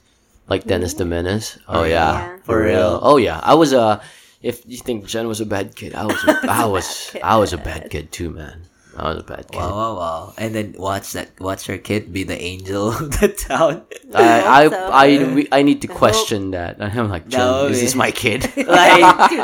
like 0.48 0.64
Dennis 0.64 0.94
the 0.94 1.04
Menace. 1.06 1.58
Oh 1.66 1.84
yeah, 1.84 2.12
Yeah. 2.12 2.36
For 2.44 2.62
real? 2.62 2.98
Oh 3.02 3.16
yeah, 3.16 3.40
I 3.42 3.54
was 3.54 3.72
a. 3.72 4.00
If 4.42 4.62
you 4.66 4.78
think 4.78 5.06
Jen 5.06 5.28
was 5.28 5.40
a 5.40 5.46
bad 5.46 5.74
kid, 5.76 5.94
I 5.94 6.04
was. 6.06 6.22
A, 6.24 6.38
I 6.50 6.64
was. 6.66 7.16
I 7.22 7.36
was 7.36 7.52
a 7.52 7.58
bad 7.58 7.90
kid 7.90 8.12
too, 8.12 8.30
man. 8.30 8.62
I 9.00 9.08
was 9.08 9.20
a 9.20 9.24
bad 9.24 9.48
kid. 9.50 9.56
Wow, 9.56 9.72
wow, 9.72 9.94
wow! 9.96 10.34
And 10.36 10.54
then 10.54 10.74
watch 10.76 11.14
that, 11.16 11.32
watch 11.40 11.64
her 11.72 11.78
kid 11.78 12.12
be 12.12 12.22
the 12.24 12.36
angel 12.36 12.92
of 12.92 13.16
the 13.18 13.28
town. 13.32 13.88
I, 14.14 14.44
I, 14.44 14.68
So- 14.68 14.90
I, 14.92 15.06
we- 15.32 15.48
I 15.50 15.62
need 15.62 15.80
to 15.82 15.88
question 15.88 16.50
that. 16.52 16.76
I'm 16.84 17.08
like, 17.08 17.26
Jen, 17.28 17.40
No, 17.40 17.66
is 17.72 17.80
this 17.80 17.94
my 17.96 18.10
kid? 18.12 18.44
like, 18.68 19.00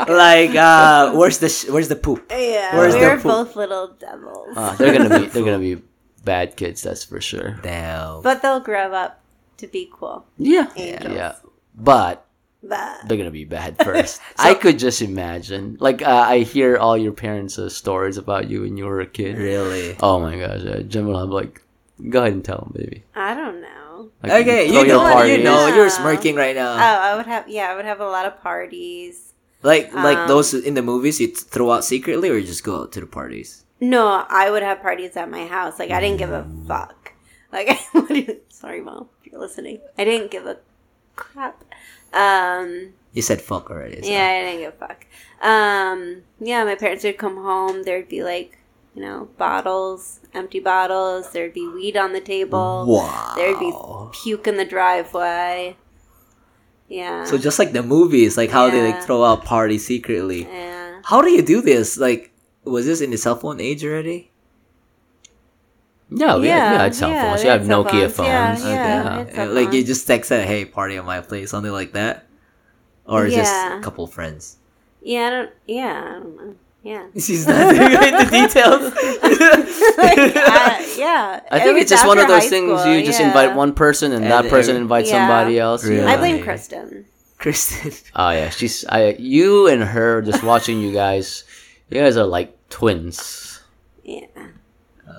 like, 0.07 0.53
uh, 0.53 1.17
where's 1.17 1.39
the, 1.39 1.49
sh- 1.49 1.69
where's 1.73 1.89
the 1.89 1.95
poop? 1.97 2.29
yeah, 2.29 2.77
Where's 2.77 2.93
we 2.93 3.01
the 3.01 3.07
were 3.07 3.15
poop? 3.17 3.23
both 3.33 3.55
little 3.57 3.87
devils. 3.97 4.53
Uh, 4.55 4.75
they're 4.77 4.93
gonna 4.93 5.09
be. 5.19 5.25
They're 5.25 5.43
gonna 5.43 5.57
be 5.57 5.81
bad 6.23 6.55
kids. 6.55 6.83
That's 6.85 7.03
for 7.03 7.17
sure. 7.19 7.57
Damn. 7.63 8.21
but 8.21 8.43
they'll 8.43 8.59
grow 8.61 8.93
up 8.93 9.21
to 9.57 9.65
be 9.65 9.89
cool. 9.91 10.27
Yeah. 10.37 10.69
Angels. 10.77 11.15
Yeah. 11.15 11.35
But 11.73 12.26
But 12.67 13.07
they're 13.07 13.17
gonna 13.17 13.31
be 13.31 13.45
bad 13.45 13.77
first. 13.83 14.21
I 14.37 14.53
could 14.53 14.77
just 14.79 15.01
imagine. 15.01 15.77
Like 15.79 16.01
uh, 16.01 16.25
I 16.27 16.39
hear 16.39 16.77
all 16.77 16.97
your 16.97 17.13
parents' 17.13 17.57
uh, 17.57 17.69
stories 17.69 18.17
about 18.17 18.49
you 18.49 18.61
when 18.61 18.75
you 18.77 18.85
were 18.85 18.99
a 19.01 19.07
kid. 19.07 19.37
really? 19.37 19.95
Oh 20.01 20.19
my 20.19 20.37
gosh, 20.37 20.65
uh, 20.65 20.81
Jen 20.81 21.07
will 21.07 21.19
have 21.19 21.29
like, 21.29 21.61
go 22.09 22.21
ahead 22.21 22.33
and 22.33 22.43
tell 22.43 22.59
them, 22.59 22.73
baby. 22.75 23.03
I 23.15 23.33
don't 23.33 23.61
know. 23.61 24.09
Like, 24.21 24.31
Okay, 24.43 24.67
throw 24.67 24.81
you 24.81 24.87
your 24.87 24.97
know, 24.97 25.07
you 25.07 25.13
parties. 25.13 25.43
know, 25.43 25.67
Yeah. 25.67 25.75
you're 25.75 25.89
smirking 25.89 26.35
right 26.35 26.55
now. 26.55 26.73
Oh, 26.73 26.99
I 27.07 27.15
would 27.15 27.25
have. 27.25 27.47
Yeah, 27.47 27.71
I 27.71 27.75
would 27.75 27.85
have 27.85 27.99
a 28.01 28.05
lot 28.09 28.25
of 28.25 28.41
parties. 28.41 29.33
like, 29.63 29.93
like 29.93 30.17
um, 30.17 30.27
those 30.27 30.53
in 30.53 30.73
the 30.75 30.81
movies 30.83 31.19
you 31.19 31.27
throw 31.33 31.71
out 31.71 31.83
secretly, 31.85 32.29
or 32.29 32.37
you 32.37 32.45
just 32.45 32.63
go 32.63 32.81
out 32.81 32.91
to 32.93 32.99
the 32.99 33.07
parties. 33.07 33.63
No, 33.79 34.25
I 34.29 34.49
would 34.51 34.63
have 34.63 34.81
parties 34.81 35.15
at 35.17 35.29
my 35.29 35.45
house. 35.45 35.79
Like 35.79 35.91
I 35.91 35.99
didn't 36.01 36.17
give 36.17 36.31
a 36.31 36.45
fuck. 36.67 37.13
Like, 37.51 37.69
what 37.93 38.07
do 38.09 38.19
you- 38.19 38.41
sorry, 38.49 38.81
mom, 38.81 39.07
if 39.23 39.31
you're 39.31 39.39
listening. 39.41 39.79
I 39.97 40.03
didn't 40.03 40.31
give 40.31 40.45
a 40.45 40.57
crap. 41.15 41.63
Um, 42.13 42.93
You 43.13 43.21
said 43.21 43.41
fuck 43.41 43.69
already. 43.69 44.01
so- 44.01 44.09
yeah, 44.09 44.25
I 44.27 44.41
didn't 44.51 44.59
give 44.59 44.73
a 44.73 44.87
fuck. 44.87 45.05
Um, 45.41 46.23
yeah, 46.39 46.63
my 46.63 46.75
parents 46.75 47.03
would 47.03 47.17
come 47.17 47.37
home. 47.37 47.83
There'd 47.83 48.09
be 48.09 48.23
like, 48.23 48.57
you 48.95 49.01
know, 49.03 49.29
bottles, 49.37 50.19
empty 50.33 50.59
bottles. 50.59 51.29
There'd 51.31 51.53
be 51.53 51.67
weed 51.67 51.95
on 51.97 52.13
the 52.13 52.21
table. 52.21 52.85
Wow. 52.87 53.33
There'd 53.35 53.59
be 53.59 53.71
puke 54.13 54.47
in 54.47 54.57
the 54.57 54.65
driveway. 54.65 55.77
Yeah. 56.87 57.25
So 57.25 57.37
just 57.37 57.59
like 57.59 57.73
the 57.73 57.83
movies, 57.83 58.37
like 58.37 58.49
how 58.49 58.69
they 58.69 58.81
like 58.91 59.03
throw 59.03 59.23
out 59.23 59.43
parties 59.43 59.85
secretly. 59.85 60.43
yeah. 60.45 61.01
How 61.03 61.21
do 61.21 61.29
you 61.29 61.41
do 61.41 61.61
this? 61.61 61.97
Like, 61.97 62.31
was 62.63 62.85
this 62.85 63.01
in 63.01 63.11
the 63.11 63.17
cell 63.17 63.35
phone 63.35 63.59
age 63.61 63.83
already? 63.85 64.31
Yeah, 66.09 66.37
we 66.37 66.47
had, 66.47 66.71
we 66.71 66.77
cell 66.95 67.09
yeah, 67.09 67.29
phones. 67.29 67.41
we 67.41 67.45
You 67.45 67.51
had 67.51 67.59
have 67.61 67.67
cell 67.67 67.83
Nokia 67.83 67.91
phones. 68.09 68.13
phones. 68.15 68.19
Yeah, 68.29 68.49
Okay. 68.61 68.65
yeah. 68.65 69.19
It's 69.21 69.35
cell 69.35 69.53
like 69.53 69.73
you 69.73 69.83
just 69.83 70.07
text 70.07 70.29
that, 70.29 70.47
hey, 70.47 70.63
party 70.65 70.95
at 70.97 71.05
my 71.05 71.19
place, 71.21 71.51
something 71.51 71.71
like 71.71 71.91
that, 71.93 72.25
or 73.05 73.27
just 73.27 73.53
a 73.53 73.79
couple 73.81 74.07
friends. 74.07 74.57
Yeah, 75.01 75.27
I 75.27 75.29
don't. 75.29 75.49
Yeah, 75.67 76.03
I 76.05 76.19
don't 76.19 76.35
know. 76.37 76.55
Yeah. 76.83 77.05
She's 77.19 77.45
not 77.47 77.75
going 77.75 77.91
into 77.91 78.31
details. 78.31 78.81
like, 79.97 80.17
uh, 80.35 80.79
yeah. 80.97 81.41
I 81.51 81.59
think 81.59 81.73
was 81.73 81.81
it's 81.83 81.89
just 81.91 82.07
one 82.07 82.17
of 82.19 82.27
those 82.27 82.47
things 82.47 82.79
school, 82.79 82.93
you 82.93 83.03
just 83.05 83.19
yeah. 83.19 83.27
invite 83.27 83.55
one 83.55 83.73
person 83.73 84.13
and, 84.13 84.23
And 84.23 84.31
that 84.31 84.49
person 84.49 84.71
every- 84.71 84.81
invites 84.83 85.09
Yeah. 85.09 85.27
somebody 85.27 85.59
else. 85.59 85.83
Really? 85.85 86.05
I 86.05 86.15
blame 86.17 86.41
Kristen. 86.43 87.05
Kristen. 87.37 87.91
Oh 88.15 88.29
yeah, 88.31 88.49
she's 88.49 88.85
I 88.85 89.15
you 89.19 89.67
and 89.67 89.83
her 89.83 90.21
just 90.21 90.43
watching 90.43 90.79
you 90.79 90.93
guys. 90.93 91.43
You 91.89 91.99
guys 92.01 92.15
are 92.17 92.25
like 92.25 92.57
twins. 92.69 93.59
Yeah. 94.03 94.25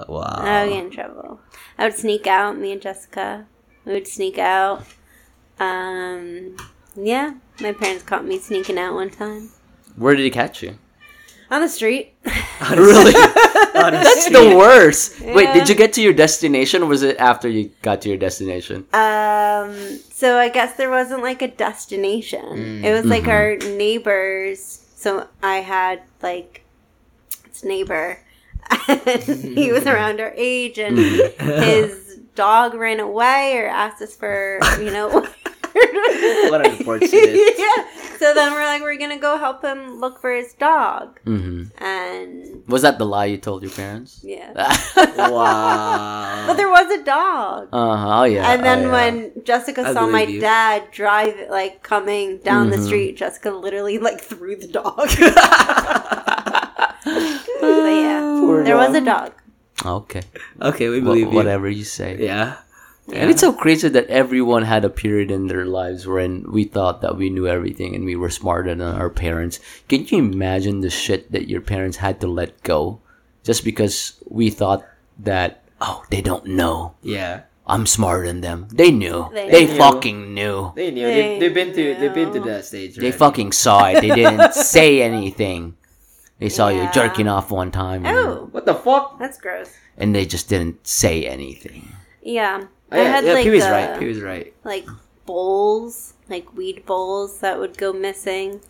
Wow. 0.08 0.22
I 0.22 0.64
would 0.64 0.72
get 0.72 0.84
in 0.84 0.90
trouble. 0.90 1.40
I 1.78 1.84
would 1.84 1.94
sneak 1.94 2.26
out. 2.26 2.58
Me 2.58 2.72
and 2.72 2.82
Jessica. 2.82 3.46
We 3.84 3.92
would 3.92 4.06
sneak 4.08 4.38
out. 4.38 4.84
Um. 5.58 6.56
Yeah. 6.94 7.34
My 7.60 7.72
parents 7.72 8.04
caught 8.04 8.24
me 8.24 8.38
sneaking 8.38 8.78
out 8.78 8.94
one 8.94 9.10
time 9.10 9.50
Where 9.96 10.14
did 10.14 10.22
he 10.22 10.30
catch 10.30 10.62
you? 10.62 10.78
on 11.50 11.62
the 11.62 11.68
street. 11.68 12.12
really? 12.70 13.12
That's 13.74 14.28
the 14.28 14.54
worst. 14.56 15.20
Wait, 15.20 15.52
did 15.54 15.68
you 15.68 15.74
get 15.74 15.92
to 15.94 16.02
your 16.02 16.12
destination 16.12 16.82
or 16.82 16.86
was 16.86 17.02
it 17.02 17.16
after 17.18 17.48
you 17.48 17.70
got 17.82 18.02
to 18.02 18.08
your 18.08 18.18
destination? 18.18 18.86
Um, 18.92 19.98
so 20.12 20.36
I 20.36 20.50
guess 20.52 20.76
there 20.76 20.90
wasn't 20.90 21.22
like 21.22 21.42
a 21.42 21.48
destination. 21.48 22.84
It 22.84 22.92
was 22.92 23.06
like 23.06 23.28
our 23.28 23.56
neighbors. 23.56 24.84
So 24.94 25.28
I 25.42 25.56
had 25.56 26.02
like 26.22 26.64
this 27.48 27.64
neighbor. 27.64 28.18
And 28.88 29.22
he 29.58 29.72
was 29.72 29.86
around 29.86 30.20
our 30.20 30.32
age, 30.36 30.78
and 30.78 30.98
mm-hmm. 30.98 31.62
his 31.62 32.20
dog 32.34 32.74
ran 32.74 33.00
away 33.00 33.56
or 33.56 33.66
asked 33.66 34.02
us 34.02 34.14
for, 34.14 34.60
you 34.78 34.90
know. 34.90 35.26
What 36.50 36.66
unfortunate. 36.66 37.12
yeah. 37.58 37.84
So 38.18 38.34
then 38.34 38.52
we're 38.52 38.64
like, 38.66 38.82
we're 38.82 38.96
gonna 38.98 39.18
go 39.18 39.36
help 39.38 39.62
him 39.62 40.00
look 40.00 40.20
for 40.20 40.32
his 40.34 40.52
dog, 40.54 41.20
hmm 41.24 41.64
and 41.78 42.64
Was 42.66 42.82
that 42.82 42.98
the 42.98 43.06
lie 43.06 43.26
you 43.26 43.36
told 43.38 43.62
your 43.62 43.70
parents? 43.72 44.20
yeah. 44.24 44.52
Wow. 45.18 46.44
But 46.48 46.56
there 46.56 46.68
was 46.70 46.90
a 46.90 47.02
dog. 47.04 47.68
Uh-huh. 47.72 48.20
Oh 48.20 48.24
yeah. 48.24 48.50
and 48.52 48.64
then 48.64 48.78
oh, 48.80 48.82
yeah. 48.86 48.92
when 48.92 49.32
Jessica 49.44 49.82
I 49.86 49.92
saw 49.92 50.06
my 50.06 50.22
you. 50.22 50.40
dad 50.40 50.90
drive 50.90 51.34
like 51.50 51.82
coming 51.82 52.38
down 52.38 52.70
the 52.70 52.76
Mhm. 52.78 52.86
street, 52.86 53.16
Jessica 53.16 53.50
literally 53.50 53.98
like 53.98 54.20
threw 54.20 54.56
the 54.56 54.66
dog. 54.68 55.08
but 57.60 57.92
yeah, 58.02 58.20
Poor 58.40 58.64
there 58.64 58.76
was 58.76 58.94
a 58.94 59.00
dog. 59.00 59.32
dog. 59.82 60.02
Okay. 60.10 60.22
Okay, 60.60 60.88
we 60.88 60.98
Wha- 61.00 61.04
believe 61.14 61.28
you. 61.30 61.34
whatever 61.38 61.68
you 61.68 61.84
say. 61.84 62.16
Yeah. 62.18 62.56
And 63.12 63.30
it's 63.30 63.40
so 63.40 63.52
crazy 63.52 63.88
that 63.88 64.06
everyone 64.08 64.62
had 64.64 64.84
a 64.84 64.90
period 64.90 65.30
in 65.30 65.46
their 65.46 65.64
lives 65.64 66.06
when 66.06 66.44
we 66.50 66.64
thought 66.64 67.00
that 67.02 67.16
we 67.16 67.30
knew 67.30 67.46
everything 67.46 67.94
and 67.94 68.04
we 68.04 68.16
were 68.16 68.30
smarter 68.30 68.74
than 68.74 68.82
our 68.82 69.08
parents. 69.10 69.60
Can 69.88 70.04
you 70.06 70.18
imagine 70.18 70.80
the 70.80 70.90
shit 70.90 71.32
that 71.32 71.48
your 71.48 71.60
parents 71.62 71.96
had 71.98 72.20
to 72.20 72.26
let 72.28 72.62
go 72.62 73.00
just 73.44 73.64
because 73.64 74.22
we 74.28 74.50
thought 74.50 74.84
that, 75.20 75.62
oh, 75.80 76.04
they 76.10 76.20
don't 76.20 76.46
know. 76.46 76.94
Yeah. 77.02 77.42
I'm 77.66 77.86
smarter 77.86 78.26
than 78.26 78.40
them. 78.40 78.66
They 78.72 78.90
knew. 78.90 79.28
They 79.32 79.50
They, 79.50 79.66
knew. 79.66 79.76
fucking 79.78 80.32
knew. 80.34 80.72
They 80.74 80.90
knew. 80.90 81.06
They 81.06 81.14
They, 81.22 81.38
they've 81.38 81.54
been 81.54 81.72
to 81.74 81.94
they've 82.00 82.14
been 82.14 82.32
to 82.32 82.40
that 82.40 82.64
stage. 82.64 82.96
They 82.96 83.12
fucking 83.12 83.52
saw 83.52 83.88
it. 83.90 84.00
They 84.00 84.08
didn't 84.08 84.54
say 84.74 85.02
anything. 85.02 85.76
They 86.38 86.48
saw 86.48 86.68
you 86.68 86.88
jerking 86.94 87.28
off 87.28 87.50
one 87.50 87.70
time 87.70 88.06
Oh, 88.06 88.48
What 88.52 88.64
the 88.64 88.74
fuck? 88.74 89.18
that's 89.18 89.38
gross. 89.38 89.70
and 89.98 90.14
they 90.14 90.24
just 90.24 90.48
didn't 90.48 90.86
say 90.86 91.26
anything. 91.26 91.88
Yeah, 92.22 92.64
Oh, 92.90 93.00
I 93.00 93.04
had 93.04 93.24
yeah, 93.24 93.32
like 93.34 93.44
Pee 93.44 93.50
Wee's 93.50 93.64
uh, 93.64 93.70
right. 93.70 93.98
Pee 93.98 94.06
Wee's 94.06 94.20
right. 94.20 94.54
like 94.64 94.86
bowls, 95.26 96.14
like 96.28 96.56
weed 96.56 96.86
bowls 96.86 97.40
that 97.40 97.58
would 97.58 97.76
go 97.76 97.92
missing, 97.92 98.60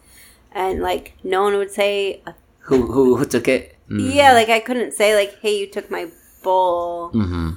and 0.53 0.81
like 0.81 1.15
no 1.23 1.43
one 1.43 1.57
would 1.57 1.71
say, 1.71 2.23
Who 2.61 2.87
who 2.91 3.17
who 3.17 3.25
took 3.25 3.47
it? 3.49 3.77
Mm. 3.89 4.15
yeah, 4.15 4.33
like 4.33 4.49
I 4.49 4.61
couldn't 4.61 4.93
say 4.93 5.15
like, 5.15 5.39
hey, 5.41 5.59
you 5.59 5.67
took 5.67 5.91
my 5.91 6.09
bowl. 6.43 7.11
Mm-hmm. 7.13 7.51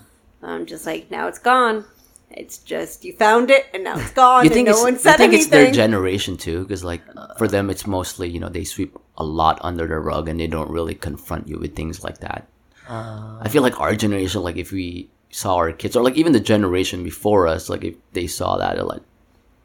I'm 0.44 0.66
just 0.66 0.86
like, 0.86 1.12
now 1.12 1.28
it's 1.28 1.40
gone. 1.40 1.86
It's 2.30 2.60
just 2.60 3.04
you 3.04 3.14
found 3.14 3.52
it 3.52 3.68
and 3.74 3.84
now 3.84 4.00
it's 4.00 4.12
gone. 4.12 4.46
You 4.46 4.50
think 4.50 4.68
and 4.68 4.76
it's 4.76 4.80
no 4.80 4.84
one 4.86 4.94
you 4.94 5.00
said 5.00 5.18
think 5.18 5.34
anything. 5.34 5.42
it's 5.42 5.52
their 5.52 5.72
generation 5.72 6.38
too? 6.38 6.62
Because 6.64 6.84
like 6.84 7.02
for 7.38 7.48
them, 7.48 7.70
it's 7.70 7.86
mostly 7.86 8.30
you 8.30 8.40
know 8.40 8.50
they 8.50 8.64
sweep 8.64 8.98
a 9.18 9.24
lot 9.24 9.60
under 9.62 9.86
the 9.88 10.00
rug 10.00 10.30
and 10.30 10.40
they 10.40 10.48
don't 10.48 10.70
really 10.70 10.96
confront 10.96 11.48
you 11.48 11.60
with 11.60 11.76
things 11.76 12.04
like 12.04 12.20
that. 12.20 12.48
Uh, 12.88 13.40
I 13.42 13.50
feel 13.50 13.62
like 13.62 13.80
our 13.80 13.96
generation, 13.96 14.44
like 14.44 14.56
if 14.56 14.72
we 14.72 15.10
saw 15.32 15.56
our 15.56 15.72
kids 15.72 15.96
or 15.96 16.04
like 16.04 16.18
even 16.18 16.34
the 16.34 16.40
generation 16.40 17.04
before 17.04 17.48
us, 17.48 17.70
like 17.70 17.84
if 17.84 17.96
they 18.14 18.28
saw 18.28 18.58
that, 18.58 18.76
they're 18.76 18.84
like, 18.84 19.04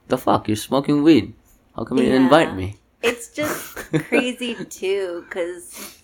"The 0.09 0.18
fuck, 0.18 0.48
you're 0.48 0.56
smoking 0.56 1.02
weed? 1.02 1.34
How 1.74 1.84
come 1.84 1.98
you 1.98 2.05
didn't 2.05 2.24
invite 2.24 2.55
me?" 2.55 2.78
it's 3.02 3.28
just 3.28 3.76
crazy 4.09 4.55
too 4.64 5.24
because 5.28 5.94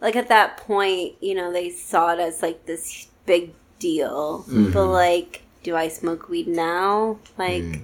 like 0.00 0.14
at 0.14 0.28
that 0.28 0.58
point 0.58 1.14
you 1.20 1.34
know 1.34 1.50
they 1.50 1.70
saw 1.70 2.12
it 2.12 2.20
as 2.20 2.42
like 2.42 2.66
this 2.66 3.08
big 3.26 3.52
deal 3.78 4.44
Mm-hmm. 4.48 4.70
but 4.72 4.86
like 4.86 5.42
do 5.64 5.74
i 5.74 5.88
smoke 5.88 6.28
weed 6.28 6.46
now 6.46 7.18
like 7.38 7.62
Mm. 7.64 7.82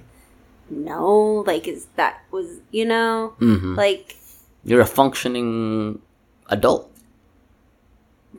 no 0.69 1.43
like 1.47 1.67
is 1.67 1.87
that 1.95 2.21
was 2.31 2.59
you 2.71 2.85
know 2.85 3.33
hmm 3.39 3.75
like 3.75 4.15
You're 4.63 4.81
a 4.81 4.85
functioning 4.85 5.99
adult 6.47 6.91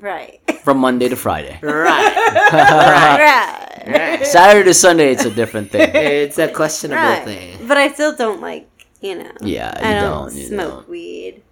right 0.00 0.40
from 0.64 0.78
Monday 0.78 1.08
to 1.08 1.16
Friday. 1.16 1.58
right. 1.62 2.16
right 2.52 3.82
right. 3.86 4.26
Saturday 4.26 4.64
to 4.64 4.74
Sunday, 4.74 5.12
it's 5.12 5.24
a 5.24 5.30
different 5.30 5.70
thing. 5.70 5.90
It's 5.94 6.38
a 6.38 6.48
questionable 6.48 7.02
right 7.02 7.24
thing. 7.24 7.66
but 7.68 7.76
i 7.76 7.88
still 7.92 8.14
don't 8.16 8.40
like 8.40 8.68
you 9.00 9.14
know 9.16 9.32
Yeah, 9.40 9.72
i 9.76 9.94
don't, 9.94 10.28
don't, 10.28 10.34
you 10.34 10.46
smoke 10.46 10.70
don't. 10.74 10.88
weed 10.88 11.42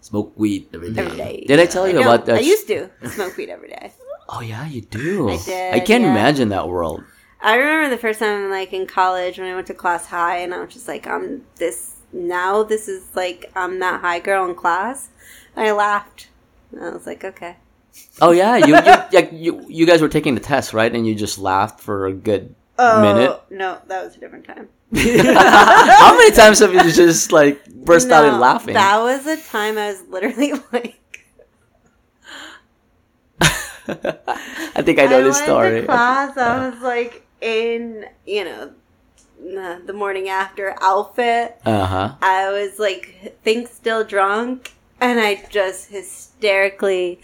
Smoke 0.00 0.32
weed 0.36 0.66
every 0.74 0.92
day. 0.92 1.00
every 1.02 1.16
day 1.16 1.44
Did 1.46 1.60
I 1.60 1.66
tell 1.66 1.86
you 1.86 1.94
don't. 1.94 2.02
about 2.02 2.26
that? 2.26 2.36
i 2.36 2.40
used 2.40 2.66
to 2.68 2.90
smoke 3.16 3.36
weed 3.36 3.50
every 3.50 3.68
day 3.68 3.92
Oh 4.34 4.40
yeah, 4.40 4.64
you 4.66 4.80
do. 4.80 5.28
I 5.28 5.36
did, 5.36 5.74
I 5.74 5.80
can't 5.80 6.04
yeah. 6.04 6.10
imagine 6.10 6.48
that 6.50 6.66
world. 6.66 7.02
I 7.42 7.56
remember 7.56 7.90
the 7.94 8.00
first 8.00 8.18
time, 8.18 8.48
like 8.50 8.72
in 8.72 8.86
college, 8.86 9.36
when 9.38 9.46
I 9.50 9.54
went 9.54 9.66
to 9.66 9.74
class 9.74 10.06
high, 10.06 10.38
and 10.38 10.54
I 10.54 10.60
was 10.64 10.72
just 10.72 10.88
like, 10.88 11.06
"I'm 11.06 11.44
this 11.56 11.96
now. 12.14 12.62
This 12.62 12.88
is 12.88 13.02
like 13.14 13.52
I'm 13.54 13.78
that 13.80 14.00
high 14.00 14.20
girl 14.20 14.46
in 14.48 14.54
class." 14.54 15.10
And 15.54 15.66
I 15.66 15.72
laughed. 15.72 16.28
And 16.70 16.82
I 16.82 16.90
was 16.96 17.04
like, 17.04 17.24
"Okay." 17.24 17.56
Oh 18.20 18.30
yeah, 18.30 18.56
you 18.56 18.66
you, 18.66 18.72
like, 19.12 19.30
you 19.32 19.66
you 19.68 19.86
guys 19.86 20.00
were 20.00 20.08
taking 20.08 20.34
the 20.34 20.40
test, 20.40 20.72
right? 20.72 20.92
And 20.94 21.06
you 21.06 21.14
just 21.14 21.38
laughed 21.38 21.80
for 21.80 22.06
a 22.06 22.12
good 22.12 22.54
minute. 22.78 23.30
Oh, 23.30 23.42
no, 23.50 23.78
that 23.86 24.04
was 24.04 24.16
a 24.16 24.20
different 24.20 24.44
time. 24.44 24.68
How 24.94 26.16
many 26.16 26.32
times 26.32 26.58
have 26.58 26.74
you 26.74 26.82
just 26.92 27.32
like 27.32 27.64
burst 27.66 28.10
out 28.10 28.24
in 28.24 28.32
No, 28.34 28.38
laughing? 28.38 28.74
That 28.74 28.98
was 28.98 29.26
a 29.26 29.36
time 29.36 29.78
I 29.78 29.92
was 29.92 30.02
literally 30.08 30.52
like, 30.72 30.98
I 33.40 34.82
think 34.82 34.98
I 34.98 35.06
know 35.06 35.22
this 35.22 35.36
went 35.36 35.46
story. 35.46 35.80
To 35.80 35.86
class, 35.86 36.36
I 36.36 36.68
was 36.68 36.80
like 36.82 37.26
in 37.40 38.06
you 38.26 38.44
know 38.44 38.72
the, 39.40 39.82
the 39.86 39.92
morning 39.92 40.28
after 40.28 40.76
outfit. 40.80 41.60
Uh 41.64 41.86
huh. 41.86 42.14
I 42.22 42.50
was 42.50 42.78
like, 42.78 43.36
think 43.42 43.68
still 43.68 44.04
drunk, 44.04 44.72
and 45.00 45.18
I 45.18 45.44
just 45.50 45.90
hysterically 45.90 47.20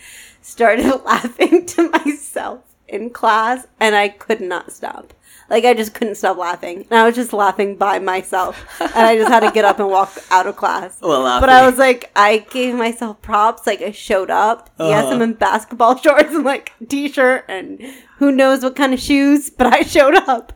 started 0.48 0.86
laughing 1.04 1.66
to 1.66 1.90
myself 1.90 2.60
in 2.88 3.10
class, 3.10 3.66
and 3.78 3.94
I 3.94 4.08
could 4.08 4.40
not 4.40 4.72
stop. 4.72 5.12
Like 5.50 5.64
I 5.64 5.72
just 5.72 5.94
couldn't 5.94 6.16
stop 6.16 6.36
laughing, 6.36 6.86
and 6.90 6.98
I 6.98 7.06
was 7.06 7.14
just 7.14 7.32
laughing 7.32 7.76
by 7.76 7.98
myself, 7.98 8.62
and 8.80 8.92
I 9.06 9.16
just 9.16 9.30
had 9.30 9.40
to 9.40 9.50
get 9.50 9.64
up 9.64 9.78
and 9.78 9.88
walk 9.88 10.12
out 10.30 10.46
of 10.46 10.56
class. 10.56 10.98
Well, 11.02 11.40
But 11.40 11.48
I 11.48 11.64
was 11.66 11.78
like, 11.78 12.10
I 12.14 12.38
gave 12.50 12.74
myself 12.74 13.20
props. 13.22 13.66
Like 13.66 13.80
I 13.80 13.90
showed 13.92 14.30
up. 14.30 14.68
Yes, 14.78 15.04
Uh-huh. 15.04 15.14
I'm 15.14 15.22
in 15.22 15.32
basketball 15.34 15.96
shorts 16.02 16.34
and 16.34 16.44
like 16.44 16.72
t-shirt, 16.88 17.46
and 17.48 17.80
who 18.18 18.30
knows 18.30 18.62
what 18.62 18.76
kind 18.76 18.92
of 18.92 19.00
shoes. 19.00 19.48
But 19.48 19.68
I 19.68 19.82
showed 19.82 20.16
up, 20.16 20.52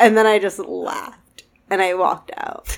and 0.00 0.16
then 0.16 0.26
I 0.26 0.40
just 0.40 0.58
laughed, 0.58 1.44
and 1.70 1.80
I 1.80 1.94
walked 1.94 2.32
out. 2.36 2.76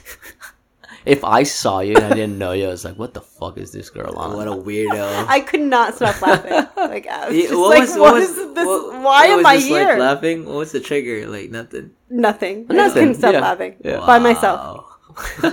If 1.06 1.22
I 1.24 1.44
saw 1.44 1.80
you 1.80 1.94
and 1.94 2.04
I 2.04 2.10
didn't 2.14 2.36
know 2.38 2.50
you, 2.52 2.66
I 2.66 2.70
was 2.74 2.84
like, 2.84 2.98
"What 2.98 3.14
the 3.14 3.20
fuck 3.22 3.58
is 3.58 3.70
this 3.70 3.90
girl 3.90 4.16
on?" 4.18 4.36
what 4.36 4.48
a 4.48 4.58
weirdo. 4.58 5.24
I 5.28 5.38
could 5.40 5.60
not 5.62 5.94
stop 5.94 6.20
laughing. 6.26 6.66
Like 6.76 7.06
I 7.06 7.28
was 7.28 7.36
Yeah, 7.36 7.48
just 7.48 7.54
like, 7.54 7.90
what 8.00 8.16
is 8.22 8.34
this? 8.34 8.66
what- 8.66 8.92
why 9.06 9.28
what 9.28 9.30
am 9.30 9.36
was 9.38 9.46
I 9.46 9.56
this, 9.56 9.70
like, 9.70 9.86
here? 9.86 9.98
laughing? 9.98 10.44
What 10.46 10.56
was 10.66 10.72
the 10.72 10.80
trigger? 10.80 11.26
Like 11.30 11.50
nothing. 11.50 11.92
Nothing. 12.10 12.66
I 12.68 12.74
just 12.74 12.76
Nothing, 12.76 13.02
couldn't 13.02 13.14
stop 13.22 13.32
yeah, 13.34 13.40
laughing 13.40 13.72
yeah. 13.84 14.02
by 14.04 14.18
myself. 14.18 14.84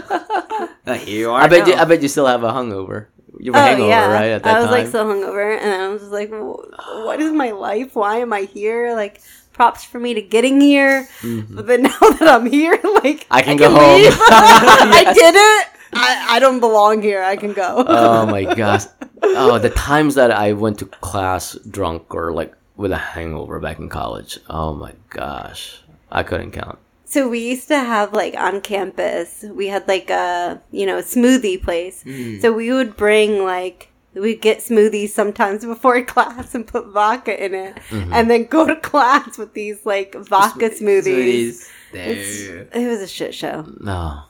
Uh, 0.86 0.96
here 0.96 1.20
you 1.20 1.32
are. 1.32 1.42
I 1.42 1.48
bet 1.48 1.68
you. 1.68 1.74
I 1.76 1.86
bet 1.86 2.02
you 2.02 2.10
still 2.10 2.26
have 2.28 2.44
a 2.44 2.52
hungover. 2.52 3.08
You 3.40 3.54
have 3.54 3.64
a 3.64 3.66
Oh 3.66 3.70
hangover, 3.70 3.90
yeah, 3.90 4.12
right? 4.12 4.32
At 4.36 4.44
that 4.44 4.56
I 4.58 4.60
was 4.60 4.68
time. 4.70 4.84
like 4.84 4.88
so 4.92 5.06
hungover, 5.06 5.58
and 5.58 5.70
I 5.72 5.88
was 5.88 6.02
just 6.02 6.12
like, 6.12 6.30
"Wh- 6.30 7.06
"What 7.08 7.22
is 7.22 7.32
my 7.32 7.52
life? 7.52 7.96
Why 7.96 8.18
am 8.18 8.34
I 8.34 8.42
here?" 8.42 8.94
Like, 8.96 9.22
props 9.54 9.84
for 9.84 10.00
me 10.00 10.14
to 10.16 10.22
getting 10.22 10.60
here, 10.60 11.08
but 11.22 11.68
then 11.68 11.84
now 11.90 11.98
that 12.00 12.28
I'm 12.28 12.46
here, 12.46 12.74
like 13.04 13.28
Mm-hmm. 13.30 13.34
I 13.34 13.42
can 13.42 13.58
go 13.58 13.70
home. 13.70 14.02
leave. 14.02 14.14
I 14.20 15.12
did 15.14 15.36
it. 15.36 15.68
I, 15.96 16.26
I 16.38 16.40
don't 16.40 16.60
belong 16.60 17.02
here. 17.02 17.22
I 17.22 17.36
can 17.36 17.54
go. 17.54 17.86
oh 17.88 18.26
my 18.26 18.44
gosh. 18.56 18.84
Oh, 19.22 19.60
the 19.60 19.70
times 19.70 20.16
that 20.16 20.32
I 20.32 20.54
went 20.54 20.80
to 20.80 20.86
class 20.86 21.56
drunk 21.70 22.14
or 22.16 22.34
like 22.34 22.54
with 22.76 22.92
a 22.92 22.98
hangover 22.98 23.60
back 23.60 23.78
in 23.80 23.90
college. 23.90 24.40
Oh 24.50 24.74
my 24.74 24.94
gosh. 25.10 25.82
I 26.12 26.24
couldn't 26.24 26.52
count. 26.52 26.80
So 27.06 27.30
we 27.30 27.48
used 27.48 27.68
to 27.68 27.78
have 27.78 28.12
like 28.14 28.36
on 28.36 28.60
campus, 28.62 29.46
we 29.54 29.68
had 29.68 29.88
like 29.88 30.10
a 30.10 30.60
you 30.72 30.88
know 30.88 30.98
smoothie 30.98 31.62
place. 31.62 32.02
Hmm. 32.02 32.40
So 32.40 32.52
we 32.52 32.72
would 32.74 32.98
bring 32.98 33.44
like 33.44 33.90
we'd 34.14 34.42
get 34.42 34.60
smoothies 34.60 35.10
sometimes 35.10 35.66
before 35.66 36.02
class 36.14 36.54
and 36.56 36.66
put 36.68 36.88
vodka 36.88 37.44
in 37.44 37.54
it, 37.54 37.76
Mm-hmm. 37.90 38.14
and 38.14 38.30
then 38.30 38.46
go 38.46 38.66
to 38.68 38.76
class 38.78 39.38
with 39.38 39.54
these 39.54 39.86
like 39.86 40.14
vodka 40.16 40.70
smoothies. 40.70 41.70
It's, 41.94 42.40
it 42.76 42.88
was 42.88 43.02
a 43.02 43.08
shit 43.08 43.34
show. 43.36 43.66
No. 43.80 44.24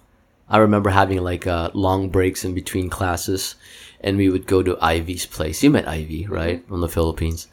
I 0.49 0.57
remember 0.57 0.89
having 0.89 1.23
like 1.23 1.47
uh, 1.47 1.71
long 1.73 2.09
breaks 2.09 2.43
in 2.43 2.53
between 2.53 2.89
classes 2.89 3.55
and 4.01 4.17
we 4.17 4.29
would 4.29 4.45
go 4.45 4.61
to 4.61 4.77
Ivy's 4.81 5.25
place. 5.25 5.63
You 5.63 5.69
met 5.69 5.87
Ivy, 5.87 6.27
right? 6.27 6.67
From 6.67 6.81
the 6.81 6.89
Philippines. 6.89 7.47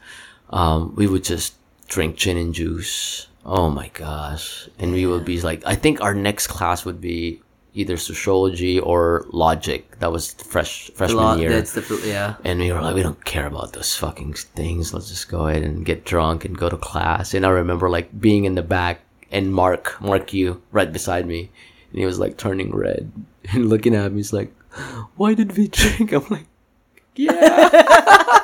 Um, 0.49 0.93
we 0.95 1.07
would 1.07 1.23
just 1.23 1.55
drink 1.87 2.17
gin 2.17 2.35
and 2.37 2.53
juice. 2.53 3.27
Oh 3.45 3.69
my 3.69 3.87
gosh. 3.93 4.67
And 4.77 4.91
we 4.91 5.05
would 5.05 5.23
be 5.23 5.39
like, 5.41 5.63
I 5.65 5.75
think 5.75 6.01
our 6.01 6.13
next 6.13 6.47
class 6.47 6.83
would 6.83 6.99
be 6.99 7.41
either 7.73 7.97
sociology 7.97 8.79
or 8.79 9.25
logic. 9.31 9.99
That 9.99 10.11
was 10.11 10.33
fresh 10.33 10.91
freshman 10.91 11.39
year. 11.39 11.49
That's 11.49 11.73
the 11.73 12.01
yeah. 12.05 12.35
And 12.43 12.59
we 12.59 12.71
were 12.71 12.81
like, 12.81 12.95
we 12.95 13.03
don't 13.03 13.23
care 13.25 13.47
about 13.47 13.73
those 13.73 13.95
fucking 13.95 14.33
things. 14.33 14.93
Let's 14.93 15.09
just 15.09 15.29
go 15.29 15.47
ahead 15.47 15.63
and 15.63 15.85
get 15.85 16.05
drunk 16.05 16.45
and 16.45 16.57
go 16.57 16.69
to 16.69 16.77
class. 16.77 17.33
And 17.33 17.45
I 17.45 17.49
remember 17.49 17.89
like 17.89 18.19
being 18.19 18.45
in 18.45 18.55
the 18.55 18.61
back 18.63 19.01
and 19.31 19.53
Mark, 19.53 19.99
Mark 20.01 20.33
you, 20.33 20.61
right 20.71 20.91
beside 20.91 21.25
me. 21.25 21.49
And 21.91 21.99
he 21.99 22.05
was 22.05 22.19
like 22.19 22.37
turning 22.37 22.71
red 22.75 23.11
and 23.53 23.69
looking 23.69 23.95
at 23.95 24.11
me. 24.11 24.17
He's 24.17 24.33
like, 24.33 24.53
why 25.15 25.33
did 25.33 25.57
we 25.57 25.67
drink? 25.67 26.11
I'm 26.11 26.27
like, 26.29 26.47
yeah. 27.15 28.37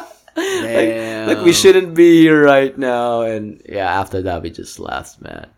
Damn. 0.36 1.28
like 1.28 1.44
we 1.44 1.52
shouldn't 1.52 1.94
be 1.94 2.20
here 2.22 2.42
right 2.42 2.76
now. 2.78 3.22
And 3.22 3.60
yeah, 3.68 4.00
after 4.00 4.22
that 4.22 4.42
we 4.42 4.50
just 4.50 4.78
left, 4.78 5.20
man. 5.20 5.48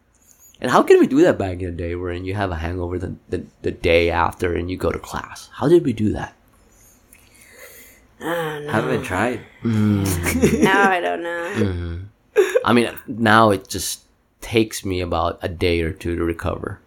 And 0.63 0.71
how 0.71 0.85
can 0.85 1.01
we 1.01 1.09
do 1.09 1.23
that 1.23 1.39
back 1.39 1.61
in 1.61 1.65
the 1.65 1.71
day, 1.73 1.97
wherein 1.97 2.25
you 2.25 2.35
have 2.35 2.53
a 2.53 2.55
hangover 2.57 2.97
the, 2.97 3.17
the, 3.29 3.45
the 3.63 3.73
day 3.73 4.11
after 4.11 4.55
and 4.55 4.71
you 4.71 4.77
go 4.77 4.93
to 4.93 4.99
class? 5.01 5.51
How 5.53 5.69
did 5.69 5.85
we 5.85 5.93
do 5.93 6.13
that? 6.13 6.35
I 8.21 8.25
don't 8.25 8.67
know. 8.67 8.73
Haven't 8.73 9.03
tried. 9.03 9.41
Now 10.63 10.89
I 10.89 11.01
don't 11.01 11.23
know. 11.25 11.53
Mm-hmm. 11.57 12.43
I 12.65 12.73
mean, 12.73 12.89
now 13.09 13.51
it 13.51 13.69
just 13.69 14.03
takes 14.41 14.85
me 14.85 15.01
about 15.01 15.41
a 15.43 15.49
day 15.49 15.81
or 15.83 15.91
two 15.93 16.15
to 16.15 16.23
recover. 16.25 16.79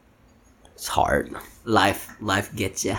It's 0.73 0.87
hard. 0.87 1.35
Life, 1.65 2.15
life 2.21 2.55
gets 2.55 2.85
you. 2.85 2.95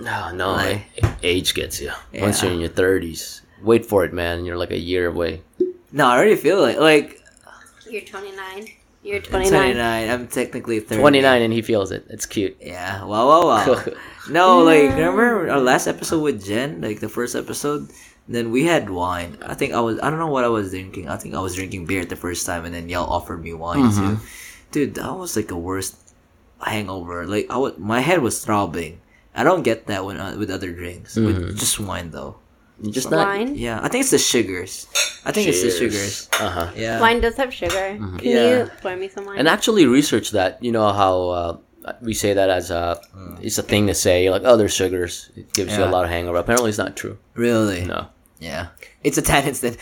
No, 0.00 0.32
no, 0.32 0.52
Like- 0.52 0.82
age 1.22 1.54
gets 1.54 1.80
you. 1.80 1.92
Once 2.14 2.42
you're 2.42 2.50
in 2.52 2.58
your 2.60 2.68
thirties, 2.70 3.42
wait 3.62 3.86
for 3.86 4.04
it, 4.04 4.12
man. 4.12 4.44
You're 4.44 4.56
like 4.58 4.72
a 4.72 4.78
year 4.78 5.06
away. 5.06 5.42
No, 5.92 6.06
I 6.06 6.16
already 6.16 6.36
feel 6.36 6.60
like 6.60 6.78
like 6.78 7.22
You're 7.88 8.02
29. 8.02 8.68
You're 9.08 9.20
29. 9.20 9.48
29. 9.48 10.10
I'm 10.10 10.28
technically 10.28 10.80
30. 10.80 11.00
Twenty 11.00 11.22
nine, 11.22 11.40
and 11.40 11.50
he 11.50 11.62
feels 11.62 11.90
it. 11.90 12.04
It's 12.10 12.26
cute. 12.26 12.58
Yeah. 12.60 13.04
Wow, 13.04 13.26
wow, 13.26 13.46
wow. 13.46 13.84
no, 14.30 14.60
like 14.60 14.90
remember 14.90 15.48
our 15.48 15.60
last 15.60 15.86
episode 15.86 16.20
with 16.20 16.44
Jen, 16.44 16.82
like 16.82 17.00
the 17.00 17.08
first 17.08 17.34
episode. 17.34 17.88
Then 18.28 18.52
we 18.52 18.66
had 18.66 18.90
wine. 18.90 19.38
I 19.40 19.54
think 19.54 19.72
I 19.72 19.80
was. 19.80 19.98
I 20.00 20.10
don't 20.10 20.18
know 20.18 20.28
what 20.28 20.44
I 20.44 20.48
was 20.48 20.72
drinking. 20.72 21.08
I 21.08 21.16
think 21.16 21.34
I 21.34 21.40
was 21.40 21.54
drinking 21.54 21.86
beer 21.86 22.04
the 22.04 22.16
first 22.16 22.44
time, 22.44 22.66
and 22.66 22.74
then 22.74 22.90
y'all 22.90 23.08
offered 23.08 23.42
me 23.42 23.54
wine 23.54 23.90
too. 23.96 24.20
Dude, 24.72 24.94
that 24.96 25.16
was 25.16 25.34
like 25.36 25.48
the 25.48 25.56
worst 25.56 25.96
hangover. 26.60 27.26
Like 27.26 27.46
I 27.48 27.56
was, 27.56 27.78
my 27.78 28.00
head 28.00 28.20
was 28.20 28.44
throbbing. 28.44 29.00
I 29.34 29.42
don't 29.42 29.62
get 29.62 29.86
that 29.86 30.04
when 30.04 30.20
uh, 30.20 30.36
with 30.36 30.50
other 30.50 30.70
drinks. 30.70 31.16
With 31.16 31.56
just 31.56 31.80
wine 31.80 32.10
though. 32.10 32.36
Just 32.90 33.10
not. 33.10 33.26
Wine? 33.26 33.54
Yeah, 33.56 33.80
I 33.82 33.88
think 33.88 34.02
it's 34.02 34.10
the 34.12 34.18
sugars. 34.18 34.86
I 35.24 35.32
think 35.32 35.48
it's 35.48 35.62
the 35.62 35.70
sugars. 35.70 36.28
Uh 36.40 36.48
huh. 36.50 36.70
Yeah. 36.76 37.00
Wine 37.00 37.20
does 37.20 37.36
have 37.36 37.52
sugar. 37.52 37.96
Can 37.98 38.18
Yeah. 38.22 38.48
you 38.64 38.70
pour 38.80 38.94
me 38.96 39.08
some 39.08 39.24
wine? 39.26 39.38
And 39.38 39.48
actually 39.48 39.84
research 39.86 40.30
that. 40.30 40.62
You 40.62 40.70
know 40.72 40.92
how 40.92 41.28
uh, 41.28 41.56
we 42.00 42.14
say 42.14 42.34
that 42.34 42.50
as 42.50 42.70
a 42.70 43.00
it's 43.42 43.58
a 43.58 43.62
thing 43.62 43.86
to 43.88 43.94
say 43.94 44.30
like 44.30 44.42
oh 44.44 44.56
there's 44.56 44.74
sugars. 44.74 45.30
It 45.36 45.52
gives 45.54 45.76
you 45.76 45.82
a 45.84 45.86
lot 45.90 46.04
of 46.04 46.10
hangover. 46.10 46.38
Apparently 46.38 46.68
it's 46.68 46.78
not 46.78 46.94
true. 46.96 47.18
Really? 47.34 47.84
No. 47.84 48.08
Yeah. 48.38 48.68
It's 49.02 49.18
a 49.18 49.22
tannins 49.22 49.60
then. 49.64 49.76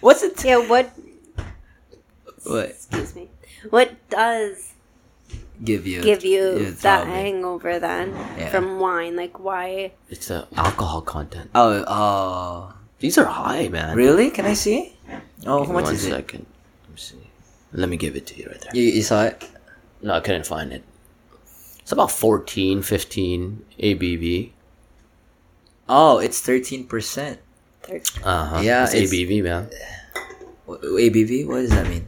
What's 0.00 0.22
it? 0.22 0.44
yeah, 0.44 0.58
what 0.68 0.90
What 2.44 2.66
excuse 2.70 3.16
me. 3.16 3.30
What 3.70 3.90
does 4.10 4.73
give 5.62 5.86
you? 5.86 6.02
give 6.02 6.24
you 6.24 6.58
Yeah, 6.58 6.70
that 6.70 7.04
throbbing. 7.04 7.12
hangover 7.14 7.78
then 7.78 8.10
Yeah. 8.38 8.50
from 8.50 8.78
wine? 8.80 9.14
Like 9.16 9.38
why 9.38 9.92
It's 10.10 10.28
the 10.28 10.46
alcohol 10.56 11.02
content. 11.02 11.50
Oh, 11.54 11.84
oh. 11.86 12.74
These 12.98 13.18
are 13.18 13.26
high, 13.26 13.68
man. 13.68 13.96
Really? 13.96 14.30
Can 14.30 14.46
I 14.46 14.54
see? 14.54 14.96
Oh, 15.46 15.60
Give 15.60 15.68
how 15.68 15.72
much 15.74 15.84
one 15.84 15.94
is 15.94 16.04
it? 16.06 16.10
second. 16.10 16.46
Let 16.84 16.90
me 16.90 16.96
see. 17.00 17.30
Let 17.72 17.88
me 17.88 17.96
give 17.96 18.16
it 18.16 18.26
to 18.28 18.34
you 18.38 18.46
right 18.48 18.60
there. 18.60 18.70
You, 18.74 18.82
you 18.84 19.02
saw 19.02 19.24
it? 19.24 19.44
No, 20.02 20.14
I 20.14 20.20
couldn't 20.20 20.46
find 20.46 20.72
it. 20.72 20.82
It's 21.80 21.92
about 21.92 22.10
14, 22.10 22.80
15 22.82 23.64
ABV. 23.78 24.52
Oh, 25.86 26.18
it's 26.18 26.40
thirteen 26.40 26.86
percent. 26.86 27.40
Uh 28.24 28.46
huh. 28.46 28.60
Yeah, 28.64 28.84
it's, 28.84 28.94
it's- 28.94 29.12
ABV, 29.12 29.42
man. 29.44 29.68
ABV? 30.66 31.46
What 31.46 31.60
does 31.60 31.70
that 31.76 31.86
mean? 31.88 32.06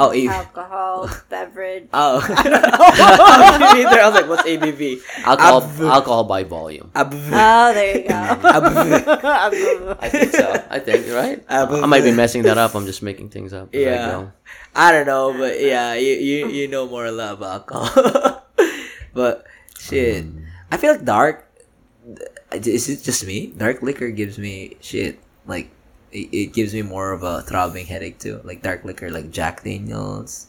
Oh, 0.00 0.12
A- 0.16 0.28
alcohol 0.28 1.10
beverage? 1.28 1.88
oh. 1.92 2.24
I 2.24 4.00
was 4.08 4.14
like, 4.14 4.28
what's 4.28 4.48
ABV? 4.48 5.00
Alcohol, 5.24 5.62
Ab- 5.62 5.80
alcohol 5.82 6.24
by 6.24 6.42
volume. 6.44 6.90
Ab- 6.94 7.12
Oh, 7.12 7.72
there 7.74 7.98
you 8.00 8.08
go. 8.08 8.14
ab- 8.14 9.98
I 10.00 10.08
think 10.08 10.32
so. 10.32 10.64
I 10.70 10.78
think 10.78 11.06
right. 11.12 11.44
Ab- 11.48 11.72
I 11.72 11.86
might 11.86 12.02
be 12.04 12.12
messing 12.12 12.42
that 12.48 12.56
up. 12.56 12.74
I'm 12.74 12.86
just 12.86 13.02
making 13.02 13.28
things 13.28 13.52
up. 13.52 13.74
as 13.74 13.80
I 13.80 13.84
Yeah. 13.84 14.06
go. 14.10 14.32
I 14.74 14.92
don't 14.92 15.06
know, 15.06 15.34
but 15.36 15.60
yeah, 15.60 15.94
you 15.94 16.14
you, 16.16 16.48
you 16.48 16.68
know 16.68 16.86
more 16.88 17.04
a 17.06 17.12
lot 17.12 17.34
about 17.34 17.68
alcohol. 17.68 18.42
but 19.12 19.44
shit, 19.78 20.24
hmm. 20.24 20.44
I 20.70 20.76
feel 20.78 20.92
like 20.96 21.04
dark. 21.04 21.44
Is 22.52 22.88
it 22.88 23.02
just 23.04 23.26
me? 23.26 23.52
Dark 23.54 23.82
liquor 23.82 24.10
gives 24.10 24.38
me 24.38 24.76
shit. 24.80 25.18
Like 25.46 25.70
it, 26.12 26.28
it 26.32 26.52
gives 26.52 26.74
me 26.74 26.82
more 26.82 27.12
of 27.12 27.22
a 27.22 27.40
throbbing 27.42 27.86
headache 27.86 28.18
too. 28.18 28.40
Like 28.44 28.62
dark 28.62 28.84
liquor, 28.84 29.10
like 29.10 29.30
Jack 29.30 29.62
Daniels. 29.64 30.46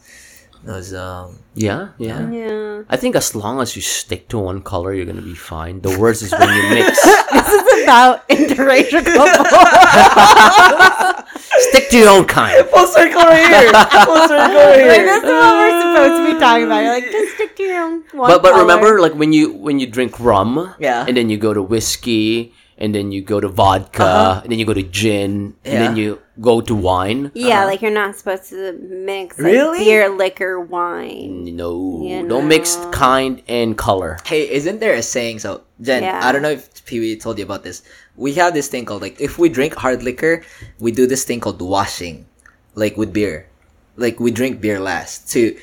Those 0.64 0.94
um. 0.94 1.38
Yeah, 1.54 1.88
yeah. 1.98 2.30
yeah. 2.30 2.82
I 2.88 2.96
think 2.96 3.16
as 3.16 3.34
long 3.34 3.60
as 3.60 3.74
you 3.74 3.82
stick 3.82 4.28
to 4.28 4.38
one 4.38 4.62
color, 4.62 4.92
you're 4.94 5.06
gonna 5.06 5.20
be 5.20 5.34
fine. 5.34 5.80
The 5.80 5.98
worst 5.98 6.22
is 6.22 6.30
when 6.32 6.48
you 6.54 6.62
mix. 6.70 7.04
This 7.32 7.48
is 7.48 7.82
about 7.82 8.28
interracial 8.32 9.02
couples. 9.02 9.48
stick 11.70 11.88
to 11.90 11.96
your 11.98 12.10
own 12.10 12.24
kind. 12.26 12.64
Full 12.68 12.86
circle 12.86 13.22
right 13.22 13.48
here. 13.48 13.72
Full 14.06 14.28
circle 14.28 14.54
right 14.54 14.86
like, 14.86 15.02
this 15.02 15.22
is 15.24 15.30
what 15.30 15.54
we're 15.58 15.82
supposed 15.82 16.16
to 16.28 16.34
be 16.34 16.38
talking 16.40 16.66
about. 16.66 16.82
You're 16.84 16.94
like, 16.94 17.10
just 17.10 17.34
stick 17.34 17.56
to 17.56 17.62
your 17.62 17.82
own 17.82 18.04
one 18.12 18.30
But 18.30 18.42
but 18.42 18.50
color. 18.52 18.62
remember, 18.62 19.00
like 19.00 19.14
when 19.14 19.32
you 19.32 19.52
when 19.52 19.78
you 19.80 19.86
drink 19.86 20.20
rum, 20.20 20.74
Yeah. 20.78 21.04
and 21.08 21.16
then 21.16 21.28
you 21.28 21.38
go 21.38 21.52
to 21.54 21.62
whiskey, 21.62 22.54
and 22.82 22.92
then 22.92 23.12
you 23.12 23.22
go 23.22 23.38
to 23.38 23.46
uh-huh. 23.46 23.54
vodka, 23.54 24.40
and 24.42 24.50
then 24.50 24.58
you 24.58 24.66
go 24.66 24.74
to 24.74 24.82
gin, 24.82 25.54
and 25.64 25.78
then 25.80 25.96
you 25.96 26.20
go 26.40 26.60
to 26.60 26.74
wine. 26.74 27.30
Yeah, 27.32 27.60
uh-huh. 27.60 27.66
like 27.66 27.80
you're 27.80 27.94
not 27.94 28.16
supposed 28.16 28.50
to 28.50 28.72
mix 28.72 29.38
like, 29.38 29.52
Really? 29.52 29.78
beer, 29.78 30.08
liquor, 30.10 30.58
wine. 30.58 31.44
No, 31.54 32.02
You 32.02 32.26
don't 32.26 32.48
mix 32.48 32.76
kind 32.90 33.40
and 33.46 33.78
color. 33.78 34.18
Hey, 34.26 34.50
isn't 34.50 34.80
there 34.80 34.94
a 34.94 35.02
saying? 35.02 35.38
So, 35.38 35.62
Jen, 35.80 36.02
Yeah. 36.02 36.20
I 36.26 36.32
don't 36.32 36.42
know 36.42 36.50
if 36.50 36.84
Pee 36.84 36.98
Wee 36.98 37.16
told 37.16 37.38
you 37.38 37.44
about 37.44 37.62
this. 37.62 37.82
We 38.16 38.34
have 38.34 38.52
this 38.52 38.66
thing 38.66 38.84
called 38.84 39.00
like 39.00 39.20
if 39.20 39.38
we 39.38 39.48
drink 39.48 39.74
hard 39.74 40.02
liquor, 40.02 40.42
we 40.80 40.90
do 40.90 41.06
this 41.06 41.22
thing 41.22 41.38
called 41.38 41.62
washing, 41.62 42.26
like 42.74 42.96
with 42.96 43.12
beer. 43.12 43.46
Like 43.96 44.18
we 44.18 44.32
drink 44.32 44.60
beer 44.60 44.80
last 44.80 45.30
to, 45.32 45.56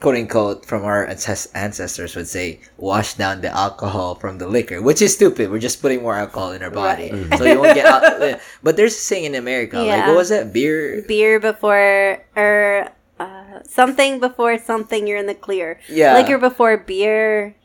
quote 0.00 0.16
unquote, 0.16 0.66
from 0.66 0.84
our 0.84 1.06
ancestors 1.06 2.14
would 2.16 2.28
say, 2.28 2.60
wash 2.76 3.14
down 3.14 3.40
the 3.40 3.48
alcohol 3.48 4.14
from 4.14 4.38
the 4.38 4.46
liquor, 4.46 4.82
which 4.82 5.00
is 5.00 5.14
stupid. 5.14 5.50
We're 5.50 5.58
just 5.58 5.80
putting 5.80 6.02
more 6.02 6.14
alcohol 6.14 6.52
in 6.52 6.62
our 6.62 6.70
body, 6.70 7.10
Right. 7.12 7.38
so 7.38 7.44
you 7.44 7.60
won't 7.60 7.74
get. 7.74 7.86
Al- 7.86 8.40
but 8.62 8.76
there's 8.76 8.94
a 8.94 8.98
saying 9.00 9.24
in 9.24 9.34
America, 9.34 9.78
like 9.80 10.06
what 10.06 10.16
was 10.16 10.28
that? 10.28 10.52
Beer. 10.52 11.02
Beer 11.08 11.40
before 11.40 12.22
or 12.36 12.88
uh, 13.18 13.62
something 13.64 14.20
before 14.20 14.58
something. 14.58 15.06
You're 15.06 15.18
in 15.18 15.26
the 15.26 15.34
clear. 15.34 15.80
Yeah. 15.88 16.14
liquor 16.14 16.38
before 16.38 16.76
beer, 16.76 17.56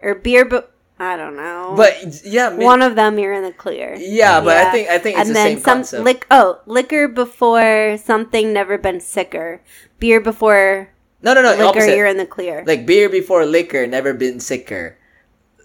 or 0.00 0.14
beer. 0.14 0.44
But 0.44 0.72
I 1.00 1.16
don't 1.16 1.34
know. 1.34 1.74
But 1.76 2.22
yeah, 2.24 2.54
one 2.54 2.80
of 2.80 2.94
them 2.94 3.18
you're 3.18 3.32
in 3.32 3.42
the 3.42 3.52
clear. 3.52 3.96
yeah, 3.98 4.40
but 4.40 4.56
I 4.56 4.70
think 4.70 4.88
I 4.88 4.98
think 4.98 5.18
it's 5.18 5.26
and 5.28 5.34
the 5.34 5.60
then 5.60 5.84
some 5.84 6.06
oh 6.30 6.60
liquor 6.66 7.08
before 7.08 7.98
something 7.98 8.52
never 8.52 8.78
been 8.78 9.00
sicker. 9.00 9.60
Beer 9.98 10.20
before 10.20 10.91
no, 11.22 11.34
no, 11.34 11.42
no. 11.42 11.50
liquor. 11.52 11.64
opposite. 11.64 11.96
You're 11.96 12.06
in 12.06 12.16
the 12.18 12.26
clear. 12.26 12.64
like 12.66 12.84
beer 12.86 13.08
before 13.08 13.46
liquor 13.46 13.86
never 13.86 14.12
been 14.14 14.40
sicker 14.40 14.98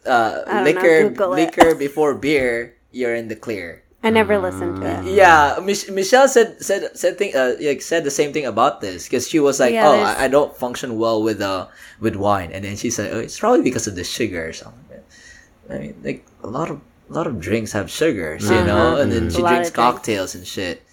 uh 0.05 0.43
don't 0.45 0.45
know, 0.47 0.63
liquor 0.63 1.27
liquor 1.29 1.75
before 1.75 2.13
beer 2.15 2.75
you're 2.91 3.15
in 3.15 3.27
the 3.27 3.35
clear 3.35 3.84
I 4.03 4.09
never 4.09 4.38
listened 4.38 4.79
to 4.79 4.88
it. 4.88 5.11
yeah 5.11 5.59
Mich- 5.61 5.89
michelle 5.91 6.29
said 6.29 6.61
said 6.63 6.95
said 6.95 7.17
thing 7.17 7.35
uh, 7.35 7.55
like 7.59 7.81
said 7.81 8.05
the 8.05 8.11
same 8.13 8.31
thing 8.31 8.45
about 8.45 8.79
this 8.79 9.03
because 9.03 9.27
she 9.27 9.39
was 9.41 9.59
like 9.59 9.73
Yeah, 9.73 9.89
oh 9.89 9.99
I, 9.99 10.25
I 10.25 10.27
don't 10.29 10.55
function 10.55 10.97
well 10.97 11.19
with 11.21 11.41
uh 11.41 11.67
with 11.99 12.15
wine 12.15 12.51
and 12.55 12.63
then 12.63 12.77
she 12.77 12.89
said 12.89 13.11
oh, 13.13 13.19
it's 13.19 13.38
probably 13.39 13.63
because 13.63 13.88
of 13.88 13.95
the 13.99 14.05
sugar 14.05 14.47
or 14.47 14.53
something 14.53 15.01
i 15.69 15.77
mean 15.79 15.95
like 16.03 16.23
a 16.43 16.47
lot 16.47 16.69
of 16.71 16.79
a 17.09 17.13
lot 17.13 17.27
of 17.27 17.41
drinks 17.41 17.71
have 17.73 17.91
sugars 17.91 18.43
you 18.47 18.63
know 18.63 18.95
Uh-huh. 18.95 19.01
and 19.01 19.11
then 19.11 19.27
she 19.29 19.41
drinks 19.43 19.69
of 19.69 19.75
drinks. 19.75 19.75
cocktails 19.75 20.35
and 20.35 20.47
shit 20.47 20.84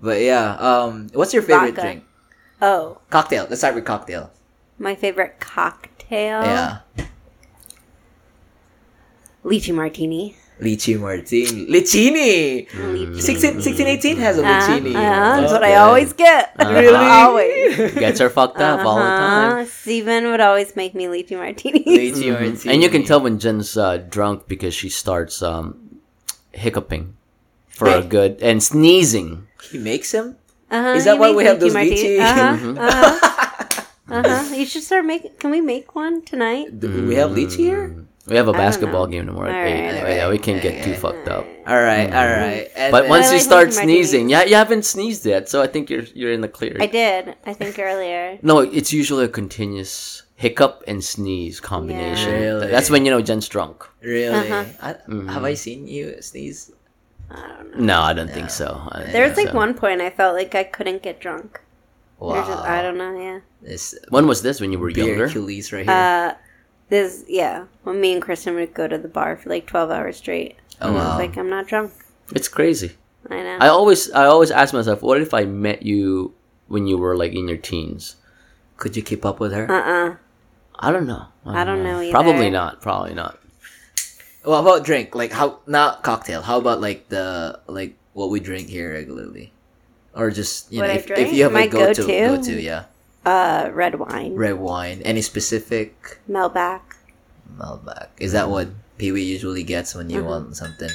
but 0.00 0.20
yeah 0.22 0.56
um 0.56 1.10
what's 1.12 1.34
your 1.34 1.42
favorite 1.42 1.74
Vodka. 1.76 1.82
drink 1.82 2.04
Oh, 2.62 2.98
cocktail 3.10 3.46
let's 3.50 3.60
start 3.60 3.74
with 3.74 3.84
cocktail 3.84 4.30
my 4.78 4.94
favorite 4.94 5.40
cocktail. 5.40 6.42
yeah 6.42 6.78
lychee 9.44 9.74
martini. 9.74 10.36
Lychee 10.60 11.00
martini. 11.00 11.66
Lichini! 11.66 12.68
16, 13.20 13.54
1618 13.58 14.16
has 14.18 14.38
a 14.38 14.42
Uh, 14.42 14.46
lichini. 14.46 14.94
uh, 14.94 15.40
that's 15.40 15.50
what 15.52 15.64
I 15.64 15.74
always 15.76 16.12
get. 16.12 16.54
Really? 16.58 16.94
always. 16.94 17.92
Gets 17.98 18.20
her 18.20 18.30
fucked 18.30 18.58
up 18.58 18.86
all 18.86 18.96
the 18.96 19.02
time. 19.02 19.52
Uh-huh. 19.52 19.64
Steven 19.64 20.26
would 20.30 20.40
always 20.40 20.76
make 20.76 20.94
me 20.94 21.06
lychee 21.06 21.36
martinis. 21.36 21.82
Lychee 21.86 22.30
martini. 22.30 22.72
And 22.74 22.82
you 22.82 22.88
can 22.90 23.02
tell 23.02 23.20
when 23.20 23.40
Jen's 23.40 23.76
uh, 23.76 23.96
drunk 23.96 24.46
because 24.46 24.74
she 24.74 24.88
starts 24.88 25.42
um, 25.42 25.98
hiccuping 26.52 27.16
for 27.68 27.88
a 27.88 28.02
good 28.02 28.38
and 28.40 28.62
sneezing. 28.62 29.48
He 29.70 29.78
makes 29.78 30.12
him? 30.12 30.36
Uh-huh, 30.72 30.88
Is 30.96 31.04
that 31.04 31.14
he 31.14 31.20
why 31.20 31.30
we 31.32 31.44
have 31.44 31.60
those 31.60 31.74
martinis. 31.74 32.18
Uh-huh, 32.20 32.74
uh-huh. 32.80 33.82
uh-huh. 34.08 34.54
You 34.54 34.66
should 34.66 34.82
start 34.82 35.04
making. 35.04 35.32
Can 35.38 35.50
we 35.50 35.60
make 35.60 35.94
one 35.94 36.22
tonight? 36.24 36.80
Do 36.80 37.06
we 37.06 37.14
have 37.16 37.30
lychee 37.30 37.56
here? 37.56 38.06
We 38.26 38.36
have 38.36 38.46
a 38.46 38.52
basketball 38.52 39.08
game 39.08 39.26
tomorrow 39.26 39.50
at 39.50 39.54
All 39.56 39.66
eight. 39.66 39.90
right, 39.90 40.02
all 40.04 40.08
yeah, 40.14 40.28
we 40.30 40.38
can't 40.38 40.62
get 40.62 40.84
too 40.84 40.94
fucked 40.94 41.26
up. 41.26 41.44
Alright, 41.66 42.06
alright. 42.14 42.70
And 42.76 42.92
But 42.92 43.02
then- 43.02 43.10
once 43.10 43.26
you 43.34 43.38
like 43.38 43.42
start 43.42 43.72
sneezing, 43.74 44.28
yeah, 44.30 44.44
you 44.44 44.54
haven't 44.54 44.84
sneezed 44.84 45.26
yet, 45.26 45.48
so 45.48 45.60
I 45.60 45.66
think 45.66 45.90
you're 45.90 46.06
you're 46.14 46.32
in 46.32 46.40
the 46.40 46.48
clear. 46.48 46.76
I 46.80 46.86
did. 46.86 47.34
I 47.44 47.52
think 47.52 47.78
earlier. 47.80 48.38
No, 48.42 48.60
it's 48.60 48.92
usually 48.92 49.24
a 49.24 49.28
continuous 49.28 50.22
hiccup 50.36 50.84
and 50.86 51.02
sneeze 51.02 51.58
combination. 51.58 52.30
Yeah. 52.30 52.40
Really? 52.46 52.66
That's 52.68 52.90
when 52.90 53.04
you 53.04 53.10
know 53.10 53.22
Jen's 53.22 53.48
drunk. 53.48 53.84
Really? 54.00 54.50
Uh-huh. 54.50 54.64
I, 54.80 54.90
Have 55.32 55.44
I 55.44 55.54
seen 55.54 55.86
you 55.88 56.22
sneeze? 56.22 56.70
No, 57.76 58.00
I 58.00 58.12
don't 58.12 58.30
think 58.30 58.50
so. 58.50 58.82
I 58.92 59.00
don't 59.02 59.12
There 59.12 59.24
was 59.26 59.34
think 59.34 59.46
like 59.48 59.52
so. 59.52 59.58
one 59.58 59.74
point 59.74 60.00
I 60.00 60.10
felt 60.10 60.34
like 60.34 60.54
I 60.54 60.64
couldn't 60.64 61.02
get 61.02 61.20
drunk. 61.20 61.60
There's 62.20 62.46
just- 62.46 62.64
I 62.64 62.82
don't 62.82 62.98
know. 62.98 63.18
Yeah. 63.18 63.40
This 63.62 63.98
When 64.10 64.26
was 64.26 64.42
this? 64.42 64.60
When 64.60 64.70
you 64.72 64.78
were 64.78 64.92
beer 64.92 65.06
younger? 65.08 65.24
Achilles 65.24 65.72
right 65.72 65.84
here. 65.86 65.94
Uh, 65.94 66.34
this 66.88 67.24
yeah. 67.28 67.64
When 67.84 68.00
me 68.00 68.12
and 68.12 68.22
Kristen 68.22 68.54
would 68.56 68.74
go 68.74 68.86
to 68.86 68.98
the 68.98 69.08
bar 69.08 69.36
for 69.36 69.48
like 69.48 69.66
twelve 69.66 69.90
hours 69.90 70.18
straight. 70.18 70.56
Oh, 70.80 70.90
I 70.90 70.92
wow. 70.92 71.08
was 71.08 71.18
like, 71.18 71.36
I'm 71.38 71.48
not 71.50 71.66
drunk. 71.66 71.92
It's 72.34 72.48
crazy. 72.48 72.92
I 73.30 73.36
know. 73.42 73.58
I 73.60 73.68
always, 73.68 74.10
I 74.12 74.26
always 74.26 74.50
ask 74.50 74.74
myself, 74.74 75.00
what 75.02 75.20
if 75.20 75.32
I 75.32 75.44
met 75.44 75.82
you 75.82 76.34
when 76.66 76.86
you 76.86 76.98
were 76.98 77.16
like 77.16 77.32
in 77.34 77.48
your 77.48 77.56
teens? 77.58 78.16
Could 78.76 78.96
you 78.96 79.02
keep 79.02 79.24
up 79.24 79.38
with 79.40 79.52
her? 79.52 79.70
uh 79.70 80.10
uh 80.12 80.16
I 80.78 80.90
don't 80.90 81.06
know. 81.06 81.26
I 81.46 81.64
don't 81.64 81.82
know 81.84 82.00
either. 82.00 82.10
Probably 82.12 82.50
not. 82.50 82.82
Probably 82.82 83.14
not. 83.14 83.38
Well, 84.44 84.60
about 84.60 84.84
drink? 84.84 85.14
Like 85.14 85.30
how 85.32 85.58
not 85.66 86.02
cocktail? 86.02 86.42
How 86.42 86.58
about 86.58 86.80
like 86.80 87.08
the 87.08 87.60
like 87.66 87.94
what 88.12 88.30
we 88.30 88.40
drink 88.40 88.68
here 88.68 88.92
regularly, 88.92 89.52
or 90.14 90.30
just 90.30 90.72
you 90.72 90.80
What 90.80 90.88
know 90.88 90.92
I 90.94 90.96
if, 90.96 91.06
drink? 91.06 91.28
if 91.28 91.32
you 91.32 91.44
have 91.44 91.52
My 91.52 91.62
a 91.64 91.68
go 91.68 91.92
to 91.92 92.02
go-to? 92.02 92.36
go 92.36 92.42
to 92.42 92.60
yeah 92.60 92.84
Uh, 93.24 93.70
red 93.72 93.94
wine, 94.02 94.34
red 94.34 94.58
wine 94.58 95.00
any 95.06 95.22
specific 95.22 96.18
Melback. 96.28 96.82
Malbec 97.56 98.08
is 98.18 98.32
that 98.32 98.50
what 98.50 98.66
Pee 98.98 99.12
Wee 99.12 99.22
usually 99.22 99.62
gets 99.62 99.94
when 99.94 100.10
you 100.10 100.18
Mm-hmm. 100.18 100.26
want 100.50 100.56
something? 100.56 100.90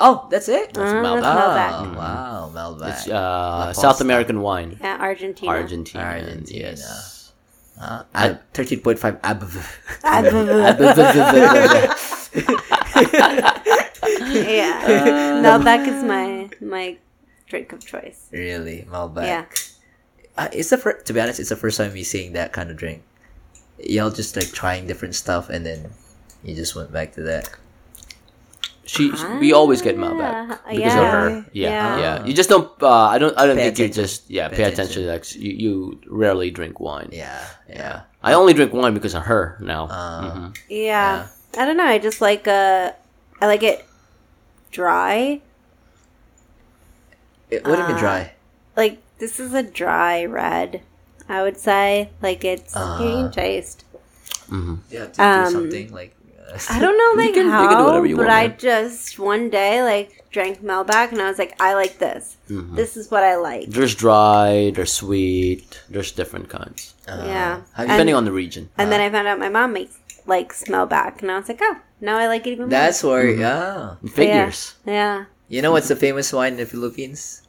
Oh, 0.00 0.26
that's 0.32 0.48
it. 0.48 0.74
Uh, 0.76 0.80
Malbec. 0.80 1.20
that's 1.22 1.36
Melback. 1.38 1.72
Oh, 1.78 1.92
wow, 1.94 2.50
Malbec. 2.56 2.88
It's 2.90 3.06
uh, 3.08 3.72
South 3.72 4.00
American 4.00 4.40
wine. 4.40 4.78
Yeah, 4.80 4.96
Argentina. 4.98 5.52
Argentina. 5.52 6.02
Argentina. 6.02 6.74
Yes. 6.74 7.32
Uh, 7.80 8.02
at 8.14 8.42
thirteen 8.52 8.80
point 8.80 8.98
five 8.98 9.20
ab. 9.22 9.46
Yeah, 13.00 15.40
Melback 15.44 15.86
is 15.88 16.04
my 16.04 16.48
my 16.60 16.96
drink 17.48 17.72
of 17.72 17.84
choice. 17.84 18.28
really, 18.32 18.86
Malbec. 18.90 19.26
Yeah. 19.26 19.44
Uh, 20.36 20.48
it's 20.52 20.70
the 20.70 20.78
fir- 20.78 21.00
to 21.02 21.12
be 21.12 21.20
honest, 21.20 21.40
it's 21.40 21.48
the 21.50 21.56
first 21.56 21.76
time 21.78 21.92
me 21.92 22.02
seeing 22.04 22.32
that 22.32 22.52
kind 22.52 22.70
of 22.70 22.76
drink. 22.76 23.02
Y'all 23.78 24.10
just 24.10 24.36
like 24.36 24.52
trying 24.52 24.86
different 24.86 25.14
stuff, 25.14 25.48
and 25.50 25.64
then 25.66 25.90
you 26.44 26.54
just 26.54 26.74
went 26.76 26.92
back 26.92 27.12
to 27.14 27.22
that. 27.22 27.50
She, 28.86 29.12
we 29.38 29.52
always 29.52 29.82
get 29.82 29.94
Ah, 29.94 29.98
Malbec 30.02 30.48
yeah. 30.48 30.58
because 30.74 30.94
of 30.94 31.04
her. 31.06 31.30
Yeah. 31.30 31.44
Yeah, 31.52 31.70
yeah. 31.70 31.98
Yeah. 32.00 32.24
You 32.26 32.34
just 32.34 32.48
don't. 32.50 32.70
Uh, 32.82 32.88
I 32.90 33.18
don't. 33.18 33.36
I 33.38 33.46
don't 33.46 33.56
Pay 33.56 33.66
think 33.70 33.78
you 33.78 33.88
just. 33.88 34.28
Yeah, 34.28 34.48
Pay 34.48 34.56
pay, 34.56 34.64
attention. 34.64 35.06
Like 35.06 35.32
you, 35.36 35.52
you 35.52 36.00
rarely 36.08 36.50
drink 36.50 36.80
wine. 36.80 37.08
Yeah, 37.12 37.38
yeah. 37.68 38.02
I 38.22 38.32
only 38.34 38.52
drink 38.52 38.72
wine 38.72 38.94
because 38.94 39.14
of 39.14 39.22
her 39.24 39.56
now. 39.60 39.84
Uh, 39.86 40.34
Mhm. 40.50 40.58
Yeah. 40.68 41.26
I 41.56 41.64
don't 41.64 41.76
know. 41.76 41.84
I 41.84 41.98
just 41.98 42.20
like 42.20 42.46
uh, 42.48 42.92
I 43.40 43.46
like 43.46 43.62
it 43.62 43.84
dry. 44.70 45.40
It, 47.50 47.64
what 47.66 47.76
do 47.76 47.82
you 47.82 47.88
mean 47.88 47.96
Uh, 47.96 48.00
dry? 48.00 48.32
Like 48.76 48.98
this 49.18 49.40
is 49.40 49.52
a 49.54 49.62
dry 49.62 50.24
red. 50.24 50.82
I 51.28 51.42
would 51.42 51.56
say 51.58 52.10
like 52.22 52.44
it's 52.44 52.74
Uh. 52.76 52.98
getting 52.98 53.30
taste. 53.30 53.84
Mhm. 54.48 54.78
You 54.90 54.98
have 55.00 55.12
to 55.12 55.22
um, 55.24 55.44
do 55.44 55.50
something 55.50 55.92
like. 55.92 56.14
Uh, 56.52 56.58
I 56.70 56.78
don't 56.80 56.96
know 56.98 57.10
You 57.22 57.26
like 57.26 57.34
can- 57.34 57.44
you 57.46 57.50
how, 57.50 57.68
can 57.68 57.78
do 57.78 57.84
whatever 57.84 58.06
you 58.06 58.16
but 58.16 58.26
want, 58.26 58.32
I 58.38 58.48
man. 58.48 58.56
just 58.58 59.18
one 59.18 59.50
day 59.50 59.82
like 59.82 60.24
drank 60.30 60.62
Melback 60.62 61.10
and 61.12 61.20
I 61.20 61.28
was 61.28 61.38
like, 61.38 61.54
I 61.60 61.74
like 61.74 61.98
this. 61.98 62.36
Mm-hmm. 62.48 62.74
This 62.76 62.96
is 62.96 63.10
what 63.10 63.22
I 63.24 63.36
like. 63.36 63.66
There's 63.68 63.94
dry. 63.94 64.70
There's 64.74 64.92
sweet. 64.92 65.80
There's 65.88 66.10
different 66.12 66.48
kinds 66.48 66.94
uh, 67.08 67.22
yeah. 67.26 67.62
have 67.74 67.86
you- 67.86 67.92
depending 67.92 68.14
on 68.14 68.24
the 68.24 68.32
region. 68.32 68.70
And 68.78 68.90
then 68.92 69.00
I 69.00 69.10
found 69.10 69.26
out 69.28 69.38
my 69.38 69.48
mom 69.48 69.72
makes 69.72 69.98
likes 70.26 70.64
back, 70.68 71.22
and 71.22 71.30
I 71.30 71.38
was 71.38 71.48
like, 71.48 71.60
oh, 71.62 71.76
now 72.00 72.18
I 72.18 72.26
like 72.26 72.46
it 72.46 72.52
even 72.58 72.66
more. 72.66 72.70
That's 72.70 73.02
where, 73.02 73.24
Mm-hmm. 73.24 73.40
yeah. 73.40 73.96
Figures. 74.12 74.74
yeah. 74.86 75.24
You 75.48 75.62
know 75.62 75.72
what's 75.72 75.88
the 75.88 75.96
famous 75.96 76.32
wine 76.32 76.52
in 76.54 76.58
the 76.58 76.66
Philippines? 76.66 77.42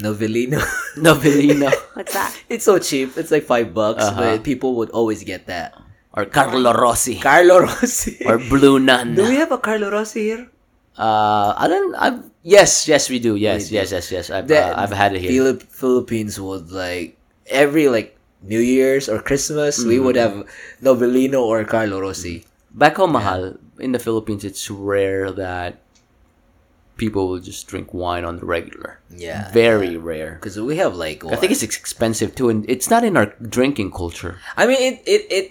Novellino. 0.00 0.60
Novellino 0.96 1.72
What's 1.96 2.12
that? 2.12 2.32
it's 2.48 2.64
so 2.64 2.78
cheap. 2.78 3.16
It's 3.16 3.30
like 3.30 3.44
five 3.44 3.72
bucks, 3.72 4.04
Uh-huh. 4.04 4.36
but 4.36 4.44
people 4.44 4.74
would 4.76 4.90
always 4.90 5.24
get 5.24 5.46
that. 5.46 5.72
or 6.16 6.24
Carlo 6.24 6.72
Rossi 6.72 7.16
Carlo 7.20 7.60
Rossi. 7.60 8.20
or 8.28 8.36
Blue 8.38 8.78
Nun. 8.80 9.14
do 9.14 9.28
we 9.28 9.36
have 9.36 9.52
a 9.52 9.58
Carlo 9.58 9.90
Rossi 9.92 10.32
here? 10.32 10.48
Uh, 10.96 11.52
I 11.56 11.68
don't. 11.68 11.92
I've, 11.96 12.24
yes, 12.42 12.88
yes, 12.88 13.08
we 13.12 13.20
do. 13.20 13.36
Yes, 13.36 13.68
We 13.68 13.68
do. 13.68 13.74
yes, 13.84 13.92
yes, 13.92 14.08
yes. 14.12 14.30
I've, 14.32 14.48
uh, 14.50 14.72
I've 14.76 14.92
had 14.92 15.12
it 15.12 15.20
here. 15.20 15.28
Philip- 15.30 15.68
Philippines 15.68 16.40
would 16.40 16.72
like 16.72 17.16
every 17.52 17.88
like 17.92 18.15
New 18.42 18.60
Year's 18.60 19.08
or 19.08 19.20
Christmas, 19.20 19.82
we 19.84 19.98
would 19.98 20.16
Mm-hmm. 20.16 20.42
have 20.46 20.48
Novellino 20.82 21.40
or 21.42 21.64
Carlo 21.64 22.00
Rossi. 22.00 22.44
Back 22.70 22.96
home, 22.96 23.12
mahal. 23.12 23.56
In 23.80 23.92
the 23.92 23.98
Philippines, 23.98 24.44
it's 24.44 24.70
rare 24.70 25.30
that 25.32 25.80
people 26.96 27.28
will 27.28 27.40
just 27.40 27.66
drink 27.66 27.92
wine 27.92 28.24
on 28.24 28.38
the 28.38 28.46
regular. 28.46 29.00
Yeah, 29.14 29.50
Very 29.52 29.96
rare. 29.96 30.36
because 30.40 30.58
we 30.60 30.76
have 30.76 30.96
like. 30.96 31.24
I 31.24 31.36
think 31.36 31.52
it's 31.52 31.62
expensive 31.62 32.34
too, 32.34 32.48
and 32.48 32.64
it's 32.68 32.88
not 32.88 33.04
in 33.04 33.16
our 33.16 33.26
drinking 33.42 33.92
culture. 33.92 34.38
I 34.56 34.66
mean, 34.66 34.80
it 34.80 35.02
it 35.06 35.22
it. 35.30 35.46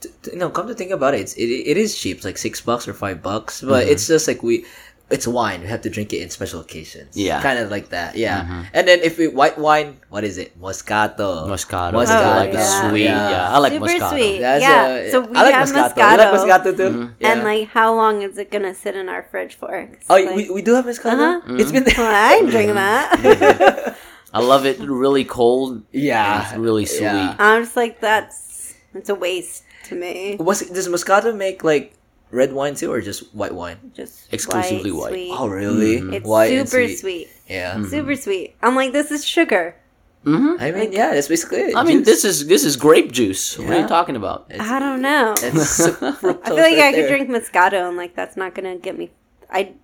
t- 0.00 0.10
t- 0.22 0.36
know, 0.36 0.50
come 0.50 0.66
to 0.68 0.74
think 0.74 0.90
about 0.90 1.14
it, 1.14 1.20
it's, 1.20 1.34
it 1.34 1.46
it 1.50 1.76
is 1.76 1.96
cheap, 1.98 2.16
it's 2.18 2.26
like 2.26 2.38
six 2.38 2.60
bucks 2.60 2.86
or 2.86 2.94
five 2.94 3.22
bucks. 3.22 3.60
But 3.62 3.82
Mm-hmm. 3.84 3.92
it's 3.92 4.06
just 4.06 4.26
like 4.28 4.42
we, 4.42 4.64
it's 5.12 5.26
wine. 5.26 5.60
We 5.60 5.68
have 5.68 5.82
to 5.82 5.90
drink 5.90 6.12
it 6.12 6.22
in 6.22 6.30
special 6.30 6.60
occasions. 6.60 7.16
Yeah. 7.16 7.34
Mm-hmm. 7.34 7.42
kind 7.42 7.58
of 7.58 7.70
like 7.70 7.90
that. 7.90 8.16
Yeah, 8.16 8.64
and 8.72 8.88
then 8.88 9.00
if 9.00 9.18
we 9.18 9.28
white 9.28 9.58
wine, 9.58 10.00
what 10.08 10.24
is 10.24 10.38
it? 10.38 10.58
Moscato. 10.60 11.46
Moscato. 11.46 11.92
Moscato. 11.92 12.10
I 12.10 12.36
like 12.36 12.52
the 12.52 12.58
yeah. 12.58 12.88
sweet. 12.90 13.04
Yeah. 13.04 13.30
Yeah, 13.30 13.54
I 13.54 13.58
like 13.58 13.72
Super 13.72 13.86
Moscato. 13.86 14.10
sweet. 14.10 14.40
That's 14.40 14.62
Yeah, 14.62 14.82
uh, 14.82 15.10
so 15.10 15.20
we 15.20 15.36
I 15.36 15.42
like 15.42 15.54
have 15.54 15.68
Moscato. 15.68 15.94
Moscato. 15.94 16.10
You 16.10 16.16
like 16.18 16.62
Moscato 16.64 16.76
too? 16.76 17.10
Yeah. 17.20 17.32
And 17.32 17.44
like, 17.44 17.68
how 17.68 17.94
long 17.94 18.22
is 18.22 18.38
it 18.38 18.50
gonna 18.50 18.74
sit 18.74 18.96
in 18.96 19.08
our 19.08 19.22
fridge 19.30 19.54
for? 19.54 19.88
oh, 20.10 20.14
like, 20.14 20.34
we, 20.34 20.50
we 20.50 20.62
do 20.62 20.74
have 20.74 20.86
Moscato. 20.86 21.38
Uh-huh. 21.38 21.56
It's 21.60 21.72
been 21.72 21.84
well, 21.96 22.10
I 22.12 22.34
ain't 22.36 22.50
drinking 22.50 22.74
that. 22.82 23.96
I 24.34 24.40
love 24.40 24.64
it 24.64 24.78
really 24.80 25.24
cold. 25.24 25.82
yeah, 25.92 26.48
It's 26.48 26.56
really 26.56 26.86
sweet. 26.86 27.02
Yeah. 27.02 27.36
I'm 27.38 27.64
just 27.64 27.76
like, 27.76 28.00
that's 28.00 28.74
it's 28.94 29.08
a 29.10 29.14
waste 29.14 29.64
to 29.88 29.94
me. 29.94 30.36
Was 30.40 30.60
does 30.62 30.88
Moscato 30.88 31.36
make 31.36 31.62
like 31.64 31.94
red 32.32 32.52
wine 32.52 32.74
too, 32.74 32.90
or 32.90 33.00
just 33.00 33.32
white 33.34 33.54
wine? 33.54 33.92
Just 33.94 34.32
Exclusively 34.32 34.90
white. 34.90 35.12
sweet. 35.12 35.30
Oh, 35.32 35.46
really? 35.46 35.96
It's 36.16 36.26
White 36.26 36.50
super 36.68 36.88
sweet. 36.88 37.28
Yeah. 37.46 37.78
Super 37.86 38.16
sweet. 38.16 38.56
I'm 38.62 38.74
like, 38.74 38.92
this 38.92 39.10
is 39.12 39.24
sugar. 39.24 39.76
hmm 40.24 40.56
I 40.58 40.70
mean, 40.72 40.90
yeah, 40.92 41.14
that's 41.14 41.28
basically 41.28 41.60
it. 41.70 41.76
I 41.76 41.84
mean, 41.84 42.02
this 42.02 42.24
is 42.24 42.46
this 42.46 42.64
is 42.64 42.74
grape 42.76 43.12
juice. 43.12 43.58
What 43.58 43.70
are 43.70 43.80
you 43.80 43.88
talking 43.88 44.16
about? 44.16 44.46
It's- 44.50 44.66
I 44.68 44.78
don't 44.80 45.02
know. 45.02 45.34
it's 45.38 45.80
I 46.02 46.12
feel 46.18 46.56
like 46.56 46.78
I 46.78 46.92
could 46.96 47.08
drink 47.08 47.28
Moscato 47.30 47.86
and 47.88 47.96
like 47.96 48.14
that's 48.16 48.36
not 48.36 48.54
gonna 48.56 48.76
get 48.76 48.96
me. 48.98 49.10
I. 49.50 49.74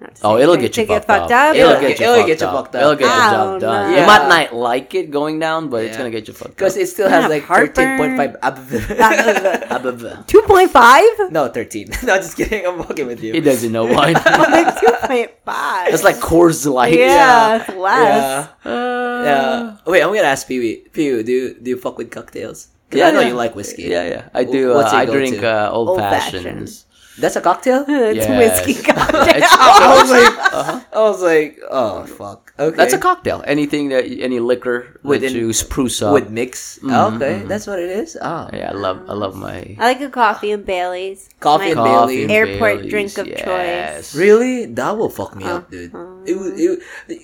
not 0.00 0.14
to 0.14 0.26
Oh, 0.26 0.36
it'll 0.36 0.56
drink 0.56 0.74
get 0.74 0.82
you 0.82 0.86
fucked, 0.86 1.08
up. 1.10 1.30
up. 1.30 1.56
It'll 1.56 1.72
but- 1.72 1.80
get 1.80 1.98
you 2.00 2.04
It'll 2.04 2.16
fucked 2.16 2.26
get 2.28 2.40
you 2.40 2.46
up. 2.46 2.54
fucked 2.54 2.74
up. 2.76 2.80
It'll 2.82 2.94
get 2.96 3.06
the 3.06 3.12
Oh, 3.14 3.30
job 3.30 3.60
done. 3.60 3.90
You 3.94 4.00
might 4.06 4.28
not 4.28 4.54
like 4.54 4.94
it 4.94 5.10
going 5.10 5.38
down, 5.38 5.68
but 5.70 5.84
it's 5.84 5.96
gonna 5.96 6.10
get 6.10 6.28
you 6.28 6.34
fucked 6.34 6.50
up. 6.50 6.56
because 6.56 6.76
it 6.76 6.86
still 6.88 7.08
has 7.08 7.30
like 7.30 7.44
heartburn. 7.44 7.96
thirteen 7.98 8.16
point 8.16 8.36
five. 8.36 8.36
Two 10.26 10.42
point 10.42 10.70
five. 10.70 11.04
no, 11.30 11.48
thirteen. 11.48 11.88
no, 12.04 12.16
just 12.16 12.36
kidding. 12.36 12.66
I'm 12.66 12.82
fucking 12.82 13.06
with 13.06 13.22
you. 13.22 13.32
He 13.32 13.40
doesn't 13.40 13.72
know 13.72 13.86
wine. 13.86 14.14
Two 14.14 14.92
point 15.06 15.30
five. 15.44 15.92
it's 15.94 16.04
like 16.04 16.16
Coors 16.16 16.66
Light. 16.70 16.92
yeah, 16.94 17.56
it's 17.60 17.68
less. 17.76 18.48
Yeah. 18.64 18.70
Uh, 18.70 19.22
Yeah. 19.24 19.76
Wait, 19.86 20.02
I'm 20.02 20.08
gonna 20.14 20.28
ask 20.28 20.46
Pee 20.46 20.58
Wee. 20.58 20.76
Pee 20.92 21.12
Wee, 21.12 21.22
do 21.22 21.32
you, 21.32 21.54
do 21.60 21.70
you 21.70 21.76
fuck 21.78 21.96
with 21.98 22.10
cocktails? 22.10 22.68
'Cause 22.90 22.98
Yeah, 23.00 23.08
I 23.08 23.10
know 23.10 23.20
yeah. 23.20 23.28
you 23.28 23.34
like 23.34 23.56
whiskey. 23.56 23.84
Yeah, 23.84 24.04
yeah. 24.06 24.22
I 24.34 24.44
do. 24.44 24.72
Uh, 24.74 24.88
I 24.92 25.04
drink 25.06 25.42
uh, 25.42 25.70
old, 25.72 25.88
Old 25.88 25.98
fashions. 25.98 26.84
That's 27.18 27.36
a 27.36 27.40
cocktail. 27.40 27.84
It's 27.88 28.28
Yes. 28.28 28.36
whiskey 28.66 28.82
cocktail. 28.92 29.22
It's- 29.24 29.48
I 29.48 29.88
was 30.00 30.10
like, 30.12 30.34
uh-huh. 30.52 30.80
I 30.92 31.00
was 31.08 31.20
like, 31.22 31.52
oh 31.70 32.04
fuck. 32.04 32.52
Okay. 32.58 32.76
That's 32.76 32.92
a 32.92 32.98
cocktail. 32.98 33.44
Anything 33.46 33.88
that 33.92 34.04
any 34.04 34.40
liquor 34.40 35.00
With 35.02 35.20
that 35.20 35.32
in- 35.32 35.36
you 35.36 35.52
spruce 35.52 36.00
up. 36.00 36.12
with 36.12 36.28
mix. 36.30 36.78
Mhm, 36.80 37.16
okay, 37.16 37.40
mhm. 37.44 37.48
that's 37.48 37.66
what 37.66 37.78
it 37.80 37.88
is. 37.92 38.16
Ah, 38.20 38.48
yeah, 38.52 38.72
I 38.72 38.76
love. 38.76 39.04
I 39.08 39.12
love 39.12 39.36
my 39.36 39.76
I 39.80 39.92
like 39.96 40.00
a 40.00 40.08
coffee 40.08 40.52
and 40.52 40.64
Bailey's. 40.64 41.28
Coffee 41.40 41.72
My 41.74 41.80
and 41.80 41.84
Bailey. 41.84 42.22
and 42.24 42.30
Airport 42.32 42.76
Baileys, 42.84 42.90
drink 42.92 43.12
of 43.18 43.26
yes. 43.28 43.44
choice. 43.44 44.06
Really? 44.16 44.66
That 44.72 44.96
will 44.96 45.12
fuck 45.12 45.36
me 45.36 45.44
up, 45.44 45.70
dude. 45.70 45.92
Uh-huh. 45.94 46.24
It, 46.24 46.36
was- 46.36 46.54
it 46.56 46.80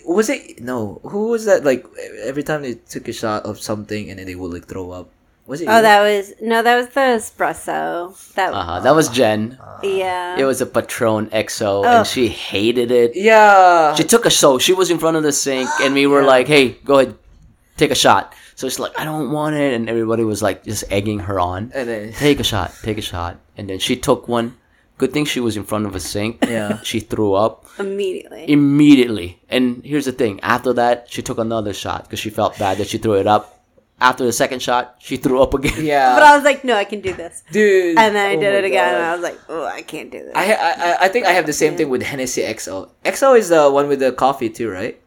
was 0.09 0.29
it. 0.29 0.61
No, 0.61 1.01
who 1.05 1.29
was 1.33 1.45
that? 1.49 1.65
Like 1.65 1.85
every 2.25 2.43
time 2.45 2.61
they 2.63 2.75
took 2.77 3.09
a 3.09 3.13
shot 3.17 3.45
of 3.49 3.57
something 3.61 4.09
and 4.13 4.19
then 4.21 4.27
they 4.29 4.37
would 4.37 4.53
like 4.53 4.69
throw 4.69 4.91
up. 4.93 5.09
Was 5.53 5.61
it? 5.61 5.69
Oh, 5.69 5.77
you? 5.77 5.83
that 5.85 6.01
was 6.01 6.33
no, 6.41 6.63
that 6.65 6.77
was 6.81 6.89
the 6.97 7.01
espresso. 7.21 8.17
That 8.35 8.55
Uh 8.55 8.63
huh. 8.65 8.81
That 8.81 8.95
was 8.97 9.09
Jen. 9.13 9.59
yeah. 9.83 10.39
It 10.41 10.45
was 10.45 10.61
a 10.65 10.67
Patron 10.67 11.29
XO, 11.29 11.85
Ugh. 11.85 11.93
and 11.93 12.07
she 12.07 12.29
hated 12.29 12.91
it. 12.91 13.13
Yeah. 13.15 13.95
She 13.95 14.05
took 14.05 14.25
a 14.25 14.31
so 14.31 14.57
she 14.59 14.73
was 14.73 14.89
in 14.91 14.97
front 14.99 15.17
of 15.19 15.23
the 15.23 15.33
sink, 15.33 15.69
and 15.83 15.93
we 15.93 16.07
were 16.07 16.25
like, 16.35 16.49
"Hey, 16.49 16.81
go 16.89 16.99
ahead, 17.01 17.15
take 17.77 17.91
a 17.93 18.01
shot." 18.07 18.33
So 18.57 18.69
she's 18.69 18.79
like, 18.81 18.97
"I 18.99 19.05
don't 19.05 19.31
want 19.31 19.57
it," 19.57 19.75
and 19.77 19.89
everybody 19.93 20.25
was 20.25 20.41
like 20.43 20.65
just 20.65 20.85
egging 20.91 21.21
her 21.29 21.39
on. 21.39 21.71
and 21.75 21.85
then 21.89 22.13
Take 22.27 22.41
a 22.41 22.45
shot, 22.45 22.73
take 22.83 22.97
a 22.97 23.03
shot, 23.05 23.37
and 23.57 23.69
then 23.69 23.79
she 23.79 23.97
took 23.97 24.29
one. 24.29 24.57
Good 24.99 25.13
thing 25.13 25.25
she 25.25 25.41
was 25.41 25.57
in 25.57 25.65
front 25.65 25.85
of 25.87 25.95
a 25.97 26.01
sink. 26.01 26.39
Yeah. 26.47 26.79
She 26.91 27.01
threw 27.01 27.35
up 27.35 27.67
immediately. 27.79 28.45
immediately. 28.49 29.41
And 29.49 29.85
here's 29.85 30.05
the 30.07 30.13
thing: 30.13 30.41
after 30.41 30.73
that, 30.81 31.09
she 31.13 31.21
took 31.23 31.39
another 31.39 31.73
shot 31.75 32.05
because 32.05 32.21
she 32.21 32.31
felt 32.31 32.57
bad 32.59 32.79
that 32.79 32.89
she 32.89 32.99
threw 32.99 33.15
it 33.21 33.27
up. 33.27 33.59
After 34.03 34.25
the 34.25 34.33
second 34.33 34.61
shot, 34.61 34.97
she 34.99 35.17
threw 35.17 35.41
up 35.41 35.55
again. 35.55 35.85
Yeah, 35.85 36.15
But 36.17 36.23
I 36.25 36.35
was 36.37 36.45
like, 36.45 36.65
no, 36.65 36.75
I 36.77 36.85
can 36.85 37.01
do 37.01 37.13
this. 37.15 37.43
dude. 37.53 37.97
And 37.97 38.15
then 38.17 38.31
I 38.31 38.37
oh 38.37 38.41
did 38.41 38.53
my 38.53 38.59
it 38.59 38.65
again, 38.65 38.93
God. 38.93 38.95
and 38.99 39.05
I 39.07 39.13
was 39.15 39.23
like, 39.23 39.39
oh, 39.49 39.65
I 39.65 39.83
can't 39.83 40.11
do 40.11 40.19
this. 40.19 40.33
I, 40.35 40.53
I 40.55 40.97
I 41.07 41.09
think 41.09 41.27
I 41.27 41.33
have 41.33 41.47
the 41.47 41.53
same 41.53 41.77
thing 41.77 41.89
with 41.89 42.03
Hennessy 42.03 42.43
XO. 42.43 42.91
XO 43.05 43.39
is 43.39 43.49
the 43.49 43.71
one 43.71 43.89
with 43.89 44.01
the 44.01 44.13
coffee 44.13 44.51
too, 44.51 44.69
right? 44.71 44.99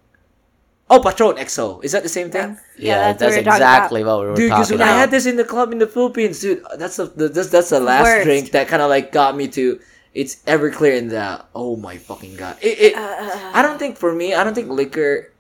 Oh, 0.88 1.00
Patron 1.02 1.36
XO. 1.38 1.84
Is 1.84 1.92
that 1.94 2.04
the 2.04 2.10
same 2.10 2.30
thing? 2.30 2.58
Yeah, 2.78 3.14
that's 3.14 3.36
exactly 3.36 3.42
what 3.42 3.42
that's 3.42 3.42
we 3.42 3.42
were 3.42 3.44
talking 3.44 3.62
exactly 3.62 4.04
what 4.04 4.20
we 4.22 4.26
were 4.28 4.36
Dude, 4.36 4.50
because 4.52 4.68
talking 4.70 4.80
when 4.80 4.88
I 4.88 4.98
had 5.02 5.10
this 5.10 5.26
in 5.26 5.36
the 5.36 5.44
club 5.44 5.72
in 5.72 5.80
the 5.80 5.88
Philippines, 5.88 6.40
dude, 6.42 6.62
uh, 6.64 6.76
that's 6.78 6.98
the, 6.98 7.06
the 7.06 7.28
that's, 7.30 7.50
that's 7.50 7.70
the 7.72 7.80
last 7.80 8.04
Worst. 8.06 8.24
drink 8.26 8.52
that 8.52 8.68
kind 8.68 8.82
of 8.82 8.90
like 8.90 9.12
got 9.12 9.36
me 9.36 9.48
to. 9.58 9.80
It's 10.14 10.38
Everclear 10.46 10.96
in 10.96 11.10
that 11.10 11.48
Oh 11.54 11.76
my 11.76 11.98
fucking 11.98 12.38
god! 12.38 12.56
It, 12.62 12.80
it, 12.80 12.96
uh, 12.96 13.02
uh, 13.02 13.52
I 13.54 13.62
don't 13.62 13.78
think 13.80 13.98
for 13.98 14.14
me. 14.14 14.34
I 14.34 14.44
don't 14.46 14.54
think 14.54 14.70
liquor. 14.70 15.34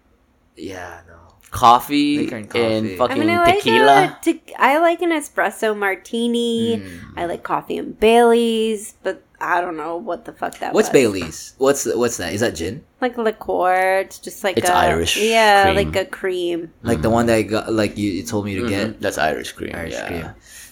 Yeah, 0.57 0.99
no. 1.07 1.14
Coffee 1.55 2.17
Liquor 2.27 2.35
and 2.37 2.55
and, 2.55 2.97
fucking 2.97 3.15
I 3.15 3.19
mean, 3.19 3.29
I 3.29 3.43
like 3.43 3.55
tequila. 3.63 4.03
A, 4.03 4.17
te- 4.23 4.53
I 4.59 4.77
like 4.79 5.01
an 5.01 5.11
espresso 5.11 5.75
martini. 5.77 6.77
Hmm. 6.77 7.17
I 7.19 7.25
like 7.25 7.43
coffee 7.43 7.77
and 7.77 7.97
Bailey's, 7.99 8.93
but 9.03 9.23
I 9.39 9.61
don't 9.61 9.77
know 9.77 9.95
what 9.97 10.25
the 10.25 10.33
fuck 10.33 10.59
that 10.59 10.73
What's 10.73 10.89
was. 10.89 10.93
Bailey's? 10.93 11.53
What's 11.57 11.85
what's 11.95 12.17
that? 12.17 12.33
Is 12.33 12.41
that 12.41 12.55
gin? 12.55 12.83
Like 13.01 13.17
liqueur. 13.17 13.99
It's 14.03 14.19
just 14.19 14.43
like 14.43 14.57
It's 14.57 14.69
a, 14.69 14.75
Irish 14.75 15.17
Yeah, 15.17 15.71
cream. 15.71 15.75
like 15.75 15.95
a 15.95 16.05
cream. 16.05 16.73
Like 16.83 17.01
the 17.01 17.09
one 17.09 17.25
that 17.27 17.35
I 17.35 17.41
got, 17.43 17.71
like 17.71 17.97
you, 17.97 18.11
you 18.11 18.23
told 18.23 18.45
me 18.45 18.55
to 18.55 18.67
get. 18.67 18.87
Mhm, 18.87 18.99
That's 18.99 19.17
Irish 19.17 19.51
cream. 19.53 19.71
Irish 19.75 19.93
yeah. 19.93 20.07
cream. 20.07 20.27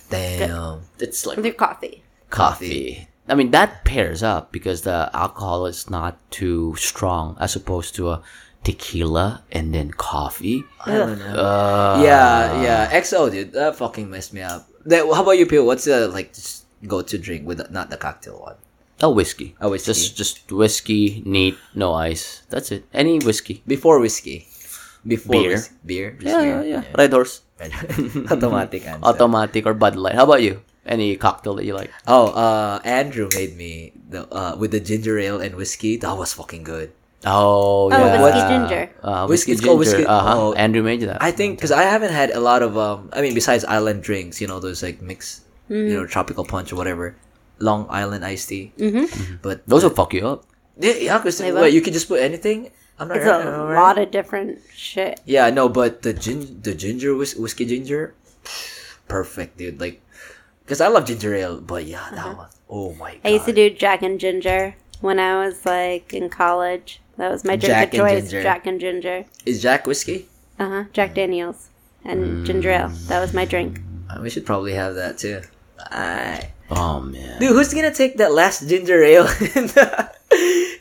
Damn. 0.10 0.82
It's 1.00 1.26
like 1.26 1.38
With 1.38 1.58
coffee. 1.58 2.04
coffee. 2.30 3.08
I 3.28 3.36
mean, 3.36 3.52
that 3.52 3.86
pairs 3.86 4.22
up 4.22 4.52
because 4.52 4.82
the 4.82 5.10
alcohol 5.14 5.66
is 5.66 5.90
not 5.90 6.20
too 6.30 6.76
strong 6.78 7.38
as 7.40 7.56
opposed 7.56 7.96
to 7.96 8.10
a 8.10 8.22
tequila 8.64 9.44
and 9.52 9.74
then 9.74 9.92
coffee. 9.92 10.64
I 10.86 10.98
don't 10.98 11.20
know. 11.20 11.36
Uh, 11.36 12.02
yeah, 12.04 12.62
yeah. 12.62 13.00
XO, 13.00 13.30
dude, 13.32 13.52
that 13.54 13.76
fucking 13.76 14.10
messed 14.10 14.34
me 14.34 14.42
up. 14.42 14.68
That, 14.86 15.06
how 15.06 15.24
about 15.24 15.38
you, 15.38 15.46
Pio? 15.46 15.64
What's 15.64 15.86
the 15.86 16.08
like 16.08 16.34
go 16.88 17.02
to 17.02 17.18
drink 17.18 17.48
with 17.48 17.60
not 17.72 17.90
the 17.90 17.98
cocktail 17.98 18.40
one? 18.40 18.56
A 19.02 19.10
whiskey. 19.10 19.56
A 19.60 19.68
whiskey. 19.70 19.92
Just 19.92 20.16
just 20.16 20.52
whiskey, 20.52 21.24
neat, 21.26 21.58
no 21.76 21.94
ice. 21.94 22.44
That's 22.50 22.72
it. 22.72 22.86
Any 22.94 23.20
whiskey. 23.20 23.64
Before 23.68 24.00
whiskey, 24.00 24.48
before 25.06 25.34
Beer. 25.36 25.50
whis- 25.60 25.70
beer, 25.86 26.12
just 26.20 26.26
Yeah, 26.32 26.42
beer. 26.42 26.62
yeah, 26.64 26.82
yeah. 26.88 26.96
Red 26.98 27.12
horse. 27.12 27.42
Automatic 28.32 28.86
answer. 28.88 29.06
Automatic 29.06 29.66
or 29.66 29.74
Bud 29.74 29.96
Light. 29.96 30.16
How 30.16 30.24
about 30.24 30.42
you? 30.44 30.62
Any 30.86 31.16
cocktail 31.16 31.56
that 31.56 31.64
you 31.66 31.74
like? 31.74 31.92
oh, 32.08 32.28
uh, 32.36 32.80
Andrew 32.84 33.30
made 33.36 33.56
me 33.56 33.94
the 34.10 34.28
uh 34.28 34.56
with 34.60 34.72
the 34.72 34.80
ginger 34.84 35.18
ale 35.20 35.40
and 35.40 35.56
whiskey. 35.56 35.96
That 35.98 36.16
was 36.18 36.34
fucking 36.34 36.64
good. 36.64 36.92
Oh, 37.26 37.88
Oh, 37.88 37.90
yeah. 37.90 38.22
whiskey 38.24 38.48
ginger. 38.52 38.84
Uh, 39.02 39.26
Whiskey- 39.28 39.30
whiskey 39.30 39.52
it's 39.54 39.62
called 39.64 39.80
ginger. 39.84 39.98
whiskey- 39.98 40.08
Uh-huh. 40.08 40.36
oh. 40.38 40.54
Andrew 40.54 40.84
made 40.84 41.02
that. 41.02 41.22
I 41.24 41.32
think 41.32 41.58
because 41.58 41.72
I 41.72 41.84
haven't 41.84 42.12
had 42.12 42.32
a 42.32 42.40
lot 42.40 42.62
of 42.64 42.78
um. 42.78 43.10
I 43.14 43.22
mean, 43.22 43.34
besides 43.34 43.64
island 43.66 44.04
drinks, 44.04 44.42
you 44.42 44.48
know, 44.48 44.60
those 44.60 44.84
like 44.84 45.02
mix, 45.02 45.42
you 45.70 45.96
know, 45.96 46.06
tropical 46.06 46.44
punch 46.44 46.72
or 46.74 46.76
whatever, 46.76 47.16
Long 47.60 47.88
Island 47.90 48.26
iced 48.26 48.50
tea. 48.50 48.74
Mm-hmm. 48.78 49.40
But 49.42 49.64
Those 49.68 49.84
will 49.84 49.96
fuck 49.96 50.14
you 50.14 50.28
up. 50.28 50.44
yeah, 50.78 50.94
yeah, 51.00 51.18
because 51.18 51.38
They 51.40 51.70
you 51.70 51.82
can 51.82 51.94
just 51.94 52.08
put 52.12 52.20
anything. 52.20 52.72
I'm 53.00 53.08
not 53.08 53.18
It's 53.18 53.26
right, 53.26 53.42
a 53.42 53.48
am 53.50 53.54
I 53.54 53.74
right? 53.74 53.82
lot 53.82 53.98
of 53.98 54.12
different 54.12 54.60
shit. 54.76 55.20
Yeah, 55.26 55.50
no, 55.50 55.68
but 55.70 56.04
the 56.04 56.14
gin, 56.14 56.60
the 56.62 56.76
ginger 56.76 57.16
whis- 57.16 57.36
whiskey 57.36 57.66
ginger, 57.66 58.14
perfect, 59.08 59.58
dude. 59.58 59.80
Like, 59.82 60.02
because 60.64 60.82
I 60.82 60.88
love 60.88 61.06
ginger 61.06 61.34
ale, 61.34 61.60
but 61.62 61.86
yeah, 61.86 62.06
that 62.14 62.38
one, 62.38 62.48
oh 62.70 62.94
my 62.96 63.18
god. 63.18 63.24
Uh-huh. 63.24 63.30
I 63.30 63.30
used 63.34 63.46
to 63.46 63.54
do 63.54 63.70
Jack 63.70 64.02
and 64.04 64.20
Ginger 64.20 64.76
when 65.02 65.20
I 65.20 65.44
was 65.46 65.66
like 65.66 66.14
in 66.14 66.30
college. 66.30 67.02
That 67.18 67.30
was 67.32 67.44
my 67.44 67.56
drink 67.56 67.68
Jack 67.74 67.94
of 67.94 68.00
and 68.00 68.10
choice. 68.10 68.22
ginger. 68.32 68.44
Jack 68.44 68.68
and 68.68 68.80
Ginger. 68.80 69.26
Is 69.46 69.62
Jack 69.62 69.86
whiskey? 69.88 70.28
Uh 70.60 70.70
huh. 70.70 70.84
Jack 70.94 71.14
Daniels 71.16 71.70
and 72.04 72.46
ginger 72.46 72.72
ale. 72.72 72.90
That 73.08 73.20
was 73.22 73.34
my 73.34 73.46
drink. 73.46 73.80
Uh, 74.10 74.20
we 74.22 74.30
should 74.30 74.46
probably 74.46 74.74
have 74.74 74.96
that 74.96 75.18
too. 75.18 75.42
Aye. 75.92 76.50
Oh 76.72 77.02
man. 77.02 77.40
Dude, 77.40 77.52
who's 77.52 77.74
gonna 77.74 77.94
take 77.94 78.18
that 78.18 78.32
last 78.34 78.68
ginger 78.68 79.04
ale? 79.04 79.28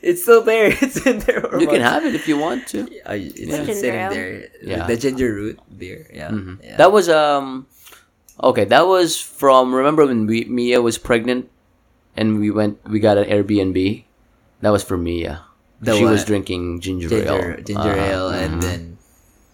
it's 0.02 0.22
still 0.22 0.42
there. 0.42 0.68
It's 0.80 1.04
in 1.06 1.18
there. 1.20 1.44
You 1.60 1.66
can 1.68 1.80
have 1.80 2.04
it 2.04 2.14
if 2.14 2.26
you 2.28 2.38
want 2.38 2.66
to. 2.68 2.82
Uh, 3.04 3.12
it's 3.14 3.38
Yeah. 3.38 3.46
just 3.46 3.66
Ginger 3.66 3.74
sitting 3.74 4.00
ale. 4.00 4.10
there. 4.10 4.48
Yeah. 4.62 4.86
The 4.86 4.96
ginger 4.96 5.32
root 5.34 5.58
beer. 5.76 6.06
Yeah. 6.12 6.30
Mhm. 6.30 6.62
yeah. 6.64 6.76
That 6.76 6.92
was 6.92 7.08
um 7.08 7.66
okay, 8.42 8.64
that 8.66 8.86
was 8.86 9.20
from 9.20 9.74
remember 9.74 10.06
when 10.06 10.26
we, 10.26 10.44
Mia 10.44 10.80
was 10.80 10.96
pregnant 10.98 11.50
and 12.16 12.40
we 12.40 12.50
went 12.50 12.78
we 12.88 13.00
got 13.00 13.18
an 13.18 13.24
Airbnb? 13.28 14.04
That 14.60 14.70
was 14.70 14.82
for 14.84 14.96
Mia. 14.96 15.42
The 15.82 15.96
she 15.98 16.04
was 16.06 16.24
drinking 16.24 16.78
ginger, 16.80 17.08
ginger, 17.10 17.58
ale. 17.58 17.62
ginger 17.66 17.90
Uh-huh, 17.98 18.10
ale, 18.14 18.28
and 18.30 18.54
mhm. 18.54 18.62
then. 18.62 18.82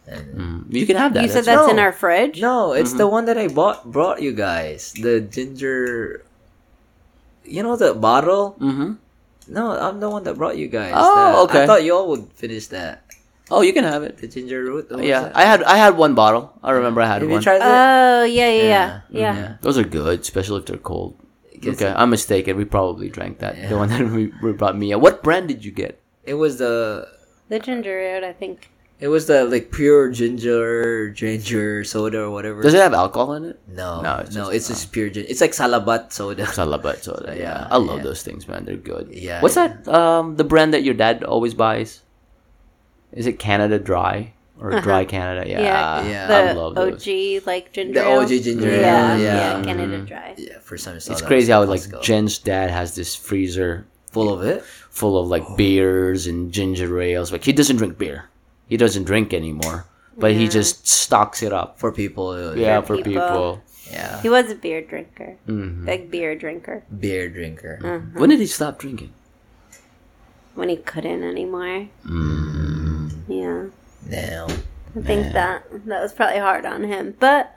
Mm. 0.09 0.65
You 0.73 0.87
can 0.89 0.97
have 0.97 1.13
that. 1.15 1.23
You 1.25 1.29
said 1.29 1.45
That's- 1.45 1.69
that's 1.69 1.73
in 1.73 1.79
our 1.79 1.93
fridge. 1.93 2.41
No, 2.41 2.73
it's 2.73 2.91
Mm-hmm. 2.97 2.99
the 3.05 3.09
one 3.09 3.25
that 3.29 3.37
I 3.37 3.49
bought 3.49 3.85
brought 3.91 4.21
you 4.25 4.33
guys. 4.33 4.93
The 4.97 5.21
ginger. 5.21 6.25
You 7.45 7.63
know 7.63 7.77
the 7.77 7.93
bottle? 7.97 8.57
Mhm. 8.61 8.97
No, 9.49 9.73
I'm 9.73 10.01
the 10.01 10.09
one 10.09 10.25
that 10.25 10.37
brought 10.37 10.57
you 10.61 10.69
guys. 10.69 10.93
Oh, 10.97 11.17
that. 11.17 11.39
okay. 11.49 11.63
I 11.65 11.67
thought 11.67 11.85
you 11.85 11.93
all 11.97 12.09
would 12.13 12.29
finish 12.37 12.69
that. 12.69 13.05
Oh, 13.51 13.61
you 13.65 13.73
can 13.73 13.85
have 13.85 14.03
it. 14.05 14.21
The 14.21 14.29
ginger 14.29 14.61
root. 14.65 14.93
what 14.93 15.01
Yeah. 15.05 15.33
I 15.35 15.45
had 15.49 15.65
I 15.65 15.77
had 15.81 15.97
one 15.97 16.13
bottle. 16.15 16.53
I 16.63 16.73
remember 16.77 17.01
I 17.01 17.09
had 17.09 17.21
Have 17.25 17.29
you 17.33 17.41
one. 17.41 17.43
tried 17.45 17.61
that? 17.65 17.73
Oh 17.73 18.25
yeah, 18.29 18.49
yeah, 18.49 18.53
yeah, 18.53 18.69
Yeah. 18.69 19.01
yeah. 19.09 19.35
Yeah. 19.37 19.49
Those 19.65 19.77
are 19.81 19.85
good, 19.89 20.21
especially 20.21 20.61
if 20.61 20.67
they're 20.69 20.77
cold. 20.77 21.17
Okay, 21.57 21.73
it- 21.89 21.97
I'm 21.97 22.11
mistaken. 22.13 22.57
We 22.61 22.65
probably 22.69 23.09
drank 23.09 23.41
that. 23.41 23.57
The 23.69 23.77
one 23.77 23.89
that 23.89 24.05
we, 24.17 24.33
we 24.45 24.53
brought 24.53 24.77
Mia. 24.77 24.97
What 25.01 25.23
brand 25.25 25.49
did 25.49 25.65
you 25.65 25.73
get? 25.73 25.97
It 26.29 26.35
was 26.35 26.59
the. 26.59 27.09
The 27.49 27.59
ginger 27.59 27.99
ale, 27.99 28.25
I 28.25 28.33
think. 28.35 28.69
It 29.01 29.09
was 29.09 29.27
the 29.27 29.45
like 29.45 29.71
pure 29.71 30.11
ginger, 30.11 31.09
ginger 31.11 31.85
soda 31.85 32.23
or 32.27 32.31
whatever. 32.31 32.63
Does 32.63 32.75
it 32.75 32.83
have 32.83 32.93
alcohol 32.93 33.35
in 33.35 33.45
it? 33.45 33.59
No, 33.69 34.03
No, 34.03 34.15
no, 34.15 34.19
it's 34.19 34.29
it's, 34.29 34.35
just- 34.37 34.53
it's 34.53 34.69
just 34.69 34.93
pure 34.93 35.09
ginger. 35.09 35.31
It's 35.31 35.41
like 35.41 35.53
salabat 35.53 36.13
soda. 36.13 36.45
Salabat 36.59 36.99
soda. 37.07 37.33
Yeah, 37.37 37.43
Yeah, 37.43 37.69
I 37.71 37.77
love 37.79 37.99
yeah. 37.99 38.03
those 38.11 38.23
things, 38.23 38.49
man. 38.49 38.65
They're 38.67 38.77
good. 38.77 39.09
Yeah, 39.13 39.41
What's 39.41 39.55
yeah. 39.57 39.69
that? 39.69 39.89
Um, 39.89 40.35
the 40.37 40.45
brand 40.45 40.75
that 40.75 40.83
your 40.83 40.95
dad 40.95 41.23
always 41.25 41.55
buys. 41.55 42.03
Is 43.13 43.27
it 43.27 43.39
Canada 43.39 43.79
Dry 43.79 44.35
or 44.61 44.81
Dry 44.83 45.05
Canada? 45.07 45.49
Yeah, 45.49 45.61
Yeah, 45.63 46.03
Yeah. 46.09 46.27
the 46.27 46.35
I 46.35 46.53
love 46.53 46.75
those. 46.75 47.01
OG 47.09 47.47
like 47.47 47.73
ginger 47.73 48.03
The. 48.03 48.05
OG 48.05 48.29
ginger 48.43 48.69
ale, 48.69 48.81
Yeah, 48.83 49.17
yeah. 49.17 49.59
yeah, 49.59 49.65
Canada 49.65 49.99
Dry. 50.03 50.35
Yeah, 50.37 50.59
first 50.61 50.85
time 50.85 50.97
I 50.97 50.99
saw 50.99 51.13
It's 51.13 51.23
crazy 51.23 51.53
how 51.53 51.63
like 51.65 51.81
Costco. 51.87 52.03
Jen's 52.03 52.37
dad 52.39 52.69
has 52.71 52.95
this 52.97 53.15
freezer 53.15 53.87
full 54.19 54.35
of 54.35 54.43
it. 54.43 54.65
full 54.91 55.17
of 55.19 55.29
like 55.29 55.47
beers 55.57 56.27
and 56.27 56.51
ginger 56.53 57.01
ales. 57.01 57.31
Like 57.31 57.45
he 57.45 57.53
doesn't 57.53 57.77
drink 57.77 57.99
beer. 57.99 58.25
He 58.69 58.77
doesn't 58.77 59.05
drink 59.05 59.33
anymore, 59.33 59.87
but 60.17 60.33
he 60.33 60.49
just 60.49 60.87
stocks 60.89 61.43
it 61.43 61.53
up. 61.53 61.79
for 61.79 61.93
people. 61.93 62.29
uh, 62.31 62.55
Yeah, 62.55 62.81
For 62.81 62.97
for 62.97 63.03
people. 63.03 63.13
people. 63.13 63.63
yeah, 63.93 64.21
He 64.21 64.29
was 64.29 64.51
a 64.51 64.57
beer 64.57 64.83
drinker, 64.83 65.37
Mhm. 65.47 65.85
big 65.87 66.11
beer 66.11 66.35
drinker. 66.35 66.83
beer 66.91 67.29
drinker. 67.31 67.79
Mm. 67.81 68.15
When 68.19 68.29
did 68.31 68.41
he 68.41 68.47
stop 68.47 68.79
drinking? 68.79 69.13
When 70.55 70.69
he 70.69 70.77
couldn't 70.77 71.23
anymore. 71.23 71.87
Mm. 72.05 73.13
Yeah, 73.29 73.67
Now, 74.11 74.47
I 74.97 75.01
think 75.03 75.33
that 75.33 75.63
that 75.87 76.03
was 76.03 76.13
probably 76.13 76.41
hard 76.41 76.67
on 76.67 76.83
him, 76.83 77.15
but 77.21 77.55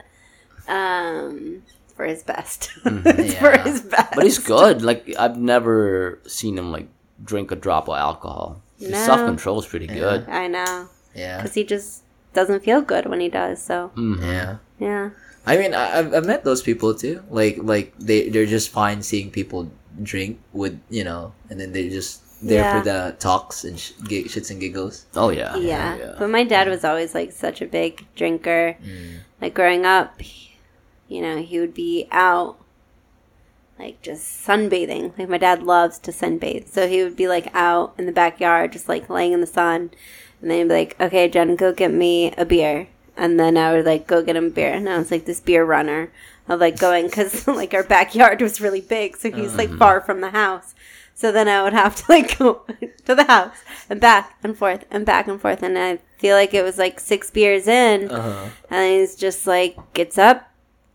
um, 0.68 1.62
for 1.92 2.04
his 2.04 2.22
best. 2.22 2.70
it's 2.84 3.34
for 3.34 3.56
his 3.58 3.80
best. 3.82 4.14
But 4.14 4.24
he's 4.24 4.38
good. 4.38 4.82
Like 4.82 5.14
I've 5.18 5.36
never 5.38 6.18
seen 6.26 6.58
him 6.58 6.72
like 6.72 6.88
drink 7.24 7.50
a 7.52 7.56
drop 7.56 7.88
of 7.88 7.96
alcohol. 7.96 8.62
His 8.78 8.90
No. 8.90 9.04
self 9.06 9.20
control 9.26 9.60
is 9.60 9.66
pretty 9.66 9.86
good. 9.86 10.28
I 10.28 10.48
know, 10.48 10.88
yeah, 11.14 11.38
because 11.38 11.54
he 11.54 11.64
just 11.64 12.02
doesn't 12.34 12.64
feel 12.64 12.80
good 12.82 13.06
when 13.06 13.20
he 13.20 13.28
does. 13.28 13.62
So 13.62 13.92
Mhm. 13.94 14.20
yeah. 14.22 14.56
yeah, 14.80 15.10
I 15.46 15.56
mean, 15.56 15.74
I, 15.74 15.98
I've, 15.98 16.14
I've 16.14 16.26
met 16.26 16.42
those 16.44 16.62
people 16.62 16.94
too. 16.94 17.22
Like, 17.30 17.58
like 17.62 17.94
they 17.98 18.28
they're 18.28 18.46
just 18.46 18.70
fine 18.70 19.02
seeing 19.02 19.30
people 19.30 19.70
drink 20.02 20.40
with 20.52 20.80
you 20.90 21.04
know, 21.04 21.32
and 21.50 21.60
then 21.60 21.72
they're 21.72 21.90
just 21.90 22.20
there 22.42 22.64
Yeah. 22.64 22.78
for 22.78 22.84
the 22.84 23.14
talks 23.20 23.62
and 23.62 23.78
sh- 23.78 23.92
gi- 24.08 24.24
shits 24.24 24.50
and 24.50 24.58
giggles. 24.58 25.06
Oh 25.14 25.30
yeah. 25.30 25.54
yeah. 25.56 26.16
But 26.18 26.30
my 26.30 26.42
dad 26.42 26.66
was 26.66 26.82
always 26.84 27.14
like 27.14 27.30
such 27.30 27.62
a 27.62 27.66
big 27.66 28.04
drinker. 28.16 28.74
Mm. 28.82 29.18
Like 29.40 29.54
growing 29.54 29.86
up, 29.86 30.20
he- 30.20 30.51
you 31.12 31.20
know, 31.22 31.36
he 31.42 31.60
would 31.60 31.74
be 31.74 32.08
out 32.10 32.56
like 33.78 34.00
just 34.02 34.46
sunbathing. 34.46 35.16
Like 35.18 35.28
my 35.28 35.38
dad 35.38 35.62
loves 35.62 35.98
to 36.00 36.10
sunbathe. 36.12 36.68
So 36.68 36.86
he 36.88 37.02
would 37.02 37.16
be 37.16 37.28
like 37.28 37.48
out 37.54 37.94
in 37.98 38.06
the 38.06 38.12
backyard 38.12 38.72
just 38.72 38.88
like 38.88 39.08
laying 39.10 39.32
in 39.32 39.40
the 39.40 39.46
sun 39.46 39.90
and 40.40 40.50
then 40.50 40.58
he'd 40.58 40.68
be 40.68 40.74
like, 40.74 41.00
"Okay, 41.00 41.28
Jen, 41.28 41.56
go 41.56 41.72
get 41.72 41.92
me 41.92 42.32
a 42.36 42.44
beer." 42.44 42.88
And 43.16 43.38
then 43.38 43.56
I 43.56 43.72
would 43.72 43.84
like 43.84 44.06
go 44.06 44.22
get 44.22 44.36
him 44.36 44.46
a 44.46 44.50
beer. 44.50 44.72
And 44.72 44.88
I 44.88 44.98
was 44.98 45.10
like 45.10 45.24
this 45.24 45.40
beer 45.40 45.64
runner 45.64 46.10
of 46.48 46.60
like 46.60 46.78
going 46.78 47.08
cuz 47.10 47.46
like 47.62 47.74
our 47.74 47.82
backyard 47.84 48.40
was 48.40 48.60
really 48.60 48.80
big, 48.80 49.16
so 49.16 49.30
he's 49.30 49.54
like 49.56 49.70
far 49.78 50.00
from 50.00 50.20
the 50.20 50.30
house. 50.30 50.74
So 51.14 51.30
then 51.30 51.46
I 51.48 51.62
would 51.62 51.72
have 51.74 51.94
to 51.96 52.04
like 52.08 52.38
go 52.38 52.62
to 53.06 53.14
the 53.14 53.24
house 53.24 53.56
and 53.90 54.00
back 54.00 54.36
and 54.42 54.56
forth 54.56 54.84
and 54.90 55.04
back 55.06 55.28
and 55.28 55.40
forth 55.40 55.62
and 55.62 55.78
I 55.78 55.98
feel 56.18 56.36
like 56.36 56.54
it 56.54 56.62
was 56.62 56.78
like 56.78 56.98
6 57.00 57.30
beers 57.32 57.66
in 57.68 58.10
Uh-huh. 58.10 58.48
and 58.70 58.92
he's 58.92 59.14
just 59.14 59.46
like 59.46 59.76
gets 59.92 60.16
up, 60.18 60.50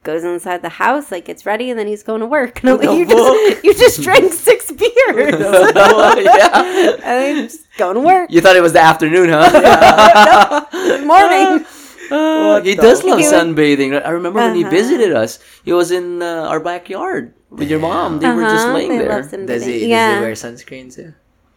goes 0.07 0.23
inside 0.23 0.61
the 0.63 0.75
house, 0.85 1.11
like 1.11 1.25
gets 1.25 1.43
ready, 1.45 1.69
and 1.69 1.77
then 1.79 1.87
he's 1.91 2.03
going 2.09 2.21
to 2.25 2.29
work. 2.37 2.53
And 2.63 2.69
I'm 2.71 2.77
like, 2.79 2.97
you 2.97 3.05
just 3.05 3.63
you 3.65 3.71
just 3.85 3.97
drank 4.07 4.31
six 4.49 4.71
beers, 4.71 5.35
yeah. 5.39 7.03
and 7.09 7.15
then 7.21 7.33
just 7.47 7.61
going 7.77 7.95
to 7.99 8.03
work. 8.11 8.31
You 8.31 8.39
thought 8.41 8.55
it 8.55 8.61
was 8.67 8.73
the 8.73 8.81
afternoon, 8.91 9.27
huh? 9.29 10.65
Good 10.71 11.05
morning. 11.05 11.65
What 12.09 12.65
he 12.65 12.75
does 12.75 13.03
love 13.03 13.19
He 13.19 13.25
would- 13.25 13.33
sunbathing. 13.35 13.91
I 14.05 14.09
remember 14.19 14.39
when 14.39 14.55
he 14.55 14.63
Uh-huh. 14.63 14.71
visited 14.79 15.11
us. 15.23 15.39
He 15.67 15.73
was 15.73 15.91
in 15.91 16.21
uh, 16.23 16.47
our 16.51 16.61
backyard 16.61 17.33
with 17.49 17.69
your 17.69 17.79
mom. 17.83 18.19
They 18.23 18.29
were 18.31 18.43
just 18.47 18.65
Uh-huh, 18.65 18.73
laying 18.77 18.91
they 18.95 18.99
there. 19.03 19.09
love 19.21 19.29
Does 19.29 19.65
he, 19.67 19.71
bathing. 19.75 19.89
does 19.89 19.89
yeah. 19.95 20.15
he 20.15 20.21
wear 20.23 20.31
sunscreen 20.43 20.87
too? 20.97 21.11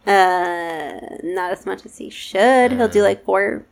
Uh, 0.05 0.99
not 1.23 1.51
as 1.55 1.63
much 1.65 1.85
as 1.85 1.97
he 1.97 2.09
should. 2.09 2.71
He'll 2.75 2.89
do 2.91 3.01
like 3.03 3.23
four, 3.23 3.63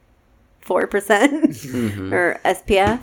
four 0.61 0.87
percent 0.87 1.33
Mm-hmm. 1.51 2.13
or 2.13 2.39
SPF, 2.45 3.01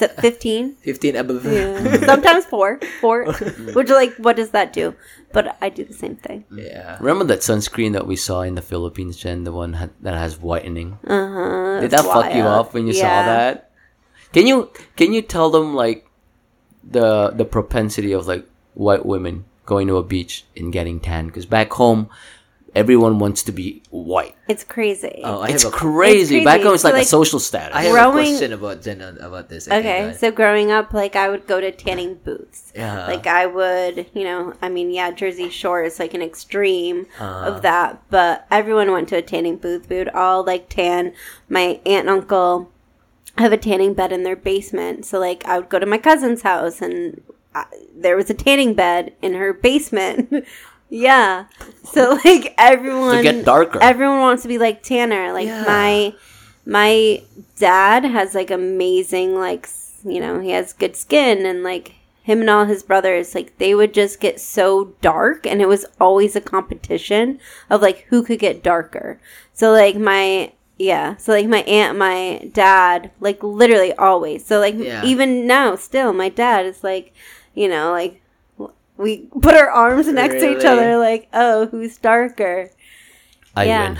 so 0.00 0.08
fifteen. 0.08 0.76
15 0.82 1.16
above. 1.16 1.44
Yeah. 1.44 2.06
Sometimes 2.10 2.44
four, 2.46 2.80
four. 3.00 3.32
Which 3.76 3.88
like, 3.88 4.16
what 4.16 4.36
does 4.36 4.50
that 4.50 4.72
do? 4.72 4.94
But 5.32 5.56
I 5.60 5.68
do 5.68 5.84
the 5.84 5.94
same 5.94 6.16
thing. 6.16 6.44
Yeah. 6.50 6.96
Remember 6.98 7.24
that 7.30 7.40
sunscreen 7.40 7.92
that 7.92 8.06
we 8.06 8.16
saw 8.16 8.42
in 8.42 8.56
the 8.56 8.62
Philippines, 8.62 9.16
Jen? 9.16 9.44
The 9.44 9.52
one 9.52 9.74
ha- 9.74 9.94
that 10.02 10.14
has 10.14 10.38
whitening. 10.38 10.98
Uh 11.06 11.28
huh. 11.28 11.80
Did 11.80 11.92
that 11.92 12.04
fuck 12.04 12.34
you 12.34 12.42
up 12.42 12.74
when 12.74 12.86
you 12.86 12.92
saw 12.92 13.06
that? 13.06 13.70
Can 14.32 14.46
you 14.46 14.70
can 14.96 15.12
you 15.12 15.22
tell 15.22 15.50
them 15.50 15.74
like 15.74 16.06
the 16.82 17.30
the 17.30 17.44
propensity 17.44 18.12
of 18.12 18.26
like 18.26 18.46
white 18.74 19.04
women 19.04 19.44
going 19.66 19.86
to 19.86 19.96
a 19.98 20.02
beach 20.02 20.44
and 20.56 20.72
getting 20.72 21.00
tan? 21.00 21.26
Because 21.26 21.46
back 21.46 21.72
home, 21.72 22.08
everyone 22.74 23.18
wants 23.18 23.42
to 23.44 23.52
be 23.52 23.82
white. 23.90 24.34
It's 24.48 24.62
crazy. 24.64 25.20
Oh, 25.24 25.40
I 25.40 25.48
It's 25.48 25.64
a, 25.64 25.70
crazy. 25.70 26.38
It's 26.38 26.44
Back 26.44 26.54
crazy. 26.56 26.64
home, 26.66 26.74
it's 26.74 26.82
So, 26.82 26.88
like, 26.88 26.94
like, 26.94 27.02
a 27.06 27.08
social 27.08 27.38
status. 27.40 27.74
I 27.76 27.82
have 27.84 27.92
Growing- 27.92 28.26
a 28.26 28.30
question 28.30 28.52
about 28.52 28.82
Jen 28.82 29.02
uh, 29.02 29.16
about 29.20 29.48
this. 29.48 29.68
I 29.68 29.78
Okay, 29.78 30.08
uh, 30.10 30.12
so 30.12 30.30
growing 30.30 30.70
up, 30.70 30.92
like 30.92 31.16
I 31.16 31.28
would 31.28 31.46
go 31.46 31.60
to 31.60 31.72
tanning 31.72 32.14
booths. 32.24 32.72
Yeah. 32.74 33.06
Like 33.06 33.26
I 33.26 33.46
would, 33.46 34.06
you 34.14 34.24
know, 34.24 34.54
I 34.62 34.68
mean, 34.68 34.90
yeah, 34.90 35.10
Jersey 35.10 35.48
Shore 35.50 35.82
is 35.82 35.98
like 35.98 36.14
an 36.14 36.22
extreme 36.22 37.06
Uh-huh. 37.18 37.50
of 37.52 37.62
that, 37.62 38.02
but 38.10 38.46
everyone 38.50 38.90
went 38.92 39.08
to 39.10 39.16
a 39.16 39.22
tanning 39.22 39.56
booth. 39.56 39.88
We 39.88 39.98
would 39.98 40.08
all 40.10 40.44
like 40.44 40.68
tan. 40.68 41.12
My 41.48 41.80
aunt 41.86 42.06
and 42.06 42.10
uncle 42.10 42.70
have 43.38 43.52
a 43.52 43.56
tanning 43.56 43.94
bed 43.94 44.12
in 44.12 44.22
their 44.22 44.36
basement, 44.36 45.04
so 45.06 45.18
like 45.18 45.44
I 45.46 45.58
would 45.58 45.68
go 45.68 45.78
to 45.78 45.86
my 45.86 45.98
cousin's 45.98 46.42
house 46.42 46.80
and 46.82 47.22
I, 47.54 47.64
there 47.96 48.14
was 48.16 48.30
a 48.30 48.34
tanning 48.34 48.74
bed 48.74 49.12
in 49.22 49.34
her 49.34 49.52
basement. 49.52 50.32
yeah, 50.90 51.46
so 51.84 52.18
like 52.24 52.54
everyone 52.58 53.22
get 53.22 53.44
darker. 53.44 53.78
Everyone 53.82 54.18
wants 54.20 54.42
to 54.42 54.48
be 54.48 54.58
like 54.58 54.82
Tanner. 54.82 55.32
Like 55.32 55.46
Yeah. 55.46 55.64
my 55.64 56.14
my 56.66 57.22
dad 57.56 58.04
has 58.04 58.34
like 58.34 58.50
amazing 58.50 59.34
like 59.34 59.66
you 60.04 60.20
know 60.20 60.40
he 60.40 60.50
has 60.50 60.72
good 60.74 60.94
skin 60.96 61.46
and 61.46 61.62
like 61.62 61.94
him 62.22 62.40
and 62.40 62.50
all 62.50 62.66
his 62.66 62.82
brothers 62.82 63.34
like 63.34 63.56
they 63.58 63.74
would 63.74 63.94
just 63.94 64.20
get 64.20 64.38
so 64.38 64.92
dark 65.00 65.46
and 65.46 65.60
it 65.62 65.66
was 65.68 65.86
always 65.98 66.36
a 66.36 66.40
competition 66.40 67.40
of 67.70 67.80
like 67.80 68.00
who 68.10 68.22
could 68.22 68.38
get 68.38 68.62
darker 68.62 69.18
so 69.54 69.72
like 69.72 69.96
my 69.96 70.52
yeah 70.78 71.16
so 71.16 71.32
like 71.32 71.46
my 71.48 71.62
aunt 71.62 71.98
my 71.98 72.48
dad 72.52 73.10
like 73.20 73.42
literally 73.42 73.92
always 73.94 74.44
so 74.44 74.58
like 74.60 74.74
Yeah. 74.76 75.02
even 75.04 75.46
now 75.46 75.76
still 75.76 76.12
my 76.12 76.28
dad 76.28 76.66
is 76.66 76.84
like 76.84 77.12
you 77.54 77.68
know 77.68 77.90
like 77.90 78.19
we 79.00 79.28
put 79.40 79.54
our 79.54 79.70
arms 79.70 80.06
next 80.08 80.34
to 80.34 80.56
each 80.56 80.64
other 80.64 80.98
like 80.98 81.28
oh 81.32 81.66
who's 81.66 81.96
darker 81.98 82.70
I 83.56 83.64
yeah. 83.64 83.96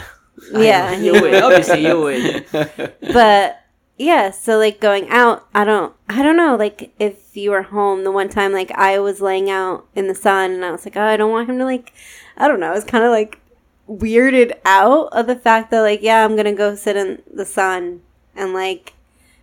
win. 0.52 0.62
yeah 0.62 0.96
you 0.96 1.12
win. 1.12 1.42
Obviously, 1.42 1.86
you 1.86 2.00
win. 2.00 2.44
but 3.12 3.64
yeah 3.98 4.30
so 4.30 4.56
like 4.56 4.80
going 4.80 5.08
out 5.10 5.46
i 5.54 5.62
don't 5.62 5.94
i 6.08 6.22
don't 6.22 6.36
know 6.36 6.56
like 6.56 6.90
if 6.98 7.36
you 7.36 7.50
were 7.50 7.62
home 7.62 8.02
the 8.02 8.10
one 8.10 8.30
time 8.30 8.50
like 8.52 8.70
i 8.72 8.98
was 8.98 9.20
laying 9.20 9.50
out 9.50 9.86
in 9.94 10.06
the 10.06 10.14
sun 10.14 10.52
and 10.52 10.64
i 10.64 10.70
was 10.70 10.86
like 10.86 10.96
oh 10.96 11.02
i 11.02 11.18
don't 11.18 11.30
want 11.30 11.48
him 11.48 11.58
to 11.58 11.64
like 11.64 11.92
i 12.38 12.48
don't 12.48 12.60
know 12.60 12.70
i 12.70 12.74
was 12.74 12.84
kind 12.84 13.04
of 13.04 13.10
like 13.10 13.38
weirded 13.86 14.52
out 14.64 15.08
of 15.12 15.26
the 15.26 15.36
fact 15.36 15.70
that 15.70 15.80
like 15.80 16.00
yeah 16.00 16.24
i'm 16.24 16.34
gonna 16.34 16.54
go 16.54 16.74
sit 16.74 16.96
in 16.96 17.20
the 17.34 17.44
sun 17.44 18.00
and 18.34 18.54
like 18.54 18.94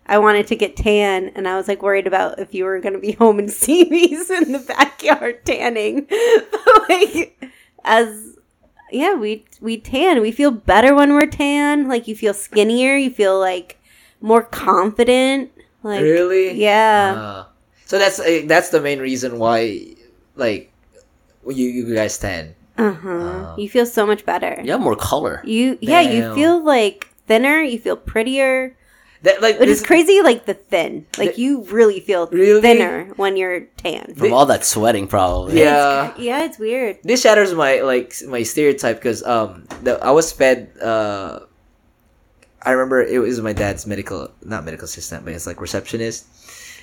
i 0.07 0.17
wanted 0.17 0.47
to 0.47 0.55
get 0.55 0.75
tan 0.75 1.29
and 1.35 1.47
i 1.47 1.55
was 1.55 1.67
like 1.67 1.81
worried 1.81 2.07
about 2.07 2.39
if 2.39 2.53
you 2.53 2.63
were 2.65 2.79
gonna 2.79 2.99
be 2.99 3.11
home 3.23 3.39
and 3.39 3.51
see 3.51 3.85
me 3.89 4.05
in 4.41 4.51
the 4.51 4.63
backyard 4.67 5.43
tanning 5.45 6.05
but 6.09 6.89
like 6.89 7.51
as 7.83 8.33
yeah, 8.91 9.15
we 9.15 9.43
we 9.59 9.77
tan. 9.77 10.21
We 10.21 10.31
feel 10.31 10.49
better 10.51 10.95
when 10.95 11.13
we're 11.13 11.25
tan. 11.27 11.89
Like 11.89 12.07
you 12.07 12.15
feel 12.15 12.33
skinnier. 12.33 12.95
You 12.95 13.09
feel 13.09 13.37
like 13.37 13.77
more 14.21 14.43
confident. 14.43 15.51
Like 15.83 16.01
really? 16.01 16.53
yeah, 16.53 17.13
Uh, 17.17 17.45
so 17.85 17.97
that's 17.99 18.19
uh, 18.19 18.43
that's 18.45 18.69
the 18.69 18.81
main 18.81 18.99
reason 18.99 19.39
why, 19.39 19.93
like, 20.35 20.71
you 21.45 21.65
you 21.67 21.93
guys 21.93 22.17
tan. 22.17 22.55
uh 22.77 22.93
huh. 22.93 23.55
you 23.57 23.67
feel 23.69 23.85
so 23.85 24.05
much 24.05 24.25
better. 24.25 24.59
You 24.63 24.71
have 24.71 24.81
more 24.81 24.95
color. 24.95 25.41
You 25.43 25.77
yeah, 25.81 26.01
you 26.01 26.33
feel 26.33 26.63
like 26.63 27.07
thinner. 27.27 27.61
You 27.61 27.79
feel 27.79 27.97
prettier. 27.97 28.75
That 29.23 29.41
like 29.41 29.57
But 29.57 29.65
this, 29.67 29.79
it's 29.79 29.87
crazy, 29.87 30.21
like 30.21 30.45
the 30.45 30.53
thin. 30.53 31.05
Like 31.17 31.37
you 31.37 31.63
really 31.63 31.99
feel 31.99 32.27
Really? 32.27 32.61
thinner 32.61 33.05
when 33.15 33.35
you're 33.35 33.61
tan. 33.77 34.13
From 34.15 34.33
all 34.33 34.45
that 34.45 34.63
sweating, 34.65 35.07
probably. 35.07 35.59
Yeah. 35.59 36.13
Yeah, 36.17 36.43
it's 36.45 36.59
weird. 36.59 36.99
this 37.03 37.21
shatters 37.21 37.53
my 37.53 37.81
like 37.81 38.13
my 38.27 38.43
stereotype 38.43 38.97
because 38.97 39.23
um 39.23 39.65
the, 39.83 39.97
I 40.03 40.11
was 40.11 40.31
fed 40.31 40.69
uh 40.81 41.39
I 42.61 42.71
remember 42.71 43.01
it 43.01 43.19
was 43.19 43.39
my 43.41 43.53
dad's 43.53 43.85
medical 43.87 44.29
not 44.43 44.65
medical 44.65 44.85
assistant 44.85 45.23
but 45.25 45.33
it's 45.33 45.47
like 45.47 45.61
receptionist 45.61 46.25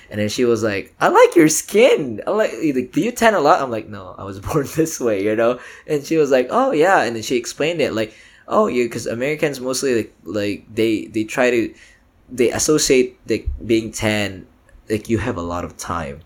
and 0.09 0.19
then 0.19 0.29
she 0.29 0.45
was 0.45 0.63
like 0.63 0.93
I 0.99 1.09
like 1.09 1.35
your 1.35 1.49
skin 1.49 2.21
I 2.25 2.31
like 2.31 2.51
like, 2.73 2.91
do 2.91 3.01
you 3.01 3.11
tan 3.11 3.33
a 3.33 3.39
lot 3.39 3.61
I'm 3.61 3.71
like 3.71 3.87
no 3.87 4.15
I 4.17 4.23
was 4.23 4.39
born 4.47 4.67
this 4.75 4.99
way 4.99 5.23
you 5.23 5.35
know 5.35 5.59
and 5.87 6.03
she 6.03 6.17
was 6.17 6.31
like 6.31 6.47
oh 6.49 6.71
yeah 6.71 7.03
and 7.03 7.15
then 7.15 7.23
she 7.23 7.35
explained 7.35 7.81
it 7.81 7.93
like 7.93 8.13
oh 8.47 8.67
yeah 8.67 8.83
because 8.85 9.05
Americans 9.07 9.59
mostly 9.59 9.95
like 9.95 10.13
like 10.23 10.65
they 10.73 11.05
they 11.07 11.23
try 11.23 11.49
to 11.51 11.73
they 12.29 12.51
associate 12.51 13.19
like 13.27 13.47
being 13.65 13.91
tan 13.91 14.47
like 14.89 15.09
you 15.09 15.17
have 15.17 15.37
a 15.37 15.41
lot 15.41 15.65
of 15.65 15.77
time. 15.77 16.21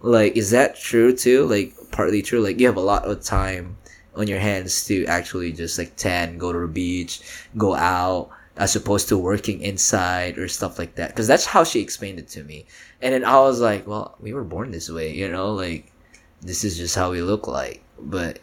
Like 0.00 0.36
is 0.36 0.50
that 0.50 0.76
true 0.76 1.14
too? 1.14 1.46
Like 1.46 1.74
partly 1.90 2.22
true 2.22 2.40
like 2.40 2.58
you 2.58 2.66
have 2.66 2.76
a 2.76 2.80
lot 2.80 3.04
of 3.04 3.22
time 3.22 3.76
on 4.14 4.26
your 4.26 4.40
hands 4.40 4.84
to 4.86 5.04
actually 5.06 5.52
just 5.52 5.78
like 5.78 5.96
tan 5.96 6.38
go 6.38 6.52
to 6.52 6.58
the 6.58 6.68
beach 6.68 7.22
go 7.56 7.74
out 7.74 8.30
as 8.56 8.76
opposed 8.76 9.08
to 9.08 9.16
working 9.16 9.62
inside 9.62 10.36
or 10.38 10.48
stuff 10.48 10.78
like 10.78 10.94
that. 10.96 11.10
Because 11.10 11.26
that's 11.26 11.46
how 11.46 11.64
she 11.64 11.80
explained 11.80 12.18
it 12.18 12.28
to 12.28 12.44
me. 12.44 12.66
And 13.00 13.14
then 13.14 13.24
i 13.24 13.38
was 13.40 13.60
like 13.60 13.86
well 13.86 14.16
we 14.20 14.32
were 14.32 14.44
born 14.44 14.70
this 14.70 14.90
way 14.90 15.12
you 15.12 15.28
know? 15.28 15.52
Like 15.52 15.92
this 16.40 16.64
is 16.64 16.76
just 16.76 16.96
how 16.96 17.10
we 17.10 17.22
look 17.22 17.46
like. 17.46 17.82
But 17.98 18.40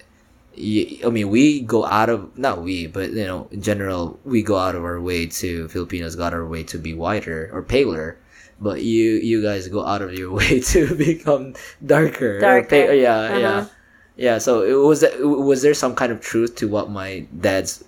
I 0.57 1.09
mean, 1.09 1.29
we 1.29 1.61
go 1.61 1.85
out 1.85 2.09
of 2.09 2.37
not 2.37 2.61
we, 2.63 2.87
but 2.87 3.11
you 3.11 3.25
know, 3.25 3.47
in 3.51 3.61
general, 3.61 4.19
we 4.25 4.43
go 4.43 4.57
out 4.57 4.75
of 4.75 4.83
our 4.83 4.99
way 4.99 5.25
to 5.27 5.67
Filipinos 5.69 6.15
go 6.15 6.23
out 6.23 6.33
of 6.33 6.39
our 6.39 6.47
way 6.47 6.63
to 6.63 6.77
be 6.77 6.93
whiter 6.93 7.49
or 7.53 7.61
paler, 7.63 8.17
but 8.59 8.81
you 8.81 9.11
you 9.23 9.41
guys 9.41 9.67
go 9.69 9.85
out 9.85 10.01
of 10.01 10.13
your 10.13 10.31
way 10.39 10.59
to 10.59 10.95
become 10.95 11.53
darker. 11.85 12.39
Darker. 12.39 12.67
pa- 12.87 12.91
yeah, 12.91 13.37
yeah, 13.37 13.49
Uh-huh. 13.59 13.69
yeah. 14.17 14.37
So 14.37 14.63
it 14.63 14.73
was 14.73 15.05
was 15.21 15.61
there 15.61 15.73
some 15.73 15.95
kind 15.95 16.11
of 16.11 16.19
truth 16.19 16.55
to 16.57 16.67
what 16.67 16.89
my 16.89 17.25
dad's 17.39 17.83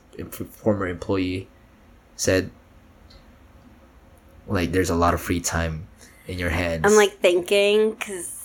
former 0.64 0.88
employee 0.88 1.50
said? 2.16 2.52
Like, 4.48 4.72
there's 4.72 4.90
a 4.90 4.96
lot 4.96 5.14
of 5.14 5.22
free 5.22 5.40
time 5.40 5.88
in 6.28 6.40
your 6.40 6.50
hands. 6.50 6.84
I'm 6.86 6.96
like 6.96 7.20
thinking 7.20 7.92
because 7.94 8.41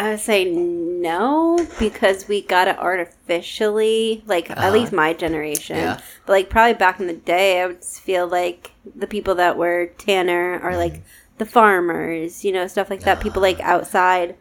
I 0.00 0.10
would 0.10 0.20
say 0.20 0.44
no 0.46 1.66
because 1.78 2.26
we 2.26 2.40
got 2.40 2.68
it 2.68 2.78
artificially. 2.78 4.22
Like 4.26 4.50
Uh-huh. 4.50 4.60
at 4.66 4.72
least 4.72 4.92
my 4.92 5.12
generation, 5.12 5.76
Yeah. 5.76 6.00
but 6.26 6.32
like 6.32 6.48
probably 6.50 6.74
back 6.74 7.00
in 7.00 7.06
the 7.06 7.12
day, 7.12 7.60
I 7.62 7.66
would 7.66 7.84
feel 7.84 8.26
like 8.26 8.70
the 8.96 9.06
people 9.06 9.34
that 9.36 9.56
were 9.56 9.86
tanner 9.98 10.58
are 10.62 10.76
like 10.76 10.94
Mm-hmm. 10.94 11.38
the 11.38 11.44
farmers, 11.46 12.44
you 12.44 12.52
know, 12.52 12.66
stuff 12.66 12.90
like 12.90 13.00
that. 13.02 13.20
People 13.20 13.42
like 13.42 13.60
Ah. 13.60 13.72
outside 13.74 14.36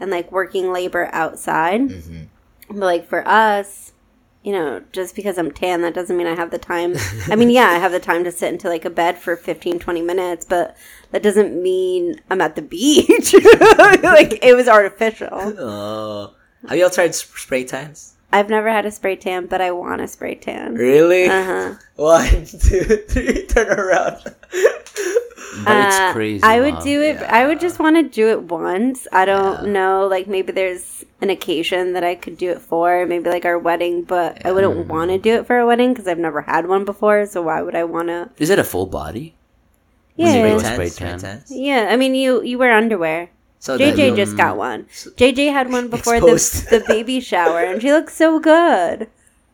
and 0.00 0.10
like 0.10 0.32
working 0.32 0.72
labor 0.72 1.08
outside. 1.12 1.82
Mhm. 1.82 2.26
But 2.68 2.78
like 2.78 3.06
for 3.08 3.26
us, 3.28 3.92
you 4.42 4.52
know, 4.52 4.82
just 4.92 5.14
because 5.16 5.38
I'm 5.38 5.50
tan, 5.50 5.80
that 5.82 5.94
doesn't 5.94 6.16
mean 6.16 6.26
I 6.26 6.34
have 6.34 6.50
the 6.50 6.58
time. 6.58 6.96
I 7.30 7.36
mean, 7.36 7.50
yeah, 7.50 7.68
I 7.70 7.78
have 7.78 7.92
the 7.92 8.00
time 8.00 8.24
to 8.24 8.30
sit 8.32 8.52
into 8.52 8.68
like 8.68 8.84
a 8.84 8.90
bed 8.90 9.18
for 9.18 9.36
15, 9.36 9.78
20 9.78 10.02
minutes, 10.02 10.44
but 10.44 10.76
that 11.14 11.22
doesn't 11.22 11.62
mean 11.62 12.20
I'm 12.28 12.40
at 12.40 12.56
the 12.56 12.62
beach. 12.62 13.32
like 14.02 14.44
it 14.44 14.56
was 14.56 14.66
artificial. 14.66 15.28
Oh, 15.32 16.34
have 16.68 16.76
you 16.76 16.82
all 16.82 16.90
tried 16.90 17.14
spray 17.14 17.62
tans? 17.62 18.16
I've 18.32 18.50
never 18.50 18.68
had 18.68 18.84
a 18.84 18.90
spray 18.90 19.14
tan, 19.14 19.46
but 19.46 19.60
I 19.60 19.70
want 19.70 20.00
a 20.00 20.08
spray 20.08 20.34
tan. 20.34 20.74
Really? 20.74 21.26
Uh 21.26 21.44
huh. 21.44 21.74
One, 21.94 22.46
two, 22.46 23.04
three, 23.06 23.46
turn 23.46 23.68
around. 23.78 24.24
But 25.62 25.86
it's 25.86 26.12
crazy. 26.12 26.42
Uh, 26.42 26.48
I 26.48 26.60
would 26.60 26.74
Mom. 26.74 26.82
do 26.82 27.00
it. 27.00 27.18
I 27.18 27.46
would 27.46 27.60
just 27.60 27.78
want 27.78 27.94
to 27.94 28.02
do 28.02 28.30
it 28.30 28.42
once. 28.42 29.06
I 29.12 29.24
don't 29.24 29.68
know. 29.68 30.08
Like 30.08 30.26
maybe 30.26 30.50
there's 30.50 31.04
an 31.20 31.30
occasion 31.30 31.92
that 31.92 32.02
I 32.02 32.16
could 32.16 32.36
do 32.36 32.50
it 32.50 32.60
for. 32.60 33.06
Maybe 33.06 33.30
like 33.30 33.44
our 33.44 33.56
wedding, 33.56 34.02
but 34.02 34.44
I 34.44 34.50
wouldn't 34.50 34.88
want 34.88 35.12
to 35.12 35.18
do 35.18 35.36
it 35.36 35.46
for 35.46 35.60
a 35.60 35.64
wedding 35.64 35.92
because 35.92 36.08
I've 36.08 36.18
never 36.18 36.40
had 36.40 36.66
one 36.66 36.84
before. 36.84 37.24
So 37.26 37.42
why 37.42 37.62
would 37.62 37.76
I 37.76 37.84
want 37.84 38.08
to? 38.08 38.30
Is 38.36 38.50
it 38.50 38.58
a 38.58 38.64
full 38.64 38.86
body? 38.86 39.33
Yeah. 40.16 40.30
Spray 40.32 40.58
Spray 40.58 40.62
tan. 40.62 40.74
Spray 40.74 40.88
spray 40.90 41.18
tan. 41.18 41.42
Yeah, 41.48 41.88
I 41.90 41.96
mean, 41.96 42.14
you 42.14 42.42
you 42.42 42.58
wear 42.58 42.72
underwear. 42.76 43.30
So 43.58 43.78
JJ 43.78 44.10
you- 44.10 44.16
just 44.16 44.36
got 44.36 44.56
one. 44.56 44.84
JJ 45.16 45.50
had 45.52 45.72
one 45.72 45.88
before 45.94 46.20
the, 46.20 46.34
Exposed. 46.36 46.70
the 46.70 46.84
baby 46.86 47.18
shower, 47.20 47.64
and 47.64 47.80
she 47.82 47.90
looks 47.92 48.14
so 48.14 48.38
good. 48.38 49.08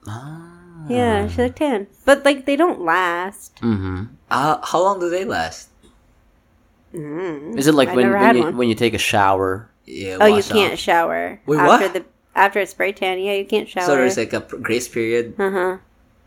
Ah. 0.07 0.87
Yeah, 0.89 1.29
she 1.29 1.43
looked 1.47 1.57
tan. 1.63 1.87
But 2.05 2.25
like 2.25 2.45
they 2.45 2.57
don't 2.57 2.83
last. 2.83 3.55
Mm-hmm. 3.63 4.11
Uh, 4.31 4.59
how 4.67 4.83
long 4.83 4.99
do 4.99 5.09
they 5.09 5.25
last? 5.25 5.69
Mm. 6.95 7.57
Is 7.57 7.67
it 7.69 7.75
like 7.75 7.89
I 7.91 7.95
when 7.95 8.11
when 8.11 8.37
you, 8.37 8.51
when 8.51 8.69
you 8.69 8.75
take 8.75 8.95
a 8.95 8.99
shower? 8.99 9.71
Yeah. 9.87 10.19
Oh, 10.21 10.27
you 10.27 10.43
can't 10.43 10.75
off. 10.75 10.79
shower 10.79 11.41
Wait, 11.47 11.59
after 11.59 11.87
what? 11.87 11.93
the 11.95 12.05
after 12.35 12.59
a 12.61 12.67
spray 12.67 12.93
tan. 12.93 13.19
Yeah, 13.19 13.35
you 13.35 13.45
can't 13.47 13.69
shower. 13.69 13.87
So 13.87 13.95
there's 13.95 14.17
like 14.17 14.33
a 14.33 14.41
grace 14.41 14.89
period. 14.89 15.39
uh 15.39 15.51
huh. 15.51 15.77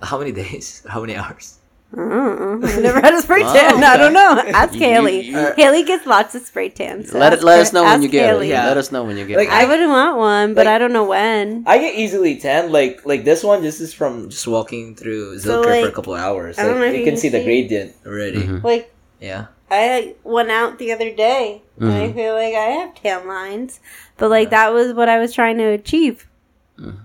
How 0.02 0.18
many 0.20 0.32
days? 0.32 0.84
How 0.90 1.02
many 1.02 1.16
hours? 1.16 1.60
Uh-uh. 1.96 2.60
I've 2.64 2.82
never 2.82 3.00
had 3.02 3.14
a 3.14 3.22
spray 3.22 3.44
Oh, 3.44 3.54
tan. 3.58 3.84
I 3.84 3.98
don't 3.98 4.14
know. 4.14 4.42
Ask 4.54 4.74
You- 4.74 4.80
Haley. 4.80 5.34
Uh, 5.36 5.54
Haley 5.56 5.84
gets 5.84 6.06
lots 6.06 6.34
of 6.36 6.42
spray 6.44 6.70
tans. 6.70 7.12
so 7.12 7.20
let 7.20 7.34
it, 7.34 7.44
let 7.44 7.58
her- 7.58 7.62
us 7.62 7.74
know 7.74 7.84
when 7.84 8.02
you 8.02 8.08
get 8.10 8.26
Haley. 8.28 8.48
it. 8.48 8.52
Yeah. 8.52 8.66
Let 8.68 8.78
us 8.78 8.92
know 8.92 9.04
when 9.04 9.18
you 9.18 9.26
get 9.26 9.38
Like, 9.38 9.48
it. 9.50 9.54
I 9.54 9.66
wouldn't 9.66 9.90
want 9.90 10.18
one, 10.18 10.54
but 10.54 10.66
Like- 10.66 10.76
I 10.76 10.78
don't 10.80 10.94
know 10.94 11.06
when. 11.06 11.64
I 11.68 11.78
get 11.78 11.96
easily 11.96 12.38
tan. 12.38 12.72
Like 12.72 13.06
like 13.06 13.24
this 13.26 13.44
one. 13.44 13.62
This 13.62 13.80
is 13.80 13.94
from 13.94 14.30
just 14.30 14.48
walking 14.48 14.96
through 14.96 15.40
So, 15.40 15.62
Zilker 15.64 15.82
for 15.84 15.90
a 15.90 15.92
couple 15.92 16.14
hours. 16.16 16.58
I 16.60 16.64
don't 16.66 16.80
know 16.80 16.86
if 16.86 16.94
you 16.94 17.00
you 17.00 17.06
can 17.06 17.14
can 17.14 17.22
see 17.22 17.30
the 17.30 17.44
gradient 17.44 17.94
already. 18.06 18.42
Mhm. 18.44 18.64
Like 18.64 18.92
Yeah. 19.22 19.46
I 19.72 20.14
went 20.24 20.52
out 20.52 20.78
the 20.78 20.92
other 20.92 21.10
day, 21.16 21.64
and 21.80 21.92
I 21.92 22.12
feel 22.14 22.34
like 22.36 22.54
I 22.54 22.70
have 22.78 22.94
tan 22.94 23.28
lines, 23.28 23.80
but 24.18 24.30
like 24.30 24.52
that 24.52 24.72
was 24.72 24.94
what 24.94 25.10
I 25.10 25.18
was 25.18 25.34
trying 25.34 25.58
to 25.58 25.64
achieve. 25.66 26.28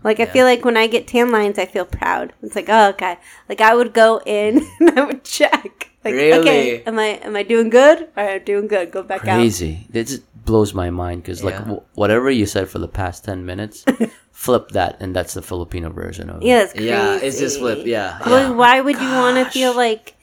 Like 0.02 0.18
I 0.18 0.24
Yeah. 0.24 0.32
feel 0.32 0.44
like 0.46 0.64
when 0.64 0.76
I 0.76 0.86
get 0.86 1.06
tan 1.06 1.30
lines, 1.30 1.58
I 1.58 1.66
feel 1.66 1.84
proud. 1.84 2.32
It's 2.42 2.56
like, 2.56 2.68
oh, 2.68 2.88
okay. 2.90 3.18
Like 3.48 3.60
I 3.60 3.74
would 3.74 3.92
go 3.92 4.20
in 4.24 4.66
and 4.80 4.98
I 4.98 5.04
would 5.04 5.24
check. 5.24 5.90
Like, 6.04 6.14
Really? 6.14 6.40
okay, 6.40 6.82
am 6.84 6.98
I 6.98 7.18
am 7.22 7.36
I 7.36 7.42
doing 7.42 7.68
good? 7.70 8.08
All 8.16 8.24
right, 8.24 8.40
I'm 8.40 8.44
doing 8.44 8.66
good. 8.66 8.90
Go 8.90 9.02
back 9.02 9.26
out. 9.26 9.36
Crazy. 9.38 9.86
This 9.90 10.08
just 10.10 10.22
blows 10.44 10.72
my 10.72 10.88
mind 10.90 11.22
because 11.22 11.44
like 11.44 11.58
w- 11.58 11.82
whatever 11.94 12.30
you 12.30 12.46
said 12.46 12.68
for 12.68 12.78
the 12.78 12.88
past 12.88 13.24
ten 13.24 13.44
minutes, 13.44 13.84
flip 14.32 14.68
that 14.70 14.96
and 15.00 15.14
that's 15.14 15.34
the 15.34 15.42
Filipino 15.42 15.90
version 15.90 16.30
of 16.30 16.40
it. 16.40 16.46
Yeah, 16.46 16.62
it's 16.62 16.72
crazy. 16.72 16.86
Yeah. 16.88 17.18
It's 17.20 17.38
just 17.38 17.58
flip. 17.58 17.84
Yeah. 17.84 18.18
Well, 18.24 18.48
yeah. 18.50 18.56
why 18.56 18.80
would 18.80 18.96
you 18.98 19.10
want 19.10 19.36
to 19.36 19.50
feel 19.50 19.74
like? 19.76 20.14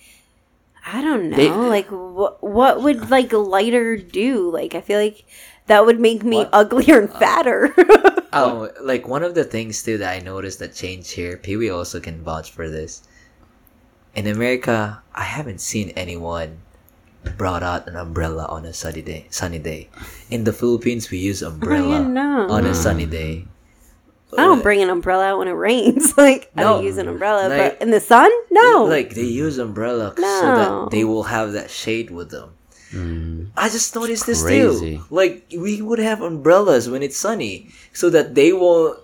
I 0.87 1.01
don't 1.01 1.29
know. 1.29 1.37
They- 1.37 1.49
like, 1.51 1.87
what 1.89 2.41
what 2.43 2.81
would 2.81 3.11
like 3.11 3.31
lighter 3.31 3.95
do? 3.97 4.49
Like, 4.51 4.73
I 4.75 4.81
feel 4.81 4.99
like 4.99 5.25
that 5.67 5.85
would 5.85 5.99
make 5.99 6.23
me 6.23 6.37
What? 6.37 6.49
Uglier 6.53 7.01
and 7.01 7.09
oh. 7.13 7.19
fatter. 7.19 7.75
Oh, 8.35 8.69
like 8.81 9.07
one 9.07 9.23
of 9.23 9.33
the 9.33 9.45
things 9.45 9.81
too 9.81 9.97
that 9.99 10.13
I 10.13 10.19
noticed 10.19 10.59
that 10.59 10.75
changed 10.75 11.11
here. 11.11 11.37
Pee 11.37 11.55
Wee 11.55 11.69
also 11.69 12.01
can 12.01 12.21
vouch 12.21 12.51
for 12.51 12.69
this. 12.69 13.01
In 14.13 14.27
America, 14.27 15.01
I 15.13 15.23
haven't 15.23 15.61
seen 15.61 15.89
anyone 15.91 16.59
brought 17.37 17.63
out 17.63 17.87
an 17.87 17.95
umbrella 17.95 18.45
on 18.45 18.65
a 18.65 18.73
sunny 18.73 19.01
day. 19.01 19.27
Sunny 19.29 19.59
day. 19.59 19.89
In 20.29 20.43
the 20.43 20.51
Philippines, 20.53 21.09
we 21.09 21.17
use 21.17 21.41
umbrella 21.41 22.03
know. 22.03 22.47
on 22.49 22.65
a 22.65 22.73
sunny 22.73 23.07
mm. 23.07 23.11
day. 23.11 23.47
I 24.37 24.43
don't 24.43 24.61
bring 24.61 24.81
an 24.83 24.89
umbrella 24.89 25.27
out 25.27 25.39
when 25.39 25.47
it 25.47 25.51
rains. 25.51 26.13
Like 26.17 26.51
I 26.57 26.61
No. 26.61 26.73
don't 26.75 26.83
use 26.83 26.97
an 26.97 27.07
umbrella, 27.07 27.47
Like- 27.47 27.79
but 27.79 27.81
in 27.81 27.91
the 27.91 28.01
sun, 28.01 28.29
no. 28.51 28.85
Like 28.85 29.15
they 29.15 29.23
use 29.23 29.57
umbrella 29.57 30.13
so 30.17 30.21
that 30.21 30.91
they 30.91 31.05
will 31.05 31.23
have 31.23 31.53
that 31.53 31.69
shade 31.69 32.09
with 32.11 32.31
them. 32.31 32.54
Mm. 32.91 33.49
I 33.57 33.69
just 33.69 33.93
noticed 33.95 34.25
this 34.27 34.43
too. 34.43 35.03
Like 35.09 35.45
we 35.57 35.81
would 35.81 35.99
have 35.99 36.21
umbrellas 36.21 36.89
when 36.89 37.01
it's 37.03 37.17
sunny, 37.17 37.69
so 37.93 38.09
that 38.09 38.35
they 38.35 38.53
will 38.53 38.99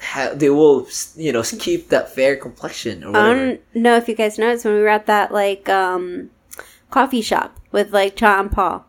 have 0.00 0.38
they 0.38 0.48
will 0.48 0.86
you 1.16 1.32
know 1.32 1.42
keep 1.42 1.88
that 1.90 2.14
fair 2.14 2.34
complexion 2.36 3.04
or 3.04 3.14
I 3.16 3.34
don't 3.34 3.60
know 3.74 3.96
if 3.96 4.08
you 4.08 4.14
guys 4.14 4.38
noticed 4.38 4.64
when 4.64 4.74
we 4.74 4.80
were 4.80 4.88
at 4.88 5.04
that 5.06 5.30
like 5.32 5.68
um 5.68 6.30
coffee 6.90 7.20
shop 7.20 7.58
with 7.72 7.92
like 7.92 8.16
Cha 8.16 8.40
and 8.40 8.50
Paul. 8.50 8.86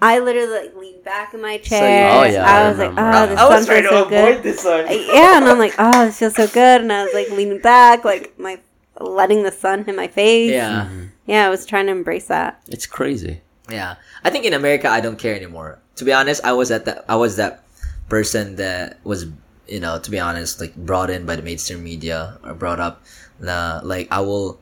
I 0.00 0.18
literally 0.18 0.48
like 0.52 0.74
leaned 0.76 1.04
back 1.04 1.32
in 1.32 1.40
my 1.40 1.58
chair. 1.58 2.10
Oh, 2.10 2.24
yeah, 2.24 2.44
I 2.44 2.60
I 2.64 2.68
was 2.70 2.78
like, 2.78 2.88
remember. 2.90 3.16
oh, 3.16 3.22
I- 3.22 3.26
the 3.26 3.34
I 3.40 3.48
was 3.48 3.58
sun 3.58 3.66
trying 3.66 3.82
feels 3.82 3.92
to 3.92 3.98
so 3.98 4.04
avoid 4.16 4.34
good. 4.34 4.42
this 4.42 4.64
one. 4.64 4.84
I- 4.86 4.92
yeah, 5.14 5.36
and 5.36 5.44
I'm 5.46 5.58
like, 5.58 5.74
oh, 5.78 6.06
this 6.06 6.18
feels 6.18 6.34
so 6.34 6.46
good, 6.48 6.80
and 6.82 6.92
I 6.92 7.04
was 7.04 7.14
like 7.14 7.30
leaning 7.30 7.60
back, 7.60 8.04
like 8.04 8.36
my 8.38 8.58
letting 9.00 9.44
the 9.44 9.52
sun 9.52 9.84
hit 9.84 9.94
my 9.94 10.08
face. 10.08 10.50
Yeah, 10.50 10.90
yeah, 11.26 11.46
I 11.46 11.50
was 11.50 11.66
trying 11.66 11.86
to 11.86 11.92
embrace 11.92 12.26
that. 12.26 12.60
It's 12.68 12.86
crazy. 12.86 13.40
yeah. 13.70 13.96
I 14.24 14.30
think 14.30 14.44
in 14.44 14.52
America, 14.54 14.88
I 14.88 15.00
don't 15.00 15.18
care 15.18 15.34
anymore. 15.34 15.78
To 15.96 16.04
be 16.04 16.12
honest, 16.12 16.44
I 16.44 16.52
was 16.52 16.70
at 16.70 16.84
that. 16.86 17.04
I 17.08 17.16
was 17.16 17.36
that 17.36 17.64
person 18.08 18.56
that 18.56 18.98
was, 19.04 19.26
you 19.68 19.80
know, 19.80 19.98
to 19.98 20.10
be 20.10 20.18
honest, 20.18 20.60
like 20.60 20.74
brought 20.76 21.10
in 21.10 21.26
by 21.26 21.36
the 21.36 21.42
mainstream 21.42 21.82
media 21.84 22.38
or 22.44 22.54
brought 22.54 22.80
up. 22.80 23.02
Na 23.40 23.80
like 23.82 24.08
I 24.10 24.20
will 24.20 24.60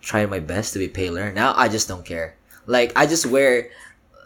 try 0.00 0.26
my 0.26 0.38
best 0.40 0.72
to 0.74 0.78
be 0.78 0.88
paler. 0.88 1.32
Now 1.32 1.54
I 1.56 1.68
just 1.68 1.88
don't 1.88 2.04
care. 2.04 2.36
Like 2.66 2.92
I 2.96 3.06
just 3.06 3.26
wear, 3.26 3.70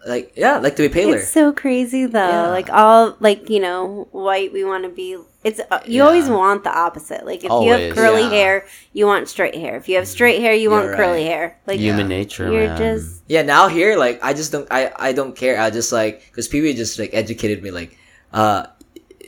like 0.07 0.33
yeah, 0.37 0.59
like 0.59 0.77
to 0.77 0.83
be 0.83 0.89
paler. 0.89 1.17
It's 1.19 1.31
so 1.33 1.53
crazy 1.53 2.07
though. 2.07 2.29
Yeah. 2.29 2.49
Like 2.49 2.71
all 2.71 3.17
like 3.21 3.51
you 3.51 3.61
know, 3.61 4.09
white. 4.13 4.53
We 4.53 4.65
want 4.65 4.85
to 4.85 4.91
be. 4.91 5.19
It's 5.45 5.61
uh, 5.71 5.81
you 5.87 5.99
Yeah. 6.03 6.07
always 6.07 6.29
want 6.29 6.65
the 6.65 6.71
opposite. 6.77 7.27
Like 7.27 7.45
if 7.45 7.51
you 7.51 7.71
have 7.73 7.95
curly 7.95 8.23
yeah. 8.23 8.31
hair, 8.31 8.67
you 8.93 9.07
want 9.07 9.29
straight 9.29 9.55
hair. 9.55 9.77
If 9.77 9.89
you 9.89 9.97
have 9.97 10.09
straight 10.09 10.41
hair, 10.41 10.55
you 10.55 10.71
want 10.71 10.87
You're 10.87 10.97
curly 10.97 11.23
right. 11.23 11.33
hair. 11.33 11.59
Like 11.67 11.79
Human 11.81 12.11
Yeah. 12.11 12.17
nature, 12.19 12.51
you're 12.51 12.67
man. 12.69 12.79
just 12.79 13.23
Yeah, 13.29 13.43
now 13.43 13.69
here, 13.69 13.97
like 13.97 14.19
I 14.23 14.33
just 14.33 14.51
don't, 14.53 14.67
I 14.71 14.91
I 14.97 15.13
don't 15.13 15.35
care. 15.37 15.61
I 15.61 15.71
just 15.71 15.93
like 15.93 16.23
because 16.31 16.49
people 16.49 16.73
just 16.73 16.99
like 16.99 17.13
educated 17.15 17.63
me, 17.63 17.71
like, 17.71 17.97
uh, 18.33 18.67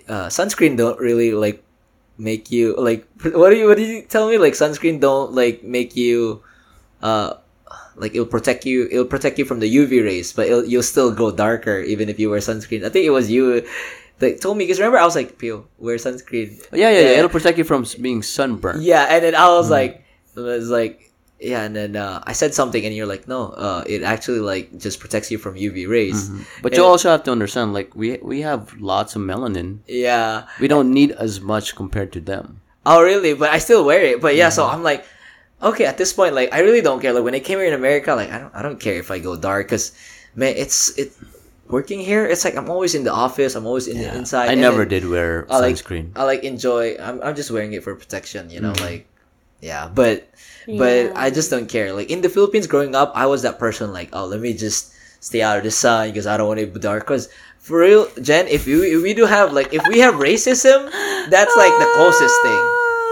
uh, 0.09 0.27
sunscreen 0.29 0.77
don't 0.77 0.99
really 0.99 1.33
like 1.33 1.63
make 2.19 2.51
you 2.51 2.75
like. 2.79 3.07
What 3.35 3.51
do 3.51 3.57
you 3.57 3.67
What 3.67 3.79
did 3.79 3.89
you 3.89 4.03
tell 4.03 4.29
me? 4.29 4.39
Like 4.39 4.55
sunscreen 4.55 4.99
don't 5.01 5.33
like 5.35 5.63
make 5.63 5.95
you, 5.95 6.43
uh, 7.03 7.35
like 8.01 8.15
it'll 8.15 8.27
protect 8.27 8.67
you. 8.67 8.89
It'll 8.91 9.05
protect 9.05 9.39
you 9.39 9.44
from 9.44 9.60
the 9.60 9.68
UV 9.68 10.05
rays, 10.05 10.33
but 10.33 10.47
it'll, 10.47 10.65
you'll 10.65 10.83
still 10.83 11.12
go 11.12 11.31
darker 11.31 11.81
even 11.81 12.09
if 12.09 12.18
you 12.18 12.31
wear 12.31 12.41
sunscreen. 12.41 12.85
I 12.85 12.89
think 12.89 13.07
it 13.07 13.10
was 13.10 13.31
you 13.31 13.67
that 14.18 14.41
told 14.41 14.57
me 14.57 14.65
because 14.65 14.78
remember 14.78 14.99
I 14.99 15.05
was 15.05 15.17
like, 15.17 15.39
Pio, 15.39 15.67
wear 15.78 15.97
sunscreen. 15.97 16.59
Yeah, 16.73 16.91
yeah, 16.91 17.01
yeah. 17.01 17.18
It'll 17.18 17.28
protect 17.28 17.59
you 17.59 17.65
from 17.65 17.85
being 18.01 18.23
sunburned. 18.23 18.83
Yeah, 18.83 19.07
and 19.10 19.23
then 19.23 19.35
I 19.35 19.49
was 19.49 19.70
like, 19.70 20.05
it 20.36 20.41
was 20.41 20.70
like, 20.70 21.12
yeah, 21.41 21.62
and 21.62 21.75
then 21.75 21.94
uh, 21.94 22.23
I 22.27 22.33
said 22.33 22.52
something, 22.52 22.85
and 22.85 22.94
you're 22.94 23.07
like, 23.07 23.28
no, 23.28 23.51
uh, 23.51 23.85
it 23.86 24.02
actually 24.02 24.41
like 24.41 24.77
just 24.78 24.99
protects 24.99 25.31
you 25.31 25.39
from 25.39 25.55
UV 25.55 25.89
rays. 25.89 26.31
But 26.62 26.75
you 26.75 26.85
also 26.85 27.10
have 27.10 27.23
to 27.25 27.33
understand, 27.33 27.73
like 27.73 27.94
we 27.94 28.18
we 28.18 28.41
have 28.43 28.75
lots 28.81 29.15
of 29.15 29.23
melanin. 29.23 29.78
Yeah. 29.86 30.49
We 30.60 30.67
don't 30.67 30.93
need 30.93 31.12
as 31.12 31.41
much 31.41 31.77
compared 31.77 32.12
to 32.12 32.20
them. 32.20 32.60
Oh, 32.85 33.02
really? 33.02 33.35
But 33.35 33.51
I 33.51 33.59
still 33.59 33.85
wear 33.85 34.02
it. 34.02 34.20
But 34.20 34.35
yeah, 34.35 34.49
so 34.49 34.67
I'm 34.67 34.83
like, 34.83 35.05
okay, 35.62 35.85
at 35.85 35.99
this 35.99 36.12
point, 36.12 36.35
like 36.35 36.53
I 36.53 36.61
really 36.61 36.81
don't 36.81 37.01
care. 37.01 37.12
Like 37.12 37.25
when 37.25 37.35
I 37.35 37.41
came 37.41 37.59
here 37.59 37.69
in 37.69 37.75
America, 37.75 38.15
like 38.15 38.31
I 38.31 38.39
don't, 38.39 38.55
I 38.55 38.62
don't 38.62 38.81
care 38.81 38.95
if 38.95 39.11
I 39.11 39.19
go 39.19 39.37
dark, 39.37 39.69
cause 39.69 39.93
man, 40.35 40.55
it's 40.57 40.97
it 40.99 41.12
working 41.69 42.01
here. 42.01 42.27
It's 42.27 42.45
like 42.45 42.57
I'm 42.57 42.70
always 42.70 42.95
in 42.95 43.05
the 43.05 43.12
office. 43.12 43.55
I'm 43.55 43.67
always 43.67 43.87
in 43.89 43.99
the 43.99 44.15
inside. 44.15 44.51
I 44.51 44.55
never 44.55 44.85
then 44.85 45.03
did 45.03 45.09
wear 45.09 45.47
I 45.51 45.61
like 45.61 45.77
sunscreen. 45.77 46.12
I 46.17 46.25
like 46.25 46.45
enjoy. 46.45 46.97
I'm 46.99 47.23
I'm 47.23 47.37
just 47.37 47.51
wearing 47.51 47.73
it 47.73 47.85
for 47.85 47.95
protection. 47.95 48.51
You 48.51 48.61
know, 48.61 48.73
mm-hmm. 48.73 48.85
like 48.85 49.07
yeah, 49.61 49.89
but 49.89 50.28
but 50.67 51.07
Yeah. 51.07 51.12
I 51.17 51.31
just 51.31 51.51
don't 51.51 51.69
care. 51.69 51.93
Like 51.93 52.11
in 52.11 52.20
the 52.20 52.28
Philippines, 52.28 52.67
growing 52.67 52.95
up, 52.95 53.12
I 53.15 53.27
was 53.27 53.43
that 53.43 53.59
person 53.59 53.93
like, 53.93 54.11
oh, 54.12 54.27
let 54.27 54.41
me 54.41 54.55
just 54.55 54.93
stay 55.20 55.43
out 55.43 55.59
of 55.59 55.65
the 55.65 55.70
sun 55.70 56.09
because 56.11 56.27
I 56.27 56.37
don't 56.37 56.49
want 56.49 56.61
to 56.61 56.67
be 56.67 56.81
dark. 56.81 57.05
Because 57.05 57.28
for 57.59 57.81
real, 57.81 58.09
Jen, 58.23 58.47
if 58.49 58.67
we 58.67 58.75
if 58.95 59.03
we 59.03 59.15
do 59.15 59.27
have 59.27 59.53
like 59.53 59.73
if 59.73 59.83
we 59.89 59.99
have 60.01 60.15
racism, 60.15 60.91
that's 61.31 61.57
like 61.57 61.75
the 61.78 61.91
closest 61.97 62.37
thing, 62.43 62.62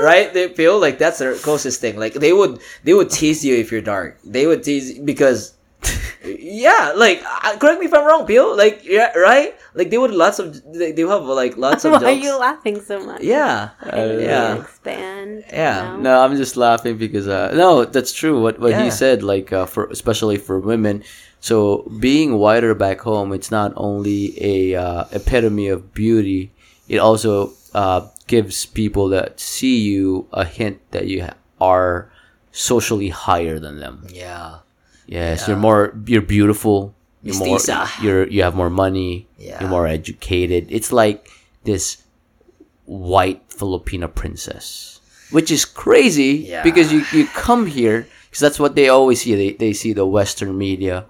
right? 0.00 0.32
They 0.32 0.48
feel 0.48 0.78
like 0.80 0.98
that's 0.98 1.18
the 1.18 1.38
closest 1.42 1.80
thing. 1.80 1.96
Like 1.98 2.14
they 2.14 2.32
would 2.32 2.60
they 2.84 2.94
would 2.94 3.10
tease 3.10 3.44
you 3.44 3.56
if 3.56 3.70
you're 3.72 3.80
dark. 3.84 4.18
They 4.24 4.46
would 4.46 4.62
tease 4.62 4.98
because. 4.98 5.54
yeah, 6.24 6.92
like 6.96 7.22
uh, 7.44 7.56
correct 7.58 7.78
me 7.78 7.86
if 7.86 7.94
I'm 7.94 8.04
wrong, 8.04 8.26
Pio. 8.26 8.54
Like 8.56 8.82
yeah, 8.84 9.12
right? 9.16 9.54
Like 9.74 9.90
they 9.90 9.98
would 9.98 10.10
lots 10.10 10.38
of 10.40 10.56
they, 10.72 10.90
they 10.90 11.02
have 11.02 11.22
like 11.22 11.56
lots 11.56 11.84
of 11.84 11.92
why 12.02 12.04
are 12.04 12.12
you 12.12 12.36
laughing 12.38 12.80
so 12.80 12.98
much? 13.04 13.20
Yeah, 13.22 13.70
Uh, 13.84 14.16
yeah. 14.18 14.56
expand. 14.56 15.44
Yeah. 15.52 15.92
you 15.92 16.02
know? 16.02 16.02
No, 16.02 16.24
I'm 16.24 16.34
just 16.36 16.56
laughing 16.56 16.96
because 16.96 17.28
uh, 17.28 17.52
no, 17.54 17.84
that's 17.84 18.12
true. 18.12 18.40
What 18.40 18.58
what 18.58 18.74
he 18.74 18.90
said, 18.90 19.22
like 19.22 19.52
uh, 19.52 19.66
for 19.66 19.86
especially 19.90 20.38
for 20.38 20.58
women. 20.58 21.04
So 21.40 21.86
being 22.00 22.38
whiter 22.38 22.74
back 22.74 23.00
home, 23.02 23.32
it's 23.32 23.50
not 23.52 23.72
only 23.76 24.34
a 24.42 24.74
uh, 24.74 25.04
epitome 25.12 25.68
of 25.68 25.92
beauty. 25.94 26.50
It 26.88 26.98
also 26.98 27.52
uh, 27.74 28.08
gives 28.26 28.66
people 28.66 29.08
that 29.08 29.38
see 29.40 29.78
you 29.78 30.26
a 30.32 30.44
hint 30.44 30.80
that 30.90 31.06
you 31.06 31.28
are 31.60 32.10
socially 32.52 33.08
higher 33.10 33.58
than 33.58 33.78
them. 33.80 34.06
yeah. 34.10 34.58
Yes, 35.06 35.42
Yeah. 35.42 35.46
you're 35.54 35.62
more. 35.62 35.94
You're 36.06 36.20
beautiful. 36.26 36.92
You're 37.22 37.38
more. 37.38 37.58
You're 38.02 38.26
you 38.26 38.42
have 38.42 38.56
more 38.56 38.70
money. 38.70 39.28
Yeah. 39.38 39.60
You're 39.60 39.70
more 39.70 39.86
educated. 39.86 40.66
It's 40.68 40.90
like 40.90 41.30
this 41.62 42.02
white 42.86 43.42
Filipino 43.48 44.08
princess, 44.08 45.00
which 45.30 45.50
is 45.50 45.64
crazy 45.64 46.46
Yeah. 46.48 46.62
because 46.62 46.92
you 46.92 47.04
you 47.12 47.26
come 47.28 47.66
here 47.66 48.06
because 48.26 48.40
that's 48.40 48.58
what 48.58 48.74
they 48.74 48.88
always 48.88 49.22
see. 49.22 49.34
They 49.34 49.52
they 49.52 49.72
see 49.72 49.92
the 49.92 50.06
Western 50.06 50.58
media, 50.58 51.06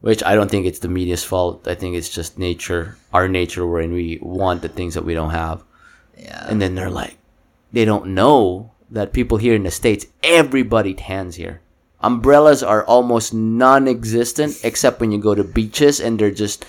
which 0.00 0.22
I 0.22 0.34
don't 0.34 0.50
think 0.50 0.66
it's 0.66 0.78
the 0.80 0.88
media's 0.88 1.24
fault. 1.24 1.66
I 1.66 1.74
think 1.74 1.96
it's 1.96 2.08
just 2.08 2.38
nature, 2.38 2.96
our 3.12 3.26
nature, 3.28 3.66
wherein 3.66 3.92
we 3.92 4.18
want 4.22 4.62
the 4.62 4.68
things 4.68 4.94
that 4.94 5.04
we 5.04 5.14
don't 5.14 5.30
have, 5.34 5.62
Yeah. 6.18 6.46
and 6.48 6.60
then 6.60 6.74
they're 6.74 6.90
like, 6.90 7.16
they 7.72 7.84
don't 7.84 8.14
know 8.14 8.72
that 8.90 9.12
people 9.12 9.38
here 9.38 9.54
in 9.54 9.62
the 9.64 9.70
states, 9.70 10.06
everybody 10.22 10.94
tans 10.94 11.36
here. 11.36 11.60
Umbrellas 12.00 12.62
are 12.62 12.84
almost 12.84 13.34
non-existent 13.34 14.60
except 14.64 15.00
when 15.00 15.12
you 15.12 15.18
go 15.18 15.34
to 15.34 15.44
beaches 15.44 16.00
and 16.00 16.18
they're 16.18 16.30
just 16.30 16.64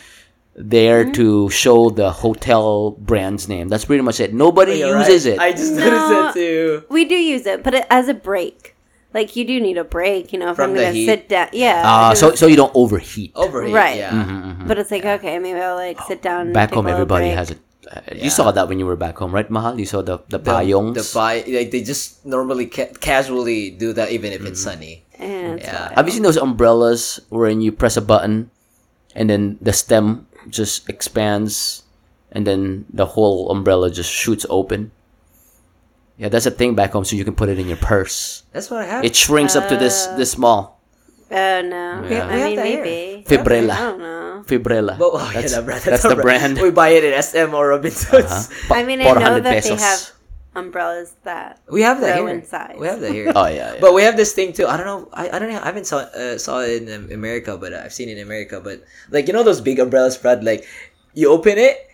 there 0.56 1.04
Mm-hmm. 1.06 1.14
to 1.14 1.50
show 1.50 1.90
the 1.90 2.12
hotel 2.12 2.92
brand's 3.00 3.48
name. 3.48 3.70
That's 3.70 3.86
pretty 3.86 4.04
much 4.04 4.20
it. 4.20 4.34
Nobody 4.34 4.80
You're 4.80 4.98
uses 4.98 5.26
right. 5.26 5.34
it. 5.36 5.40
I 5.40 5.52
just 5.54 5.74
No. 5.74 5.86
noticed 5.86 6.10
that 6.10 6.34
too. 6.34 6.84
We 6.90 7.06
do 7.06 7.16
use 7.16 7.46
it, 7.46 7.64
but 7.64 7.74
it, 7.74 7.86
as 7.90 8.10
a 8.10 8.14
break. 8.14 8.76
Like 9.14 9.36
you 9.36 9.46
do 9.46 9.60
need 9.62 9.78
a 9.78 9.84
break, 9.84 10.34
you 10.34 10.40
know, 10.40 10.50
if 10.52 10.58
From 10.58 10.72
I'm 10.72 10.76
the 10.76 10.82
gonna 10.82 10.94
heat? 10.94 11.06
sit 11.06 11.30
down. 11.30 11.48
Yeah. 11.54 11.82
uh, 11.86 12.14
so 12.14 12.36
so 12.36 12.46
you 12.48 12.56
don't 12.58 12.72
overheat. 12.76 13.32
Overheat. 13.36 13.74
Right. 13.74 13.98
Yeah. 13.98 14.12
Mm-hmm. 14.12 14.68
but 14.68 14.78
it's 14.78 14.92
like 14.92 15.06
okay, 15.06 15.40
maybe 15.40 15.60
I'll 15.60 15.76
like 15.76 16.00
sit 16.02 16.22
down. 16.22 16.48
and 16.48 16.54
Back 16.54 16.70
take 16.70 16.76
home, 16.76 16.88
a 16.88 16.92
everybody 16.92 17.26
break. 17.28 17.38
has 17.38 17.50
it. 17.52 17.60
Uh, 17.88 18.02
You 18.12 18.30
saw 18.30 18.52
that 18.52 18.68
when 18.68 18.78
you 18.78 18.86
were 18.86 19.00
back 19.00 19.18
home, 19.18 19.32
right, 19.32 19.48
Mahal? 19.50 19.80
You 19.80 19.86
saw 19.88 20.02
the 20.04 20.20
the, 20.28 20.38
The, 20.38 20.52
payongs. 20.52 20.96
the 21.00 21.06
pie, 21.08 21.44
like 21.48 21.72
they 21.72 21.80
just 21.82 22.26
normally 22.28 22.68
ca- 22.68 22.92
casually 23.00 23.72
do 23.72 23.94
that 23.96 24.12
even 24.12 24.34
if 24.36 24.44
it's 24.44 24.60
sunny. 24.62 25.08
And 25.16 25.60
Yeah. 25.64 25.88
wild. 25.88 25.96
Have 25.96 26.06
you 26.08 26.14
seen 26.20 26.24
those 26.28 26.36
umbrellas 26.40 27.24
wherein 27.32 27.62
you 27.64 27.72
press 27.72 27.96
a 27.96 28.04
button 28.04 28.52
and 29.16 29.30
then 29.32 29.58
the 29.64 29.72
stem 29.72 30.28
just 30.52 30.88
expands 30.92 31.84
and 32.36 32.44
then 32.46 32.84
the 32.92 33.16
whole 33.16 33.48
umbrella 33.50 33.88
just 33.90 34.12
shoots 34.12 34.46
open? 34.52 34.92
Yeah, 36.20 36.28
that's 36.28 36.46
a 36.46 36.52
thing 36.52 36.76
back 36.76 36.92
home, 36.92 37.08
so 37.08 37.16
you 37.16 37.24
can 37.24 37.34
put 37.36 37.48
it 37.48 37.56
in 37.58 37.72
your 37.72 37.80
purse. 37.80 38.44
That's 38.52 38.68
what 38.68 38.84
I 38.84 38.88
have. 38.92 39.02
It 39.08 39.16
shrinks 39.16 39.56
up 39.56 39.72
to 39.72 39.80
this 39.80 40.04
this 40.20 40.36
small. 40.36 40.84
Oh 41.32 41.62
no. 41.64 42.04
Yeah. 42.12 42.28
I 42.28 42.36
We 42.36 42.44
mean 42.44 42.56
maybe. 42.60 43.24
Fibrella. 43.24 43.72
I 43.72 43.82
don't 43.88 44.04
know. 44.04 44.29
Fibrella. 44.46 44.98
But, 44.98 45.10
oh, 45.14 45.32
that's 45.34 45.52
yeah, 45.52 45.60
that 45.60 45.66
brand, 45.66 45.82
that's 45.86 46.06
our 46.06 46.16
the 46.16 46.22
brand. 46.22 46.62
We 46.62 46.72
buy 46.72 46.90
it 46.90 47.04
at 47.04 47.24
SM 47.24 47.54
or 47.54 47.68
Robinsons. 47.70 48.26
Uh-huh. 48.26 48.68
Pa- 48.68 48.76
I 48.76 48.84
mean, 48.84 49.02
I 49.02 49.06
know 49.06 49.14
400 49.16 49.44
that 49.44 49.64
they 49.64 49.76
have 49.76 50.12
umbrellas 50.56 51.16
that 51.24 51.60
We 51.70 51.82
have 51.84 52.02
that 52.02 52.18
grow 52.18 52.28
here. 52.28 52.36
in 52.36 52.46
size. 52.46 52.76
We 52.78 52.88
have 52.88 53.00
that 53.02 53.12
here. 53.12 53.32
Oh 53.36 53.46
yeah, 53.48 53.74
yeah. 53.74 53.80
But 53.80 53.94
we 53.94 54.02
have 54.04 54.18
this 54.18 54.34
thing 54.34 54.54
too. 54.54 54.68
I 54.68 54.78
don't 54.78 54.86
know. 54.86 55.10
I, 55.14 55.30
I 55.30 55.40
don't 55.40 55.50
know. 55.52 55.60
I 55.62 55.66
haven't 55.66 55.86
saw 55.86 56.00
uh, 56.00 56.38
saw 56.38 56.62
it 56.62 56.88
in 56.90 57.12
America, 57.12 57.58
but 57.58 57.74
I've 57.74 57.94
seen 57.94 58.10
it 58.10 58.18
in 58.18 58.24
America. 58.26 58.60
But 58.60 58.84
like 59.10 59.28
you 59.28 59.34
know 59.34 59.44
those 59.44 59.62
big 59.62 59.80
umbrellas, 59.80 60.18
Brad. 60.18 60.44
Like 60.44 60.66
you 61.14 61.30
open 61.30 61.58
it, 61.58 61.89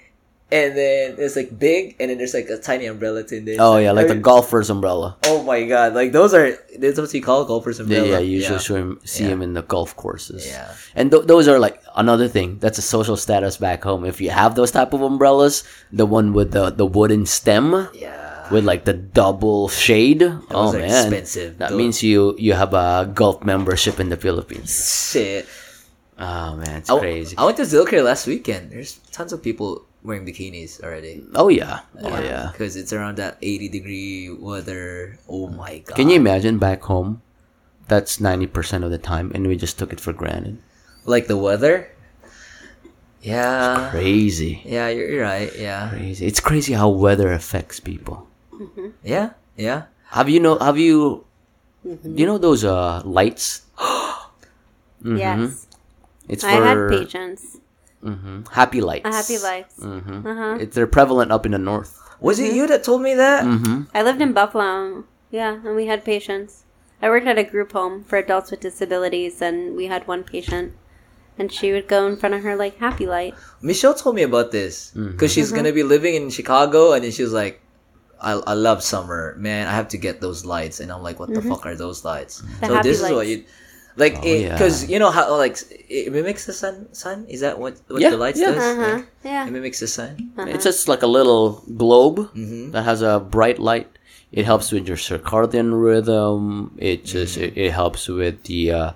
and 0.56 0.72
then 0.80 1.16
it's 1.19 1.35
like 1.35 1.51
big, 1.59 1.95
and 2.00 2.09
then 2.09 2.17
there's 2.17 2.34
like 2.34 2.48
a 2.50 2.58
tiny 2.58 2.85
umbrella 2.88 3.24
in 3.32 3.43
there. 3.45 3.58
oh 3.59 3.75
yeah, 3.77 3.92
like 3.92 4.08
the 4.08 4.16
golfer's 4.16 4.69
umbrella. 4.69 5.17
Oh 5.27 5.43
my 5.43 5.59
god! 5.67 5.93
Like 6.00 6.11
those 6.16 6.32
are 6.34 6.56
that's 6.80 7.00
what 7.00 7.14
you 7.14 7.22
call 7.22 7.43
golfers 7.45 7.80
umbrella. 7.84 8.08
yeah, 8.08 8.19
you 8.24 8.40
usually 8.40 8.59
see 8.59 8.75
'em- 8.75 9.00
see 9.03 9.24
Yeah. 9.24 9.30
them 9.35 9.42
in 9.42 9.51
the 9.53 9.64
golf 9.64 9.95
courses. 9.95 10.48
Yeah. 10.48 10.72
and 10.95 11.11
th- 11.11 11.25
those 11.27 11.48
are 11.51 11.59
like 11.59 11.82
another 11.95 12.27
thing. 12.27 12.58
That's 12.64 12.80
a 12.80 12.85
social 12.95 13.17
status 13.17 13.58
back 13.58 13.84
home. 13.84 14.06
If 14.08 14.22
you 14.24 14.30
have 14.32 14.56
those 14.56 14.72
type 14.72 14.93
of 14.95 15.01
umbrellas, 15.01 15.64
the 15.92 16.06
one 16.08 16.32
with 16.38 16.51
the 16.56 16.72
the 16.72 16.85
wooden 16.88 17.25
stem. 17.25 17.90
Yeah. 17.93 18.22
with 18.53 18.61
like 18.61 18.85
the 18.85 18.93
double 18.93 19.66
shade. 19.74 20.22
oh 20.53 20.69
man, 20.72 20.85
expensive. 21.09 21.58
That 21.58 21.74
Those- 21.74 21.80
means 21.82 21.95
you 22.06 22.35
you 22.38 22.53
have 22.53 22.77
a 22.77 23.09
golf 23.09 23.42
membership 23.42 23.98
in 24.00 24.14
the 24.14 24.19
Philippines. 24.25 24.69
Shit. 25.09 25.50
Oh 26.22 26.56
man, 26.56 26.77
it's 26.85 26.90
I, 26.93 27.00
crazy. 27.01 27.34
I 27.38 27.43
went 27.43 27.58
to 27.58 27.66
Zilker 27.66 28.06
last 28.06 28.27
weekend. 28.30 28.69
There's 28.72 29.01
tons 29.11 29.34
of 29.34 29.42
people 29.42 29.84
wearing 30.06 30.25
bikinis 30.25 30.77
already. 30.85 31.25
oh 31.35 31.50
yeah, 31.50 31.82
oh 32.01 32.22
yeah. 32.22 32.50
Because 32.53 32.75
it's 32.77 32.93
around 32.93 33.17
that 33.17 33.38
80 33.42 33.69
degree 33.69 34.30
weather. 34.30 35.17
Oh 35.27 35.48
my 35.50 35.80
god. 35.82 35.95
Can 35.98 36.09
you 36.09 36.16
imagine 36.16 36.58
back 36.61 36.84
home? 36.85 37.22
That's 37.88 38.19
ninety 38.19 38.48
percent 38.48 38.84
of 38.84 38.90
the 38.90 38.98
time, 38.98 39.32
and 39.34 39.45
we 39.45 39.58
just 39.58 39.77
took 39.77 39.93
it 39.93 40.00
for 40.01 40.14
granted. 40.14 40.58
Like 41.06 41.27
the 41.27 41.38
weather? 41.38 41.90
Yeah. 43.22 43.90
Crazy, 43.90 44.61
Yeah, 44.66 44.88
you're, 44.90 45.09
you're 45.09 45.24
right. 45.24 45.50
Yeah. 45.58 45.90
crazy. 45.90 46.25
It's 46.25 46.40
crazy 46.40 46.74
how 46.74 46.90
weather 46.90 47.32
affects 47.34 47.80
people. 47.80 48.27
Yeah. 49.03 49.34
Yeah. 49.58 49.90
Have 50.14 50.30
you 50.30 50.40
know? 50.40 50.58
Have 50.59 50.77
you? 50.77 51.25
Mm-hmm. 51.85 52.17
You 52.17 52.25
know 52.25 52.38
those 52.38 52.64
uh 52.64 53.01
lights? 53.06 53.66
Mm-hmm. 55.06 55.17
Yes. 55.17 55.67
It's 56.27 56.43
I 56.43 56.58
for 56.58 56.64
had 56.66 56.77
patience. 56.90 57.58
Mhm, 58.06 58.48
happy 58.53 58.82
lights. 58.82 59.09
A 59.09 59.11
happy 59.11 59.38
lights. 59.42 59.75
hmm 59.82 60.22
Uh-huh. 60.24 60.58
It, 60.61 60.72
they're 60.74 60.88
prevalent 60.88 61.32
up 61.32 61.45
in 61.45 61.51
the 61.51 61.58
north. 61.59 61.98
Was 62.22 62.40
it 62.40 62.53
you 62.53 62.67
that 62.67 62.84
told 62.84 63.01
me 63.01 63.14
that? 63.16 63.43
Mm-hmm. 63.43 63.90
I 63.93 64.01
lived 64.01 64.22
in 64.22 64.32
Buffalo. 64.32 65.03
Yeah, 65.32 65.59
and 65.66 65.75
we 65.75 65.88
had 65.88 66.06
patients. 66.06 66.64
I 67.01 67.09
worked 67.09 67.27
at 67.27 67.38
a 67.38 67.43
group 67.43 67.74
home 67.74 68.03
for 68.08 68.16
adults 68.17 68.51
with 68.51 68.61
disabilities, 68.64 69.42
and 69.42 69.75
we 69.75 69.88
had 69.92 70.08
one 70.08 70.24
patient, 70.24 70.72
and 71.38 71.51
she 71.51 71.74
would 71.75 71.88
go 71.92 72.08
in 72.08 72.16
front 72.16 72.34
of 72.35 72.42
her 72.48 72.56
like 72.56 72.77
happy 72.80 73.06
light. 73.06 73.35
Michelle 73.61 73.93
told 73.93 74.16
me 74.16 74.24
about 74.24 74.51
this 74.56 74.92
because 74.95 75.03
Mm-hmm. 75.11 75.27
she's 75.27 75.51
Mm-hmm. 75.51 75.56
gonna 75.56 75.74
be 75.75 75.84
living 75.84 76.16
in 76.16 76.30
Chicago, 76.32 76.93
and 76.95 77.03
then 77.03 77.11
she 77.11 77.22
was 77.27 77.34
like, 77.35 77.59
"I 78.22 78.32
I 78.48 78.56
love 78.56 78.80
summer, 78.82 79.35
man. 79.38 79.67
I 79.67 79.75
have 79.75 79.90
to 79.92 80.00
get 80.00 80.22
those 80.24 80.45
lights." 80.48 80.80
And 80.80 80.88
I'm 80.90 81.03
like, 81.03 81.19
"What 81.19 81.34
the 81.35 81.43
fuck 81.43 81.66
are 81.67 81.75
those 81.75 82.06
lights?" 82.08 82.40
Mm-hmm. 82.40 82.59
The 82.64 82.67
so 82.67 82.74
happy 82.80 82.90
this 82.90 83.01
is 83.03 83.11
what 83.11 83.27
you 83.27 83.43
like 83.98 84.17
Oh, 84.22 84.25
yeah. 84.27 84.53
because 84.53 84.90
you 84.90 84.99
know 84.99 85.09
how 85.11 85.35
like 85.38 85.57
it 85.90 86.11
mimics 86.11 86.45
the 86.45 86.53
sun. 86.53 86.88
Sun 86.93 87.25
is 87.27 87.41
that 87.41 87.59
what 87.59 87.80
what 87.88 88.01
Yeah, 88.01 88.11
the 88.11 88.17
lights 88.17 88.40
yeah. 88.40 88.51
does? 88.51 88.64
Uh 88.64 88.75
huh. 88.75 88.93
Like, 88.98 89.07
Yeah. 89.24 89.48
it 89.48 89.51
mimics 89.51 89.80
the 89.80 89.88
sun. 89.88 90.32
It's 90.48 90.64
just 90.64 90.88
like 90.88 91.01
a 91.03 91.07
little 91.07 91.64
globe 91.77 92.17
Mm-hmm. 92.35 92.72
that 92.72 92.83
has 92.83 93.01
a 93.01 93.19
bright 93.19 93.59
light. 93.59 93.88
It 94.32 94.43
helps 94.45 94.72
with 94.72 94.88
your 94.88 94.98
circadian 94.98 95.72
rhythm. 95.80 96.75
It 96.77 97.06
just 97.06 97.38
Mm-hmm. 97.38 97.56
it, 97.59 97.67
it 97.69 97.72
helps 97.72 98.07
with 98.07 98.43
the 98.43 98.72
uh, 98.72 98.91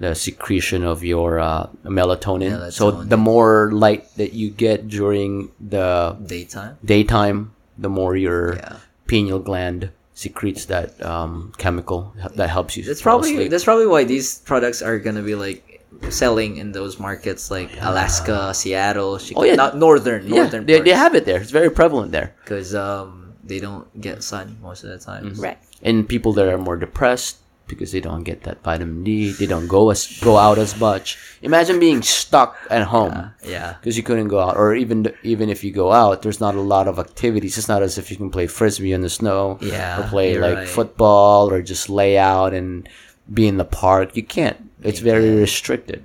the 0.00 0.14
secretion 0.14 0.84
of 0.86 1.02
your 1.02 1.40
uh, 1.42 1.66
melatonin. 1.84 2.70
So 2.72 2.90
the 2.90 3.18
more 3.18 3.70
light 3.74 4.06
that 4.16 4.32
you 4.32 4.48
get 4.48 4.86
during 4.88 5.50
the 5.60 6.16
Daytime. 6.24 6.78
daytime, 6.84 7.52
the 7.76 7.90
more 7.90 8.14
your 8.16 8.54
Yeah. 8.56 8.76
pineal 9.10 9.40
gland 9.42 9.90
secretes 10.18 10.66
that 10.66 10.98
um, 11.06 11.52
chemical 11.62 12.12
that 12.34 12.50
helps 12.50 12.76
you. 12.76 12.82
That's 12.82 13.00
probably 13.02 13.32
asleep. 13.38 13.50
that's 13.54 13.62
probably 13.70 13.86
why 13.86 14.02
these 14.02 14.42
products 14.50 14.82
are 14.82 14.98
gonna 14.98 15.22
be 15.22 15.36
like 15.38 15.62
selling 16.10 16.58
in 16.58 16.72
those 16.74 16.98
markets 16.98 17.50
like 17.50 17.70
Alaska, 17.80 18.52
Seattle, 18.52 19.18
Chicago, 19.18 19.46
Oh, 19.46 19.48
yeah. 19.48 19.54
not 19.54 19.76
northern, 19.78 20.26
yeah, 20.26 20.42
northern. 20.42 20.66
they, 20.66 20.80
they 20.82 20.90
have 21.04 21.14
it 21.14 21.24
there. 21.24 21.40
It's 21.40 21.54
very 21.54 21.70
prevalent 21.70 22.10
there. 22.12 22.34
because 22.42 22.74
um 22.74 23.32
they 23.44 23.60
don't 23.62 23.86
get 24.00 24.22
sun 24.22 24.58
most 24.60 24.82
of 24.84 24.90
the 24.90 24.98
time. 24.98 25.22
Mm-hmm. 25.30 25.40
Right. 25.46 25.58
and 25.82 25.96
people 26.08 26.32
that 26.34 26.46
are 26.52 26.58
more 26.58 26.76
depressed 26.76 27.38
because 27.68 27.92
they 27.92 28.00
don't 28.00 28.24
get 28.24 28.42
that 28.44 28.62
vitamin 28.64 29.04
D, 29.04 29.32
they 29.32 29.46
don't 29.46 29.68
go 29.68 29.90
as 29.90 30.18
go 30.20 30.36
out 30.36 30.58
as 30.58 30.78
much. 30.80 31.18
Imagine 31.42 31.78
being 31.78 32.02
stuck 32.02 32.56
at 32.70 32.82
home 32.88 33.30
Yeah. 33.44 33.74
because 33.78 33.96
you 33.96 34.02
couldn't 34.02 34.28
go 34.28 34.40
out, 34.40 34.56
or 34.56 34.74
even 34.74 35.12
even 35.22 35.48
if 35.50 35.62
you 35.62 35.70
go 35.70 35.92
out, 35.92 36.22
there's 36.22 36.40
not 36.40 36.54
a 36.54 36.60
lot 36.60 36.88
of 36.88 36.98
activities. 36.98 37.58
It's 37.58 37.68
not 37.68 37.82
as 37.82 37.98
if 37.98 38.10
you 38.10 38.16
can 38.16 38.30
play 38.30 38.46
frisbee 38.48 38.92
in 38.92 39.02
the 39.02 39.10
snow, 39.10 39.58
Yeah, 39.60 40.00
or 40.00 40.08
play 40.08 40.38
like 40.38 40.56
right. 40.56 40.68
football, 40.68 41.52
or 41.52 41.62
just 41.62 41.88
lay 41.88 42.18
out 42.18 42.52
and 42.54 42.88
be 43.32 43.46
in 43.46 43.56
the 43.58 43.64
park. 43.68 44.16
You 44.16 44.22
can't. 44.24 44.56
It's 44.82 45.00
very 45.00 45.34
restricted. 45.36 46.04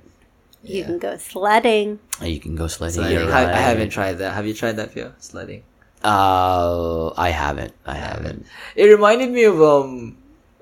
You 0.62 0.84
can 0.84 0.98
go 0.98 1.16
sledding. 1.18 1.98
You 2.22 2.40
can 2.40 2.56
go 2.56 2.66
sledding. 2.68 2.94
Sledding. 3.02 3.18
you're 3.18 3.32
I, 3.32 3.42
I 3.52 3.60
haven't 3.68 3.90
tried 3.90 4.14
that. 4.18 4.32
Have 4.32 4.46
you 4.46 4.54
tried 4.54 4.76
that, 4.80 4.92
Fio? 4.92 5.12
Sledding. 5.18 5.62
Uh, 6.02 7.12
I 7.16 7.30
haven't. 7.30 7.72
I 7.86 7.94
haven't. 7.96 8.46
It 8.76 8.84
reminded 8.86 9.30
me 9.30 9.44
of 9.44 9.60
um 9.62 10.16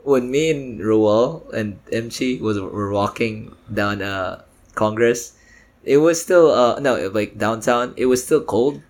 when 0.05 0.31
me 0.31 0.51
and 0.51 0.85
Roel 0.85 1.45
and 1.55 1.79
MC 1.93 2.39
was 2.41 2.59
were 2.61 2.93
walking 2.93 3.55
down 3.73 4.03
uh 4.03 4.43
Congress. 4.75 5.35
It 5.85 5.99
was 5.99 6.23
still 6.23 6.51
uh 6.51 6.79
no 6.81 7.09
like 7.09 7.39
downtown. 7.39 7.95
It 7.97 8.07
was 8.07 8.23
still 8.25 8.43
cold, 8.43 8.83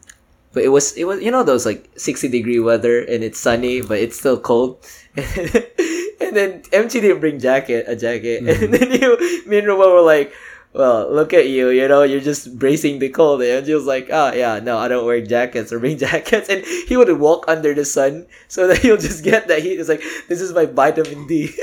but 0.53 0.63
it 0.63 0.69
was 0.69 0.93
it 0.97 1.05
was 1.05 1.21
you 1.23 1.31
know 1.31 1.43
those 1.43 1.65
like 1.65 1.89
sixty 1.97 2.29
degree 2.29 2.61
weather 2.61 3.01
and 3.01 3.25
it's 3.25 3.39
sunny 3.39 3.81
but 3.81 3.99
it's 3.99 4.19
still 4.19 4.39
cold. 4.39 4.79
and 5.17 6.33
then 6.33 6.63
MC 6.73 7.01
didn't 7.01 7.21
bring 7.21 7.39
jacket 7.39 7.85
a 7.89 7.97
jacket, 7.97 8.43
and 8.49 8.73
then 8.73 8.93
you 8.93 9.17
me 9.47 9.59
and 9.59 9.69
Roel 9.69 9.93
were 9.93 10.03
like. 10.03 10.33
Well, 10.73 11.13
look 11.13 11.35
at 11.35 11.49
you, 11.49 11.69
you 11.69 11.87
know, 11.87 12.03
you're 12.03 12.21
just 12.25 12.59
bracing 12.59 12.99
the 12.99 13.11
cold. 13.11 13.43
And 13.43 13.67
she 13.67 13.75
was 13.75 13.85
like, 13.85 14.09
oh, 14.11 14.33
yeah, 14.33 14.59
no, 14.59 14.79
I 14.79 14.89
don't 14.89 15.05
wear 15.05 15.21
jackets 15.21 15.71
or 15.73 15.79
bring 15.79 15.99
jackets. 16.07 16.49
And 16.49 16.65
he 16.65 16.97
would 16.97 17.13
walk 17.21 17.45
under 17.47 17.75
the 17.75 17.85
sun 17.85 18.27
so 18.49 18.67
that 18.69 18.79
he'll 18.83 18.97
just 18.97 19.23
get 19.23 19.49
that 19.49 19.61
heat. 19.63 19.79
It's 19.79 19.89
like, 19.91 20.01
this 20.29 20.41
is 20.41 20.53
my 20.55 20.65
vitamin 20.65 21.27
D. 21.27 21.53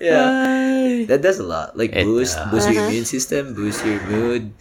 yeah. 0.00 1.04
That 1.08 1.20
does 1.22 1.38
a 1.38 1.44
lot. 1.44 1.76
Like, 1.76 1.92
It 1.92 2.04
boost, 2.04 2.36
does. 2.36 2.50
boost 2.50 2.68
your 2.70 2.80
Uh-huh. 2.80 2.88
immune 2.88 3.04
system, 3.04 3.54
boost 3.54 3.84
your 3.84 4.00
mood. 4.08 4.52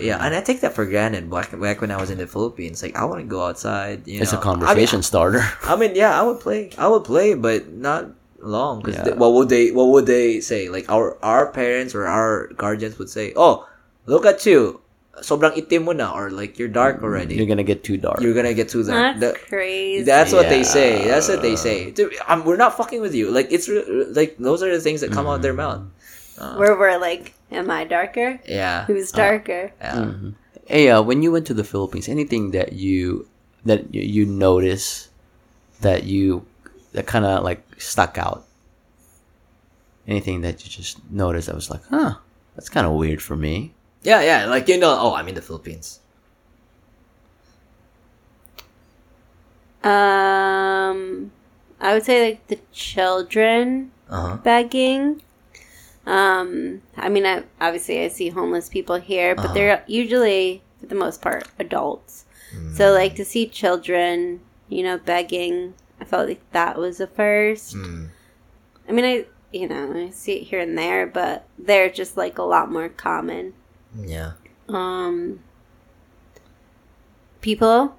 Yeah, 0.00 0.18
and 0.24 0.34
I 0.34 0.40
take 0.40 0.60
that 0.66 0.74
for 0.74 0.84
granted. 0.86 1.30
Back, 1.30 1.54
back 1.60 1.80
when 1.80 1.92
I 1.92 2.00
was 2.00 2.10
in 2.10 2.18
the 2.18 2.26
Philippines, 2.26 2.82
like 2.82 2.96
I 2.98 3.04
want 3.04 3.20
to 3.22 3.26
go 3.30 3.44
outside. 3.46 4.08
You 4.10 4.18
It's 4.20 4.32
know. 4.32 4.40
a 4.40 4.42
conversation 4.42 5.04
starter. 5.06 5.38
I 5.62 5.76
mean, 5.76 5.92
I 5.92 5.92
mean, 5.92 5.92
yeah, 5.94 6.18
I 6.18 6.24
would 6.26 6.40
play. 6.40 6.70
I 6.76 6.88
would 6.88 7.04
play, 7.04 7.34
but 7.38 7.70
not 7.70 8.10
long. 8.40 8.80
Because 8.82 8.96
Yeah. 9.06 9.14
what 9.14 9.32
would 9.34 9.48
they? 9.48 9.70
What 9.70 9.88
would 9.88 10.06
they 10.06 10.40
say? 10.40 10.68
Like 10.68 10.86
our 10.88 11.16
our 11.22 11.50
parents 11.50 11.94
or 11.94 12.06
our 12.06 12.48
guardians 12.56 12.98
would 12.98 13.10
say, 13.10 13.32
"Oh, 13.36 13.66
look 14.06 14.26
at 14.26 14.46
you, 14.46 14.80
sobrang 15.22 15.56
itim 15.58 15.84
mo 15.84 15.92
na," 15.92 16.14
or 16.14 16.30
like 16.30 16.58
you're 16.58 16.70
dark 16.70 16.96
mm-hmm. 16.96 17.04
already. 17.04 17.34
You're 17.36 17.50
gonna 17.50 17.66
get 17.66 17.82
too 17.82 17.96
dark. 17.96 18.20
You're 18.20 18.34
gonna 18.34 18.54
get 18.54 18.68
too 18.68 18.84
dark 18.84 19.18
That's 19.18 19.20
That- 19.20 19.48
crazy. 19.48 20.04
that's 20.04 20.32
what 20.32 20.48
they 20.48 20.62
say. 20.62 21.06
That's 21.06 21.28
what 21.28 21.42
they 21.42 21.56
say. 21.56 21.90
Dude, 21.90 22.14
I'm, 22.26 22.44
we're 22.44 22.60
not 22.60 22.76
fucking 22.76 23.00
with 23.00 23.14
you. 23.14 23.30
Like 23.30 23.50
it's 23.50 23.68
re- 23.68 24.06
like 24.14 24.38
those 24.38 24.62
are 24.62 24.70
the 24.70 24.82
things 24.82 25.00
that 25.02 25.12
come 25.12 25.26
out 25.26 25.42
their 25.42 25.56
mm-hmm. 25.56 25.90
mouth. 25.90 26.38
Uh, 26.38 26.54
Where 26.54 26.78
we're 26.78 26.98
like, 27.02 27.34
am 27.50 27.66
I 27.70 27.82
darker? 27.82 28.38
Yeah. 28.46 28.86
Who's 28.86 29.12
uh, 29.12 29.16
darker? 29.16 29.72
Yeah. 29.80 29.94
Mm-hmm. 29.94 30.30
Hey, 30.66 30.88
uh, 30.90 31.02
when 31.02 31.22
you 31.22 31.32
went 31.32 31.46
to 31.48 31.54
the 31.54 31.64
Philippines, 31.64 32.08
anything 32.08 32.52
that 32.52 32.74
you 32.74 33.26
that 33.64 33.92
you, 33.92 34.02
you 34.02 34.24
notice 34.26 35.08
that 35.80 36.04
you 36.04 36.46
that 36.92 37.06
kind 37.06 37.24
of 37.24 37.44
like 37.44 37.62
stuck 37.80 38.18
out? 38.18 38.44
Anything 40.06 40.40
that 40.40 40.64
you 40.64 40.70
just 40.70 40.98
noticed 41.10 41.46
that 41.48 41.54
was 41.54 41.68
like, 41.70 41.82
huh, 41.90 42.14
that's 42.54 42.68
kind 42.70 42.86
of 42.86 42.92
weird 42.94 43.20
for 43.20 43.36
me. 43.36 43.74
Yeah, 44.02 44.22
yeah. 44.22 44.46
Like 44.46 44.68
you 44.68 44.78
know, 44.78 44.96
oh, 44.98 45.14
I'm 45.14 45.28
in 45.28 45.34
the 45.34 45.42
Philippines. 45.42 46.00
Um, 49.84 51.30
I 51.80 51.92
would 51.94 52.04
say 52.04 52.28
like 52.30 52.46
the 52.48 52.58
children 52.72 53.92
Uh 54.10 54.20
huh. 54.28 54.36
begging. 54.42 55.22
Um, 56.06 56.80
I 56.96 57.08
mean, 57.10 57.26
I, 57.26 57.44
obviously 57.60 58.02
I 58.04 58.08
see 58.08 58.30
homeless 58.30 58.68
people 58.68 58.96
here, 58.96 59.34
but 59.34 59.44
Uh-huh. 59.46 59.54
they're 59.54 59.84
usually, 59.86 60.62
for 60.80 60.86
the 60.86 60.94
most 60.94 61.20
part, 61.20 61.46
adults. 61.58 62.24
Mm. 62.54 62.74
So, 62.74 62.92
like 62.92 63.14
to 63.16 63.24
see 63.26 63.46
children, 63.46 64.40
you 64.70 64.82
know, 64.82 64.96
begging, 64.96 65.74
I 66.00 66.04
felt 66.04 66.28
like 66.28 66.42
that 66.52 66.78
was 66.78 67.00
a 67.00 67.06
first. 67.06 67.74
Mm. 67.74 68.10
I 68.88 68.92
mean, 68.92 69.04
I 69.04 69.26
you 69.52 69.68
know 69.68 69.92
I 69.94 70.10
see 70.10 70.34
it 70.34 70.44
here 70.44 70.60
and 70.60 70.76
there, 70.76 71.06
but 71.06 71.46
they're 71.58 71.90
just 71.90 72.16
like 72.16 72.38
a 72.38 72.42
lot 72.42 72.70
more 72.70 72.88
common. 72.88 73.54
Yeah. 73.96 74.32
Um, 74.68 75.40
people 77.40 77.98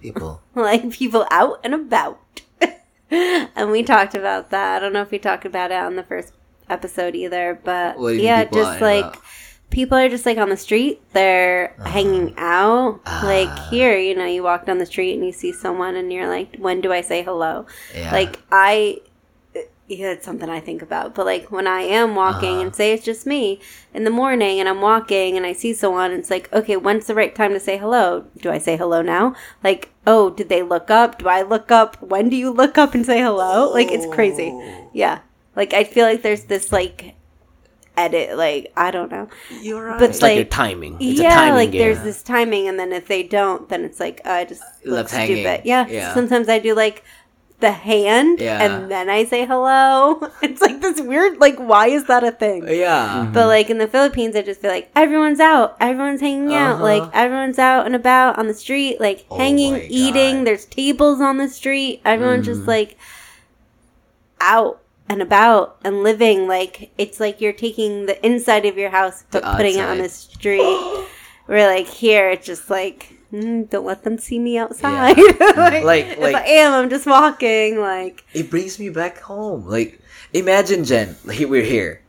People. 0.00 0.40
like 0.54 0.90
people 0.90 1.26
out 1.30 1.60
and 1.64 1.74
about. 1.74 2.20
and 3.10 3.70
we 3.70 3.82
talked 3.82 4.14
about 4.14 4.50
that. 4.50 4.76
I 4.76 4.78
don't 4.78 4.92
know 4.92 5.02
if 5.02 5.10
we 5.10 5.18
talked 5.18 5.44
about 5.44 5.70
it 5.70 5.78
on 5.78 5.96
the 5.96 6.02
first 6.02 6.32
episode 6.68 7.14
either, 7.14 7.58
but 7.62 7.98
What 7.98 8.10
do 8.10 8.14
you 8.14 8.18
mean 8.18 8.26
yeah, 8.26 8.44
just 8.44 8.80
like 8.80 9.04
about? 9.04 9.22
People 9.70 9.96
are 9.98 10.08
just 10.08 10.24
like 10.26 10.38
on 10.38 10.48
the 10.48 10.56
street, 10.56 11.00
they're 11.12 11.74
hanging 11.84 12.34
out. 12.38 13.00
like 13.22 13.48
Ah. 13.50 13.68
here, 13.70 13.96
you 13.98 14.14
know, 14.14 14.26
you 14.26 14.42
walk 14.42 14.66
down 14.66 14.78
the 14.78 14.86
street 14.86 15.14
and 15.14 15.24
you 15.24 15.32
see 15.32 15.52
someone 15.52 15.94
and 15.96 16.12
you're 16.12 16.28
like, 16.28 16.56
when 16.56 16.80
do 16.80 16.92
I 16.92 17.00
say 17.02 17.22
hello? 17.22 17.66
Yeah. 17.94 18.12
Like 18.12 18.40
I 18.50 19.00
yeah, 19.90 20.10
it's 20.10 20.26
something 20.26 20.50
I 20.50 20.60
think 20.60 20.82
about. 20.82 21.14
But 21.14 21.24
like 21.24 21.50
when 21.50 21.66
I 21.66 21.80
am 21.80 22.14
walking 22.14 22.50
Uh-huh. 22.56 22.60
and 22.60 22.74
say 22.76 22.92
it's 22.92 23.04
just 23.04 23.26
me 23.26 23.58
in 23.94 24.04
the 24.04 24.10
morning 24.10 24.60
and 24.60 24.68
I'm 24.68 24.82
walking 24.82 25.34
and 25.38 25.46
I 25.46 25.54
see 25.54 25.72
someone, 25.72 26.12
it's 26.12 26.28
like, 26.30 26.52
okay, 26.52 26.76
when's 26.76 27.06
the 27.06 27.14
right 27.14 27.34
time 27.34 27.54
to 27.54 27.60
say 27.60 27.78
hello? 27.78 28.26
Do 28.36 28.50
I 28.50 28.58
say 28.58 28.76
hello 28.76 29.00
now? 29.00 29.34
Like, 29.64 29.88
oh, 30.06 30.28
did 30.28 30.50
they 30.50 30.62
look 30.62 30.90
up? 30.90 31.18
Do 31.18 31.28
I 31.28 31.40
look 31.40 31.70
up? 31.72 31.96
When 32.02 32.28
do 32.28 32.36
you 32.36 32.50
look 32.50 32.76
up 32.76 32.94
and 32.94 33.06
say 33.06 33.20
hello? 33.20 33.70
Like 33.72 33.88
it's 33.90 34.04
crazy. 34.14 34.52
Yeah. 34.92 35.20
Like 35.56 35.72
I 35.72 35.84
feel 35.84 36.04
like 36.04 36.20
there's 36.20 36.44
this 36.44 36.70
like 36.70 37.14
edit, 38.04 38.36
like 38.38 38.72
I 38.76 38.90
don't 38.90 39.10
know. 39.10 39.28
You're 39.60 39.84
right. 39.86 39.98
But 39.98 40.10
It's 40.10 40.22
like, 40.22 40.34
your 40.36 40.44
like- 40.44 40.50
timing. 40.50 40.96
It's 41.00 41.20
a 41.20 41.22
yeah, 41.24 41.34
timing 41.34 41.54
like 41.54 41.70
game. 41.72 41.80
there's 41.82 42.02
this 42.02 42.22
timing, 42.22 42.68
and 42.68 42.78
then 42.78 42.92
if 42.92 43.06
they 43.08 43.22
don't, 43.22 43.68
then 43.68 43.84
it's 43.84 44.00
like 44.00 44.20
uh, 44.24 44.30
I 44.40 44.44
just 44.44 44.62
look 44.84 45.08
stupid. 45.08 45.62
Yeah. 45.64 45.86
Yeah. 45.88 46.14
Sometimes 46.14 46.48
I 46.48 46.58
do 46.58 46.74
like 46.74 47.04
the 47.60 47.72
hand, 47.72 48.38
Yeah. 48.38 48.62
and 48.62 48.88
then 48.88 49.10
I 49.10 49.24
say 49.24 49.44
hello. 49.44 50.30
It's 50.42 50.60
like 50.62 50.80
this 50.80 51.00
weird. 51.00 51.38
Like, 51.40 51.56
why 51.58 51.88
is 51.88 52.04
that 52.06 52.22
a 52.22 52.30
thing? 52.30 52.62
yeah. 52.68 53.28
But 53.34 53.46
like 53.48 53.68
in 53.68 53.78
the 53.78 53.88
Philippines, 53.88 54.36
I 54.36 54.42
just 54.42 54.60
feel 54.60 54.70
like 54.70 54.88
everyone's 54.94 55.40
out, 55.40 55.76
everyone's 55.80 56.20
hanging 56.20 56.54
out, 56.54 56.74
Uh-huh. 56.76 56.84
like 56.90 57.04
everyone's 57.12 57.58
out 57.58 57.84
and 57.86 57.96
about 57.96 58.38
on 58.38 58.46
the 58.46 58.54
street, 58.54 59.00
like 59.00 59.26
Oh 59.28 59.38
hanging, 59.38 59.74
eating. 59.90 60.44
There's 60.44 60.66
tables 60.66 61.20
on 61.20 61.38
the 61.38 61.48
street. 61.48 62.00
Everyone's 62.04 62.46
just 62.46 62.60
Mm-hmm. 62.60 62.78
like 62.78 62.96
out 64.40 64.80
and 65.08 65.22
about 65.22 65.78
and 65.84 66.02
living. 66.02 66.46
Like 66.48 66.90
it's 66.98 67.20
like 67.20 67.40
you're 67.40 67.52
taking 67.52 68.06
the 68.06 68.24
inside 68.24 68.66
of 68.66 68.76
your 68.76 68.90
house 68.90 69.24
but 69.30 69.40
To 69.40 69.56
putting 69.56 69.76
it 69.76 69.82
on 69.84 69.98
the 69.98 70.08
street. 70.08 71.06
We're 71.46 71.66
like 71.66 71.86
here, 71.86 72.28
it's 72.30 72.46
just 72.46 72.68
like. 72.68 73.14
mm, 73.32 73.68
don't 73.70 73.86
let 73.86 74.04
them 74.04 74.18
see 74.18 74.38
me 74.38 74.58
outside. 74.58 75.16
like, 75.56 75.82
Like- 75.84 76.06
if 76.06 76.18
like- 76.18 76.34
I 76.36 76.44
am, 76.60 76.72
I'm 76.74 76.90
just 76.90 77.06
walking. 77.06 77.78
Like, 77.80 78.24
it 78.34 78.50
brings 78.50 78.78
me 78.78 78.90
back 78.90 79.18
home. 79.20 79.66
Like, 79.66 79.98
imagine, 80.34 80.84
Jen, 80.84 81.16
like, 81.24 81.40
we're 81.40 81.62
here. 81.64 82.02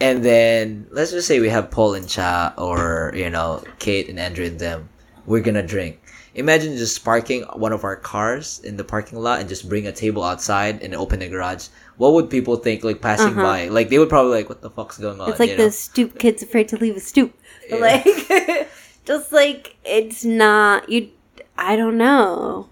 And 0.00 0.24
then, 0.24 0.86
let's 0.90 1.10
just 1.10 1.26
say 1.28 1.40
we 1.40 1.48
have 1.50 1.70
Paul 1.70 1.94
and 1.94 2.08
Cha, 2.08 2.54
or, 2.56 3.12
you 3.16 3.28
know, 3.28 3.62
Kate 3.78 4.08
and 4.08 4.18
Andrew 4.18 4.46
and 4.46 4.58
them. 4.58 4.88
We're 5.26 5.40
gonna 5.42 5.66
drink. 5.66 6.00
Imagine 6.34 6.76
just 6.78 7.04
parking 7.04 7.42
one 7.56 7.72
of 7.72 7.82
our 7.84 7.96
cars 7.96 8.60
in 8.64 8.76
the 8.76 8.84
parking 8.84 9.18
lot 9.18 9.40
and 9.40 9.48
just 9.48 9.68
bring 9.68 9.86
a 9.86 9.92
table 9.92 10.22
outside 10.22 10.82
and 10.82 10.94
open 10.94 11.18
the 11.18 11.28
garage. 11.28 11.68
What 11.98 12.12
would 12.14 12.30
people 12.30 12.56
think, 12.56 12.82
like, 12.84 13.00
passing 13.02 13.28
Uh-huh. 13.32 13.42
by? 13.42 13.68
Like, 13.68 13.88
they 13.90 13.98
would 13.98 14.08
probably 14.08 14.32
like, 14.38 14.48
what 14.48 14.62
the 14.62 14.70
fuck's 14.70 14.98
going 14.98 15.20
on? 15.20 15.28
It's 15.30 15.40
like 15.40 15.50
you 15.50 15.56
know? 15.58 15.64
the 15.66 15.70
stoop 15.72 16.18
kid's 16.18 16.42
afraid 16.42 16.68
to 16.68 16.76
leave 16.78 16.96
a 16.96 17.00
stoop. 17.00 17.34
Yeah. 17.68 17.76
Like, 17.80 18.68
just 19.04 19.32
like 19.32 19.76
it's 19.84 20.24
not 20.24 20.88
you. 20.88 21.10
I 21.56 21.76
don't 21.76 21.98
know. 21.98 22.68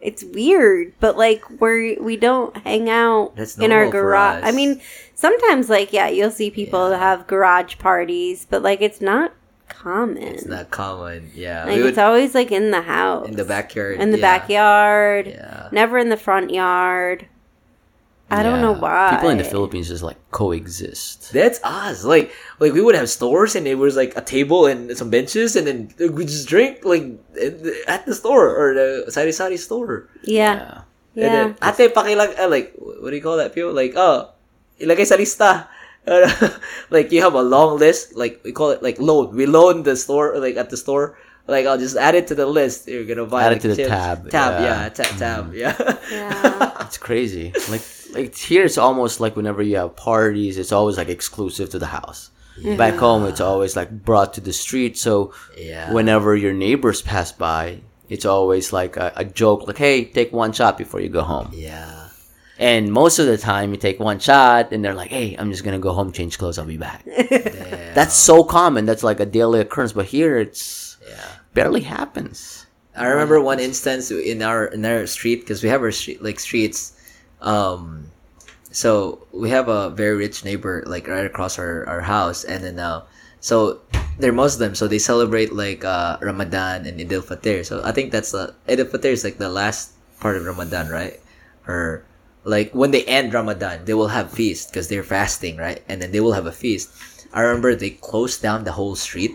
It's 0.00 0.24
weird, 0.24 0.94
but 0.98 1.16
like 1.18 1.42
we're 1.60 2.00
we 2.02 2.16
don't 2.16 2.56
hang 2.58 2.88
out 2.88 3.34
in 3.58 3.70
our 3.70 3.88
garage. 3.90 4.42
I 4.42 4.50
mean, 4.50 4.80
sometimes 5.14 5.68
like 5.68 5.92
yeah, 5.92 6.08
you'll 6.08 6.30
see 6.30 6.50
people 6.50 6.90
Yeah. 6.90 6.98
have 6.98 7.26
garage 7.26 7.76
parties, 7.78 8.46
but 8.48 8.62
like 8.62 8.80
it's 8.80 9.00
not 9.00 9.32
common. 9.68 10.22
It's 10.22 10.46
not 10.46 10.70
common. 10.70 11.30
Yeah. 11.34 11.64
like 11.66 11.76
would, 11.76 11.86
it's 11.86 11.98
always 11.98 12.34
like 12.34 12.50
in 12.50 12.70
the 12.70 12.82
house, 12.82 13.28
in 13.28 13.36
the 13.36 13.44
backyard. 13.44 14.00
in 14.00 14.10
the 14.10 14.18
yeah. 14.18 14.38
backyard, 14.38 15.26
Yeah. 15.26 15.68
never 15.70 15.98
in 15.98 16.08
the 16.08 16.16
front 16.16 16.50
yard. 16.50 17.26
I 18.30 18.42
don't 18.46 18.62
know 18.62 18.72
why 18.72 19.10
People 19.18 19.30
in 19.30 19.38
the 19.38 19.44
Philippines 19.44 19.88
just 19.88 20.02
like 20.06 20.16
coexist. 20.30 21.32
That's 21.32 21.58
us. 21.66 22.04
Like, 22.04 22.30
like 22.62 22.72
we 22.72 22.80
would 22.80 22.94
have 22.94 23.10
stores, 23.10 23.56
and 23.58 23.66
it 23.66 23.74
was 23.74 23.96
like 23.96 24.14
a 24.16 24.22
table 24.22 24.66
and 24.66 24.94
some 24.96 25.10
benches, 25.10 25.56
and 25.56 25.66
then 25.66 25.90
we 26.14 26.24
just 26.24 26.46
drink 26.46 26.84
like 26.86 27.18
at 27.90 28.06
the 28.06 28.14
store 28.14 28.46
or 28.54 28.74
the 28.74 29.10
sari 29.10 29.32
sari 29.32 29.56
store. 29.58 30.06
Yeah, 30.22 30.86
And 31.18 31.26
yeah. 31.26 31.54
then, 31.58 31.74
ate 31.74 31.90
pakilag, 31.90 32.38
uh, 32.38 32.46
like 32.48 32.72
what 32.78 33.10
do 33.10 33.16
you 33.16 33.22
call 33.22 33.36
that? 33.42 33.50
People 33.54 33.74
like, 33.74 33.94
oh, 33.98 34.30
ilagay 34.78 35.06
sa 35.06 35.16
lista. 35.18 35.66
Like 36.90 37.12
you 37.12 37.20
have 37.22 37.34
a 37.34 37.42
long 37.42 37.78
list. 37.78 38.16
Like 38.16 38.40
we 38.44 38.52
call 38.52 38.70
it 38.70 38.82
like 38.82 38.98
loan. 38.98 39.34
We 39.36 39.46
loan 39.46 39.82
the 39.82 39.96
store 39.96 40.38
like 40.38 40.56
at 40.56 40.70
the 40.70 40.76
store. 40.78 41.18
Like 41.46 41.66
I'll 41.66 41.78
just 41.78 41.96
add 41.96 42.14
it 42.14 42.26
to 42.28 42.34
the 42.34 42.46
list. 42.46 42.86
You're 42.88 43.04
gonna 43.04 43.26
buy 43.26 43.44
Add 43.44 43.52
like, 43.52 43.56
it 43.58 43.62
to 43.62 43.68
the 43.74 43.76
chips. 43.76 43.90
tab, 43.90 44.30
Tab, 44.30 44.52
yeah. 44.62 44.82
yeah, 44.82 44.88
ta- 44.88 45.16
tab, 45.18 45.44
yeah. 45.54 45.74
yeah. 46.10 46.82
It's 46.86 46.98
crazy. 46.98 47.52
Like 47.68 47.82
like 48.14 48.34
here, 48.36 48.64
it's 48.64 48.78
almost 48.78 49.20
like 49.20 49.36
whenever 49.36 49.62
you 49.62 49.76
have 49.76 49.96
parties, 49.96 50.58
it's 50.58 50.72
always 50.72 50.96
like 50.96 51.08
exclusive 51.08 51.70
to 51.70 51.78
the 51.78 51.86
house. 51.86 52.30
Back 52.76 52.94
home, 52.96 53.24
it's 53.24 53.40
always 53.40 53.74
like 53.74 53.90
brought 54.04 54.34
to 54.34 54.40
the 54.42 54.52
street. 54.52 54.98
So 54.98 55.32
Yeah. 55.56 55.92
whenever 55.92 56.36
your 56.36 56.52
neighbors 56.52 57.00
pass 57.00 57.32
by, 57.32 57.80
it's 58.10 58.26
always 58.26 58.72
like 58.72 58.96
a, 58.98 59.12
a 59.16 59.24
joke, 59.24 59.66
like 59.66 59.78
"Hey, 59.78 60.04
take 60.04 60.32
one 60.32 60.52
shot 60.52 60.76
before 60.76 61.00
you 61.00 61.08
go 61.08 61.22
home." 61.22 61.48
yeah. 61.54 62.08
And 62.58 62.92
most 62.92 63.18
of 63.18 63.24
the 63.26 63.38
time, 63.38 63.70
you 63.70 63.78
take 63.78 63.98
one 63.98 64.18
shot, 64.18 64.72
and 64.72 64.84
they're 64.84 64.92
like, 64.92 65.08
"Hey, 65.08 65.34
I'm 65.38 65.50
just 65.50 65.64
gonna 65.64 65.78
go 65.78 65.94
home, 65.94 66.12
change 66.12 66.36
clothes, 66.36 66.58
I'll 66.58 66.66
be 66.66 66.76
back." 66.76 67.04
Yeah. 67.30 67.94
That's 67.94 68.14
so 68.14 68.44
common. 68.44 68.84
That's 68.84 69.02
like 69.02 69.18
a 69.20 69.26
daily 69.26 69.60
occurrence. 69.60 69.92
But 69.94 70.06
here, 70.06 70.36
it's 70.38 70.98
yeah. 71.08 71.16
barely 71.54 71.80
happens. 71.80 72.66
I 72.94 73.06
remember 73.06 73.40
one 73.40 73.58
instance 73.60 74.10
in 74.10 74.42
our 74.42 74.66
in 74.66 74.84
our 74.84 75.06
street 75.06 75.40
because 75.40 75.62
we 75.62 75.70
have 75.70 75.80
our 75.82 75.90
street 75.92 76.22
like 76.22 76.38
streets. 76.38 76.92
Um, 77.40 78.06
so 78.70 79.26
we 79.32 79.50
have 79.50 79.68
a 79.68 79.90
very 79.90 80.16
rich 80.16 80.44
neighbor 80.44 80.82
like 80.86 81.08
right 81.08 81.26
across 81.26 81.58
our, 81.58 81.86
our 81.88 82.00
house, 82.00 82.44
and 82.44 82.64
then 82.64 82.78
uh, 82.78 83.02
so 83.40 83.80
they're 84.18 84.32
Muslim, 84.32 84.74
so 84.74 84.86
they 84.86 84.98
celebrate 84.98 85.52
like 85.52 85.84
uh, 85.84 86.18
Ramadan 86.20 86.86
and 86.86 87.00
Eid 87.00 87.12
al 87.12 87.22
Fitr. 87.22 87.64
So 87.64 87.82
I 87.84 87.92
think 87.92 88.12
that's 88.12 88.32
the 88.32 88.54
Eid 88.68 88.80
al 88.80 88.86
Fitr 88.86 89.06
is 89.06 89.24
like 89.24 89.38
the 89.38 89.50
last 89.50 89.92
part 90.20 90.36
of 90.36 90.44
Ramadan, 90.44 90.88
right? 90.88 91.18
Or 91.66 92.04
like 92.44 92.72
when 92.72 92.90
they 92.90 93.04
end 93.04 93.34
Ramadan, 93.34 93.84
they 93.84 93.94
will 93.94 94.08
have 94.08 94.30
feast 94.30 94.70
because 94.70 94.88
they're 94.88 95.02
fasting, 95.02 95.56
right? 95.56 95.82
And 95.88 96.00
then 96.00 96.12
they 96.12 96.20
will 96.20 96.32
have 96.32 96.46
a 96.46 96.52
feast. 96.52 96.90
I 97.32 97.40
remember 97.40 97.74
they 97.74 97.90
closed 97.90 98.42
down 98.42 98.64
the 98.64 98.72
whole 98.72 98.96
street 98.96 99.32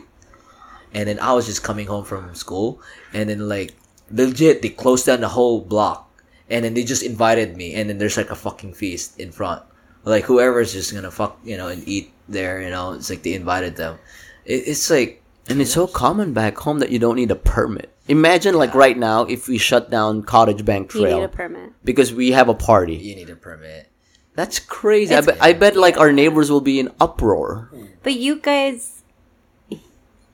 and 0.95 1.09
then 1.09 1.19
I 1.19 1.33
was 1.33 1.45
just 1.45 1.61
coming 1.61 1.87
home 1.87 2.05
from 2.05 2.33
school, 2.35 2.79
and 3.13 3.29
then 3.29 3.49
like 3.49 3.75
legit, 4.09 4.61
they 4.61 4.69
closed 4.69 5.05
down 5.05 5.19
the 5.19 5.27
whole 5.27 5.59
block, 5.59 6.04
and 6.49 6.63
then 6.65 6.73
they 6.73 6.83
just 6.83 7.03
invited 7.03 7.55
me, 7.57 7.73
and 7.75 7.89
then 7.89 7.97
there's 7.97 8.17
like 8.17 8.29
a 8.31 8.35
fucking 8.35 8.73
feast 8.73 9.19
in 9.19 9.31
front, 9.31 9.61
like 10.03 10.25
whoever's 10.25 10.73
just 10.73 10.93
gonna 10.93 11.11
fuck, 11.11 11.37
you 11.43 11.57
know, 11.57 11.67
and 11.67 11.87
eat 11.87 12.11
there, 12.29 12.61
you 12.61 12.69
know, 12.69 12.93
it's 12.93 13.09
like 13.09 13.23
they 13.23 13.33
invited 13.33 13.75
them. 13.75 13.97
It, 14.45 14.67
it's 14.67 14.89
like 14.89 15.21
And 15.49 15.61
it's 15.61 15.73
so 15.73 15.87
common 15.87 16.33
back 16.33 16.57
home 16.57 16.79
that 16.79 16.89
you 16.91 16.99
don't 16.99 17.15
need 17.15 17.31
a 17.31 17.35
permit. 17.35 17.89
Imagine 18.07 18.53
like 18.55 18.73
right 18.75 18.97
now 18.97 19.23
if 19.25 19.47
we 19.47 19.57
shut 19.57 19.89
down 19.89 20.21
Cottage 20.23 20.63
Bank 20.65 20.89
trail 20.89 21.09
You 21.09 21.15
need 21.17 21.23
a 21.23 21.29
permit. 21.29 21.69
because 21.83 22.13
we 22.13 22.31
have 22.31 22.49
a 22.49 22.53
party. 22.53 22.95
you 22.95 23.15
need 23.15 23.29
a 23.29 23.35
permit. 23.35 23.89
That's 24.35 24.59
crazy. 24.59 25.15
I, 25.15 25.21
bet, 25.21 25.37
I 25.41 25.53
bet 25.53 25.75
like 25.75 25.97
our 25.97 26.11
neighbors 26.11 26.51
will 26.51 26.61
be 26.61 26.77
in 26.79 26.91
uproar. 26.99 27.71
But 28.03 28.13
you 28.15 28.37
guys, 28.41 29.01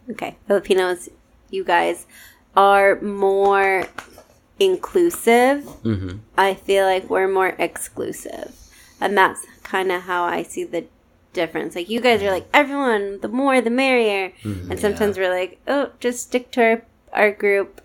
okay, 0.10 0.36
Filipinos, 0.48 1.08
you 1.50 1.64
guys 1.64 2.06
are 2.58 3.00
more 3.02 3.86
inclusive. 4.62 5.66
hmm 5.82 6.22
I 6.38 6.54
feel 6.54 6.86
like 6.86 7.10
we're 7.10 7.28
more 7.28 7.56
exclusive. 7.58 8.54
And 9.02 9.18
that's 9.18 9.42
kind 9.64 9.92
of 9.92 10.04
how 10.04 10.24
I 10.24 10.44
see 10.44 10.64
the 10.64 10.86
difference. 11.34 11.74
Like, 11.76 11.90
you 11.90 12.00
guys 12.00 12.22
are 12.22 12.30
like, 12.30 12.46
everyone, 12.54 13.20
the 13.22 13.28
more 13.28 13.60
the 13.62 13.74
merrier. 13.74 14.32
And 14.44 14.78
sometimes 14.80 15.18
we're 15.18 15.34
like, 15.34 15.60
oh, 15.68 15.90
just 16.00 16.30
stick 16.30 16.52
to 16.54 16.62
our, 16.62 16.78
our 17.14 17.32
group. 17.32 17.82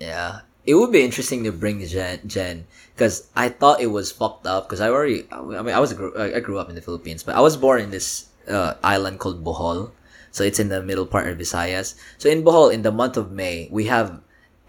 Yeah. 0.00 0.40
It 0.64 0.74
would 0.74 0.92
be 0.92 1.04
interesting 1.04 1.44
to 1.44 1.52
bring 1.52 1.84
Jen, 1.84 2.20
Jen, 2.26 2.64
because 2.94 3.28
I 3.36 3.48
thought 3.48 3.80
it 3.80 3.88
was 3.92 4.12
fucked 4.12 4.46
up. 4.46 4.68
Because 4.68 4.80
I 4.80 4.88
already, 4.88 5.24
I 5.32 5.40
mean, 5.64 5.74
I 5.74 5.80
was, 5.80 5.92
a 5.92 5.96
gr- 5.96 6.16
I 6.36 6.40
grew 6.40 6.58
up 6.58 6.68
in 6.68 6.74
the 6.74 6.84
Philippines, 6.84 7.22
but 7.22 7.36
I 7.36 7.40
was 7.40 7.56
born 7.56 7.80
in 7.80 7.90
this 7.90 8.28
uh, 8.48 8.74
island 8.84 9.18
called 9.20 9.44
Bohol, 9.44 9.92
So 10.30 10.44
it's 10.44 10.60
in 10.60 10.68
the 10.68 10.82
middle 10.82 11.06
part 11.06 11.26
of 11.28 11.36
Visayas. 11.36 11.96
So 12.16 12.28
in 12.28 12.44
Bohol, 12.44 12.72
in 12.72 12.82
the 12.82 12.92
month 12.92 13.16
of 13.16 13.32
May, 13.32 13.68
we 13.72 13.86
have 13.92 14.20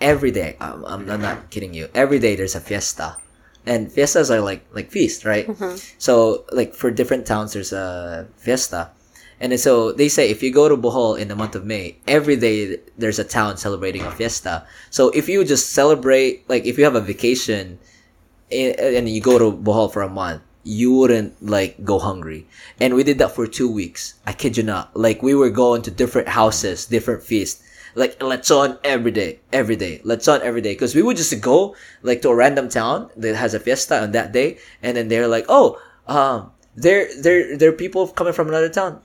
every 0.01 0.31
day. 0.31 0.55
Um, 0.59 0.85
I'm, 0.85 1.09
I'm 1.09 1.21
not 1.21 1.49
kidding 1.49 1.73
you. 1.73 1.89
Every 1.93 2.19
day 2.19 2.35
there's 2.35 2.55
a 2.55 2.59
fiesta, 2.59 3.17
and 3.65 3.91
fiestas 3.91 4.31
are 4.31 4.41
like 4.41 4.65
like 4.73 4.91
feast, 4.91 5.25
right? 5.25 5.47
Mm-hmm. 5.47 5.75
So 5.97 6.45
like 6.51 6.73
for 6.73 6.91
different 6.91 7.25
towns, 7.25 7.53
there's 7.53 7.73
a 7.73 8.27
fiesta. 8.37 8.91
And 9.41 9.57
so 9.59 9.93
they 9.93 10.09
say 10.09 10.29
if 10.29 10.43
you 10.43 10.51
go 10.51 10.67
to 10.67 10.75
Bohol 10.75 11.17
in 11.17 11.29
the 11.29 11.35
month 11.35 11.55
of 11.55 11.65
May, 11.65 11.95
every 12.07 12.35
day 12.35 12.77
there's 12.97 13.19
a 13.19 13.23
town 13.23 13.55
celebrating 13.55 14.01
a 14.03 14.11
fiesta. 14.11 14.67
So 14.89 15.09
if 15.11 15.29
you 15.29 15.45
just 15.45 15.69
celebrate, 15.69 16.49
like 16.49 16.65
if 16.65 16.77
you 16.77 16.83
have 16.83 16.95
a 16.95 17.01
vacation 17.01 17.79
and, 18.51 18.75
and 18.75 19.07
you 19.07 19.21
go 19.21 19.39
to 19.39 19.55
Bohol 19.55 19.93
for 19.93 20.01
a 20.01 20.09
month, 20.09 20.41
you 20.63 20.93
wouldn't 20.93 21.41
like 21.41 21.83
go 21.85 21.99
hungry. 21.99 22.47
And 22.81 22.95
we 22.95 23.03
did 23.03 23.17
that 23.19 23.33
for 23.33 23.47
two 23.47 23.71
weeks. 23.71 24.15
I 24.25 24.33
kid 24.33 24.57
you 24.57 24.63
not. 24.63 24.95
Like 24.95 25.23
we 25.23 25.33
were 25.33 25.49
going 25.49 25.83
to 25.83 25.91
different 25.91 26.27
houses, 26.27 26.85
different 26.85 27.23
feasts. 27.23 27.63
Like 27.99 28.23
let's 28.23 28.49
on 28.49 28.79
every 28.83 29.11
day, 29.11 29.41
every 29.51 29.75
day, 29.75 29.99
let's 30.03 30.27
on 30.27 30.41
every 30.41 30.61
day. 30.61 30.73
Because 30.73 30.95
we 30.95 31.03
would 31.03 31.17
just 31.17 31.35
go 31.41 31.75
like 32.01 32.21
to 32.23 32.29
a 32.29 32.35
random 32.35 32.69
town 32.69 33.11
that 33.17 33.35
has 33.35 33.53
a 33.53 33.59
fiesta 33.59 34.01
on 34.01 34.13
that 34.13 34.31
day, 34.31 34.57
and 34.81 34.95
then 34.95 35.09
they're 35.09 35.27
like, 35.27 35.45
oh, 35.49 35.75
um, 36.07 36.51
they're 36.75 37.09
they're 37.21 37.57
they're 37.57 37.73
people 37.73 38.07
coming 38.07 38.31
from 38.31 38.47
another 38.47 38.69
town, 38.69 39.01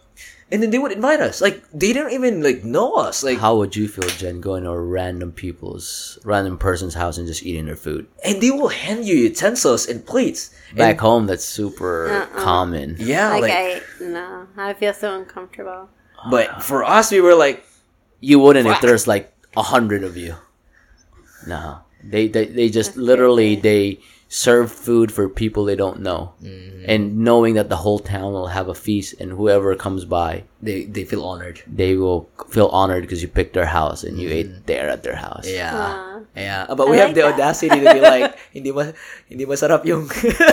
and 0.50 0.62
then 0.62 0.70
they 0.70 0.78
would 0.78 0.92
invite 0.92 1.20
us. 1.20 1.40
Like 1.40 1.64
they 1.74 1.92
didn't 1.92 2.12
even 2.12 2.42
like 2.42 2.62
know 2.62 2.94
us. 2.94 3.24
Like 3.24 3.38
How 3.38 3.56
would 3.56 3.74
you 3.74 3.88
feel, 3.88 4.08
Jen, 4.08 4.40
going 4.40 4.62
to 4.62 4.70
a 4.70 4.80
random 4.80 5.32
people's, 5.32 6.18
random 6.24 6.56
person's 6.56 6.94
house 6.94 7.18
and 7.18 7.26
just 7.26 7.42
eating 7.42 7.66
their 7.66 7.76
food? 7.76 8.06
and 8.24 8.40
they 8.40 8.50
will 8.50 8.68
hand 8.68 9.04
you 9.04 9.16
utensils 9.16 9.88
and 9.88 10.06
plates. 10.06 10.54
Back 10.76 10.90
and, 10.90 11.00
home, 11.00 11.26
that's 11.26 11.44
super 11.44 12.28
common. 12.36 12.96
yeah, 12.98 13.30
like, 13.30 13.42
like, 13.42 13.52
I 13.52 13.82
no, 14.00 14.46
I 14.56 14.72
feel 14.74 14.94
so 14.94 15.18
uncomfortable. 15.18 15.88
but 16.30 16.62
for 16.62 16.84
us, 16.84 17.10
we 17.10 17.20
were 17.20 17.34
like, 17.34 17.66
You 18.30 18.38
wouldn't 18.42 18.66
if 18.68 18.80
there's 18.80 19.06
like 19.06 19.26
a 19.56 19.62
hundred 19.62 20.02
of 20.04 20.16
you. 20.16 20.34
No, 21.46 21.78
they 22.02 22.28
they, 22.28 22.46
they 22.46 22.68
just 22.70 22.96
literally 22.96 23.56
they 23.56 24.00
serve 24.28 24.72
food 24.72 25.12
for 25.12 25.28
people 25.28 25.64
they 25.64 25.76
don't 25.76 26.00
know, 26.00 26.32
Mm-hmm. 26.42 26.84
and 26.88 27.02
knowing 27.28 27.54
that 27.54 27.68
the 27.68 27.76
whole 27.84 27.98
town 28.00 28.32
will 28.32 28.48
have 28.48 28.68
a 28.68 28.74
feast, 28.74 29.14
and 29.20 29.30
whoever 29.32 29.76
comes 29.76 30.04
by, 30.04 30.44
they 30.62 30.84
they 30.84 31.04
feel 31.04 31.22
honored. 31.24 31.60
they 31.68 31.96
will 31.96 32.28
feel 32.48 32.68
honored 32.68 33.02
because 33.04 33.20
you 33.22 33.28
picked 33.28 33.52
their 33.54 33.66
house 33.78 34.02
and 34.04 34.18
you 34.18 34.28
ate 34.30 34.66
there 34.66 34.88
at 34.88 35.02
their 35.04 35.16
house. 35.16 35.46
Mm-hmm. 35.46 35.56
Yeah. 35.56 35.74
Wow. 35.74 36.13
Yeah, 36.34 36.66
but 36.74 36.88
I 36.88 36.90
we 36.90 36.98
have 36.98 37.14
the 37.14 37.22
that. 37.22 37.34
audacity 37.34 37.78
to 37.78 37.88
be 37.94 38.00
like, 38.02 38.34
hindi 38.52 38.72
ma, 38.74 38.90
hindi 39.30 39.46
masarap 39.46 39.86
yung, 39.86 40.10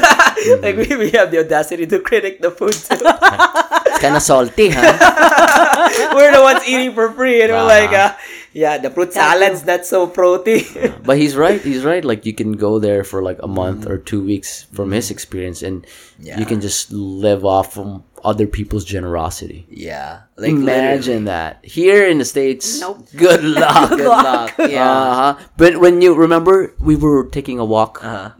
like 0.63 0.77
we, 0.77 0.93
we 0.95 1.09
have 1.17 1.31
the 1.33 1.41
audacity 1.41 1.87
to 1.89 1.99
critic 1.99 2.37
the 2.41 2.51
food 2.53 2.73
too. 2.77 3.01
It's 3.91 3.99
kind 3.99 4.15
of 4.15 4.21
salty, 4.21 4.69
huh? 4.69 4.93
we're 6.15 6.31
the 6.31 6.41
ones 6.41 6.61
eating 6.69 6.93
for 6.93 7.09
free, 7.11 7.41
and 7.41 7.51
we're 7.51 7.65
like, 7.65 7.89
Uh-huh. 7.91 8.13
uh, 8.13 8.40
yeah, 8.53 8.77
the 8.77 8.89
fruit 8.89 9.13
salad's 9.13 9.65
not 9.65 9.85
so 9.85 10.07
protein. 10.07 10.65
but 11.03 11.17
he's 11.17 11.35
right. 11.35 11.61
He's 11.61 11.83
right. 11.83 12.03
Like 12.03 12.25
you 12.25 12.33
can 12.33 12.53
go 12.53 12.79
there 12.79 13.03
for 13.03 13.21
like 13.23 13.39
a 13.41 13.47
month 13.47 13.87
or 13.87 13.97
two 13.97 14.23
weeks 14.23 14.63
from 14.73 14.91
his 14.91 15.11
experience, 15.11 15.61
and 15.63 15.85
Yeah. 16.19 16.37
you 16.39 16.45
can 16.45 16.61
just 16.61 16.91
live 16.91 17.43
off 17.45 17.73
from 17.73 18.03
other 18.23 18.45
people's 18.45 18.85
generosity. 18.85 19.65
yeah, 19.69 20.29
like 20.37 20.51
Imagine 20.51 21.25
that 21.25 21.65
here 21.65 22.05
in 22.05 22.19
the 22.19 22.25
states. 22.25 22.79
Nope. 22.79 23.07
Good 23.17 23.43
luck. 23.43 23.89
Good 23.89 24.05
luck. 24.05 24.53
Yeah. 24.69 24.85
Uh-huh. 24.91 25.33
But 25.57 25.77
when 25.81 26.01
you 26.01 26.13
remember, 26.13 26.73
we 26.79 26.95
were 26.95 27.25
taking 27.25 27.57
a 27.57 27.65
walk 27.65 28.03
Uh-huh. 28.03 28.31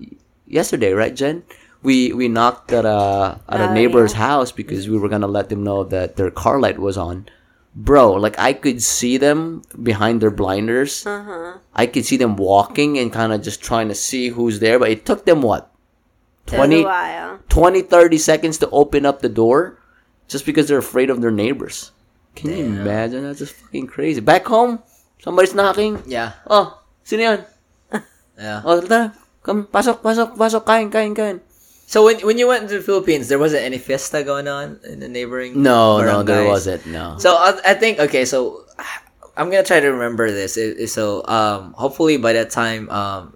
yesterday, 0.45 0.93
right, 0.93 1.15
Jen? 1.15 1.43
We 1.81 2.13
we 2.13 2.27
knocked 2.29 2.69
at 2.77 2.85
a 2.85 3.41
at 3.49 3.57
a 3.59 3.69
Oh, 3.69 3.73
neighbor's 3.73 4.13
yeah. 4.13 4.27
house 4.29 4.51
because 4.53 4.85
we 4.87 4.99
were 5.01 5.09
gonna 5.09 5.25
let 5.31 5.49
them 5.49 5.63
know 5.65 5.81
that 5.89 6.13
their 6.15 6.29
car 6.29 6.59
light 6.61 6.77
was 6.77 6.93
on. 6.95 7.25
Bro, 7.73 8.19
like 8.19 8.37
I 8.37 8.51
could 8.51 8.83
see 8.83 9.15
them 9.15 9.63
behind 9.81 10.19
their 10.19 10.31
blinders. 10.31 11.05
Uh 11.07 11.23
huh. 11.23 11.51
I 11.73 11.87
could 11.87 12.05
see 12.05 12.17
them 12.17 12.35
walking 12.35 12.99
and 12.99 13.13
kind 13.13 13.31
of 13.31 13.41
just 13.41 13.63
trying 13.63 13.87
to 13.87 13.95
see 13.95 14.27
who's 14.27 14.59
there, 14.59 14.77
but 14.77 14.91
it 14.91 15.05
took 15.05 15.23
them 15.23 15.41
what? 15.41 15.71
It 16.51 16.55
20, 16.59 16.81
a 16.81 16.83
while. 16.83 17.39
20 17.47 17.81
30 17.87 18.17
seconds 18.17 18.57
to 18.59 18.69
open 18.71 19.05
up 19.05 19.21
the 19.21 19.29
door 19.31 19.79
just 20.27 20.45
because 20.45 20.67
they're 20.67 20.83
afraid 20.83 21.09
of 21.09 21.21
their 21.21 21.31
neighbors. 21.31 21.91
Can 22.35 22.51
you 22.51 22.65
imagine? 22.65 23.23
That's 23.23 23.39
just 23.39 23.55
fucking 23.55 23.87
crazy. 23.87 24.19
Back 24.19 24.47
home, 24.47 24.83
somebody's 25.19 25.55
knocking. 25.55 26.03
Yeah, 26.05 26.33
Oh, 26.47 26.79
sino 27.03 27.23
yan? 27.23 27.39
yeah. 28.39 28.61
Oh, 28.63 28.79
tara. 28.83 29.15
Come, 29.43 29.65
pasok, 29.67 30.03
pasok, 30.03 30.35
pasok. 30.35 30.63
Kain, 30.67 30.91
kain, 30.91 31.15
kain. 31.15 31.41
So 31.91 32.07
when 32.07 32.23
when 32.23 32.39
you 32.39 32.47
went 32.47 32.71
to 32.71 32.79
the 32.79 32.83
Philippines, 32.87 33.27
there 33.27 33.35
wasn't 33.35 33.67
any 33.67 33.75
fiesta 33.75 34.23
going 34.23 34.47
on 34.47 34.79
in 34.87 35.03
the 35.03 35.11
neighboring. 35.11 35.59
No, 35.61 35.99
no, 35.99 36.23
there 36.23 36.47
wasn't. 36.47 36.87
No. 36.87 37.19
So 37.19 37.35
I, 37.35 37.59
I 37.67 37.73
think 37.75 37.99
okay. 37.99 38.23
So 38.23 38.63
I'm 39.35 39.51
gonna 39.51 39.67
try 39.67 39.83
to 39.83 39.91
remember 39.91 40.31
this. 40.31 40.55
It- 40.55 40.87
it- 40.87 40.87
so 40.87 41.19
um, 41.27 41.75
hopefully 41.75 42.15
by 42.15 42.31
that 42.31 42.47
time, 42.47 42.87
um, 42.87 43.35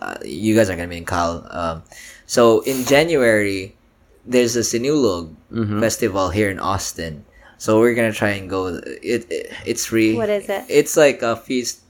uh, 0.00 0.16
you 0.24 0.56
guys 0.56 0.72
are 0.72 0.76
gonna 0.76 0.88
be 0.88 0.96
in 0.96 1.04
Cal. 1.04 1.44
Um, 1.52 1.82
so 2.24 2.64
in 2.64 2.88
January, 2.88 3.76
there's 4.24 4.56
a 4.56 4.64
Sinulog 4.64 5.36
Mhm. 5.52 5.76
festival 5.84 6.32
here 6.32 6.48
in 6.48 6.56
Austin. 6.56 7.28
So 7.60 7.76
we're 7.76 7.92
gonna 7.92 8.16
try 8.16 8.40
and 8.40 8.48
go. 8.48 8.80
It, 9.04 9.28
it 9.28 9.52
it's 9.68 9.84
free. 9.84 10.16
What 10.16 10.32
is 10.32 10.48
it? 10.48 10.64
It's 10.72 10.96
like 10.96 11.20
a 11.20 11.36
feast. 11.36 11.84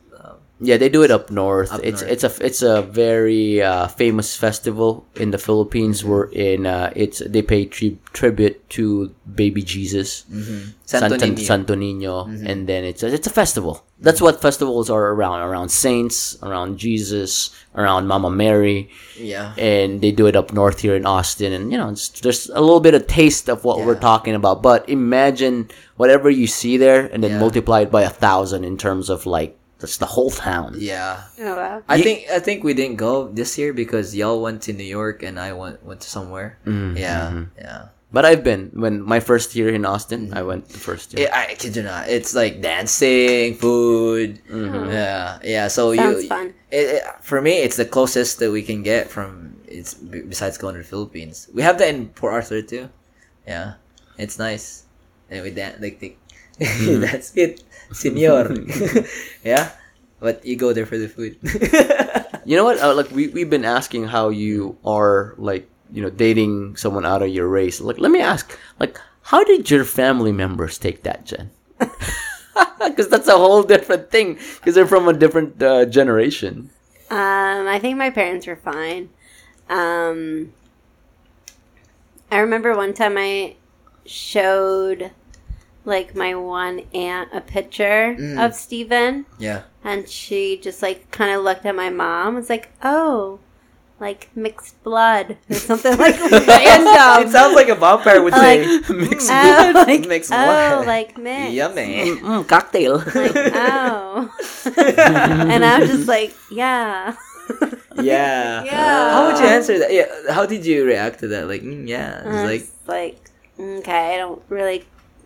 Yeah, 0.65 0.77
they 0.77 0.89
do 0.89 1.03
it 1.03 1.11
up 1.11 1.29
north. 1.31 1.73
Up 1.73 1.81
it's 1.83 2.03
north. 2.03 2.13
it's 2.13 2.23
a 2.25 2.47
it's 2.47 2.63
a 2.63 2.83
very 2.83 3.61
uh, 3.61 3.89
famous 3.89 4.37
festival 4.37 5.05
in 5.17 5.33
the 5.33 5.39
Philippines. 5.39 6.05
Where 6.05 6.31
in 6.31 6.67
uh, 6.67 6.93
it's 6.95 7.19
they 7.19 7.43
pay 7.43 7.67
tri- 7.67 7.99
tribute 8.13 8.63
to 8.79 9.13
baby 9.27 9.63
Jesus, 9.63 10.23
Santo 10.87 11.19
Santo, 11.19 11.27
Niño. 11.27 11.39
Santo 11.47 11.75
Niño, 11.75 12.47
and 12.47 12.69
then 12.69 12.85
it's 12.85 13.03
a, 13.03 13.13
it's 13.13 13.27
a 13.27 13.31
festival. 13.35 13.85
That's 13.99 14.21
what 14.21 14.41
festivals 14.41 14.89
are 14.89 15.11
around 15.15 15.41
around 15.41 15.71
saints, 15.71 16.39
around 16.43 16.79
Jesus, 16.79 17.51
around 17.75 18.07
Mama 18.07 18.31
Mary, 18.31 18.89
yeah. 19.19 19.55
and 19.59 20.01
they 20.01 20.13
do 20.13 20.27
it 20.27 20.37
up 20.37 20.53
north 20.53 20.81
here 20.81 20.95
in 20.95 21.07
Austin. 21.07 21.53
And 21.53 21.73
you 21.73 21.79
know, 21.79 21.91
it's, 21.91 22.09
there's 22.21 22.49
a 22.51 22.61
little 22.61 22.81
bit 22.81 22.95
of 22.95 23.07
taste 23.07 23.49
of 23.49 23.65
what 23.65 23.79
we're 23.85 23.99
talking 23.99 24.35
about. 24.35 24.63
But 24.63 24.89
imagine 24.89 25.71
whatever 25.97 26.31
you 26.31 26.47
see 26.47 26.77
there, 26.77 27.07
and 27.13 27.23
then 27.23 27.33
Yeah. 27.33 27.41
multiply 27.41 27.81
it 27.83 27.91
by 27.91 28.03
a 28.03 28.11
thousand 28.11 28.63
in 28.65 28.77
terms 28.79 29.11
of 29.11 29.27
like 29.27 29.59
that's 29.83 29.99
the 29.99 30.07
whole 30.07 30.31
town. 30.31 30.79
Yeah. 30.79 31.27
Oh 31.43 31.57
wow. 31.59 31.83
I 31.91 31.99
think 32.01 32.31
I 32.31 32.39
think 32.39 32.63
we 32.63 32.73
didn't 32.73 32.97
go 33.03 33.27
this 33.29 33.59
year 33.59 33.75
because 33.75 34.15
y'all 34.15 34.41
went 34.41 34.63
to 34.67 34.73
New 34.73 34.87
York 34.87 35.23
and 35.27 35.39
I 35.39 35.53
went 35.53 35.83
went 35.85 36.01
to 36.07 36.09
somewhere. 36.09 36.57
Mm, 36.65 36.95
Yeah, 36.97 37.31
mhm. 37.35 37.45
yeah. 37.59 37.83
But 38.13 38.25
I've 38.29 38.45
been 38.45 38.69
when 38.77 39.01
my 39.01 39.21
first 39.25 39.57
year 39.57 39.73
in 39.73 39.85
Austin. 39.89 40.37
I 40.37 40.43
went 40.45 40.69
the 40.69 40.77
first 40.79 41.13
year. 41.17 41.27
It, 41.27 41.33
I 41.33 41.57
kid 41.57 41.75
you 41.77 41.83
not. 41.83 42.09
It's 42.13 42.37
like 42.37 42.61
dancing, 42.61 43.57
food. 43.57 44.37
Mm-hmm. 44.53 44.93
Yeah, 44.93 45.39
yeah. 45.43 45.67
So 45.73 45.93
you, 45.97 46.29
fun. 46.29 46.53
It, 46.71 47.01
it- 47.01 47.05
for 47.25 47.41
me, 47.41 47.65
it's 47.65 47.77
the 47.81 47.89
closest 47.89 48.39
that 48.45 48.53
we 48.53 48.61
can 48.63 48.83
get 48.85 49.09
from. 49.09 49.57
It's 49.67 49.97
besides 49.97 50.61
going 50.61 50.77
to 50.77 50.85
the 50.85 50.89
Philippines. 50.95 51.49
We 51.57 51.65
have 51.65 51.81
that 51.81 51.89
in 51.89 52.13
Port 52.13 52.37
Arthur 52.37 52.61
too. 52.61 52.93
Yeah, 53.49 53.81
it's 54.21 54.37
nice, 54.39 54.85
and 55.33 55.41
we 55.43 55.49
dance 55.51 55.81
like 55.81 55.97
the, 55.99 56.13
Mm-hmm. 56.61 57.01
that's 57.05 57.37
it, 57.37 57.63
senor. 57.93 58.55
yeah, 59.45 59.71
but 60.21 60.45
you 60.45 60.57
go 60.57 60.73
there 60.73 60.87
for 60.87 60.99
the 60.99 61.09
food. 61.09 61.39
You 62.45 62.57
know 62.57 62.65
what? 62.65 62.81
Uh, 62.83 62.93
like 62.95 63.09
we 63.13 63.29
we've 63.29 63.49
been 63.51 63.65
asking 63.65 64.11
how 64.11 64.31
you 64.31 64.77
are 64.85 65.35
like 65.39 65.69
you 65.93 66.03
know 66.03 66.11
dating 66.11 66.75
someone 66.75 67.07
out 67.07 67.23
of 67.23 67.29
your 67.29 67.47
race. 67.47 67.81
Like 67.81 67.99
let 67.99 68.11
me 68.11 68.21
ask, 68.21 68.59
like 68.81 68.99
how 69.23 69.45
did 69.45 69.71
your 69.71 69.85
family 69.85 70.33
members 70.33 70.77
take 70.79 71.05
that, 71.05 71.25
Jen? 71.25 71.51
Because 72.83 73.09
that's 73.09 73.29
a 73.29 73.39
whole 73.39 73.63
different 73.63 74.11
thing. 74.11 74.39
Because 74.59 74.75
they're 74.75 74.87
from 74.87 75.07
a 75.09 75.13
different 75.13 75.63
uh, 75.63 75.87
generation. 75.87 76.71
Um, 77.11 77.69
I 77.69 77.79
think 77.81 77.97
my 77.97 78.11
parents 78.11 78.47
were 78.47 78.57
fine. 78.57 79.11
Um, 79.69 80.53
I 82.31 82.39
remember 82.39 82.75
one 82.77 82.95
time 82.95 83.17
I 83.17 83.57
showed 84.07 85.13
like 85.85 86.15
my 86.15 86.35
one 86.35 86.83
aunt 86.95 87.29
a 87.33 87.41
picture 87.41 88.15
Mm. 88.19 88.45
of 88.45 88.55
Steven 88.55 89.27
yeah, 89.39 89.63
and 89.83 90.09
she 90.09 90.57
just 90.59 90.83
like 90.83 91.11
kind 91.11 91.35
of 91.35 91.43
looked 91.45 91.67
at 91.67 91.75
my 91.75 91.91
mom 91.91 92.35
was 92.37 92.49
like, 92.49 92.71
"Oh, 92.83 93.41
like 93.99 94.29
mixed 94.35 94.83
blood 94.85 95.37
or 95.51 95.55
something 95.57 95.97
like 95.99 96.19
random." 96.31 97.27
it 97.27 97.31
sounds 97.31 97.55
like 97.55 97.69
a 97.69 97.75
vampire 97.75 98.23
would 98.23 98.33
Like, 98.33 98.63
say. 98.63 98.95
Mixed 98.95 99.31
oh, 99.31 99.73
like, 99.87 100.07
Mixed 100.15 100.33
oh, 100.33 100.37
blood. 100.45 100.87
like 100.87 101.19
mixed. 101.19 101.53
Yummy. 101.53 102.17
Mm, 102.19 102.47
cocktail. 102.49 102.99
Like, 102.99 103.33
oh. 103.55 104.31
and 104.77 105.65
I 105.65 105.79
was 105.81 105.91
just 105.91 106.09
like, 106.09 106.35
yeah. 106.51 107.15
Yeah. 108.01 108.65
Yeah. 108.65 109.11
How 109.13 109.27
would 109.27 109.39
you 109.39 109.47
answer 109.47 109.79
that? 109.79 109.93
Yeah. 109.93 110.07
How 110.33 110.47
did 110.47 110.65
you 110.65 110.85
react 110.85 111.21
to 111.21 111.29
that? 111.29 111.47
Like, 111.49 111.63
mm, 111.63 111.87
yeah. 111.89 112.23
It's 112.25 112.73
like, 112.89 113.19
like, 113.19 113.31
okay, 113.81 114.15
I 114.15 114.17
don't 114.19 114.43
really, 114.49 114.85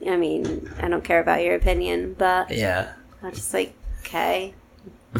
I 0.09 0.17
mean, 0.17 0.71
I 0.81 0.89
don't 0.89 1.03
care 1.05 1.21
about 1.21 1.43
your 1.43 1.55
opinion, 1.55 2.15
but 2.19 2.51
yeah. 2.51 2.93
I 3.23 3.29
was 3.29 3.39
just 3.39 3.55
like, 3.55 3.75
okay. 4.01 4.55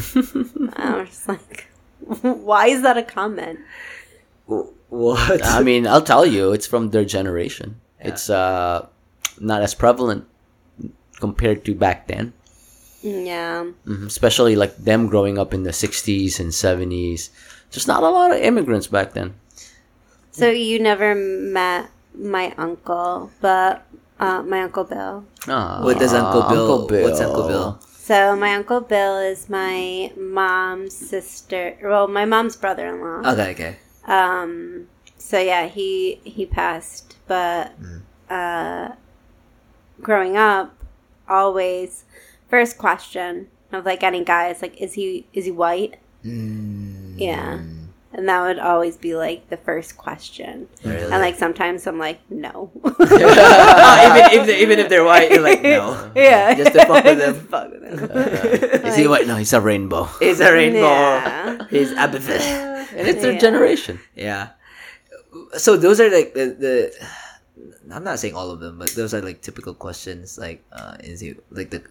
I 0.75 0.95
was 0.99 1.09
just 1.09 1.27
like, 1.27 1.67
why 2.21 2.67
is 2.67 2.81
that 2.83 2.97
a 2.97 3.03
comment? 3.03 3.59
What? 4.45 5.43
I 5.45 5.61
mean, 5.61 5.85
I'll 5.87 6.01
tell 6.03 6.25
you, 6.25 6.53
it's 6.53 6.67
from 6.67 6.91
their 6.91 7.03
generation. 7.05 7.81
It's 7.99 8.29
uh 8.29 8.87
not 9.39 9.61
as 9.61 9.73
prevalent 9.75 10.25
compared 11.19 11.65
to 11.65 11.75
back 11.75 12.07
then. 12.07 12.33
Yeah. 13.01 13.65
Mhm. 13.85 14.05
Especially 14.07 14.55
like 14.55 14.77
them 14.77 15.07
growing 15.07 15.37
up 15.37 15.53
in 15.53 15.63
the 15.63 15.71
60s 15.73 16.39
and 16.39 16.51
70s. 16.51 17.29
Just 17.69 17.87
not 17.87 18.03
a 18.03 18.09
lot 18.09 18.31
of 18.31 18.37
immigrants 18.39 18.87
back 18.87 19.13
then. 19.13 19.35
So 20.31 20.49
you 20.49 20.79
never 20.79 21.15
met 21.15 21.89
my 22.15 22.53
uncle, 22.57 23.31
but 23.41 23.83
uh, 24.19 24.43
my 24.43 24.63
uncle 24.63 24.83
Bill. 24.83 25.25
Ah, 25.47 25.81
What 25.83 25.99
does 25.99 26.13
Uncle 26.13 26.41
Bill? 26.43 26.61
Uncle 26.61 26.87
Bill. 26.87 27.03
What's 27.03 27.21
Uncle 27.21 27.47
Bill? 27.47 27.79
So 27.81 28.35
my 28.35 28.55
uncle 28.55 28.81
Bill 28.81 29.17
is 29.19 29.49
my 29.49 30.11
mom's 30.17 30.93
sister. 30.95 31.77
Well, 31.83 32.07
my 32.07 32.25
mom's 32.25 32.55
brother-in-law. 32.55 33.29
Okay, 33.33 33.51
okay. 33.51 33.75
Um. 34.07 34.87
So 35.17 35.37
yeah, 35.39 35.67
he 35.67 36.21
he 36.23 36.45
passed, 36.45 37.17
but 37.27 37.73
Mm. 37.81 38.01
uh, 38.29 38.95
growing 40.01 40.37
up, 40.37 40.71
always 41.27 42.05
first 42.49 42.77
question 42.77 43.47
of 43.73 43.85
like 43.85 44.03
any 44.03 44.23
guy 44.23 44.47
is 44.49 44.61
like, 44.61 44.79
is 44.79 44.93
he 44.93 45.27
is 45.33 45.45
he 45.45 45.51
white? 45.51 45.97
Mm. 46.23 47.19
Yeah, 47.19 47.59
and 48.13 48.27
that 48.29 48.41
would 48.41 48.59
always 48.59 48.95
be 48.97 49.15
like 49.15 49.49
the 49.49 49.57
first 49.57 49.97
question. 49.97 50.67
Really? 50.83 51.01
And 51.11 51.21
like 51.21 51.35
sometimes 51.35 51.85
I'm 51.87 51.99
like, 51.99 52.19
no. 52.29 52.71
even 52.85 52.97
if 52.99 54.45
they, 54.47 54.61
even 54.61 54.79
if 54.79 54.89
they're 54.89 55.03
white, 55.03 55.29
you're 55.31 55.41
like 55.41 55.61
no. 55.61 56.11
yeah, 56.15 56.53
Just 56.59 56.73
to 56.73 56.85
fuck 56.85 57.03
with 57.03 57.17
them. 57.19 57.33
Just 57.35 57.47
fuck 57.47 57.71
with 57.71 57.81
them. 57.81 58.85
Is 58.85 58.95
he 58.95 59.07
white? 59.07 59.27
No, 59.27 59.35
he's 59.35 59.53
a 59.53 59.61
rainbow. 59.61 60.07
It's 60.21 60.39
a 60.39 60.51
rainbow. 60.51 60.79
Yeah. 60.79 61.67
It's 61.71 61.91
amethyst. 61.91 62.47
And 62.47 63.07
it's 63.07 63.21
their 63.21 63.33
Yeah. 63.33 63.39
generation. 63.39 63.99
Yeah. 64.15 64.49
So 65.57 65.77
those 65.77 65.99
are 65.99 66.09
like 66.09 66.33
the, 66.33 66.55
the 66.57 67.93
I'm 67.93 68.03
not 68.03 68.19
saying 68.19 68.35
all 68.35 68.51
of 68.51 68.59
them, 68.59 68.79
but 68.79 68.89
those 68.91 69.13
are 69.13 69.21
like 69.21 69.41
typical 69.41 69.73
questions. 69.73 70.37
Like, 70.37 70.63
uh, 70.71 70.97
is 71.03 71.19
he 71.19 71.35
like 71.51 71.69
the 71.69 71.83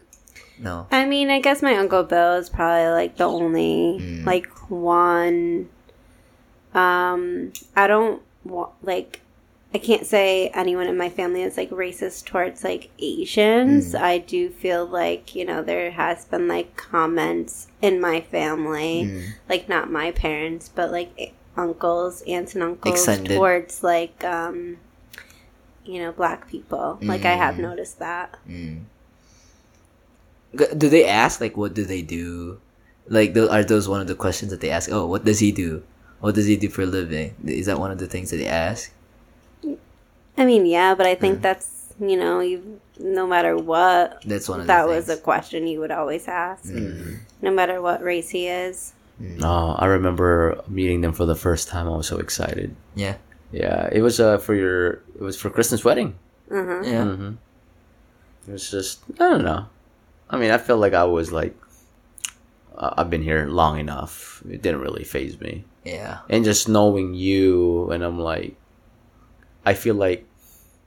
no? 0.59 0.87
I 0.91 1.05
mean, 1.07 1.31
I 1.31 1.41
guess 1.41 1.63
my 1.63 1.75
uncle 1.77 2.03
Bill 2.03 2.35
is 2.37 2.49
probably 2.51 2.91
like 2.91 3.17
the 3.17 3.25
only 3.25 3.99
Mm. 4.01 4.25
like 4.27 4.47
one. 4.71 5.69
Um, 6.77 7.53
I 7.75 7.87
don't 7.87 8.23
wa- 8.45 8.71
like. 8.83 9.21
I 9.75 9.79
can't 9.79 10.07
say 10.07 10.49
anyone 10.55 10.87
in 10.87 10.97
my 10.97 11.11
family 11.11 11.43
is 11.43 11.57
like 11.59 11.69
racist 11.71 12.25
towards 12.25 12.65
like 12.65 12.89
Asians. 12.99 13.93
Mm. 13.93 14.01
I 14.01 14.19
do 14.19 14.49
feel 14.49 14.87
like 14.87 15.35
you 15.35 15.45
know 15.45 15.63
there 15.63 15.91
has 15.91 16.25
been 16.25 16.49
like 16.49 16.77
comments 16.77 17.67
in 17.83 18.01
my 18.01 18.21
family, 18.23 19.05
Mm. 19.05 19.23
like 19.51 19.69
not 19.69 19.91
my 19.91 20.13
parents, 20.13 20.71
but 20.75 20.91
like 20.93 21.35
uncles, 21.57 22.23
aunts, 22.23 22.55
and 22.55 22.63
uncles 22.63 22.95
Extended. 22.95 23.35
towards 23.37 23.83
like 23.83 24.23
um, 24.25 24.79
you 25.85 25.99
know, 26.01 26.13
black 26.13 26.49
people. 26.49 26.99
Like 27.03 27.25
I 27.27 27.33
have 27.35 27.57
Mm. 27.57 27.61
noticed 27.69 27.99
that. 27.99 28.37
Mm. 28.49 28.83
Do 30.79 30.89
they 30.89 31.05
ask 31.07 31.41
like 31.41 31.57
what 31.57 31.75
do 31.75 31.85
they 31.85 32.03
do? 32.03 32.61
Like, 33.09 33.37
are 33.37 33.63
those 33.65 33.89
one 33.89 34.01
of 34.01 34.07
the 34.07 34.15
questions 34.15 34.51
that 34.53 34.61
they 34.61 34.71
ask? 34.71 34.91
Oh, 34.91 35.07
what 35.07 35.25
does 35.25 35.39
he 35.41 35.53
do? 35.53 35.83
What 36.21 36.35
does 36.35 36.47
he 36.47 36.57
do 36.57 36.69
for 36.69 36.83
a 36.83 36.87
living? 36.87 37.35
Is 37.45 37.67
that 37.67 37.79
one 37.79 37.91
of 37.91 37.99
the 37.99 38.07
things 38.07 38.31
that 38.31 38.39
they 38.39 38.47
ask? 38.49 38.93
I 40.39 40.45
mean, 40.45 40.67
yeah, 40.67 40.95
but 40.95 41.07
I 41.07 41.15
Mm. 41.17 41.21
think 41.21 41.43
that's 41.43 41.73
you 41.99 42.17
know, 42.17 42.41
you 42.41 42.79
no 42.99 43.27
matter 43.27 43.57
what, 43.57 44.23
That's 44.27 44.49
one 44.49 44.61
of 44.61 44.67
that 44.67 44.83
the 44.83 44.89
was 44.89 45.09
a 45.09 45.17
question 45.17 45.67
you 45.67 45.81
would 45.81 45.91
always 45.91 46.29
ask, 46.29 46.65
Mm. 46.65 47.21
no 47.41 47.51
matter 47.51 47.81
what 47.81 48.03
race 48.03 48.31
he 48.31 48.47
is. 48.49 48.93
Oh, 49.43 49.75
I 49.79 49.87
remember 49.87 50.61
meeting 50.69 51.01
them 51.01 51.13
for 51.13 51.25
the 51.25 51.35
first 51.35 51.69
time. 51.69 51.87
I 51.89 51.97
was 51.97 52.07
so 52.07 52.19
excited. 52.19 52.77
Yeah, 52.95 53.17
Yeah, 53.51 53.89
it 53.93 54.03
was 54.03 54.21
uh, 54.21 54.37
for 54.37 54.55
your. 54.55 55.01
It 55.17 55.21
was 55.23 55.41
for 55.41 55.49
Kristen's 55.49 55.85
wedding. 55.85 56.19
Uh-huh. 56.51 56.83
yeah. 56.85 57.05
hmm 57.05 57.33
It 58.47 58.53
was 58.53 58.71
just 58.71 59.01
I 59.19 59.25
don't 59.31 59.45
know. 59.45 59.67
I 60.29 60.37
mean, 60.37 60.51
I 60.51 60.59
felt 60.59 60.81
like 60.81 60.93
I 60.93 61.05
was 61.05 61.33
like 61.33 61.57
uh, 62.77 62.93
I've 62.99 63.09
been 63.09 63.23
here 63.23 63.47
long 63.47 63.79
enough. 63.79 64.43
It 64.51 64.61
didn't 64.61 64.81
really 64.83 65.05
phase 65.05 65.41
me, 65.41 65.65
Yeah. 65.87 66.19
and 66.29 66.45
just 66.45 66.69
knowing 66.69 67.15
you, 67.15 67.91
and 67.91 68.03
I'm 68.03 68.19
like, 68.21 68.57
I 69.65 69.75
feel 69.75 69.95
like 69.95 70.27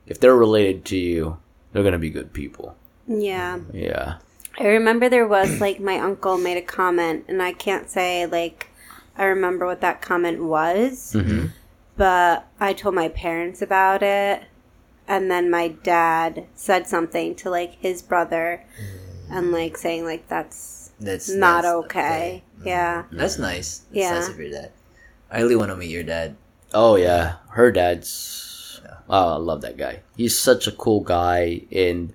if 0.07 0.19
they're 0.19 0.35
related 0.35 0.85
to 0.85 0.97
you, 0.97 1.37
they're 1.71 1.83
gonna 1.83 1.99
be 1.99 2.09
good 2.09 2.33
people. 2.33 2.75
Yeah, 3.07 3.59
Yeah. 3.73 4.17
I 4.59 4.67
remember 4.67 5.07
there 5.09 5.27
was 5.27 5.61
like 5.61 5.79
my 5.79 5.97
uncle 5.99 6.37
made 6.37 6.57
a 6.57 6.61
comment, 6.61 7.25
and 7.27 7.41
I 7.41 7.53
can't 7.53 7.89
say 7.89 8.25
like 8.25 8.67
I 9.17 9.25
remember 9.25 9.65
what 9.65 9.81
that 9.81 10.01
comment 10.01 10.43
was, 10.43 11.13
hmm 11.13 11.47
but 11.97 12.47
I 12.61 12.71
told 12.71 12.95
my 12.95 13.09
parents 13.09 13.61
about 13.61 14.01
it, 14.03 14.43
and 15.07 15.29
then 15.29 15.49
my 15.51 15.67
dad 15.67 16.45
said 16.55 16.87
something 16.87 17.35
to 17.35 17.49
like 17.49 17.73
his 17.81 18.01
brother, 18.01 18.63
and 19.29 19.51
like 19.51 19.77
saying 19.77 20.05
like 20.05 20.27
that's 20.29 20.91
That's 20.99 21.29
not 21.29 21.63
that's 21.63 21.75
okay. 21.85 22.43
Yeah. 22.63 23.03
That's 23.11 23.37
nice. 23.37 23.79
That's 23.79 23.95
Yeah. 23.95 24.13
nice 24.13 24.29
of 24.29 24.39
your 24.39 24.49
dad. 24.51 24.71
I 25.31 25.41
really 25.41 25.55
want 25.55 25.71
to 25.71 25.77
meet 25.77 25.91
your 25.91 26.03
dad. 26.03 26.35
Oh 26.73 26.95
yeah, 26.95 27.37
her 27.51 27.71
dad's. 27.71 28.81
Oh, 29.09 29.33
I 29.33 29.37
love 29.37 29.61
that 29.61 29.77
guy. 29.77 30.01
He's 30.15 30.37
such 30.37 30.67
a 30.67 30.71
cool 30.71 31.01
guy, 31.01 31.61
and 31.71 32.13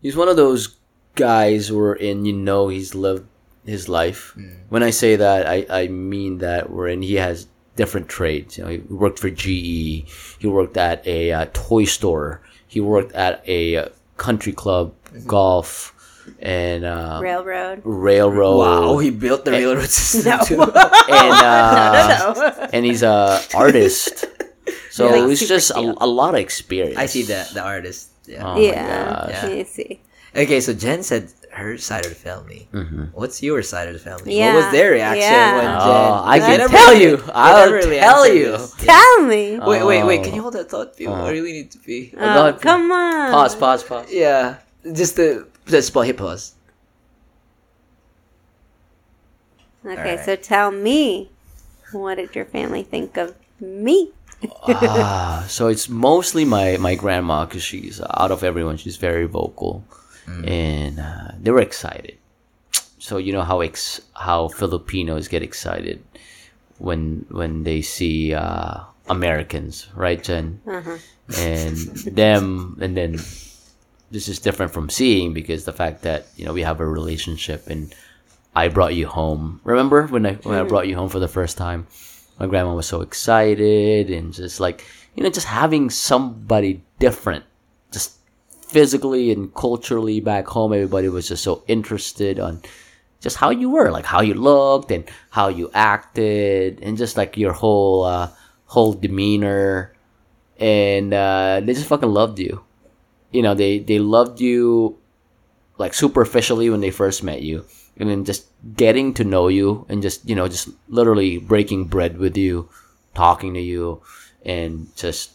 he's 0.00 0.16
one 0.16 0.28
of 0.28 0.36
those 0.36 0.76
guys 1.14 1.70
wherein 1.70 2.24
you 2.24 2.32
know 2.32 2.68
he's 2.68 2.94
lived 2.94 3.26
his 3.66 3.88
life. 3.88 4.36
When 4.68 4.82
I 4.82 4.90
say 4.90 5.16
that, 5.16 5.46
I 5.46 5.66
I 5.68 5.88
mean 5.88 6.38
that 6.38 6.70
wherein 6.70 7.02
he 7.02 7.14
has 7.14 7.46
different 7.76 8.08
trades. 8.08 8.58
You 8.58 8.64
know, 8.64 8.70
he 8.70 8.78
worked 8.78 9.18
for 9.18 9.30
GE. 9.30 10.06
He 10.38 10.46
worked 10.46 10.76
at 10.76 11.06
a 11.06 11.32
uh, 11.32 11.46
toy 11.52 11.84
store. 11.84 12.42
He 12.66 12.80
worked 12.80 13.12
at 13.12 13.42
a 13.46 13.76
uh, 13.76 13.88
country 14.16 14.52
club, 14.52 14.94
golf, 15.26 15.94
and 16.40 16.84
uh, 16.84 17.18
Railroad. 17.22 17.82
railroad. 17.84 18.58
Wow, 18.58 18.98
he 18.98 19.10
built 19.10 19.44
the 19.44 19.52
railroad 19.52 19.90
system 19.90 20.38
No. 20.38 20.44
too. 20.44 20.62
and 20.62 20.70
uh, 21.52 22.34
no. 22.34 22.68
and 22.72 22.84
he's 22.84 23.02
a 23.02 23.40
artist. 23.54 24.24
So 24.90 25.06
Yeah, 25.08 25.22
like 25.22 25.32
it's 25.32 25.46
just 25.48 25.70
a, 25.70 25.80
a 25.80 26.06
lot 26.06 26.34
of 26.34 26.40
experience. 26.40 26.98
I 26.98 27.06
see 27.06 27.22
that 27.32 27.50
the 27.54 27.62
artist. 27.62 28.10
Yeah. 28.26 28.46
Oh 28.46 28.54
my 28.54 28.60
yeah. 28.60 29.28
Yeah. 29.28 29.46
Let 29.48 29.68
see. 29.68 30.00
Okay, 30.34 30.60
so 30.60 30.72
Jen 30.72 31.02
said 31.02 31.28
her 31.52 31.76
side 31.76 32.06
of 32.06 32.12
the 32.12 32.16
family. 32.16 32.68
Mhm. 32.72 33.12
What's 33.12 33.42
your 33.42 33.60
side 33.60 33.88
of 33.88 33.92
the 33.92 34.00
family? 34.00 34.38
Yeah, 34.38 34.54
What 34.54 34.64
was 34.64 34.72
their 34.72 34.92
reaction 34.92 35.28
yeah. 35.28 35.56
when 35.56 35.66
Oh, 35.68 36.22
I 36.24 36.38
can 36.40 36.56
never 36.58 36.72
tell 36.72 36.94
you. 36.96 37.20
I'll 37.34 37.66
never 37.66 37.76
really 37.76 37.98
tell 38.00 38.24
you. 38.26 38.52
this. 38.56 38.72
Yeah. 38.80 38.92
Tell 38.96 39.22
me. 39.28 39.58
Wait, 39.60 39.84
wait, 39.84 40.02
wait! 40.04 40.20
Oh. 40.20 40.24
Can 40.24 40.32
you 40.34 40.40
hold 40.40 40.54
that 40.54 40.70
thought, 40.70 40.96
people? 40.96 41.12
Oh. 41.12 41.26
I 41.26 41.30
really 41.30 41.52
need 41.52 41.70
to 41.72 41.78
be. 41.84 42.06
go 42.16 42.18
Oh, 42.20 42.52
come 42.58 42.90
on. 42.92 43.32
Pause, 43.32 43.56
pause, 43.56 43.82
pause. 43.84 44.06
Yeah, 44.10 44.56
just 44.94 45.16
the 45.16 45.44
just 45.72 45.92
pause. 45.92 46.06
Hit 46.06 46.16
pause. 46.18 46.54
Okay, 49.84 50.16
Alright. 50.16 50.24
so 50.24 50.36
tell 50.36 50.70
me, 50.70 51.30
what 51.90 52.14
did 52.16 52.34
your 52.36 52.44
family 52.44 52.82
think 52.84 53.16
of 53.16 53.34
me? 53.60 54.12
ah, 54.68 55.44
so 55.48 55.66
it's 55.68 55.88
mostly 55.88 56.44
my 56.44 56.76
my 56.78 56.94
grandma 56.94 57.44
because 57.44 57.62
she's 57.62 58.00
out 58.00 58.30
of 58.30 58.44
everyone. 58.44 58.76
She's 58.76 58.96
very 58.96 59.26
vocal, 59.26 59.84
and 60.46 61.00
uh, 61.00 61.32
they 61.40 61.50
were 61.50 61.60
excited. 61.60 62.16
So 62.98 63.18
you 63.18 63.32
know 63.32 63.42
how 63.42 63.60
ex- 63.60 64.00
how 64.14 64.48
Filipinos 64.48 65.26
get 65.26 65.42
excited 65.42 66.02
when 66.78 67.26
when 67.30 67.64
they 67.64 67.82
see 67.82 68.34
uh, 68.34 68.86
Americans, 69.08 69.88
right, 69.96 70.22
Jen? 70.22 70.60
Uh-huh. 70.66 70.98
and 71.38 71.76
them 72.14 72.78
and 72.80 72.96
then 72.96 73.18
this 74.12 74.28
is 74.28 74.38
different 74.38 74.72
from 74.72 74.90
seeing 74.90 75.32
because 75.32 75.64
the 75.64 75.72
fact 75.72 76.02
that 76.02 76.26
you 76.36 76.44
know 76.44 76.52
we 76.52 76.62
have 76.62 76.80
a 76.80 76.86
relationship 76.86 77.66
and 77.66 77.94
I 78.54 78.68
brought 78.68 78.94
you 78.94 79.06
home. 79.06 79.60
Remember 79.64 80.06
when 80.06 80.26
I 80.26 80.34
when 80.34 80.54
I 80.54 80.62
brought 80.62 80.86
you 80.86 80.96
home 80.96 81.08
for 81.08 81.18
the 81.18 81.28
first 81.28 81.56
time? 81.56 81.86
My 82.38 82.46
grandma 82.46 82.74
was 82.74 82.86
so 82.86 83.00
excited 83.00 84.10
and 84.10 84.32
just 84.32 84.60
like 84.60 84.84
you 85.14 85.22
know 85.22 85.30
just 85.30 85.46
having 85.46 85.90
somebody 85.90 86.82
different, 86.98 87.44
just 87.90 88.18
physically 88.68 89.32
and 89.32 89.52
culturally 89.54 90.20
back 90.20 90.46
home. 90.46 90.72
Everybody 90.72 91.08
was 91.08 91.28
just 91.28 91.42
so 91.42 91.64
interested 91.66 92.38
on 92.38 92.62
just 93.20 93.36
how 93.36 93.50
you 93.50 93.70
were, 93.70 93.90
like 93.90 94.04
how 94.04 94.20
you 94.20 94.34
looked 94.34 94.90
and 94.90 95.08
how 95.30 95.48
you 95.48 95.70
acted, 95.72 96.80
and 96.82 96.98
just 96.98 97.16
like 97.16 97.38
your 97.38 97.52
whole 97.52 98.04
uh, 98.04 98.28
whole 98.66 98.92
demeanor 98.92 99.94
and 100.62 101.12
uh, 101.12 101.60
they 101.62 101.74
just 101.74 101.88
fucking 101.88 102.08
loved 102.08 102.38
you. 102.38 102.62
You 103.32 103.42
know, 103.42 103.54
they 103.54 103.78
they 103.78 103.98
loved 103.98 104.40
you 104.40 104.98
like 105.78 105.94
superficially 105.94 106.70
when 106.70 106.80
they 106.80 106.90
first 106.90 107.22
met 107.22 107.42
you, 107.42 107.64
and 107.96 108.08
then 108.08 108.24
just 108.24 108.46
getting 108.76 109.14
to 109.14 109.24
know 109.24 109.48
you 109.48 109.86
and 109.88 110.02
just 110.02 110.28
you 110.28 110.34
know 110.34 110.48
just 110.48 110.68
literally 110.88 111.38
breaking 111.38 111.86
bread 111.86 112.18
with 112.18 112.36
you, 112.36 112.68
talking 113.14 113.54
to 113.54 113.60
you, 113.60 114.02
and 114.44 114.94
just 114.96 115.32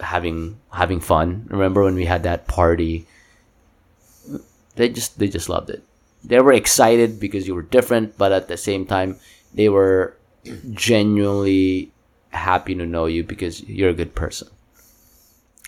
having 0.00 0.58
having 0.72 1.00
fun. 1.00 1.46
Remember 1.48 1.82
when 1.82 1.94
we 1.94 2.04
had 2.04 2.22
that 2.24 2.46
party? 2.46 3.06
They 4.76 4.88
just 4.88 5.18
they 5.18 5.28
just 5.28 5.48
loved 5.48 5.70
it. 5.70 5.82
They 6.24 6.40
were 6.40 6.52
excited 6.52 7.18
because 7.18 7.48
you 7.48 7.54
were 7.54 7.62
different, 7.62 8.16
but 8.16 8.32
at 8.32 8.48
the 8.48 8.56
same 8.56 8.86
time, 8.86 9.18
they 9.54 9.68
were 9.68 10.16
genuinely 10.72 11.90
happy 12.30 12.74
to 12.74 12.86
know 12.86 13.06
you 13.06 13.24
because 13.24 13.62
you're 13.64 13.90
a 13.90 13.94
good 13.94 14.14
person. 14.14 14.48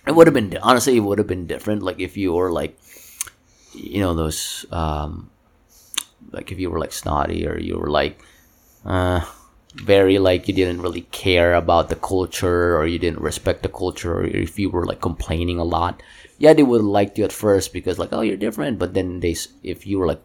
It 0.07 0.15
would 0.15 0.26
have 0.26 0.34
been 0.34 0.57
honestly, 0.62 0.97
it 0.97 1.00
would 1.00 1.18
have 1.18 1.26
been 1.26 1.47
different. 1.47 1.83
Like 1.83 2.00
if 2.00 2.16
you 2.16 2.33
were 2.33 2.52
like 2.52 2.78
you 3.74 4.00
know 4.00 4.15
those 4.15 4.66
um, 4.70 5.31
like 6.31 6.52
if 6.52 6.58
you 6.58 6.70
were 6.70 6.78
like 6.78 6.92
snotty 6.92 7.47
or 7.47 7.58
you 7.58 7.78
were 7.78 7.91
like 7.91 8.20
uh, 8.84 9.20
very 9.74 10.18
like 10.18 10.47
you 10.47 10.55
didn't 10.55 10.81
really 10.81 11.02
care 11.10 11.55
about 11.55 11.89
the 11.89 11.97
culture 11.97 12.76
or 12.76 12.86
you 12.86 12.99
didn't 12.99 13.20
respect 13.20 13.62
the 13.62 13.68
culture 13.68 14.20
or 14.20 14.24
if 14.24 14.58
you 14.58 14.70
were 14.70 14.86
like 14.86 15.00
complaining 15.00 15.58
a 15.58 15.65
lot 15.65 16.02
yeah 16.39 16.52
they 16.52 16.62
would 16.62 16.83
like 16.83 17.18
you 17.18 17.24
at 17.24 17.33
first 17.33 17.73
because 17.73 17.99
like 17.99 18.12
oh 18.12 18.20
you're 18.20 18.36
different 18.36 18.78
but 18.78 18.94
then 18.94 19.20
they 19.20 19.34
if 19.62 19.86
you 19.86 19.99
were 19.99 20.07
like 20.07 20.23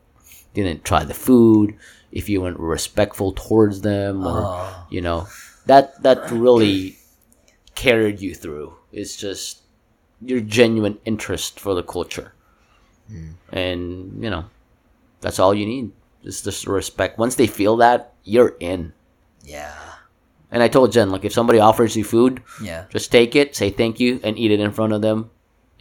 didn't 0.53 0.83
try 0.83 1.03
the 1.03 1.13
food 1.13 1.75
if 2.11 2.29
you 2.29 2.41
weren't 2.41 2.59
respectful 2.59 3.31
towards 3.31 3.81
them 3.81 4.25
or 4.25 4.69
you 4.89 5.01
know 5.01 5.27
that 5.65 6.01
that 6.03 6.29
really 6.31 6.97
carried 7.75 8.19
you 8.19 8.35
through 8.35 8.73
it's 8.91 9.15
just 9.15 9.61
your 10.21 10.39
genuine 10.41 10.97
interest 11.05 11.59
for 11.59 11.73
the 11.75 11.83
culture 11.83 12.33
and 13.51 14.23
you 14.23 14.29
know 14.29 14.45
that's 15.21 15.39
all 15.39 15.53
you 15.53 15.65
need 15.65 15.91
just 16.23 16.43
just 16.43 16.67
respect 16.67 17.17
once 17.17 17.35
they 17.35 17.47
feel 17.47 17.77
that 17.77 18.13
you're 18.23 18.55
in 18.59 18.93
Yeah. 19.43 19.73
and 20.51 20.61
i 20.61 20.67
told 20.67 20.91
jen 20.91 21.09
like 21.09 21.25
if 21.25 21.33
somebody 21.33 21.59
offers 21.59 21.95
you 21.95 22.03
food 22.03 22.41
Yeah. 22.61 22.85
just 22.89 23.11
take 23.11 23.35
it 23.35 23.55
say 23.55 23.69
thank 23.71 23.99
you 23.99 24.19
and 24.23 24.37
eat 24.37 24.51
it 24.51 24.59
in 24.59 24.71
front 24.71 24.93
of 24.93 25.01
them 25.01 25.31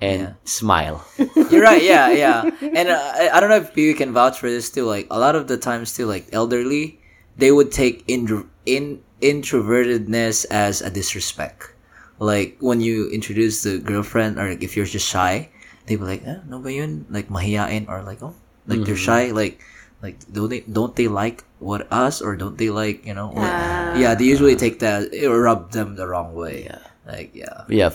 and 0.00 0.20
Yeah. 0.22 0.32
smile 0.44 1.04
You're 1.50 1.62
right. 1.62 1.82
Yeah, 1.82 2.12
yeah. 2.12 2.46
And 2.62 2.88
uh, 2.88 3.12
I, 3.18 3.30
I 3.34 3.40
don't 3.40 3.50
know 3.50 3.56
if 3.58 3.76
you 3.76 3.94
can 3.98 4.12
vouch 4.12 4.38
for 4.38 4.48
this 4.48 4.70
too. 4.70 4.84
Like 4.86 5.08
a 5.10 5.18
lot 5.18 5.34
of 5.34 5.48
the 5.48 5.56
times 5.58 5.90
too, 5.96 6.06
like 6.06 6.28
elderly, 6.32 7.00
they 7.36 7.50
would 7.50 7.72
take 7.72 8.04
in, 8.06 8.46
in 8.64 9.02
introvertedness 9.20 10.46
as 10.54 10.82
a 10.82 10.90
disrespect. 10.90 11.74
Like 12.18 12.56
when 12.60 12.80
you 12.80 13.08
introduce 13.10 13.62
the 13.62 13.78
girlfriend, 13.78 14.38
or 14.38 14.48
like, 14.50 14.62
if 14.62 14.76
you're 14.76 14.86
just 14.90 15.06
shy, 15.06 15.50
they 15.86 15.96
be 15.96 16.02
like, 16.04 16.26
eh, 16.26 16.38
no 16.48 16.58
ba 16.58 16.72
yun? 16.72 17.06
Like 17.10 17.28
mahiyain, 17.30 17.88
or 17.88 18.02
like 18.02 18.22
oh, 18.22 18.34
like 18.66 18.82
they're 18.84 18.98
shy. 18.98 19.30
Like 19.30 19.60
like 20.02 20.18
don't 20.30 20.48
they 20.50 20.60
don't 20.66 20.94
they 20.94 21.06
like 21.08 21.44
what 21.58 21.86
us 21.90 22.22
or 22.22 22.34
don't 22.36 22.58
they 22.58 22.70
like 22.70 23.06
you 23.06 23.14
know? 23.14 23.30
Or, 23.30 23.42
Ah. 23.42 23.94
yeah, 23.98 24.14
they 24.14 24.24
usually 24.26 24.54
take 24.58 24.78
that 24.82 25.14
it 25.14 25.26
rub 25.30 25.70
them 25.70 25.94
the 25.96 26.06
wrong 26.06 26.34
way. 26.34 26.64
Yeah. 26.66 26.82
Like 27.06 27.30
yeah. 27.34 27.64
yeah 27.70 27.94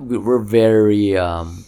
we- 0.00 0.18
we're 0.18 0.42
very 0.42 1.16
um 1.16 1.64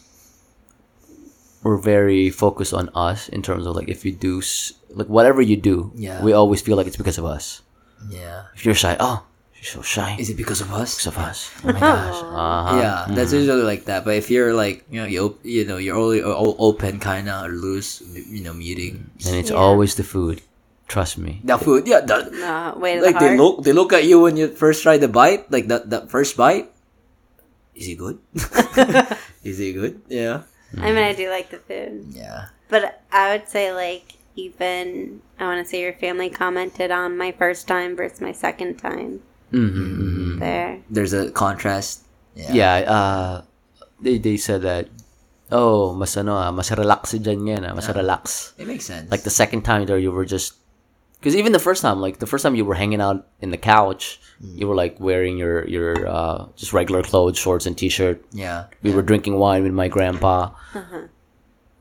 we're 1.62 1.78
very 1.78 2.30
focused 2.30 2.72
on 2.72 2.88
us 2.96 3.28
in 3.28 3.42
terms 3.42 3.66
of 3.66 3.76
like 3.76 3.88
if 3.88 4.04
you 4.04 4.12
do 4.12 4.40
s- 4.40 4.72
like 4.90 5.06
whatever 5.06 5.40
you 5.42 5.56
do 5.56 5.92
Yeah. 5.94 6.22
we 6.24 6.32
always 6.32 6.60
feel 6.64 6.76
like 6.76 6.86
it's 6.88 6.96
because 6.96 7.18
of 7.18 7.24
us 7.24 7.62
Yeah. 8.08 8.48
if 8.56 8.64
you're 8.64 8.74
shy 8.74 8.96
oh 8.98 9.22
you're 9.60 9.68
so 9.76 9.82
shy 9.84 10.16
Is 10.18 10.30
it 10.32 10.40
because 10.40 10.60
of 10.64 10.72
us? 10.72 10.96
because 10.96 11.12
of 11.12 11.18
us 11.20 11.50
oh 11.64 11.68
my 11.68 11.80
gosh 11.80 12.18
uh-huh. 12.32 12.76
Yeah, 12.80 13.04
that's 13.12 13.32
usually 13.36 13.60
like 13.62 13.84
that. 13.92 14.04
But 14.08 14.16
if 14.16 14.30
you're 14.32 14.54
like, 14.54 14.86
you 14.88 15.02
know, 15.02 15.08
you 15.10 15.20
op- 15.26 15.44
you 15.44 15.64
know, 15.68 15.76
you're 15.76 15.96
only 16.00 16.22
o- 16.24 16.56
open 16.56 16.96
kind 17.02 17.28
of 17.28 17.44
or 17.44 17.52
loose, 17.52 18.00
you 18.14 18.40
know, 18.40 18.54
meeting. 18.54 19.10
and 19.26 19.34
it's 19.36 19.50
Yeah. 19.50 19.60
always 19.60 19.96
the 20.00 20.06
food 20.06 20.40
trust 20.88 21.18
me 21.18 21.38
The 21.44 21.58
food, 21.58 21.86
yeah, 21.86 22.00
the, 22.00 22.30
No, 22.34 22.74
way 22.80 22.96
to 22.96 23.02
like 23.04 23.18
the 23.20 23.30
they 23.30 23.36
look, 23.36 23.62
they 23.62 23.72
look 23.76 23.92
at 23.92 24.04
you 24.08 24.18
when 24.22 24.34
you 24.40 24.48
first 24.54 24.82
try 24.82 24.96
the 24.98 25.06
bite, 25.12 25.50
like 25.52 25.68
that, 25.68 25.90
that 25.90 26.10
first 26.10 26.34
bite. 26.40 26.70
Is 27.74 27.86
he 27.86 27.94
good? 27.94 28.18
Is 29.44 29.58
he 29.58 29.72
good? 29.72 30.02
Yeah, 30.08 30.42
I 30.78 30.90
mean, 30.90 31.02
I 31.04 31.12
do 31.14 31.28
like 31.30 31.50
the 31.50 31.58
food, 31.62 32.10
yeah, 32.14 32.50
but 32.68 33.02
I 33.12 33.34
would 33.36 33.46
say 33.48 33.72
like 33.74 34.18
even 34.36 35.20
I 35.38 35.44
want 35.46 35.58
to 35.64 35.68
say 35.68 35.80
your 35.82 35.94
family 35.94 36.30
commented 36.30 36.90
on 36.90 37.16
my 37.18 37.30
first 37.32 37.66
time 37.68 37.94
versus 37.96 38.20
my 38.20 38.32
second 38.32 38.78
time 38.78 39.20
mm-hmm. 39.52 40.38
there. 40.38 40.80
There's 40.90 41.12
a 41.12 41.30
contrast. 41.30 42.06
Yeah, 42.34 42.54
yeah 42.54 42.74
uh 42.86 43.42
they, 44.00 44.18
they 44.18 44.36
said 44.36 44.62
that 44.62 44.88
oh 45.52 45.94
mas 45.94 46.16
ano 46.16 46.36
ah, 46.36 46.50
mas 46.50 46.70
relax 46.70 47.10
si 47.10 47.18
Jen 47.18 47.40
ngayon 47.40 47.68
ah, 47.68 47.74
mas 47.74 47.88
relax 47.90 48.54
it 48.56 48.66
makes 48.66 48.86
sense. 48.86 49.10
like 49.10 49.22
the 49.22 49.32
second 49.34 49.62
time 49.62 49.84
there 49.86 49.98
you 49.98 50.10
were 50.10 50.24
just 50.24 50.54
because 51.18 51.36
even 51.36 51.52
the 51.52 51.60
first 51.60 51.82
time 51.82 52.00
like 52.00 52.18
the 52.18 52.26
first 52.26 52.42
time 52.42 52.54
you 52.54 52.64
were 52.64 52.74
hanging 52.74 53.00
out 53.00 53.26
in 53.40 53.50
the 53.50 53.60
couch 53.60 54.20
you 54.40 54.66
were 54.66 54.74
like 54.74 54.98
wearing 55.00 55.36
your 55.36 55.66
your 55.68 56.08
uh 56.08 56.46
just 56.56 56.72
regular 56.72 57.02
clothes 57.02 57.36
shorts 57.36 57.66
and 57.66 57.76
t-shirt 57.76 58.24
yeah, 58.32 58.66
we 58.82 58.94
were 58.94 59.02
drinking 59.02 59.36
wine 59.36 59.62
with 59.62 59.72
my 59.74 59.88
grandpa 59.88 60.50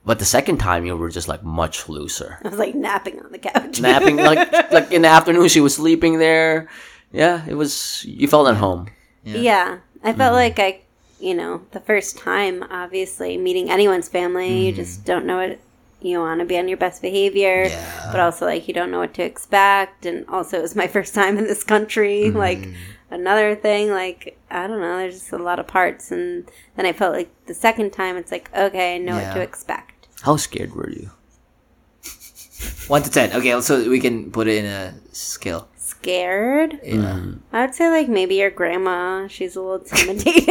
but 0.04 0.20
the 0.20 0.26
second 0.26 0.58
time 0.58 0.86
you 0.86 0.98
were 0.98 1.10
just 1.10 1.28
like 1.28 1.44
much 1.44 1.88
looser 1.88 2.42
I 2.44 2.50
was 2.50 2.60
like 2.60 2.76
napping 2.76 3.22
on 3.22 3.32
the 3.32 3.40
couch. 3.40 3.80
napping 3.80 4.18
like 4.18 4.52
like 4.72 4.92
in 4.92 5.04
the 5.04 5.08
afternoon 5.08 5.48
she 5.48 5.62
was 5.62 5.76
sleeping 5.76 6.20
there 6.20 6.68
yeah 7.12 7.46
it 7.48 7.56
was 7.56 8.06
you 8.06 8.28
felt 8.28 8.48
at 8.48 8.58
home 8.58 8.88
Yeah. 9.24 9.80
I 10.04 10.14
felt 10.14 10.34
mm-hmm. 10.34 10.36
like 10.36 10.60
I, 10.60 10.80
you 11.20 11.34
know, 11.36 11.62
the 11.72 11.80
first 11.80 12.18
time, 12.18 12.64
obviously, 12.72 13.38
meeting 13.38 13.70
anyone's 13.70 14.08
family, 14.08 14.66
you 14.66 14.72
mm-hmm. 14.72 14.82
just 14.82 15.06
don't 15.06 15.26
know 15.26 15.38
what 15.38 15.60
you 16.02 16.20
want 16.20 16.40
to 16.40 16.46
be 16.46 16.58
on 16.58 16.68
your 16.70 16.78
best 16.78 17.02
behavior, 17.02 17.66
Yeah. 17.66 18.10
but 18.12 18.20
also, 18.22 18.46
like, 18.46 18.68
you 18.68 18.74
don't 18.74 18.92
know 18.92 19.00
what 19.00 19.14
to 19.16 19.24
expect. 19.24 20.06
And 20.06 20.26
also, 20.30 20.58
it 20.58 20.62
was 20.62 20.76
my 20.76 20.88
first 20.96 21.14
time 21.14 21.38
in 21.38 21.44
this 21.44 21.64
country. 21.64 22.24
Mm-hmm. 22.24 22.38
Like, 22.38 22.70
another 23.12 23.56
thing, 23.56 23.92
like, 23.92 24.38
I 24.50 24.68
don't 24.68 24.80
know, 24.80 24.98
there's 24.98 25.20
just 25.20 25.34
a 25.34 25.38
lot 25.38 25.60
of 25.60 25.68
parts. 25.68 26.12
And 26.12 26.50
then 26.78 26.86
I 26.86 26.94
felt 26.94 27.14
like 27.14 27.30
the 27.48 27.54
second 27.54 27.92
time, 27.92 28.16
it's 28.16 28.32
like, 28.32 28.50
okay, 28.56 28.96
I 28.96 28.98
know 29.00 29.16
what 29.16 29.34
to 29.34 29.42
expect. 29.42 30.08
how 30.22 30.38
scared 30.38 30.74
were 30.74 30.90
you 30.90 31.12
one 32.88 33.04
to 33.04 33.10
ten. 33.10 33.32
Okay, 33.34 33.60
so 33.62 33.90
we 33.90 34.00
can 34.00 34.32
put 34.32 34.48
it 34.48 34.58
in 34.58 34.66
a 34.66 34.94
scale. 35.12 35.68
Scared? 36.02 36.80
Yeah, 36.84 37.20
I 37.52 37.66
would 37.66 37.76
say, 37.76 37.90
like, 37.90 38.08
maybe 38.08 38.36
your 38.36 38.50
grandma. 38.52 39.28
She's 39.28 39.56
a 39.58 39.62
little 39.62 39.76
intimidating. 39.86 40.46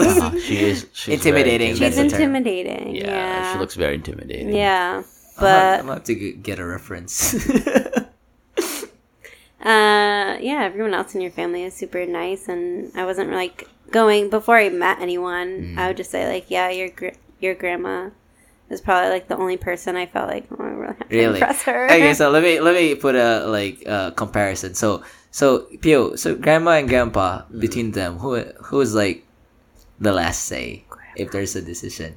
Ah, 0.00 0.32
she 0.42 0.56
is 0.56 0.86
she's 0.92 1.14
Intimidating, 1.14 1.76
very 1.76 1.90
She's 1.90 1.98
intimidating. 1.98 2.96
yeah, 2.96 3.04
Yeah. 3.06 3.52
she 3.52 3.58
looks 3.58 3.74
very 3.74 3.94
intimidating 3.96 4.54
Yeah. 4.54 5.02
But 5.38 5.80
I'm 5.80 5.86
gonna 5.86 5.94
have 6.00 6.04
to 6.04 6.14
get 6.14 6.58
a 6.58 6.64
reference. 6.66 7.34
Uh, 9.58 10.38
yeah, 10.40 10.62
everyone 10.62 10.94
else 10.94 11.14
in 11.16 11.20
your 11.20 11.30
family 11.32 11.64
is 11.64 11.74
super 11.74 12.06
nice, 12.06 12.46
and 12.46 12.92
I 12.94 13.04
wasn't 13.04 13.32
like 13.32 13.68
going 13.90 14.30
before 14.30 14.56
I 14.58 14.68
met 14.68 15.00
anyone. 15.00 15.74
Mm. 15.74 15.78
I 15.78 15.88
would 15.88 15.96
just 15.96 16.10
say 16.12 16.28
like, 16.32 16.50
yeah, 16.52 16.70
your 16.70 16.88
gr- 16.88 17.18
your 17.40 17.54
grandma 17.54 18.10
is 18.70 18.80
probably 18.80 19.10
like 19.10 19.28
the 19.28 19.36
only 19.36 19.56
person 19.56 19.96
I 19.96 20.06
felt 20.06 20.28
like 20.28 20.46
oh, 20.50 20.56
I 20.64 20.68
really 20.68 20.94
have 20.98 21.08
to 21.08 21.16
really 21.16 21.34
impress 21.40 21.62
her. 21.62 21.84
okay 21.90 22.14
so 22.18 22.30
let 22.30 22.42
me 22.42 22.60
let 22.60 22.74
me 22.74 22.94
put 22.94 23.14
a 23.14 23.46
like 23.46 23.82
uh 23.86 24.10
comparison 24.12 24.74
so 24.74 25.02
so 25.30 25.66
Pio 25.80 26.16
so 26.16 26.34
grandma 26.34 26.72
and 26.72 26.88
grandpa 26.88 27.42
Mm-hmm. 27.42 27.60
between 27.60 27.90
them 27.92 28.18
who 28.18 28.40
who 28.70 28.80
is 28.80 28.94
like 28.94 29.24
the 30.00 30.12
last 30.12 30.44
say 30.44 30.84
if 31.16 31.30
there's 31.30 31.54
a 31.56 31.62
decision 31.62 32.16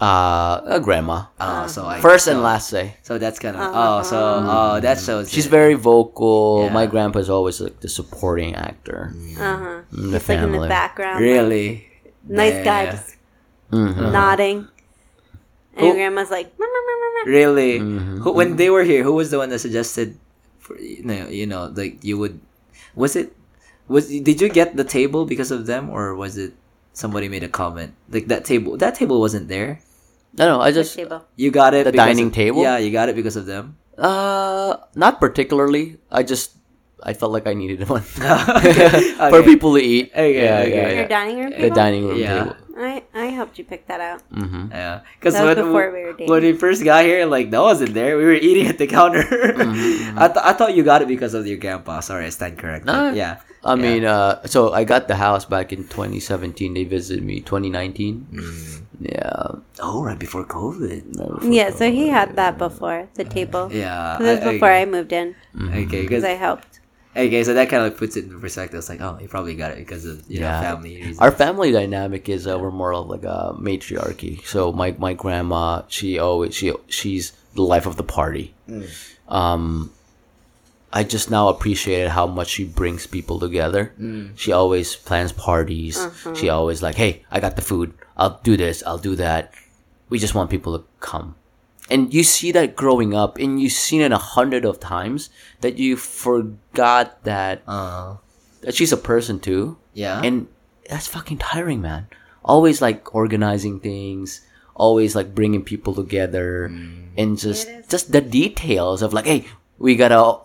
uh 0.00 0.62
a 0.64 0.80
grandma 0.80 1.24
oh 1.40 1.66
so 1.66 1.84
I 1.84 2.00
first 2.00 2.24
so, 2.24 2.32
and 2.32 2.42
last 2.42 2.70
say 2.70 2.96
so 3.02 3.18
that's 3.18 3.38
kind 3.38 3.56
of 3.56 3.62
oh 3.74 4.02
so 4.02 4.16
oh 4.46 4.80
that 4.80 4.98
shows 4.98 5.28
She's 5.30 5.46
it. 5.46 5.50
very 5.50 5.74
vocal. 5.74 6.64
Yeah. 6.64 6.72
My 6.72 6.86
grandpa's 6.86 7.28
always 7.28 7.60
like 7.60 7.80
the 7.80 7.88
supporting 7.88 8.54
actor 8.54 9.12
uh 9.38 9.56
huh. 9.58 9.80
in 9.92 10.10
the 10.10 10.18
Just 10.18 10.28
like 10.28 10.38
in 10.38 10.52
the 10.52 10.56
family. 10.56 10.68
background, 10.68 11.14
like, 11.16 11.20
really 11.20 11.88
nice 12.24 12.64
guy, 12.64 12.82
Yeah. 12.84 12.90
just 12.92 13.16
Mhm. 13.72 14.12
nodding, 14.12 14.68
and 15.80 15.88
Who- 15.88 15.96
your 15.96 15.96
grandma's 15.96 16.28
like, 16.28 16.52
"Meh, 16.60 16.68
meh, 16.68 16.82
meh, 16.84 16.98
meh, 17.00 17.12
meh." 17.16 17.24
really 17.32 17.72
Mm-hmm. 17.80 18.16
who, 18.20 18.30
when 18.36 18.56
they 18.60 18.68
were 18.68 18.84
here 18.84 19.00
who 19.02 19.16
was 19.16 19.32
the 19.32 19.40
one 19.40 19.48
that 19.48 19.60
suggested 19.64 20.20
for 20.60 20.76
you 20.76 21.00
know 21.04 21.24
you 21.32 21.48
know 21.48 21.72
like 21.72 22.04
you 22.04 22.20
would 22.20 22.36
was 22.94 23.16
it 23.16 23.32
was 23.88 24.08
did 24.12 24.40
you 24.40 24.48
get 24.52 24.76
the 24.76 24.84
table 24.84 25.24
because 25.24 25.48
of 25.50 25.64
them 25.64 25.88
or 25.88 26.12
was 26.16 26.36
it 26.36 26.52
somebody 26.92 27.28
made 27.32 27.42
a 27.42 27.48
comment 27.50 27.92
like 28.12 28.28
that 28.28 28.44
table 28.44 28.76
that 28.76 28.92
table 28.96 29.20
wasn't 29.20 29.48
there 29.48 29.80
No, 30.38 30.46
no, 30.46 30.56
I 30.62 30.70
just 30.70 30.94
table? 30.94 31.26
You 31.34 31.50
got 31.50 31.74
it. 31.74 31.90
The 31.90 31.96
dining 31.96 32.30
of- 32.30 32.38
table? 32.38 32.62
Yeah, 32.62 32.78
you 32.78 32.94
got 32.94 33.10
it 33.10 33.18
because 33.18 33.34
of 33.34 33.50
them. 33.50 33.74
uh 33.98 34.78
not 34.94 35.18
particularly. 35.18 35.98
I 36.06 36.22
just 36.22 36.54
I 37.02 37.18
felt 37.18 37.32
like 37.34 37.50
I 37.50 37.54
needed 37.58 37.82
one 37.90 38.06
Okay. 38.62 39.18
for 39.32 39.42
people 39.42 39.74
to 39.74 39.82
eat. 39.82 40.14
Okay, 40.14 40.38
yeah, 40.38 40.62
okay. 40.62 40.70
yeah, 40.70 40.98
Your 41.02 41.08
dining 41.10 41.36
room 41.42 41.50
The 41.50 41.56
table. 41.66 41.74
dining 41.82 42.02
room 42.06 42.18
Yeah. 42.22 42.30
table. 42.46 42.54
I 42.80 43.02
I 43.14 43.26
helped 43.36 43.58
you 43.58 43.64
pick 43.64 43.86
that 43.88 44.00
out. 44.00 44.22
hmm 44.32 44.66
Yeah, 44.72 45.00
because 45.18 45.34
when, 45.34 45.54
before 45.56 45.92
we 45.92 46.00
were 46.04 46.12
dating. 46.16 46.30
when 46.32 46.42
we 46.42 46.52
first 46.54 46.82
got 46.84 47.04
here, 47.04 47.26
like 47.26 47.50
that 47.52 47.60
wasn't 47.60 47.92
there. 47.94 48.16
We 48.16 48.24
were 48.24 48.40
eating 48.40 48.66
at 48.66 48.78
the 48.78 48.86
counter. 48.88 49.22
Mm-hmm, 49.60 50.18
I, 50.18 50.26
th- 50.28 50.44
I 50.44 50.52
thought 50.54 50.74
you 50.74 50.82
got 50.82 51.02
it 51.02 51.08
because 51.08 51.34
of 51.34 51.46
your 51.46 51.58
grandpa. 51.58 52.00
Sorry, 52.00 52.26
I 52.26 52.30
stand 52.30 52.58
corrected. 52.58 52.86
No. 52.86 53.12
Yeah. 53.12 53.40
I 53.62 53.74
mean, 53.76 54.04
uh, 54.08 54.40
so 54.48 54.72
I 54.72 54.84
got 54.88 55.06
the 55.06 55.16
house 55.16 55.44
back 55.44 55.70
in 55.72 55.84
2017. 55.84 56.72
They 56.72 56.84
visited 56.84 57.22
me 57.22 57.40
2019. 57.44 58.26
Mm. 58.32 58.82
Yeah. 59.00 59.60
Oh, 59.80 60.02
right 60.02 60.18
before 60.18 60.44
COVID. 60.46 61.16
never 61.20 61.44
Yeah, 61.44 61.66
forgot. 61.68 61.78
so 61.78 61.90
he 61.92 62.08
had 62.08 62.36
that 62.36 62.56
before 62.56 63.08
the 63.14 63.24
table. 63.24 63.68
Yeah. 63.70 64.16
This 64.18 64.40
was 64.40 64.46
I- 64.48 64.52
before 64.52 64.68
I, 64.72 64.80
I 64.80 64.86
moved 64.86 65.12
in 65.12 65.34
okay, 65.60 65.84
because 65.84 66.00
because 66.08 66.24
I 66.24 66.36
helped. 66.40 66.79
Okay, 67.16 67.44
so 67.44 67.54
that 67.54 67.68
kind 67.68 67.84
of 67.84 67.96
puts 67.96 68.16
it 68.16 68.24
in 68.24 68.40
perspective. 68.40 68.78
It's 68.78 68.88
like, 68.88 69.00
oh, 69.00 69.18
you 69.20 69.28
probably 69.28 69.54
got 69.54 69.72
it 69.72 69.78
because 69.78 70.04
of 70.04 70.22
you 70.30 70.40
know 70.40 70.46
family 70.62 70.96
reasons. 70.96 71.18
Our 71.18 71.32
family 71.32 71.72
dynamic 71.72 72.28
is 72.28 72.46
uh, 72.46 72.58
we're 72.58 72.70
more 72.70 72.94
of 72.94 73.08
like 73.08 73.24
a 73.24 73.54
matriarchy. 73.58 74.42
So 74.44 74.72
my 74.72 74.92
my 74.98 75.14
grandma, 75.14 75.82
she 75.88 76.18
always 76.18 76.54
she 76.54 76.72
she's 76.88 77.32
the 77.54 77.62
life 77.62 77.86
of 77.86 77.96
the 77.96 78.04
party. 78.04 78.54
Um, 79.28 79.90
I 80.92 81.04
just 81.04 81.30
now 81.30 81.48
appreciated 81.48 82.10
how 82.10 82.26
much 82.26 82.48
she 82.48 82.64
brings 82.64 83.06
people 83.06 83.38
together. 83.38 83.92
She 84.36 84.50
always 84.52 84.96
plans 84.96 85.32
parties. 85.32 85.96
She 86.34 86.48
always 86.48 86.82
like, 86.82 86.96
hey, 86.96 87.24
I 87.30 87.38
got 87.40 87.54
the 87.56 87.62
food. 87.62 87.94
I'll 88.16 88.40
do 88.42 88.56
this. 88.56 88.82
I'll 88.86 88.98
do 88.98 89.14
that. 89.16 89.52
We 90.08 90.18
just 90.18 90.34
want 90.34 90.50
people 90.50 90.76
to 90.78 90.84
come. 90.98 91.36
And 91.90 92.14
you 92.14 92.22
see 92.22 92.52
that 92.52 92.76
growing 92.76 93.12
up, 93.14 93.36
and 93.38 93.60
you've 93.60 93.72
seen 93.76 94.00
it 94.00 94.12
a 94.12 94.18
hundred 94.38 94.64
of 94.64 94.78
times 94.80 95.28
that 95.60 95.76
you 95.78 95.96
forgot 95.96 97.24
that 97.24 97.62
Uh, 97.66 98.16
that 98.62 98.74
she's 98.74 98.92
a 98.92 98.96
person 99.00 99.40
too. 99.40 99.76
yeah. 99.94 100.20
And 100.22 100.46
that's 100.88 101.06
fucking 101.06 101.38
tiring, 101.38 101.80
man. 101.80 102.06
Always 102.44 102.80
like 102.80 103.14
organizing 103.14 103.80
things, 103.80 104.40
always 104.74 105.14
like 105.14 105.34
bringing 105.34 105.62
people 105.62 105.94
together, 105.94 106.64
and 107.16 107.38
just 107.38 107.68
It 107.68 107.84
is. 107.84 107.86
just 107.88 108.12
the 108.12 108.20
details 108.20 109.02
of 109.02 109.12
like, 109.12 109.26
hey, 109.26 109.46
we 109.78 109.94
gotta 109.96 110.40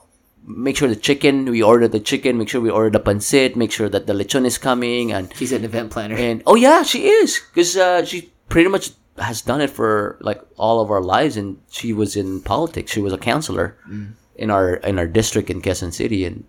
make 0.45 0.77
sure 0.77 0.87
the 0.87 0.95
chicken. 0.99 1.45
We 1.49 1.63
order 1.63 1.87
the 1.87 1.99
chicken. 1.99 2.37
Make 2.37 2.49
sure 2.49 2.61
we 2.61 2.69
order 2.69 2.91
the 2.91 2.99
pancit. 3.03 3.55
Make 3.55 3.71
sure 3.71 3.89
that 3.89 4.05
the 4.07 4.13
lechon 4.13 4.45
is 4.45 4.57
coming, 4.59 5.11
and 5.11 5.31
She's 5.35 5.51
an 5.55 5.63
event 5.65 5.89
planner. 5.91 6.15
and 6.15 6.43
oh 6.45 6.55
yeah, 6.55 6.83
she 6.83 7.07
is 7.07 7.41
because 7.49 7.75
uh, 7.75 8.03
she 8.05 8.29
pretty 8.49 8.69
much 8.69 8.91
has 9.17 9.41
done 9.41 9.61
it 9.61 9.69
for 9.69 10.17
like 10.21 10.41
all 10.57 10.81
of 10.81 10.91
our 10.91 11.01
lives, 11.01 11.37
and 11.37 11.59
she 11.69 11.93
was 11.93 12.15
in 12.15 12.41
politics. 12.41 12.91
She 12.91 13.01
was 13.01 13.13
a 13.13 13.17
councilor 13.17 13.77
mm. 13.87 14.11
in 14.35 14.51
our 14.51 14.75
in 14.75 14.99
our 14.99 15.07
district 15.07 15.49
in 15.49 15.61
Quezon 15.61 15.93
City, 15.93 16.25
and 16.25 16.43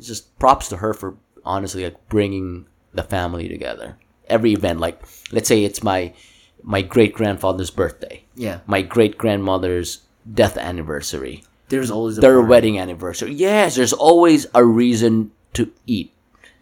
just 0.00 0.36
props 0.38 0.68
to 0.68 0.78
her 0.78 0.94
for 0.94 1.16
honestly 1.44 1.84
like 1.84 2.08
bringing 2.08 2.66
the 2.92 3.02
family 3.02 3.48
together. 3.48 3.96
Every 4.28 4.52
event, 4.52 4.80
like 4.80 5.02
let's 5.32 5.48
say 5.48 5.64
it's 5.64 5.82
my 5.82 6.14
my 6.62 6.82
great 6.82 7.14
grandfather's 7.14 7.70
birthday, 7.70 8.24
yeah. 8.34 8.60
my 8.66 8.80
great 8.80 9.18
grandmother's 9.18 10.00
death 10.32 10.56
anniversary, 10.56 11.44
There's 11.68 11.90
always 11.90 12.16
a 12.16 12.20
their 12.22 12.36
party. 12.38 12.48
wedding 12.48 12.78
anniversary. 12.78 13.34
Yes, 13.34 13.76
there's 13.76 13.92
always 13.92 14.46
a 14.54 14.64
reason 14.64 15.32
to 15.52 15.70
eat. 15.86 16.12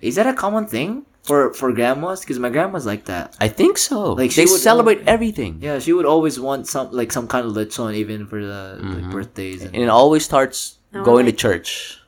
Is 0.01 0.17
that 0.17 0.27
a 0.27 0.35
common 0.35 0.67
thing 0.67 1.07
for 1.23 1.53
for 1.55 1.73
grandmas? 1.73 2.21
Because 2.21 2.39
my 2.39 2.51
grandma's 2.51 2.87
like 2.87 3.05
that. 3.07 3.37
I 3.41 3.49
think 3.49 3.79
so. 3.79 4.13
Like, 4.13 4.19
Like 4.19 4.31
she 4.33 4.45
they 4.45 4.51
would- 4.51 4.61
celebrate 4.61 5.01
everything. 5.07 5.59
Yeah, 5.61 5.79
she 5.79 5.93
would 5.93 6.07
always 6.07 6.39
want 6.41 6.67
some 6.67 6.91
like 6.93 7.13
some 7.13 7.27
kind 7.29 7.47
of 7.47 7.53
lechon 7.55 7.95
even 7.95 8.27
for 8.27 8.41
the 8.45 8.79
Mm-hmm. 8.83 9.11
birthdays. 9.11 9.63
And, 9.63 9.75
and 9.75 9.83
it 9.85 9.89
always 9.91 10.25
starts 10.25 10.79
Oh, 10.95 11.05
going 11.05 11.25
to 11.27 11.33
church. 11.33 11.99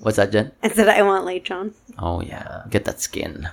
What's 0.00 0.16
that, 0.16 0.32
Jen? 0.32 0.50
I 0.62 0.68
said 0.68 0.88
I 0.88 1.02
want 1.02 1.24
lechon. 1.24 1.72
Oh 1.98 2.20
yeah, 2.20 2.64
get 2.68 2.84
that 2.84 3.00
skin. 3.00 3.48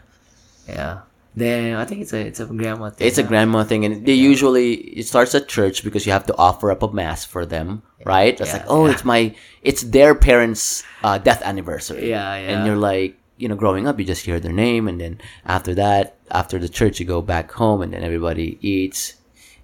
yeah. 0.68 1.02
Then 1.36 1.78
I 1.78 1.86
think 1.86 2.02
it's 2.02 2.12
a 2.12 2.20
it's 2.26 2.40
a 2.42 2.46
grandma 2.50 2.90
thing. 2.90 3.06
It's 3.08 3.20
a 3.22 3.24
grandma 3.24 3.64
thing, 3.64 3.86
and 3.86 4.04
they 4.04 4.18
usually 4.18 4.74
it 4.98 5.06
starts 5.06 5.36
at 5.38 5.48
church 5.48 5.84
because 5.86 6.06
you 6.06 6.12
have 6.12 6.26
to 6.26 6.36
offer 6.36 6.72
up 6.74 6.82
a 6.82 6.92
mass 6.92 7.24
for 7.24 7.46
them, 7.46 7.84
right? 8.04 8.34
It's 8.34 8.50
Yeah, 8.50 8.58
like, 8.58 8.66
oh, 8.68 8.88
yeah. 8.88 8.92
it's 8.98 9.06
my, 9.06 9.36
it's 9.62 9.84
their 9.84 10.16
parents' 10.18 10.84
uh, 11.06 11.20
death 11.22 11.42
anniversary. 11.46 12.10
Yeah, 12.10 12.34
yeah. 12.36 12.50
And 12.58 12.66
you're 12.66 12.82
like, 12.82 13.16
you 13.40 13.48
know, 13.48 13.56
growing 13.56 13.88
up, 13.88 13.98
you 14.00 14.06
just 14.06 14.26
hear 14.26 14.40
their 14.40 14.54
name, 14.54 14.88
and 14.88 15.00
then 15.02 15.20
after 15.46 15.74
that, 15.76 16.18
after 16.30 16.60
the 16.60 16.70
church, 16.70 17.00
you 17.00 17.06
go 17.06 17.22
back 17.22 17.52
home, 17.52 17.82
and 17.82 17.94
then 17.94 18.04
everybody 18.04 18.60
eats, 18.62 19.16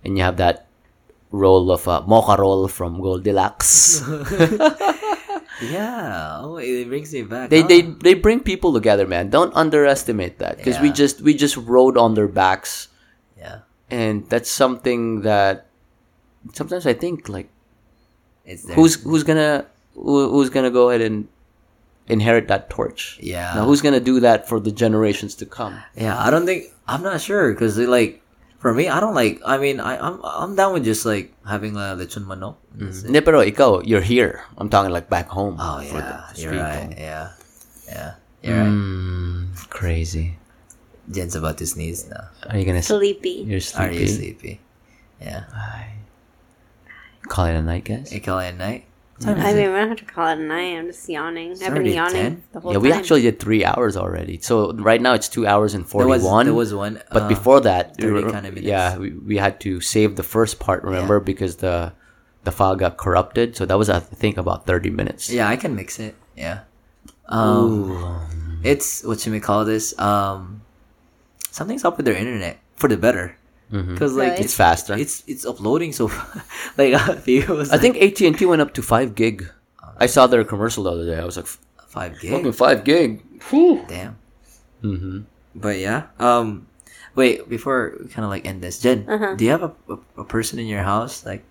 and 0.03 0.17
you 0.17 0.23
have 0.23 0.37
that 0.37 0.67
roll 1.31 1.69
of 1.71 1.87
uh, 1.87 2.01
mocha 2.07 2.41
roll 2.41 2.67
from 2.67 3.01
Goldilocks. 3.01 4.01
Yeah. 5.61 6.39
Oh, 6.41 6.57
it 6.57 6.87
brings 6.87 7.13
me 7.13 7.23
back. 7.23 7.49
they 7.49 7.61
huh? 7.61 7.67
they 7.67 7.81
they 7.81 8.13
bring 8.13 8.41
people 8.41 8.73
together, 8.73 9.07
man. 9.07 9.29
Don't 9.29 9.55
underestimate 9.55 10.39
that 10.39 10.57
because 10.57 10.79
we 10.79 10.91
just 10.91 11.21
we 11.21 11.33
just 11.33 11.55
rode 11.55 11.97
on 11.97 12.13
their 12.13 12.27
backs, 12.27 12.89
yeah. 13.37 13.59
and 13.89 14.27
that's 14.29 14.51
something 14.51 15.21
that 15.21 15.67
sometimes 16.53 16.85
I 16.85 16.93
think 16.93 17.29
like 17.29 17.49
who's 18.75 19.01
who's 19.01 19.23
gonna 19.23 19.65
who, 19.93 20.29
who's 20.29 20.49
gonna 20.49 20.71
go 20.71 20.89
ahead 20.89 21.01
and 21.01 21.27
inherit 22.07 22.47
that 22.47 22.69
torch? 22.69 23.17
Yeah. 23.21 23.53
Now 23.55 23.65
who's 23.65 23.81
gonna 23.81 23.99
do 23.99 24.19
that 24.21 24.47
for 24.47 24.59
the 24.59 24.71
generations 24.71 25.35
to 25.35 25.45
come? 25.45 25.77
Yeah, 25.95 26.17
I 26.17 26.29
don't 26.29 26.45
think 26.45 26.65
I'm 26.87 27.01
not 27.03 27.21
sure 27.21 27.53
because 27.53 27.77
like 27.77 28.21
for 28.59 28.73
me, 28.73 28.89
I 28.89 28.99
don't 28.99 29.13
like. 29.13 29.41
I 29.45 29.57
mean, 29.57 29.79
I 29.79 29.97
I'm 29.97 30.19
I'm 30.23 30.55
down 30.55 30.73
with 30.73 30.85
just 30.85 31.05
like 31.05 31.33
having 31.45 31.75
a 31.77 31.93
lechon 31.93 32.25
manok. 32.25 32.57
That's 32.73 33.03
it. 33.03 33.13
Pero 33.25 33.41
ikaw, 33.45 33.85
you're 33.85 34.01
here. 34.01 34.41
I'm 34.57 34.69
talking 34.69 34.89
like 34.91 35.09
back 35.09 35.27
home. 35.29 35.57
Oh 35.59 35.81
yeah, 35.81 36.33
you're 36.35 36.51
right. 36.57 36.83
home. 36.83 36.93
Yeah, 36.97 37.31
yeah, 37.85 38.11
you're 38.41 38.57
right. 38.57 38.73
Mm, 38.73 39.69
crazy. 39.69 40.37
Jen's 41.11 41.35
about 41.37 41.57
to 41.61 41.67
sneeze 41.69 42.09
now. 42.09 42.29
Are 42.49 42.57
you 42.57 42.65
gonna? 42.65 42.81
s- 42.81 42.87
Sleepy. 42.89 43.45
You're 43.45 43.61
sleepy. 43.61 43.85
Are 43.85 43.91
you 43.93 44.07
sleepy. 44.07 44.17
sleepy? 44.33 44.61
Yeah. 45.21 45.45
Ay. 45.53 46.01
Call 47.29 47.45
it 47.45 47.53
a 47.55 47.61
night, 47.61 47.85
guys. 47.85 48.09
Hey, 48.09 48.19
it 48.39 48.53
a 48.53 48.57
night. 48.57 48.85
I 49.23 49.33
mean, 49.33 49.55
we 49.55 49.77
don't 49.79 49.87
have 49.87 49.97
to 49.97 50.05
call 50.05 50.27
it 50.27 50.39
a 50.39 50.41
night. 50.41 50.75
I'm 50.77 50.87
just 50.87 51.07
yawning. 51.07 51.51
I've 51.63 51.73
been 51.73 51.85
yawning 51.85 52.11
10? 52.13 52.43
the 52.51 52.59
whole 52.59 52.73
Yeah, 52.73 52.79
we 52.79 52.89
time. 52.89 52.99
actually 52.99 53.21
did 53.21 53.39
three 53.39 53.63
hours 53.63 53.95
already. 53.95 54.39
So 54.41 54.73
right 54.73 55.01
now 55.01 55.13
it's 55.13 55.29
two 55.29 55.47
hours 55.47 55.73
and 55.73 55.85
There 55.85 56.05
was 56.07 56.21
forty-one. 56.21 56.45
there 56.47 56.53
was 56.53 56.73
one. 56.73 57.01
but 57.11 57.23
uh, 57.23 57.27
before 57.29 57.61
that, 57.61 57.95
30 57.95 58.11
we- 58.25 58.31
kinda 58.31 58.61
yeah, 58.61 58.97
we, 58.97 59.11
we 59.11 59.37
had 59.37 59.61
to 59.61 59.79
save 59.79 60.17
the 60.17 60.23
first 60.23 60.59
part. 60.59 60.83
Remember, 60.83 61.19
because 61.21 61.57
the 61.57 61.93
the 62.43 62.51
file 62.51 62.75
got 62.75 62.97
corrupted. 62.97 63.55
So 63.55 63.65
that 63.65 63.77
was 63.77 63.89
I 63.89 63.99
think 63.99 64.35
about 64.37 64.65
thirty 64.67 64.89
minutes. 64.89 65.29
yeah, 65.31 65.47
I 65.47 65.55
can 65.55 65.75
mix 65.75 65.97
it. 65.99 66.15
Yeah. 66.35 66.59
Um, 67.27 68.59
it's 68.63 69.03
what 69.03 69.25
you 69.25 69.31
may 69.31 69.39
call 69.39 69.65
this. 69.65 69.97
Um, 69.99 70.61
something's 71.51 71.85
up 71.85 71.97
with 71.97 72.05
their 72.05 72.15
internet 72.15 72.59
for 72.75 72.87
the 72.89 72.97
better. 72.97 73.37
Because 73.71 74.13
like 74.15 74.31
Really? 74.33 74.43
It's 74.45 74.53
faster. 74.55 74.93
it's 74.93 75.23
it's 75.27 75.45
uploading 75.45 75.91
so 75.91 76.05
like 76.77 76.93
uh, 76.99 77.15
was 77.53 77.69
I 77.71 77.73
like, 77.75 77.81
think 77.81 77.97
AT 77.97 78.21
and 78.21 78.37
T 78.37 78.45
went 78.45 78.61
up 78.61 78.73
to 78.75 78.81
five 78.83 79.15
gig. 79.15 79.49
I 79.97 80.05
saw 80.07 80.27
their 80.27 80.43
commercial 80.43 80.83
the 80.83 80.91
other 80.91 81.05
day. 81.05 81.17
I 81.19 81.25
was 81.25 81.37
like, 81.37 81.47
five 81.87 82.19
gig. 82.19 82.31
fucking 82.31 82.45
gig. 82.45 82.55
five 82.55 82.83
gig. 82.83 83.23
Damn. 83.87 84.17
Mm-hmm. 84.83 85.19
But 85.55 85.79
yeah. 85.79 86.07
Um, 86.19 86.67
wait 87.15 87.47
before 87.49 87.95
we 87.99 88.07
kind 88.09 88.23
of 88.25 88.29
like 88.29 88.45
end 88.45 88.61
this, 88.61 88.79
Jen. 88.79 89.05
Do 89.37 89.43
you 89.45 89.51
have 89.51 89.63
a, 89.63 89.71
a, 89.89 89.97
a 90.21 90.25
person 90.25 90.59
in 90.59 90.67
your 90.67 90.83
house 90.83 91.25
like 91.25 91.43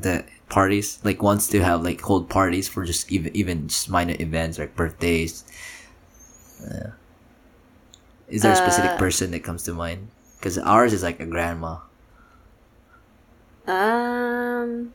that 0.00 0.26
parties 0.48 0.98
like 1.04 1.22
wants 1.22 1.46
to 1.48 1.62
have 1.62 1.82
like 1.82 2.00
hold 2.00 2.28
parties 2.30 2.68
for 2.68 2.84
just 2.84 3.10
even 3.12 3.34
even 3.36 3.68
just 3.68 3.90
minor 3.90 4.16
events 4.18 4.58
like 4.58 4.74
birthdays? 4.76 5.44
Yeah. 6.62 6.92
Is 8.28 8.42
there 8.42 8.52
a 8.52 8.56
specific 8.56 8.92
Uh, 8.92 8.98
person 8.98 9.30
that 9.32 9.40
comes 9.44 9.64
to 9.64 9.74
mind? 9.74 10.08
Because 10.44 10.58
ours 10.58 10.92
is 10.92 11.02
like 11.02 11.20
a 11.20 11.24
grandma. 11.24 11.78
Um, 13.66 14.92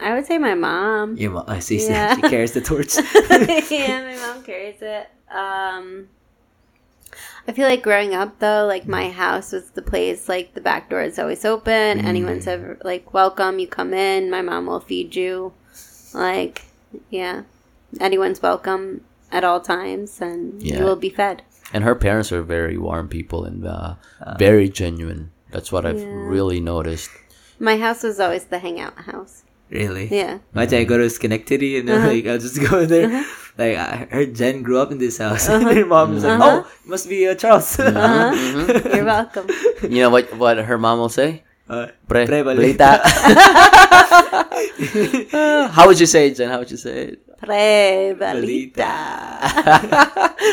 I 0.00 0.14
would 0.14 0.24
say 0.24 0.38
my 0.38 0.54
mom. 0.54 1.18
Your 1.18 1.32
mom, 1.32 1.44
I 1.48 1.58
see. 1.58 1.86
Yeah. 1.86 2.14
She 2.14 2.22
carries 2.22 2.52
the 2.52 2.62
torch. 2.62 2.96
yeah, 3.70 4.00
my 4.16 4.16
mom 4.16 4.42
carries 4.42 4.80
it. 4.80 5.10
Um, 5.30 6.08
I 7.46 7.52
feel 7.52 7.68
like 7.68 7.82
growing 7.82 8.14
up 8.14 8.38
though, 8.38 8.64
like 8.64 8.88
my 8.88 9.10
house 9.10 9.52
was 9.52 9.68
the 9.72 9.82
place. 9.82 10.30
Like 10.30 10.54
the 10.54 10.62
back 10.62 10.88
door 10.88 11.02
is 11.02 11.18
always 11.18 11.44
open. 11.44 12.00
Anyone's 12.00 12.46
ever 12.46 12.78
like 12.82 13.12
welcome. 13.12 13.58
You 13.58 13.66
come 13.66 13.92
in. 13.92 14.30
My 14.30 14.40
mom 14.40 14.64
will 14.64 14.80
feed 14.80 15.14
you. 15.14 15.52
Like, 16.14 16.62
yeah, 17.10 17.42
anyone's 18.00 18.40
welcome 18.40 19.04
at 19.30 19.44
all 19.44 19.60
times, 19.60 20.22
and 20.22 20.62
Yeah. 20.62 20.78
you 20.78 20.84
will 20.84 20.96
be 20.96 21.10
fed. 21.10 21.42
And 21.72 21.82
her 21.84 21.94
parents 21.94 22.30
are 22.32 22.42
very 22.42 22.78
warm 22.78 23.08
people 23.08 23.44
and 23.44 23.66
uh, 23.66 23.94
very 24.38 24.68
genuine. 24.68 25.30
That's 25.50 25.70
what 25.72 25.84
I've 25.86 25.98
Yeah. 25.98 26.06
really 26.30 26.60
noticed. 26.60 27.10
My 27.58 27.76
house 27.76 28.02
was 28.02 28.20
always 28.20 28.44
the 28.46 28.58
hangout 28.58 28.94
house. 29.10 29.42
really? 29.70 30.06
Yeah. 30.12 30.38
Imagine 30.54 30.78
I 30.80 30.84
go 30.84 30.96
to 30.98 31.10
Schenectady 31.10 31.78
and 31.78 31.88
then 31.88 31.98
Uh-huh. 31.98 32.12
like 32.14 32.26
I'll 32.26 32.38
just 32.38 32.60
go 32.70 32.84
there. 32.94 33.10
Like 33.58 33.74
I 33.76 34.06
heard 34.10 34.34
Jen 34.38 34.62
grew 34.62 34.78
up 34.78 34.92
in 34.92 34.98
this 34.98 35.18
house. 35.18 35.48
and 35.48 35.64
her 35.78 35.86
mom 35.86 36.14
was 36.14 36.22
like, 36.22 36.38
"Oh, 36.38 36.60
it 36.62 36.86
must 36.88 37.08
be 37.10 37.26
uh, 37.26 37.34
Charles." 37.34 37.74
Uh-huh. 37.80 38.30
You're 38.94 39.04
welcome. 39.04 39.48
You 39.82 40.06
know 40.06 40.10
what? 40.14 40.30
What 40.38 40.58
her 40.62 40.78
mom 40.78 40.98
will 41.02 41.08
say? 41.10 41.42
Uh, 41.66 41.88
Pre, 42.06 42.26
Pre, 42.30 42.46
balita. 42.46 43.02
How 45.70 45.86
would 45.86 45.98
you 45.98 46.06
say 46.06 46.28
it, 46.28 46.36
Jen? 46.36 46.48
How 46.50 46.58
would 46.60 46.70
you 46.70 46.76
say 46.76 47.16
it? 47.16 47.25
Pre 47.38 48.14
balita. 48.16 48.88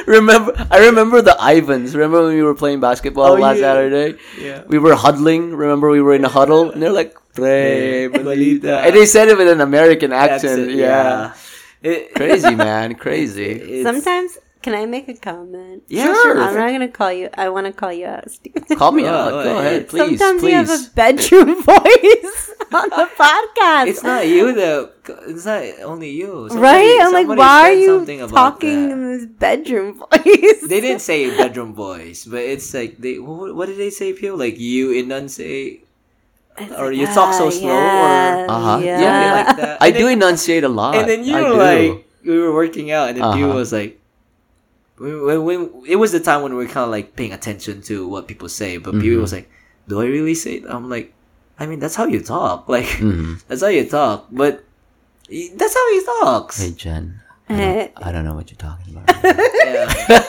remember, 0.07 0.53
I 0.69 0.79
remember 0.85 1.21
the 1.21 1.35
Ivans. 1.39 1.95
Remember 1.95 2.23
when 2.27 2.35
we 2.35 2.43
were 2.43 2.53
playing 2.55 2.79
basketball 2.81 3.33
Oh, 3.33 3.35
last 3.39 3.57
yeah. 3.57 3.73
Saturday? 3.73 4.17
Yeah. 4.39 4.63
We 4.67 4.79
were 4.79 4.93
huddling. 4.95 5.55
Remember 5.55 5.89
we 5.89 6.01
were 6.01 6.13
in 6.13 6.25
a 6.25 6.29
huddle, 6.29 6.71
and 6.71 6.81
they're 6.81 6.91
like, 6.91 7.15
"Pre 7.33 8.09
Pre, 8.09 8.19
balita," 8.19 8.23
balita. 8.61 8.83
and 8.85 8.95
they 8.95 9.05
said 9.05 9.29
it 9.29 9.37
with 9.37 9.47
an 9.47 9.61
American 9.61 10.11
accent. 10.11 10.59
Accent, 10.67 10.71
yeah, 10.77 11.33
It- 11.81 12.13
crazy 12.15 12.53
man, 12.55 12.95
crazy. 12.95 13.51
it's- 13.79 13.83
Sometimes, 13.87 14.37
can 14.63 14.73
I 14.73 14.85
make 14.87 15.07
a 15.09 15.13
comment? 15.13 15.83
Yeah, 15.87 16.05
sure. 16.13 16.39
I'm 16.41 16.55
not 16.55 16.71
gonna 16.71 16.87
call 16.87 17.11
you. 17.11 17.29
I 17.35 17.49
want 17.49 17.67
to 17.67 17.73
call 17.73 17.91
you 17.93 18.05
out, 18.07 18.31
Steve. 18.31 18.55
Call 18.79 18.91
me 18.91 19.03
Oh, 19.05 19.13
out. 19.13 19.33
oh, 19.33 19.43
Go 19.43 19.59
ahead, 19.59 19.87
please, 19.89 20.17
Sometimes 20.17 20.41
please. 20.41 20.51
you 20.51 20.57
have 20.57 20.71
a 20.71 20.81
bedroom 20.95 21.51
voice 21.71 22.35
on 22.73 22.87
the 22.89 23.07
podcast. 23.19 23.87
It's 23.91 24.01
not 24.03 24.25
you 24.27 24.53
though. 24.55 24.89
It's 25.27 25.45
not 25.45 25.61
only 25.83 26.11
you. 26.11 26.47
Somebody- 26.49 26.63
right. 26.63 26.99
I'm 27.03 27.13
like, 27.13 27.27
why 27.27 27.69
are 27.69 27.73
you 27.73 28.05
talking 28.31 28.89
in 28.91 28.99
this 29.11 29.25
bedroom 29.27 29.99
voice? 29.99 30.59
They 30.71 30.79
didn't 30.81 31.01
say 31.03 31.29
bedroom 31.35 31.73
voice, 31.75 32.23
but 32.25 32.39
it's 32.41 32.73
like 32.73 32.97
they. 32.97 33.19
What, 33.19 33.53
what 33.55 33.65
did 33.67 33.77
they 33.77 33.89
say, 33.91 34.13
Pio? 34.13 34.35
Like 34.39 34.57
you 34.57 34.91
enunciate, 34.95 35.85
or 36.79 36.91
you 36.91 37.05
talk 37.07 37.33
so 37.35 37.49
slow, 37.51 37.69
or 37.69 38.47
Uh-huh. 38.49 38.79
Yeah. 38.81 38.99
Yeah, 38.99 39.11
something 39.11 39.47
like 39.47 39.57
that. 39.57 39.77
I 39.83 39.87
And 39.87 39.95
do 39.97 40.05
then- 40.07 40.17
enunciate 40.23 40.63
a 40.63 40.69
lot. 40.71 40.95
And 40.95 41.05
then 41.09 41.23
you 41.27 41.35
I 41.35 41.41
were 41.43 41.49
do. 41.49 41.67
like, 41.67 42.07
we 42.23 42.39
were 42.39 42.53
working 42.55 42.91
out, 42.91 43.09
and 43.09 43.17
then 43.19 43.27
Pio 43.33 43.49
Uh-huh. 43.51 43.59
was 43.59 43.73
like, 43.73 43.99
when, 44.97 45.43
when, 45.43 45.83
it 45.87 45.95
was 45.97 46.11
the 46.11 46.19
time 46.19 46.41
when 46.43 46.53
we 46.55 46.65
were 46.65 46.71
kind 46.71 46.85
of 46.85 46.89
like 46.91 47.15
paying 47.15 47.33
attention 47.33 47.81
to 47.83 48.07
what 48.07 48.27
people 48.27 48.49
say, 48.49 48.77
but 48.77 48.93
Mm-hmm. 48.93 49.01
Pio 49.01 49.21
was 49.21 49.33
like, 49.33 49.49
"Do 49.87 50.01
I 50.01 50.05
really 50.05 50.35
say?" 50.35 50.55
It? 50.61 50.65
I'm 50.67 50.89
like, 50.89 51.13
I 51.59 51.65
mean, 51.65 51.79
that's 51.79 51.95
how 51.95 52.05
you 52.05 52.21
talk. 52.21 52.67
Like, 52.75 52.85
Mhm. 53.01 53.41
that's 53.47 53.61
how 53.61 53.69
you 53.69 53.85
talk. 53.89 54.27
But 54.31 54.63
that's 55.55 55.73
how 55.73 55.85
he 55.93 55.99
talks. 56.05 56.61
Hey 56.61 56.71
Jen, 56.71 57.19
I 57.97 58.11
don't 58.11 58.25
know 58.25 58.35
what 58.35 58.49
you're 58.51 58.57
talking 58.57 58.95
about. 58.95 59.09
Yeah. 59.63 59.87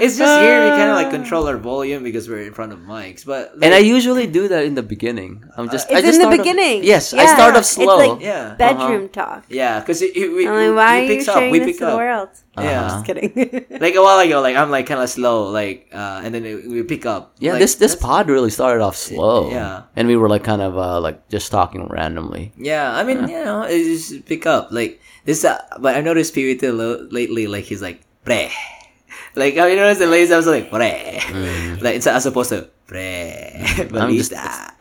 it's 0.00 0.16
just 0.18 0.40
here 0.40 0.64
we 0.64 0.70
kind 0.76 0.90
of 0.90 0.96
like 0.96 1.10
control 1.10 1.46
our 1.48 1.56
volume 1.56 2.02
because 2.02 2.28
we're 2.28 2.42
in 2.42 2.52
front 2.52 2.72
of 2.72 2.80
mics. 2.80 3.24
But 3.24 3.52
and 3.62 3.72
I 3.74 3.78
usually 3.78 4.26
do 4.26 4.48
that 4.48 4.64
in 4.64 4.74
the 4.74 4.82
beginning. 4.82 5.44
I'm 5.56 5.68
just. 5.70 5.86
It's 5.90 5.98
I 5.98 6.00
just 6.02 6.14
in 6.20 6.28
the 6.28 6.34
start 6.34 6.40
off- 6.40 6.44
beginning. 6.44 6.84
yes, 6.84 7.14
I 7.14 7.26
start 7.26 7.54
off 7.54 7.60
It's 7.60 7.70
slow. 7.70 7.96
like 8.14 8.20
yeah, 8.20 8.54
bedroom 8.54 9.08
talk. 9.08 9.44
yeah, 9.48 9.80
because 9.80 10.00
we, 10.00 10.46
I'm 10.48 10.74
like, 10.74 10.76
why 10.76 11.00
he 11.00 11.00
are 11.00 11.02
you 11.02 11.08
picks 11.18 11.28
up, 11.28 11.50
we 11.50 11.58
this 11.60 11.66
pick 11.68 11.78
to 11.78 11.84
the 11.86 11.90
up. 11.92 11.98
world? 11.98 12.28
Yeah. 12.58 12.62
Uh-huh. 12.62 12.88
Just 12.88 13.04
kidding. 13.06 13.66
Like 13.80 13.94
a 13.94 14.02
while 14.02 14.18
ago, 14.20 14.40
like 14.40 14.56
I'm 14.56 14.70
like 14.70 14.86
kind 14.86 15.00
of 15.00 15.08
slow, 15.10 15.50
like, 15.50 15.88
uh, 15.92 16.20
and 16.24 16.34
then 16.34 16.44
it- 16.44 16.66
we 16.68 16.82
pick 16.82 17.06
up. 17.06 17.34
yeah, 17.38 17.52
Like, 17.52 17.60
this 17.60 17.74
this 17.76 17.94
pod 17.96 18.28
really 18.28 18.50
started 18.50 18.82
off 18.82 18.96
slow. 18.96 19.50
Yeah. 19.50 19.82
and 19.96 20.08
we 20.08 20.16
were 20.16 20.28
like 20.28 20.44
kind 20.44 20.62
of 20.62 20.76
uh, 20.76 21.00
like 21.00 21.28
just 21.28 21.50
talking 21.50 21.86
randomly. 21.88 22.52
Yeah, 22.56 22.90
I 22.94 23.04
mean, 23.04 23.28
you 23.28 23.44
know, 23.44 23.62
it 23.62 23.78
just 23.84 24.24
pick 24.26 24.46
up 24.46 24.68
like 24.70 25.00
this. 25.24 25.44
Uh, 25.44 25.58
but 25.80 25.96
I 25.96 26.00
noticed 26.00 26.36
lo- 26.36 27.06
lately, 27.10 27.46
like 27.46 27.64
he's 27.64 27.82
like 27.82 28.02
pre, 28.24 28.50
like 29.34 29.56
I 29.56 29.74
noticed 29.74 30.00
the 30.00 30.06
latest 30.06 30.32
episode 30.32 30.50
like 30.50 30.70
pre, 30.70 31.76
like 31.80 31.96
it's 31.96 32.06
as 32.06 32.26
opposed 32.26 32.50
to 32.50 32.68
pre. 32.86 33.00
Mm. 33.00 33.96
I'm 34.00 34.14
just 34.16 34.32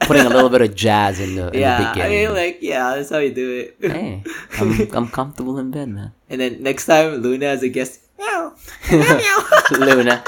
putting 0.02 0.26
a 0.26 0.30
little 0.30 0.50
bit 0.50 0.62
of 0.62 0.76
jazz 0.76 1.20
in 1.20 1.36
the, 1.36 1.48
in 1.50 1.60
yeah, 1.60 1.78
the 1.82 1.88
I 1.88 1.94
beginning. 1.94 2.18
mean, 2.28 2.34
like 2.36 2.58
yeah, 2.62 2.96
that's 2.96 3.10
how 3.10 3.20
you 3.20 3.34
do 3.34 3.72
it. 3.80 3.92
hey, 3.92 4.24
I'm 4.60 4.92
I'm 4.96 5.08
comfortable 5.08 5.58
in 5.60 5.72
bed, 5.72 5.90
man. 5.90 6.12
and 6.30 6.42
then 6.42 6.62
next 6.64 6.86
time 6.86 7.22
Luna 7.22 7.46
as 7.48 7.64
a 7.64 7.70
guest, 7.70 8.02
meow, 8.20 8.54
meow. 8.92 9.40
Luna, 9.72 10.24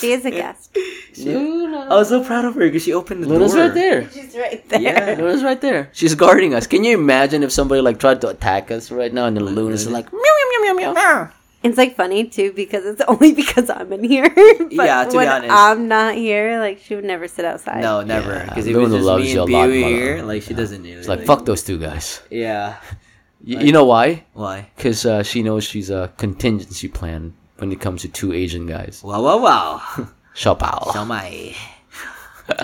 she 0.00 0.12
is 0.12 0.24
a 0.24 0.30
guest. 0.30 0.76
Luna, 1.18 1.86
I 1.90 1.94
was 1.96 2.08
so 2.08 2.22
proud 2.24 2.44
of 2.44 2.54
her 2.54 2.60
because 2.60 2.82
she 2.82 2.92
opened 2.92 3.22
the 3.22 3.26
door. 3.28 3.38
Luna's 3.38 3.52
door. 3.54 3.62
right 3.64 3.74
there. 3.74 4.10
She's 4.10 4.36
right 4.36 4.68
there. 4.68 4.80
Yeah. 4.80 5.14
Luna's 5.18 5.42
right 5.42 5.60
there. 5.60 5.90
She's 5.92 6.14
guarding 6.14 6.54
us. 6.54 6.66
Can 6.66 6.84
you 6.84 6.94
imagine 6.94 7.42
if 7.42 7.52
somebody 7.52 7.80
like 7.80 7.98
tried 7.98 8.20
to 8.22 8.28
attack 8.28 8.70
us 8.70 8.90
right 8.90 9.12
now 9.12 9.26
and 9.26 9.36
then 9.36 9.44
Luna's 9.44 9.88
like 9.88 10.12
meow 10.12 10.20
meow 10.20 10.60
meow 10.62 10.74
meow 10.74 10.92
meow. 10.92 11.30
It's 11.62 11.78
like 11.78 11.96
funny 11.96 12.28
too 12.28 12.52
because 12.52 12.84
it's 12.84 13.00
only 13.08 13.32
because 13.42 13.70
I'm 13.70 13.92
in 13.92 14.04
here. 14.04 14.28
but 14.34 14.72
Yeah, 14.72 15.04
to 15.04 15.18
be 15.18 15.26
honest. 15.26 15.52
I'm 15.52 15.88
not 15.88 16.14
here, 16.14 16.60
like 16.60 16.78
she 16.80 16.94
would 16.94 17.04
never 17.04 17.26
sit 17.26 17.44
outside. 17.44 17.80
No, 17.82 18.02
never. 18.02 18.44
Because 18.48 18.66
if 18.66 18.76
Luna 18.76 18.98
loves 18.98 19.32
you 19.32 19.42
and 19.42 19.50
a 19.50 19.52
lot, 19.52 19.66
Pee-wee 19.66 19.80
mother. 19.82 19.94
here, 19.94 20.22
like 20.22 20.42
she 20.42 20.54
doesn't 20.54 20.82
really. 20.82 20.94
It's 20.94 21.08
like 21.08 21.24
fuck 21.24 21.44
those 21.44 21.62
two 21.64 21.78
guys. 21.78 22.20
Yeah. 22.30 22.76
Y- 23.44 23.60
you 23.62 23.72
know 23.72 23.84
why? 23.84 24.24
Why? 24.34 24.70
Because 24.76 25.04
uh, 25.06 25.22
she 25.22 25.42
knows 25.42 25.64
she's 25.64 25.90
a 25.90 26.12
contingency 26.16 26.88
plan 26.88 27.34
when 27.58 27.72
it 27.72 27.80
comes 27.80 28.02
to 28.02 28.08
two 28.08 28.32
Asian 28.32 28.66
guys. 28.66 29.02
Wow, 29.02 29.22
wow, 29.22 29.38
wow. 29.38 30.08
Siopao. 30.34 30.92
Siomai. 30.92 31.54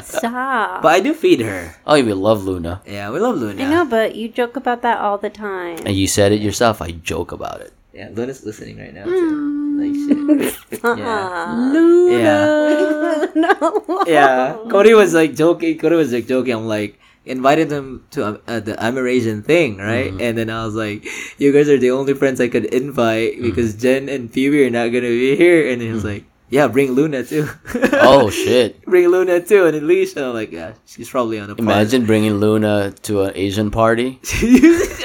Stop. 0.02 0.82
But 0.82 0.94
I 0.94 1.00
do 1.00 1.14
feed 1.14 1.40
her. 1.40 1.74
Oh, 1.86 1.94
we 1.94 2.12
love 2.12 2.44
Luna. 2.44 2.82
Yeah, 2.86 3.10
we 3.10 3.18
love 3.18 3.36
Luna. 3.36 3.64
I 3.64 3.68
know, 3.68 3.84
but 3.84 4.14
you 4.14 4.28
joke 4.28 4.56
about 4.56 4.82
that 4.82 4.98
all 4.98 5.18
the 5.18 5.30
time. 5.30 5.78
And 5.84 5.96
you 5.96 6.06
said 6.06 6.32
it 6.32 6.40
yourself. 6.40 6.80
I 6.80 6.92
joke 6.92 7.32
about 7.32 7.60
it. 7.60 7.72
Yeah, 7.92 8.08
Luna's 8.12 8.44
listening 8.44 8.78
right 8.78 8.94
now. 8.94 9.04
Too. 9.04 9.28
Hmm. 9.28 9.80
Like 9.80 9.94
shit. 9.94 10.54
Stop. 10.78 10.98
Yeah. 10.98 13.26
no. 13.34 14.04
Yeah. 14.06 14.56
Cody 14.70 14.94
was 14.94 15.14
like 15.14 15.34
joking. 15.34 15.78
Cody 15.78 15.96
was 15.96 16.12
like 16.12 16.26
joking. 16.26 16.54
I'm 16.54 16.66
like 16.68 16.98
invited 17.24 17.68
them 17.68 18.04
to 18.10 18.26
um, 18.26 18.42
uh, 18.46 18.60
the 18.60 18.82
I'm 18.82 18.98
Asian 18.98 19.42
thing, 19.42 19.78
right? 19.78 20.12
And 20.20 20.36
then 20.36 20.50
I 20.50 20.64
was 20.64 20.74
like, 20.74 21.06
"You 21.38 21.52
guys 21.52 21.68
are 21.68 21.78
the 21.78 21.90
only 21.90 22.14
friends 22.14 22.40
I 22.40 22.48
could 22.48 22.66
invite 22.66 23.40
because 23.40 23.74
Jen 23.74 24.08
and 24.08 24.30
Phoebe 24.30 24.64
are 24.66 24.70
not 24.70 24.86
gonna 24.88 25.08
be 25.08 25.36
here." 25.36 25.70
And 25.70 25.80
he 25.80 25.90
was 25.90 26.04
like, 26.04 26.24
"Yeah, 26.50 26.68
bring 26.68 26.92
Luna 26.92 27.24
too." 27.24 27.48
Oh 28.04 28.30
shit! 28.30 28.84
bring 28.86 29.08
Luna 29.08 29.40
too, 29.40 29.66
and 29.66 29.76
Elise. 29.76 30.16
And 30.16 30.26
I'm 30.26 30.34
like, 30.34 30.52
"Yeah, 30.52 30.74
she's 30.86 31.08
probably 31.08 31.38
on 31.38 31.50
a 31.50 31.54
part." 31.54 31.60
Imagine 31.60 32.04
bringing 32.06 32.34
Luna 32.34 32.92
to 33.02 33.22
an 33.22 33.32
Asian 33.34 33.70
party. 33.70 34.20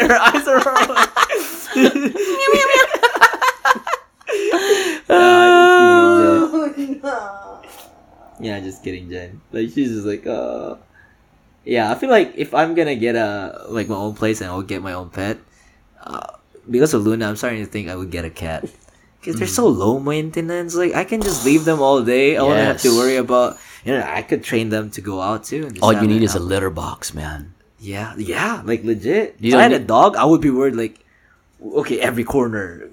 her 0.02 0.16
eyes 0.18 0.48
are 0.48 0.62
rolling. 0.64 1.08
Oh, 5.10 6.68
no. 7.04 7.62
Yeah, 8.40 8.60
just 8.60 8.84
kidding, 8.84 9.10
Jen. 9.10 9.42
Like 9.52 9.70
she's 9.72 9.90
just 9.90 10.06
like, 10.06 10.28
uh 10.28 10.76
Yeah, 11.68 11.92
I 11.92 11.96
feel 11.96 12.10
like 12.10 12.32
if 12.40 12.56
I'm 12.56 12.76
gonna 12.76 12.96
get 12.96 13.20
a 13.20 13.68
like 13.68 13.90
my 13.92 13.96
own 13.96 14.16
place 14.16 14.40
and 14.40 14.50
I'll 14.50 14.64
get 14.64 14.82
my 14.82 14.94
own 14.94 15.10
pet, 15.12 15.38
uh, 16.00 16.40
because 16.70 16.94
of 16.96 17.04
Luna, 17.04 17.28
I'm 17.28 17.36
starting 17.36 17.60
to 17.60 17.70
think 17.70 17.90
I 17.90 17.96
would 17.96 18.10
get 18.10 18.24
a 18.24 18.32
cat. 18.32 18.64
Because 19.20 19.40
they're 19.40 19.48
so 19.52 19.68
low 19.68 20.00
maintenance. 20.00 20.76
Like 20.76 20.96
I 20.96 21.04
can 21.04 21.20
just 21.22 21.44
leave 21.44 21.66
them 21.66 21.82
all 21.82 22.02
day. 22.04 22.38
I 22.38 22.42
won't 22.42 22.56
have 22.60 22.80
to 22.88 22.96
worry 22.96 23.18
about. 23.18 23.58
You 23.84 24.00
know, 24.00 24.06
I 24.08 24.22
could 24.22 24.44
train 24.44 24.70
them 24.70 24.90
to 24.92 25.02
go 25.02 25.20
out 25.20 25.44
too. 25.44 25.64
and 25.68 25.74
just 25.76 25.84
All 25.84 25.92
you 25.92 26.08
need 26.08 26.22
it 26.22 26.32
is 26.32 26.36
a 26.36 26.40
litter 26.40 26.70
box, 26.70 27.14
man. 27.14 27.54
Yeah, 27.80 28.16
yeah, 28.16 28.62
like 28.64 28.84
legit. 28.84 29.36
You 29.40 29.52
if 29.52 29.56
I 29.60 29.64
had 29.64 29.72
don't 29.72 29.82
a 29.82 29.86
dog, 29.86 30.16
I 30.16 30.24
would 30.24 30.40
be 30.40 30.50
worried. 30.50 30.76
Like, 30.76 31.04
okay, 31.62 32.00
every 32.00 32.24
corner, 32.24 32.88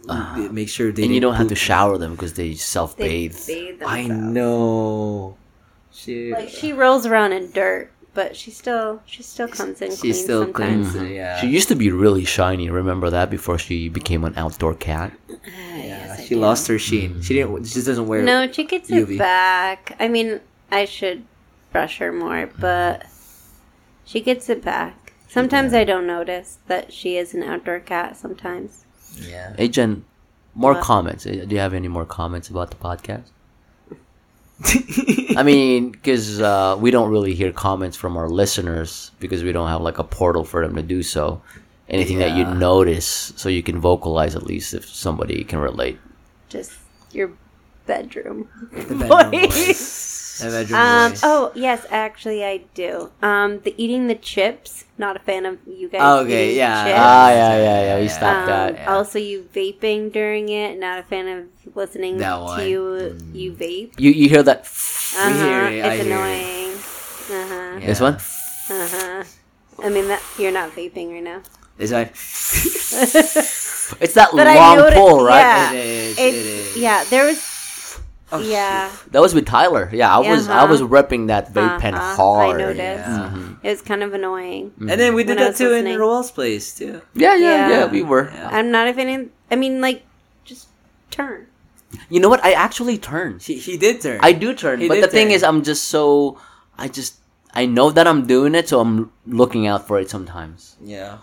make 0.50 0.68
sure 0.68 0.90
they. 0.90 1.04
And 1.04 1.14
you 1.14 1.20
didn't 1.20 1.30
don't 1.30 1.38
have 1.38 1.48
to 1.48 1.54
shower 1.54 1.96
them 1.96 2.12
because 2.18 2.34
they 2.34 2.50
They 2.50 2.54
self-bathe. 2.54 3.38
I 3.86 4.08
know. 4.08 5.36
Shit. 5.94 6.32
Like 6.32 6.48
she 6.48 6.72
rolls 6.72 7.06
around 7.06 7.32
in 7.32 7.52
dirt, 7.52 7.92
but 8.14 8.36
she 8.36 8.50
still 8.50 9.02
she 9.06 9.22
still 9.22 9.48
comes 9.48 9.82
in 9.82 9.90
She 9.90 9.96
clean 9.98 10.14
still 10.14 10.42
sometimes. 10.44 10.92
cleans. 10.92 11.10
Yeah. 11.10 11.40
She 11.40 11.48
used 11.48 11.68
to 11.68 11.74
be 11.74 11.90
really 11.90 12.24
shiny. 12.24 12.70
Remember 12.70 13.10
that 13.10 13.28
before 13.30 13.58
she 13.58 13.88
became 13.88 14.24
an 14.24 14.34
outdoor 14.36 14.74
cat. 14.74 15.12
Ah, 15.30 15.76
yeah, 15.76 16.16
she 16.20 16.34
lost 16.34 16.68
her 16.68 16.78
sheen. 16.78 17.20
She 17.22 17.34
didn't. 17.34 17.50
Hmm. 17.58 17.64
She 17.64 17.82
doesn't 17.82 18.06
wear. 18.06 18.22
No, 18.22 18.50
she 18.50 18.64
gets 18.64 18.90
UV. 18.90 19.14
it 19.14 19.18
back. 19.18 19.96
I 20.00 20.08
mean, 20.08 20.40
I 20.70 20.84
should 20.86 21.24
brush 21.72 21.98
her 21.98 22.12
more, 22.12 22.46
hmm. 22.46 22.60
but 22.60 23.06
she 24.04 24.20
gets 24.20 24.48
it 24.48 24.62
back. 24.64 25.12
Sometimes 25.28 25.74
I 25.74 25.82
don't 25.84 26.06
notice 26.06 26.58
that 26.68 26.92
she 26.92 27.16
is 27.16 27.34
an 27.34 27.42
outdoor 27.42 27.80
cat. 27.80 28.16
Sometimes. 28.16 28.84
Yeah. 29.20 29.54
Hey 29.56 29.68
Jen, 29.68 30.04
more 30.54 30.74
What? 30.74 30.82
comments. 30.84 31.26
Eh, 31.26 31.44
Do 31.44 31.54
you 31.54 31.60
have 31.60 31.74
any 31.74 31.88
more 31.88 32.04
comments 32.06 32.48
about 32.48 32.70
the 32.70 32.76
podcast? 32.76 33.30
I 35.36 35.42
mean, 35.42 35.91
because 35.91 36.41
uh, 36.41 36.76
we 36.78 36.91
don't 36.91 37.10
really 37.10 37.34
hear 37.34 37.52
comments 37.52 37.97
from 37.97 38.16
our 38.16 38.28
listeners 38.28 39.10
because 39.18 39.42
we 39.42 39.52
don't 39.52 39.68
have 39.68 39.81
like 39.81 39.99
a 39.99 40.05
portal 40.05 40.44
for 40.44 40.65
them 40.66 40.76
to 40.76 40.83
do 40.83 41.02
so. 41.02 41.42
Anything 41.89 42.18
that 42.18 42.34
you 42.36 42.47
notice, 42.47 43.34
so 43.36 43.49
you 43.50 43.62
can 43.62 43.78
vocalize 43.78 44.34
at 44.34 44.44
least 44.44 44.73
if 44.73 44.89
somebody 44.89 45.44
can 45.44 45.58
relate. 45.58 45.99
Just 46.49 46.73
your 47.12 47.33
bedroom. 47.86 48.49
the 48.73 48.94
bedroom 48.94 49.31
voice. 49.31 50.10
voice. 50.40 50.42
The 50.42 50.50
bedroom 50.50 50.80
Um. 50.80 51.10
voice. 51.10 51.20
Oh 51.22 51.52
yes, 51.54 51.86
actually 51.90 52.44
I 52.44 52.58
do. 52.74 53.10
Um. 53.22 53.60
The 53.60 53.74
eating 53.76 54.06
the 54.08 54.14
chips. 54.14 54.84
Not 54.96 55.16
a 55.16 55.18
fan 55.18 55.44
of 55.44 55.58
you 55.66 55.88
guys. 55.88 56.00
Oh, 56.04 56.20
okay, 56.22 56.46
eating 56.54 56.58
yeah. 56.58 56.84
Chips. 56.84 56.98
Ah, 57.02 57.30
yeah, 57.30 57.56
yeah, 57.56 57.80
yeah. 57.82 57.96
We 57.98 58.04
Yeah. 58.06 58.12
stopped 58.16 58.40
Um, 58.42 58.46
that. 58.46 58.74
yeah. 58.74 58.94
Also, 58.94 59.18
you 59.18 59.48
vaping 59.54 60.12
during 60.12 60.48
it. 60.50 60.78
Not 60.78 60.98
a 61.00 61.02
fan 61.02 61.26
of 61.26 61.74
listening 61.74 62.18
That 62.18 62.36
to 62.36 62.42
one. 62.42 62.66
you. 62.68 63.18
You 63.32 63.52
vape. 63.52 63.98
You 63.98 64.10
you 64.10 64.28
hear 64.28 64.42
that? 64.42 64.60
Uh-huh. 64.62 65.30
hear 65.34 65.66
it, 65.66 65.72
It's 65.84 66.02
hear 66.02 66.06
it. 66.06 66.06
annoying. 66.14 66.72
Uh 66.74 67.46
huh. 67.48 67.78
Yeah. 67.80 67.86
This 67.86 68.00
one? 68.00 68.14
Uh 68.70 68.88
huh. 68.94 69.24
I 69.82 69.88
mean 69.90 70.06
that 70.08 70.22
you're 70.38 70.52
not 70.54 70.70
vaping 70.78 71.10
right 71.10 71.22
now. 71.22 71.42
This 71.76 71.90
one. 71.90 72.06
It's 74.00 74.14
that 74.14 74.30
But 74.32 74.46
long 74.46 74.78
noticed- 74.78 74.96
pull, 74.96 75.24
right? 75.24 75.40
yeah. 75.40 75.72
It 75.72 75.86
is. 75.86 76.18
It 76.18 76.34
is. 76.34 76.76
yeah. 76.76 77.04
There 77.10 77.26
was 77.26 77.38
Oh, 78.34 78.40
yeah. 78.40 78.90
That 79.12 79.20
was 79.22 79.34
with 79.34 79.46
Tyler. 79.46 79.88
Yeah, 79.92 80.14
I 80.14 80.18
was 80.18 80.48
I 80.48 80.58
Uh-huh. 80.58 80.66
was 80.72 80.80
repping 80.82 81.28
that 81.28 81.52
vape 81.54 81.78
pen 81.80 81.94
Uh-huh. 81.94 82.16
hard. 82.16 82.56
I 82.60 82.64
noticed. 82.64 82.78
Yeah. 83.08 83.38
It 83.62 83.68
was 83.70 83.82
kind 83.82 84.02
of 84.02 84.12
annoying. 84.14 84.72
And 84.78 84.98
then 85.00 85.14
we 85.14 85.24
did 85.24 85.38
that 85.38 85.48
was 85.48 85.58
too 85.58 85.66
in 85.72 85.84
listening. 85.84 85.98
Roel's 85.98 86.30
place 86.30 86.74
too. 86.74 87.00
Yeah, 87.14 87.34
yeah, 87.34 87.38
yeah, 87.38 87.68
Yeah. 87.68 87.86
we 87.86 88.02
were. 88.02 88.30
Yeah. 88.32 88.48
I'm 88.52 88.70
not 88.70 88.88
even. 88.88 89.06
fan. 89.08 89.20
Of, 89.20 89.28
I 89.50 89.56
mean, 89.56 89.80
like, 89.80 90.02
just 90.44 90.68
turn. 91.10 91.46
You 92.10 92.18
know 92.20 92.28
what? 92.28 92.44
I 92.44 92.52
actually 92.52 92.98
turn. 92.98 93.38
He, 93.40 93.54
he 93.56 93.76
did 93.76 94.00
turn. 94.02 94.18
I 94.22 94.32
do 94.32 94.52
turn, 94.54 94.80
He 94.80 94.88
but 94.88 94.96
did 94.96 95.04
the 95.04 95.08
thing 95.08 95.30
is, 95.30 95.42
I'm 95.44 95.62
just 95.62 95.84
so 95.88 96.38
I 96.76 96.88
just 96.88 97.16
I 97.54 97.66
know 97.66 97.90
that 97.90 98.06
I'm 98.10 98.26
doing 98.26 98.54
it, 98.56 98.68
so 98.68 98.80
I'm 98.80 99.12
looking 99.26 99.66
out 99.68 99.86
for 99.86 99.98
it 100.00 100.10
sometimes. 100.10 100.74
yeah. 100.82 101.18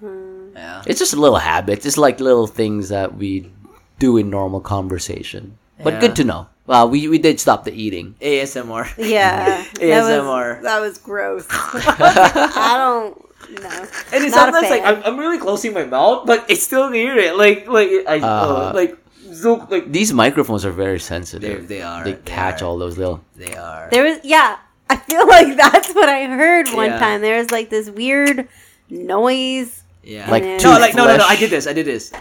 Hmm. 0.00 0.54
Yeah. 0.54 0.82
It's 0.86 0.98
just 0.98 1.12
a 1.14 1.20
little 1.20 1.38
habit. 1.38 1.86
It's 1.86 1.96
like 1.98 2.20
little 2.20 2.46
things 2.46 2.88
that 2.90 3.16
we 3.16 3.50
do 3.98 4.16
in 4.16 4.30
normal 4.30 4.60
conversation. 4.60 5.58
But 5.82 5.94
Yeah. 5.94 6.00
good 6.00 6.16
to 6.16 6.24
know. 6.24 6.46
Well, 6.66 6.88
we 6.88 7.08
we 7.08 7.18
did 7.18 7.40
stop 7.40 7.64
the 7.64 7.72
eating. 7.72 8.14
ASMR. 8.20 8.86
Yeah, 8.98 9.62
that 9.64 9.74
ASMR. 9.80 10.54
was 10.56 10.62
that 10.64 10.80
was 10.80 10.98
gross. 10.98 11.46
I 11.50 12.74
don't 12.78 13.60
know. 13.60 13.86
And 14.12 14.24
it's 14.24 14.34
Not 14.34 14.48
a 14.48 14.52
sometimes 14.52 14.70
like. 14.70 14.82
I'm, 14.84 15.02
I'm 15.04 15.18
really 15.18 15.38
closing 15.38 15.74
my 15.74 15.84
mouth, 15.84 16.26
but 16.26 16.46
it's 16.48 16.62
still 16.62 16.88
near 16.90 17.16
it. 17.18 17.36
Like 17.36 17.66
like 17.66 17.90
I 18.06 18.20
Uh, 18.20 18.26
uh, 18.26 18.72
like 18.74 18.96
zoom 19.32 19.66
like 19.70 19.90
These 19.90 20.12
microphones 20.12 20.64
are 20.64 20.70
very 20.70 21.00
sensitive. 21.00 21.66
they 21.68 21.82
are 21.82 22.04
They 22.04 22.14
catch 22.24 22.62
are, 22.62 22.66
all 22.66 22.78
those 22.78 22.96
little. 22.96 23.20
They 23.36 23.54
are. 23.56 23.88
There 23.90 24.04
was 24.04 24.18
yeah. 24.22 24.58
I 24.88 24.96
feel 24.96 25.26
like 25.36 25.56
that's 25.56 25.92
what 25.94 26.08
I 26.08 26.26
heard 26.26 26.68
one 26.68 26.90
Yeah. 26.90 26.98
time. 26.98 27.20
There 27.22 27.38
was 27.38 27.50
like 27.50 27.70
this 27.70 27.90
weird 27.90 28.46
noise. 28.88 29.82
Yeah. 30.04 30.30
Like 30.30 30.44
no, 30.44 30.58
then- 30.58 30.80
like 30.80 30.94
no, 30.94 31.06
no, 31.06 31.16
no. 31.16 31.24
I 31.26 31.36
did 31.36 31.50
this. 31.50 31.66
I 31.66 31.72
did 31.72 31.86
this. 31.86 32.12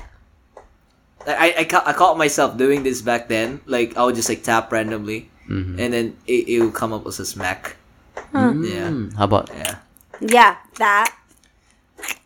I 1.27 1.53
I, 1.59 1.64
ca- 1.66 1.83
I 1.85 1.93
caught 1.93 2.17
myself 2.17 2.58
doing 2.58 2.83
this 2.83 3.01
back 3.01 3.27
then. 3.27 3.61
Like 3.66 3.98
I 3.98 4.03
would 4.06 4.16
just 4.16 4.30
like 4.30 4.43
tap 4.43 4.72
randomly, 4.72 5.30
Mhm. 5.50 5.77
and 5.80 5.90
then 5.93 6.06
it, 6.27 6.48
it 6.50 6.58
would 6.61 6.74
come 6.74 6.93
up 6.93 7.06
as 7.06 7.19
a 7.19 7.25
smack. 7.25 7.75
Yeah. 8.33 8.90
Mm, 8.90 9.16
how 9.17 9.25
about 9.25 9.50
Yeah. 9.53 9.75
Yeah, 10.22 10.56
that. 10.77 11.16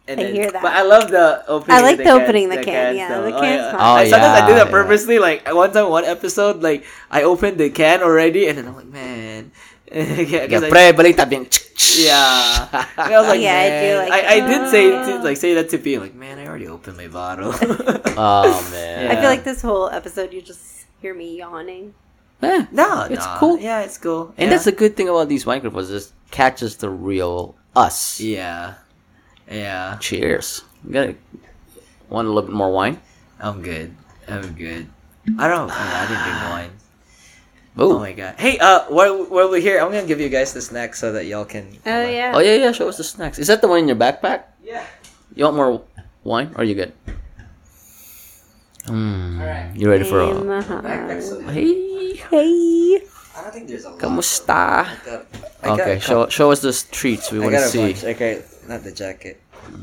And 0.07 0.21
I 0.21 0.29
hear 0.29 0.51
that. 0.51 0.61
But 0.61 0.73
I 0.73 0.83
love 0.83 1.09
the 1.09 1.41
opening. 1.47 1.77
I 1.77 1.81
like 1.81 1.97
of 1.97 2.05
the 2.05 2.11
opening 2.13 2.49
the 2.49 2.61
can, 2.61 2.93
yeah, 2.95 3.09
though. 3.09 3.23
the 3.25 3.31
can's 3.31 3.73
yeah. 3.73 3.73
Oh, 3.73 3.95
I, 3.97 4.05
sometimes 4.07 4.37
I 4.37 4.45
do 4.45 4.53
yeah, 4.53 4.59
that 4.61 4.67
yeah. 4.67 4.77
purposely. 4.77 5.17
Like 5.17 5.49
one 5.49 5.71
time, 5.73 5.89
one 5.89 6.05
episode, 6.05 6.61
like 6.61 6.85
I 7.09 7.23
opened 7.23 7.57
the 7.57 7.71
can 7.73 8.03
already, 8.03 8.45
and 8.47 8.57
then 8.59 8.67
I'm 8.67 8.75
like, 8.75 8.85
man. 8.91 9.51
yeah, 9.91 10.47
'cause 10.47 10.61
Yeah, 10.63 10.67
I- 10.67 10.69
pre, 10.73 10.83
balik 10.97 11.15
tabi 11.17 11.45
yeah. 11.95 12.67
And 12.97 13.13
I 13.13 13.19
was 13.19 13.27
like, 13.29 13.39
Yeah, 13.45 13.55
I 13.55 13.67
do 13.83 13.89
like 13.99 14.11
I, 14.11 14.35
I 14.35 14.39
did 14.47 14.69
say 14.71 14.89
that. 14.91 15.05
to, 15.05 15.23
like 15.23 15.37
say 15.37 15.53
that 15.55 15.69
to 15.69 15.77
be 15.77 15.97
Like, 15.99 16.15
man, 16.15 16.39
I 16.39 16.47
already 16.47 16.67
opened 16.67 16.97
my 16.97 17.07
bottle. 17.07 17.53
Oh, 18.17 18.47
man. 18.71 19.11
I 19.11 19.19
feel 19.19 19.29
like 19.29 19.43
this 19.43 19.61
whole 19.61 19.89
episode, 19.89 20.31
you 20.31 20.41
just 20.41 20.85
hear 21.01 21.13
me 21.13 21.35
yawning. 21.37 21.93
Eh, 22.41 22.65
no, 22.71 23.07
It's 23.11 23.25
nah. 23.25 23.37
cool. 23.39 23.59
Yeah, 23.59 23.81
it's 23.83 23.97
cool. 23.97 24.33
And 24.37 24.47
yeah. 24.47 24.49
that's 24.55 24.65
the 24.65 24.71
good 24.71 24.95
thing 24.95 25.09
about 25.09 25.27
these 25.27 25.45
microphones. 25.45 25.91
It 25.91 26.11
catches 26.31 26.77
the 26.77 26.89
real 26.89 27.55
us. 27.75 28.19
yeah, 28.23 28.75
yeah. 29.51 29.97
Cheers. 29.99 30.63
You 30.87 30.91
got 30.93 31.15
want 32.09 32.27
a 32.27 32.31
little 32.31 32.47
bit 32.47 32.55
more 32.55 32.71
wine? 32.71 32.99
I'm 33.39 33.61
good. 33.61 33.91
I'm 34.27 34.53
good. 34.55 34.87
I 35.39 35.47
don't. 35.51 35.67
I 35.71 36.07
didn't 36.07 36.23
drink 36.23 36.39
wine. 36.51 36.71
Oh. 37.77 37.97
Oh 37.97 37.99
my 37.99 38.13
god. 38.13 38.35
Hey, 38.39 38.57
uh, 38.59 38.85
while, 38.87 39.25
while 39.25 39.49
we're 39.49 39.59
here, 39.59 39.79
I'm 39.81 39.91
gonna 39.91 40.07
give 40.07 40.19
you 40.21 40.29
guys 40.29 40.53
the 40.53 40.61
snack 40.61 40.95
so 40.95 41.11
that 41.11 41.25
y'all 41.25 41.43
can. 41.45 41.67
Oh, 41.85 42.07
yeah. 42.07 42.31
Oh, 42.33 42.39
yeah, 42.39 42.55
yeah. 42.55 42.71
Show 42.71 42.87
us 42.87 42.97
the 42.97 43.03
snacks. 43.03 43.37
Is 43.39 43.47
that 43.47 43.61
the 43.61 43.67
one 43.67 43.79
in 43.79 43.87
your 43.87 43.97
backpack? 43.97 44.43
Yeah. 44.63 44.85
You 45.35 45.43
want 45.45 45.55
more 45.57 45.81
wine? 46.23 46.51
Or 46.55 46.61
are 46.61 46.63
you 46.63 46.75
good? 46.75 46.93
Mm, 48.85 49.39
Alright. 49.41 49.75
You 49.75 49.89
ready 49.89 50.03
for 50.03 50.21
a... 50.21 51.41
Hey, 51.51 52.15
Hey. 52.15 53.01
I 53.35 53.41
don't 53.43 53.51
think 53.53 53.67
there's 53.67 53.83
a 53.85 53.89
lot. 53.89 53.99
kamusta? 53.99 54.85
I 54.87 54.95
got- 55.05 55.25
Okay, 55.81 55.99
show 55.99 56.29
show 56.29 56.51
us 56.51 56.61
the 56.61 56.71
treats 56.91 57.31
we 57.31 57.39
want 57.39 57.53
to 57.55 57.61
see. 57.67 57.91
bunch. 57.93 58.03
Okay, 58.03 58.43
not 58.69 58.83
the 58.83 58.91
jacket. 58.91 59.41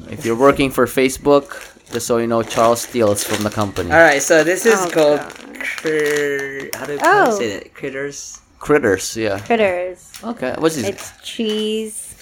If 0.08 0.24
you're 0.24 0.36
working 0.38 0.70
for 0.70 0.86
Facebook, 0.86 1.50
just 1.90 2.06
so 2.06 2.18
you 2.18 2.26
know, 2.26 2.42
Charles 2.42 2.82
steals 2.82 3.24
from 3.24 3.42
the 3.44 3.50
company. 3.50 3.90
All 3.90 3.98
right, 3.98 4.22
so 4.22 4.44
this 4.44 4.64
is 4.66 4.74
Oh, 4.80 4.90
called 4.90 5.20
God. 5.20 5.34
cr- 5.60 6.68
how 6.78 6.86
do 6.86 6.92
you 6.94 6.98
Oh. 7.02 7.36
say 7.38 7.58
that? 7.58 7.74
Critters. 7.74 8.38
Critters, 8.58 9.16
yeah. 9.16 9.38
Critters. 9.40 10.10
Okay, 10.22 10.54
what's 10.58 10.76
this? 10.76 10.86
It's 10.88 11.12
cheese. 11.24 12.14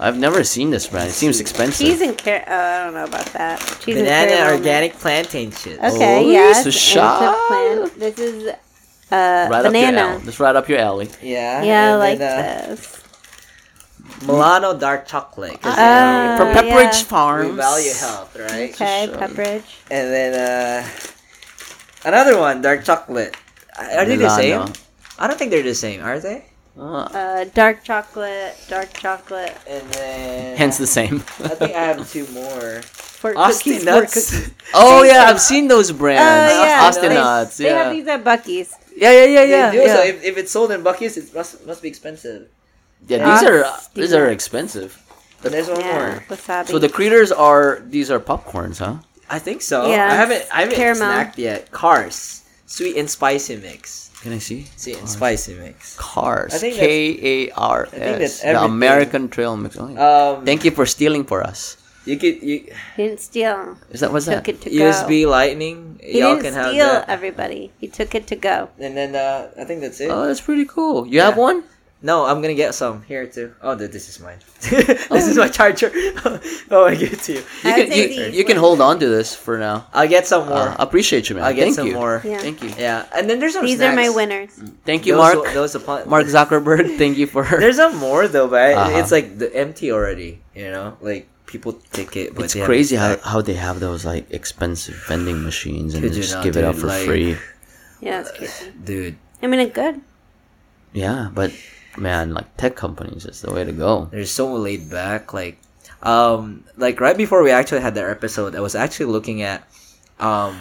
I've 0.00 0.16
never 0.16 0.44
seen 0.44 0.70
this 0.70 0.86
brand. 0.86 1.08
It 1.08 1.12
seems 1.14 1.40
expensive. 1.40 1.84
Cheese 1.84 2.00
and 2.00 2.16
carrot. 2.16 2.44
Oh, 2.46 2.54
I 2.54 2.84
don't 2.84 2.94
know 2.94 3.04
about 3.04 3.26
that. 3.32 3.58
Cheese 3.84 3.96
and 3.96 4.04
Banana 4.06 4.30
caramel. 4.30 4.58
organic 4.58 4.92
plantain 4.94 5.50
chips. 5.50 5.82
Okay, 5.82 6.24
Oh, 6.24 6.30
yes. 6.30 6.56
so 6.56 6.60
and 6.60 6.68
a 6.68 6.70
shot. 6.70 7.48
plant. 7.48 7.98
This 7.98 8.18
is 8.20 8.48
uh, 8.48 8.54
right 9.10 9.50
up 9.50 9.62
your 9.64 9.72
banana. 9.72 9.98
alley. 10.00 10.24
Just 10.24 10.38
right 10.38 10.54
up 10.54 10.68
your 10.68 10.78
alley. 10.78 11.08
Yeah. 11.20 11.62
Yeah, 11.64 11.92
I 11.94 11.96
like 11.96 12.18
then, 12.18 12.38
uh, 12.38 12.66
this. 12.68 13.02
Milano 14.26 14.74
dark 14.76 15.06
chocolate. 15.06 15.60
'cause, 15.60 15.74
Ah, 15.76 16.34
From 16.36 16.48
yeah. 16.48 16.62
Pepperidge 16.62 17.50
we 17.50 17.56
value 17.56 17.92
health, 17.94 18.36
right? 18.36 18.70
Okay, 18.74 19.06
Just, 19.06 19.12
uh, 19.14 19.26
Pepperidge. 19.26 19.68
And 19.90 20.06
then 20.12 20.32
uh, 20.34 20.88
another 22.04 22.38
one, 22.38 22.62
dark 22.62 22.84
chocolate. 22.84 23.36
Are 23.78 24.04
they 24.04 24.16
the 24.16 24.34
same? 24.34 24.72
I 25.18 25.26
don't 25.26 25.38
think 25.38 25.50
they're 25.50 25.62
the 25.62 25.74
same, 25.74 26.02
are 26.02 26.18
they? 26.18 26.44
Uh, 26.78 27.08
Uh, 27.10 27.44
dark 27.54 27.82
chocolate, 27.82 28.54
dark 28.68 28.92
chocolate. 28.94 29.54
And 29.66 29.82
then 29.92 30.56
hence 30.56 30.78
the 30.78 30.86
same. 30.86 31.24
I 31.42 31.54
think 31.58 31.74
I 31.74 31.84
have 31.94 32.10
two 32.10 32.26
more. 32.32 32.82
For 33.18 33.36
Austin 33.36 33.72
cookies, 33.72 33.84
nuts. 33.84 34.14
cookies. 34.14 34.50
oh 34.74 35.02
yeah, 35.02 35.26
I've 35.26 35.40
seen 35.40 35.66
those 35.66 35.90
brands. 35.90 36.54
Oh, 36.54 36.62
yeah. 36.64 36.86
Austin 36.86 37.08
they, 37.08 37.14
nuts. 37.18 37.56
They 37.56 37.68
have 37.68 37.90
these 37.92 38.06
at 38.06 38.22
Buc-ee's. 38.22 38.70
Yeah, 38.94 39.10
yeah, 39.10 39.24
yeah, 39.24 39.42
yeah, 39.42 39.70
They 39.70 39.76
do, 39.78 39.88
So 39.88 40.02
yeah. 40.02 40.10
if, 40.10 40.22
if 40.22 40.38
it's 40.38 40.52
sold 40.52 40.70
in 40.70 40.84
Buc-ee's, 40.84 41.16
it 41.16 41.34
must 41.34 41.66
must 41.66 41.82
be 41.82 41.88
expensive. 41.88 42.46
Yeah, 43.06 43.18
these 43.40 43.48
are 43.48 43.64
Austin 43.64 44.02
these 44.02 44.12
are 44.12 44.26
expensive. 44.28 45.02
But 45.42 45.52
there's 45.52 45.68
one 45.68 45.80
Yeah, 45.80 45.98
more. 45.98 46.24
wasabi. 46.36 46.68
So 46.68 46.78
the 46.78 46.88
critters 46.88 47.30
are 47.32 47.80
these 47.86 48.10
are 48.10 48.18
popcorns, 48.20 48.78
huh? 48.78 48.96
I 49.30 49.38
think 49.38 49.62
so. 49.62 49.86
Yeah, 49.90 50.06
I 50.10 50.14
haven't 50.14 50.44
I 50.52 50.60
haven't 50.62 50.74
caramel. 50.76 51.06
snacked 51.08 51.38
yet. 51.38 51.70
Kar's, 51.70 52.42
sweet 52.66 52.96
and 52.96 53.08
spicy 53.08 53.56
mix. 53.56 54.10
Can 54.22 54.32
I 54.32 54.38
see? 54.38 54.66
Sweet 54.76 54.98
and 54.98 55.08
spicy 55.08 55.54
mix. 55.54 55.94
Kar's. 55.96 56.52
I 56.54 56.58
think 56.58 56.74
K 56.74 57.46
A 57.46 57.50
R 57.52 57.86
I 57.86 57.88
think 57.90 58.20
S. 58.22 58.40
The 58.40 58.46
everything. 58.48 58.70
American 58.72 59.28
Trail 59.28 59.56
Mix. 59.56 59.76
Oh, 59.78 59.86
yeah. 59.88 60.34
Um, 60.38 60.44
Thank 60.44 60.64
you 60.64 60.72
for 60.72 60.86
stealing 60.86 61.22
for 61.24 61.40
us. 61.46 61.76
you 62.04 62.16
could 62.18 62.42
you 62.42 62.66
didn't 62.96 63.20
steal. 63.20 63.76
Is 63.90 64.00
that 64.00 64.10
what's 64.12 64.26
that? 64.26 64.42
Took 64.44 64.48
it 64.56 64.60
to 64.62 64.70
go. 64.70 64.76
USB 64.90 65.24
lightning. 65.28 66.00
He 66.02 66.18
y'all 66.18 66.34
didn't 66.34 66.44
can 66.50 66.54
have 66.54 66.70
steal 66.74 66.86
that. 66.98 67.08
everybody. 67.08 67.70
He 67.78 67.86
took 67.86 68.14
it 68.16 68.26
to 68.26 68.36
go. 68.36 68.70
And 68.80 68.96
then 68.96 69.14
uh, 69.14 69.50
I 69.60 69.62
think 69.64 69.82
that's 69.82 70.00
it. 70.00 70.10
Oh, 70.10 70.26
that's 70.26 70.40
pretty 70.40 70.64
cool. 70.64 71.06
You 71.06 71.20
have 71.20 71.36
Yeah. 71.36 71.46
one? 71.48 71.62
No, 72.00 72.26
I'm 72.26 72.40
gonna 72.40 72.54
get 72.54 72.74
some 72.76 73.02
here 73.02 73.26
too. 73.26 73.54
Oh, 73.60 73.76
th- 73.76 73.90
this 73.90 74.08
is 74.08 74.20
mine. 74.20 74.38
this 74.60 75.26
is 75.26 75.36
my 75.36 75.48
charger. 75.48 75.90
oh, 76.70 76.84
I 76.86 76.94
give 76.94 77.12
it 77.12 77.20
to 77.26 77.32
you. 77.32 77.38
You 77.38 77.70
I 77.70 77.72
can 77.74 77.88
would 77.88 77.96
you, 77.96 78.24
you 78.38 78.44
can 78.44 78.56
hold 78.56 78.80
on 78.80 79.00
to 79.00 79.08
this 79.08 79.34
for 79.34 79.58
now. 79.58 79.86
I'll 79.92 80.06
get 80.06 80.24
some 80.24 80.46
more. 80.48 80.68
Uh, 80.70 80.76
appreciate 80.78 81.28
you, 81.28 81.34
man. 81.34 81.44
I'll 81.44 81.52
get 81.54 81.64
Thank 81.64 81.74
some 81.74 81.88
you. 81.88 81.94
more. 81.94 82.22
Yeah. 82.24 82.38
Thank 82.38 82.62
you. 82.62 82.70
Yeah, 82.78 83.04
and 83.12 83.28
then 83.28 83.40
there's 83.40 83.54
some. 83.54 83.66
These 83.66 83.80
are 83.82 83.92
my 83.96 84.10
winners. 84.10 84.50
Thank 84.84 85.06
you, 85.06 85.14
Those 85.16 85.34
Mark. 85.34 85.52
Those 85.54 85.74
upon- 85.74 86.08
Mark 86.08 86.26
Zuckerberg. 86.26 86.98
Thank 87.02 87.18
you 87.18 87.26
for. 87.26 87.42
There's 87.42 87.76
some 87.82 87.96
more 87.96 88.28
though, 88.28 88.46
but 88.46 88.74
Uh-huh. 88.74 88.98
it's 88.98 89.10
like 89.10 89.36
the 89.38 89.50
empty 89.54 89.90
already. 89.90 90.40
You 90.54 90.70
know, 90.70 90.96
like 91.00 91.26
people 91.46 91.72
take 91.90 92.14
it, 92.14 92.32
but 92.34 92.44
It's 92.44 92.54
they 92.54 92.62
crazy 92.64 92.94
how, 92.94 93.16
how 93.24 93.40
they 93.42 93.54
have 93.54 93.80
those 93.80 94.04
like 94.04 94.30
expensive 94.30 94.94
vending 95.08 95.42
machines 95.42 95.94
and 95.94 96.04
they 96.04 96.10
just 96.10 96.34
not, 96.34 96.44
give 96.44 96.56
it 96.56 96.62
out 96.62 96.76
for 96.76 96.86
Like- 96.86 97.06
free. 97.06 97.36
Yeah, 98.00 98.20
it's 98.20 98.30
crazy. 98.30 98.70
dude. 98.84 99.16
I 99.42 99.48
mean, 99.48 99.58
it's 99.58 99.74
good. 99.74 100.00
Yeah, 100.92 101.28
but 101.34 101.50
man, 102.00 102.34
like 102.34 102.56
tech 102.56 102.76
companies 102.76 103.24
is 103.24 103.42
the 103.42 103.52
way 103.52 103.64
to 103.64 103.72
go. 103.72 104.08
They're 104.10 104.24
so 104.24 104.52
laid 104.54 104.90
back. 104.90 105.32
Like, 105.32 105.58
um, 106.02 106.64
like 106.76 107.00
right 107.00 107.16
before 107.16 107.42
we 107.42 107.50
actually 107.50 107.80
had 107.80 107.94
that 107.94 108.08
episode, 108.08 108.54
I 108.54 108.60
was 108.60 108.74
actually 108.74 109.06
looking 109.06 109.42
at, 109.42 109.68
um, 110.20 110.58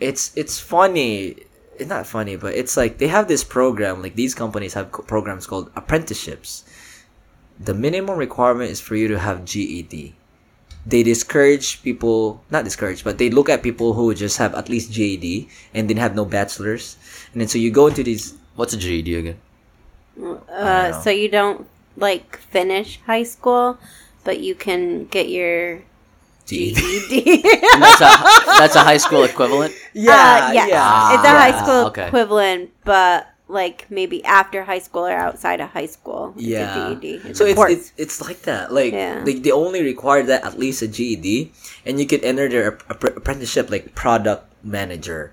it's 0.00 0.36
it's 0.36 0.58
funny. 0.58 1.36
It's 1.78 1.88
not 1.88 2.06
funny, 2.06 2.36
but 2.36 2.54
it's 2.54 2.76
like 2.76 2.98
they 2.98 3.08
have 3.08 3.28
this 3.28 3.44
program. 3.44 4.02
Like 4.02 4.16
these 4.16 4.34
companies 4.34 4.74
have 4.74 4.90
co- 4.90 5.02
programs 5.02 5.46
called 5.46 5.70
apprenticeships. 5.76 6.64
The 7.60 7.74
minimum 7.74 8.18
requirement 8.18 8.70
is 8.70 8.80
for 8.80 8.94
you 8.94 9.08
to 9.08 9.18
have 9.18 9.44
GED. 9.44 10.14
They 10.86 11.02
discourage 11.02 11.82
people, 11.82 12.42
not 12.50 12.64
discourage, 12.64 13.04
but 13.04 13.18
they 13.18 13.30
look 13.30 13.48
at 13.48 13.62
people 13.62 13.92
who 13.92 14.14
just 14.14 14.38
have 14.38 14.54
at 14.54 14.68
least 14.68 14.92
GED 14.92 15.48
and 15.74 15.90
then 15.90 15.98
have 15.98 16.14
no 16.14 16.24
bachelors. 16.24 16.96
And 17.32 17.40
then 17.40 17.48
so 17.48 17.58
you 17.58 17.70
go 17.70 17.88
into 17.88 18.02
these 18.02 18.38
What's 18.58 18.74
a 18.74 18.76
GED 18.76 19.14
again? 19.14 19.38
Uh, 20.22 20.92
so 21.02 21.10
you 21.10 21.28
don't 21.28 21.66
like 21.96 22.38
finish 22.38 23.00
high 23.06 23.22
school, 23.22 23.78
but 24.24 24.40
you 24.40 24.54
can 24.54 25.06
get 25.06 25.28
your 25.28 25.82
GED. 26.46 26.74
GED. 26.74 27.42
That's 27.78 28.00
a 28.00 28.10
that's 28.58 28.76
a 28.76 28.82
high 28.82 28.96
school 28.96 29.24
equivalent. 29.24 29.74
Uh, 29.98 30.50
yes. 30.54 30.64
it's 31.18 31.26
a 31.26 31.32
yeah. 31.32 31.38
high 31.38 31.56
school 31.62 31.86
Okay. 31.90 32.06
equivalent, 32.06 32.70
but 32.84 33.26
like 33.48 33.86
maybe 33.90 34.22
after 34.24 34.62
high 34.64 34.78
school 34.78 35.06
or 35.06 35.16
outside 35.16 35.60
of 35.60 35.70
high 35.70 35.86
school. 35.90 36.32
It's 36.36 36.46
a 36.46 36.50
Yeah. 36.50 36.94
GED. 37.00 37.34
So 37.34 37.44
it's, 37.44 37.60
it's 37.68 37.92
it's 37.96 38.16
like 38.22 38.42
that. 38.42 38.72
Like 38.72 38.92
Yeah. 38.92 39.22
they, 39.24 39.34
they 39.34 39.50
only 39.52 39.82
require 39.82 40.22
that 40.24 40.44
at 40.44 40.58
least 40.58 40.82
a 40.82 40.88
GED, 40.88 41.52
and 41.84 41.98
you 42.00 42.06
could 42.06 42.22
enter 42.24 42.48
their 42.48 42.78
app- 42.88 43.04
apprenticeship 43.16 43.70
like 43.70 43.94
product 43.94 44.46
manager, 44.62 45.32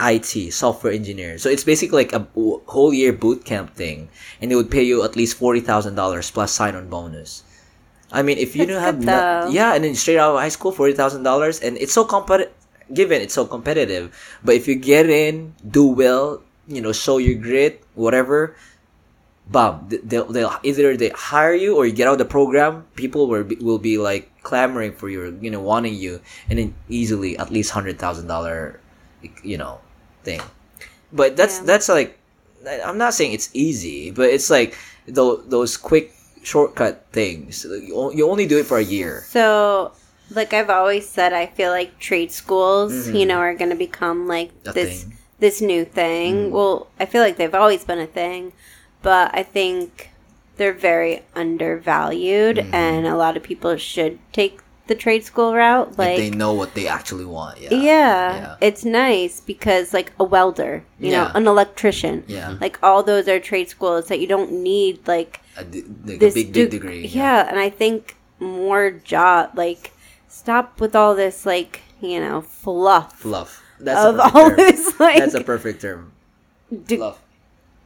IT, 0.00 0.52
software 0.52 0.92
engineer. 0.92 1.38
So 1.38 1.48
it's 1.48 1.64
basically 1.64 2.04
like 2.04 2.12
a 2.12 2.26
whole 2.66 2.92
year 2.92 3.12
boot 3.12 3.44
camp 3.44 3.74
thing, 3.74 4.08
and 4.40 4.50
they 4.50 4.56
would 4.56 4.70
pay 4.70 4.82
you 4.82 5.04
at 5.04 5.16
least 5.16 5.36
forty 5.36 5.60
thousand 5.60 5.94
dollars 5.94 6.30
plus 6.30 6.52
sign 6.52 6.74
on 6.74 6.88
bonus. 6.88 7.44
I 8.12 8.22
mean, 8.22 8.38
if 8.38 8.56
you 8.56 8.66
That's 8.66 8.74
don't 8.74 8.82
have 8.82 9.44
no- 9.44 9.50
yeah, 9.50 9.74
and 9.74 9.84
then 9.84 9.94
straight 9.94 10.18
out 10.18 10.34
of 10.34 10.40
high 10.40 10.48
school, 10.50 10.72
forty 10.72 10.94
thousand 10.94 11.22
dollars, 11.22 11.60
and 11.60 11.76
it's 11.78 11.92
so 11.92 12.04
competitive. 12.04 12.54
Given 12.92 13.22
it's 13.22 13.34
so 13.34 13.46
competitive, 13.46 14.10
but 14.42 14.56
if 14.56 14.66
you 14.66 14.74
get 14.74 15.08
in, 15.08 15.54
do 15.62 15.86
well, 15.86 16.42
you 16.66 16.80
know, 16.80 16.90
show 16.90 17.18
your 17.18 17.38
grit, 17.38 17.84
whatever, 17.94 18.56
bam, 19.46 19.86
they'll, 20.02 20.26
they'll 20.26 20.58
either 20.64 20.96
they 20.96 21.10
hire 21.10 21.54
you 21.54 21.76
or 21.76 21.86
you 21.86 21.92
get 21.92 22.08
out 22.08 22.14
of 22.14 22.18
the 22.18 22.24
program. 22.24 22.82
People 22.96 23.28
will 23.28 23.44
be, 23.44 23.54
will 23.62 23.78
be 23.78 23.96
like 23.96 24.26
clamoring 24.42 24.90
for 24.90 25.08
you, 25.08 25.38
you 25.40 25.50
know, 25.52 25.60
wanting 25.60 25.94
you, 25.94 26.20
and 26.48 26.58
then 26.58 26.74
easily 26.88 27.38
at 27.38 27.52
least 27.52 27.70
hundred 27.70 27.96
thousand 27.98 28.26
dollar, 28.26 28.80
you 29.44 29.56
know, 29.56 29.78
thing. 30.30 30.42
But 31.12 31.36
that's 31.36 31.58
Yeah. 31.58 31.66
that's 31.66 31.88
like, 31.88 32.10
I'm 32.86 32.98
not 32.98 33.14
saying 33.14 33.32
it's 33.32 33.50
easy, 33.52 34.10
but 34.10 34.28
it's 34.30 34.50
like 34.50 34.76
those 35.08 35.42
those 35.48 35.76
quick 35.76 36.12
shortcut 36.42 37.04
things. 37.12 37.64
You 37.68 38.12
you 38.14 38.30
only 38.30 38.46
do 38.46 38.58
it 38.62 38.66
for 38.66 38.78
a 38.78 38.84
year. 38.96 39.24
So, 39.28 39.92
like 40.30 40.54
I've 40.54 40.70
always 40.70 41.08
said, 41.08 41.32
I 41.32 41.46
feel 41.46 41.70
like 41.74 41.98
trade 41.98 42.30
schools, 42.32 43.08
you 43.10 43.26
know, 43.26 43.38
are 43.42 43.54
going 43.54 43.70
to 43.74 43.80
become 43.88 44.28
like 44.28 44.48
Mm-hmm. 44.62 44.70
A 44.70 44.72
this 44.72 44.92
thing. 45.02 45.10
Mm. 45.10 45.16
this 45.44 45.56
new 45.60 45.82
thing. 45.84 46.32
Well, 46.54 46.86
I 47.02 47.04
feel 47.10 47.22
like 47.26 47.36
they've 47.36 47.54
always 47.62 47.82
been 47.84 47.98
a 47.98 48.06
thing, 48.06 48.52
but 49.02 49.34
I 49.34 49.42
think 49.42 50.10
they're 50.56 50.76
very 50.76 51.24
undervalued, 51.34 52.56
Mm-hmm. 52.56 52.74
and 52.74 53.06
a 53.06 53.16
lot 53.16 53.36
of 53.36 53.42
people 53.42 53.76
should 53.76 54.18
take 54.32 54.60
the 54.90 54.94
trade 55.06 55.24
school 55.24 55.54
route. 55.54 55.88
Like, 55.96 55.98
Like, 56.10 56.16
they 56.18 56.30
know 56.42 56.52
what 56.52 56.74
they 56.74 56.86
actually 56.86 57.24
want. 57.24 57.60
Yeah. 57.62 57.70
yeah, 57.70 58.34
Yeah. 58.42 58.56
it's 58.68 58.84
nice 58.84 59.40
because 59.40 59.94
like 59.94 60.12
a 60.18 60.24
welder, 60.24 60.82
you 60.98 61.12
know, 61.12 61.30
an 61.34 61.46
electrician, 61.46 62.24
Yeah. 62.26 62.56
like 62.60 62.76
all 62.82 63.02
those 63.02 63.26
are 63.32 63.38
trade 63.40 63.68
schools 63.70 64.08
that 64.10 64.18
you 64.20 64.26
don't 64.26 64.50
need 64.52 65.06
like 65.06 65.40
A, 65.56 65.62
like 65.64 66.18
this 66.20 66.34
a 66.34 66.42
big, 66.44 66.52
big 66.52 66.70
degree. 66.70 67.06
Yeah. 67.06 67.48
and 67.48 67.58
I 67.58 67.70
think 67.70 68.16
more 68.40 68.90
job 68.90 69.52
like 69.54 69.92
stop 70.28 70.80
with 70.80 70.94
all 70.96 71.14
this 71.14 71.44
like 71.46 71.80
you 72.00 72.18
know 72.18 72.40
fluff 72.42 73.20
Fluff. 73.20 73.62
That's 73.78 74.04
of 74.04 74.16
a 74.18 74.18
perfect 74.18 74.34
all 74.36 74.48
term. 74.50 74.56
this 74.56 75.00
like 75.06 75.18
That's 75.22 75.34
a 75.34 75.44
perfect 75.44 75.78
term. 75.82 76.12
Fluff. 76.88 77.18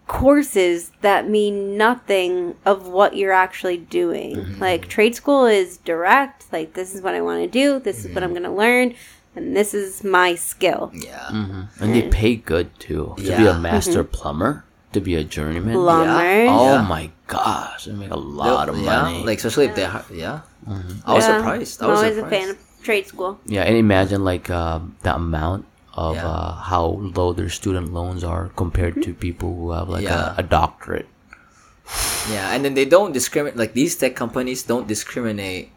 Courses 0.07 0.91
that 1.01 1.29
mean 1.29 1.77
nothing 1.77 2.55
of 2.67 2.89
what 2.89 3.17
you're 3.17 3.33
actually 3.33 3.79
doing. 3.79 4.37
Mm-hmm. 4.37 4.61
Like 4.61 4.89
trade 4.89 5.15
school 5.15 5.47
is 5.47 5.79
direct, 5.79 6.47
like 6.53 6.75
this 6.75 6.95
is 6.95 7.03
what 7.03 7.15
I 7.15 7.21
want 7.21 7.43
to 7.43 7.49
do, 7.49 7.79
this 7.79 8.05
is 8.05 8.15
what 8.15 8.23
I'm 8.23 8.31
Mm-hmm. 8.35 8.43
going 8.43 8.51
to 8.55 8.59
learn, 8.59 8.95
and 9.37 9.57
this 9.57 9.75
is 9.75 10.05
my 10.05 10.35
skill. 10.35 10.91
Yeah. 10.95 11.29
And 11.31 11.95
they 11.95 12.09
pay 12.09 12.37
good 12.37 12.79
too. 12.79 13.15
To 13.19 13.23
be 13.37 13.47
a 13.47 13.59
master 13.59 14.05
plumber, 14.05 14.65
to 14.93 15.01
be 15.01 15.15
a 15.17 15.25
journeyman. 15.25 15.75
Plumbers. 15.75 16.49
Oh 16.51 16.75
Yeah. 16.75 16.83
my 16.87 17.11
gosh, 17.27 17.87
they 17.87 17.93
make 17.93 18.11
a 18.11 18.19
lot 18.19 18.69
of 18.69 18.77
yeah. 18.79 19.03
money. 19.03 19.25
Like 19.25 19.39
especially 19.39 19.67
if 19.67 19.75
they 19.75 19.85
ha- 19.85 20.05
yeah. 20.13 20.41
I 21.07 21.15
was 21.15 21.25
surprised. 21.25 21.83
I 21.83 21.87
I'm 21.87 21.91
was 21.91 21.99
always 22.01 22.15
surprised. 22.15 22.19
a 22.35 22.41
fan 22.41 22.51
of 22.51 22.59
trade 22.83 23.07
school. 23.07 23.41
yeah, 23.47 23.63
and 23.63 23.77
imagine 23.77 24.23
like 24.25 24.51
um, 24.51 24.97
the 25.03 25.15
amount 25.15 25.65
of 25.97 26.17
Yeah. 26.17 26.27
uh, 26.27 26.53
how 26.71 26.85
low 27.15 27.33
their 27.33 27.49
student 27.49 27.93
loans 27.93 28.25
are 28.25 28.51
compared 28.57 29.03
to 29.03 29.15
people 29.15 29.55
who 29.55 29.71
have 29.73 29.89
like 29.89 30.05
Yeah. 30.05 30.35
a, 30.37 30.41
a 30.41 30.43
doctorate. 30.43 31.07
Yeah, 32.31 32.53
and 32.55 32.65
then 32.65 32.75
they 32.75 32.85
don't 32.85 33.13
discriminate. 33.13 33.57
Like 33.57 33.75
these 33.75 33.95
tech 33.97 34.17
companies 34.17 34.63
don't 34.63 34.89
discriminate 34.89 35.71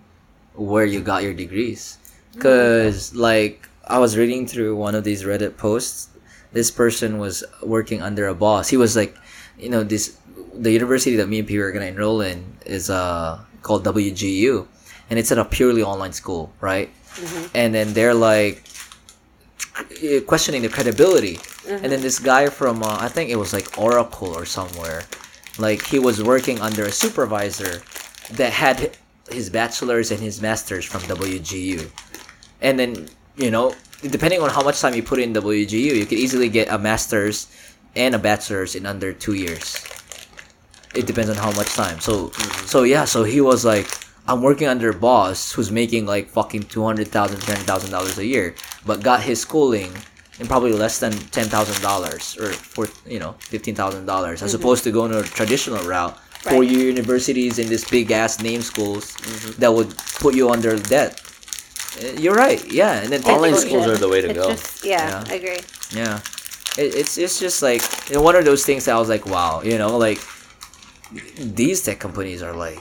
where 0.55 0.85
you 0.85 1.01
got 1.01 1.21
your 1.23 1.33
degrees. 1.33 1.97
Because 2.33 3.13
like 3.13 3.67
I 3.87 3.99
was 3.99 4.17
reading 4.17 4.47
through 4.47 4.75
one 4.75 4.95
of 4.95 5.03
these 5.03 5.23
Reddit 5.23 5.57
posts, 5.57 6.09
this 6.53 6.71
person 6.71 7.17
was 7.19 7.43
working 7.61 8.01
under 8.01 8.27
a 8.27 8.35
boss. 8.35 8.69
He 8.69 8.77
was 8.77 8.95
like, 8.95 9.15
you 9.59 9.69
know, 9.69 9.83
this 9.83 10.17
the 10.53 10.71
university 10.71 11.15
that 11.17 11.27
me 11.27 11.39
and 11.39 11.47
P 11.47 11.57
were 11.59 11.71
gonna 11.71 11.85
enroll 11.91 12.21
in 12.21 12.45
is 12.65 12.89
uh 12.89 13.39
called 13.61 13.83
WGU, 13.83 14.65
and 15.09 15.19
it's 15.19 15.31
at 15.31 15.37
a 15.37 15.45
purely 15.45 15.83
online 15.83 16.13
school, 16.13 16.53
right? 16.61 16.89
And 17.53 17.73
then 17.73 17.93
they're 17.93 18.13
like 18.13 18.63
Uh, 19.77 20.21
questioning 20.25 20.63
the 20.63 20.69
credibility. 20.69 21.39
And 21.69 21.83
then 21.83 21.93
uh-huh. 21.93 22.01
this 22.01 22.19
guy 22.19 22.49
from 22.49 22.81
uh, 22.81 22.97
I 22.99 23.09
think 23.09 23.29
it 23.29 23.35
was 23.35 23.53
like 23.53 23.77
Oracle 23.77 24.33
or 24.33 24.45
somewhere, 24.45 25.03
like 25.59 25.85
he 25.85 25.99
was 25.99 26.23
working 26.23 26.59
under 26.61 26.85
a 26.85 26.91
supervisor 26.91 27.83
that 28.31 28.53
had 28.53 28.97
his 29.29 29.49
bachelor's 29.49 30.09
and 30.09 30.19
his 30.19 30.41
master's 30.41 30.83
from 30.83 31.01
WGU. 31.01 31.89
And 32.61 32.79
then, 32.79 33.07
you 33.35 33.51
know, 33.51 33.75
depending 34.01 34.41
on 34.41 34.49
how 34.49 34.63
much 34.63 34.81
time 34.81 34.95
you 34.95 35.03
put 35.03 35.19
in 35.19 35.31
WGU, 35.33 35.95
you 35.95 36.05
could 36.05 36.17
easily 36.17 36.49
get 36.49 36.69
a 36.69 36.79
master's 36.79 37.47
and 37.95 38.15
a 38.15 38.19
bachelor's 38.19 38.73
in 38.73 38.85
under 38.87 39.13
2 39.13 39.33
years. 39.33 39.85
It 40.95 41.05
depends 41.05 41.29
on 41.29 41.35
how 41.35 41.51
much 41.51 41.73
time. 41.75 41.99
So 41.99 42.29
mm-hmm. 42.29 42.65
so 42.65 42.81
yeah, 42.81 43.05
so 43.05 43.23
he 43.23 43.41
was 43.41 43.63
like 43.63 43.87
I'm 44.27 44.41
working 44.41 44.67
under 44.67 44.89
a 44.89 44.93
boss 44.93 45.51
who's 45.53 45.71
making 45.71 46.05
like 46.05 46.29
fucking 46.29 46.63
two 46.63 46.83
hundred 46.83 47.07
thousand, 47.09 47.37
three 47.37 47.53
hundred 47.55 47.65
thousand 47.67 47.91
dollars 47.91 48.17
a 48.17 48.25
year, 48.25 48.55
but 48.85 49.01
got 49.03 49.21
his 49.21 49.39
schooling 49.41 49.91
in 50.39 50.47
probably 50.47 50.73
less 50.73 50.99
than 50.99 51.13
ten 51.31 51.45
thousand 51.47 51.81
dollars 51.81 52.37
or 52.37 52.51
for 52.51 52.87
you 53.09 53.19
know 53.19 53.33
fifteen 53.39 53.75
thousand 53.75 54.05
dollars, 54.05 54.43
as 54.43 54.53
opposed 54.53 54.83
to 54.83 54.91
going 54.91 55.13
a 55.13 55.23
traditional 55.23 55.83
route, 55.87 56.17
four 56.43 56.59
Right. 56.61 56.69
year 56.69 56.85
universities 56.89 57.57
in 57.59 57.69
this 57.69 57.89
big 57.89 58.11
ass 58.11 58.41
name 58.41 58.61
schools 58.61 59.15
that 59.57 59.73
would 59.73 59.95
put 60.19 60.35
you 60.35 60.49
under 60.49 60.77
debt. 60.77 61.21
Uh, 61.97 62.07
You're 62.19 62.35
right, 62.35 62.61
yeah, 62.71 63.01
and 63.01 63.09
then 63.11 63.23
Online 63.23 63.53
It's 63.53 63.61
schools 63.61 63.85
bullshit. 63.85 63.95
are 63.95 63.97
the 63.97 64.09
way 64.09 64.21
to 64.21 64.29
It's 64.29 64.37
go. 64.37 64.51
Just, 64.51 64.85
yeah, 64.85 65.07
Yeah. 65.09 65.23
I 65.31 65.33
agree. 65.35 65.59
yeah, 65.95 66.19
it, 66.77 66.93
it's 66.93 67.17
it's 67.17 67.39
just 67.39 67.63
like 67.63 67.81
you 68.09 68.15
know, 68.15 68.21
one 68.21 68.35
of 68.35 68.45
those 68.45 68.63
things 68.65 68.85
that 68.85 68.93
I 68.95 68.99
was 68.99 69.09
like, 69.09 69.25
wow, 69.25 69.61
you 69.63 69.77
know, 69.79 69.97
like 69.97 70.19
these 71.39 71.81
tech 71.83 71.99
companies 71.99 72.43
are 72.43 72.53
like, 72.53 72.79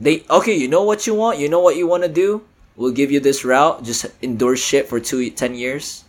they 0.00 0.24
okay, 0.30 0.54
you 0.56 0.68
know 0.68 0.82
what 0.82 1.06
you 1.06 1.14
want, 1.14 1.38
you 1.38 1.48
know 1.48 1.60
what 1.60 1.76
you 1.76 1.86
want 1.86 2.02
to 2.02 2.08
do. 2.08 2.42
We'll 2.76 2.92
give 2.92 3.10
you 3.12 3.20
this 3.20 3.44
route. 3.44 3.82
Just 3.84 4.06
endure 4.22 4.56
shit 4.56 4.88
for 4.88 4.98
two, 5.00 5.28
10 5.30 5.54
years, 5.54 6.04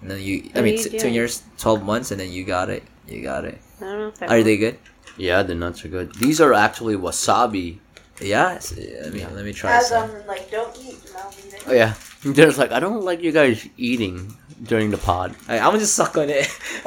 and 0.00 0.10
then 0.10 0.20
you. 0.20 0.50
I 0.54 0.60
mean, 0.62 0.78
are 0.80 0.82
t- 0.82 0.98
ten 0.98 1.14
years, 1.14 1.42
twelve 1.58 1.84
months, 1.84 2.10
and 2.10 2.18
then 2.20 2.32
you 2.32 2.42
got 2.44 2.68
it. 2.70 2.82
You 3.06 3.22
got 3.22 3.44
it. 3.44 3.58
I 3.80 3.84
don't 3.84 3.98
know 3.98 4.08
if 4.08 4.22
I 4.22 4.26
Are 4.26 4.42
they 4.42 4.56
good? 4.56 4.78
Yeah, 5.16 5.42
the 5.44 5.54
nuts 5.54 5.84
are 5.84 5.88
good. 5.88 6.14
These 6.16 6.40
are 6.40 6.52
actually 6.54 6.96
wasabi. 6.96 7.78
Yeah. 8.20 8.54
s- 8.54 8.74
I 8.74 9.10
mean, 9.10 9.28
let 9.34 9.44
me 9.44 9.52
try 9.52 9.76
As 9.76 9.88
some. 9.90 10.10
Um, 10.10 10.26
like, 10.26 10.50
don't 10.50 10.74
eat, 10.82 10.98
and 11.06 11.16
I'll 11.16 11.30
eat 11.38 11.52
it. 11.54 11.62
Oh 11.68 11.72
yeah. 11.72 11.94
There's 12.24 12.58
like 12.58 12.72
I 12.72 12.80
don't 12.80 13.04
like 13.04 13.20
you 13.22 13.30
guys 13.30 13.68
eating 13.76 14.34
during 14.62 14.90
the 14.90 14.98
pod. 14.98 15.36
I, 15.48 15.58
I'm 15.58 15.66
gonna 15.70 15.78
just 15.80 15.94
suck 15.94 16.16
on 16.16 16.30
it. 16.30 16.48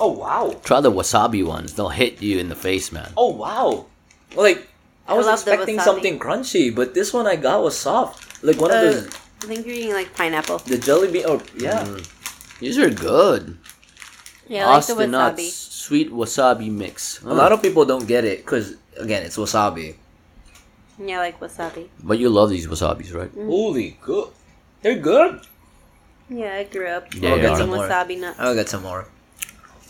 oh 0.00 0.10
wow! 0.12 0.56
Try 0.64 0.80
the 0.80 0.90
wasabi 0.92 1.44
ones. 1.44 1.74
They'll 1.74 1.88
hit 1.90 2.20
you 2.22 2.38
in 2.38 2.48
the 2.48 2.56
face, 2.56 2.92
man. 2.92 3.12
Oh 3.16 3.30
wow! 3.30 3.86
Like 4.36 4.68
I 5.06 5.12
I 5.12 5.16
was 5.16 5.26
expecting 5.28 5.78
something 5.80 6.18
crunchy, 6.18 6.74
but 6.74 6.94
this 6.94 7.12
one 7.12 7.26
I 7.26 7.36
got 7.36 7.62
was 7.62 7.76
soft. 7.78 8.42
Like 8.42 8.60
one 8.60 8.70
of 8.70 8.76
Uh, 8.78 8.82
those 8.82 9.06
I 9.42 9.46
think 9.46 9.66
you're 9.66 9.74
eating 9.76 9.92
like 9.92 10.14
pineapple. 10.16 10.58
the 10.58 10.78
jelly 10.78 11.10
bean. 11.12 11.24
Oh 11.26 11.40
yeah. 11.56 11.84
These 12.60 12.78
are 12.78 12.88
good. 12.90 13.58
Yeah, 14.48 14.68
I 14.68 14.76
like 14.76 14.86
the 14.86 14.92
Austin 14.92 15.10
nuts, 15.10 15.40
wasabi. 15.42 15.50
sweet 15.84 16.10
wasabi 16.12 16.70
mix. 16.70 17.22
A 17.24 17.32
lot 17.32 17.52
of 17.52 17.60
people 17.62 17.84
don't 17.84 18.06
get 18.06 18.24
it 18.24 18.44
because 18.44 18.76
again, 18.96 19.22
it's 19.24 19.36
wasabi. 19.36 19.96
Yeah, 20.98 21.18
I 21.18 21.32
like 21.32 21.40
wasabi. 21.40 21.88
But 22.02 22.18
you 22.18 22.28
love 22.30 22.50
these 22.50 22.66
wasabis, 22.68 23.12
right? 23.12 23.30
Holy 23.34 23.96
good! 24.00 24.28
They're 24.82 25.00
good. 25.00 25.40
Yeah, 26.30 26.56
I 26.56 26.64
grew 26.64 26.86
up 26.88 27.12
Yeah, 27.14 27.36
they 27.36 27.52
eating 27.52 27.72
are. 27.74 27.88
wasabi 27.88 28.20
nuts. 28.20 28.38
I'll 28.38 28.54
get 28.54 28.68
some 28.68 28.82
more. 28.82 29.08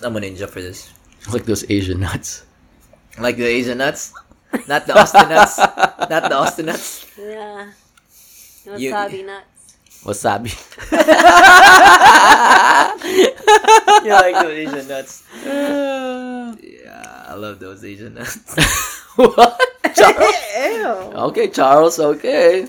I'm 0.05 0.17
a 0.17 0.21
ninja 0.21 0.49
for 0.49 0.61
this. 0.61 0.91
Like 1.33 1.45
those 1.45 1.69
Asian 1.71 2.01
nuts. 2.01 2.45
Like 3.19 3.37
the 3.37 3.47
Asian 3.47 3.79
nuts, 3.79 4.13
not 4.69 4.87
the 4.87 4.99
Austin 4.99 5.29
nuts, 5.29 5.59
not 5.59 6.29
the 6.29 6.35
Austin 6.37 6.67
nuts. 6.67 7.07
Yeah. 7.19 7.71
You- 8.77 8.93
Wasabi 8.93 9.25
nuts. 9.25 9.77
Wasabi. 10.05 10.53
You 14.05 14.11
like 14.13 14.35
those 14.35 14.53
Asian 14.53 14.89
nuts? 14.89 15.23
Yeah, 15.45 17.25
I 17.29 17.35
love 17.35 17.59
those 17.61 17.85
Asian 17.85 18.15
nuts. 18.15 19.01
what? 19.17 19.61
Charles? 19.95 20.35
Ew. 20.59 20.87
Okay, 21.31 21.49
Charles. 21.49 21.99
Okay. 21.99 22.67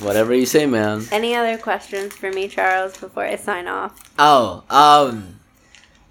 Whatever 0.00 0.34
you 0.34 0.46
say, 0.46 0.66
man. 0.66 1.04
Any 1.10 1.34
other 1.34 1.56
questions 1.58 2.14
for 2.14 2.30
me, 2.30 2.48
Charles, 2.48 2.96
before 2.98 3.24
I 3.24 3.36
sign 3.36 3.66
off? 3.66 3.92
Oh, 4.18 4.62
um, 4.70 5.37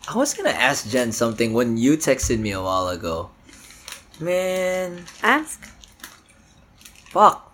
I 0.07 0.15
was 0.15 0.33
gonna 0.33 0.49
ask 0.49 0.87
Jen 0.89 1.11
something 1.11 1.53
when 1.53 1.77
you 1.77 1.97
texted 1.97 2.39
me 2.39 2.51
a 2.51 2.61
while 2.61 2.87
ago. 2.89 3.29
Man, 4.19 5.03
Ask. 5.21 5.61
fuck, 7.11 7.51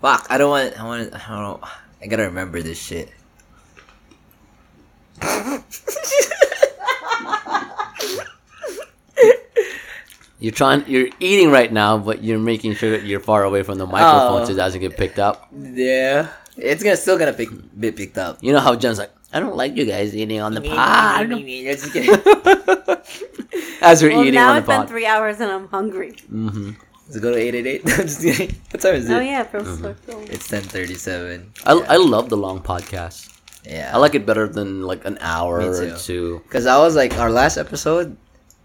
fuck. 0.00 0.26
I 0.28 0.36
don't 0.38 0.50
want. 0.50 0.78
I 0.78 0.84
want. 0.84 1.14
I 1.14 1.18
don't. 1.30 1.60
Know. 1.62 1.68
I 2.02 2.06
gotta 2.06 2.24
remember 2.24 2.60
this 2.60 2.78
shit. 2.80 3.08
You're 10.40 10.50
trying. 10.52 10.82
You're 10.88 11.08
eating 11.20 11.50
right 11.52 11.72
now, 11.72 11.98
but 11.98 12.24
you're 12.24 12.38
making 12.40 12.74
sure 12.74 12.90
that 12.90 13.04
you're 13.04 13.20
far 13.20 13.44
away 13.44 13.62
from 13.62 13.78
the 13.78 13.86
microphone 13.86 14.42
Oh. 14.42 14.44
so 14.44 14.52
it 14.52 14.56
doesn't 14.56 14.80
get 14.80 14.96
picked 14.96 15.20
up. 15.20 15.46
Yeah, 15.56 16.28
it's 16.56 16.82
gonna 16.82 16.96
still 16.96 17.16
gonna 17.16 17.32
pick 17.32 17.48
be 17.78 17.92
picked 17.92 18.18
up. 18.18 18.38
You 18.42 18.52
know 18.52 18.58
how 18.58 18.74
Jen's 18.74 18.98
like, 18.98 19.12
I 19.32 19.40
don't 19.40 19.56
like 19.56 19.76
you 19.76 19.86
guys 19.86 20.14
eating 20.14 20.40
on 20.40 20.54
the 20.54 20.60
pod. 20.60 21.32
As 23.82 24.02
we're 24.02 24.10
Well, 24.12 24.20
eating 24.22 24.34
now 24.34 24.50
on 24.50 24.56
the 24.56 24.62
pod. 24.62 24.68
Now 24.68 24.82
it's 24.82 24.84
been 24.84 24.86
three 24.88 25.06
hours 25.06 25.40
and 25.40 25.50
I'm 25.50 25.68
hungry. 25.68 26.12
Mm-hmm. 26.30 26.70
Let's 27.08 27.20
go 27.20 27.32
to 27.32 27.38
eight 27.38 27.54
eight 27.54 27.66
eight. 27.66 27.84
What 28.70 28.80
time 28.80 28.94
is 28.94 29.10
it? 29.10 29.14
Oh 29.14 29.20
yeah, 29.20 29.42
from 29.44 29.64
Mm-hmm. 29.64 30.32
It's 30.32 30.48
ten 30.48 30.62
thirty 30.62 30.94
seven. 30.94 31.52
I, 31.64 31.72
I 31.72 31.96
love 31.96 32.28
the 32.28 32.36
long 32.36 32.60
podcast. 32.60 33.28
Yeah, 33.64 33.90
I 33.94 33.98
like 33.98 34.14
it 34.14 34.26
better 34.26 34.48
than 34.48 34.82
like 34.82 35.04
an 35.04 35.18
hour 35.20 35.60
Me 35.60 35.66
or 35.66 35.96
two. 35.96 36.40
because 36.44 36.66
I 36.66 36.78
was 36.78 36.96
like 36.96 37.16
our 37.18 37.30
last 37.30 37.56
episode. 37.56 38.16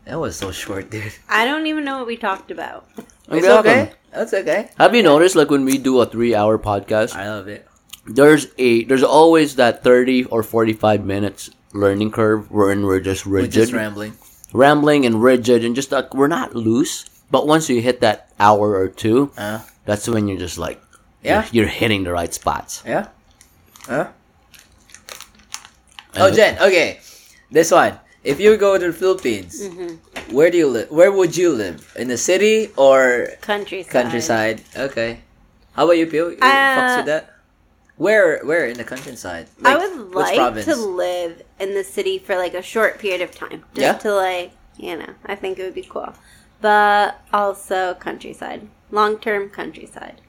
That 0.06 0.20
was 0.20 0.38
so 0.38 0.52
short, 0.52 0.90
dude. 0.90 1.12
I 1.28 1.44
don't 1.46 1.68
even 1.68 1.84
know 1.84 1.98
what 1.98 2.08
we 2.08 2.16
talked 2.18 2.50
about. 2.52 2.88
It's 2.98 3.44
Exactly. 3.44 3.72
okay. 3.72 3.92
That's 4.14 4.34
okay. 4.34 4.70
Have 4.78 4.96
you 4.96 5.04
noticed, 5.04 5.36
like 5.36 5.50
when 5.52 5.66
we 5.66 5.78
do 5.78 6.00
a 6.00 6.06
three-hour 6.06 6.58
podcast, 6.60 7.14
I 7.14 7.28
love 7.30 7.50
it. 7.50 7.68
There's 8.08 8.48
a 8.58 8.84
there's 8.86 9.04
always 9.04 9.56
that 9.56 9.84
thirty 9.84 10.24
or 10.26 10.44
forty-five 10.44 11.04
minutes 11.06 11.50
learning 11.74 12.12
curve 12.12 12.50
wherein 12.50 12.86
we're 12.86 13.00
just 13.04 13.26
We're 13.26 13.42
rigid, 13.44 13.54
just 13.54 13.74
rambling. 13.74 14.14
rambling 14.54 15.06
and 15.06 15.22
rigid, 15.22 15.64
and 15.66 15.76
just 15.76 15.92
like 15.92 16.14
we're 16.14 16.28
not 16.32 16.56
loose. 16.56 17.06
But 17.30 17.46
once 17.46 17.68
you 17.70 17.82
hit 17.82 18.00
that 18.02 18.32
hour 18.40 18.76
or 18.80 18.88
two, 18.88 19.32
Uh, 19.38 19.60
that's 19.86 20.08
when 20.08 20.28
you're 20.32 20.40
just 20.40 20.58
like, 20.58 20.80
Yeah. 21.24 21.44
you're, 21.52 21.64
you're 21.68 21.72
hitting 21.72 22.04
the 22.08 22.14
right 22.16 22.34
spots. 22.34 22.82
yeah. 22.88 23.08
Huh? 23.86 24.08
And 26.16 26.24
Oh, 26.24 26.32
Jen. 26.32 26.58
Okay, 26.60 27.00
this 27.52 27.72
one. 27.72 28.00
If 28.24 28.40
you 28.40 28.58
go 28.58 28.78
to 28.78 28.88
the 28.88 28.94
Philippines, 28.94 29.62
mm-hmm. 29.64 30.36
where 30.36 30.50
do 30.52 30.58
you 30.58 30.68
live? 30.68 30.90
Where 30.92 31.12
would 31.12 31.38
you 31.38 31.52
live? 31.52 31.94
In 31.96 32.08
the 32.08 32.18
city 32.18 32.72
or 32.76 33.30
Countryside. 33.42 33.92
countryside? 33.92 34.58
Okay. 34.76 35.22
How 35.74 35.86
about 35.86 35.96
you, 36.00 36.08
Pio? 36.08 36.30
You 36.30 36.38
fucks 36.38 36.98
with 36.98 37.08
uh, 37.08 37.12
that? 37.12 37.24
Where? 37.98 38.40
Where 38.46 38.66
in 38.70 38.78
the 38.78 38.84
countryside? 38.86 39.48
I 39.66 39.76
would 39.76 40.10
which 40.14 40.16
like 40.16 40.36
province? 40.38 40.66
to 40.66 40.76
live 40.78 41.42
in 41.60 41.74
the 41.74 41.84
city 41.84 42.20
for 42.22 42.38
like 42.38 42.54
a 42.54 42.62
short 42.62 43.00
period 43.02 43.22
of 43.22 43.34
time. 43.34 43.66
Just 43.74 43.82
Yeah? 43.82 43.94
to 44.06 44.14
like, 44.14 44.52
you 44.78 44.96
know, 44.98 45.14
I 45.26 45.34
think 45.36 45.58
it 45.58 45.64
would 45.66 45.74
be 45.74 45.82
cool. 45.86 46.14
But 46.62 47.20
also 47.34 47.94
countryside. 47.98 48.70
Long 48.92 49.18
term 49.18 49.50
countryside. 49.50 50.22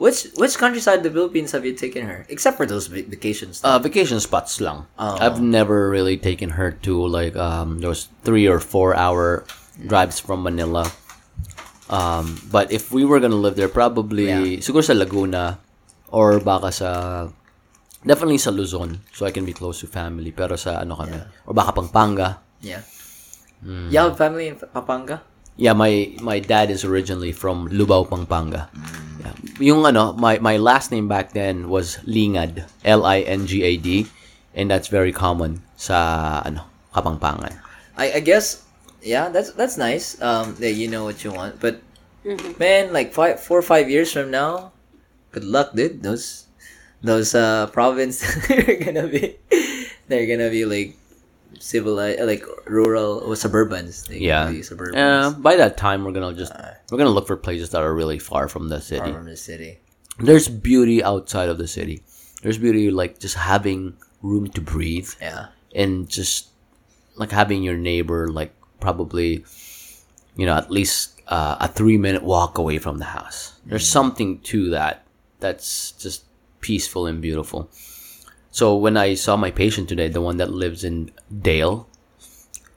Which 0.00 0.32
which 0.40 0.56
countryside 0.56 1.04
the 1.04 1.12
Philippines 1.12 1.52
have 1.52 1.64
you 1.68 1.76
taken 1.76 2.08
her? 2.08 2.24
Except 2.32 2.56
for 2.56 2.64
those 2.64 2.88
va- 2.88 3.04
vacations. 3.04 3.60
Uh, 3.60 3.76
vacation 3.78 4.16
spots 4.18 4.56
lang. 4.60 4.88
Oh. 4.98 5.20
I've 5.20 5.44
never 5.44 5.92
really 5.92 6.16
taken 6.16 6.56
her 6.56 6.72
to 6.88 6.96
like 7.04 7.36
um 7.36 7.84
those 7.84 8.08
three 8.24 8.48
or 8.48 8.64
four 8.64 8.96
hour 8.96 9.44
drives 9.76 10.16
from 10.16 10.40
Manila. 10.40 10.88
Um, 11.92 12.40
but 12.48 12.72
if 12.72 12.88
we 12.92 13.04
were 13.04 13.20
gonna 13.20 13.36
live 13.36 13.56
there, 13.60 13.68
probably 13.68 14.28
Yeah. 14.32 14.64
siguro 14.64 14.80
sa 14.80 14.96
Laguna 14.96 15.60
or 16.10 16.38
baka 16.42 16.70
sa 16.70 16.90
definitely 18.04 18.38
sa 18.38 18.50
Luzon, 18.50 19.00
so 19.14 19.26
I 19.26 19.32
can 19.32 19.46
be 19.46 19.54
close 19.54 19.80
to 19.80 19.86
family. 19.86 20.30
Pero 20.30 20.54
sa 20.54 20.82
ano 20.82 20.98
kami, 20.98 21.18
or 21.46 21.54
baka 21.54 21.72
Pampanga. 21.72 22.42
yeah. 22.60 22.82
Hmm. 23.60 23.92
You 23.92 24.00
have 24.00 24.16
family 24.16 24.48
in 24.48 24.56
Pampanga? 24.56 25.20
Yeah, 25.60 25.76
my 25.76 26.16
my 26.24 26.40
dad 26.40 26.72
is 26.72 26.84
originally 26.88 27.32
from 27.36 27.68
Lubao, 27.68 28.08
Pampanga. 28.08 28.72
Yeah. 29.20 29.36
Yung 29.60 29.84
ano, 29.84 30.16
my 30.16 30.40
my 30.40 30.56
last 30.56 30.88
name 30.88 31.08
back 31.12 31.36
then 31.36 31.68
was 31.68 32.00
Lingad, 32.08 32.64
L 32.88 33.04
I 33.04 33.20
N 33.20 33.44
G 33.44 33.60
A 33.60 33.76
D, 33.76 34.08
and 34.56 34.72
that's 34.72 34.88
very 34.88 35.12
common 35.12 35.60
sa 35.76 36.40
ano, 36.40 36.64
Kapampangan. 36.96 37.52
I, 38.00 38.16
I 38.16 38.20
guess 38.24 38.64
yeah, 39.04 39.28
that's 39.28 39.52
that's 39.52 39.76
nice. 39.76 40.16
Um, 40.24 40.56
that 40.64 40.72
you 40.72 40.88
know 40.88 41.04
what 41.04 41.20
you 41.20 41.36
want, 41.36 41.60
but 41.60 41.84
man, 42.56 42.96
like 42.96 43.12
five, 43.12 43.36
four 43.40 43.60
or 43.60 43.66
five 43.66 43.92
years 43.92 44.08
from 44.12 44.32
now, 44.32 44.72
good 45.32 45.44
luck, 45.44 45.74
dude. 45.74 46.02
Those 46.02 46.46
those 47.02 47.34
uh 47.34 47.66
province 47.68 48.22
are 48.50 48.76
gonna 48.76 49.08
be 49.08 49.36
they're 50.08 50.26
gonna 50.26 50.50
be 50.50 50.64
like 50.64 50.96
civilized, 51.58 52.20
like 52.22 52.44
rural 52.66 53.18
or 53.20 53.34
suburbans. 53.34 54.06
They're 54.06 54.18
Yeah. 54.18 54.48
suburbans 54.52 54.96
Uh, 54.96 55.30
by 55.38 55.56
that 55.56 55.76
time, 55.76 56.04
we're 56.04 56.12
gonna 56.12 56.34
just 56.34 56.52
we're 56.90 56.98
gonna 56.98 57.10
look 57.10 57.26
for 57.26 57.36
places 57.36 57.70
that 57.70 57.82
are 57.82 57.94
really 57.94 58.18
far 58.18 58.48
from 58.48 58.68
the 58.68 58.76
far 58.80 58.82
city. 59.00 59.12
from 59.12 59.24
the 59.26 59.36
city. 59.36 59.78
There's 60.18 60.48
beauty 60.48 61.02
outside 61.02 61.48
of 61.48 61.58
the 61.58 61.66
city. 61.68 62.02
There's 62.42 62.58
beauty 62.58 62.90
like 62.90 63.18
just 63.18 63.36
having 63.36 63.96
room 64.22 64.48
to 64.50 64.60
breathe 64.60 65.08
Yeah, 65.20 65.46
and 65.74 66.08
just 66.08 66.48
like 67.16 67.30
having 67.32 67.62
your 67.62 67.76
neighbor 67.76 68.28
like 68.28 68.52
probably 68.80 69.44
you 70.36 70.46
know 70.46 70.56
at 70.56 70.70
least 70.70 71.20
uh, 71.28 71.56
a 71.60 71.68
three 71.68 71.96
minute 71.98 72.22
walk 72.22 72.56
away 72.58 72.78
from 72.78 72.96
the 72.98 73.04
house 73.04 73.54
there's 73.66 73.86
something 73.88 74.40
to 74.40 74.70
that 74.70 75.04
that's 75.40 75.92
just 75.92 76.24
peaceful 76.60 77.06
and 77.06 77.20
beautiful. 77.20 77.70
So 78.50 78.74
when 78.76 78.96
i 78.96 79.14
saw 79.14 79.36
my 79.36 79.50
patient 79.50 79.88
today 79.88 80.08
the 80.08 80.20
one 80.20 80.38
that 80.38 80.50
lives 80.50 80.82
in 80.82 81.12
dale 81.40 81.88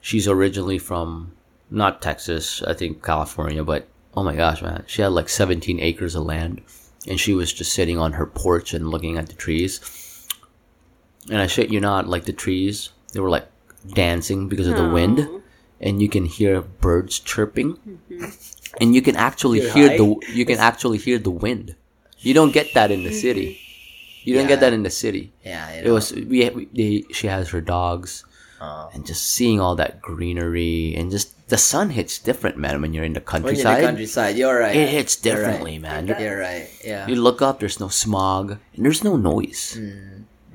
she's 0.00 0.28
originally 0.28 0.78
from 0.78 1.32
not 1.68 2.00
texas 2.00 2.62
i 2.62 2.72
think 2.72 3.02
california 3.02 3.64
but 3.64 3.88
oh 4.14 4.22
my 4.22 4.36
gosh 4.36 4.62
man 4.62 4.84
she 4.86 5.02
had 5.02 5.10
like 5.10 5.28
17 5.28 5.80
acres 5.80 6.14
of 6.14 6.22
land 6.24 6.62
and 7.06 7.20
she 7.20 7.34
was 7.34 7.52
just 7.52 7.72
sitting 7.72 7.98
on 7.98 8.12
her 8.12 8.26
porch 8.26 8.72
and 8.74 8.88
looking 8.88 9.18
at 9.18 9.28
the 9.28 9.34
trees. 9.34 9.80
And 11.30 11.38
I 11.38 11.46
shit 11.46 11.70
you 11.70 11.80
not, 11.80 12.08
like 12.08 12.24
the 12.24 12.32
trees, 12.32 12.90
they 13.12 13.20
were 13.20 13.30
like 13.30 13.46
dancing 13.94 14.48
because 14.48 14.66
of 14.66 14.76
the 14.76 14.88
wind, 14.88 15.28
and 15.80 16.02
you 16.02 16.08
can 16.08 16.24
hear 16.24 16.60
birds 16.60 17.18
chirping, 17.18 17.76
mm-hmm. 17.76 18.24
and 18.80 18.94
you 18.94 19.02
can 19.02 19.16
actually 19.16 19.62
You're 19.62 19.72
hear 19.72 19.88
high? 19.88 19.96
the 19.96 20.16
you 20.32 20.44
can 20.44 20.58
actually 20.58 20.98
hear 20.98 21.18
the 21.18 21.30
wind. 21.30 21.76
You 22.24 22.34
don't 22.34 22.52
get 22.52 22.74
that 22.74 22.90
in 22.90 23.04
the 23.04 23.12
city. 23.12 23.60
You 24.24 24.34
don't 24.34 24.48
get 24.48 24.60
that 24.60 24.72
in 24.72 24.82
the 24.82 24.90
city. 24.90 25.32
yeah. 25.44 25.68
It 25.84 25.90
was 25.90 26.12
we, 26.12 26.48
we 26.50 26.64
they, 26.72 27.04
she 27.12 27.26
has 27.28 27.50
her 27.50 27.60
dogs, 27.60 28.24
Oh. 28.60 28.88
and 28.94 29.04
just 29.04 29.28
seeing 29.36 29.60
all 29.60 29.76
that 29.76 30.00
greenery 30.00 30.94
and 30.96 31.10
just 31.10 31.34
the 31.52 31.58
sun 31.58 31.90
hits 31.90 32.16
different, 32.18 32.56
man. 32.56 32.80
When 32.80 32.94
you're 32.94 33.04
in 33.04 33.12
the 33.12 33.20
when 33.20 33.42
you're 33.44 33.50
in 33.52 33.60
countryside, 33.60 33.82
the 33.82 33.86
countryside, 33.86 34.36
you're 34.40 34.58
right. 34.58 34.74
it 34.74 34.88
hits 34.88 35.20
You're 35.20 35.36
differently, 35.36 35.76
right. 35.76 36.06
man. 36.06 36.16
You're 36.18 36.38
right. 36.40 36.70
Yeah. 36.82 37.04
You 37.06 37.16
look 37.20 37.42
up, 37.42 37.60
there's 37.60 37.78
no 37.78 37.88
smog, 37.92 38.56
and 38.74 38.80
there's 38.86 39.04
no 39.04 39.16
noise. 39.20 39.76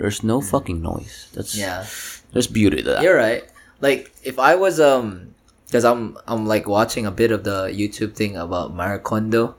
There's 0.02 0.24
no 0.24 0.42
fucking 0.42 0.82
noise. 0.82 1.28
That's 1.36 1.54
Mm. 1.56 1.60
yeah. 1.60 1.86
There's 2.34 2.48
beauty 2.48 2.82
to 2.82 2.98
that. 2.98 3.04
You're 3.04 3.18
right. 3.18 3.44
Like 3.82 4.10
if 4.24 4.40
I 4.40 4.56
was 4.56 4.80
um, 4.80 5.36
because 5.68 5.86
I'm 5.86 6.18
I'm 6.26 6.48
like 6.50 6.66
watching 6.68 7.06
a 7.06 7.12
bit 7.14 7.30
of 7.30 7.44
the 7.44 7.70
YouTube 7.70 8.16
thing 8.16 8.34
about 8.38 8.74
Marie 8.74 8.98
Kondo, 9.04 9.54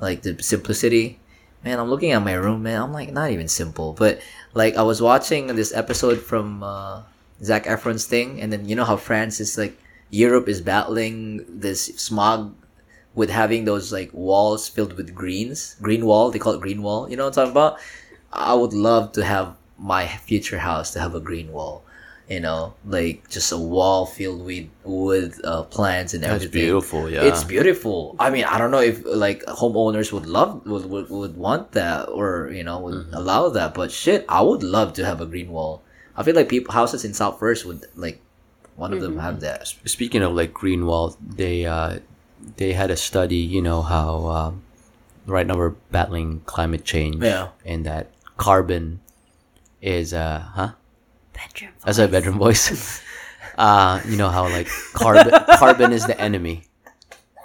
like 0.00 0.20
the 0.22 0.36
simplicity. 0.42 1.20
Man, 1.64 1.80
I'm 1.80 1.88
looking 1.88 2.12
at 2.12 2.22
my 2.22 2.34
room, 2.34 2.62
man. 2.62 2.82
I'm 2.82 2.92
like 2.92 3.10
not 3.12 3.30
even 3.30 3.48
simple, 3.48 3.94
but 3.94 4.20
like 4.52 4.76
I 4.76 4.82
was 4.82 5.00
watching 5.00 5.46
this 5.46 5.74
episode 5.74 6.20
from 6.20 6.62
uh, 6.62 7.02
Zac 7.42 7.64
Efron's 7.64 8.04
thing, 8.04 8.40
and 8.40 8.52
then 8.52 8.68
you 8.68 8.76
know 8.76 8.84
how 8.84 8.98
France 8.98 9.40
is 9.40 9.56
like 9.56 9.78
Europe 10.10 10.46
is 10.46 10.60
battling 10.60 11.44
this 11.48 11.86
smog 11.96 12.54
with 13.14 13.30
having 13.30 13.64
those 13.64 13.92
like 13.92 14.10
walls 14.12 14.68
filled 14.68 14.92
with 14.92 15.14
greens, 15.14 15.76
green 15.80 16.04
wall. 16.04 16.30
They 16.30 16.38
call 16.38 16.52
it 16.52 16.60
green 16.60 16.82
wall. 16.82 17.08
You 17.08 17.16
know 17.16 17.24
what 17.24 17.38
I'm 17.38 17.46
talking 17.46 17.52
about? 17.52 17.78
I 18.30 18.52
would 18.52 18.74
love 18.74 19.12
to 19.12 19.24
have 19.24 19.56
my 19.78 20.06
future 20.06 20.58
house 20.58 20.92
to 20.92 21.00
have 21.00 21.14
a 21.14 21.20
green 21.20 21.50
wall. 21.52 21.83
You 22.28 22.40
know, 22.40 22.72
like 22.86 23.28
just 23.28 23.52
a 23.52 23.58
wall 23.58 24.06
filled 24.06 24.46
with 24.46 24.66
with 24.82 25.44
uh, 25.44 25.64
plants 25.64 26.14
and 26.14 26.22
That's 26.24 26.36
everything. 26.44 26.62
beautiful, 26.72 27.10
yeah. 27.10 27.24
It's 27.28 27.44
beautiful. 27.44 28.16
I 28.18 28.30
mean, 28.30 28.44
I 28.44 28.56
don't 28.56 28.70
know 28.70 28.80
if 28.80 29.04
like 29.04 29.44
homeowners 29.44 30.10
would 30.10 30.24
love 30.24 30.64
would 30.64 30.86
would, 30.88 31.10
would 31.10 31.36
want 31.36 31.72
that 31.72 32.08
or 32.08 32.48
you 32.50 32.64
know 32.64 32.80
would 32.80 32.94
Mm-hmm. 32.94 33.14
allow 33.14 33.50
that. 33.50 33.74
But 33.74 33.92
shit, 33.92 34.24
I 34.28 34.40
would 34.40 34.62
love 34.62 34.94
to 34.94 35.04
have 35.04 35.20
a 35.20 35.26
green 35.26 35.50
wall. 35.52 35.82
I 36.16 36.22
feel 36.22 36.34
like 36.34 36.48
people 36.48 36.72
houses 36.72 37.04
in 37.04 37.12
South 37.12 37.38
First 37.38 37.66
would 37.66 37.84
like 37.94 38.20
one 38.76 38.94
of 38.94 39.00
them 39.02 39.18
have 39.18 39.40
that. 39.40 39.68
Speaking 39.84 40.22
of 40.22 40.32
like 40.32 40.54
green 40.54 40.86
wall, 40.86 41.16
they 41.20 41.66
uh, 41.66 41.98
they 42.56 42.72
had 42.72 42.90
a 42.90 42.96
study. 42.96 43.36
You 43.36 43.60
know 43.60 43.82
how 43.82 44.26
um, 44.28 44.62
right 45.26 45.46
now 45.46 45.56
we're 45.60 45.76
battling 45.92 46.40
climate 46.46 46.84
change, 46.88 47.20
Yeah. 47.22 47.48
and 47.66 47.84
that 47.84 48.08
carbon 48.38 49.00
is 49.82 50.14
uh, 50.14 50.40
huh? 50.56 50.72
Bedroom. 51.34 51.72
That's 51.84 51.98
a 51.98 52.08
bedroom 52.08 52.38
voice. 52.38 53.02
uh, 53.58 54.00
you 54.08 54.16
know 54.16 54.30
how 54.30 54.48
like 54.48 54.68
carbon 54.92 55.32
carbon 55.58 55.92
is 55.92 56.06
the 56.06 56.18
enemy. 56.20 56.64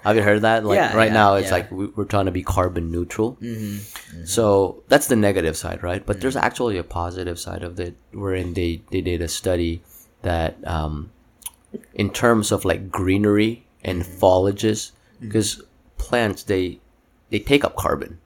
Have 0.03 0.15
you 0.15 0.23
heard 0.23 0.41
that? 0.43 0.63
Like 0.63 0.77
Yeah, 0.77 0.95
right 0.95 1.09
yeah, 1.09 1.13
now, 1.13 1.35
it's 1.35 1.47
yeah. 1.47 1.53
like 1.53 1.71
we, 1.71 1.87
we're 1.87 2.05
trying 2.05 2.25
to 2.25 2.31
be 2.31 2.41
carbon 2.41 2.89
neutral. 2.89 3.37
Mm-hmm. 3.41 4.25
So 4.25 4.83
that's 4.87 5.07
the 5.07 5.15
negative 5.15 5.57
side, 5.57 5.83
right? 5.83 6.05
But 6.05 6.21
there's 6.21 6.37
actually 6.37 6.77
a 6.77 6.83
positive 6.83 7.37
side 7.37 7.63
of 7.63 7.79
it, 7.79 7.95
wherein 8.13 8.53
they 8.53 8.81
they 8.91 9.01
did 9.01 9.21
a 9.21 9.27
study 9.27 9.81
that, 10.21 10.55
um, 10.65 11.11
in 11.93 12.11
terms 12.11 12.51
of 12.51 12.65
like 12.65 12.89
greenery 12.89 13.65
and 13.83 14.03
foliages, 14.03 14.91
because 15.19 15.61
plants 15.97 16.43
they 16.43 16.79
they 17.29 17.39
take 17.39 17.63
up 17.63 17.75
carbon. 17.75 18.19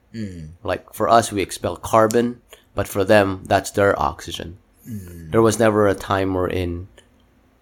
Like 0.62 0.94
for 0.94 1.08
us, 1.08 1.32
we 1.32 1.42
expel 1.42 1.76
carbon, 1.76 2.40
but 2.74 2.86
for 2.86 3.04
them, 3.04 3.42
that's 3.46 3.72
their 3.72 4.00
oxygen. 4.00 4.58
There 4.86 5.42
was 5.42 5.58
never 5.58 5.88
a 5.88 5.94
time 5.94 6.34
wherein 6.34 6.88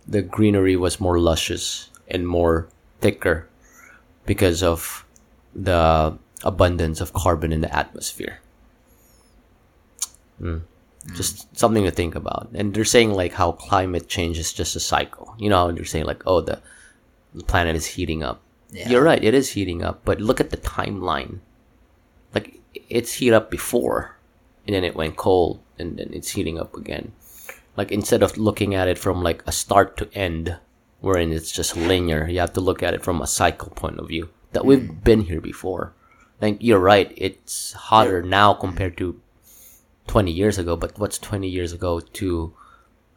the 0.06 0.22
greenery 0.22 0.76
was 0.76 1.00
more 1.00 1.18
luscious 1.18 1.90
and 2.08 2.26
more 2.26 2.68
thicker 3.00 3.48
because 4.26 4.62
of 4.62 5.04
the 5.54 6.18
abundance 6.42 7.00
of 7.00 7.12
carbon 7.12 7.52
in 7.52 7.60
the 7.60 7.74
atmosphere. 7.74 8.40
Mm. 10.40 10.62
Just 11.14 11.56
something 11.56 11.84
to 11.84 11.90
think 11.90 12.14
about. 12.14 12.48
And 12.54 12.74
they're 12.74 12.84
saying 12.84 13.12
like 13.12 13.32
how 13.32 13.52
climate 13.52 14.08
change 14.08 14.38
is 14.38 14.52
just 14.52 14.76
a 14.76 14.80
cycle. 14.80 15.34
You 15.38 15.50
know, 15.50 15.70
they're 15.70 15.84
saying 15.84 16.04
like, 16.06 16.22
oh, 16.26 16.40
the, 16.40 16.60
the 17.34 17.44
planet 17.44 17.76
is 17.76 17.86
heating 17.86 18.22
up. 18.22 18.40
Yeah. 18.70 18.88
You're 18.88 19.02
right, 19.02 19.22
it 19.22 19.34
is 19.34 19.50
heating 19.50 19.82
up, 19.82 20.00
but 20.04 20.20
look 20.20 20.40
at 20.40 20.50
the 20.50 20.56
timeline. 20.56 21.40
Like 22.34 22.60
it's 22.88 23.12
heat 23.14 23.32
up 23.32 23.50
before, 23.50 24.16
and 24.66 24.74
then 24.74 24.84
it 24.84 24.94
went 24.94 25.16
cold, 25.16 25.60
and 25.78 25.98
then 25.98 26.10
it's 26.12 26.30
heating 26.30 26.58
up 26.58 26.76
again. 26.76 27.12
Like 27.76 27.90
instead 27.90 28.22
of 28.22 28.36
looking 28.36 28.74
at 28.74 28.88
it 28.88 28.98
from 28.98 29.22
like 29.22 29.42
a 29.46 29.52
start 29.52 29.96
to 29.98 30.12
end, 30.14 30.58
wherein 31.00 31.32
it's 31.32 31.52
just 31.52 31.76
linear, 31.76 32.28
you 32.28 32.40
have 32.40 32.52
to 32.54 32.60
look 32.60 32.82
at 32.82 32.94
it 32.94 33.02
from 33.02 33.20
a 33.20 33.26
cycle 33.26 33.70
point 33.70 33.98
of 33.98 34.08
view. 34.08 34.30
That 34.52 34.64
we've 34.64 34.80
mm. 34.80 35.04
been 35.04 35.22
here 35.22 35.40
before. 35.40 35.94
Like 36.40 36.58
you're 36.60 36.78
right, 36.78 37.12
it's 37.16 37.72
hotter 37.72 38.22
now 38.22 38.52
compared 38.52 38.96
to 38.98 39.20
20 40.08 40.30
years 40.30 40.58
ago, 40.58 40.76
but 40.76 40.98
what's 40.98 41.18
20 41.18 41.48
years 41.48 41.72
ago 41.72 42.00
to 42.00 42.52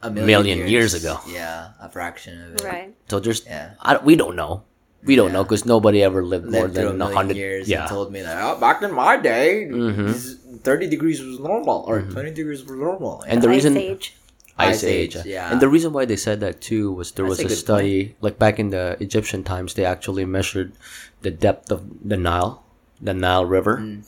A 0.02 0.10
million 0.10 0.68
years 0.68 0.94
ago. 0.94 1.20
Yeah, 1.28 1.70
a 1.80 1.88
fraction 1.88 2.40
of 2.42 2.54
it. 2.54 2.64
Right. 2.64 2.94
so 3.08 3.18
there's 3.18 3.44
Yeah. 3.44 3.74
I, 3.80 3.98
we 3.98 4.16
don't 4.16 4.36
know. 4.36 4.62
We 5.06 5.14
don't 5.16 5.32
know 5.32 5.44
because 5.44 5.64
nobody 5.64 6.02
ever 6.02 6.24
lived 6.24 6.46
more 6.50 6.62
Lived 6.62 6.74
through 6.74 6.92
than 6.92 7.00
a 7.00 7.04
a 7.04 7.08
million 7.08 7.16
hundred 7.16 7.36
years 7.36 7.68
Yeah, 7.68 7.80
and 7.82 7.88
told 7.88 8.12
me 8.12 8.22
like, 8.22 8.36
oh, 8.40 8.58
back 8.58 8.82
in 8.82 8.92
my 8.92 9.16
day, 9.16 9.68
Mhm. 9.70 10.62
thirty 10.62 10.86
degrees 10.88 11.22
was 11.22 11.38
normal 11.38 11.84
or 11.86 12.02
twenty 12.02 12.30
degrees 12.32 12.64
was 12.64 12.76
normal. 12.78 13.22
and 13.26 13.40
the 13.42 13.48
Ice 13.48 13.54
reason 13.54 13.76
Age. 13.76 14.14
ice, 14.58 14.82
Ice 14.82 14.84
age. 14.84 15.16
age, 15.16 15.26
yeah. 15.26 15.52
And 15.52 15.60
the 15.60 15.68
reason 15.68 15.92
why 15.92 16.04
they 16.06 16.16
said 16.16 16.40
that 16.40 16.60
too 16.60 16.90
was 16.92 17.12
there 17.12 17.24
That's 17.26 17.38
was 17.38 17.40
a 17.40 17.46
a, 17.46 17.48
good 17.48 17.58
study 17.66 18.16
like 18.20 18.38
back 18.38 18.58
in 18.58 18.70
the 18.70 18.96
Egyptian 19.00 19.44
times 19.44 19.74
they 19.74 19.84
actually 19.84 20.24
measured 20.24 20.72
the 21.22 21.30
depth 21.30 21.70
of 21.70 21.82
the 22.04 22.16
Nile, 22.16 22.62
the 23.00 23.14
Nile 23.14 23.44
River. 23.46 23.76
Mm. 23.78 24.02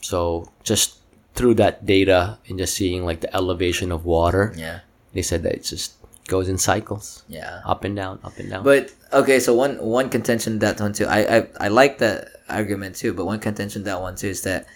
So 0.00 0.48
just 0.64 0.96
through 1.36 1.54
that 1.62 1.84
data 1.86 2.38
and 2.48 2.58
just 2.58 2.74
seeing 2.74 3.04
like 3.04 3.20
the 3.20 3.30
elevation 3.36 3.92
of 3.92 4.04
water, 4.04 4.52
Yeah. 4.56 4.80
they 5.14 5.22
said 5.22 5.42
that 5.44 5.52
it 5.54 5.64
just 5.64 5.92
goes 6.26 6.48
in 6.48 6.58
cycles, 6.58 7.22
Yeah. 7.28 7.60
up 7.66 7.84
and 7.84 7.94
down, 7.94 8.18
up 8.24 8.38
and 8.38 8.48
down. 8.50 8.62
But 8.64 8.90
okay, 9.12 9.40
so 9.40 9.54
one 9.54 9.76
one 9.78 10.08
contention 10.08 10.58
that 10.60 10.80
one 10.80 10.92
too. 10.92 11.06
I 11.06 11.36
I 11.36 11.46
I 11.60 11.68
like 11.68 11.98
that 11.98 12.28
argument 12.48 12.96
too. 12.96 13.12
But 13.12 13.26
one 13.26 13.38
contention 13.40 13.84
that 13.84 14.00
one 14.00 14.16
too 14.16 14.28
is 14.28 14.42
that, 14.42 14.66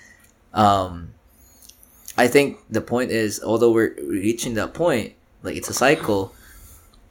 um, 0.53 1.13
I 2.17 2.29
think 2.29 2.59
the 2.71 2.81
point 2.81 3.11
is 3.11 3.43
although 3.43 3.73
we're 3.73 3.95
reaching 4.03 4.55
that 4.55 4.75
point, 4.75 5.15
like 5.43 5.57
it's 5.57 5.69
a 5.69 5.75
cycle, 5.75 6.33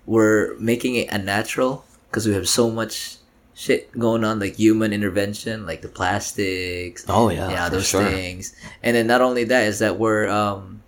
we're 0.05 0.57
making 0.59 0.95
it 0.95 1.09
unnatural 1.11 1.85
because 2.09 2.27
we 2.27 2.33
have 2.33 2.47
so 2.47 2.69
much 2.69 3.17
shit 3.53 3.91
going 3.97 4.23
on, 4.23 4.39
like 4.39 4.55
human 4.55 4.93
intervention, 4.93 5.65
like 5.65 5.81
the 5.81 5.87
plastics. 5.87 7.05
Oh, 7.07 7.29
yeah, 7.29 7.49
yeah, 7.49 7.69
those 7.69 7.87
sure. 7.87 8.03
things. 8.03 8.55
And 8.81 8.95
then 8.95 9.07
not 9.07 9.21
only 9.21 9.43
that 9.45 9.67
is 9.67 9.79
that 9.79 9.99
we're 9.99 10.27
um, 10.27 10.81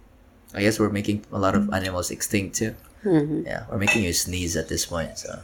I 0.54 0.62
guess 0.62 0.80
we're 0.80 0.90
making 0.90 1.26
a 1.32 1.40
lot 1.40 1.56
of 1.56 1.72
animals 1.74 2.12
extinct 2.12 2.56
too. 2.56 2.76
Mhm. 3.04 3.46
Yeah, 3.46 3.66
we're 3.70 3.78
making 3.78 4.04
you 4.04 4.14
sneeze 4.14 4.56
at 4.58 4.68
this 4.68 4.86
point, 4.86 5.18
so. 5.20 5.40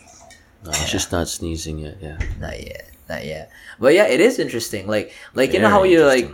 No, 0.64 0.70
it's 0.72 0.92
just 0.92 1.12
not 1.12 1.28
sneezing 1.28 1.80
yet. 1.80 1.98
Yeah. 2.02 2.20
Not 2.40 2.60
yet, 2.60 2.90
not 3.10 3.26
yet. 3.26 3.52
But 3.80 3.94
yeah, 3.94 4.06
it 4.06 4.20
is 4.20 4.40
interesting. 4.40 4.88
Like, 4.88 5.14
like 5.34 5.54
you 5.54 5.60
know 5.60 5.70
how 5.70 5.84
you 5.84 6.06
like, 6.06 6.30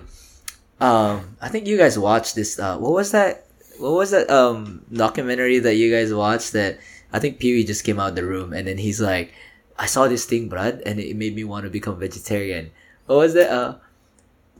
um, 0.80 1.38
I 1.41 1.47
think 1.49 1.67
you 1.67 1.77
guys 1.77 1.97
watched 1.97 2.35
this. 2.35 2.59
Uh, 2.59 2.77
what 2.77 2.91
was 2.91 3.11
that? 3.11 3.45
What 3.80 3.93
was 3.93 4.11
that 4.11 4.30
um 4.30 4.83
documentary 4.91 5.59
that 5.59 5.75
you 5.75 5.93
guys 5.93 6.14
watched? 6.14 6.53
That 6.53 6.80
I 7.14 7.19
think 7.19 7.39
Pee 7.39 7.53
Wee 7.53 7.64
just 7.64 7.83
came 7.83 7.99
out 7.99 8.09
of 8.09 8.15
the 8.15 8.25
room 8.25 8.53
and 8.53 8.67
then 8.67 8.77
he's 8.77 8.99
like, 8.99 9.33
"I 9.77 9.85
saw 9.85 10.07
this 10.07 10.25
thing, 10.25 10.49
Brad, 10.49 10.81
and 10.85 10.99
it 10.99 11.15
made 11.15 11.35
me 11.35 11.43
want 11.43 11.64
to 11.65 11.69
become 11.69 11.99
vegetarian." 11.99 12.72
What 13.06 13.17
was 13.17 13.33
that? 13.33 13.49
Uh, 13.49 13.75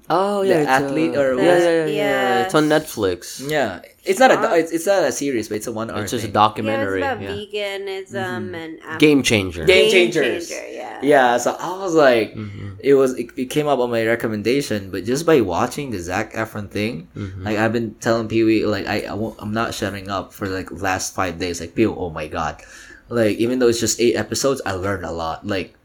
Oh 0.09 0.41
yeah, 0.41 0.63
The 0.63 0.69
athlete 0.69 1.15
or 1.17 1.35
yeah, 1.35 1.43
yeah, 1.43 1.57
yeah, 1.59 1.85
yeah. 1.85 1.85
Yeah. 1.85 2.43
It's 2.45 2.55
on 2.55 2.69
Netflix. 2.69 3.43
yeah, 3.49 3.81
it's 4.05 4.19
not 4.19 4.31
a 4.31 4.55
it's, 4.55 4.71
it's 4.71 4.85
not 4.87 5.03
a 5.03 5.11
series, 5.11 5.49
but 5.49 5.55
it's 5.57 5.67
a 5.67 5.71
one 5.71 5.91
hour. 5.91 6.01
It's 6.03 6.11
just 6.11 6.23
a 6.23 6.27
thing. 6.27 6.33
Yeah, 6.33 6.47
it's 6.47 6.47
documentary. 6.47 7.01
about 7.01 7.21
Yeah, 7.21 7.35
veganism 7.35 8.55
and 8.55 8.79
um, 8.87 8.97
Game 8.99 9.21
changer. 9.21 9.65
Game 9.65 9.91
changers. 9.91 10.47
changer, 10.47 10.67
yeah. 10.71 10.99
Yeah, 11.03 11.37
so 11.37 11.55
I 11.59 11.77
was 11.83 11.93
like, 11.93 12.33
Mhm. 12.35 12.77
it 12.79 12.93
was 12.95 13.13
it, 13.19 13.27
it 13.35 13.45
came 13.51 13.67
up 13.67 13.79
on 13.79 13.91
my 13.91 14.05
recommendation, 14.05 14.91
but 14.91 15.03
just 15.03 15.25
by 15.25 15.41
watching 15.41 15.91
the 15.91 15.99
Zac 15.99 16.31
Efron 16.33 16.71
thing, 16.71 17.09
Mhm. 17.15 17.43
like 17.43 17.57
I've 17.57 17.73
been 17.73 17.95
telling 17.99 18.27
Pee 18.29 18.43
Wee, 18.43 18.65
like 18.65 18.87
I, 18.87 19.01
I 19.11 19.13
won't, 19.13 19.35
I'm 19.39 19.53
not 19.53 19.73
shutting 19.73 20.09
up 20.09 20.31
for 20.31 20.47
like 20.47 20.71
last 20.71 21.15
five 21.15 21.37
days. 21.37 21.59
Like 21.59 21.75
Pee, 21.75 21.85
Wee, 21.85 21.93
oh 21.97 22.09
my 22.11 22.27
god, 22.27 22.61
like 23.09 23.35
even 23.43 23.59
though 23.59 23.67
it's 23.67 23.79
just 23.81 23.99
eight 23.99 24.15
episodes, 24.15 24.61
I 24.65 24.71
learned 24.71 25.03
a 25.03 25.11
lot. 25.11 25.45
Like, 25.45 25.75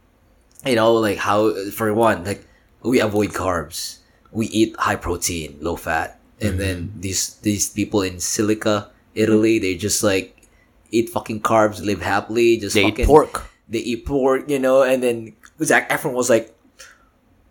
you 0.64 0.76
know, 0.76 0.94
like 0.94 1.18
how 1.18 1.52
for 1.74 1.92
one, 1.92 2.22
like 2.24 2.46
we 2.82 3.00
avoid 3.00 3.30
carbs, 3.30 3.98
we 4.32 4.46
eat 4.48 4.74
high 4.78 4.96
protein, 4.96 5.56
low 5.60 5.76
fat, 5.76 6.18
and 6.40 6.58
then 6.58 6.92
these 6.98 7.36
these 7.44 7.70
people 7.70 8.02
in 8.02 8.18
Silica, 8.18 8.90
Italy, 9.14 9.58
they 9.58 9.76
just 9.76 10.02
like 10.02 10.48
eat 10.90 11.08
fucking 11.08 11.40
carbs, 11.40 11.84
live 11.84 12.02
happily, 12.02 12.56
just 12.56 12.74
They 12.74 12.84
eat 12.84 12.90
fucking 12.98 13.06
pork. 13.06 13.44
they 13.68 13.78
eat 13.78 14.04
pork, 14.04 14.48
you 14.50 14.58
know, 14.58 14.82
and 14.82 15.02
then 15.02 15.32
Zac 15.62 15.88
Efron 15.88 16.12
was 16.12 16.28
like, 16.28 16.52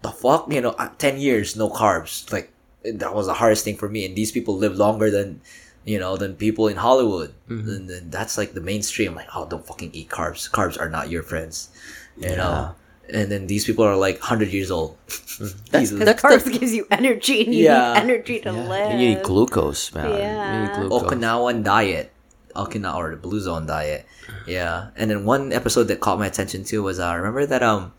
the 0.01 0.11
fuck, 0.11 0.51
you 0.51 0.61
know, 0.61 0.71
uh, 0.77 0.89
10 0.97 1.17
years, 1.19 1.55
no 1.55 1.69
carbs. 1.69 2.31
Like, 2.31 2.51
that 2.83 3.13
was 3.15 3.25
the 3.27 3.33
hardest 3.33 3.63
thing 3.63 3.77
for 3.77 3.89
me. 3.89 4.05
And 4.05 4.15
these 4.15 4.31
people 4.31 4.57
live 4.57 4.75
longer 4.77 5.09
than, 5.09 5.41
you 5.85 5.97
know, 5.99 6.17
than 6.17 6.35
people 6.35 6.67
in 6.67 6.77
Hollywood. 6.77 7.33
And 7.49 7.89
then 7.89 8.09
that's 8.09 8.37
like 8.37 8.53
the 8.53 8.61
mainstream. 8.61 9.15
Like, 9.15 9.27
oh, 9.35 9.47
don't 9.47 9.65
fucking 9.65 9.91
eat 9.93 10.09
carbs. 10.09 10.49
Carbs 10.49 10.79
are 10.79 10.89
not 10.89 11.09
your 11.09 11.23
friends, 11.23 11.69
you 12.17 12.35
know. 12.35 12.75
And 13.13 13.31
then 13.31 13.47
these 13.47 13.65
people 13.65 13.83
are 13.83 13.95
like 13.95 14.19
100 14.19 14.49
years 14.53 14.71
old. 14.71 14.95
That's- 15.71 15.91
Easily. 15.91 15.99
Because 16.05 16.21
carbs 16.21 16.47
gives 16.59 16.73
you 16.73 16.87
energy, 16.91 17.43
and 17.45 17.53
you 17.53 17.65
Yeah. 17.65 17.93
need 17.93 17.99
energy 18.07 18.39
to 18.47 18.51
live. 18.51 18.91
And 18.91 19.01
you 19.01 19.15
need 19.15 19.23
glucose, 19.23 19.93
man. 19.93 20.05
You 20.07 20.13
need 20.15 20.19
Yeah. 20.23 20.75
glucose. 20.87 21.03
Okinawan 21.11 21.63
diet. 21.63 22.11
Okinawa 22.55 22.95
or 22.95 23.09
the 23.11 23.17
Blue 23.17 23.39
Zone 23.39 23.65
diet. 23.65 24.05
Yeah. 24.47 24.91
And 24.95 25.09
then 25.11 25.23
one 25.25 25.51
episode 25.51 25.87
that 25.87 25.99
caught 25.99 26.19
my 26.19 26.27
attention 26.27 26.63
too 26.63 26.83
was 26.83 26.99
uh 26.99 27.13
remember 27.15 27.45
that 27.47 27.63
um 27.63 27.93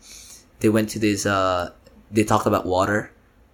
they 0.61 0.69
went 0.69 0.89
to 0.93 0.99
this 0.99 1.25
uh 1.25 1.71
they 2.13 2.23
talked 2.23 2.45
about 2.45 2.65
water. 2.65 3.09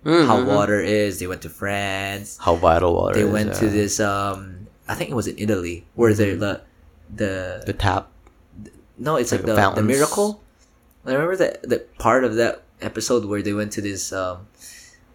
Mhm. 0.05 0.27
How 0.27 0.43
water 0.43 0.79
is. 0.83 1.19
They 1.19 1.27
went 1.27 1.41
to 1.47 1.49
France. 1.49 2.35
How 2.39 2.55
vital 2.55 2.93
water 2.95 3.15
is 3.15 3.23
They 3.23 3.27
is, 3.27 3.33
went 3.33 3.51
to 3.63 3.67
this 3.71 3.99
um 3.99 4.67
I 4.91 4.93
think 4.95 5.09
it 5.09 5.15
was 5.15 5.27
in 5.27 5.35
Italy 5.39 5.87
where 5.95 6.13
they 6.13 6.35
the 6.35 6.61
the 7.13 7.63
the 7.65 7.73
tap. 7.73 8.11
no, 8.99 9.15
it's 9.15 9.31
like, 9.31 9.47
like 9.47 9.55
the, 9.55 9.81
the 9.81 9.87
miracle. 9.87 10.43
I 11.05 11.13
remember 11.13 11.35
that 11.37 11.63
the 11.63 11.79
part 11.97 12.23
of 12.23 12.35
that 12.35 12.63
episode 12.81 13.25
where 13.25 13.41
they 13.41 13.53
went 13.53 13.71
to 13.73 13.81
this 13.81 14.11
um 14.13 14.47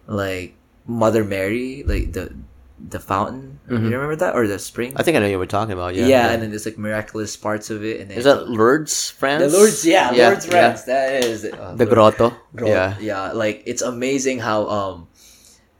like 0.07 0.55
Mother 0.87 1.23
Mary, 1.23 1.83
like 1.85 2.13
the 2.13 2.33
the 2.77 2.99
fountain. 2.99 3.59
Mhm. 3.69 3.85
You 3.89 3.95
remember 3.95 4.15
that 4.17 4.35
or 4.35 4.47
the 4.47 4.59
spring? 4.59 4.93
I 4.97 5.03
think 5.03 5.15
I 5.15 5.19
know 5.21 5.27
you 5.27 5.39
were 5.39 5.47
talking 5.47 5.71
about. 5.71 5.95
yeah, 5.95 6.05
Yeah. 6.07 6.29
and 6.31 6.41
then 6.43 6.49
there's 6.51 6.65
like 6.65 6.77
miraculous 6.77 7.35
parts 7.37 7.69
of 7.71 7.83
it, 7.85 8.01
and 8.01 8.11
then 8.11 8.17
is 8.17 8.25
that 8.25 8.49
Lourdes, 8.49 9.09
France? 9.09 9.41
the 9.51 9.57
Lourdes? 9.57 9.85
Yeah, 9.85 10.11
Yeah, 10.11 10.27
Lourdes 10.29 10.45
France. 10.45 10.83
That 10.83 11.23
is. 11.23 11.45
Uh, 11.45 11.73
The 11.77 11.85
Lourdes. 11.85 11.93
grotto. 12.17 12.35
Gro- 12.55 12.67
Yeah. 12.67 12.97
yeah. 12.99 13.31
Like 13.31 13.63
it's 13.65 13.81
amazing 13.81 14.39
how 14.39 14.67
um, 14.67 15.07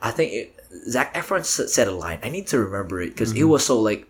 I 0.02 0.12
think 0.12 0.34
it, 0.34 0.56
Zac 0.90 1.14
Efron 1.14 1.44
said 1.46 1.88
a 1.88 1.92
line. 1.96 2.20
I 2.24 2.30
need 2.30 2.48
to 2.48 2.60
remember 2.60 3.02
it 3.02 3.10
because 3.12 3.34
Mm-hmm. 3.34 3.42
it 3.42 3.52
was 3.52 3.66
so 3.66 3.80
like 3.80 4.08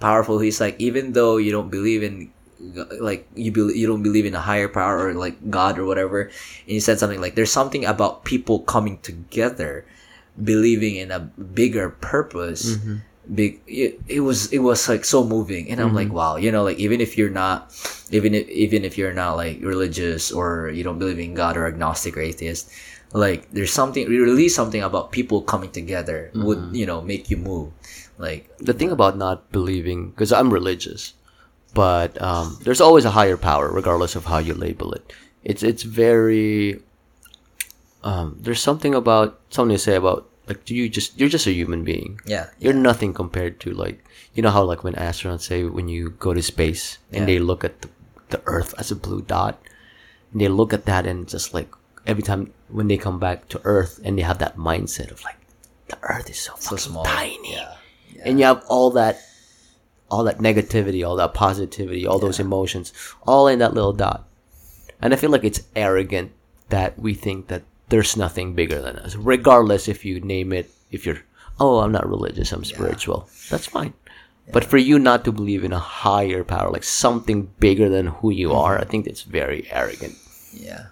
powerful. 0.00 0.38
He's 0.38 0.60
like, 0.62 0.76
even 0.78 1.12
though 1.12 1.36
you 1.38 1.50
don't 1.50 1.70
believe 1.70 2.02
in 2.06 2.30
like 3.00 3.28
you 3.34 3.52
believe 3.52 3.76
you 3.76 3.86
don't 3.86 4.02
believe 4.02 4.26
in 4.26 4.34
a 4.34 4.40
higher 4.40 4.68
power 4.68 5.08
or 5.08 5.14
like 5.14 5.50
God 5.50 5.78
or 5.78 5.86
whatever, 5.86 6.22
and 6.22 6.32
he 6.66 6.80
said 6.80 6.98
something 6.98 7.20
like, 7.20 7.34
"There's 7.34 7.52
something 7.52 7.84
about 7.84 8.24
people 8.24 8.60
coming 8.60 8.98
together, 8.98 9.84
believing 10.42 10.96
in 10.96 11.10
a 11.10 11.20
bigger 11.20 11.90
purpose." 11.90 12.76
Mm-hmm. 12.76 12.96
Big, 13.28 13.60
it, 13.66 14.00
it 14.08 14.20
was 14.20 14.50
it 14.52 14.60
was 14.60 14.88
like 14.88 15.04
so 15.04 15.22
moving, 15.22 15.70
and 15.70 15.80
I'm 15.80 15.92
like, 15.92 16.10
wow, 16.10 16.36
you 16.36 16.50
know, 16.50 16.64
like 16.64 16.78
even 16.78 17.02
if 17.02 17.18
you're 17.18 17.28
not, 17.28 17.76
even 18.10 18.32
if 18.32 18.48
even 18.48 18.86
if 18.86 18.96
you're 18.96 19.12
not 19.12 19.36
like 19.36 19.60
religious 19.60 20.32
or 20.32 20.70
you 20.70 20.82
don't 20.82 20.98
believe 20.98 21.18
in 21.18 21.34
God 21.34 21.58
or 21.58 21.66
agnostic 21.66 22.16
or 22.16 22.22
atheist, 22.22 22.72
like 23.12 23.50
there's 23.50 23.72
something 23.72 24.08
really 24.08 24.48
something 24.48 24.82
about 24.82 25.12
people 25.12 25.40
coming 25.40 25.70
together 25.70 26.30
would 26.34 26.60
you 26.72 26.84
know 26.84 27.00
make 27.00 27.30
you 27.30 27.36
move 27.36 27.72
like 28.18 28.50
the 28.58 28.72
thing 28.72 28.90
about 28.90 29.16
not 29.16 29.50
believing 29.50 30.10
because 30.10 30.32
i'm 30.32 30.52
religious 30.52 31.14
but 31.74 32.20
um, 32.22 32.58
there's 32.62 32.80
always 32.80 33.04
a 33.04 33.10
higher 33.10 33.36
power 33.36 33.70
regardless 33.70 34.16
of 34.16 34.24
how 34.26 34.38
you 34.38 34.54
label 34.54 34.92
it. 34.92 35.12
It's 35.44 35.62
it's 35.62 35.82
very 35.82 36.80
um, 38.04 38.36
there's 38.40 38.60
something 38.62 38.94
about 38.94 39.38
something 39.50 39.76
to 39.76 39.82
say 39.82 39.96
about 39.96 40.28
like 40.46 40.64
do 40.64 40.74
you 40.74 40.88
just 40.88 41.18
you're 41.18 41.28
just 41.28 41.46
a 41.46 41.52
human 41.52 41.84
being. 41.84 42.20
Yeah 42.26 42.48
you're 42.58 42.72
nothing 42.72 43.12
compared 43.14 43.60
to 43.60 43.70
like 43.72 44.04
you 44.34 44.42
know 44.42 44.50
how 44.50 44.62
like 44.62 44.84
when 44.84 44.94
astronauts 44.94 45.42
say 45.42 45.64
when 45.64 45.88
you 45.88 46.10
go 46.18 46.32
to 46.34 46.42
space 46.42 46.98
and 47.12 47.20
Yeah. 47.20 47.26
they 47.26 47.38
look 47.38 47.64
at 47.64 47.82
the, 47.82 47.88
the 48.30 48.40
earth 48.46 48.74
as 48.78 48.90
a 48.90 48.96
blue 48.96 49.22
dot 49.22 49.60
and 50.32 50.40
they 50.40 50.48
look 50.48 50.72
at 50.72 50.86
that 50.86 51.06
and 51.06 51.28
just 51.28 51.52
like 51.54 51.68
every 52.06 52.22
time 52.22 52.52
when 52.68 52.88
they 52.88 52.96
come 52.96 53.18
back 53.18 53.48
to 53.48 53.60
earth 53.64 54.00
and 54.04 54.16
they 54.18 54.22
have 54.22 54.38
that 54.38 54.56
mindset 54.56 55.10
of 55.10 55.22
like 55.24 55.36
the 55.88 55.98
earth 56.02 56.28
is 56.30 56.38
so, 56.40 56.52
so 56.56 56.76
fucking 56.76 56.78
small. 56.78 57.04
tiny. 57.04 57.52
Yeah. 57.54 57.74
And 58.24 58.38
you 58.38 58.44
have 58.44 58.64
all 58.68 58.90
that 58.92 59.20
all 60.10 60.24
that 60.24 60.38
negativity 60.38 61.06
all 61.06 61.16
that 61.16 61.34
positivity 61.34 62.06
all 62.06 62.18
those 62.18 62.40
emotions 62.40 62.92
all 63.26 63.46
in 63.48 63.58
that 63.58 63.74
little 63.74 63.92
dot. 63.92 64.24
And 65.02 65.12
i 65.12 65.16
feel 65.16 65.30
like 65.30 65.44
it's 65.44 65.62
arrogant 65.76 66.32
that 66.70 66.98
we 66.98 67.14
think 67.14 67.48
that 67.48 67.62
there's 67.88 68.16
nothing 68.16 68.54
bigger 68.54 68.80
than 68.82 68.96
us 68.96 69.14
regardless 69.16 69.88
if 69.88 70.04
you 70.04 70.20
name 70.20 70.52
it 70.52 70.70
if 70.90 71.06
you're 71.06 71.22
oh 71.60 71.78
i'm 71.80 71.92
not 71.92 72.08
religious 72.08 72.52
i'm 72.52 72.64
spiritual. 72.64 73.28
That's 73.50 73.66
fine. 73.66 73.94
But 74.50 74.64
for 74.64 74.78
you 74.78 74.98
not 74.98 75.24
to 75.26 75.32
believe 75.32 75.62
in 75.62 75.72
a 75.74 75.78
higher 75.78 76.42
power 76.42 76.70
like 76.70 76.84
something 76.84 77.50
bigger 77.60 77.88
than 77.90 78.06
who 78.06 78.30
you 78.30 78.48
Mm-hmm. 78.48 78.58
are 78.64 78.78
i 78.80 78.84
think 78.84 79.04
that's 79.04 79.22
very 79.22 79.68
arrogant. 79.70 80.16
Yeah. 80.52 80.86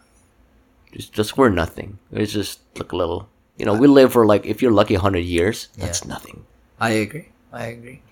Just 0.92 1.12
just 1.12 1.36
we're 1.38 1.48
nothing. 1.50 1.98
It's 2.12 2.32
just 2.32 2.60
like 2.78 2.92
a 2.92 2.96
little 2.96 3.28
you 3.56 3.64
know 3.66 3.74
we 3.74 3.86
live 3.88 4.12
for 4.12 4.26
like 4.26 4.44
if 4.46 4.60
you're 4.62 4.72
lucky 4.72 4.94
100 4.94 5.18
years 5.20 5.68
that's 5.78 6.04
nothing. 6.04 6.44
I 6.80 6.90
agree. 6.90 7.28
I 7.52 7.66
agree. 7.66 8.02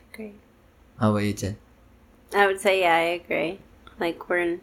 How 0.99 1.11
about 1.11 1.19
you 1.25 1.33
Jen? 1.33 1.57
I 2.35 2.47
would 2.47 2.61
say, 2.61 2.81
yeah, 2.81 2.95
I 2.95 3.01
agree. 3.21 3.59
Like, 4.01 4.29
we're 4.29 4.39
in 4.39 4.61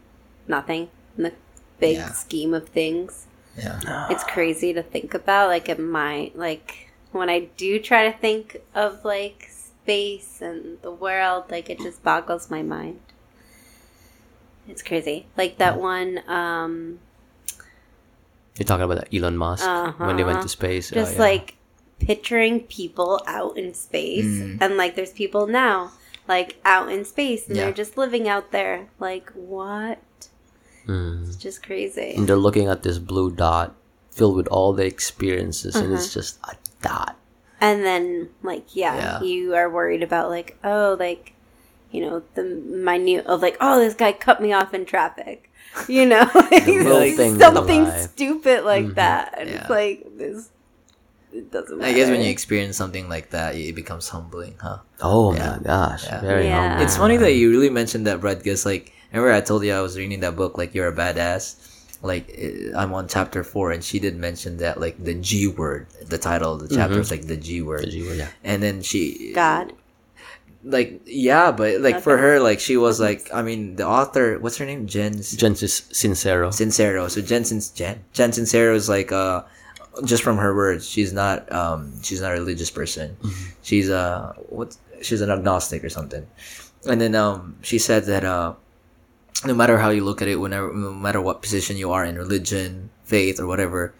nothing 0.47 0.89
in 1.17 1.23
the 1.23 1.33
big 1.79 1.95
Yeah. 1.97 2.11
scheme 2.11 2.53
of 2.53 2.67
things. 2.69 3.27
yeah 3.57 4.07
It's 4.09 4.23
crazy 4.23 4.73
to 4.73 4.83
think 4.83 5.13
about. 5.13 5.47
Like, 5.49 5.69
it 5.69 5.79
might, 5.79 6.37
like, 6.37 6.89
when 7.11 7.29
I 7.29 7.49
do 7.57 7.79
try 7.79 8.09
to 8.11 8.17
think 8.17 8.57
of, 8.75 9.03
like, 9.05 9.47
space 9.49 10.41
and 10.41 10.81
the 10.81 10.91
world, 10.91 11.45
like, 11.49 11.69
it 11.69 11.79
just 11.79 12.03
boggles 12.03 12.49
my 12.49 12.61
mind. 12.61 12.99
It's 14.67 14.81
crazy. 14.83 15.25
Like, 15.37 15.57
that 15.57 15.79
one, 15.79 16.21
um, 16.27 16.99
You're 18.57 18.65
talking 18.67 18.83
about 18.83 18.97
that 18.99 19.13
Elon 19.15 19.37
Musk 19.37 19.65
when 19.97 20.17
they 20.17 20.23
went 20.23 20.41
to 20.41 20.47
Uh-huh. 20.47 20.47
space. 20.47 20.91
Oh, 20.91 20.95
just 20.95 21.13
yeah. 21.15 21.19
like 21.21 21.55
picturing 21.99 22.61
people 22.61 23.21
out 23.25 23.57
in 23.57 23.73
space 23.73 24.25
Mm. 24.25 24.57
and 24.59 24.75
like 24.75 24.95
there's 24.95 25.11
people 25.13 25.47
now 25.47 25.91
like 26.35 26.51
out 26.63 26.87
in 26.95 27.03
space 27.05 27.47
and 27.47 27.55
Yeah. 27.55 27.63
they're 27.65 27.73
just 27.83 27.97
living 28.03 28.25
out 28.33 28.51
there. 28.51 28.77
Like 28.99 29.27
what? 29.35 29.99
Mm. 30.87 31.27
It's 31.27 31.35
just 31.35 31.59
crazy. 31.61 32.13
And 32.17 32.27
they're 32.27 32.45
looking 32.47 32.67
at 32.67 32.83
this 32.83 32.97
blue 32.97 33.29
dot 33.31 33.75
filled 34.11 34.35
with 34.35 34.47
all 34.47 34.71
the 34.73 34.85
experiences, 34.85 35.75
and 35.75 35.85
Uh-huh. 35.87 35.95
it's 35.95 36.13
just 36.13 36.39
a 36.51 36.53
dot. 36.81 37.15
And 37.59 37.83
then 37.83 38.29
like 38.51 38.65
yeah, 38.75 38.95
Yeah. 38.95 39.17
you 39.31 39.55
are 39.59 39.69
worried 39.69 40.03
about 40.03 40.29
like 40.37 40.57
oh 40.63 40.95
like 40.99 41.33
you 41.91 41.99
know 42.05 42.23
the 42.35 42.43
minute 42.43 43.25
of 43.27 43.41
like 43.45 43.57
oh 43.61 43.79
this 43.83 43.93
guy 43.93 44.11
cut 44.13 44.41
me 44.41 44.53
off 44.53 44.73
in 44.73 44.85
traffic. 44.85 45.49
You 45.87 46.05
know, 46.05 46.27
like, 46.35 47.15
something 47.39 47.83
stupid 48.07 48.65
like 48.65 48.87
Mhm. 48.91 48.95
that. 48.95 49.35
And 49.39 49.47
Yeah. 49.49 49.55
it's 49.61 49.69
like 49.69 49.97
this. 50.17 50.49
It 51.33 51.51
doesn't. 51.51 51.77
Matter. 51.79 51.89
I 51.89 51.93
guess 51.93 52.09
when 52.09 52.21
you 52.21 52.29
experience 52.29 52.75
something 52.77 53.07
like 53.07 53.29
that, 53.31 53.55
it 53.55 53.73
becomes 53.75 54.09
humbling, 54.09 54.55
huh? 54.61 54.79
Oh 55.01 55.33
Yeah. 55.33 55.57
my 55.57 55.63
gosh, 55.63 56.03
Yeah. 56.05 56.21
very 56.21 56.45
Yeah. 56.45 56.69
humble. 56.69 56.85
It's 56.85 56.97
funny 56.97 57.17
that 57.17 57.33
you 57.33 57.49
really 57.51 57.69
mentioned 57.69 58.05
that, 58.07 58.19
Brett, 58.21 58.39
because 58.39 58.65
like 58.65 58.91
remember 59.13 59.31
I 59.33 59.41
told 59.41 59.63
you 59.63 59.73
I 59.73 59.81
was 59.81 59.97
reading 59.97 60.19
that 60.21 60.35
book, 60.35 60.57
like 60.57 60.75
you're 60.75 60.87
a 60.89 60.93
badass. 60.95 61.55
Like 62.03 62.33
eh, 62.37 62.71
I'm 62.75 62.93
on 62.93 63.07
chapter 63.07 63.43
four, 63.43 63.71
and 63.71 63.83
she 63.83 63.99
did 63.99 64.17
mention 64.17 64.57
that 64.57 64.79
like 64.81 64.97
the 65.03 65.13
G 65.13 65.47
word. 65.47 65.87
The 66.03 66.17
title 66.17 66.53
of 66.55 66.67
the 66.67 66.75
chapter 66.75 66.99
is 66.99 67.11
like 67.11 67.27
the 67.27 67.37
G 67.37 67.61
word, 67.61 67.83
The 67.85 67.91
G 67.91 68.03
word, 68.07 68.17
yeah. 68.17 68.29
and 68.43 68.61
then 68.61 68.81
she 68.81 69.31
God. 69.33 69.71
like 70.63 71.01
yeah, 71.05 71.51
but 71.51 71.79
like 71.81 72.01
for 72.01 72.17
her, 72.17 72.39
like 72.39 72.59
she 72.59 72.75
was 72.75 72.99
like 72.99 73.29
I 73.33 73.41
mean 73.41 73.75
the 73.77 73.85
author, 73.87 74.37
what's 74.39 74.57
her 74.57 74.65
name? 74.65 74.85
Jen 74.87 75.13
Genesis 75.21 75.81
Sincero. 75.93 76.49
Sincero. 76.49 77.09
So 77.09 77.21
Jen 77.21 77.45
Sin- 77.45 77.61
Jen 77.75 78.03
Jen 78.13 78.31
Sincero 78.31 78.75
is 78.75 78.89
like 78.89 79.11
uh 79.11 79.43
just 80.05 80.23
from 80.23 80.37
her 80.37 80.55
words, 80.55 80.87
she's 80.87 81.13
not 81.13 81.51
um 81.51 82.01
she's 82.03 82.21
not 82.21 82.31
a 82.31 82.35
religious 82.39 82.69
person. 82.71 83.17
She's 83.61 83.89
uh 83.89 84.33
what 84.49 84.77
she's 85.01 85.21
an 85.21 85.29
agnostic 85.29 85.83
or 85.83 85.89
something. 85.89 86.27
And 86.87 87.01
then 87.01 87.15
um 87.15 87.57
she 87.61 87.77
said 87.79 88.05
that 88.05 88.23
uh 88.23 88.53
no 89.45 89.53
matter 89.53 89.79
how 89.79 89.89
you 89.89 90.03
look 90.03 90.21
at 90.21 90.27
it, 90.27 90.37
whenever 90.37 90.71
no 90.73 90.93
matter 90.93 91.19
what 91.21 91.41
position 91.41 91.77
you 91.77 91.91
are 91.91 92.05
in 92.05 92.15
religion, 92.15 92.89
faith 93.03 93.39
or 93.39 93.47
whatever, 93.47 93.93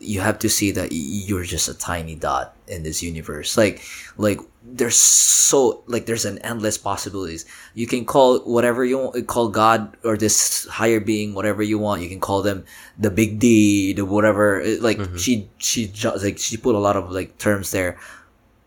you 0.00 0.20
have 0.20 0.38
to 0.40 0.48
see 0.48 0.70
that 0.72 0.88
you're 0.92 1.44
just 1.44 1.68
a 1.68 1.74
tiny 1.74 2.14
dot 2.14 2.56
in 2.66 2.82
this 2.82 3.02
universe. 3.02 3.56
Like 3.56 3.82
like 4.16 4.40
there's 4.64 4.96
so 4.96 5.82
like 5.86 6.06
there's 6.06 6.24
an 6.24 6.38
endless 6.38 6.78
possibilities. 6.78 7.44
You 7.74 7.86
can 7.86 8.04
call 8.04 8.40
whatever 8.40 8.84
you 8.84 8.98
want, 8.98 9.26
call 9.26 9.48
God 9.48 9.96
or 10.04 10.16
this 10.16 10.66
higher 10.66 11.00
being 11.00 11.34
whatever 11.34 11.62
you 11.62 11.78
want. 11.78 12.02
You 12.02 12.08
can 12.08 12.20
call 12.20 12.42
them 12.42 12.64
the 12.98 13.10
big 13.10 13.38
D, 13.38 13.92
the 13.92 14.04
whatever. 14.04 14.64
Like 14.80 15.00
she 15.16 15.48
she 15.58 15.88
ju- 15.88 16.16
like 16.22 16.38
she 16.38 16.56
put 16.56 16.74
a 16.74 16.80
lot 16.80 16.96
of 16.96 17.10
like 17.10 17.38
terms 17.38 17.70
there. 17.70 17.98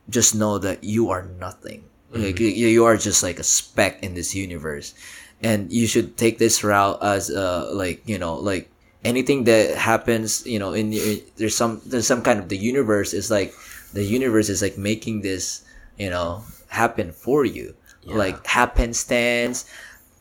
Just 0.10 0.36
know 0.36 0.58
that 0.60 0.84
you 0.84 1.10
are 1.10 1.24
nothing. 1.40 1.86
Like 2.12 2.40
you, 2.40 2.48
you 2.48 2.86
are 2.86 2.96
just 2.96 3.24
like 3.24 3.40
a 3.40 3.44
speck 3.44 4.04
in 4.04 4.14
this 4.14 4.36
universe, 4.36 4.94
and 5.42 5.72
you 5.74 5.88
should 5.88 6.16
take 6.16 6.38
this 6.38 6.64
route 6.64 7.02
as 7.02 7.32
uh 7.32 7.72
like 7.74 8.06
you 8.06 8.20
know 8.20 8.36
like 8.36 8.70
anything 9.04 9.44
that 9.44 9.76
happens 9.76 10.46
you 10.46 10.60
know 10.60 10.74
in, 10.74 10.94
in 10.94 11.22
there's 11.38 11.56
some 11.56 11.82
there's 11.86 12.08
some 12.08 12.22
kind 12.22 12.40
of 12.40 12.50
the 12.50 12.58
universe 12.58 13.14
is 13.14 13.30
like 13.30 13.54
the 13.94 14.04
universe 14.04 14.50
is 14.50 14.62
like 14.62 14.78
making 14.78 15.22
this 15.22 15.64
you 15.98 16.10
know 16.10 16.44
happen 16.70 17.12
for 17.12 17.46
you 17.46 17.76
like 18.06 18.46
happenstance 18.46 19.66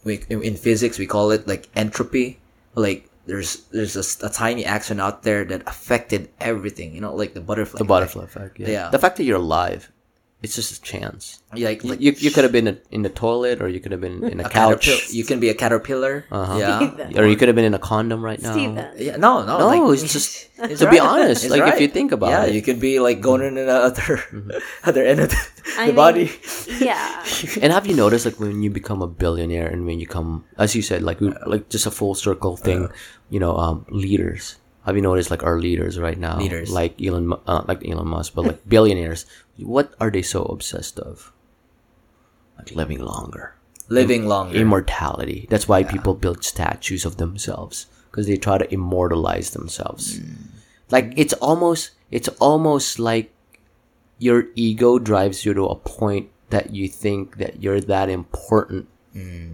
we, 0.05 0.23
in, 0.29 0.43
in 0.43 0.57
physics 0.57 0.99
we 0.99 1.07
call 1.07 1.31
it 1.31 1.47
like 1.49 1.69
entropy 1.75 2.39
like 2.75 3.09
there's 3.27 3.63
there's 3.71 3.97
a 4.23 4.29
tiny 4.31 4.65
action 4.65 4.99
out 5.01 5.23
there 5.23 5.45
that 5.45 5.63
affected 5.67 6.29
everything 6.41 6.95
you 6.95 7.01
know 7.01 7.15
like 7.15 7.35
the 7.35 7.41
butterfly 7.41 7.79
The 7.79 7.85
butterfly 7.85 8.25
effect. 8.25 8.59
Yeah. 8.59 8.69
Yeah. 8.69 8.89
The 8.91 8.99
fact 8.99 9.17
that 9.17 9.25
you're 9.25 9.39
alive, 9.39 9.91
it's 10.43 10.57
just 10.59 10.75
a 10.77 10.81
chance. 10.83 11.39
like, 11.55 11.85
like 11.85 12.01
You 12.01 12.13
you 12.19 12.31
could 12.35 12.43
have 12.43 12.51
been 12.53 12.81
in 12.91 13.03
the 13.07 13.09
toilet, 13.13 13.63
or 13.63 13.69
you 13.69 13.79
could 13.79 13.93
have 13.93 14.01
been 14.01 14.25
in 14.25 14.41
a, 14.41 14.45
a 14.45 14.49
couch, 14.51 14.87
caterpillar 14.91 15.15
you 15.19 15.25
can 15.25 15.39
be 15.39 15.49
a 15.49 15.55
caterpillar 15.55 16.25
Uh-huh. 16.31 16.59
yeah 16.59 17.21
or 17.21 17.27
you 17.31 17.37
could 17.39 17.47
have 17.49 17.55
been 17.55 17.65
in 17.69 17.75
a 17.75 17.79
condom 17.79 18.21
right 18.25 18.41
now. 18.43 18.53
Steven. 18.53 18.83
yeah 18.99 19.17
no 19.17 19.45
no 19.47 19.59
No, 19.63 19.67
like, 19.71 19.83
it's 19.95 20.13
just 20.19 20.51
It's 20.59 20.81
to 20.83 20.91
be 20.91 20.99
honest. 20.99 21.45
It's 21.47 21.53
Like 21.55 21.67
if 21.75 21.81
you 21.81 21.89
think 21.89 22.11
about 22.13 22.31
yeah, 22.35 22.45
it, 22.51 22.55
you 22.55 22.63
could 22.63 22.81
be 22.83 22.99
like 22.99 23.21
going 23.23 23.43
in 23.47 23.55
the 23.55 23.67
other 23.71 24.19
other 24.89 25.03
end 25.07 25.21
of 25.23 25.31
the, 25.31 25.41
the 25.79 25.87
mean- 25.87 25.95
body. 25.95 26.27
Yeah. 26.83 27.23
and 27.63 27.71
have 27.73 27.87
you 27.87 27.95
noticed 27.95 28.25
like 28.27 28.39
when 28.43 28.63
you 28.63 28.71
become 28.71 29.03
a 29.03 29.07
billionaire 29.11 29.69
and 29.71 29.87
when 29.87 29.99
you 30.03 30.07
come, 30.07 30.43
as 30.59 30.75
you 30.75 30.83
said, 30.83 31.03
like 31.03 31.19
like 31.47 31.69
just 31.71 31.87
a 31.87 31.91
full 31.95 32.15
circle 32.19 32.57
thing, 32.57 32.91
you 33.31 33.39
know, 33.39 33.55
um, 33.57 33.87
leaders. 33.91 34.57
Have 34.85 34.97
you 34.97 35.03
noticed 35.03 35.31
like 35.31 35.43
our 35.45 35.59
leaders 35.61 35.99
right 35.99 36.19
now, 36.19 36.39
Leaders. 36.39 36.71
like 36.71 37.01
Elon, 37.01 37.33
uh, 37.47 37.63
like 37.69 37.87
Elon 37.87 38.09
Musk, 38.09 38.35
but 38.35 38.45
like 38.45 38.69
billionaires? 38.69 39.27
What 39.59 39.95
are 40.01 40.11
they 40.11 40.23
so 40.23 40.43
obsessed 40.45 40.99
of? 40.99 41.33
Like 42.59 42.73
living 42.73 42.99
longer, 43.01 43.55
Living 43.89 44.27
longer. 44.27 44.57
immortality. 44.59 45.47
That's 45.51 45.69
why 45.69 45.83
people 45.85 46.15
build 46.15 46.45
statues 46.45 47.05
of 47.05 47.17
themselves 47.17 47.87
because 48.11 48.27
they 48.27 48.37
try 48.37 48.59
to 48.59 48.73
immortalize 48.73 49.51
themselves. 49.51 50.21
Like 50.91 51.15
it's 51.17 51.33
almost, 51.35 51.93
it's 52.11 52.29
almost 52.41 52.99
like 52.99 53.33
your 54.19 54.47
ego 54.55 54.99
drives 54.99 55.45
you 55.45 55.55
to 55.55 55.65
a 55.67 55.75
point 55.77 56.29
that 56.51 56.75
you 56.75 56.87
think 56.89 57.39
that 57.39 57.63
you're 57.63 57.81
that 57.81 58.09
important 58.11 58.89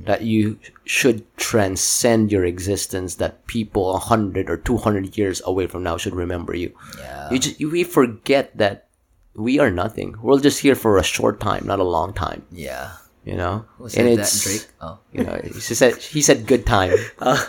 that 0.05 0.23
you 0.23 0.59
should 0.85 1.27
transcend 1.37 2.31
your 2.31 2.45
existence 2.45 3.17
that 3.17 3.47
people 3.47 3.93
100 3.93 4.49
or 4.49 4.57
200 4.57 5.19
years 5.19 5.43
away 5.45 5.67
from 5.67 5.83
now 5.83 5.97
should 5.97 6.15
remember 6.15 6.55
you 6.55 6.73
yeah. 6.99 7.29
you 7.31 7.39
just 7.39 7.59
you, 7.59 7.69
we 7.69 7.83
forget 7.83 8.57
that 8.57 8.87
we 9.35 9.59
are 9.59 9.71
nothing 9.71 10.15
we're 10.23 10.39
just 10.39 10.61
here 10.61 10.75
for 10.75 10.97
a 10.97 11.03
short 11.03 11.41
time 11.41 11.67
not 11.67 11.81
a 11.81 11.85
long 11.85 12.13
time 12.15 12.47
yeah. 12.53 12.93
you 13.25 13.35
know 13.35 13.65
Who 13.79 13.89
said 13.89 14.19
that? 14.19 14.41
Drake. 14.43 14.67
Oh. 14.81 14.99
you 15.13 15.25
know 15.25 15.41
he 15.43 15.59
said 15.59 15.97
he 15.97 16.23
said 16.23 16.47
good 16.47 16.65
time 16.65 16.95
Uh, 17.19 17.43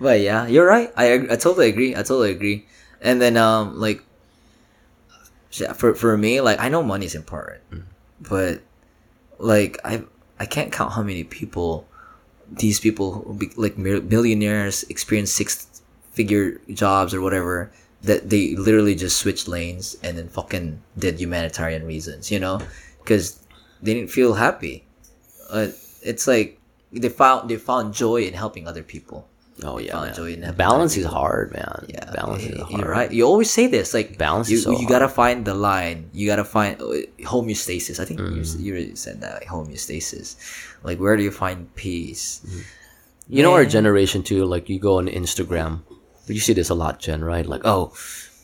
but 0.00 0.20
yeah, 0.20 0.46
you're 0.46 0.66
right. 0.66 0.92
I 0.96 1.14
I 1.14 1.36
totally 1.36 1.68
agree. 1.68 1.94
I 1.94 2.02
totally 2.02 2.30
agree. 2.30 2.66
And 3.00 3.20
then 3.20 3.36
um 3.36 3.78
like 3.78 4.02
for 5.74 5.94
for 5.94 6.16
me, 6.16 6.40
like 6.40 6.58
I 6.58 6.68
know 6.68 6.82
money's 6.82 7.14
important, 7.14 7.62
but 8.20 8.62
like 9.38 9.78
I 9.84 10.04
I 10.38 10.46
can't 10.46 10.72
count 10.72 10.92
how 10.92 11.02
many 11.02 11.24
people 11.24 11.86
these 12.50 12.78
people 12.78 13.38
like 13.56 13.78
millionaires 13.78 14.84
experience 14.84 15.30
six 15.30 15.82
figure 16.12 16.60
jobs 16.72 17.14
or 17.14 17.20
whatever 17.20 17.72
that 18.02 18.28
they 18.28 18.54
literally 18.54 18.94
just 18.94 19.18
switched 19.18 19.48
lanes 19.48 19.96
and 20.02 20.18
then 20.18 20.28
fucking 20.28 20.80
did 20.98 21.18
humanitarian 21.18 21.86
reasons, 21.86 22.30
you 22.30 22.38
know, 22.38 22.60
because 23.02 23.40
they 23.82 23.94
didn't 23.94 24.10
feel 24.10 24.34
happy. 24.34 24.84
Uh, 25.50 25.68
it's 26.02 26.26
like 26.26 26.60
they 26.92 27.08
found 27.08 27.48
they 27.48 27.56
found 27.56 27.94
joy 27.94 28.22
in 28.22 28.34
helping 28.34 28.68
other 28.68 28.82
people. 28.82 29.26
Oh 29.62 29.78
yeah 29.78 29.94
man. 30.00 30.14
joy 30.14 30.34
balance 30.56 30.96
is 30.96 31.06
hard 31.06 31.52
man 31.52 31.86
Yeah, 31.88 32.10
balance 32.10 32.42
is 32.42 32.58
hard 32.60 32.72
You're 32.72 32.90
right. 32.90 33.10
You 33.12 33.22
always 33.24 33.50
say 33.50 33.66
this, 33.68 33.94
like 33.94 34.18
Balance 34.18 34.50
You, 34.50 34.56
is 34.58 34.64
so 34.64 34.74
you 34.78 34.88
gotta 34.88 35.08
find 35.08 35.44
the 35.44 35.54
line. 35.54 36.10
You 36.12 36.26
gotta 36.26 36.44
find 36.44 36.80
uh, 36.82 37.06
homeostasis. 37.22 38.00
I 38.00 38.04
think 38.04 38.18
you, 38.20 38.26
Mm. 38.42 38.60
you 38.60 38.72
already 38.74 38.96
said 38.96 39.20
that 39.22 39.34
like, 39.40 39.46
homeostasis. 39.48 40.34
Like 40.82 40.98
where 40.98 41.16
do 41.16 41.22
you 41.22 41.30
find 41.30 41.72
peace? 41.76 42.42
You 43.28 43.42
know 43.42 43.54
our 43.54 43.64
generation 43.64 44.22
too. 44.22 44.44
Like 44.44 44.68
you 44.68 44.78
go 44.82 44.98
on 44.98 45.06
Instagram, 45.06 45.80
you 46.26 46.40
see 46.40 46.52
this 46.52 46.68
a 46.68 46.74
lot, 46.74 46.98
Jen. 46.98 47.22
Right? 47.24 47.46
Like, 47.46 47.62
oh, 47.64 47.92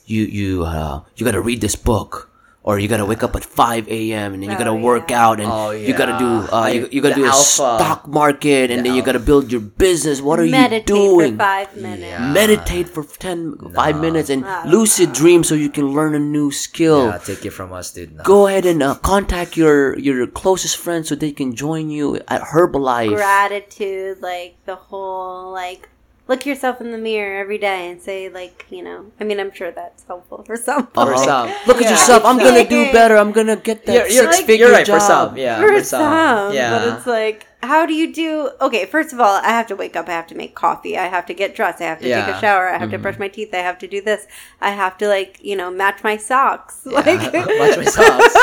you 0.07 0.23
you 0.25 0.65
uh 0.65 1.03
you 1.17 1.25
got 1.27 1.33
to 1.35 1.43
read 1.43 1.61
this 1.61 1.75
book, 1.77 2.30
or 2.63 2.79
you 2.79 2.89
got 2.89 2.99
to 2.99 3.07
wake 3.07 3.23
up 3.23 3.35
at 3.35 3.45
five 3.45 3.89
a.m. 3.89 4.35
and 4.35 4.43
then 4.43 4.51
you 4.51 4.57
got 4.59 4.65
to 4.65 4.71
Oh, 4.71 4.77
work 4.77 5.11
yeah. 5.11 5.25
out, 5.27 5.41
and 5.41 5.51
Oh, 5.51 5.71
you 5.71 5.95
got 5.97 6.07
to 6.13 6.19
do 6.19 6.31
uh 6.55 6.67
you, 6.67 6.83
Like 6.83 6.93
you 6.93 7.01
got 7.01 7.09
to 7.11 7.15
the 7.15 7.21
do 7.23 7.25
a 7.27 7.31
alpha. 7.33 7.43
stock 7.81 8.07
market, 8.07 8.71
and 8.71 8.81
The 8.81 8.85
then 8.91 8.95
you 8.97 9.03
got 9.03 9.13
to 9.13 9.19
build 9.31 9.51
your 9.51 9.63
business. 9.63 10.21
What 10.21 10.39
are 10.41 10.45
Meditate 10.47 10.89
you 10.89 10.95
doing? 10.95 11.33
for 11.39 11.45
five 11.45 11.75
minutes. 11.77 12.03
Yeah. 12.03 12.33
Meditate 12.33 12.89
for 12.89 13.03
10, 13.05 13.73
5 13.75 14.01
minutes 14.01 14.29
and 14.29 14.45
lucid 14.71 15.13
dream 15.13 15.43
so 15.43 15.55
you 15.55 15.71
can 15.71 15.89
learn 15.89 16.15
a 16.15 16.19
new 16.19 16.51
skill. 16.53 17.07
Yeah, 17.07 17.19
take 17.19 17.47
it 17.47 17.51
from 17.51 17.73
us, 17.73 17.93
dude. 17.93 18.15
No. 18.17 18.23
Go 18.25 18.47
ahead 18.47 18.67
and 18.67 18.83
uh, 18.83 18.95
contact 18.97 19.57
your 19.57 19.99
your 19.99 20.27
closest 20.27 20.77
friends 20.77 21.09
so 21.09 21.15
they 21.15 21.33
can 21.33 21.55
join 21.55 21.89
you 21.89 22.17
at 22.29 22.43
Herbalife. 22.53 23.15
Gratitude, 23.17 24.21
like 24.21 24.57
the 24.67 24.77
whole 24.77 25.51
like 25.53 25.89
look 26.31 26.47
yourself 26.47 26.81
in 26.81 26.93
the 26.93 26.97
mirror 26.97 27.41
every 27.41 27.59
day 27.59 27.91
and 27.91 28.01
say 28.01 28.29
like 28.31 28.65
you 28.71 28.83
know. 28.83 29.11
I 29.21 29.25
mean, 29.25 29.41
I'm 29.41 29.53
sure 29.53 29.73
that's 29.73 30.05
helpful 30.05 30.45
for 30.45 30.57
some. 30.57 30.87
For 30.87 31.17
some. 31.19 31.49
Look 31.67 31.83
at 31.83 31.91
yourself. 31.91 32.25
I'm 32.25 32.39
gonna 32.39 32.67
do 32.67 32.93
better. 32.93 33.17
I'm 33.17 33.33
gonna 33.33 33.57
get 33.57 33.85
that 33.87 33.93
You're, 33.95 34.09
you're, 34.09 34.25
six 34.25 34.37
like- 34.39 34.47
figure 34.47 34.67
you're 34.67 34.75
right 34.75 34.87
for 34.87 35.01
some. 35.01 35.37
Yeah, 35.37 35.61
for 35.61 35.77
for 35.77 35.85
some, 35.85 36.55
Yeah. 36.55 36.71
but 36.71 36.97
it's 36.97 37.07
like, 37.07 37.49
how 37.63 37.85
do 37.85 37.93
you 37.93 38.15
do? 38.15 38.51
Okay, 38.61 38.87
first 38.87 39.13
of 39.13 39.21
all, 39.21 39.37
I 39.43 39.49
have 39.49 39.67
to 39.67 39.77
wake 39.77 39.97
up. 39.97 40.09
I 40.09 40.13
have 40.13 40.29
to 40.29 40.37
make 40.37 40.55
coffee. 40.55 40.97
I 40.97 41.09
have 41.09 41.27
to 41.27 41.35
get 41.35 41.55
dressed. 41.55 41.81
I 41.83 41.87
have 41.87 41.99
to 41.99 42.05
take 42.05 42.35
a 42.35 42.41
shower. 42.41 42.69
I 42.69 42.79
have 42.79 42.91
to 42.91 42.97
mm-hmm. 42.97 43.03
brush 43.03 43.19
my 43.19 43.29
teeth. 43.29 43.53
I 43.53 43.59
have 43.59 43.79
to 43.81 43.89
do 43.89 44.01
this. 44.01 44.27
I 44.61 44.71
have 44.71 44.97
to 44.99 45.09
like 45.09 45.41
you 45.43 45.57
know 45.57 45.71
match 45.71 46.05
my 46.05 46.17
socks. 46.17 46.87
Like, 46.87 47.07
Watch 47.35 47.77
my 47.77 47.85
socks. 47.99 48.35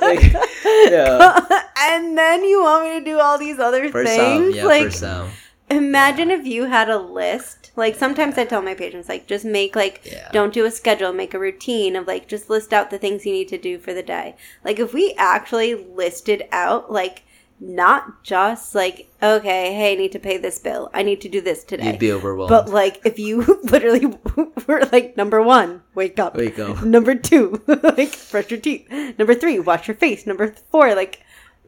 Like, 0.00 0.32
yeah. 0.64 1.62
and 1.90 2.16
then 2.16 2.44
you 2.44 2.62
want 2.62 2.84
me 2.84 2.98
to 3.00 3.04
do 3.04 3.18
all 3.18 3.38
these 3.38 3.58
other 3.58 3.90
For 3.90 4.06
some, 4.06 4.16
things, 4.16 4.56
yeah, 4.56 4.64
like 4.64 4.84
for 4.84 4.90
some. 4.90 5.28
Imagine 5.70 6.30
if 6.30 6.46
you 6.46 6.64
had 6.64 6.90
a 6.90 6.98
list. 6.98 7.72
Like 7.76 7.94
sometimes 7.96 8.36
I 8.38 8.44
tell 8.44 8.62
my 8.62 8.74
patients, 8.74 9.08
like 9.08 9.26
just 9.26 9.44
make 9.44 9.74
like 9.74 10.02
Yeah. 10.04 10.30
don't 10.32 10.52
do 10.52 10.64
a 10.64 10.70
schedule, 10.70 11.12
make 11.12 11.34
a 11.34 11.38
routine 11.38 11.96
of 11.96 12.06
like 12.06 12.28
just 12.28 12.50
list 12.50 12.72
out 12.72 12.90
the 12.90 12.98
things 12.98 13.24
you 13.26 13.32
need 13.32 13.48
to 13.48 13.58
do 13.58 13.78
for 13.78 13.92
the 13.94 14.02
day. 14.02 14.36
Like 14.64 14.78
if 14.78 14.92
we 14.92 15.14
actually 15.18 15.74
listed 15.74 16.44
out 16.52 16.92
like 16.92 17.22
not 17.60 18.22
just 18.22 18.74
like 18.74 19.08
okay, 19.22 19.72
hey, 19.74 19.92
I 19.92 19.94
need 19.96 20.12
to 20.12 20.18
pay 20.18 20.36
this 20.36 20.58
bill, 20.58 20.90
I 20.92 21.02
need 21.02 21.20
to 21.22 21.28
do 21.30 21.40
this 21.40 21.64
today. 21.64 21.86
You'd 21.86 21.98
be 21.98 22.12
overwhelmed. 22.12 22.50
But 22.50 22.68
like, 22.68 23.00
if 23.06 23.18
you 23.18 23.58
literally 23.64 24.06
were 24.66 24.86
like, 24.92 25.16
number 25.16 25.40
one, 25.42 25.82
wake 25.94 26.18
up. 26.18 26.36
Wake 26.36 26.58
up. 26.58 26.82
Number 26.84 27.14
two, 27.14 27.62
like 27.66 28.18
brush 28.30 28.50
your 28.50 28.60
teeth. 28.60 28.86
Number 29.18 29.34
three, 29.34 29.58
wash 29.58 29.88
your 29.88 29.96
face. 29.96 30.26
Number 30.26 30.54
four, 30.70 30.94
like 30.94 31.20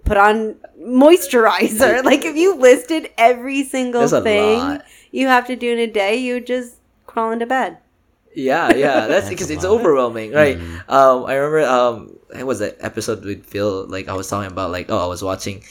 put 0.06 0.16
on 0.16 0.54
moisturizer. 0.80 2.02
like 2.10 2.24
if 2.24 2.36
you 2.36 2.56
listed 2.56 3.10
every 3.18 3.64
single 3.64 4.08
thing 4.08 4.58
lot. 4.58 4.84
you 5.10 5.26
have 5.26 5.46
to 5.48 5.56
do 5.56 5.72
in 5.72 5.78
a 5.78 5.86
day, 5.86 6.16
you 6.16 6.34
would 6.34 6.46
just 6.46 6.76
crawl 7.06 7.32
into 7.32 7.44
bed. 7.44 7.78
Yeah, 8.34 8.74
yeah, 8.74 9.06
that's 9.06 9.30
because 9.30 9.50
it's 9.50 9.64
overwhelming, 9.64 10.32
right? 10.32 10.58
Um, 10.88 11.24
I 11.24 11.34
remember 11.34 11.66
um, 11.66 12.18
it 12.36 12.46
was 12.46 12.60
an 12.60 12.72
episode 12.80 13.24
with 13.24 13.46
Phil. 13.46 13.86
Like 13.86 14.08
I 14.08 14.14
was 14.14 14.28
talking 14.28 14.52
about, 14.52 14.70
like 14.70 14.90
oh, 14.90 14.98
I 14.98 15.06
was 15.06 15.22
watching. 15.22 15.64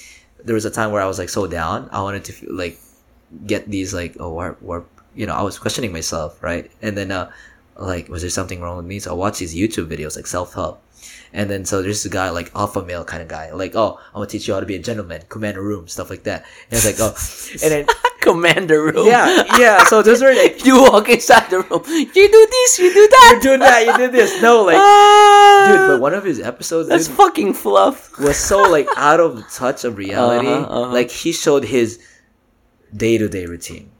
There 0.43 0.55
was 0.55 0.65
a 0.65 0.71
time 0.71 0.91
where 0.91 1.01
I 1.01 1.05
was 1.05 1.19
like 1.19 1.29
so 1.29 1.47
down. 1.47 1.89
I 1.91 2.01
wanted 2.01 2.25
to 2.25 2.33
feel, 2.33 2.53
like 2.53 2.79
get 3.45 3.69
these 3.69 3.93
like 3.93 4.17
oh, 4.19 4.33
what, 4.33 4.61
what, 4.63 4.85
you 5.15 5.27
know, 5.27 5.33
I 5.33 5.43
was 5.43 5.59
questioning 5.59 5.93
myself, 5.93 6.41
right? 6.41 6.71
And 6.81 6.97
then 6.97 7.11
uh, 7.11 7.31
like 7.77 8.09
was 8.09 8.21
there 8.21 8.31
something 8.31 8.61
wrong 8.61 8.77
with 8.77 8.85
me? 8.87 8.97
So 8.97 9.11
I 9.11 9.13
watched 9.13 9.39
these 9.39 9.53
YouTube 9.53 9.87
videos 9.87 10.15
like 10.15 10.25
self 10.25 10.53
help. 10.55 10.81
And 11.33 11.49
then 11.49 11.65
so 11.65 11.81
there's 11.81 12.05
a 12.05 12.09
guy 12.09 12.29
like 12.29 12.51
alpha 12.55 12.83
male 12.83 13.03
kind 13.03 13.21
of 13.21 13.27
guy, 13.27 13.51
like 13.51 13.75
oh 13.75 13.97
I'm 14.07 14.13
gonna 14.15 14.27
teach 14.27 14.47
you 14.47 14.53
how 14.53 14.59
to 14.59 14.65
be 14.65 14.75
a 14.75 14.79
gentleman, 14.79 15.21
command 15.29 15.57
a 15.57 15.61
room, 15.61 15.87
stuff 15.87 16.09
like 16.09 16.23
that. 16.23 16.45
And 16.71 16.77
it's 16.81 16.85
like 16.85 16.95
oh, 16.99 17.13
and 17.63 17.71
then 17.71 17.87
Commander 18.21 18.81
room. 18.81 19.05
yeah, 19.05 19.43
yeah. 19.59 19.83
So 19.85 20.01
those 20.01 20.19
were 20.23 20.33
like 20.33 20.65
You 20.65 20.81
walk 20.81 21.09
inside 21.09 21.47
the 21.51 21.59
room. 21.61 21.83
You 21.87 22.27
do 22.31 22.47
this. 22.49 22.79
You 22.79 22.91
do 22.91 23.07
that. 23.07 23.31
you 23.35 23.41
do 23.41 23.57
that, 23.59 23.85
you 23.85 23.97
did 23.97 24.11
this. 24.11 24.41
No, 24.41 24.63
like 24.63 24.77
Ah, 24.79 25.67
dude, 25.69 25.87
but 25.89 26.01
one 26.01 26.15
of 26.15 26.23
his 26.23 26.39
episodes 26.39 26.89
that's 26.89 27.07
dude, 27.07 27.17
fucking 27.17 27.53
fluff. 27.53 28.17
was 28.17 28.37
so 28.37 28.63
like 28.63 28.87
out 28.97 29.19
of 29.19 29.43
touch 29.51 29.83
of 29.83 29.97
reality. 29.97 30.47
Uh-huh, 30.47 30.65
uh-huh. 30.65 30.91
Like 30.93 31.11
he 31.11 31.31
showed 31.33 31.65
his 31.65 31.99
day 32.95 33.17
to 33.19 33.29
day 33.29 33.45
routine. 33.45 33.91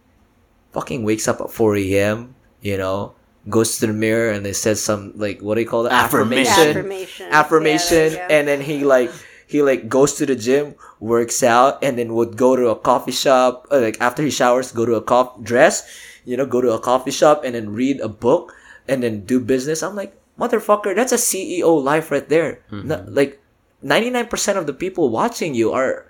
Fucking 0.72 1.04
wakes 1.04 1.28
up 1.28 1.40
at 1.40 1.52
four 1.52 1.76
a.m. 1.78 2.34
You 2.62 2.78
know, 2.78 3.14
goes 3.50 3.78
to 3.78 3.88
the 3.88 3.94
mirror 3.94 4.32
and 4.32 4.46
they 4.46 4.54
says 4.54 4.82
some 4.82 5.14
like 5.16 5.40
what 5.42 5.56
do 5.56 5.62
you 5.62 5.68
call 5.68 5.84
that 5.84 5.94
Affirmation. 5.94 6.70
Affirmation. 6.70 7.28
affirmation, 7.30 8.04
Yeah, 8.04 8.10
there 8.10 8.12
you 8.12 8.28
go. 8.30 8.34
and 8.36 8.48
then 8.48 8.62
he 8.62 8.84
like 8.84 9.12
he 9.48 9.62
like 9.62 9.88
goes 9.88 10.16
to 10.18 10.26
the 10.26 10.36
gym, 10.36 10.74
works 11.00 11.44
out, 11.44 11.84
and 11.84 11.98
then 12.00 12.16
would 12.16 12.36
go 12.38 12.56
to 12.56 12.70
a 12.70 12.76
coffee 12.76 13.12
shop. 13.14 13.68
uh, 13.70 13.80
like 13.80 14.02
after 14.02 14.24
he 14.24 14.32
showers, 14.32 14.72
go 14.72 14.86
to 14.86 14.96
a 14.96 15.02
coffee 15.06 15.44
dress, 15.44 15.86
you 16.26 16.36
know, 16.36 16.46
go 16.48 16.62
to 16.62 16.72
a 16.74 16.80
coffee 16.80 17.12
shop 17.14 17.44
and 17.46 17.54
then 17.54 17.70
read 17.70 18.02
a 18.02 18.10
book 18.10 18.54
and 18.90 19.04
then 19.04 19.22
do 19.26 19.40
business. 19.40 19.84
I'm 19.84 19.94
like, 19.96 20.18
motherfucker, 20.40 20.96
that's 20.96 21.12
a 21.14 21.22
CEO 21.22 21.78
life 21.78 22.10
right 22.10 22.28
there. 22.28 22.66
No- 22.72 23.06
like 23.08 23.38
ninety 23.86 24.10
nine 24.10 24.26
percent 24.26 24.58
of 24.58 24.66
the 24.66 24.74
people 24.74 25.10
watching 25.14 25.54
you 25.54 25.72
are 25.72 26.10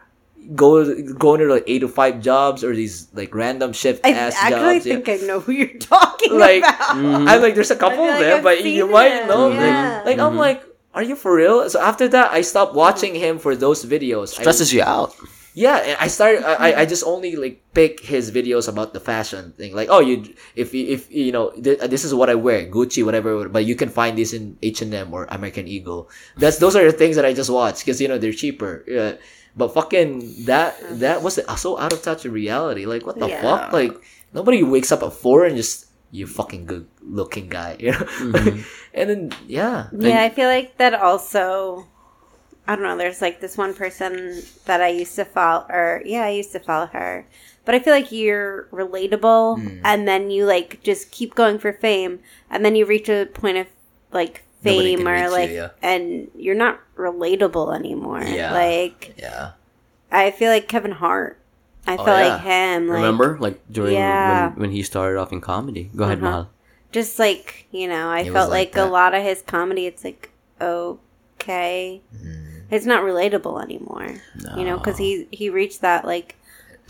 go 0.54 0.84
going 1.14 1.40
to 1.40 1.48
like 1.48 1.64
eight 1.68 1.80
to 1.80 1.88
five 1.88 2.22
jobs 2.22 2.64
or 2.64 2.76
these 2.76 3.08
like 3.14 3.34
random 3.34 3.74
shift 3.74 4.06
I 4.06 4.12
ass 4.12 4.36
actually 4.38 4.80
jobs. 4.80 4.86
yeah. 4.86 4.94
think 4.96 5.10
I 5.10 5.16
know 5.26 5.40
who 5.40 5.52
you're 5.54 5.78
talking 5.80 6.38
Like, 6.38 6.64
about. 6.64 7.00
Mm-hmm. 7.00 7.28
I'm 7.28 7.42
like, 7.42 7.56
there's 7.56 7.72
a 7.72 7.76
couple 7.76 7.98
feel 7.98 8.14
of 8.14 8.20
like 8.20 8.20
them, 8.20 8.38
I've 8.38 8.44
but 8.44 8.64
you 8.64 8.84
seen 8.86 8.92
might 8.92 9.26
know. 9.28 9.50
yeah. 9.52 9.98
Like, 10.06 10.06
like 10.06 10.20
I'm 10.20 10.32
mm-hmm. 10.32 10.38
like, 10.40 10.64
are 10.94 11.04
you 11.04 11.16
for 11.16 11.36
real? 11.36 11.70
So 11.70 11.80
after 11.82 12.08
that, 12.10 12.32
I 12.32 12.42
stopped 12.42 12.72
mm-hmm. 12.72 12.80
watching 12.80 13.16
him 13.16 13.40
for 13.40 13.56
those 13.56 13.84
videos. 13.86 14.38
I- 14.38 14.42
Stresses 14.44 14.72
you 14.72 14.82
out. 14.84 15.16
yeah, 15.56 15.96
I 16.00 16.08
started. 16.08 16.44
I, 16.44 16.54
I- 16.72 16.80
I 16.82 16.86
just 16.94 17.04
only 17.04 17.36
like 17.36 17.64
pick 17.74 18.00
his 18.04 18.32
videos 18.32 18.68
about 18.68 18.94
the 18.94 19.00
fashion 19.00 19.52
thing. 19.58 19.74
Like, 19.76 19.88
oh, 19.92 20.00
you 20.00 20.34
if 20.56 20.74
you- 20.74 20.88
if 20.88 21.12
you 21.12 21.32
know 21.32 21.52
th- 21.52 21.80
this 21.92 22.04
is 22.04 22.14
what 22.14 22.30
I 22.30 22.36
wear, 22.36 22.68
Gucci, 22.68 23.04
whatever. 23.04 23.48
But 23.50 23.66
you 23.66 23.76
can 23.76 23.90
find 23.90 24.18
this 24.18 24.32
in 24.34 24.58
H 24.62 24.82
and 24.82 24.94
M 24.94 25.14
or 25.14 25.26
American 25.32 25.68
Eagle. 25.68 26.10
That's 26.38 26.60
those 26.60 26.76
are 26.76 26.84
the 26.84 26.92
things 26.96 27.16
that 27.16 27.26
I 27.26 27.34
just 27.34 27.50
watch 27.50 27.80
because 27.84 28.00
you 28.00 28.08
know 28.08 28.18
they're 28.18 28.36
cheaper. 28.36 28.84
Yeah. 28.88 29.16
But 29.58 29.74
fucking 29.74 30.46
that 30.46 30.76
that 31.00 31.24
was 31.24 31.40
so 31.60 31.80
out 31.80 31.94
of 31.94 32.02
touch 32.02 32.24
with 32.24 32.34
reality. 32.34 32.86
Like 32.86 33.06
what 33.06 33.18
the 33.20 33.28
Yeah. 33.30 33.42
fuck? 33.42 33.72
Like 33.74 33.94
nobody 34.34 34.64
wakes 34.64 34.92
up 34.92 35.02
at 35.04 35.14
four 35.14 35.46
and 35.46 35.56
just 35.56 35.88
you 36.12 36.28
fucking 36.28 36.66
good 36.66 36.88
looking 37.02 37.48
guy, 37.50 37.76
you 37.80 37.92
know. 37.92 38.08
and 38.94 39.10
then 39.10 39.32
yeah, 39.48 39.88
Yeah, 39.98 40.22
I 40.24 40.30
feel 40.30 40.48
like 40.50 40.78
that 40.78 40.94
also. 40.94 41.88
I 42.68 42.76
don't 42.76 42.84
know. 42.84 42.98
There's 42.98 43.22
like 43.22 43.42
this 43.42 43.58
one 43.58 43.76
person 43.76 44.42
that 44.66 44.82
I 44.82 44.88
used 44.90 45.16
to 45.18 45.26
follow, 45.26 45.66
or 45.70 46.02
yeah, 46.04 46.24
I 46.24 46.30
used 46.32 46.52
to 46.54 46.60
follow 46.60 46.88
her. 46.88 47.28
But 47.64 47.76
I 47.76 47.80
feel 47.80 47.94
like 47.94 48.12
you're 48.12 48.68
relatable, 48.72 49.62
Hmm. 49.62 49.82
and 49.86 50.08
then 50.08 50.32
you 50.32 50.46
like 50.46 50.82
just 50.82 51.12
keep 51.12 51.36
going 51.36 51.60
for 51.60 51.72
fame, 51.74 52.20
and 52.50 52.66
then 52.66 52.76
you 52.76 52.86
reach 52.86 53.08
a 53.10 53.26
point 53.32 53.58
of 53.58 53.68
like 54.12 54.42
Nobody 54.42 54.45
fame 54.66 55.08
or 55.08 55.16
you, 55.16 55.30
like, 55.32 55.50
yeah. 55.52 55.70
and 55.82 56.30
you're 56.36 56.56
not 56.56 56.80
relatable 56.98 57.74
anymore. 57.76 58.24
Yeah. 58.24 58.54
Like 58.54 59.16
yeah. 59.18 59.52
I 60.12 60.32
feel 60.32 60.52
like 60.52 60.68
Kevin 60.68 60.92
Hart. 60.92 61.40
I 61.88 61.96
Oh, 61.98 62.04
feel 62.06 62.18
yeah. 62.18 62.28
like 62.30 62.42
him. 62.42 62.88
Like, 62.88 62.96
Remember, 62.96 63.38
like 63.40 63.62
during 63.72 63.94
Yeah. 63.94 64.50
when, 64.50 64.60
when 64.60 64.72
he 64.72 64.82
started 64.84 65.20
off 65.20 65.32
in 65.32 65.40
comedy. 65.42 65.92
Go 65.96 66.04
ahead, 66.06 66.18
Uh-huh. 66.18 66.28
Mahal. 66.30 66.50
just 66.92 67.20
like 67.20 67.68
you 67.72 67.88
know 67.88 68.08
i 68.10 68.22
It 68.22 68.32
felt 68.32 68.50
like 68.50 68.76
like, 68.76 68.86
a 68.86 68.90
lot 68.90 69.14
of 69.14 69.22
his 69.22 69.42
comedy 69.42 69.86
it's 69.86 70.04
like 70.04 70.30
okay 70.62 72.02
Mm. 72.16 72.64
it's 72.72 72.86
not 72.86 73.04
relatable 73.04 73.62
anymore 73.62 74.16
you 74.58 74.64
know 74.64 74.78
because 74.78 74.98
he 74.98 75.28
he 75.32 75.50
reached 75.50 75.82
that 75.82 76.06
like 76.06 76.36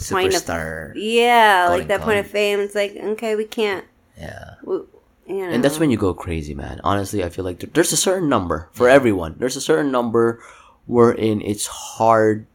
point 0.10 0.34
of- 0.36 0.44
Superstar. 0.44 0.94
yeah 0.96 1.68
like 1.70 1.88
that 1.88 2.02
point 2.02 2.20
of 2.20 2.28
fame 2.28 2.60
it's 2.60 2.76
like 2.76 2.96
okay 2.96 3.36
we 3.36 3.46
can't 3.46 3.86
yeah. 4.18 4.56
we, 4.64 4.80
you 5.28 5.38
know 5.38 5.50
And 5.50 5.64
that's 5.64 5.80
when 5.80 5.92
you 5.92 5.98
go 5.98 6.14
crazy, 6.14 6.54
man. 6.54 6.82
Honestly, 6.84 7.24
I 7.24 7.30
feel 7.30 7.46
like 7.46 7.60
there's 7.74 7.94
a 7.94 7.98
certain 7.98 8.30
number 8.30 8.70
for 8.72 8.90
everyone. 8.90 9.36
There's 9.38 9.56
a 9.56 9.62
certain 9.62 9.92
number 9.92 10.42
wherein 10.86 11.42
it's 11.42 11.68
hard 11.68 12.46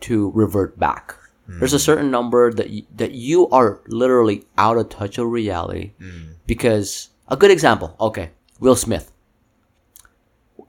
to 0.00 0.30
revert 0.30 0.78
back. 0.78 1.16
There's 1.46 1.74
a 1.74 1.76
hmm. 1.76 1.90
certain 1.90 2.10
number 2.10 2.52
that 2.52 2.70
y- 2.70 2.86
that 2.96 3.12
you 3.12 3.48
are 3.50 3.80
literally 3.86 4.46
out 4.56 4.78
of 4.78 4.88
touch 4.88 5.18
of 5.18 5.28
reality 5.28 5.92
hmm. 5.98 6.32
because 6.46 7.10
a 7.28 7.36
good 7.36 7.50
example. 7.50 7.94
Okay, 8.00 8.30
Will 8.60 8.76
Smith. 8.76 9.12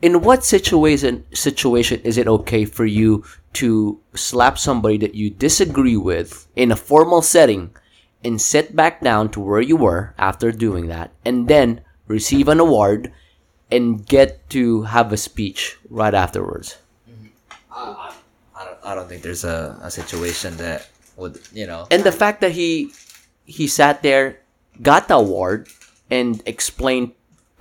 In 0.01 0.21
what 0.21 0.43
situation 0.43 1.23
situation 1.33 2.01
is 2.03 2.17
it 2.17 2.27
okay 2.27 2.65
for 2.65 2.85
you 2.85 3.23
to 3.53 3.99
slap 4.13 4.57
somebody 4.59 4.97
that 4.97 5.15
you 5.15 5.29
disagree 5.29 5.95
with 5.95 6.47
in 6.55 6.71
a 6.71 6.75
formal 6.75 7.21
setting 7.21 7.71
and 8.25 8.41
sit 8.41 8.75
back 8.75 9.01
down 9.01 9.29
to 9.29 9.39
where 9.39 9.61
you 9.61 9.77
were 9.77 10.13
after 10.17 10.51
doing 10.51 10.87
that 10.87 11.11
and 11.23 11.47
then 11.47 11.81
receive 12.07 12.49
an 12.49 12.59
award 12.59 13.13
and 13.71 14.05
get 14.05 14.49
to 14.49 14.83
have 14.89 15.13
a 15.13 15.17
speech 15.17 15.77
right 15.89 16.13
afterwards? 16.13 16.77
I 17.75 18.65
don't. 18.65 18.79
I 18.83 18.95
don't 18.95 19.07
think 19.07 19.21
there's 19.21 19.43
a, 19.43 19.77
a 19.81 19.91
situation 19.91 20.57
that 20.57 20.87
would 21.17 21.39
you 21.53 21.67
know. 21.67 21.87
And 21.91 22.03
the 22.03 22.11
fact 22.11 22.41
that 22.41 22.51
he 22.51 22.91
he 23.45 23.67
sat 23.67 24.01
there, 24.01 24.39
got 24.81 25.07
the 25.07 25.15
award, 25.15 25.69
and 26.09 26.41
explained 26.45 27.11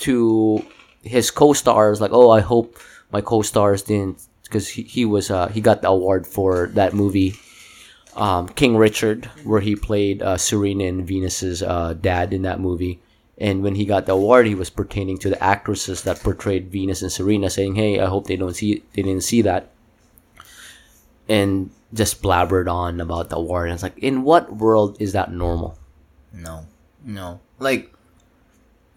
to 0.09 0.65
his 1.03 1.31
co-stars 1.31 2.01
like, 2.01 2.13
"Oh, 2.13 2.31
I 2.31 2.41
hope 2.41 2.79
my 3.11 3.21
co-stars 3.21 3.83
didn't," 3.83 4.23
because 4.45 4.69
he, 4.69 4.83
he 4.83 5.05
was 5.05 5.31
uh, 5.31 5.49
he 5.49 5.61
got 5.61 5.83
the 5.83 5.89
award 5.89 6.27
for 6.27 6.69
that 6.75 6.95
movie, 6.95 7.35
um, 8.17 8.49
King 8.49 8.77
Richard, 8.77 9.27
where 9.45 9.61
he 9.61 9.75
played 9.77 10.23
uh, 10.23 10.37
Serena 10.37 10.85
and 10.85 11.07
Venus's 11.07 11.63
uh, 11.63 11.95
dad 11.95 12.33
in 12.33 12.43
that 12.43 12.61
movie. 12.61 13.01
And 13.39 13.63
when 13.65 13.75
he 13.75 13.85
got 13.85 14.07
the 14.07 14.13
award, 14.13 14.47
he 14.47 14.55
was 14.55 14.71
pertaining 14.71 15.19
to 15.19 15.29
the 15.31 15.43
actresses 15.43 16.03
that 16.03 16.21
portrayed 16.21 16.71
Venus 16.71 17.03
and 17.03 17.11
Serena, 17.11 17.51
saying, 17.51 17.75
"Hey, 17.75 17.99
I 17.99 18.07
hope 18.07 18.27
they 18.29 18.37
don't 18.37 18.55
see 18.55 18.83
they 18.95 19.03
didn't 19.03 19.25
see 19.25 19.43
that." 19.43 19.71
and 21.29 21.71
just 21.95 22.21
blabbered 22.23 22.69
on 22.71 23.01
about 23.01 23.31
the 23.31 23.37
award. 23.37 23.69
And 23.69 23.75
it's 23.75 23.83
like, 23.83 23.97
in 23.99 24.25
what 24.25 24.55
world 24.55 24.97
is 25.01 25.13
that 25.13 25.33
normal? 25.33 25.79
No. 26.33 26.67
No. 27.03 27.41
Like 27.59 27.91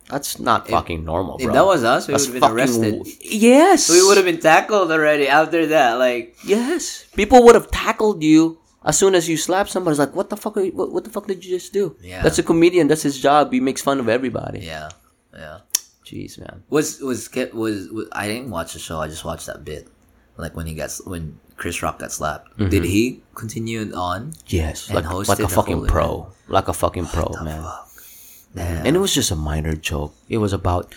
That's 0.09 0.37
not 0.39 0.67
fucking 0.67 1.05
normal, 1.05 1.37
bro. 1.37 1.47
if 1.47 1.53
that 1.53 1.65
was 1.65 1.83
us, 1.85 2.07
we 2.07 2.13
would 2.15 2.21
have 2.25 2.33
been 2.33 2.43
arrested. 2.51 2.97
w- 2.97 3.15
Yes, 3.21 3.89
We 3.89 4.03
would 4.05 4.17
have 4.17 4.25
been 4.25 4.39
tackled 4.41 4.91
already 4.91 5.27
after 5.27 5.67
that. 5.67 5.93
Like 5.93 6.35
Yes, 6.43 7.05
people 7.15 7.43
would 7.45 7.55
have 7.55 7.71
tackled 7.71 8.21
you 8.23 8.57
as 8.87 8.97
soon 8.97 9.13
as 9.15 9.27
you 9.29 9.37
slap 9.37 9.67
somebody. 9.69 9.93
It's 9.93 9.99
like, 9.99 10.15
what 10.15 10.29
the 10.31 10.37
fuck? 10.37 10.57
Are 10.57 10.63
you, 10.63 10.71
what, 10.71 10.91
what 10.93 11.03
the 11.03 11.09
fuck 11.11 11.27
did 11.27 11.43
you 11.45 11.51
just 11.59 11.73
do? 11.73 11.95
Yeah. 12.01 12.23
that's 12.23 12.39
a 12.39 12.43
comedian. 12.43 12.87
That's 12.87 13.03
his 13.03 13.19
job. 13.19 13.51
He 13.53 13.59
makes 13.59 13.81
fun 13.81 13.99
of 13.99 14.07
everybody. 14.09 14.59
yeah, 14.59 14.89
yeah. 15.33 15.59
Jeez, 16.07 16.39
man. 16.39 16.63
Was 16.69 17.01
was 17.01 17.29
was, 17.53 17.89
was 17.91 18.07
I 18.13 18.27
didn't 18.31 18.49
watch 18.49 18.71
the 18.73 18.79
show. 18.79 18.99
I 19.03 19.07
just 19.09 19.25
watched 19.25 19.45
that 19.47 19.65
bit, 19.65 19.87
like 20.37 20.55
when 20.55 20.65
he 20.65 20.73
got 20.73 20.85
s- 20.95 21.03
when 21.05 21.37
Chris 21.57 21.83
Rock 21.83 21.99
got 21.99 22.11
slapped. 22.13 22.55
Did 22.57 22.85
he 22.85 23.21
continue 23.35 23.91
on? 23.93 24.31
Yes, 24.47 24.89
like, 24.89 25.03
like 25.27 25.39
a 25.39 25.49
fucking 25.49 25.85
pro, 25.87 26.31
like 26.47 26.69
a 26.69 26.73
fucking 26.73 27.07
pro, 27.11 27.27
man. 27.43 27.59
And 28.87 28.95
it 28.95 28.99
was 28.99 29.13
just 29.13 29.31
a 29.31 29.35
minor 29.35 29.75
joke. 29.75 30.15
It 30.29 30.37
was 30.37 30.53
about 30.53 30.95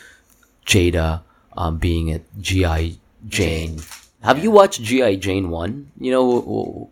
Jada 0.65 1.23
um, 1.57 1.79
being 1.79 2.13
at 2.13 2.23
GI 2.41 3.01
Jane. 3.27 3.81
Have 4.23 4.39
you 4.45 4.51
watched 4.51 4.81
GI 4.83 5.17
Jane 5.17 5.51
one? 5.51 5.91
You 5.99 6.13
know 6.13 6.91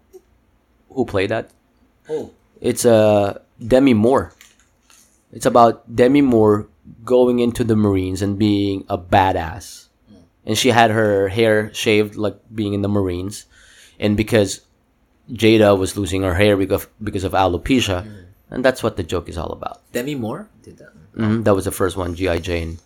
who, 0.98 1.06
played 1.06 1.30
that? 1.30 1.50
Oh, 2.10 2.34
It's 2.60 2.84
a 2.84 3.40
Demi 3.62 3.94
Moore. 3.94 4.34
It's 5.30 5.46
about 5.46 5.86
Demi 5.94 6.22
Moore 6.22 6.66
going 7.04 7.38
into 7.38 7.62
the 7.62 7.76
Marines 7.76 8.18
and 8.22 8.34
being 8.38 8.82
a 8.88 8.98
badass. 8.98 9.86
And 10.44 10.58
she 10.58 10.70
had 10.74 10.90
her 10.90 11.28
hair 11.28 11.70
shaved 11.72 12.16
like 12.16 12.34
being 12.52 12.74
in 12.74 12.82
the 12.82 12.88
Marines. 12.88 13.46
And 14.00 14.16
because 14.16 14.62
Jada 15.30 15.78
was 15.78 15.94
losing 15.96 16.22
her 16.22 16.34
hair 16.34 16.56
because 16.56 16.88
because 16.98 17.22
of 17.22 17.32
alopecia, 17.32 18.02
and 18.50 18.64
that's 18.64 18.82
what 18.82 18.96
the 18.96 19.04
joke 19.06 19.28
is 19.28 19.36
all 19.38 19.52
about. 19.52 19.78
Demi 19.92 20.14
Moore 20.16 20.48
did 20.64 20.78
that. 20.78 20.90
hmm 21.14 21.42
That 21.46 21.54
was 21.54 21.64
the 21.68 21.70
first 21.70 21.94
one, 21.96 22.14
GI 22.16 22.40
Jane, 22.40 22.78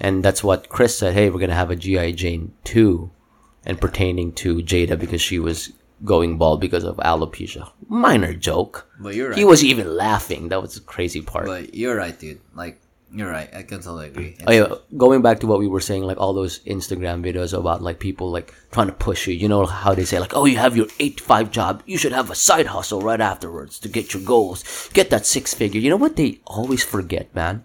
and 0.00 0.20
that's 0.24 0.42
what 0.44 0.68
Chris 0.68 0.98
said. 0.98 1.14
Hey, 1.14 1.30
we're 1.30 1.38
gonna 1.40 1.54
have 1.54 1.70
a 1.70 1.76
GI 1.78 2.12
Jane 2.18 2.52
two, 2.64 3.08
and 3.64 3.80
pertaining 3.80 4.32
to 4.42 4.58
Jada 4.60 4.98
because 4.98 5.22
she 5.22 5.38
was 5.38 5.70
going 6.02 6.38
bald 6.38 6.60
because 6.60 6.84
of 6.84 6.96
alopecia. 6.96 7.70
Minor 7.88 8.34
joke. 8.34 8.88
But 8.98 9.14
you're 9.14 9.28
right. 9.30 9.38
He 9.38 9.44
was 9.44 9.62
even 9.62 9.96
laughing. 9.96 10.48
That 10.48 10.60
was 10.60 10.74
the 10.74 10.80
crazy 10.80 11.20
part. 11.20 11.46
But 11.46 11.74
you're 11.74 11.96
right, 11.96 12.18
dude. 12.18 12.40
Like 12.54 12.80
you're 13.14 13.30
right. 13.30 13.48
I 13.54 13.62
can 13.62 13.78
totally 13.78 14.08
agree. 14.08 14.36
Oh, 14.46 14.52
yeah, 14.52 14.74
going 14.96 15.22
back 15.22 15.38
to 15.40 15.46
what 15.46 15.60
we 15.60 15.68
were 15.68 15.80
saying, 15.80 16.02
like 16.02 16.18
all 16.18 16.34
those 16.34 16.58
Instagram 16.60 17.22
videos 17.22 17.56
about 17.56 17.80
like 17.80 18.00
people 18.00 18.30
like 18.30 18.52
trying 18.72 18.88
to 18.88 18.92
push 18.92 19.28
you. 19.28 19.34
You 19.34 19.48
know 19.48 19.64
how 19.66 19.94
they 19.94 20.04
say 20.04 20.18
like, 20.18 20.34
oh, 20.34 20.46
you 20.46 20.58
have 20.58 20.76
your 20.76 20.88
eight 20.98 21.18
to 21.18 21.22
five 21.22 21.52
job, 21.52 21.82
you 21.86 21.96
should 21.96 22.12
have 22.12 22.30
a 22.30 22.34
side 22.34 22.66
hustle 22.66 23.00
right 23.00 23.20
afterwards 23.20 23.78
to 23.80 23.88
get 23.88 24.14
your 24.14 24.22
goals, 24.24 24.90
get 24.94 25.10
that 25.10 25.26
six 25.26 25.54
figure. 25.54 25.80
You 25.80 25.90
know 25.90 25.96
what 25.96 26.16
they 26.16 26.40
always 26.44 26.82
forget, 26.82 27.32
man? 27.34 27.64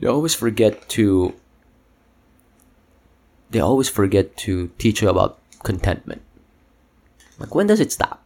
They 0.00 0.08
always 0.08 0.34
forget 0.34 0.88
to. 0.90 1.34
They 3.50 3.60
always 3.60 3.88
forget 3.88 4.36
to 4.48 4.68
teach 4.78 5.02
you 5.02 5.10
about 5.10 5.38
contentment. 5.62 6.22
Like 7.42 7.54
when 7.54 7.66
does 7.66 7.80
it 7.80 7.90
stop? 7.90 8.22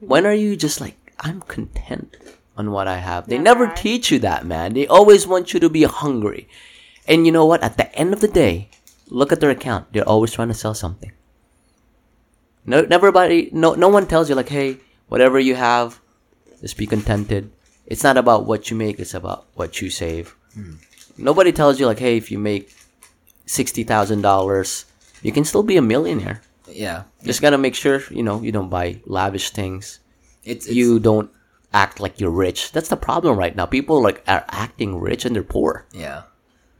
When 0.00 0.26
are 0.26 0.34
you 0.34 0.56
just 0.56 0.80
like 0.80 0.96
I'm 1.20 1.40
content 1.42 2.16
on 2.56 2.70
what 2.70 2.86
I 2.86 2.98
have? 2.98 3.26
They 3.26 3.38
never 3.38 3.64
Never. 3.66 3.76
teach 3.76 4.12
you 4.12 4.18
that, 4.20 4.44
man. 4.44 4.74
They 4.74 4.86
always 4.86 5.26
want 5.26 5.54
you 5.54 5.60
to 5.60 5.70
be 5.70 5.84
hungry. 5.84 6.46
And 7.08 7.24
you 7.24 7.32
know 7.32 7.46
what? 7.46 7.62
At 7.62 7.76
the 7.76 7.88
end 7.96 8.12
of 8.12 8.20
the 8.20 8.28
day, 8.28 8.68
look 9.08 9.32
at 9.32 9.40
their 9.40 9.50
account. 9.50 9.92
They're 9.92 10.08
always 10.08 10.32
trying 10.32 10.48
to 10.48 10.54
sell 10.54 10.74
something. 10.74 11.12
No, 12.66 12.86
everybody, 12.90 13.48
no, 13.52 13.74
no 13.74 13.88
one 13.88 14.06
tells 14.06 14.28
you 14.28 14.34
like, 14.36 14.50
hey, 14.50 14.76
whatever 15.08 15.40
you 15.40 15.54
have, 15.56 15.98
just 16.60 16.76
be 16.76 16.86
contented. 16.86 17.50
It's 17.86 18.04
not 18.04 18.18
about 18.18 18.44
what 18.44 18.70
you 18.70 18.76
make; 18.76 19.00
it's 19.00 19.14
about 19.14 19.46
what 19.54 19.80
you 19.80 19.88
save. 19.88 20.36
Hmm. 20.54 20.74
Nobody 21.16 21.52
tells 21.52 21.80
you 21.80 21.86
like, 21.86 21.98
hey, 21.98 22.16
if 22.16 22.30
you 22.30 22.38
make 22.38 22.70
sixty 23.46 23.82
thousand 23.82 24.20
dollars, 24.20 24.84
you 25.22 25.32
can 25.32 25.44
still 25.44 25.62
be 25.64 25.76
a 25.78 25.82
millionaire. 25.82 26.42
Yeah. 26.72 27.04
Just 27.24 27.40
gotta 27.42 27.58
make 27.58 27.74
sure 27.74 28.02
you 28.10 28.22
know 28.22 28.40
you 28.42 28.52
don't 28.52 28.68
buy 28.70 29.00
lavish 29.06 29.50
things. 29.50 30.00
It's, 30.44 30.66
it's 30.66 30.74
You 30.74 30.98
don't 30.98 31.30
act 31.72 32.00
like 32.00 32.18
you're 32.20 32.30
rich. 32.30 32.72
That's 32.72 32.88
the 32.88 32.96
problem 32.96 33.36
right 33.36 33.54
now. 33.54 33.66
People 33.66 34.02
like 34.02 34.22
are 34.26 34.44
acting 34.48 34.98
rich 34.98 35.24
and 35.24 35.34
they're 35.36 35.42
poor. 35.42 35.86
yeah. 35.92 36.22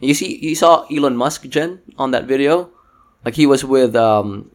You 0.01 0.15
see, 0.15 0.39
you 0.41 0.55
saw 0.55 0.87
Elon 0.91 1.15
Musk, 1.15 1.47
Jen, 1.47 1.81
on 1.99 2.13
that 2.13 2.25
video. 2.25 2.71
Like 3.23 3.35
he 3.35 3.45
was 3.45 3.63
with 3.67 3.95
um, 3.95 4.51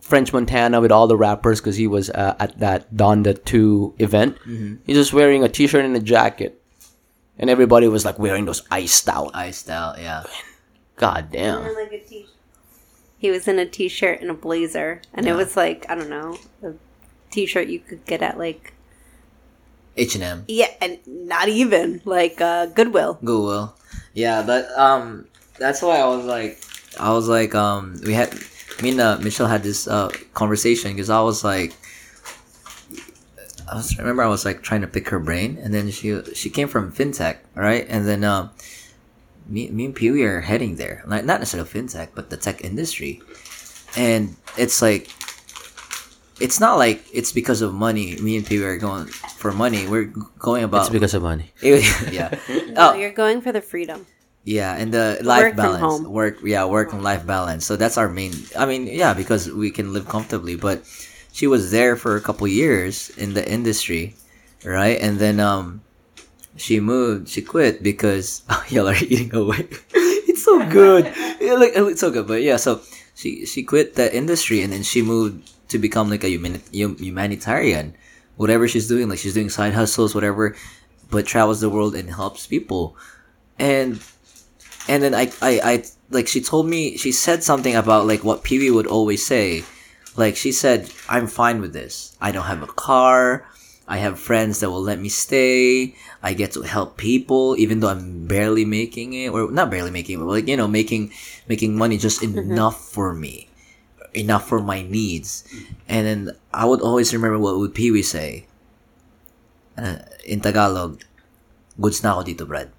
French 0.00 0.32
Montana 0.32 0.80
with 0.80 0.92
all 0.92 1.08
the 1.08 1.16
rappers 1.16 1.60
because 1.60 1.74
he 1.74 1.88
was 1.88 2.08
uh, 2.08 2.36
at 2.38 2.56
that 2.60 2.94
Donda 2.94 3.34
Two 3.44 3.94
event. 3.98 4.38
He's 4.86 4.96
just 4.96 5.12
wearing 5.12 5.42
a 5.42 5.48
T-shirt 5.48 5.84
and 5.84 5.96
a 5.96 6.00
jacket, 6.00 6.62
and 7.36 7.50
everybody 7.50 7.88
was 7.88 8.04
like 8.04 8.16
wearing 8.20 8.44
those 8.44 8.62
iced 8.70 9.08
out. 9.08 9.34
Iced 9.34 9.68
out. 9.68 9.98
Yeah. 9.98 10.22
God 10.94 11.32
damn. 11.32 11.64
like 11.74 11.90
a 11.92 11.98
t- 11.98 12.25
he 13.18 13.30
was 13.30 13.48
in 13.48 13.58
a 13.58 13.66
t-shirt 13.66 14.20
and 14.20 14.30
a 14.30 14.34
blazer, 14.34 15.02
and 15.14 15.26
it 15.26 15.34
was 15.34 15.56
like 15.56 15.86
I 15.88 15.94
don't 15.94 16.10
know, 16.10 16.38
a 16.62 16.74
t-shirt 17.30 17.68
you 17.68 17.80
could 17.80 18.04
get 18.06 18.22
at 18.22 18.38
like 18.38 18.72
H 19.96 20.14
and 20.14 20.24
M. 20.24 20.44
yeah, 20.48 20.68
and 20.80 20.98
not 21.06 21.48
even 21.48 22.02
like 22.04 22.40
uh, 22.40 22.66
Goodwill. 22.66 23.18
Google. 23.24 23.74
Yeah, 24.12 24.42
but 24.42 24.70
um, 24.78 25.26
that's 25.58 25.82
why 25.82 25.98
I 25.98 26.06
was 26.06 26.24
like, 26.24 26.62
I 27.00 27.12
was 27.12 27.28
like, 27.28 27.54
um, 27.54 27.98
we 28.04 28.12
had 28.12 28.34
me 28.82 28.90
and 28.90 29.00
uh, 29.00 29.18
Michelle 29.18 29.46
had 29.46 29.62
this 29.62 29.88
uh 29.88 30.10
conversation 30.34 30.92
because 30.92 31.08
I 31.10 31.20
was 31.20 31.42
like, 31.44 31.72
I 33.70 33.76
was 33.76 33.96
remember 33.98 34.22
I 34.22 34.28
was 34.28 34.44
like 34.44 34.62
trying 34.62 34.82
to 34.82 34.86
pick 34.86 35.08
her 35.08 35.18
brain, 35.18 35.58
and 35.62 35.72
then 35.72 35.90
she 35.90 36.22
she 36.34 36.50
came 36.50 36.68
from 36.68 36.92
fintech, 36.92 37.38
right? 37.54 37.86
And 37.88 38.06
then 38.06 38.22
um, 38.22 38.50
me 39.48 39.68
me 39.70 39.86
and 39.86 39.94
Pee 39.94 40.10
Wee 40.10 40.24
are 40.24 40.40
heading 40.42 40.76
there, 40.76 41.02
like 41.06 41.24
not 41.24 41.40
necessarily 41.40 41.68
fintech, 41.68 42.08
but 42.14 42.30
the 42.30 42.36
tech 42.36 42.64
industry, 42.64 43.22
and 43.96 44.36
it's 44.56 44.80
like. 44.82 45.08
It's 46.38 46.60
not 46.60 46.76
like 46.76 47.00
it's 47.16 47.32
because 47.32 47.62
of 47.62 47.72
money. 47.72 48.14
Me 48.20 48.36
and 48.36 48.44
Pee 48.44 48.58
Wee 48.58 48.64
are 48.64 48.76
going 48.76 49.06
for 49.40 49.52
money. 49.52 49.88
We're 49.88 50.12
going 50.38 50.64
about 50.64 50.82
It's 50.82 50.90
because 50.92 51.14
of 51.14 51.22
money. 51.22 51.48
yeah. 51.62 52.28
No, 52.76 52.92
Oh, 52.92 52.94
you're 52.94 53.16
going 53.16 53.40
for 53.40 53.52
the 53.56 53.62
freedom. 53.62 54.04
yeah, 54.44 54.76
and 54.76 54.92
the 54.92 55.16
Work 55.20 55.24
life 55.24 55.46
from 55.48 55.56
balance, 55.56 55.80
home. 55.80 56.12
work, 56.12 56.36
yeah, 56.44 56.66
work 56.68 56.92
and 56.92 57.00
life 57.02 57.24
balance. 57.24 57.64
So 57.64 57.76
that's 57.80 57.96
our 57.96 58.10
main. 58.12 58.34
I 58.52 58.66
mean, 58.68 58.84
yeah, 58.86 59.14
because 59.16 59.48
we 59.50 59.70
can 59.72 59.94
live 59.96 60.08
comfortably. 60.12 60.56
But 60.60 60.84
she 61.32 61.46
was 61.48 61.70
there 61.72 61.96
for 61.96 62.16
a 62.16 62.20
couple 62.20 62.44
years 62.48 63.08
in 63.16 63.32
the 63.32 63.40
industry, 63.40 64.12
right? 64.62 65.00
And 65.00 65.16
then 65.18 65.40
um, 65.40 65.80
she 66.56 66.80
moved. 66.80 67.28
She 67.28 67.42
quit 67.42 67.82
because 67.82 68.42
oh, 68.50 68.64
y'all 68.68 68.88
are 68.88 68.96
eating 68.96 69.34
away. 69.34 69.68
it's 69.94 70.44
so 70.44 70.68
good. 70.68 71.12
Yeah, 71.40 71.54
like 71.54 71.72
oh, 71.76 71.88
it's 71.88 72.00
so 72.00 72.10
good. 72.10 72.26
But 72.26 72.42
yeah, 72.42 72.56
so 72.56 72.80
she 73.14 73.46
she 73.46 73.62
quit 73.62 73.94
the 73.94 74.14
industry 74.14 74.60
and 74.62 74.72
then 74.72 74.82
she 74.82 75.02
moved 75.02 75.52
to 75.68 75.78
become 75.78 76.10
like 76.10 76.24
a 76.24 76.28
humani- 76.28 76.62
humanitarian. 76.72 77.94
Whatever 78.36 78.68
she's 78.68 78.88
doing, 78.88 79.08
like 79.08 79.18
she's 79.18 79.34
doing 79.34 79.48
side 79.48 79.72
hustles, 79.72 80.14
whatever, 80.14 80.54
but 81.10 81.26
travels 81.26 81.60
the 81.60 81.70
world 81.70 81.94
and 81.94 82.10
helps 82.10 82.46
people. 82.46 82.96
And 83.58 84.00
and 84.88 85.02
then 85.02 85.14
I, 85.14 85.32
I, 85.42 85.60
I, 85.64 85.84
like 86.10 86.28
she 86.28 86.40
told 86.40 86.68
me, 86.68 86.96
she 86.96 87.12
said 87.12 87.42
something 87.42 87.74
about 87.74 88.06
like 88.06 88.22
what 88.22 88.44
Pee 88.44 88.58
Wee 88.58 88.70
would 88.70 88.86
always 88.86 89.26
say. 89.26 89.64
Like 90.16 90.36
she 90.36 90.52
said, 90.52 90.90
I'm 91.08 91.26
fine 91.26 91.60
with 91.60 91.72
this. 91.72 92.16
I 92.20 92.32
don't 92.32 92.44
have 92.44 92.62
a 92.62 92.66
car. 92.66 93.46
I 93.88 93.98
have 93.98 94.18
friends 94.18 94.60
that 94.60 94.70
will 94.70 94.82
let 94.82 94.98
me 94.98 95.08
stay. 95.08 95.94
I 96.26 96.34
get 96.34 96.58
to 96.58 96.66
help 96.66 96.98
people, 96.98 97.54
even 97.54 97.78
though 97.78 97.94
I'm 97.94 98.26
barely 98.26 98.66
making 98.66 99.14
it, 99.14 99.30
or 99.30 99.46
not 99.54 99.70
barely 99.70 99.94
making 99.94 100.18
it, 100.18 100.18
but 100.18 100.26
like 100.26 100.50
you 100.50 100.58
know, 100.58 100.66
making 100.66 101.14
making 101.46 101.78
money 101.78 102.02
just 102.02 102.18
enough 102.26 102.82
for 102.82 103.14
me, 103.14 103.46
enough 104.10 104.50
for 104.50 104.58
my 104.58 104.82
needs. 104.82 105.46
And 105.86 106.02
then 106.02 106.20
I 106.50 106.66
would 106.66 106.82
always 106.82 107.14
remember 107.14 107.38
what 107.38 107.54
would 107.62 107.78
Pee 107.78 107.94
Wee 107.94 108.02
say. 108.02 108.50
Uh, 109.78 110.02
in 110.24 110.40
Tagalog, 110.42 111.04
goods 111.78 112.02
na 112.02 112.16
ako 112.18 112.22
dito, 112.26 112.42
Brad. 112.48 112.72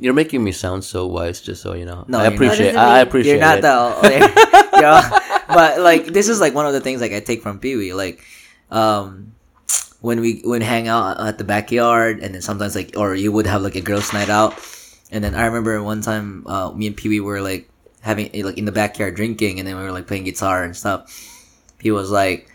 You're 0.00 0.16
making 0.16 0.42
me 0.42 0.50
sound 0.50 0.82
so 0.82 1.06
wise, 1.06 1.44
just 1.44 1.60
so 1.62 1.76
you 1.76 1.84
know. 1.84 2.08
No, 2.08 2.18
I 2.18 2.32
you're 2.32 2.40
not. 2.40 2.56
appreciate. 2.56 2.74
What 2.74 2.88
it 2.88 2.88
I 2.88 2.98
mean? 2.98 3.06
appreciate 3.06 3.32
You're 3.36 3.40
not 3.44 3.58
it. 3.58 3.62
the 3.62 3.78
yeah. 4.80 5.02
But 5.50 5.80
like 5.80 6.06
this 6.06 6.28
is 6.28 6.40
like 6.40 6.54
one 6.54 6.64
of 6.66 6.72
the 6.72 6.80
things 6.80 7.00
like 7.04 7.12
I 7.12 7.20
take 7.20 7.42
from 7.42 7.58
Pee 7.60 7.76
Wee. 7.76 7.92
Like 7.92 8.24
um 8.70 9.29
when 10.00 10.20
we 10.20 10.40
when 10.44 10.60
hang 10.60 10.88
out 10.88 11.20
at 11.20 11.38
the 11.38 11.44
backyard 11.44 12.20
and 12.20 12.34
then 12.34 12.42
sometimes 12.42 12.74
like 12.74 12.94
or 12.96 13.14
you 13.14 13.32
would 13.32 13.46
have 13.46 13.62
like 13.62 13.76
a 13.76 13.80
girls' 13.80 14.12
night 14.12 14.28
out. 14.28 14.54
And 15.12 15.24
then 15.24 15.34
I 15.34 15.46
remember 15.46 15.82
one 15.82 16.02
time 16.02 16.46
uh 16.46 16.72
me 16.72 16.86
and 16.86 16.96
Pee 16.96 17.08
Wee 17.08 17.20
were 17.20 17.40
like 17.40 17.68
having 18.00 18.30
like 18.44 18.56
in 18.56 18.64
the 18.64 18.72
backyard 18.72 19.14
drinking 19.14 19.58
and 19.58 19.68
then 19.68 19.76
we 19.76 19.82
were 19.82 19.92
like 19.92 20.06
playing 20.06 20.24
guitar 20.24 20.64
and 20.64 20.76
stuff. 20.76 21.08
He 21.80 21.90
was 21.90 22.10
like, 22.10 22.48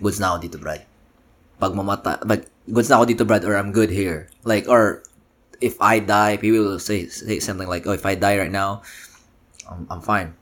na 0.00 0.34
ako 0.34 0.38
dito, 0.46 0.58
Brad. 0.60 0.86
Pag 1.60 1.72
mamata, 1.74 2.22
goods 2.70 2.88
na 2.88 3.02
ako 3.02 3.06
dito, 3.06 3.26
Brad, 3.26 3.44
or 3.44 3.56
I'm 3.56 3.72
good 3.72 3.90
here. 3.90 4.30
Like, 4.44 4.68
or 4.68 5.02
if 5.60 5.76
I 5.80 5.98
die, 5.98 6.38
people 6.38 6.64
will 6.64 6.78
say, 6.78 7.06
say 7.06 7.38
something 7.40 7.68
like, 7.68 7.86
oh, 7.86 7.92
if 7.92 8.06
I 8.06 8.14
die 8.14 8.38
right 8.38 8.50
now, 8.50 8.82
I'm, 9.68 9.86
I'm 9.90 10.00
fine. 10.00 10.34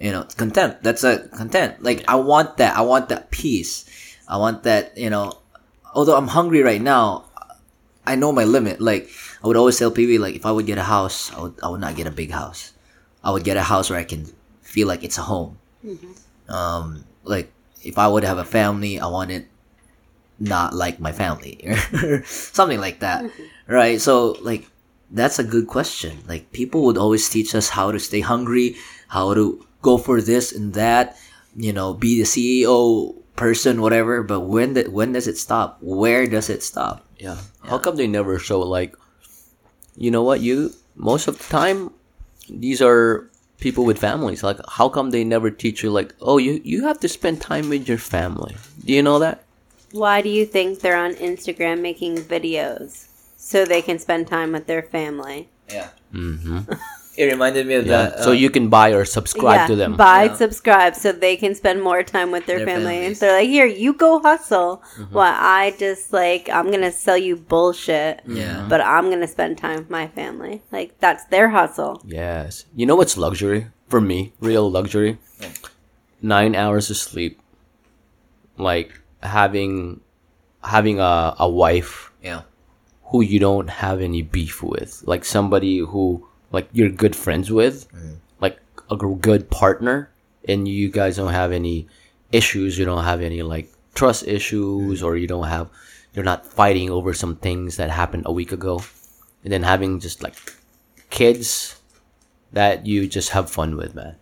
You 0.00 0.10
know, 0.10 0.24
content. 0.36 0.82
That's 0.82 1.04
a 1.04 1.28
content. 1.28 1.82
Like, 1.82 2.02
I 2.08 2.16
want 2.16 2.56
that. 2.56 2.74
I 2.76 2.82
want 2.82 3.10
that 3.10 3.30
peace. 3.30 3.84
I 4.26 4.38
want 4.38 4.64
that, 4.64 4.96
you 4.96 5.10
know, 5.10 5.41
although 5.92 6.16
I'm 6.16 6.28
hungry 6.28 6.62
right 6.62 6.80
now, 6.80 7.24
I 8.06 8.16
know 8.16 8.32
my 8.32 8.44
limit. 8.44 8.80
Like, 8.80 9.08
I 9.42 9.46
would 9.46 9.56
always 9.56 9.78
tell 9.78 9.90
people, 9.90 10.20
like, 10.20 10.34
if 10.34 10.46
I 10.46 10.52
would 10.52 10.66
get 10.66 10.78
a 10.78 10.82
house, 10.82 11.32
I 11.32 11.40
would, 11.42 11.54
I 11.62 11.68
would 11.68 11.80
not 11.80 11.96
get 11.96 12.06
a 12.06 12.10
big 12.10 12.30
house. 12.30 12.72
I 13.22 13.30
would 13.30 13.44
get 13.44 13.56
a 13.56 13.62
house 13.62 13.90
where 13.90 13.98
I 13.98 14.04
can 14.04 14.26
feel 14.62 14.88
like 14.88 15.04
it's 15.04 15.18
a 15.18 15.22
home. 15.22 15.58
Um, 16.48 17.04
like, 17.22 17.52
if 17.82 17.98
I 17.98 18.08
would 18.08 18.24
have 18.24 18.38
a 18.38 18.44
family, 18.44 18.98
I 18.98 19.06
want 19.06 19.30
it 19.30 19.46
not 20.42 20.74
like 20.74 20.98
my 20.98 21.12
family 21.12 21.60
or 22.02 22.24
something 22.24 22.80
like 22.80 22.98
that 22.98 23.24
right 23.68 24.00
so 24.00 24.36
like 24.42 24.66
that's 25.10 25.38
a 25.38 25.44
good 25.44 25.68
question 25.68 26.18
like 26.26 26.50
people 26.52 26.82
would 26.82 26.98
always 26.98 27.28
teach 27.28 27.54
us 27.54 27.68
how 27.68 27.92
to 27.92 27.98
stay 28.00 28.20
hungry 28.20 28.74
how 29.08 29.32
to 29.32 29.64
go 29.82 29.96
for 29.96 30.20
this 30.20 30.50
and 30.50 30.74
that 30.74 31.16
you 31.54 31.72
know 31.72 31.94
be 31.94 32.18
the 32.18 32.26
ceo 32.26 33.14
person 33.42 33.82
whatever 33.82 34.22
but 34.22 34.46
when 34.46 34.74
that 34.78 34.94
when 34.94 35.10
does 35.12 35.26
it 35.26 35.36
stop 35.36 35.76
where 35.82 36.24
does 36.30 36.46
it 36.48 36.62
stop 36.62 37.02
Yeah. 37.18 37.38
How 37.62 37.78
come 37.78 37.94
they 37.94 38.10
never 38.10 38.38
show 38.38 38.58
like, 38.66 38.98
you 39.94 40.10
know 40.10 40.22
what? 40.26 40.42
You 40.42 40.74
most 40.98 41.30
of 41.30 41.38
the 41.38 41.46
time, 41.46 41.94
these 42.50 42.82
are 42.82 43.30
people 43.62 43.86
with 43.86 44.02
families. 44.02 44.42
Like, 44.42 44.58
how 44.66 44.90
come 44.90 45.10
they 45.14 45.22
never 45.22 45.50
teach 45.54 45.82
you 45.86 45.94
like, 45.94 46.10
oh, 46.18 46.38
you 46.42 46.58
you 46.66 46.82
have 46.82 46.98
to 47.06 47.08
spend 47.08 47.38
time 47.38 47.70
with 47.70 47.86
your 47.86 48.02
family? 48.02 48.58
Do 48.82 48.90
you 48.90 49.02
know 49.06 49.22
that? 49.22 49.46
Why 49.94 50.18
do 50.22 50.28
you 50.28 50.42
think 50.42 50.82
they're 50.82 50.98
on 50.98 51.14
Instagram 51.22 51.78
making 51.78 52.26
videos 52.26 53.06
so 53.38 53.62
they 53.62 53.82
can 53.82 54.02
spend 54.02 54.26
time 54.26 54.50
with 54.50 54.66
their 54.66 54.82
family? 54.82 55.46
Yeah. 55.70 55.94
hmm 56.10 56.66
It 57.14 57.24
reminded 57.26 57.66
me 57.66 57.74
of 57.74 57.86
Yeah. 57.86 58.08
that. 58.08 58.24
so 58.24 58.30
uh, 58.30 58.32
you 58.32 58.48
can 58.48 58.68
buy 58.68 58.90
or 58.96 59.04
subscribe 59.04 59.66
to 59.68 59.76
them. 59.76 59.96
Buy, 59.96 60.24
Yeah. 60.24 60.34
subscribe, 60.34 60.94
so 60.96 61.12
they 61.12 61.36
can 61.36 61.54
spend 61.54 61.82
more 61.82 62.02
time 62.02 62.30
with 62.32 62.46
their, 62.46 62.58
Their 62.58 62.66
family. 62.66 62.94
families. 62.96 63.20
They're 63.20 63.36
like, 63.36 63.48
here, 63.50 63.66
you 63.66 63.92
go 63.92 64.18
hustle, 64.20 64.82
Mm-hmm. 64.96 65.12
while 65.14 65.36
I 65.36 65.74
just 65.78 66.12
like 66.12 66.48
I'm 66.48 66.70
gonna 66.70 66.90
sell 66.92 67.18
you 67.18 67.36
bullshit, 67.36 68.22
Yeah. 68.26 68.64
but 68.68 68.80
I'm 68.80 69.10
gonna 69.10 69.28
spend 69.28 69.58
time 69.58 69.76
with 69.84 69.90
my 69.90 70.08
family. 70.08 70.62
Like 70.72 70.98
that's 71.00 71.24
their 71.26 71.50
hustle. 71.50 72.00
Yes. 72.06 72.64
You 72.74 72.86
know 72.86 72.96
what's 72.96 73.16
luxury 73.18 73.66
for 73.88 74.00
me? 74.00 74.32
Real 74.40 74.70
luxury. 74.70 75.18
Nine 76.22 76.54
hours 76.56 76.88
of 76.88 76.96
sleep. 76.96 77.40
Like 78.56 79.00
having 79.22 80.00
having 80.64 81.00
a, 81.00 81.34
a 81.38 81.48
wife 81.48 82.10
Yeah. 82.22 82.42
who 83.10 83.20
you 83.20 83.38
don't 83.38 83.68
have 83.68 84.00
any 84.00 84.22
beef 84.22 84.62
with. 84.62 85.02
Like 85.04 85.24
somebody 85.24 85.78
who 85.78 86.26
like 86.52 86.68
you're 86.72 86.90
good 86.90 87.16
friends 87.16 87.50
with. 87.50 87.88
Like 88.40 88.58
a 88.90 88.96
good 88.96 89.50
partner 89.50 90.10
and 90.46 90.68
you 90.68 90.90
guys 90.90 91.16
don't 91.16 91.32
have 91.32 91.52
any 91.52 91.88
issues, 92.30 92.78
you 92.78 92.84
don't 92.84 93.04
have 93.04 93.20
any 93.20 93.42
like 93.42 93.72
trust 93.94 94.26
issues 94.26 95.02
or 95.02 95.16
you 95.16 95.26
don't 95.26 95.48
have 95.48 95.68
you're 96.14 96.24
not 96.24 96.46
fighting 96.46 96.90
over 96.90 97.14
some 97.14 97.36
things 97.36 97.76
that 97.76 97.90
happened 97.90 98.24
a 98.26 98.32
week 98.32 98.52
ago. 98.52 98.82
And 99.44 99.52
then 99.52 99.62
having 99.62 99.98
just 99.98 100.22
like 100.22 100.36
kids 101.10 101.80
that 102.52 102.86
you 102.86 103.08
just 103.08 103.30
have 103.30 103.50
fun 103.50 103.76
with, 103.76 103.94
man. 103.94 104.16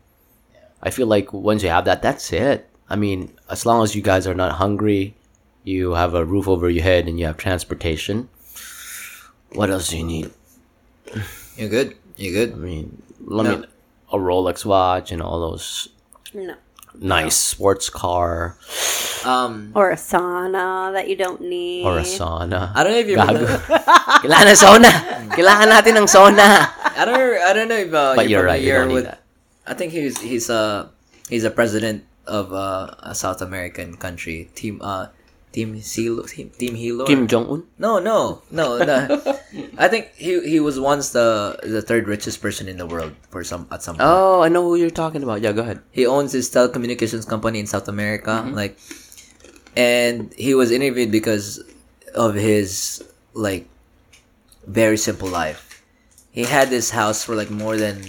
I 0.83 0.91
feel 0.91 1.07
like 1.07 1.33
once 1.33 1.63
you 1.63 1.69
have 1.69 1.85
that, 1.85 2.01
that's 2.01 2.33
it. 2.33 2.69
I 2.89 2.97
mean, 2.97 3.37
as 3.51 3.67
long 3.67 3.83
as 3.83 3.95
you 3.95 4.03
guys 4.03 4.27
are 4.27 4.35
not 4.35 4.53
hungry, 4.53 5.15
you 5.63 5.93
have 5.93 6.15
a 6.15 6.25
roof 6.25 6.49
over 6.49 6.71
your 6.71 6.83
head, 6.83 7.07
and 7.07 7.21
you 7.21 7.27
have 7.27 7.37
transportation. 7.37 8.29
What 9.53 9.71
else 9.71 9.89
do 9.89 9.99
you 9.99 10.05
need? 10.05 10.31
You're 11.57 11.69
good. 11.69 11.97
You're 12.21 12.53
I 12.53 12.55
mean, 12.55 13.01
let 13.25 13.45
No. 13.49 13.57
me 13.57 13.67
a 14.13 14.19
Rolex 14.21 14.65
watch 14.69 15.09
and 15.11 15.23
all 15.25 15.41
those 15.41 15.89
No. 16.37 16.55
nice 17.01 17.37
sports 17.37 17.89
car 17.89 18.57
Um, 19.25 19.73
Or 19.77 19.93
a 19.93 20.01
sauna 20.01 20.93
that 20.97 21.05
you 21.09 21.17
don't 21.17 21.41
need. 21.45 21.85
or 21.85 21.99
a 22.01 22.09
sauna. 22.09 22.73
I 22.73 22.81
don't 22.85 22.93
know 22.97 23.05
if 23.05 23.09
you 23.09 23.21
Gago. 23.21 23.37
remember. 23.37 23.53
Kailangan 24.25 24.49
ng 24.49 24.57
sauna. 24.65 24.91
Kailangan 25.29 25.69
natin 25.69 25.93
ng 26.01 26.09
sauna. 26.09 26.49
I 26.97 27.05
don't. 27.05 27.21
I 27.21 27.53
don't 27.53 27.69
know 27.69 27.77
if. 27.85 27.93
Uh, 27.93 28.17
But 28.17 28.33
you're 28.33 28.41
right. 28.45 28.57
You 28.65 28.73
familiar 28.73 28.81
don't 28.81 28.89
need 28.89 28.95
with- 29.05 29.09
that. 29.13 29.21
I 29.69 29.75
think 29.77 29.93
he's 29.93 30.25
he's 30.25 30.49
a 30.49 30.89
he's 31.29 31.45
a 31.45 31.53
president 31.53 32.09
of 32.25 32.49
uh, 32.57 32.97
a 33.05 33.13
South 33.13 33.45
American 33.45 34.01
country. 34.01 34.49
Team 34.57 34.81
uh 34.81 35.13
Team 35.53 35.75
Hilo 35.75 36.23
Team, 36.25 36.51
Team 36.57 36.75
Hilo. 36.77 37.07
Kim 37.07 37.27
Jong 37.27 37.47
Un. 37.51 37.67
No, 37.79 37.99
no, 37.99 38.43
no. 38.51 38.79
no. 38.79 39.39
I 39.79 39.89
think 39.89 40.15
he 40.15 40.39
he 40.49 40.61
was 40.61 40.79
once 40.79 41.11
the 41.11 41.59
the 41.63 41.83
third 41.83 42.07
richest 42.07 42.41
person 42.41 42.69
in 42.69 42.77
the 42.79 42.87
world 42.87 43.13
for 43.31 43.43
some 43.43 43.67
at 43.73 43.83
some 43.83 43.97
point. 43.97 44.07
Oh, 44.09 44.43
I 44.43 44.49
know 44.49 44.63
who 44.63 44.77
you're 44.77 44.95
talking 44.95 45.23
about. 45.25 45.43
Yeah, 45.43 45.51
go 45.53 45.63
ahead. 45.63 45.81
He 45.91 46.07
owns 46.07 46.31
his 46.33 46.49
telecommunications 46.51 47.27
company 47.27 47.59
in 47.59 47.67
South 47.67 47.89
America, 47.89 48.31
Mm-hmm. 48.31 48.55
like, 48.55 48.79
and 49.77 50.33
he 50.35 50.55
was 50.55 50.71
interviewed 50.71 51.11
because 51.11 51.63
of 52.15 52.35
his 52.35 53.03
like 53.35 53.67
very 54.67 54.97
simple 54.97 55.29
life. 55.29 55.83
He 56.31 56.45
had 56.45 56.71
this 56.71 56.91
house 56.91 57.25
for 57.25 57.35
like 57.35 57.51
more 57.51 57.77
than, 57.77 58.03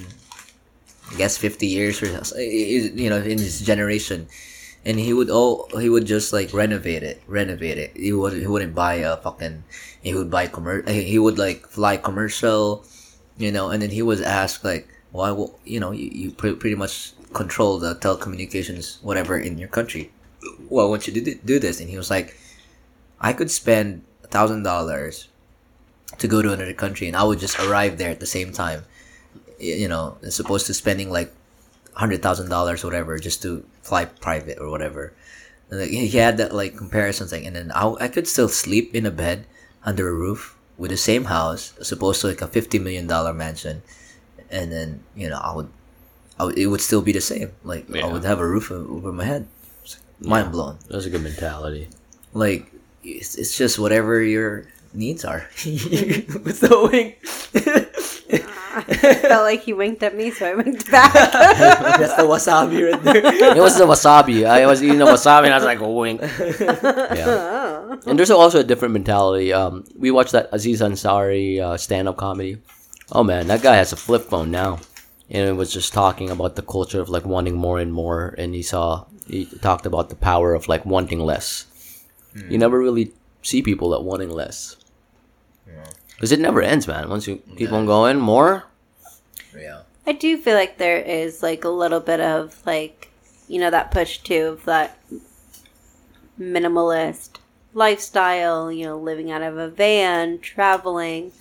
I 1.11 1.15
guess, 1.17 1.37
fifty 1.37 1.65
years 1.67 2.01
or 2.01 2.07
you 2.37 3.09
know 3.09 3.17
in 3.17 3.37
his 3.41 3.61
generation, 3.61 4.27
and 4.85 4.99
he 4.99 5.13
would 5.13 5.29
oh 5.29 5.67
he 5.79 5.89
would 5.89 6.05
just 6.05 6.33
like 6.33 6.53
renovate 6.53 7.03
it, 7.03 7.21
renovate 7.27 7.77
it. 7.77 7.91
He 7.95 8.13
would 8.13 8.33
he 8.33 8.47
wouldn't 8.47 8.75
buy 8.75 8.95
a 8.95 9.17
fucking 9.17 9.63
he 10.01 10.13
would 10.13 10.31
buy 10.31 10.47
commer 10.47 10.87
he 10.89 11.19
would 11.19 11.37
like 11.37 11.67
fly 11.67 11.97
commercial, 11.97 12.83
you 13.37 13.51
know, 13.51 13.69
and 13.69 13.81
then 13.81 13.91
he 13.91 14.01
was 14.01 14.21
asked 14.21 14.63
like 14.63 14.87
why 15.11 15.29
you 15.65 15.79
know 15.79 15.91
you, 15.91 16.09
you 16.11 16.31
pre- 16.31 16.55
pretty 16.55 16.75
much 16.75 17.13
control 17.33 17.79
the 17.79 17.95
telecommunications 17.95 19.01
whatever 19.03 19.37
in 19.37 19.57
your 19.57 19.69
country. 19.69 20.11
Well, 20.69 20.89
why 20.89 20.97
don't 20.97 21.07
you 21.07 21.21
do, 21.21 21.35
do 21.45 21.59
this? 21.59 21.79
And 21.79 21.89
he 21.89 21.97
was 21.97 22.09
like, 22.09 22.37
I 23.19 23.33
could 23.33 23.51
spend 23.51 24.03
a 24.23 24.27
thousand 24.27 24.63
dollars 24.63 25.27
to 26.17 26.27
go 26.27 26.41
to 26.41 26.51
another 26.51 26.73
country, 26.73 27.07
and 27.07 27.15
I 27.15 27.23
would 27.23 27.39
just 27.39 27.59
arrive 27.59 27.97
there 27.97 28.09
at 28.09 28.19
the 28.19 28.25
same 28.25 28.51
time. 28.51 28.83
You 29.59 29.87
know, 29.87 30.17
as 30.23 30.39
opposed 30.39 30.65
to 30.67 30.73
spending 30.73 31.11
like 31.11 31.31
hundred 31.93 32.23
thousand 32.23 32.49
dollars, 32.49 32.83
whatever, 32.83 33.19
just 33.19 33.41
to 33.43 33.63
fly 33.81 34.05
private 34.05 34.59
or 34.59 34.69
whatever. 34.69 35.13
And 35.69 35.89
he 35.89 36.09
had 36.09 36.37
that 36.37 36.53
like 36.53 36.77
comparison 36.77 37.27
thing, 37.27 37.45
and 37.47 37.55
then 37.55 37.71
I, 37.71 37.93
I 37.99 38.07
could 38.07 38.27
still 38.27 38.49
sleep 38.49 38.93
in 38.93 39.05
a 39.05 39.11
bed 39.11 39.45
under 39.83 40.09
a 40.09 40.13
roof 40.13 40.57
with 40.77 40.91
the 40.91 40.97
same 40.97 41.25
house, 41.25 41.73
as 41.79 41.91
opposed 41.91 42.21
to 42.21 42.27
like 42.27 42.41
a 42.41 42.47
fifty 42.47 42.77
million 42.77 43.07
dollar 43.07 43.33
mansion, 43.33 43.81
and 44.49 44.71
then 44.71 45.03
you 45.15 45.29
know 45.29 45.39
I 45.39 45.55
would, 45.55 45.69
I 46.37 46.43
would, 46.43 46.57
it 46.57 46.67
would 46.67 46.81
still 46.81 47.01
be 47.01 47.13
the 47.13 47.21
same. 47.21 47.53
Like 47.63 47.89
I 47.95 48.05
would 48.05 48.25
have 48.25 48.39
a 48.39 48.47
roof 48.47 48.69
over 48.69 49.13
my 49.13 49.23
head. 49.23 49.47
Mind 50.19 50.51
blown. 50.51 50.77
That's 50.89 51.05
a 51.05 51.09
good 51.09 51.23
mentality. 51.23 51.87
Like 52.33 52.71
it's, 53.03 53.35
it's 53.35 53.57
just 53.57 53.79
whatever 53.79 54.21
your 54.21 54.67
needs 54.93 55.23
are. 55.25 55.47
With 55.65 56.59
the 56.59 57.87
wink. 58.75 58.99
Felt 58.99 59.43
like 59.43 59.61
he 59.61 59.73
winked 59.73 60.03
at 60.03 60.15
me, 60.15 60.31
so 60.31 60.49
I 60.49 60.55
winked 60.55 60.89
back. 60.91 61.13
That's 61.13 62.15
the 62.15 62.23
wasabi 62.23 62.91
right 62.91 63.03
there. 63.03 63.55
It 63.57 63.61
was 63.61 63.77
the 63.77 63.85
wasabi. 63.85 64.45
I 64.45 64.65
was 64.65 64.83
eating 64.83 64.99
the 64.99 65.05
wasabi 65.05 65.45
and 65.45 65.53
I 65.53 65.57
was 65.57 65.65
like, 65.65 65.79
wink. 65.81 66.21
Yeah. 67.17 67.97
And 68.05 68.17
there's 68.17 68.31
also 68.31 68.59
a 68.59 68.63
different 68.63 68.93
mentality. 68.93 69.53
Um, 69.53 69.83
we 69.95 70.11
watched 70.11 70.31
that 70.31 70.49
Aziz 70.51 70.81
Ansari 70.81 71.59
uh, 71.59 71.77
stand-up 71.77 72.17
comedy. 72.17 72.57
Oh 73.11 73.23
man, 73.23 73.47
that 73.47 73.61
guy 73.61 73.75
has 73.75 73.91
a 73.91 73.97
flip 73.97 74.23
phone 74.23 74.51
now, 74.51 74.79
and 75.29 75.47
it 75.49 75.53
was 75.53 75.71
just 75.71 75.91
talking 75.93 76.29
about 76.29 76.55
the 76.55 76.61
culture 76.61 77.01
of 77.01 77.09
like 77.09 77.25
wanting 77.25 77.55
more 77.55 77.79
and 77.79 77.91
more. 77.93 78.33
And 78.37 78.55
he 78.55 78.63
saw 78.63 79.05
he 79.27 79.45
talked 79.45 79.85
about 79.85 80.09
the 80.09 80.15
power 80.15 80.53
of 80.53 80.67
like 80.67 80.85
wanting 80.85 81.19
less. 81.19 81.65
You 82.33 82.57
never 82.57 82.79
really 82.79 83.11
see 83.41 83.61
people 83.61 83.89
that 83.89 84.03
wanting 84.03 84.29
less. 84.29 84.77
Because 86.21 86.31
it 86.31 86.39
never 86.39 86.61
ends, 86.61 86.87
man. 86.87 87.09
Once 87.09 87.27
you 87.27 87.41
keep 87.57 87.71
on 87.71 87.87
going, 87.87 88.19
more. 88.19 88.65
yeah. 89.57 89.81
I 90.05 90.11
do 90.11 90.37
feel 90.37 90.53
like 90.53 90.77
there 90.77 90.99
is 90.99 91.41
like 91.41 91.63
a 91.63 91.69
little 91.69 91.99
bit 91.99 92.19
of 92.19 92.61
like 92.63 93.09
you 93.47 93.59
know 93.59 93.71
that 93.71 93.89
push 93.89 94.19
too 94.19 94.45
of 94.59 94.65
that 94.65 94.99
minimalist 96.39 97.37
lifestyle, 97.73 98.71
you 98.71 98.85
know, 98.85 98.99
living 98.99 99.31
out 99.31 99.41
of 99.41 99.57
a 99.57 99.67
van, 99.69 100.37
traveling. 100.37 101.31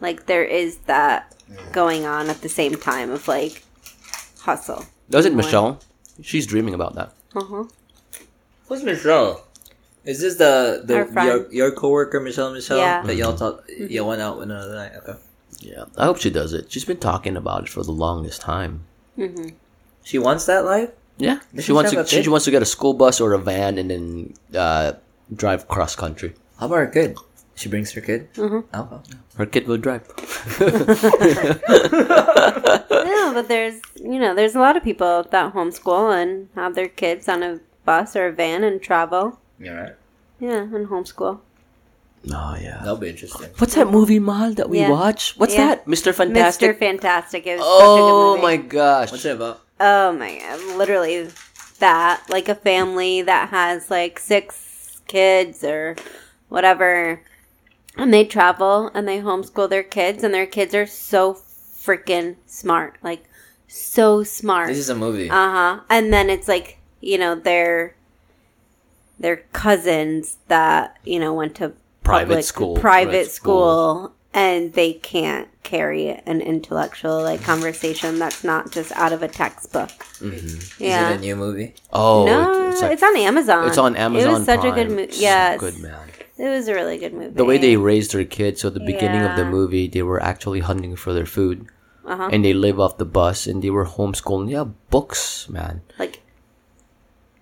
Like 0.00 0.26
there 0.26 0.44
is 0.44 0.78
that 0.86 1.34
going 1.72 2.06
on 2.06 2.30
at 2.30 2.40
the 2.40 2.48
same 2.48 2.76
time 2.76 3.10
of 3.10 3.26
like 3.26 3.64
hustle. 4.42 4.84
Doesn't 5.10 5.34
Michelle? 5.34 5.80
She's 6.22 6.46
dreaming 6.46 6.74
about 6.74 6.94
that. 6.94 7.12
Uh-huh. 7.34 7.64
Who's 8.68 8.84
Michelle? 8.84 9.44
Is 10.04 10.20
this 10.20 10.36
the 10.36 10.82
the 10.84 10.94
your 11.24 11.52
your 11.52 11.70
coworker 11.72 12.20
Michelle 12.20 12.52
Michelle 12.52 12.78
Yeah. 12.78 13.02
that 13.02 13.14
y'all 13.16 13.36
talk 13.36 13.64
y'all 13.78 14.08
went 14.08 14.22
out 14.22 14.40
another 14.40 14.74
night? 14.74 14.92
Okay. 15.06 15.18
Yeah, 15.60 15.84
I 15.96 16.04
hope 16.04 16.18
she 16.18 16.30
does 16.30 16.52
it. 16.52 16.70
She's 16.70 16.84
been 16.84 16.98
talking 16.98 17.36
about 17.36 17.64
it 17.64 17.68
for 17.68 17.82
the 17.82 17.92
longest 17.92 18.40
time. 18.40 18.84
She 20.04 20.18
wants 20.18 20.46
that 20.46 20.64
life. 20.64 20.90
Yeah, 21.18 21.40
Does 21.52 21.64
she 21.64 21.68
she 21.68 21.72
wants 21.72 21.90
to. 21.90 21.98
a 22.00 22.06
She 22.06 22.28
wants 22.28 22.44
to 22.44 22.52
get 22.52 22.62
a 22.62 22.66
school 22.66 22.94
bus 22.94 23.20
or 23.20 23.32
a 23.32 23.38
van 23.38 23.76
and 23.76 23.90
then 23.90 24.34
uh, 24.54 24.92
drive 25.34 25.66
cross 25.66 25.96
country. 25.96 26.32
How 26.60 26.66
about 26.66 26.76
her 26.76 26.86
kid? 26.86 27.16
She 27.56 27.68
brings 27.68 27.90
her 27.92 28.00
kid. 28.00 28.32
Mhm. 28.34 28.64
Oh, 28.72 28.88
oh. 28.92 29.02
Her 29.36 29.46
kid 29.46 29.66
will 29.66 29.78
drive. 29.78 30.06
Yeah, 31.68 33.32
but 33.34 33.48
there's 33.48 33.80
you 33.96 34.18
know, 34.18 34.34
there's 34.34 34.54
a 34.54 34.60
lot 34.60 34.76
of 34.76 34.82
people 34.84 35.24
that 35.30 35.52
homeschool 35.54 36.14
and 36.14 36.48
have 36.54 36.74
their 36.74 36.88
kids 36.88 37.28
on 37.28 37.42
a 37.42 37.60
bus 37.84 38.14
or 38.16 38.28
a 38.28 38.32
van 38.32 38.62
and 38.64 38.80
travel. 38.80 39.38
You're 39.58 39.76
right. 39.76 39.94
Yeah, 40.40 40.60
and 40.62 40.86
homeschool. 40.88 41.40
oh 42.32 42.56
yeah. 42.60 42.78
That'll 42.78 42.96
be 42.96 43.08
interesting. 43.10 43.48
What's 43.58 43.74
that 43.74 43.88
movie, 43.90 44.18
Mal, 44.18 44.54
that 44.54 44.68
we 44.70 44.78
Yeah. 44.80 44.90
watch? 44.90 45.34
What's 45.36 45.54
Yeah. 45.54 45.66
that? 45.68 45.86
Mr. 45.86 46.14
Fantastic? 46.14 46.76
Mr. 46.76 46.78
Fantastic. 46.78 47.46
is 47.46 47.60
Oh 47.62 47.78
such 47.80 47.98
a 47.98 48.38
good 48.38 48.42
my 48.42 48.56
gosh. 48.56 49.10
What's 49.10 49.24
it 49.24 49.36
about? 49.36 49.60
Oh 49.80 50.12
my 50.12 50.38
god, 50.38 50.76
literally 50.76 51.28
that. 51.78 52.22
Like 52.28 52.48
a 52.48 52.54
family 52.54 53.22
that 53.22 53.50
has 53.50 53.90
like 53.90 54.18
six 54.18 55.00
kids 55.06 55.62
or 55.64 55.96
whatever. 56.48 57.22
And 57.96 58.12
they 58.14 58.24
travel 58.24 58.90
and 58.94 59.08
they 59.08 59.18
homeschool 59.18 59.68
their 59.68 59.82
kids 59.82 60.22
and 60.22 60.32
their 60.32 60.46
kids 60.46 60.74
are 60.74 60.86
so 60.86 61.34
freaking 61.34 62.36
smart. 62.46 62.96
Like 63.02 63.24
so 63.66 64.22
smart. 64.22 64.68
This 64.68 64.78
is 64.78 64.88
a 64.90 64.94
movie. 64.94 65.30
Uh 65.30 65.50
huh. 65.50 65.80
And 65.90 66.12
then 66.12 66.30
it's 66.30 66.46
like 66.48 66.78
you 67.00 67.18
know 67.18 67.34
their 67.34 67.94
their 69.18 69.38
cousins 69.52 70.38
that 70.48 70.96
you 71.04 71.18
know 71.18 71.34
went 71.34 71.54
to 71.56 71.72
Private 72.02 72.28
public- 72.28 72.44
school, 72.44 72.74
private 72.76 73.10
private 73.10 73.30
school, 73.30 74.14
and 74.32 74.72
they 74.72 74.94
can't 74.94 75.48
carry 75.62 76.08
an 76.08 76.40
intellectual 76.40 77.22
like 77.22 77.42
conversation 77.42 78.18
that's 78.18 78.42
not 78.42 78.72
just 78.72 78.92
out 78.92 79.12
of 79.12 79.22
a 79.22 79.28
textbook. 79.28 79.90
Is 80.22 80.80
Yeah. 80.80 81.10
it 81.10 81.16
a 81.16 81.20
new 81.20 81.36
movie? 81.36 81.74
Oh, 81.92 82.24
no, 82.24 82.70
it's, 82.70 82.80
it's, 82.80 83.02
on 83.02 83.14
Amazon. 83.18 83.68
it's 83.68 83.76
on 83.76 83.94
Amazon. 83.96 84.30
It 84.30 84.32
was 84.32 84.46
such 84.46 84.64
a 84.64 84.70
good 84.72 84.88
movie. 84.90 85.12
Yeah, 85.16 85.58
good 85.58 85.78
man. 85.80 86.08
it 86.38 86.48
was 86.48 86.66
a 86.68 86.74
really 86.74 86.96
good 86.96 87.12
movie. 87.12 87.34
The 87.34 87.44
way 87.44 87.58
they 87.58 87.76
raised 87.76 88.12
their 88.12 88.24
kids. 88.24 88.62
So 88.62 88.70
the 88.70 88.80
beginning 88.80 89.20
of 89.22 89.36
the 89.36 89.44
movie, 89.44 89.86
they 89.86 90.02
were 90.02 90.22
actually 90.22 90.60
hunting 90.60 90.96
for 90.96 91.12
their 91.12 91.26
food, 91.26 91.66
uh-huh. 92.06 92.30
and 92.32 92.42
they 92.42 92.54
live 92.54 92.80
off 92.80 92.96
the 92.96 93.04
bus, 93.04 93.46
and 93.46 93.62
they 93.62 93.68
were 93.70 93.84
homeschooling. 93.84 94.48
Yeah, 94.50 94.64
books, 94.88 95.46
man, 95.50 95.82
like 95.98 96.22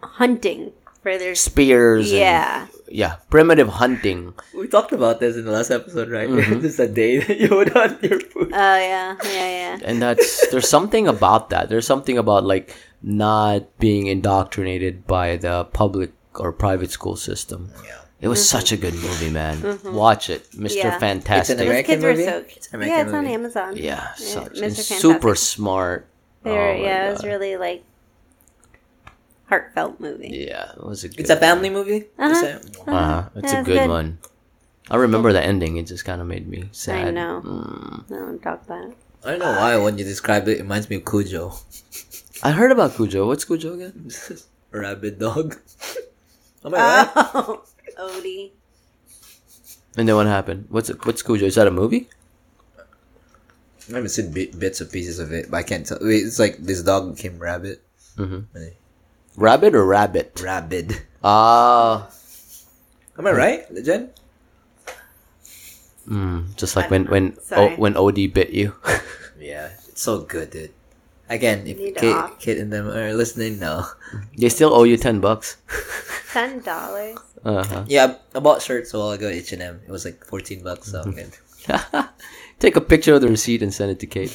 hunting 0.03 0.73
for 1.07 1.15
their 1.23 1.35
spears. 1.39 2.11
and- 2.11 2.19
yeah. 2.19 2.67
yeah, 2.91 3.13
primitive 3.31 3.69
hunting. 3.79 4.35
We 4.59 4.67
talked 4.67 4.91
about 4.91 5.21
this 5.23 5.37
in 5.39 5.45
the 5.47 5.53
last 5.55 5.71
episode, 5.71 6.11
right? 6.11 6.27
this 6.63 6.75
is 6.75 6.81
a 6.83 6.89
day 6.91 7.19
that 7.23 7.39
you 7.39 7.55
would 7.55 7.71
hunt 7.71 8.03
your 8.03 8.19
food. 8.19 8.51
Oh 8.51 8.79
yeah, 8.93 9.15
yeah, 9.23 9.51
yeah. 9.79 9.79
and 9.87 10.03
that's 10.03 10.49
there's 10.51 10.69
something 10.69 11.07
about 11.07 11.51
that 11.51 11.69
there's 11.69 11.87
something 11.87 12.19
about 12.19 12.43
like 12.45 12.75
not 13.03 13.61
being 13.79 14.07
indoctrinated 14.09 15.07
by 15.07 15.37
the 15.37 15.65
public 15.73 16.11
or 16.43 16.51
private 16.53 16.91
school 16.91 17.15
system 17.17 17.71
it 18.21 18.29
was 18.29 18.41
such 18.57 18.73
a 18.73 18.77
good 18.77 18.95
movie 18.95 19.31
man 19.31 19.57
watch 19.93 20.31
it 20.31 20.43
mr 20.53 20.81
Mm-hmm. 20.81 20.89
Yeah. 20.89 20.99
fantastic 20.99 21.41
It's 21.41 21.51
an 21.51 21.57
Those 21.59 21.67
American 21.69 21.93
kids 21.95 22.05
were 22.05 22.11
movie? 22.17 22.25
so 22.25 22.37
It's 22.57 22.69
an 22.73 22.81
yeah, 22.81 22.87
American 22.87 23.07
it's 23.07 23.15
on 23.15 23.23
movie. 23.25 23.35
Amazon. 23.35 23.71
yeah, 23.77 24.05
such, 24.15 24.53
Mr. 24.57 24.61
Fantastic. 24.61 24.97
super 25.05 25.35
smart 25.35 26.01
They 26.43 26.51
were, 26.51 26.71
Oh 26.71 26.75
my 26.75 26.81
yeah, 26.89 27.09
it 27.09 27.13
was 27.13 27.25
really 27.25 27.55
like 27.57 27.85
heartfelt 29.47 30.01
movie. 30.01 30.47
yeah 30.51 30.73
it 30.73 30.83
was 30.85 31.05
a 31.05 31.09
good 31.09 31.21
It's 31.21 31.31
a 31.31 31.37
family 31.37 31.71
movie. 31.71 32.07
Uh-huh. 32.19 32.31
Is 32.31 32.43
it? 32.43 32.77
uh, 32.89 33.29
it's 33.37 33.53
Yeah, 33.53 33.61
a 33.61 33.65
good, 33.65 33.79
good. 33.79 33.89
one 33.91 34.19
i 34.91 34.97
remember 34.97 35.33
the 35.33 35.43
ending 35.43 35.77
it 35.79 35.87
just 35.87 36.05
kind 36.05 36.21
of 36.21 36.27
made 36.27 36.47
me 36.49 36.69
sad 36.73 37.09
I 37.09 37.11
know. 37.11 37.43
Mm. 37.45 38.11
No, 38.11 38.17
don't 38.27 38.43
talk 38.43 38.63
about 38.67 38.91
it. 38.91 38.97
I 39.25 39.31
don't 39.31 39.41
know 39.41 39.51
why 39.59 39.77
when 39.79 39.99
you 39.99 40.05
described 40.05 40.47
it, 40.49 40.59
it 40.59 40.63
reminds 40.63 40.89
me 40.91 40.97
of 40.97 41.05
Cujo. 41.05 41.55
i 42.43 42.51
heard 42.53 42.71
about 42.71 42.95
cujo 42.95 43.27
what's 43.27 43.45
cujo 43.45 43.75
again 43.75 44.11
Rabid 44.71 45.19
dog. 45.19 45.57
Am 46.65 46.75
I 46.75 46.79
right? 46.79 47.11
Oh, 47.35 47.63
Odie. 47.99 48.51
and 49.97 50.07
then 50.09 50.15
what 50.15 50.27
happened 50.27 50.67
what's 50.69 50.91
it, 50.91 50.99
what's 51.07 51.23
cujo 51.23 51.47
is 51.47 51.55
that 51.57 51.67
a 51.67 51.71
movie 51.71 52.09
I 53.89 53.95
haven't 53.95 54.09
seen 54.11 54.33
bit, 54.33 54.59
bits 54.59 54.81
or 54.83 54.87
pieces 54.87 55.21
of 55.21 55.31
it, 55.33 55.49
but 55.49 55.59
I 55.59 55.63
can't 55.63 55.87
tell. 55.87 55.99
It's 56.03 56.41
like 56.41 56.59
this 56.59 56.83
dog 56.83 57.15
became 57.15 57.39
rabbit. 57.39 57.83
Rabbit 59.37 59.75
or 59.75 59.85
rabbit 59.85 60.41
Rabid. 60.43 61.03
ah 61.23 62.09
Am 63.19 63.27
I 63.27 63.33
right, 63.33 63.63
Jen? 63.85 64.11
Mm, 66.09 66.55
just 66.57 66.77
like 66.77 66.91
when 66.91 67.07
when 67.07 67.37
o, 67.53 67.71
when 67.77 67.97
OD 67.97 68.33
bit 68.33 68.51
you. 68.51 68.75
Yeah, 69.39 69.69
it's 69.87 70.01
so 70.01 70.25
good, 70.25 70.51
dude. 70.51 70.73
Again, 71.29 71.67
if 71.69 71.77
Need 71.77 71.95
to 71.97 72.01
Kate. 72.01 72.39
Kate 72.41 72.59
and 72.59 72.73
them 72.73 72.89
are 72.89 73.13
listening, 73.13 73.61
no. 73.61 73.85
they 74.33 74.49
still 74.49 74.73
owe 74.73 74.83
you 74.89 74.97
ten 74.97 75.21
bucks. 75.21 75.61
Ten 76.33 76.61
dollars. 76.65 77.21
Uh 77.45 77.63
huh. 77.63 77.85
Yeah, 77.87 78.17
I 78.35 78.41
bought 78.41 78.61
shirts 78.65 78.93
a 78.93 78.99
while 78.99 79.13
ago 79.13 79.29
at 79.29 79.35
H&M. 79.35 79.81
It 79.87 79.91
was 79.91 80.05
like 80.05 80.25
14 80.27 80.65
bucks, 80.65 80.91
so 80.91 81.05
good. 81.05 81.31
Take 82.59 82.77
a 82.77 82.81
picture 82.81 83.15
of 83.15 83.21
the 83.21 83.29
receipt 83.29 83.63
and 83.63 83.73
send 83.73 83.93
it 83.93 84.01
to 84.01 84.07
Kate. 84.09 84.35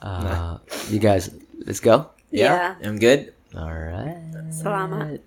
Uh, 0.00 0.58
you 0.88 0.98
guys, 0.98 1.28
let's 1.66 1.80
go. 1.80 2.08
Yeah. 2.30 2.76
I'm 2.82 2.98
good. 2.98 3.34
All 3.54 3.74
right. 3.74 4.22
Salamat. 4.54 5.18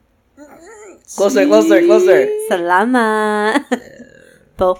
Closer, 1.15 1.43
closer, 1.45 1.79
closer. 1.83 2.19
Salamat. 2.47 3.67
Bo. 4.55 4.79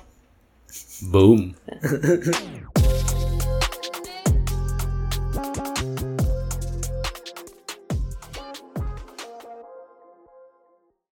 Boom. 1.12 1.56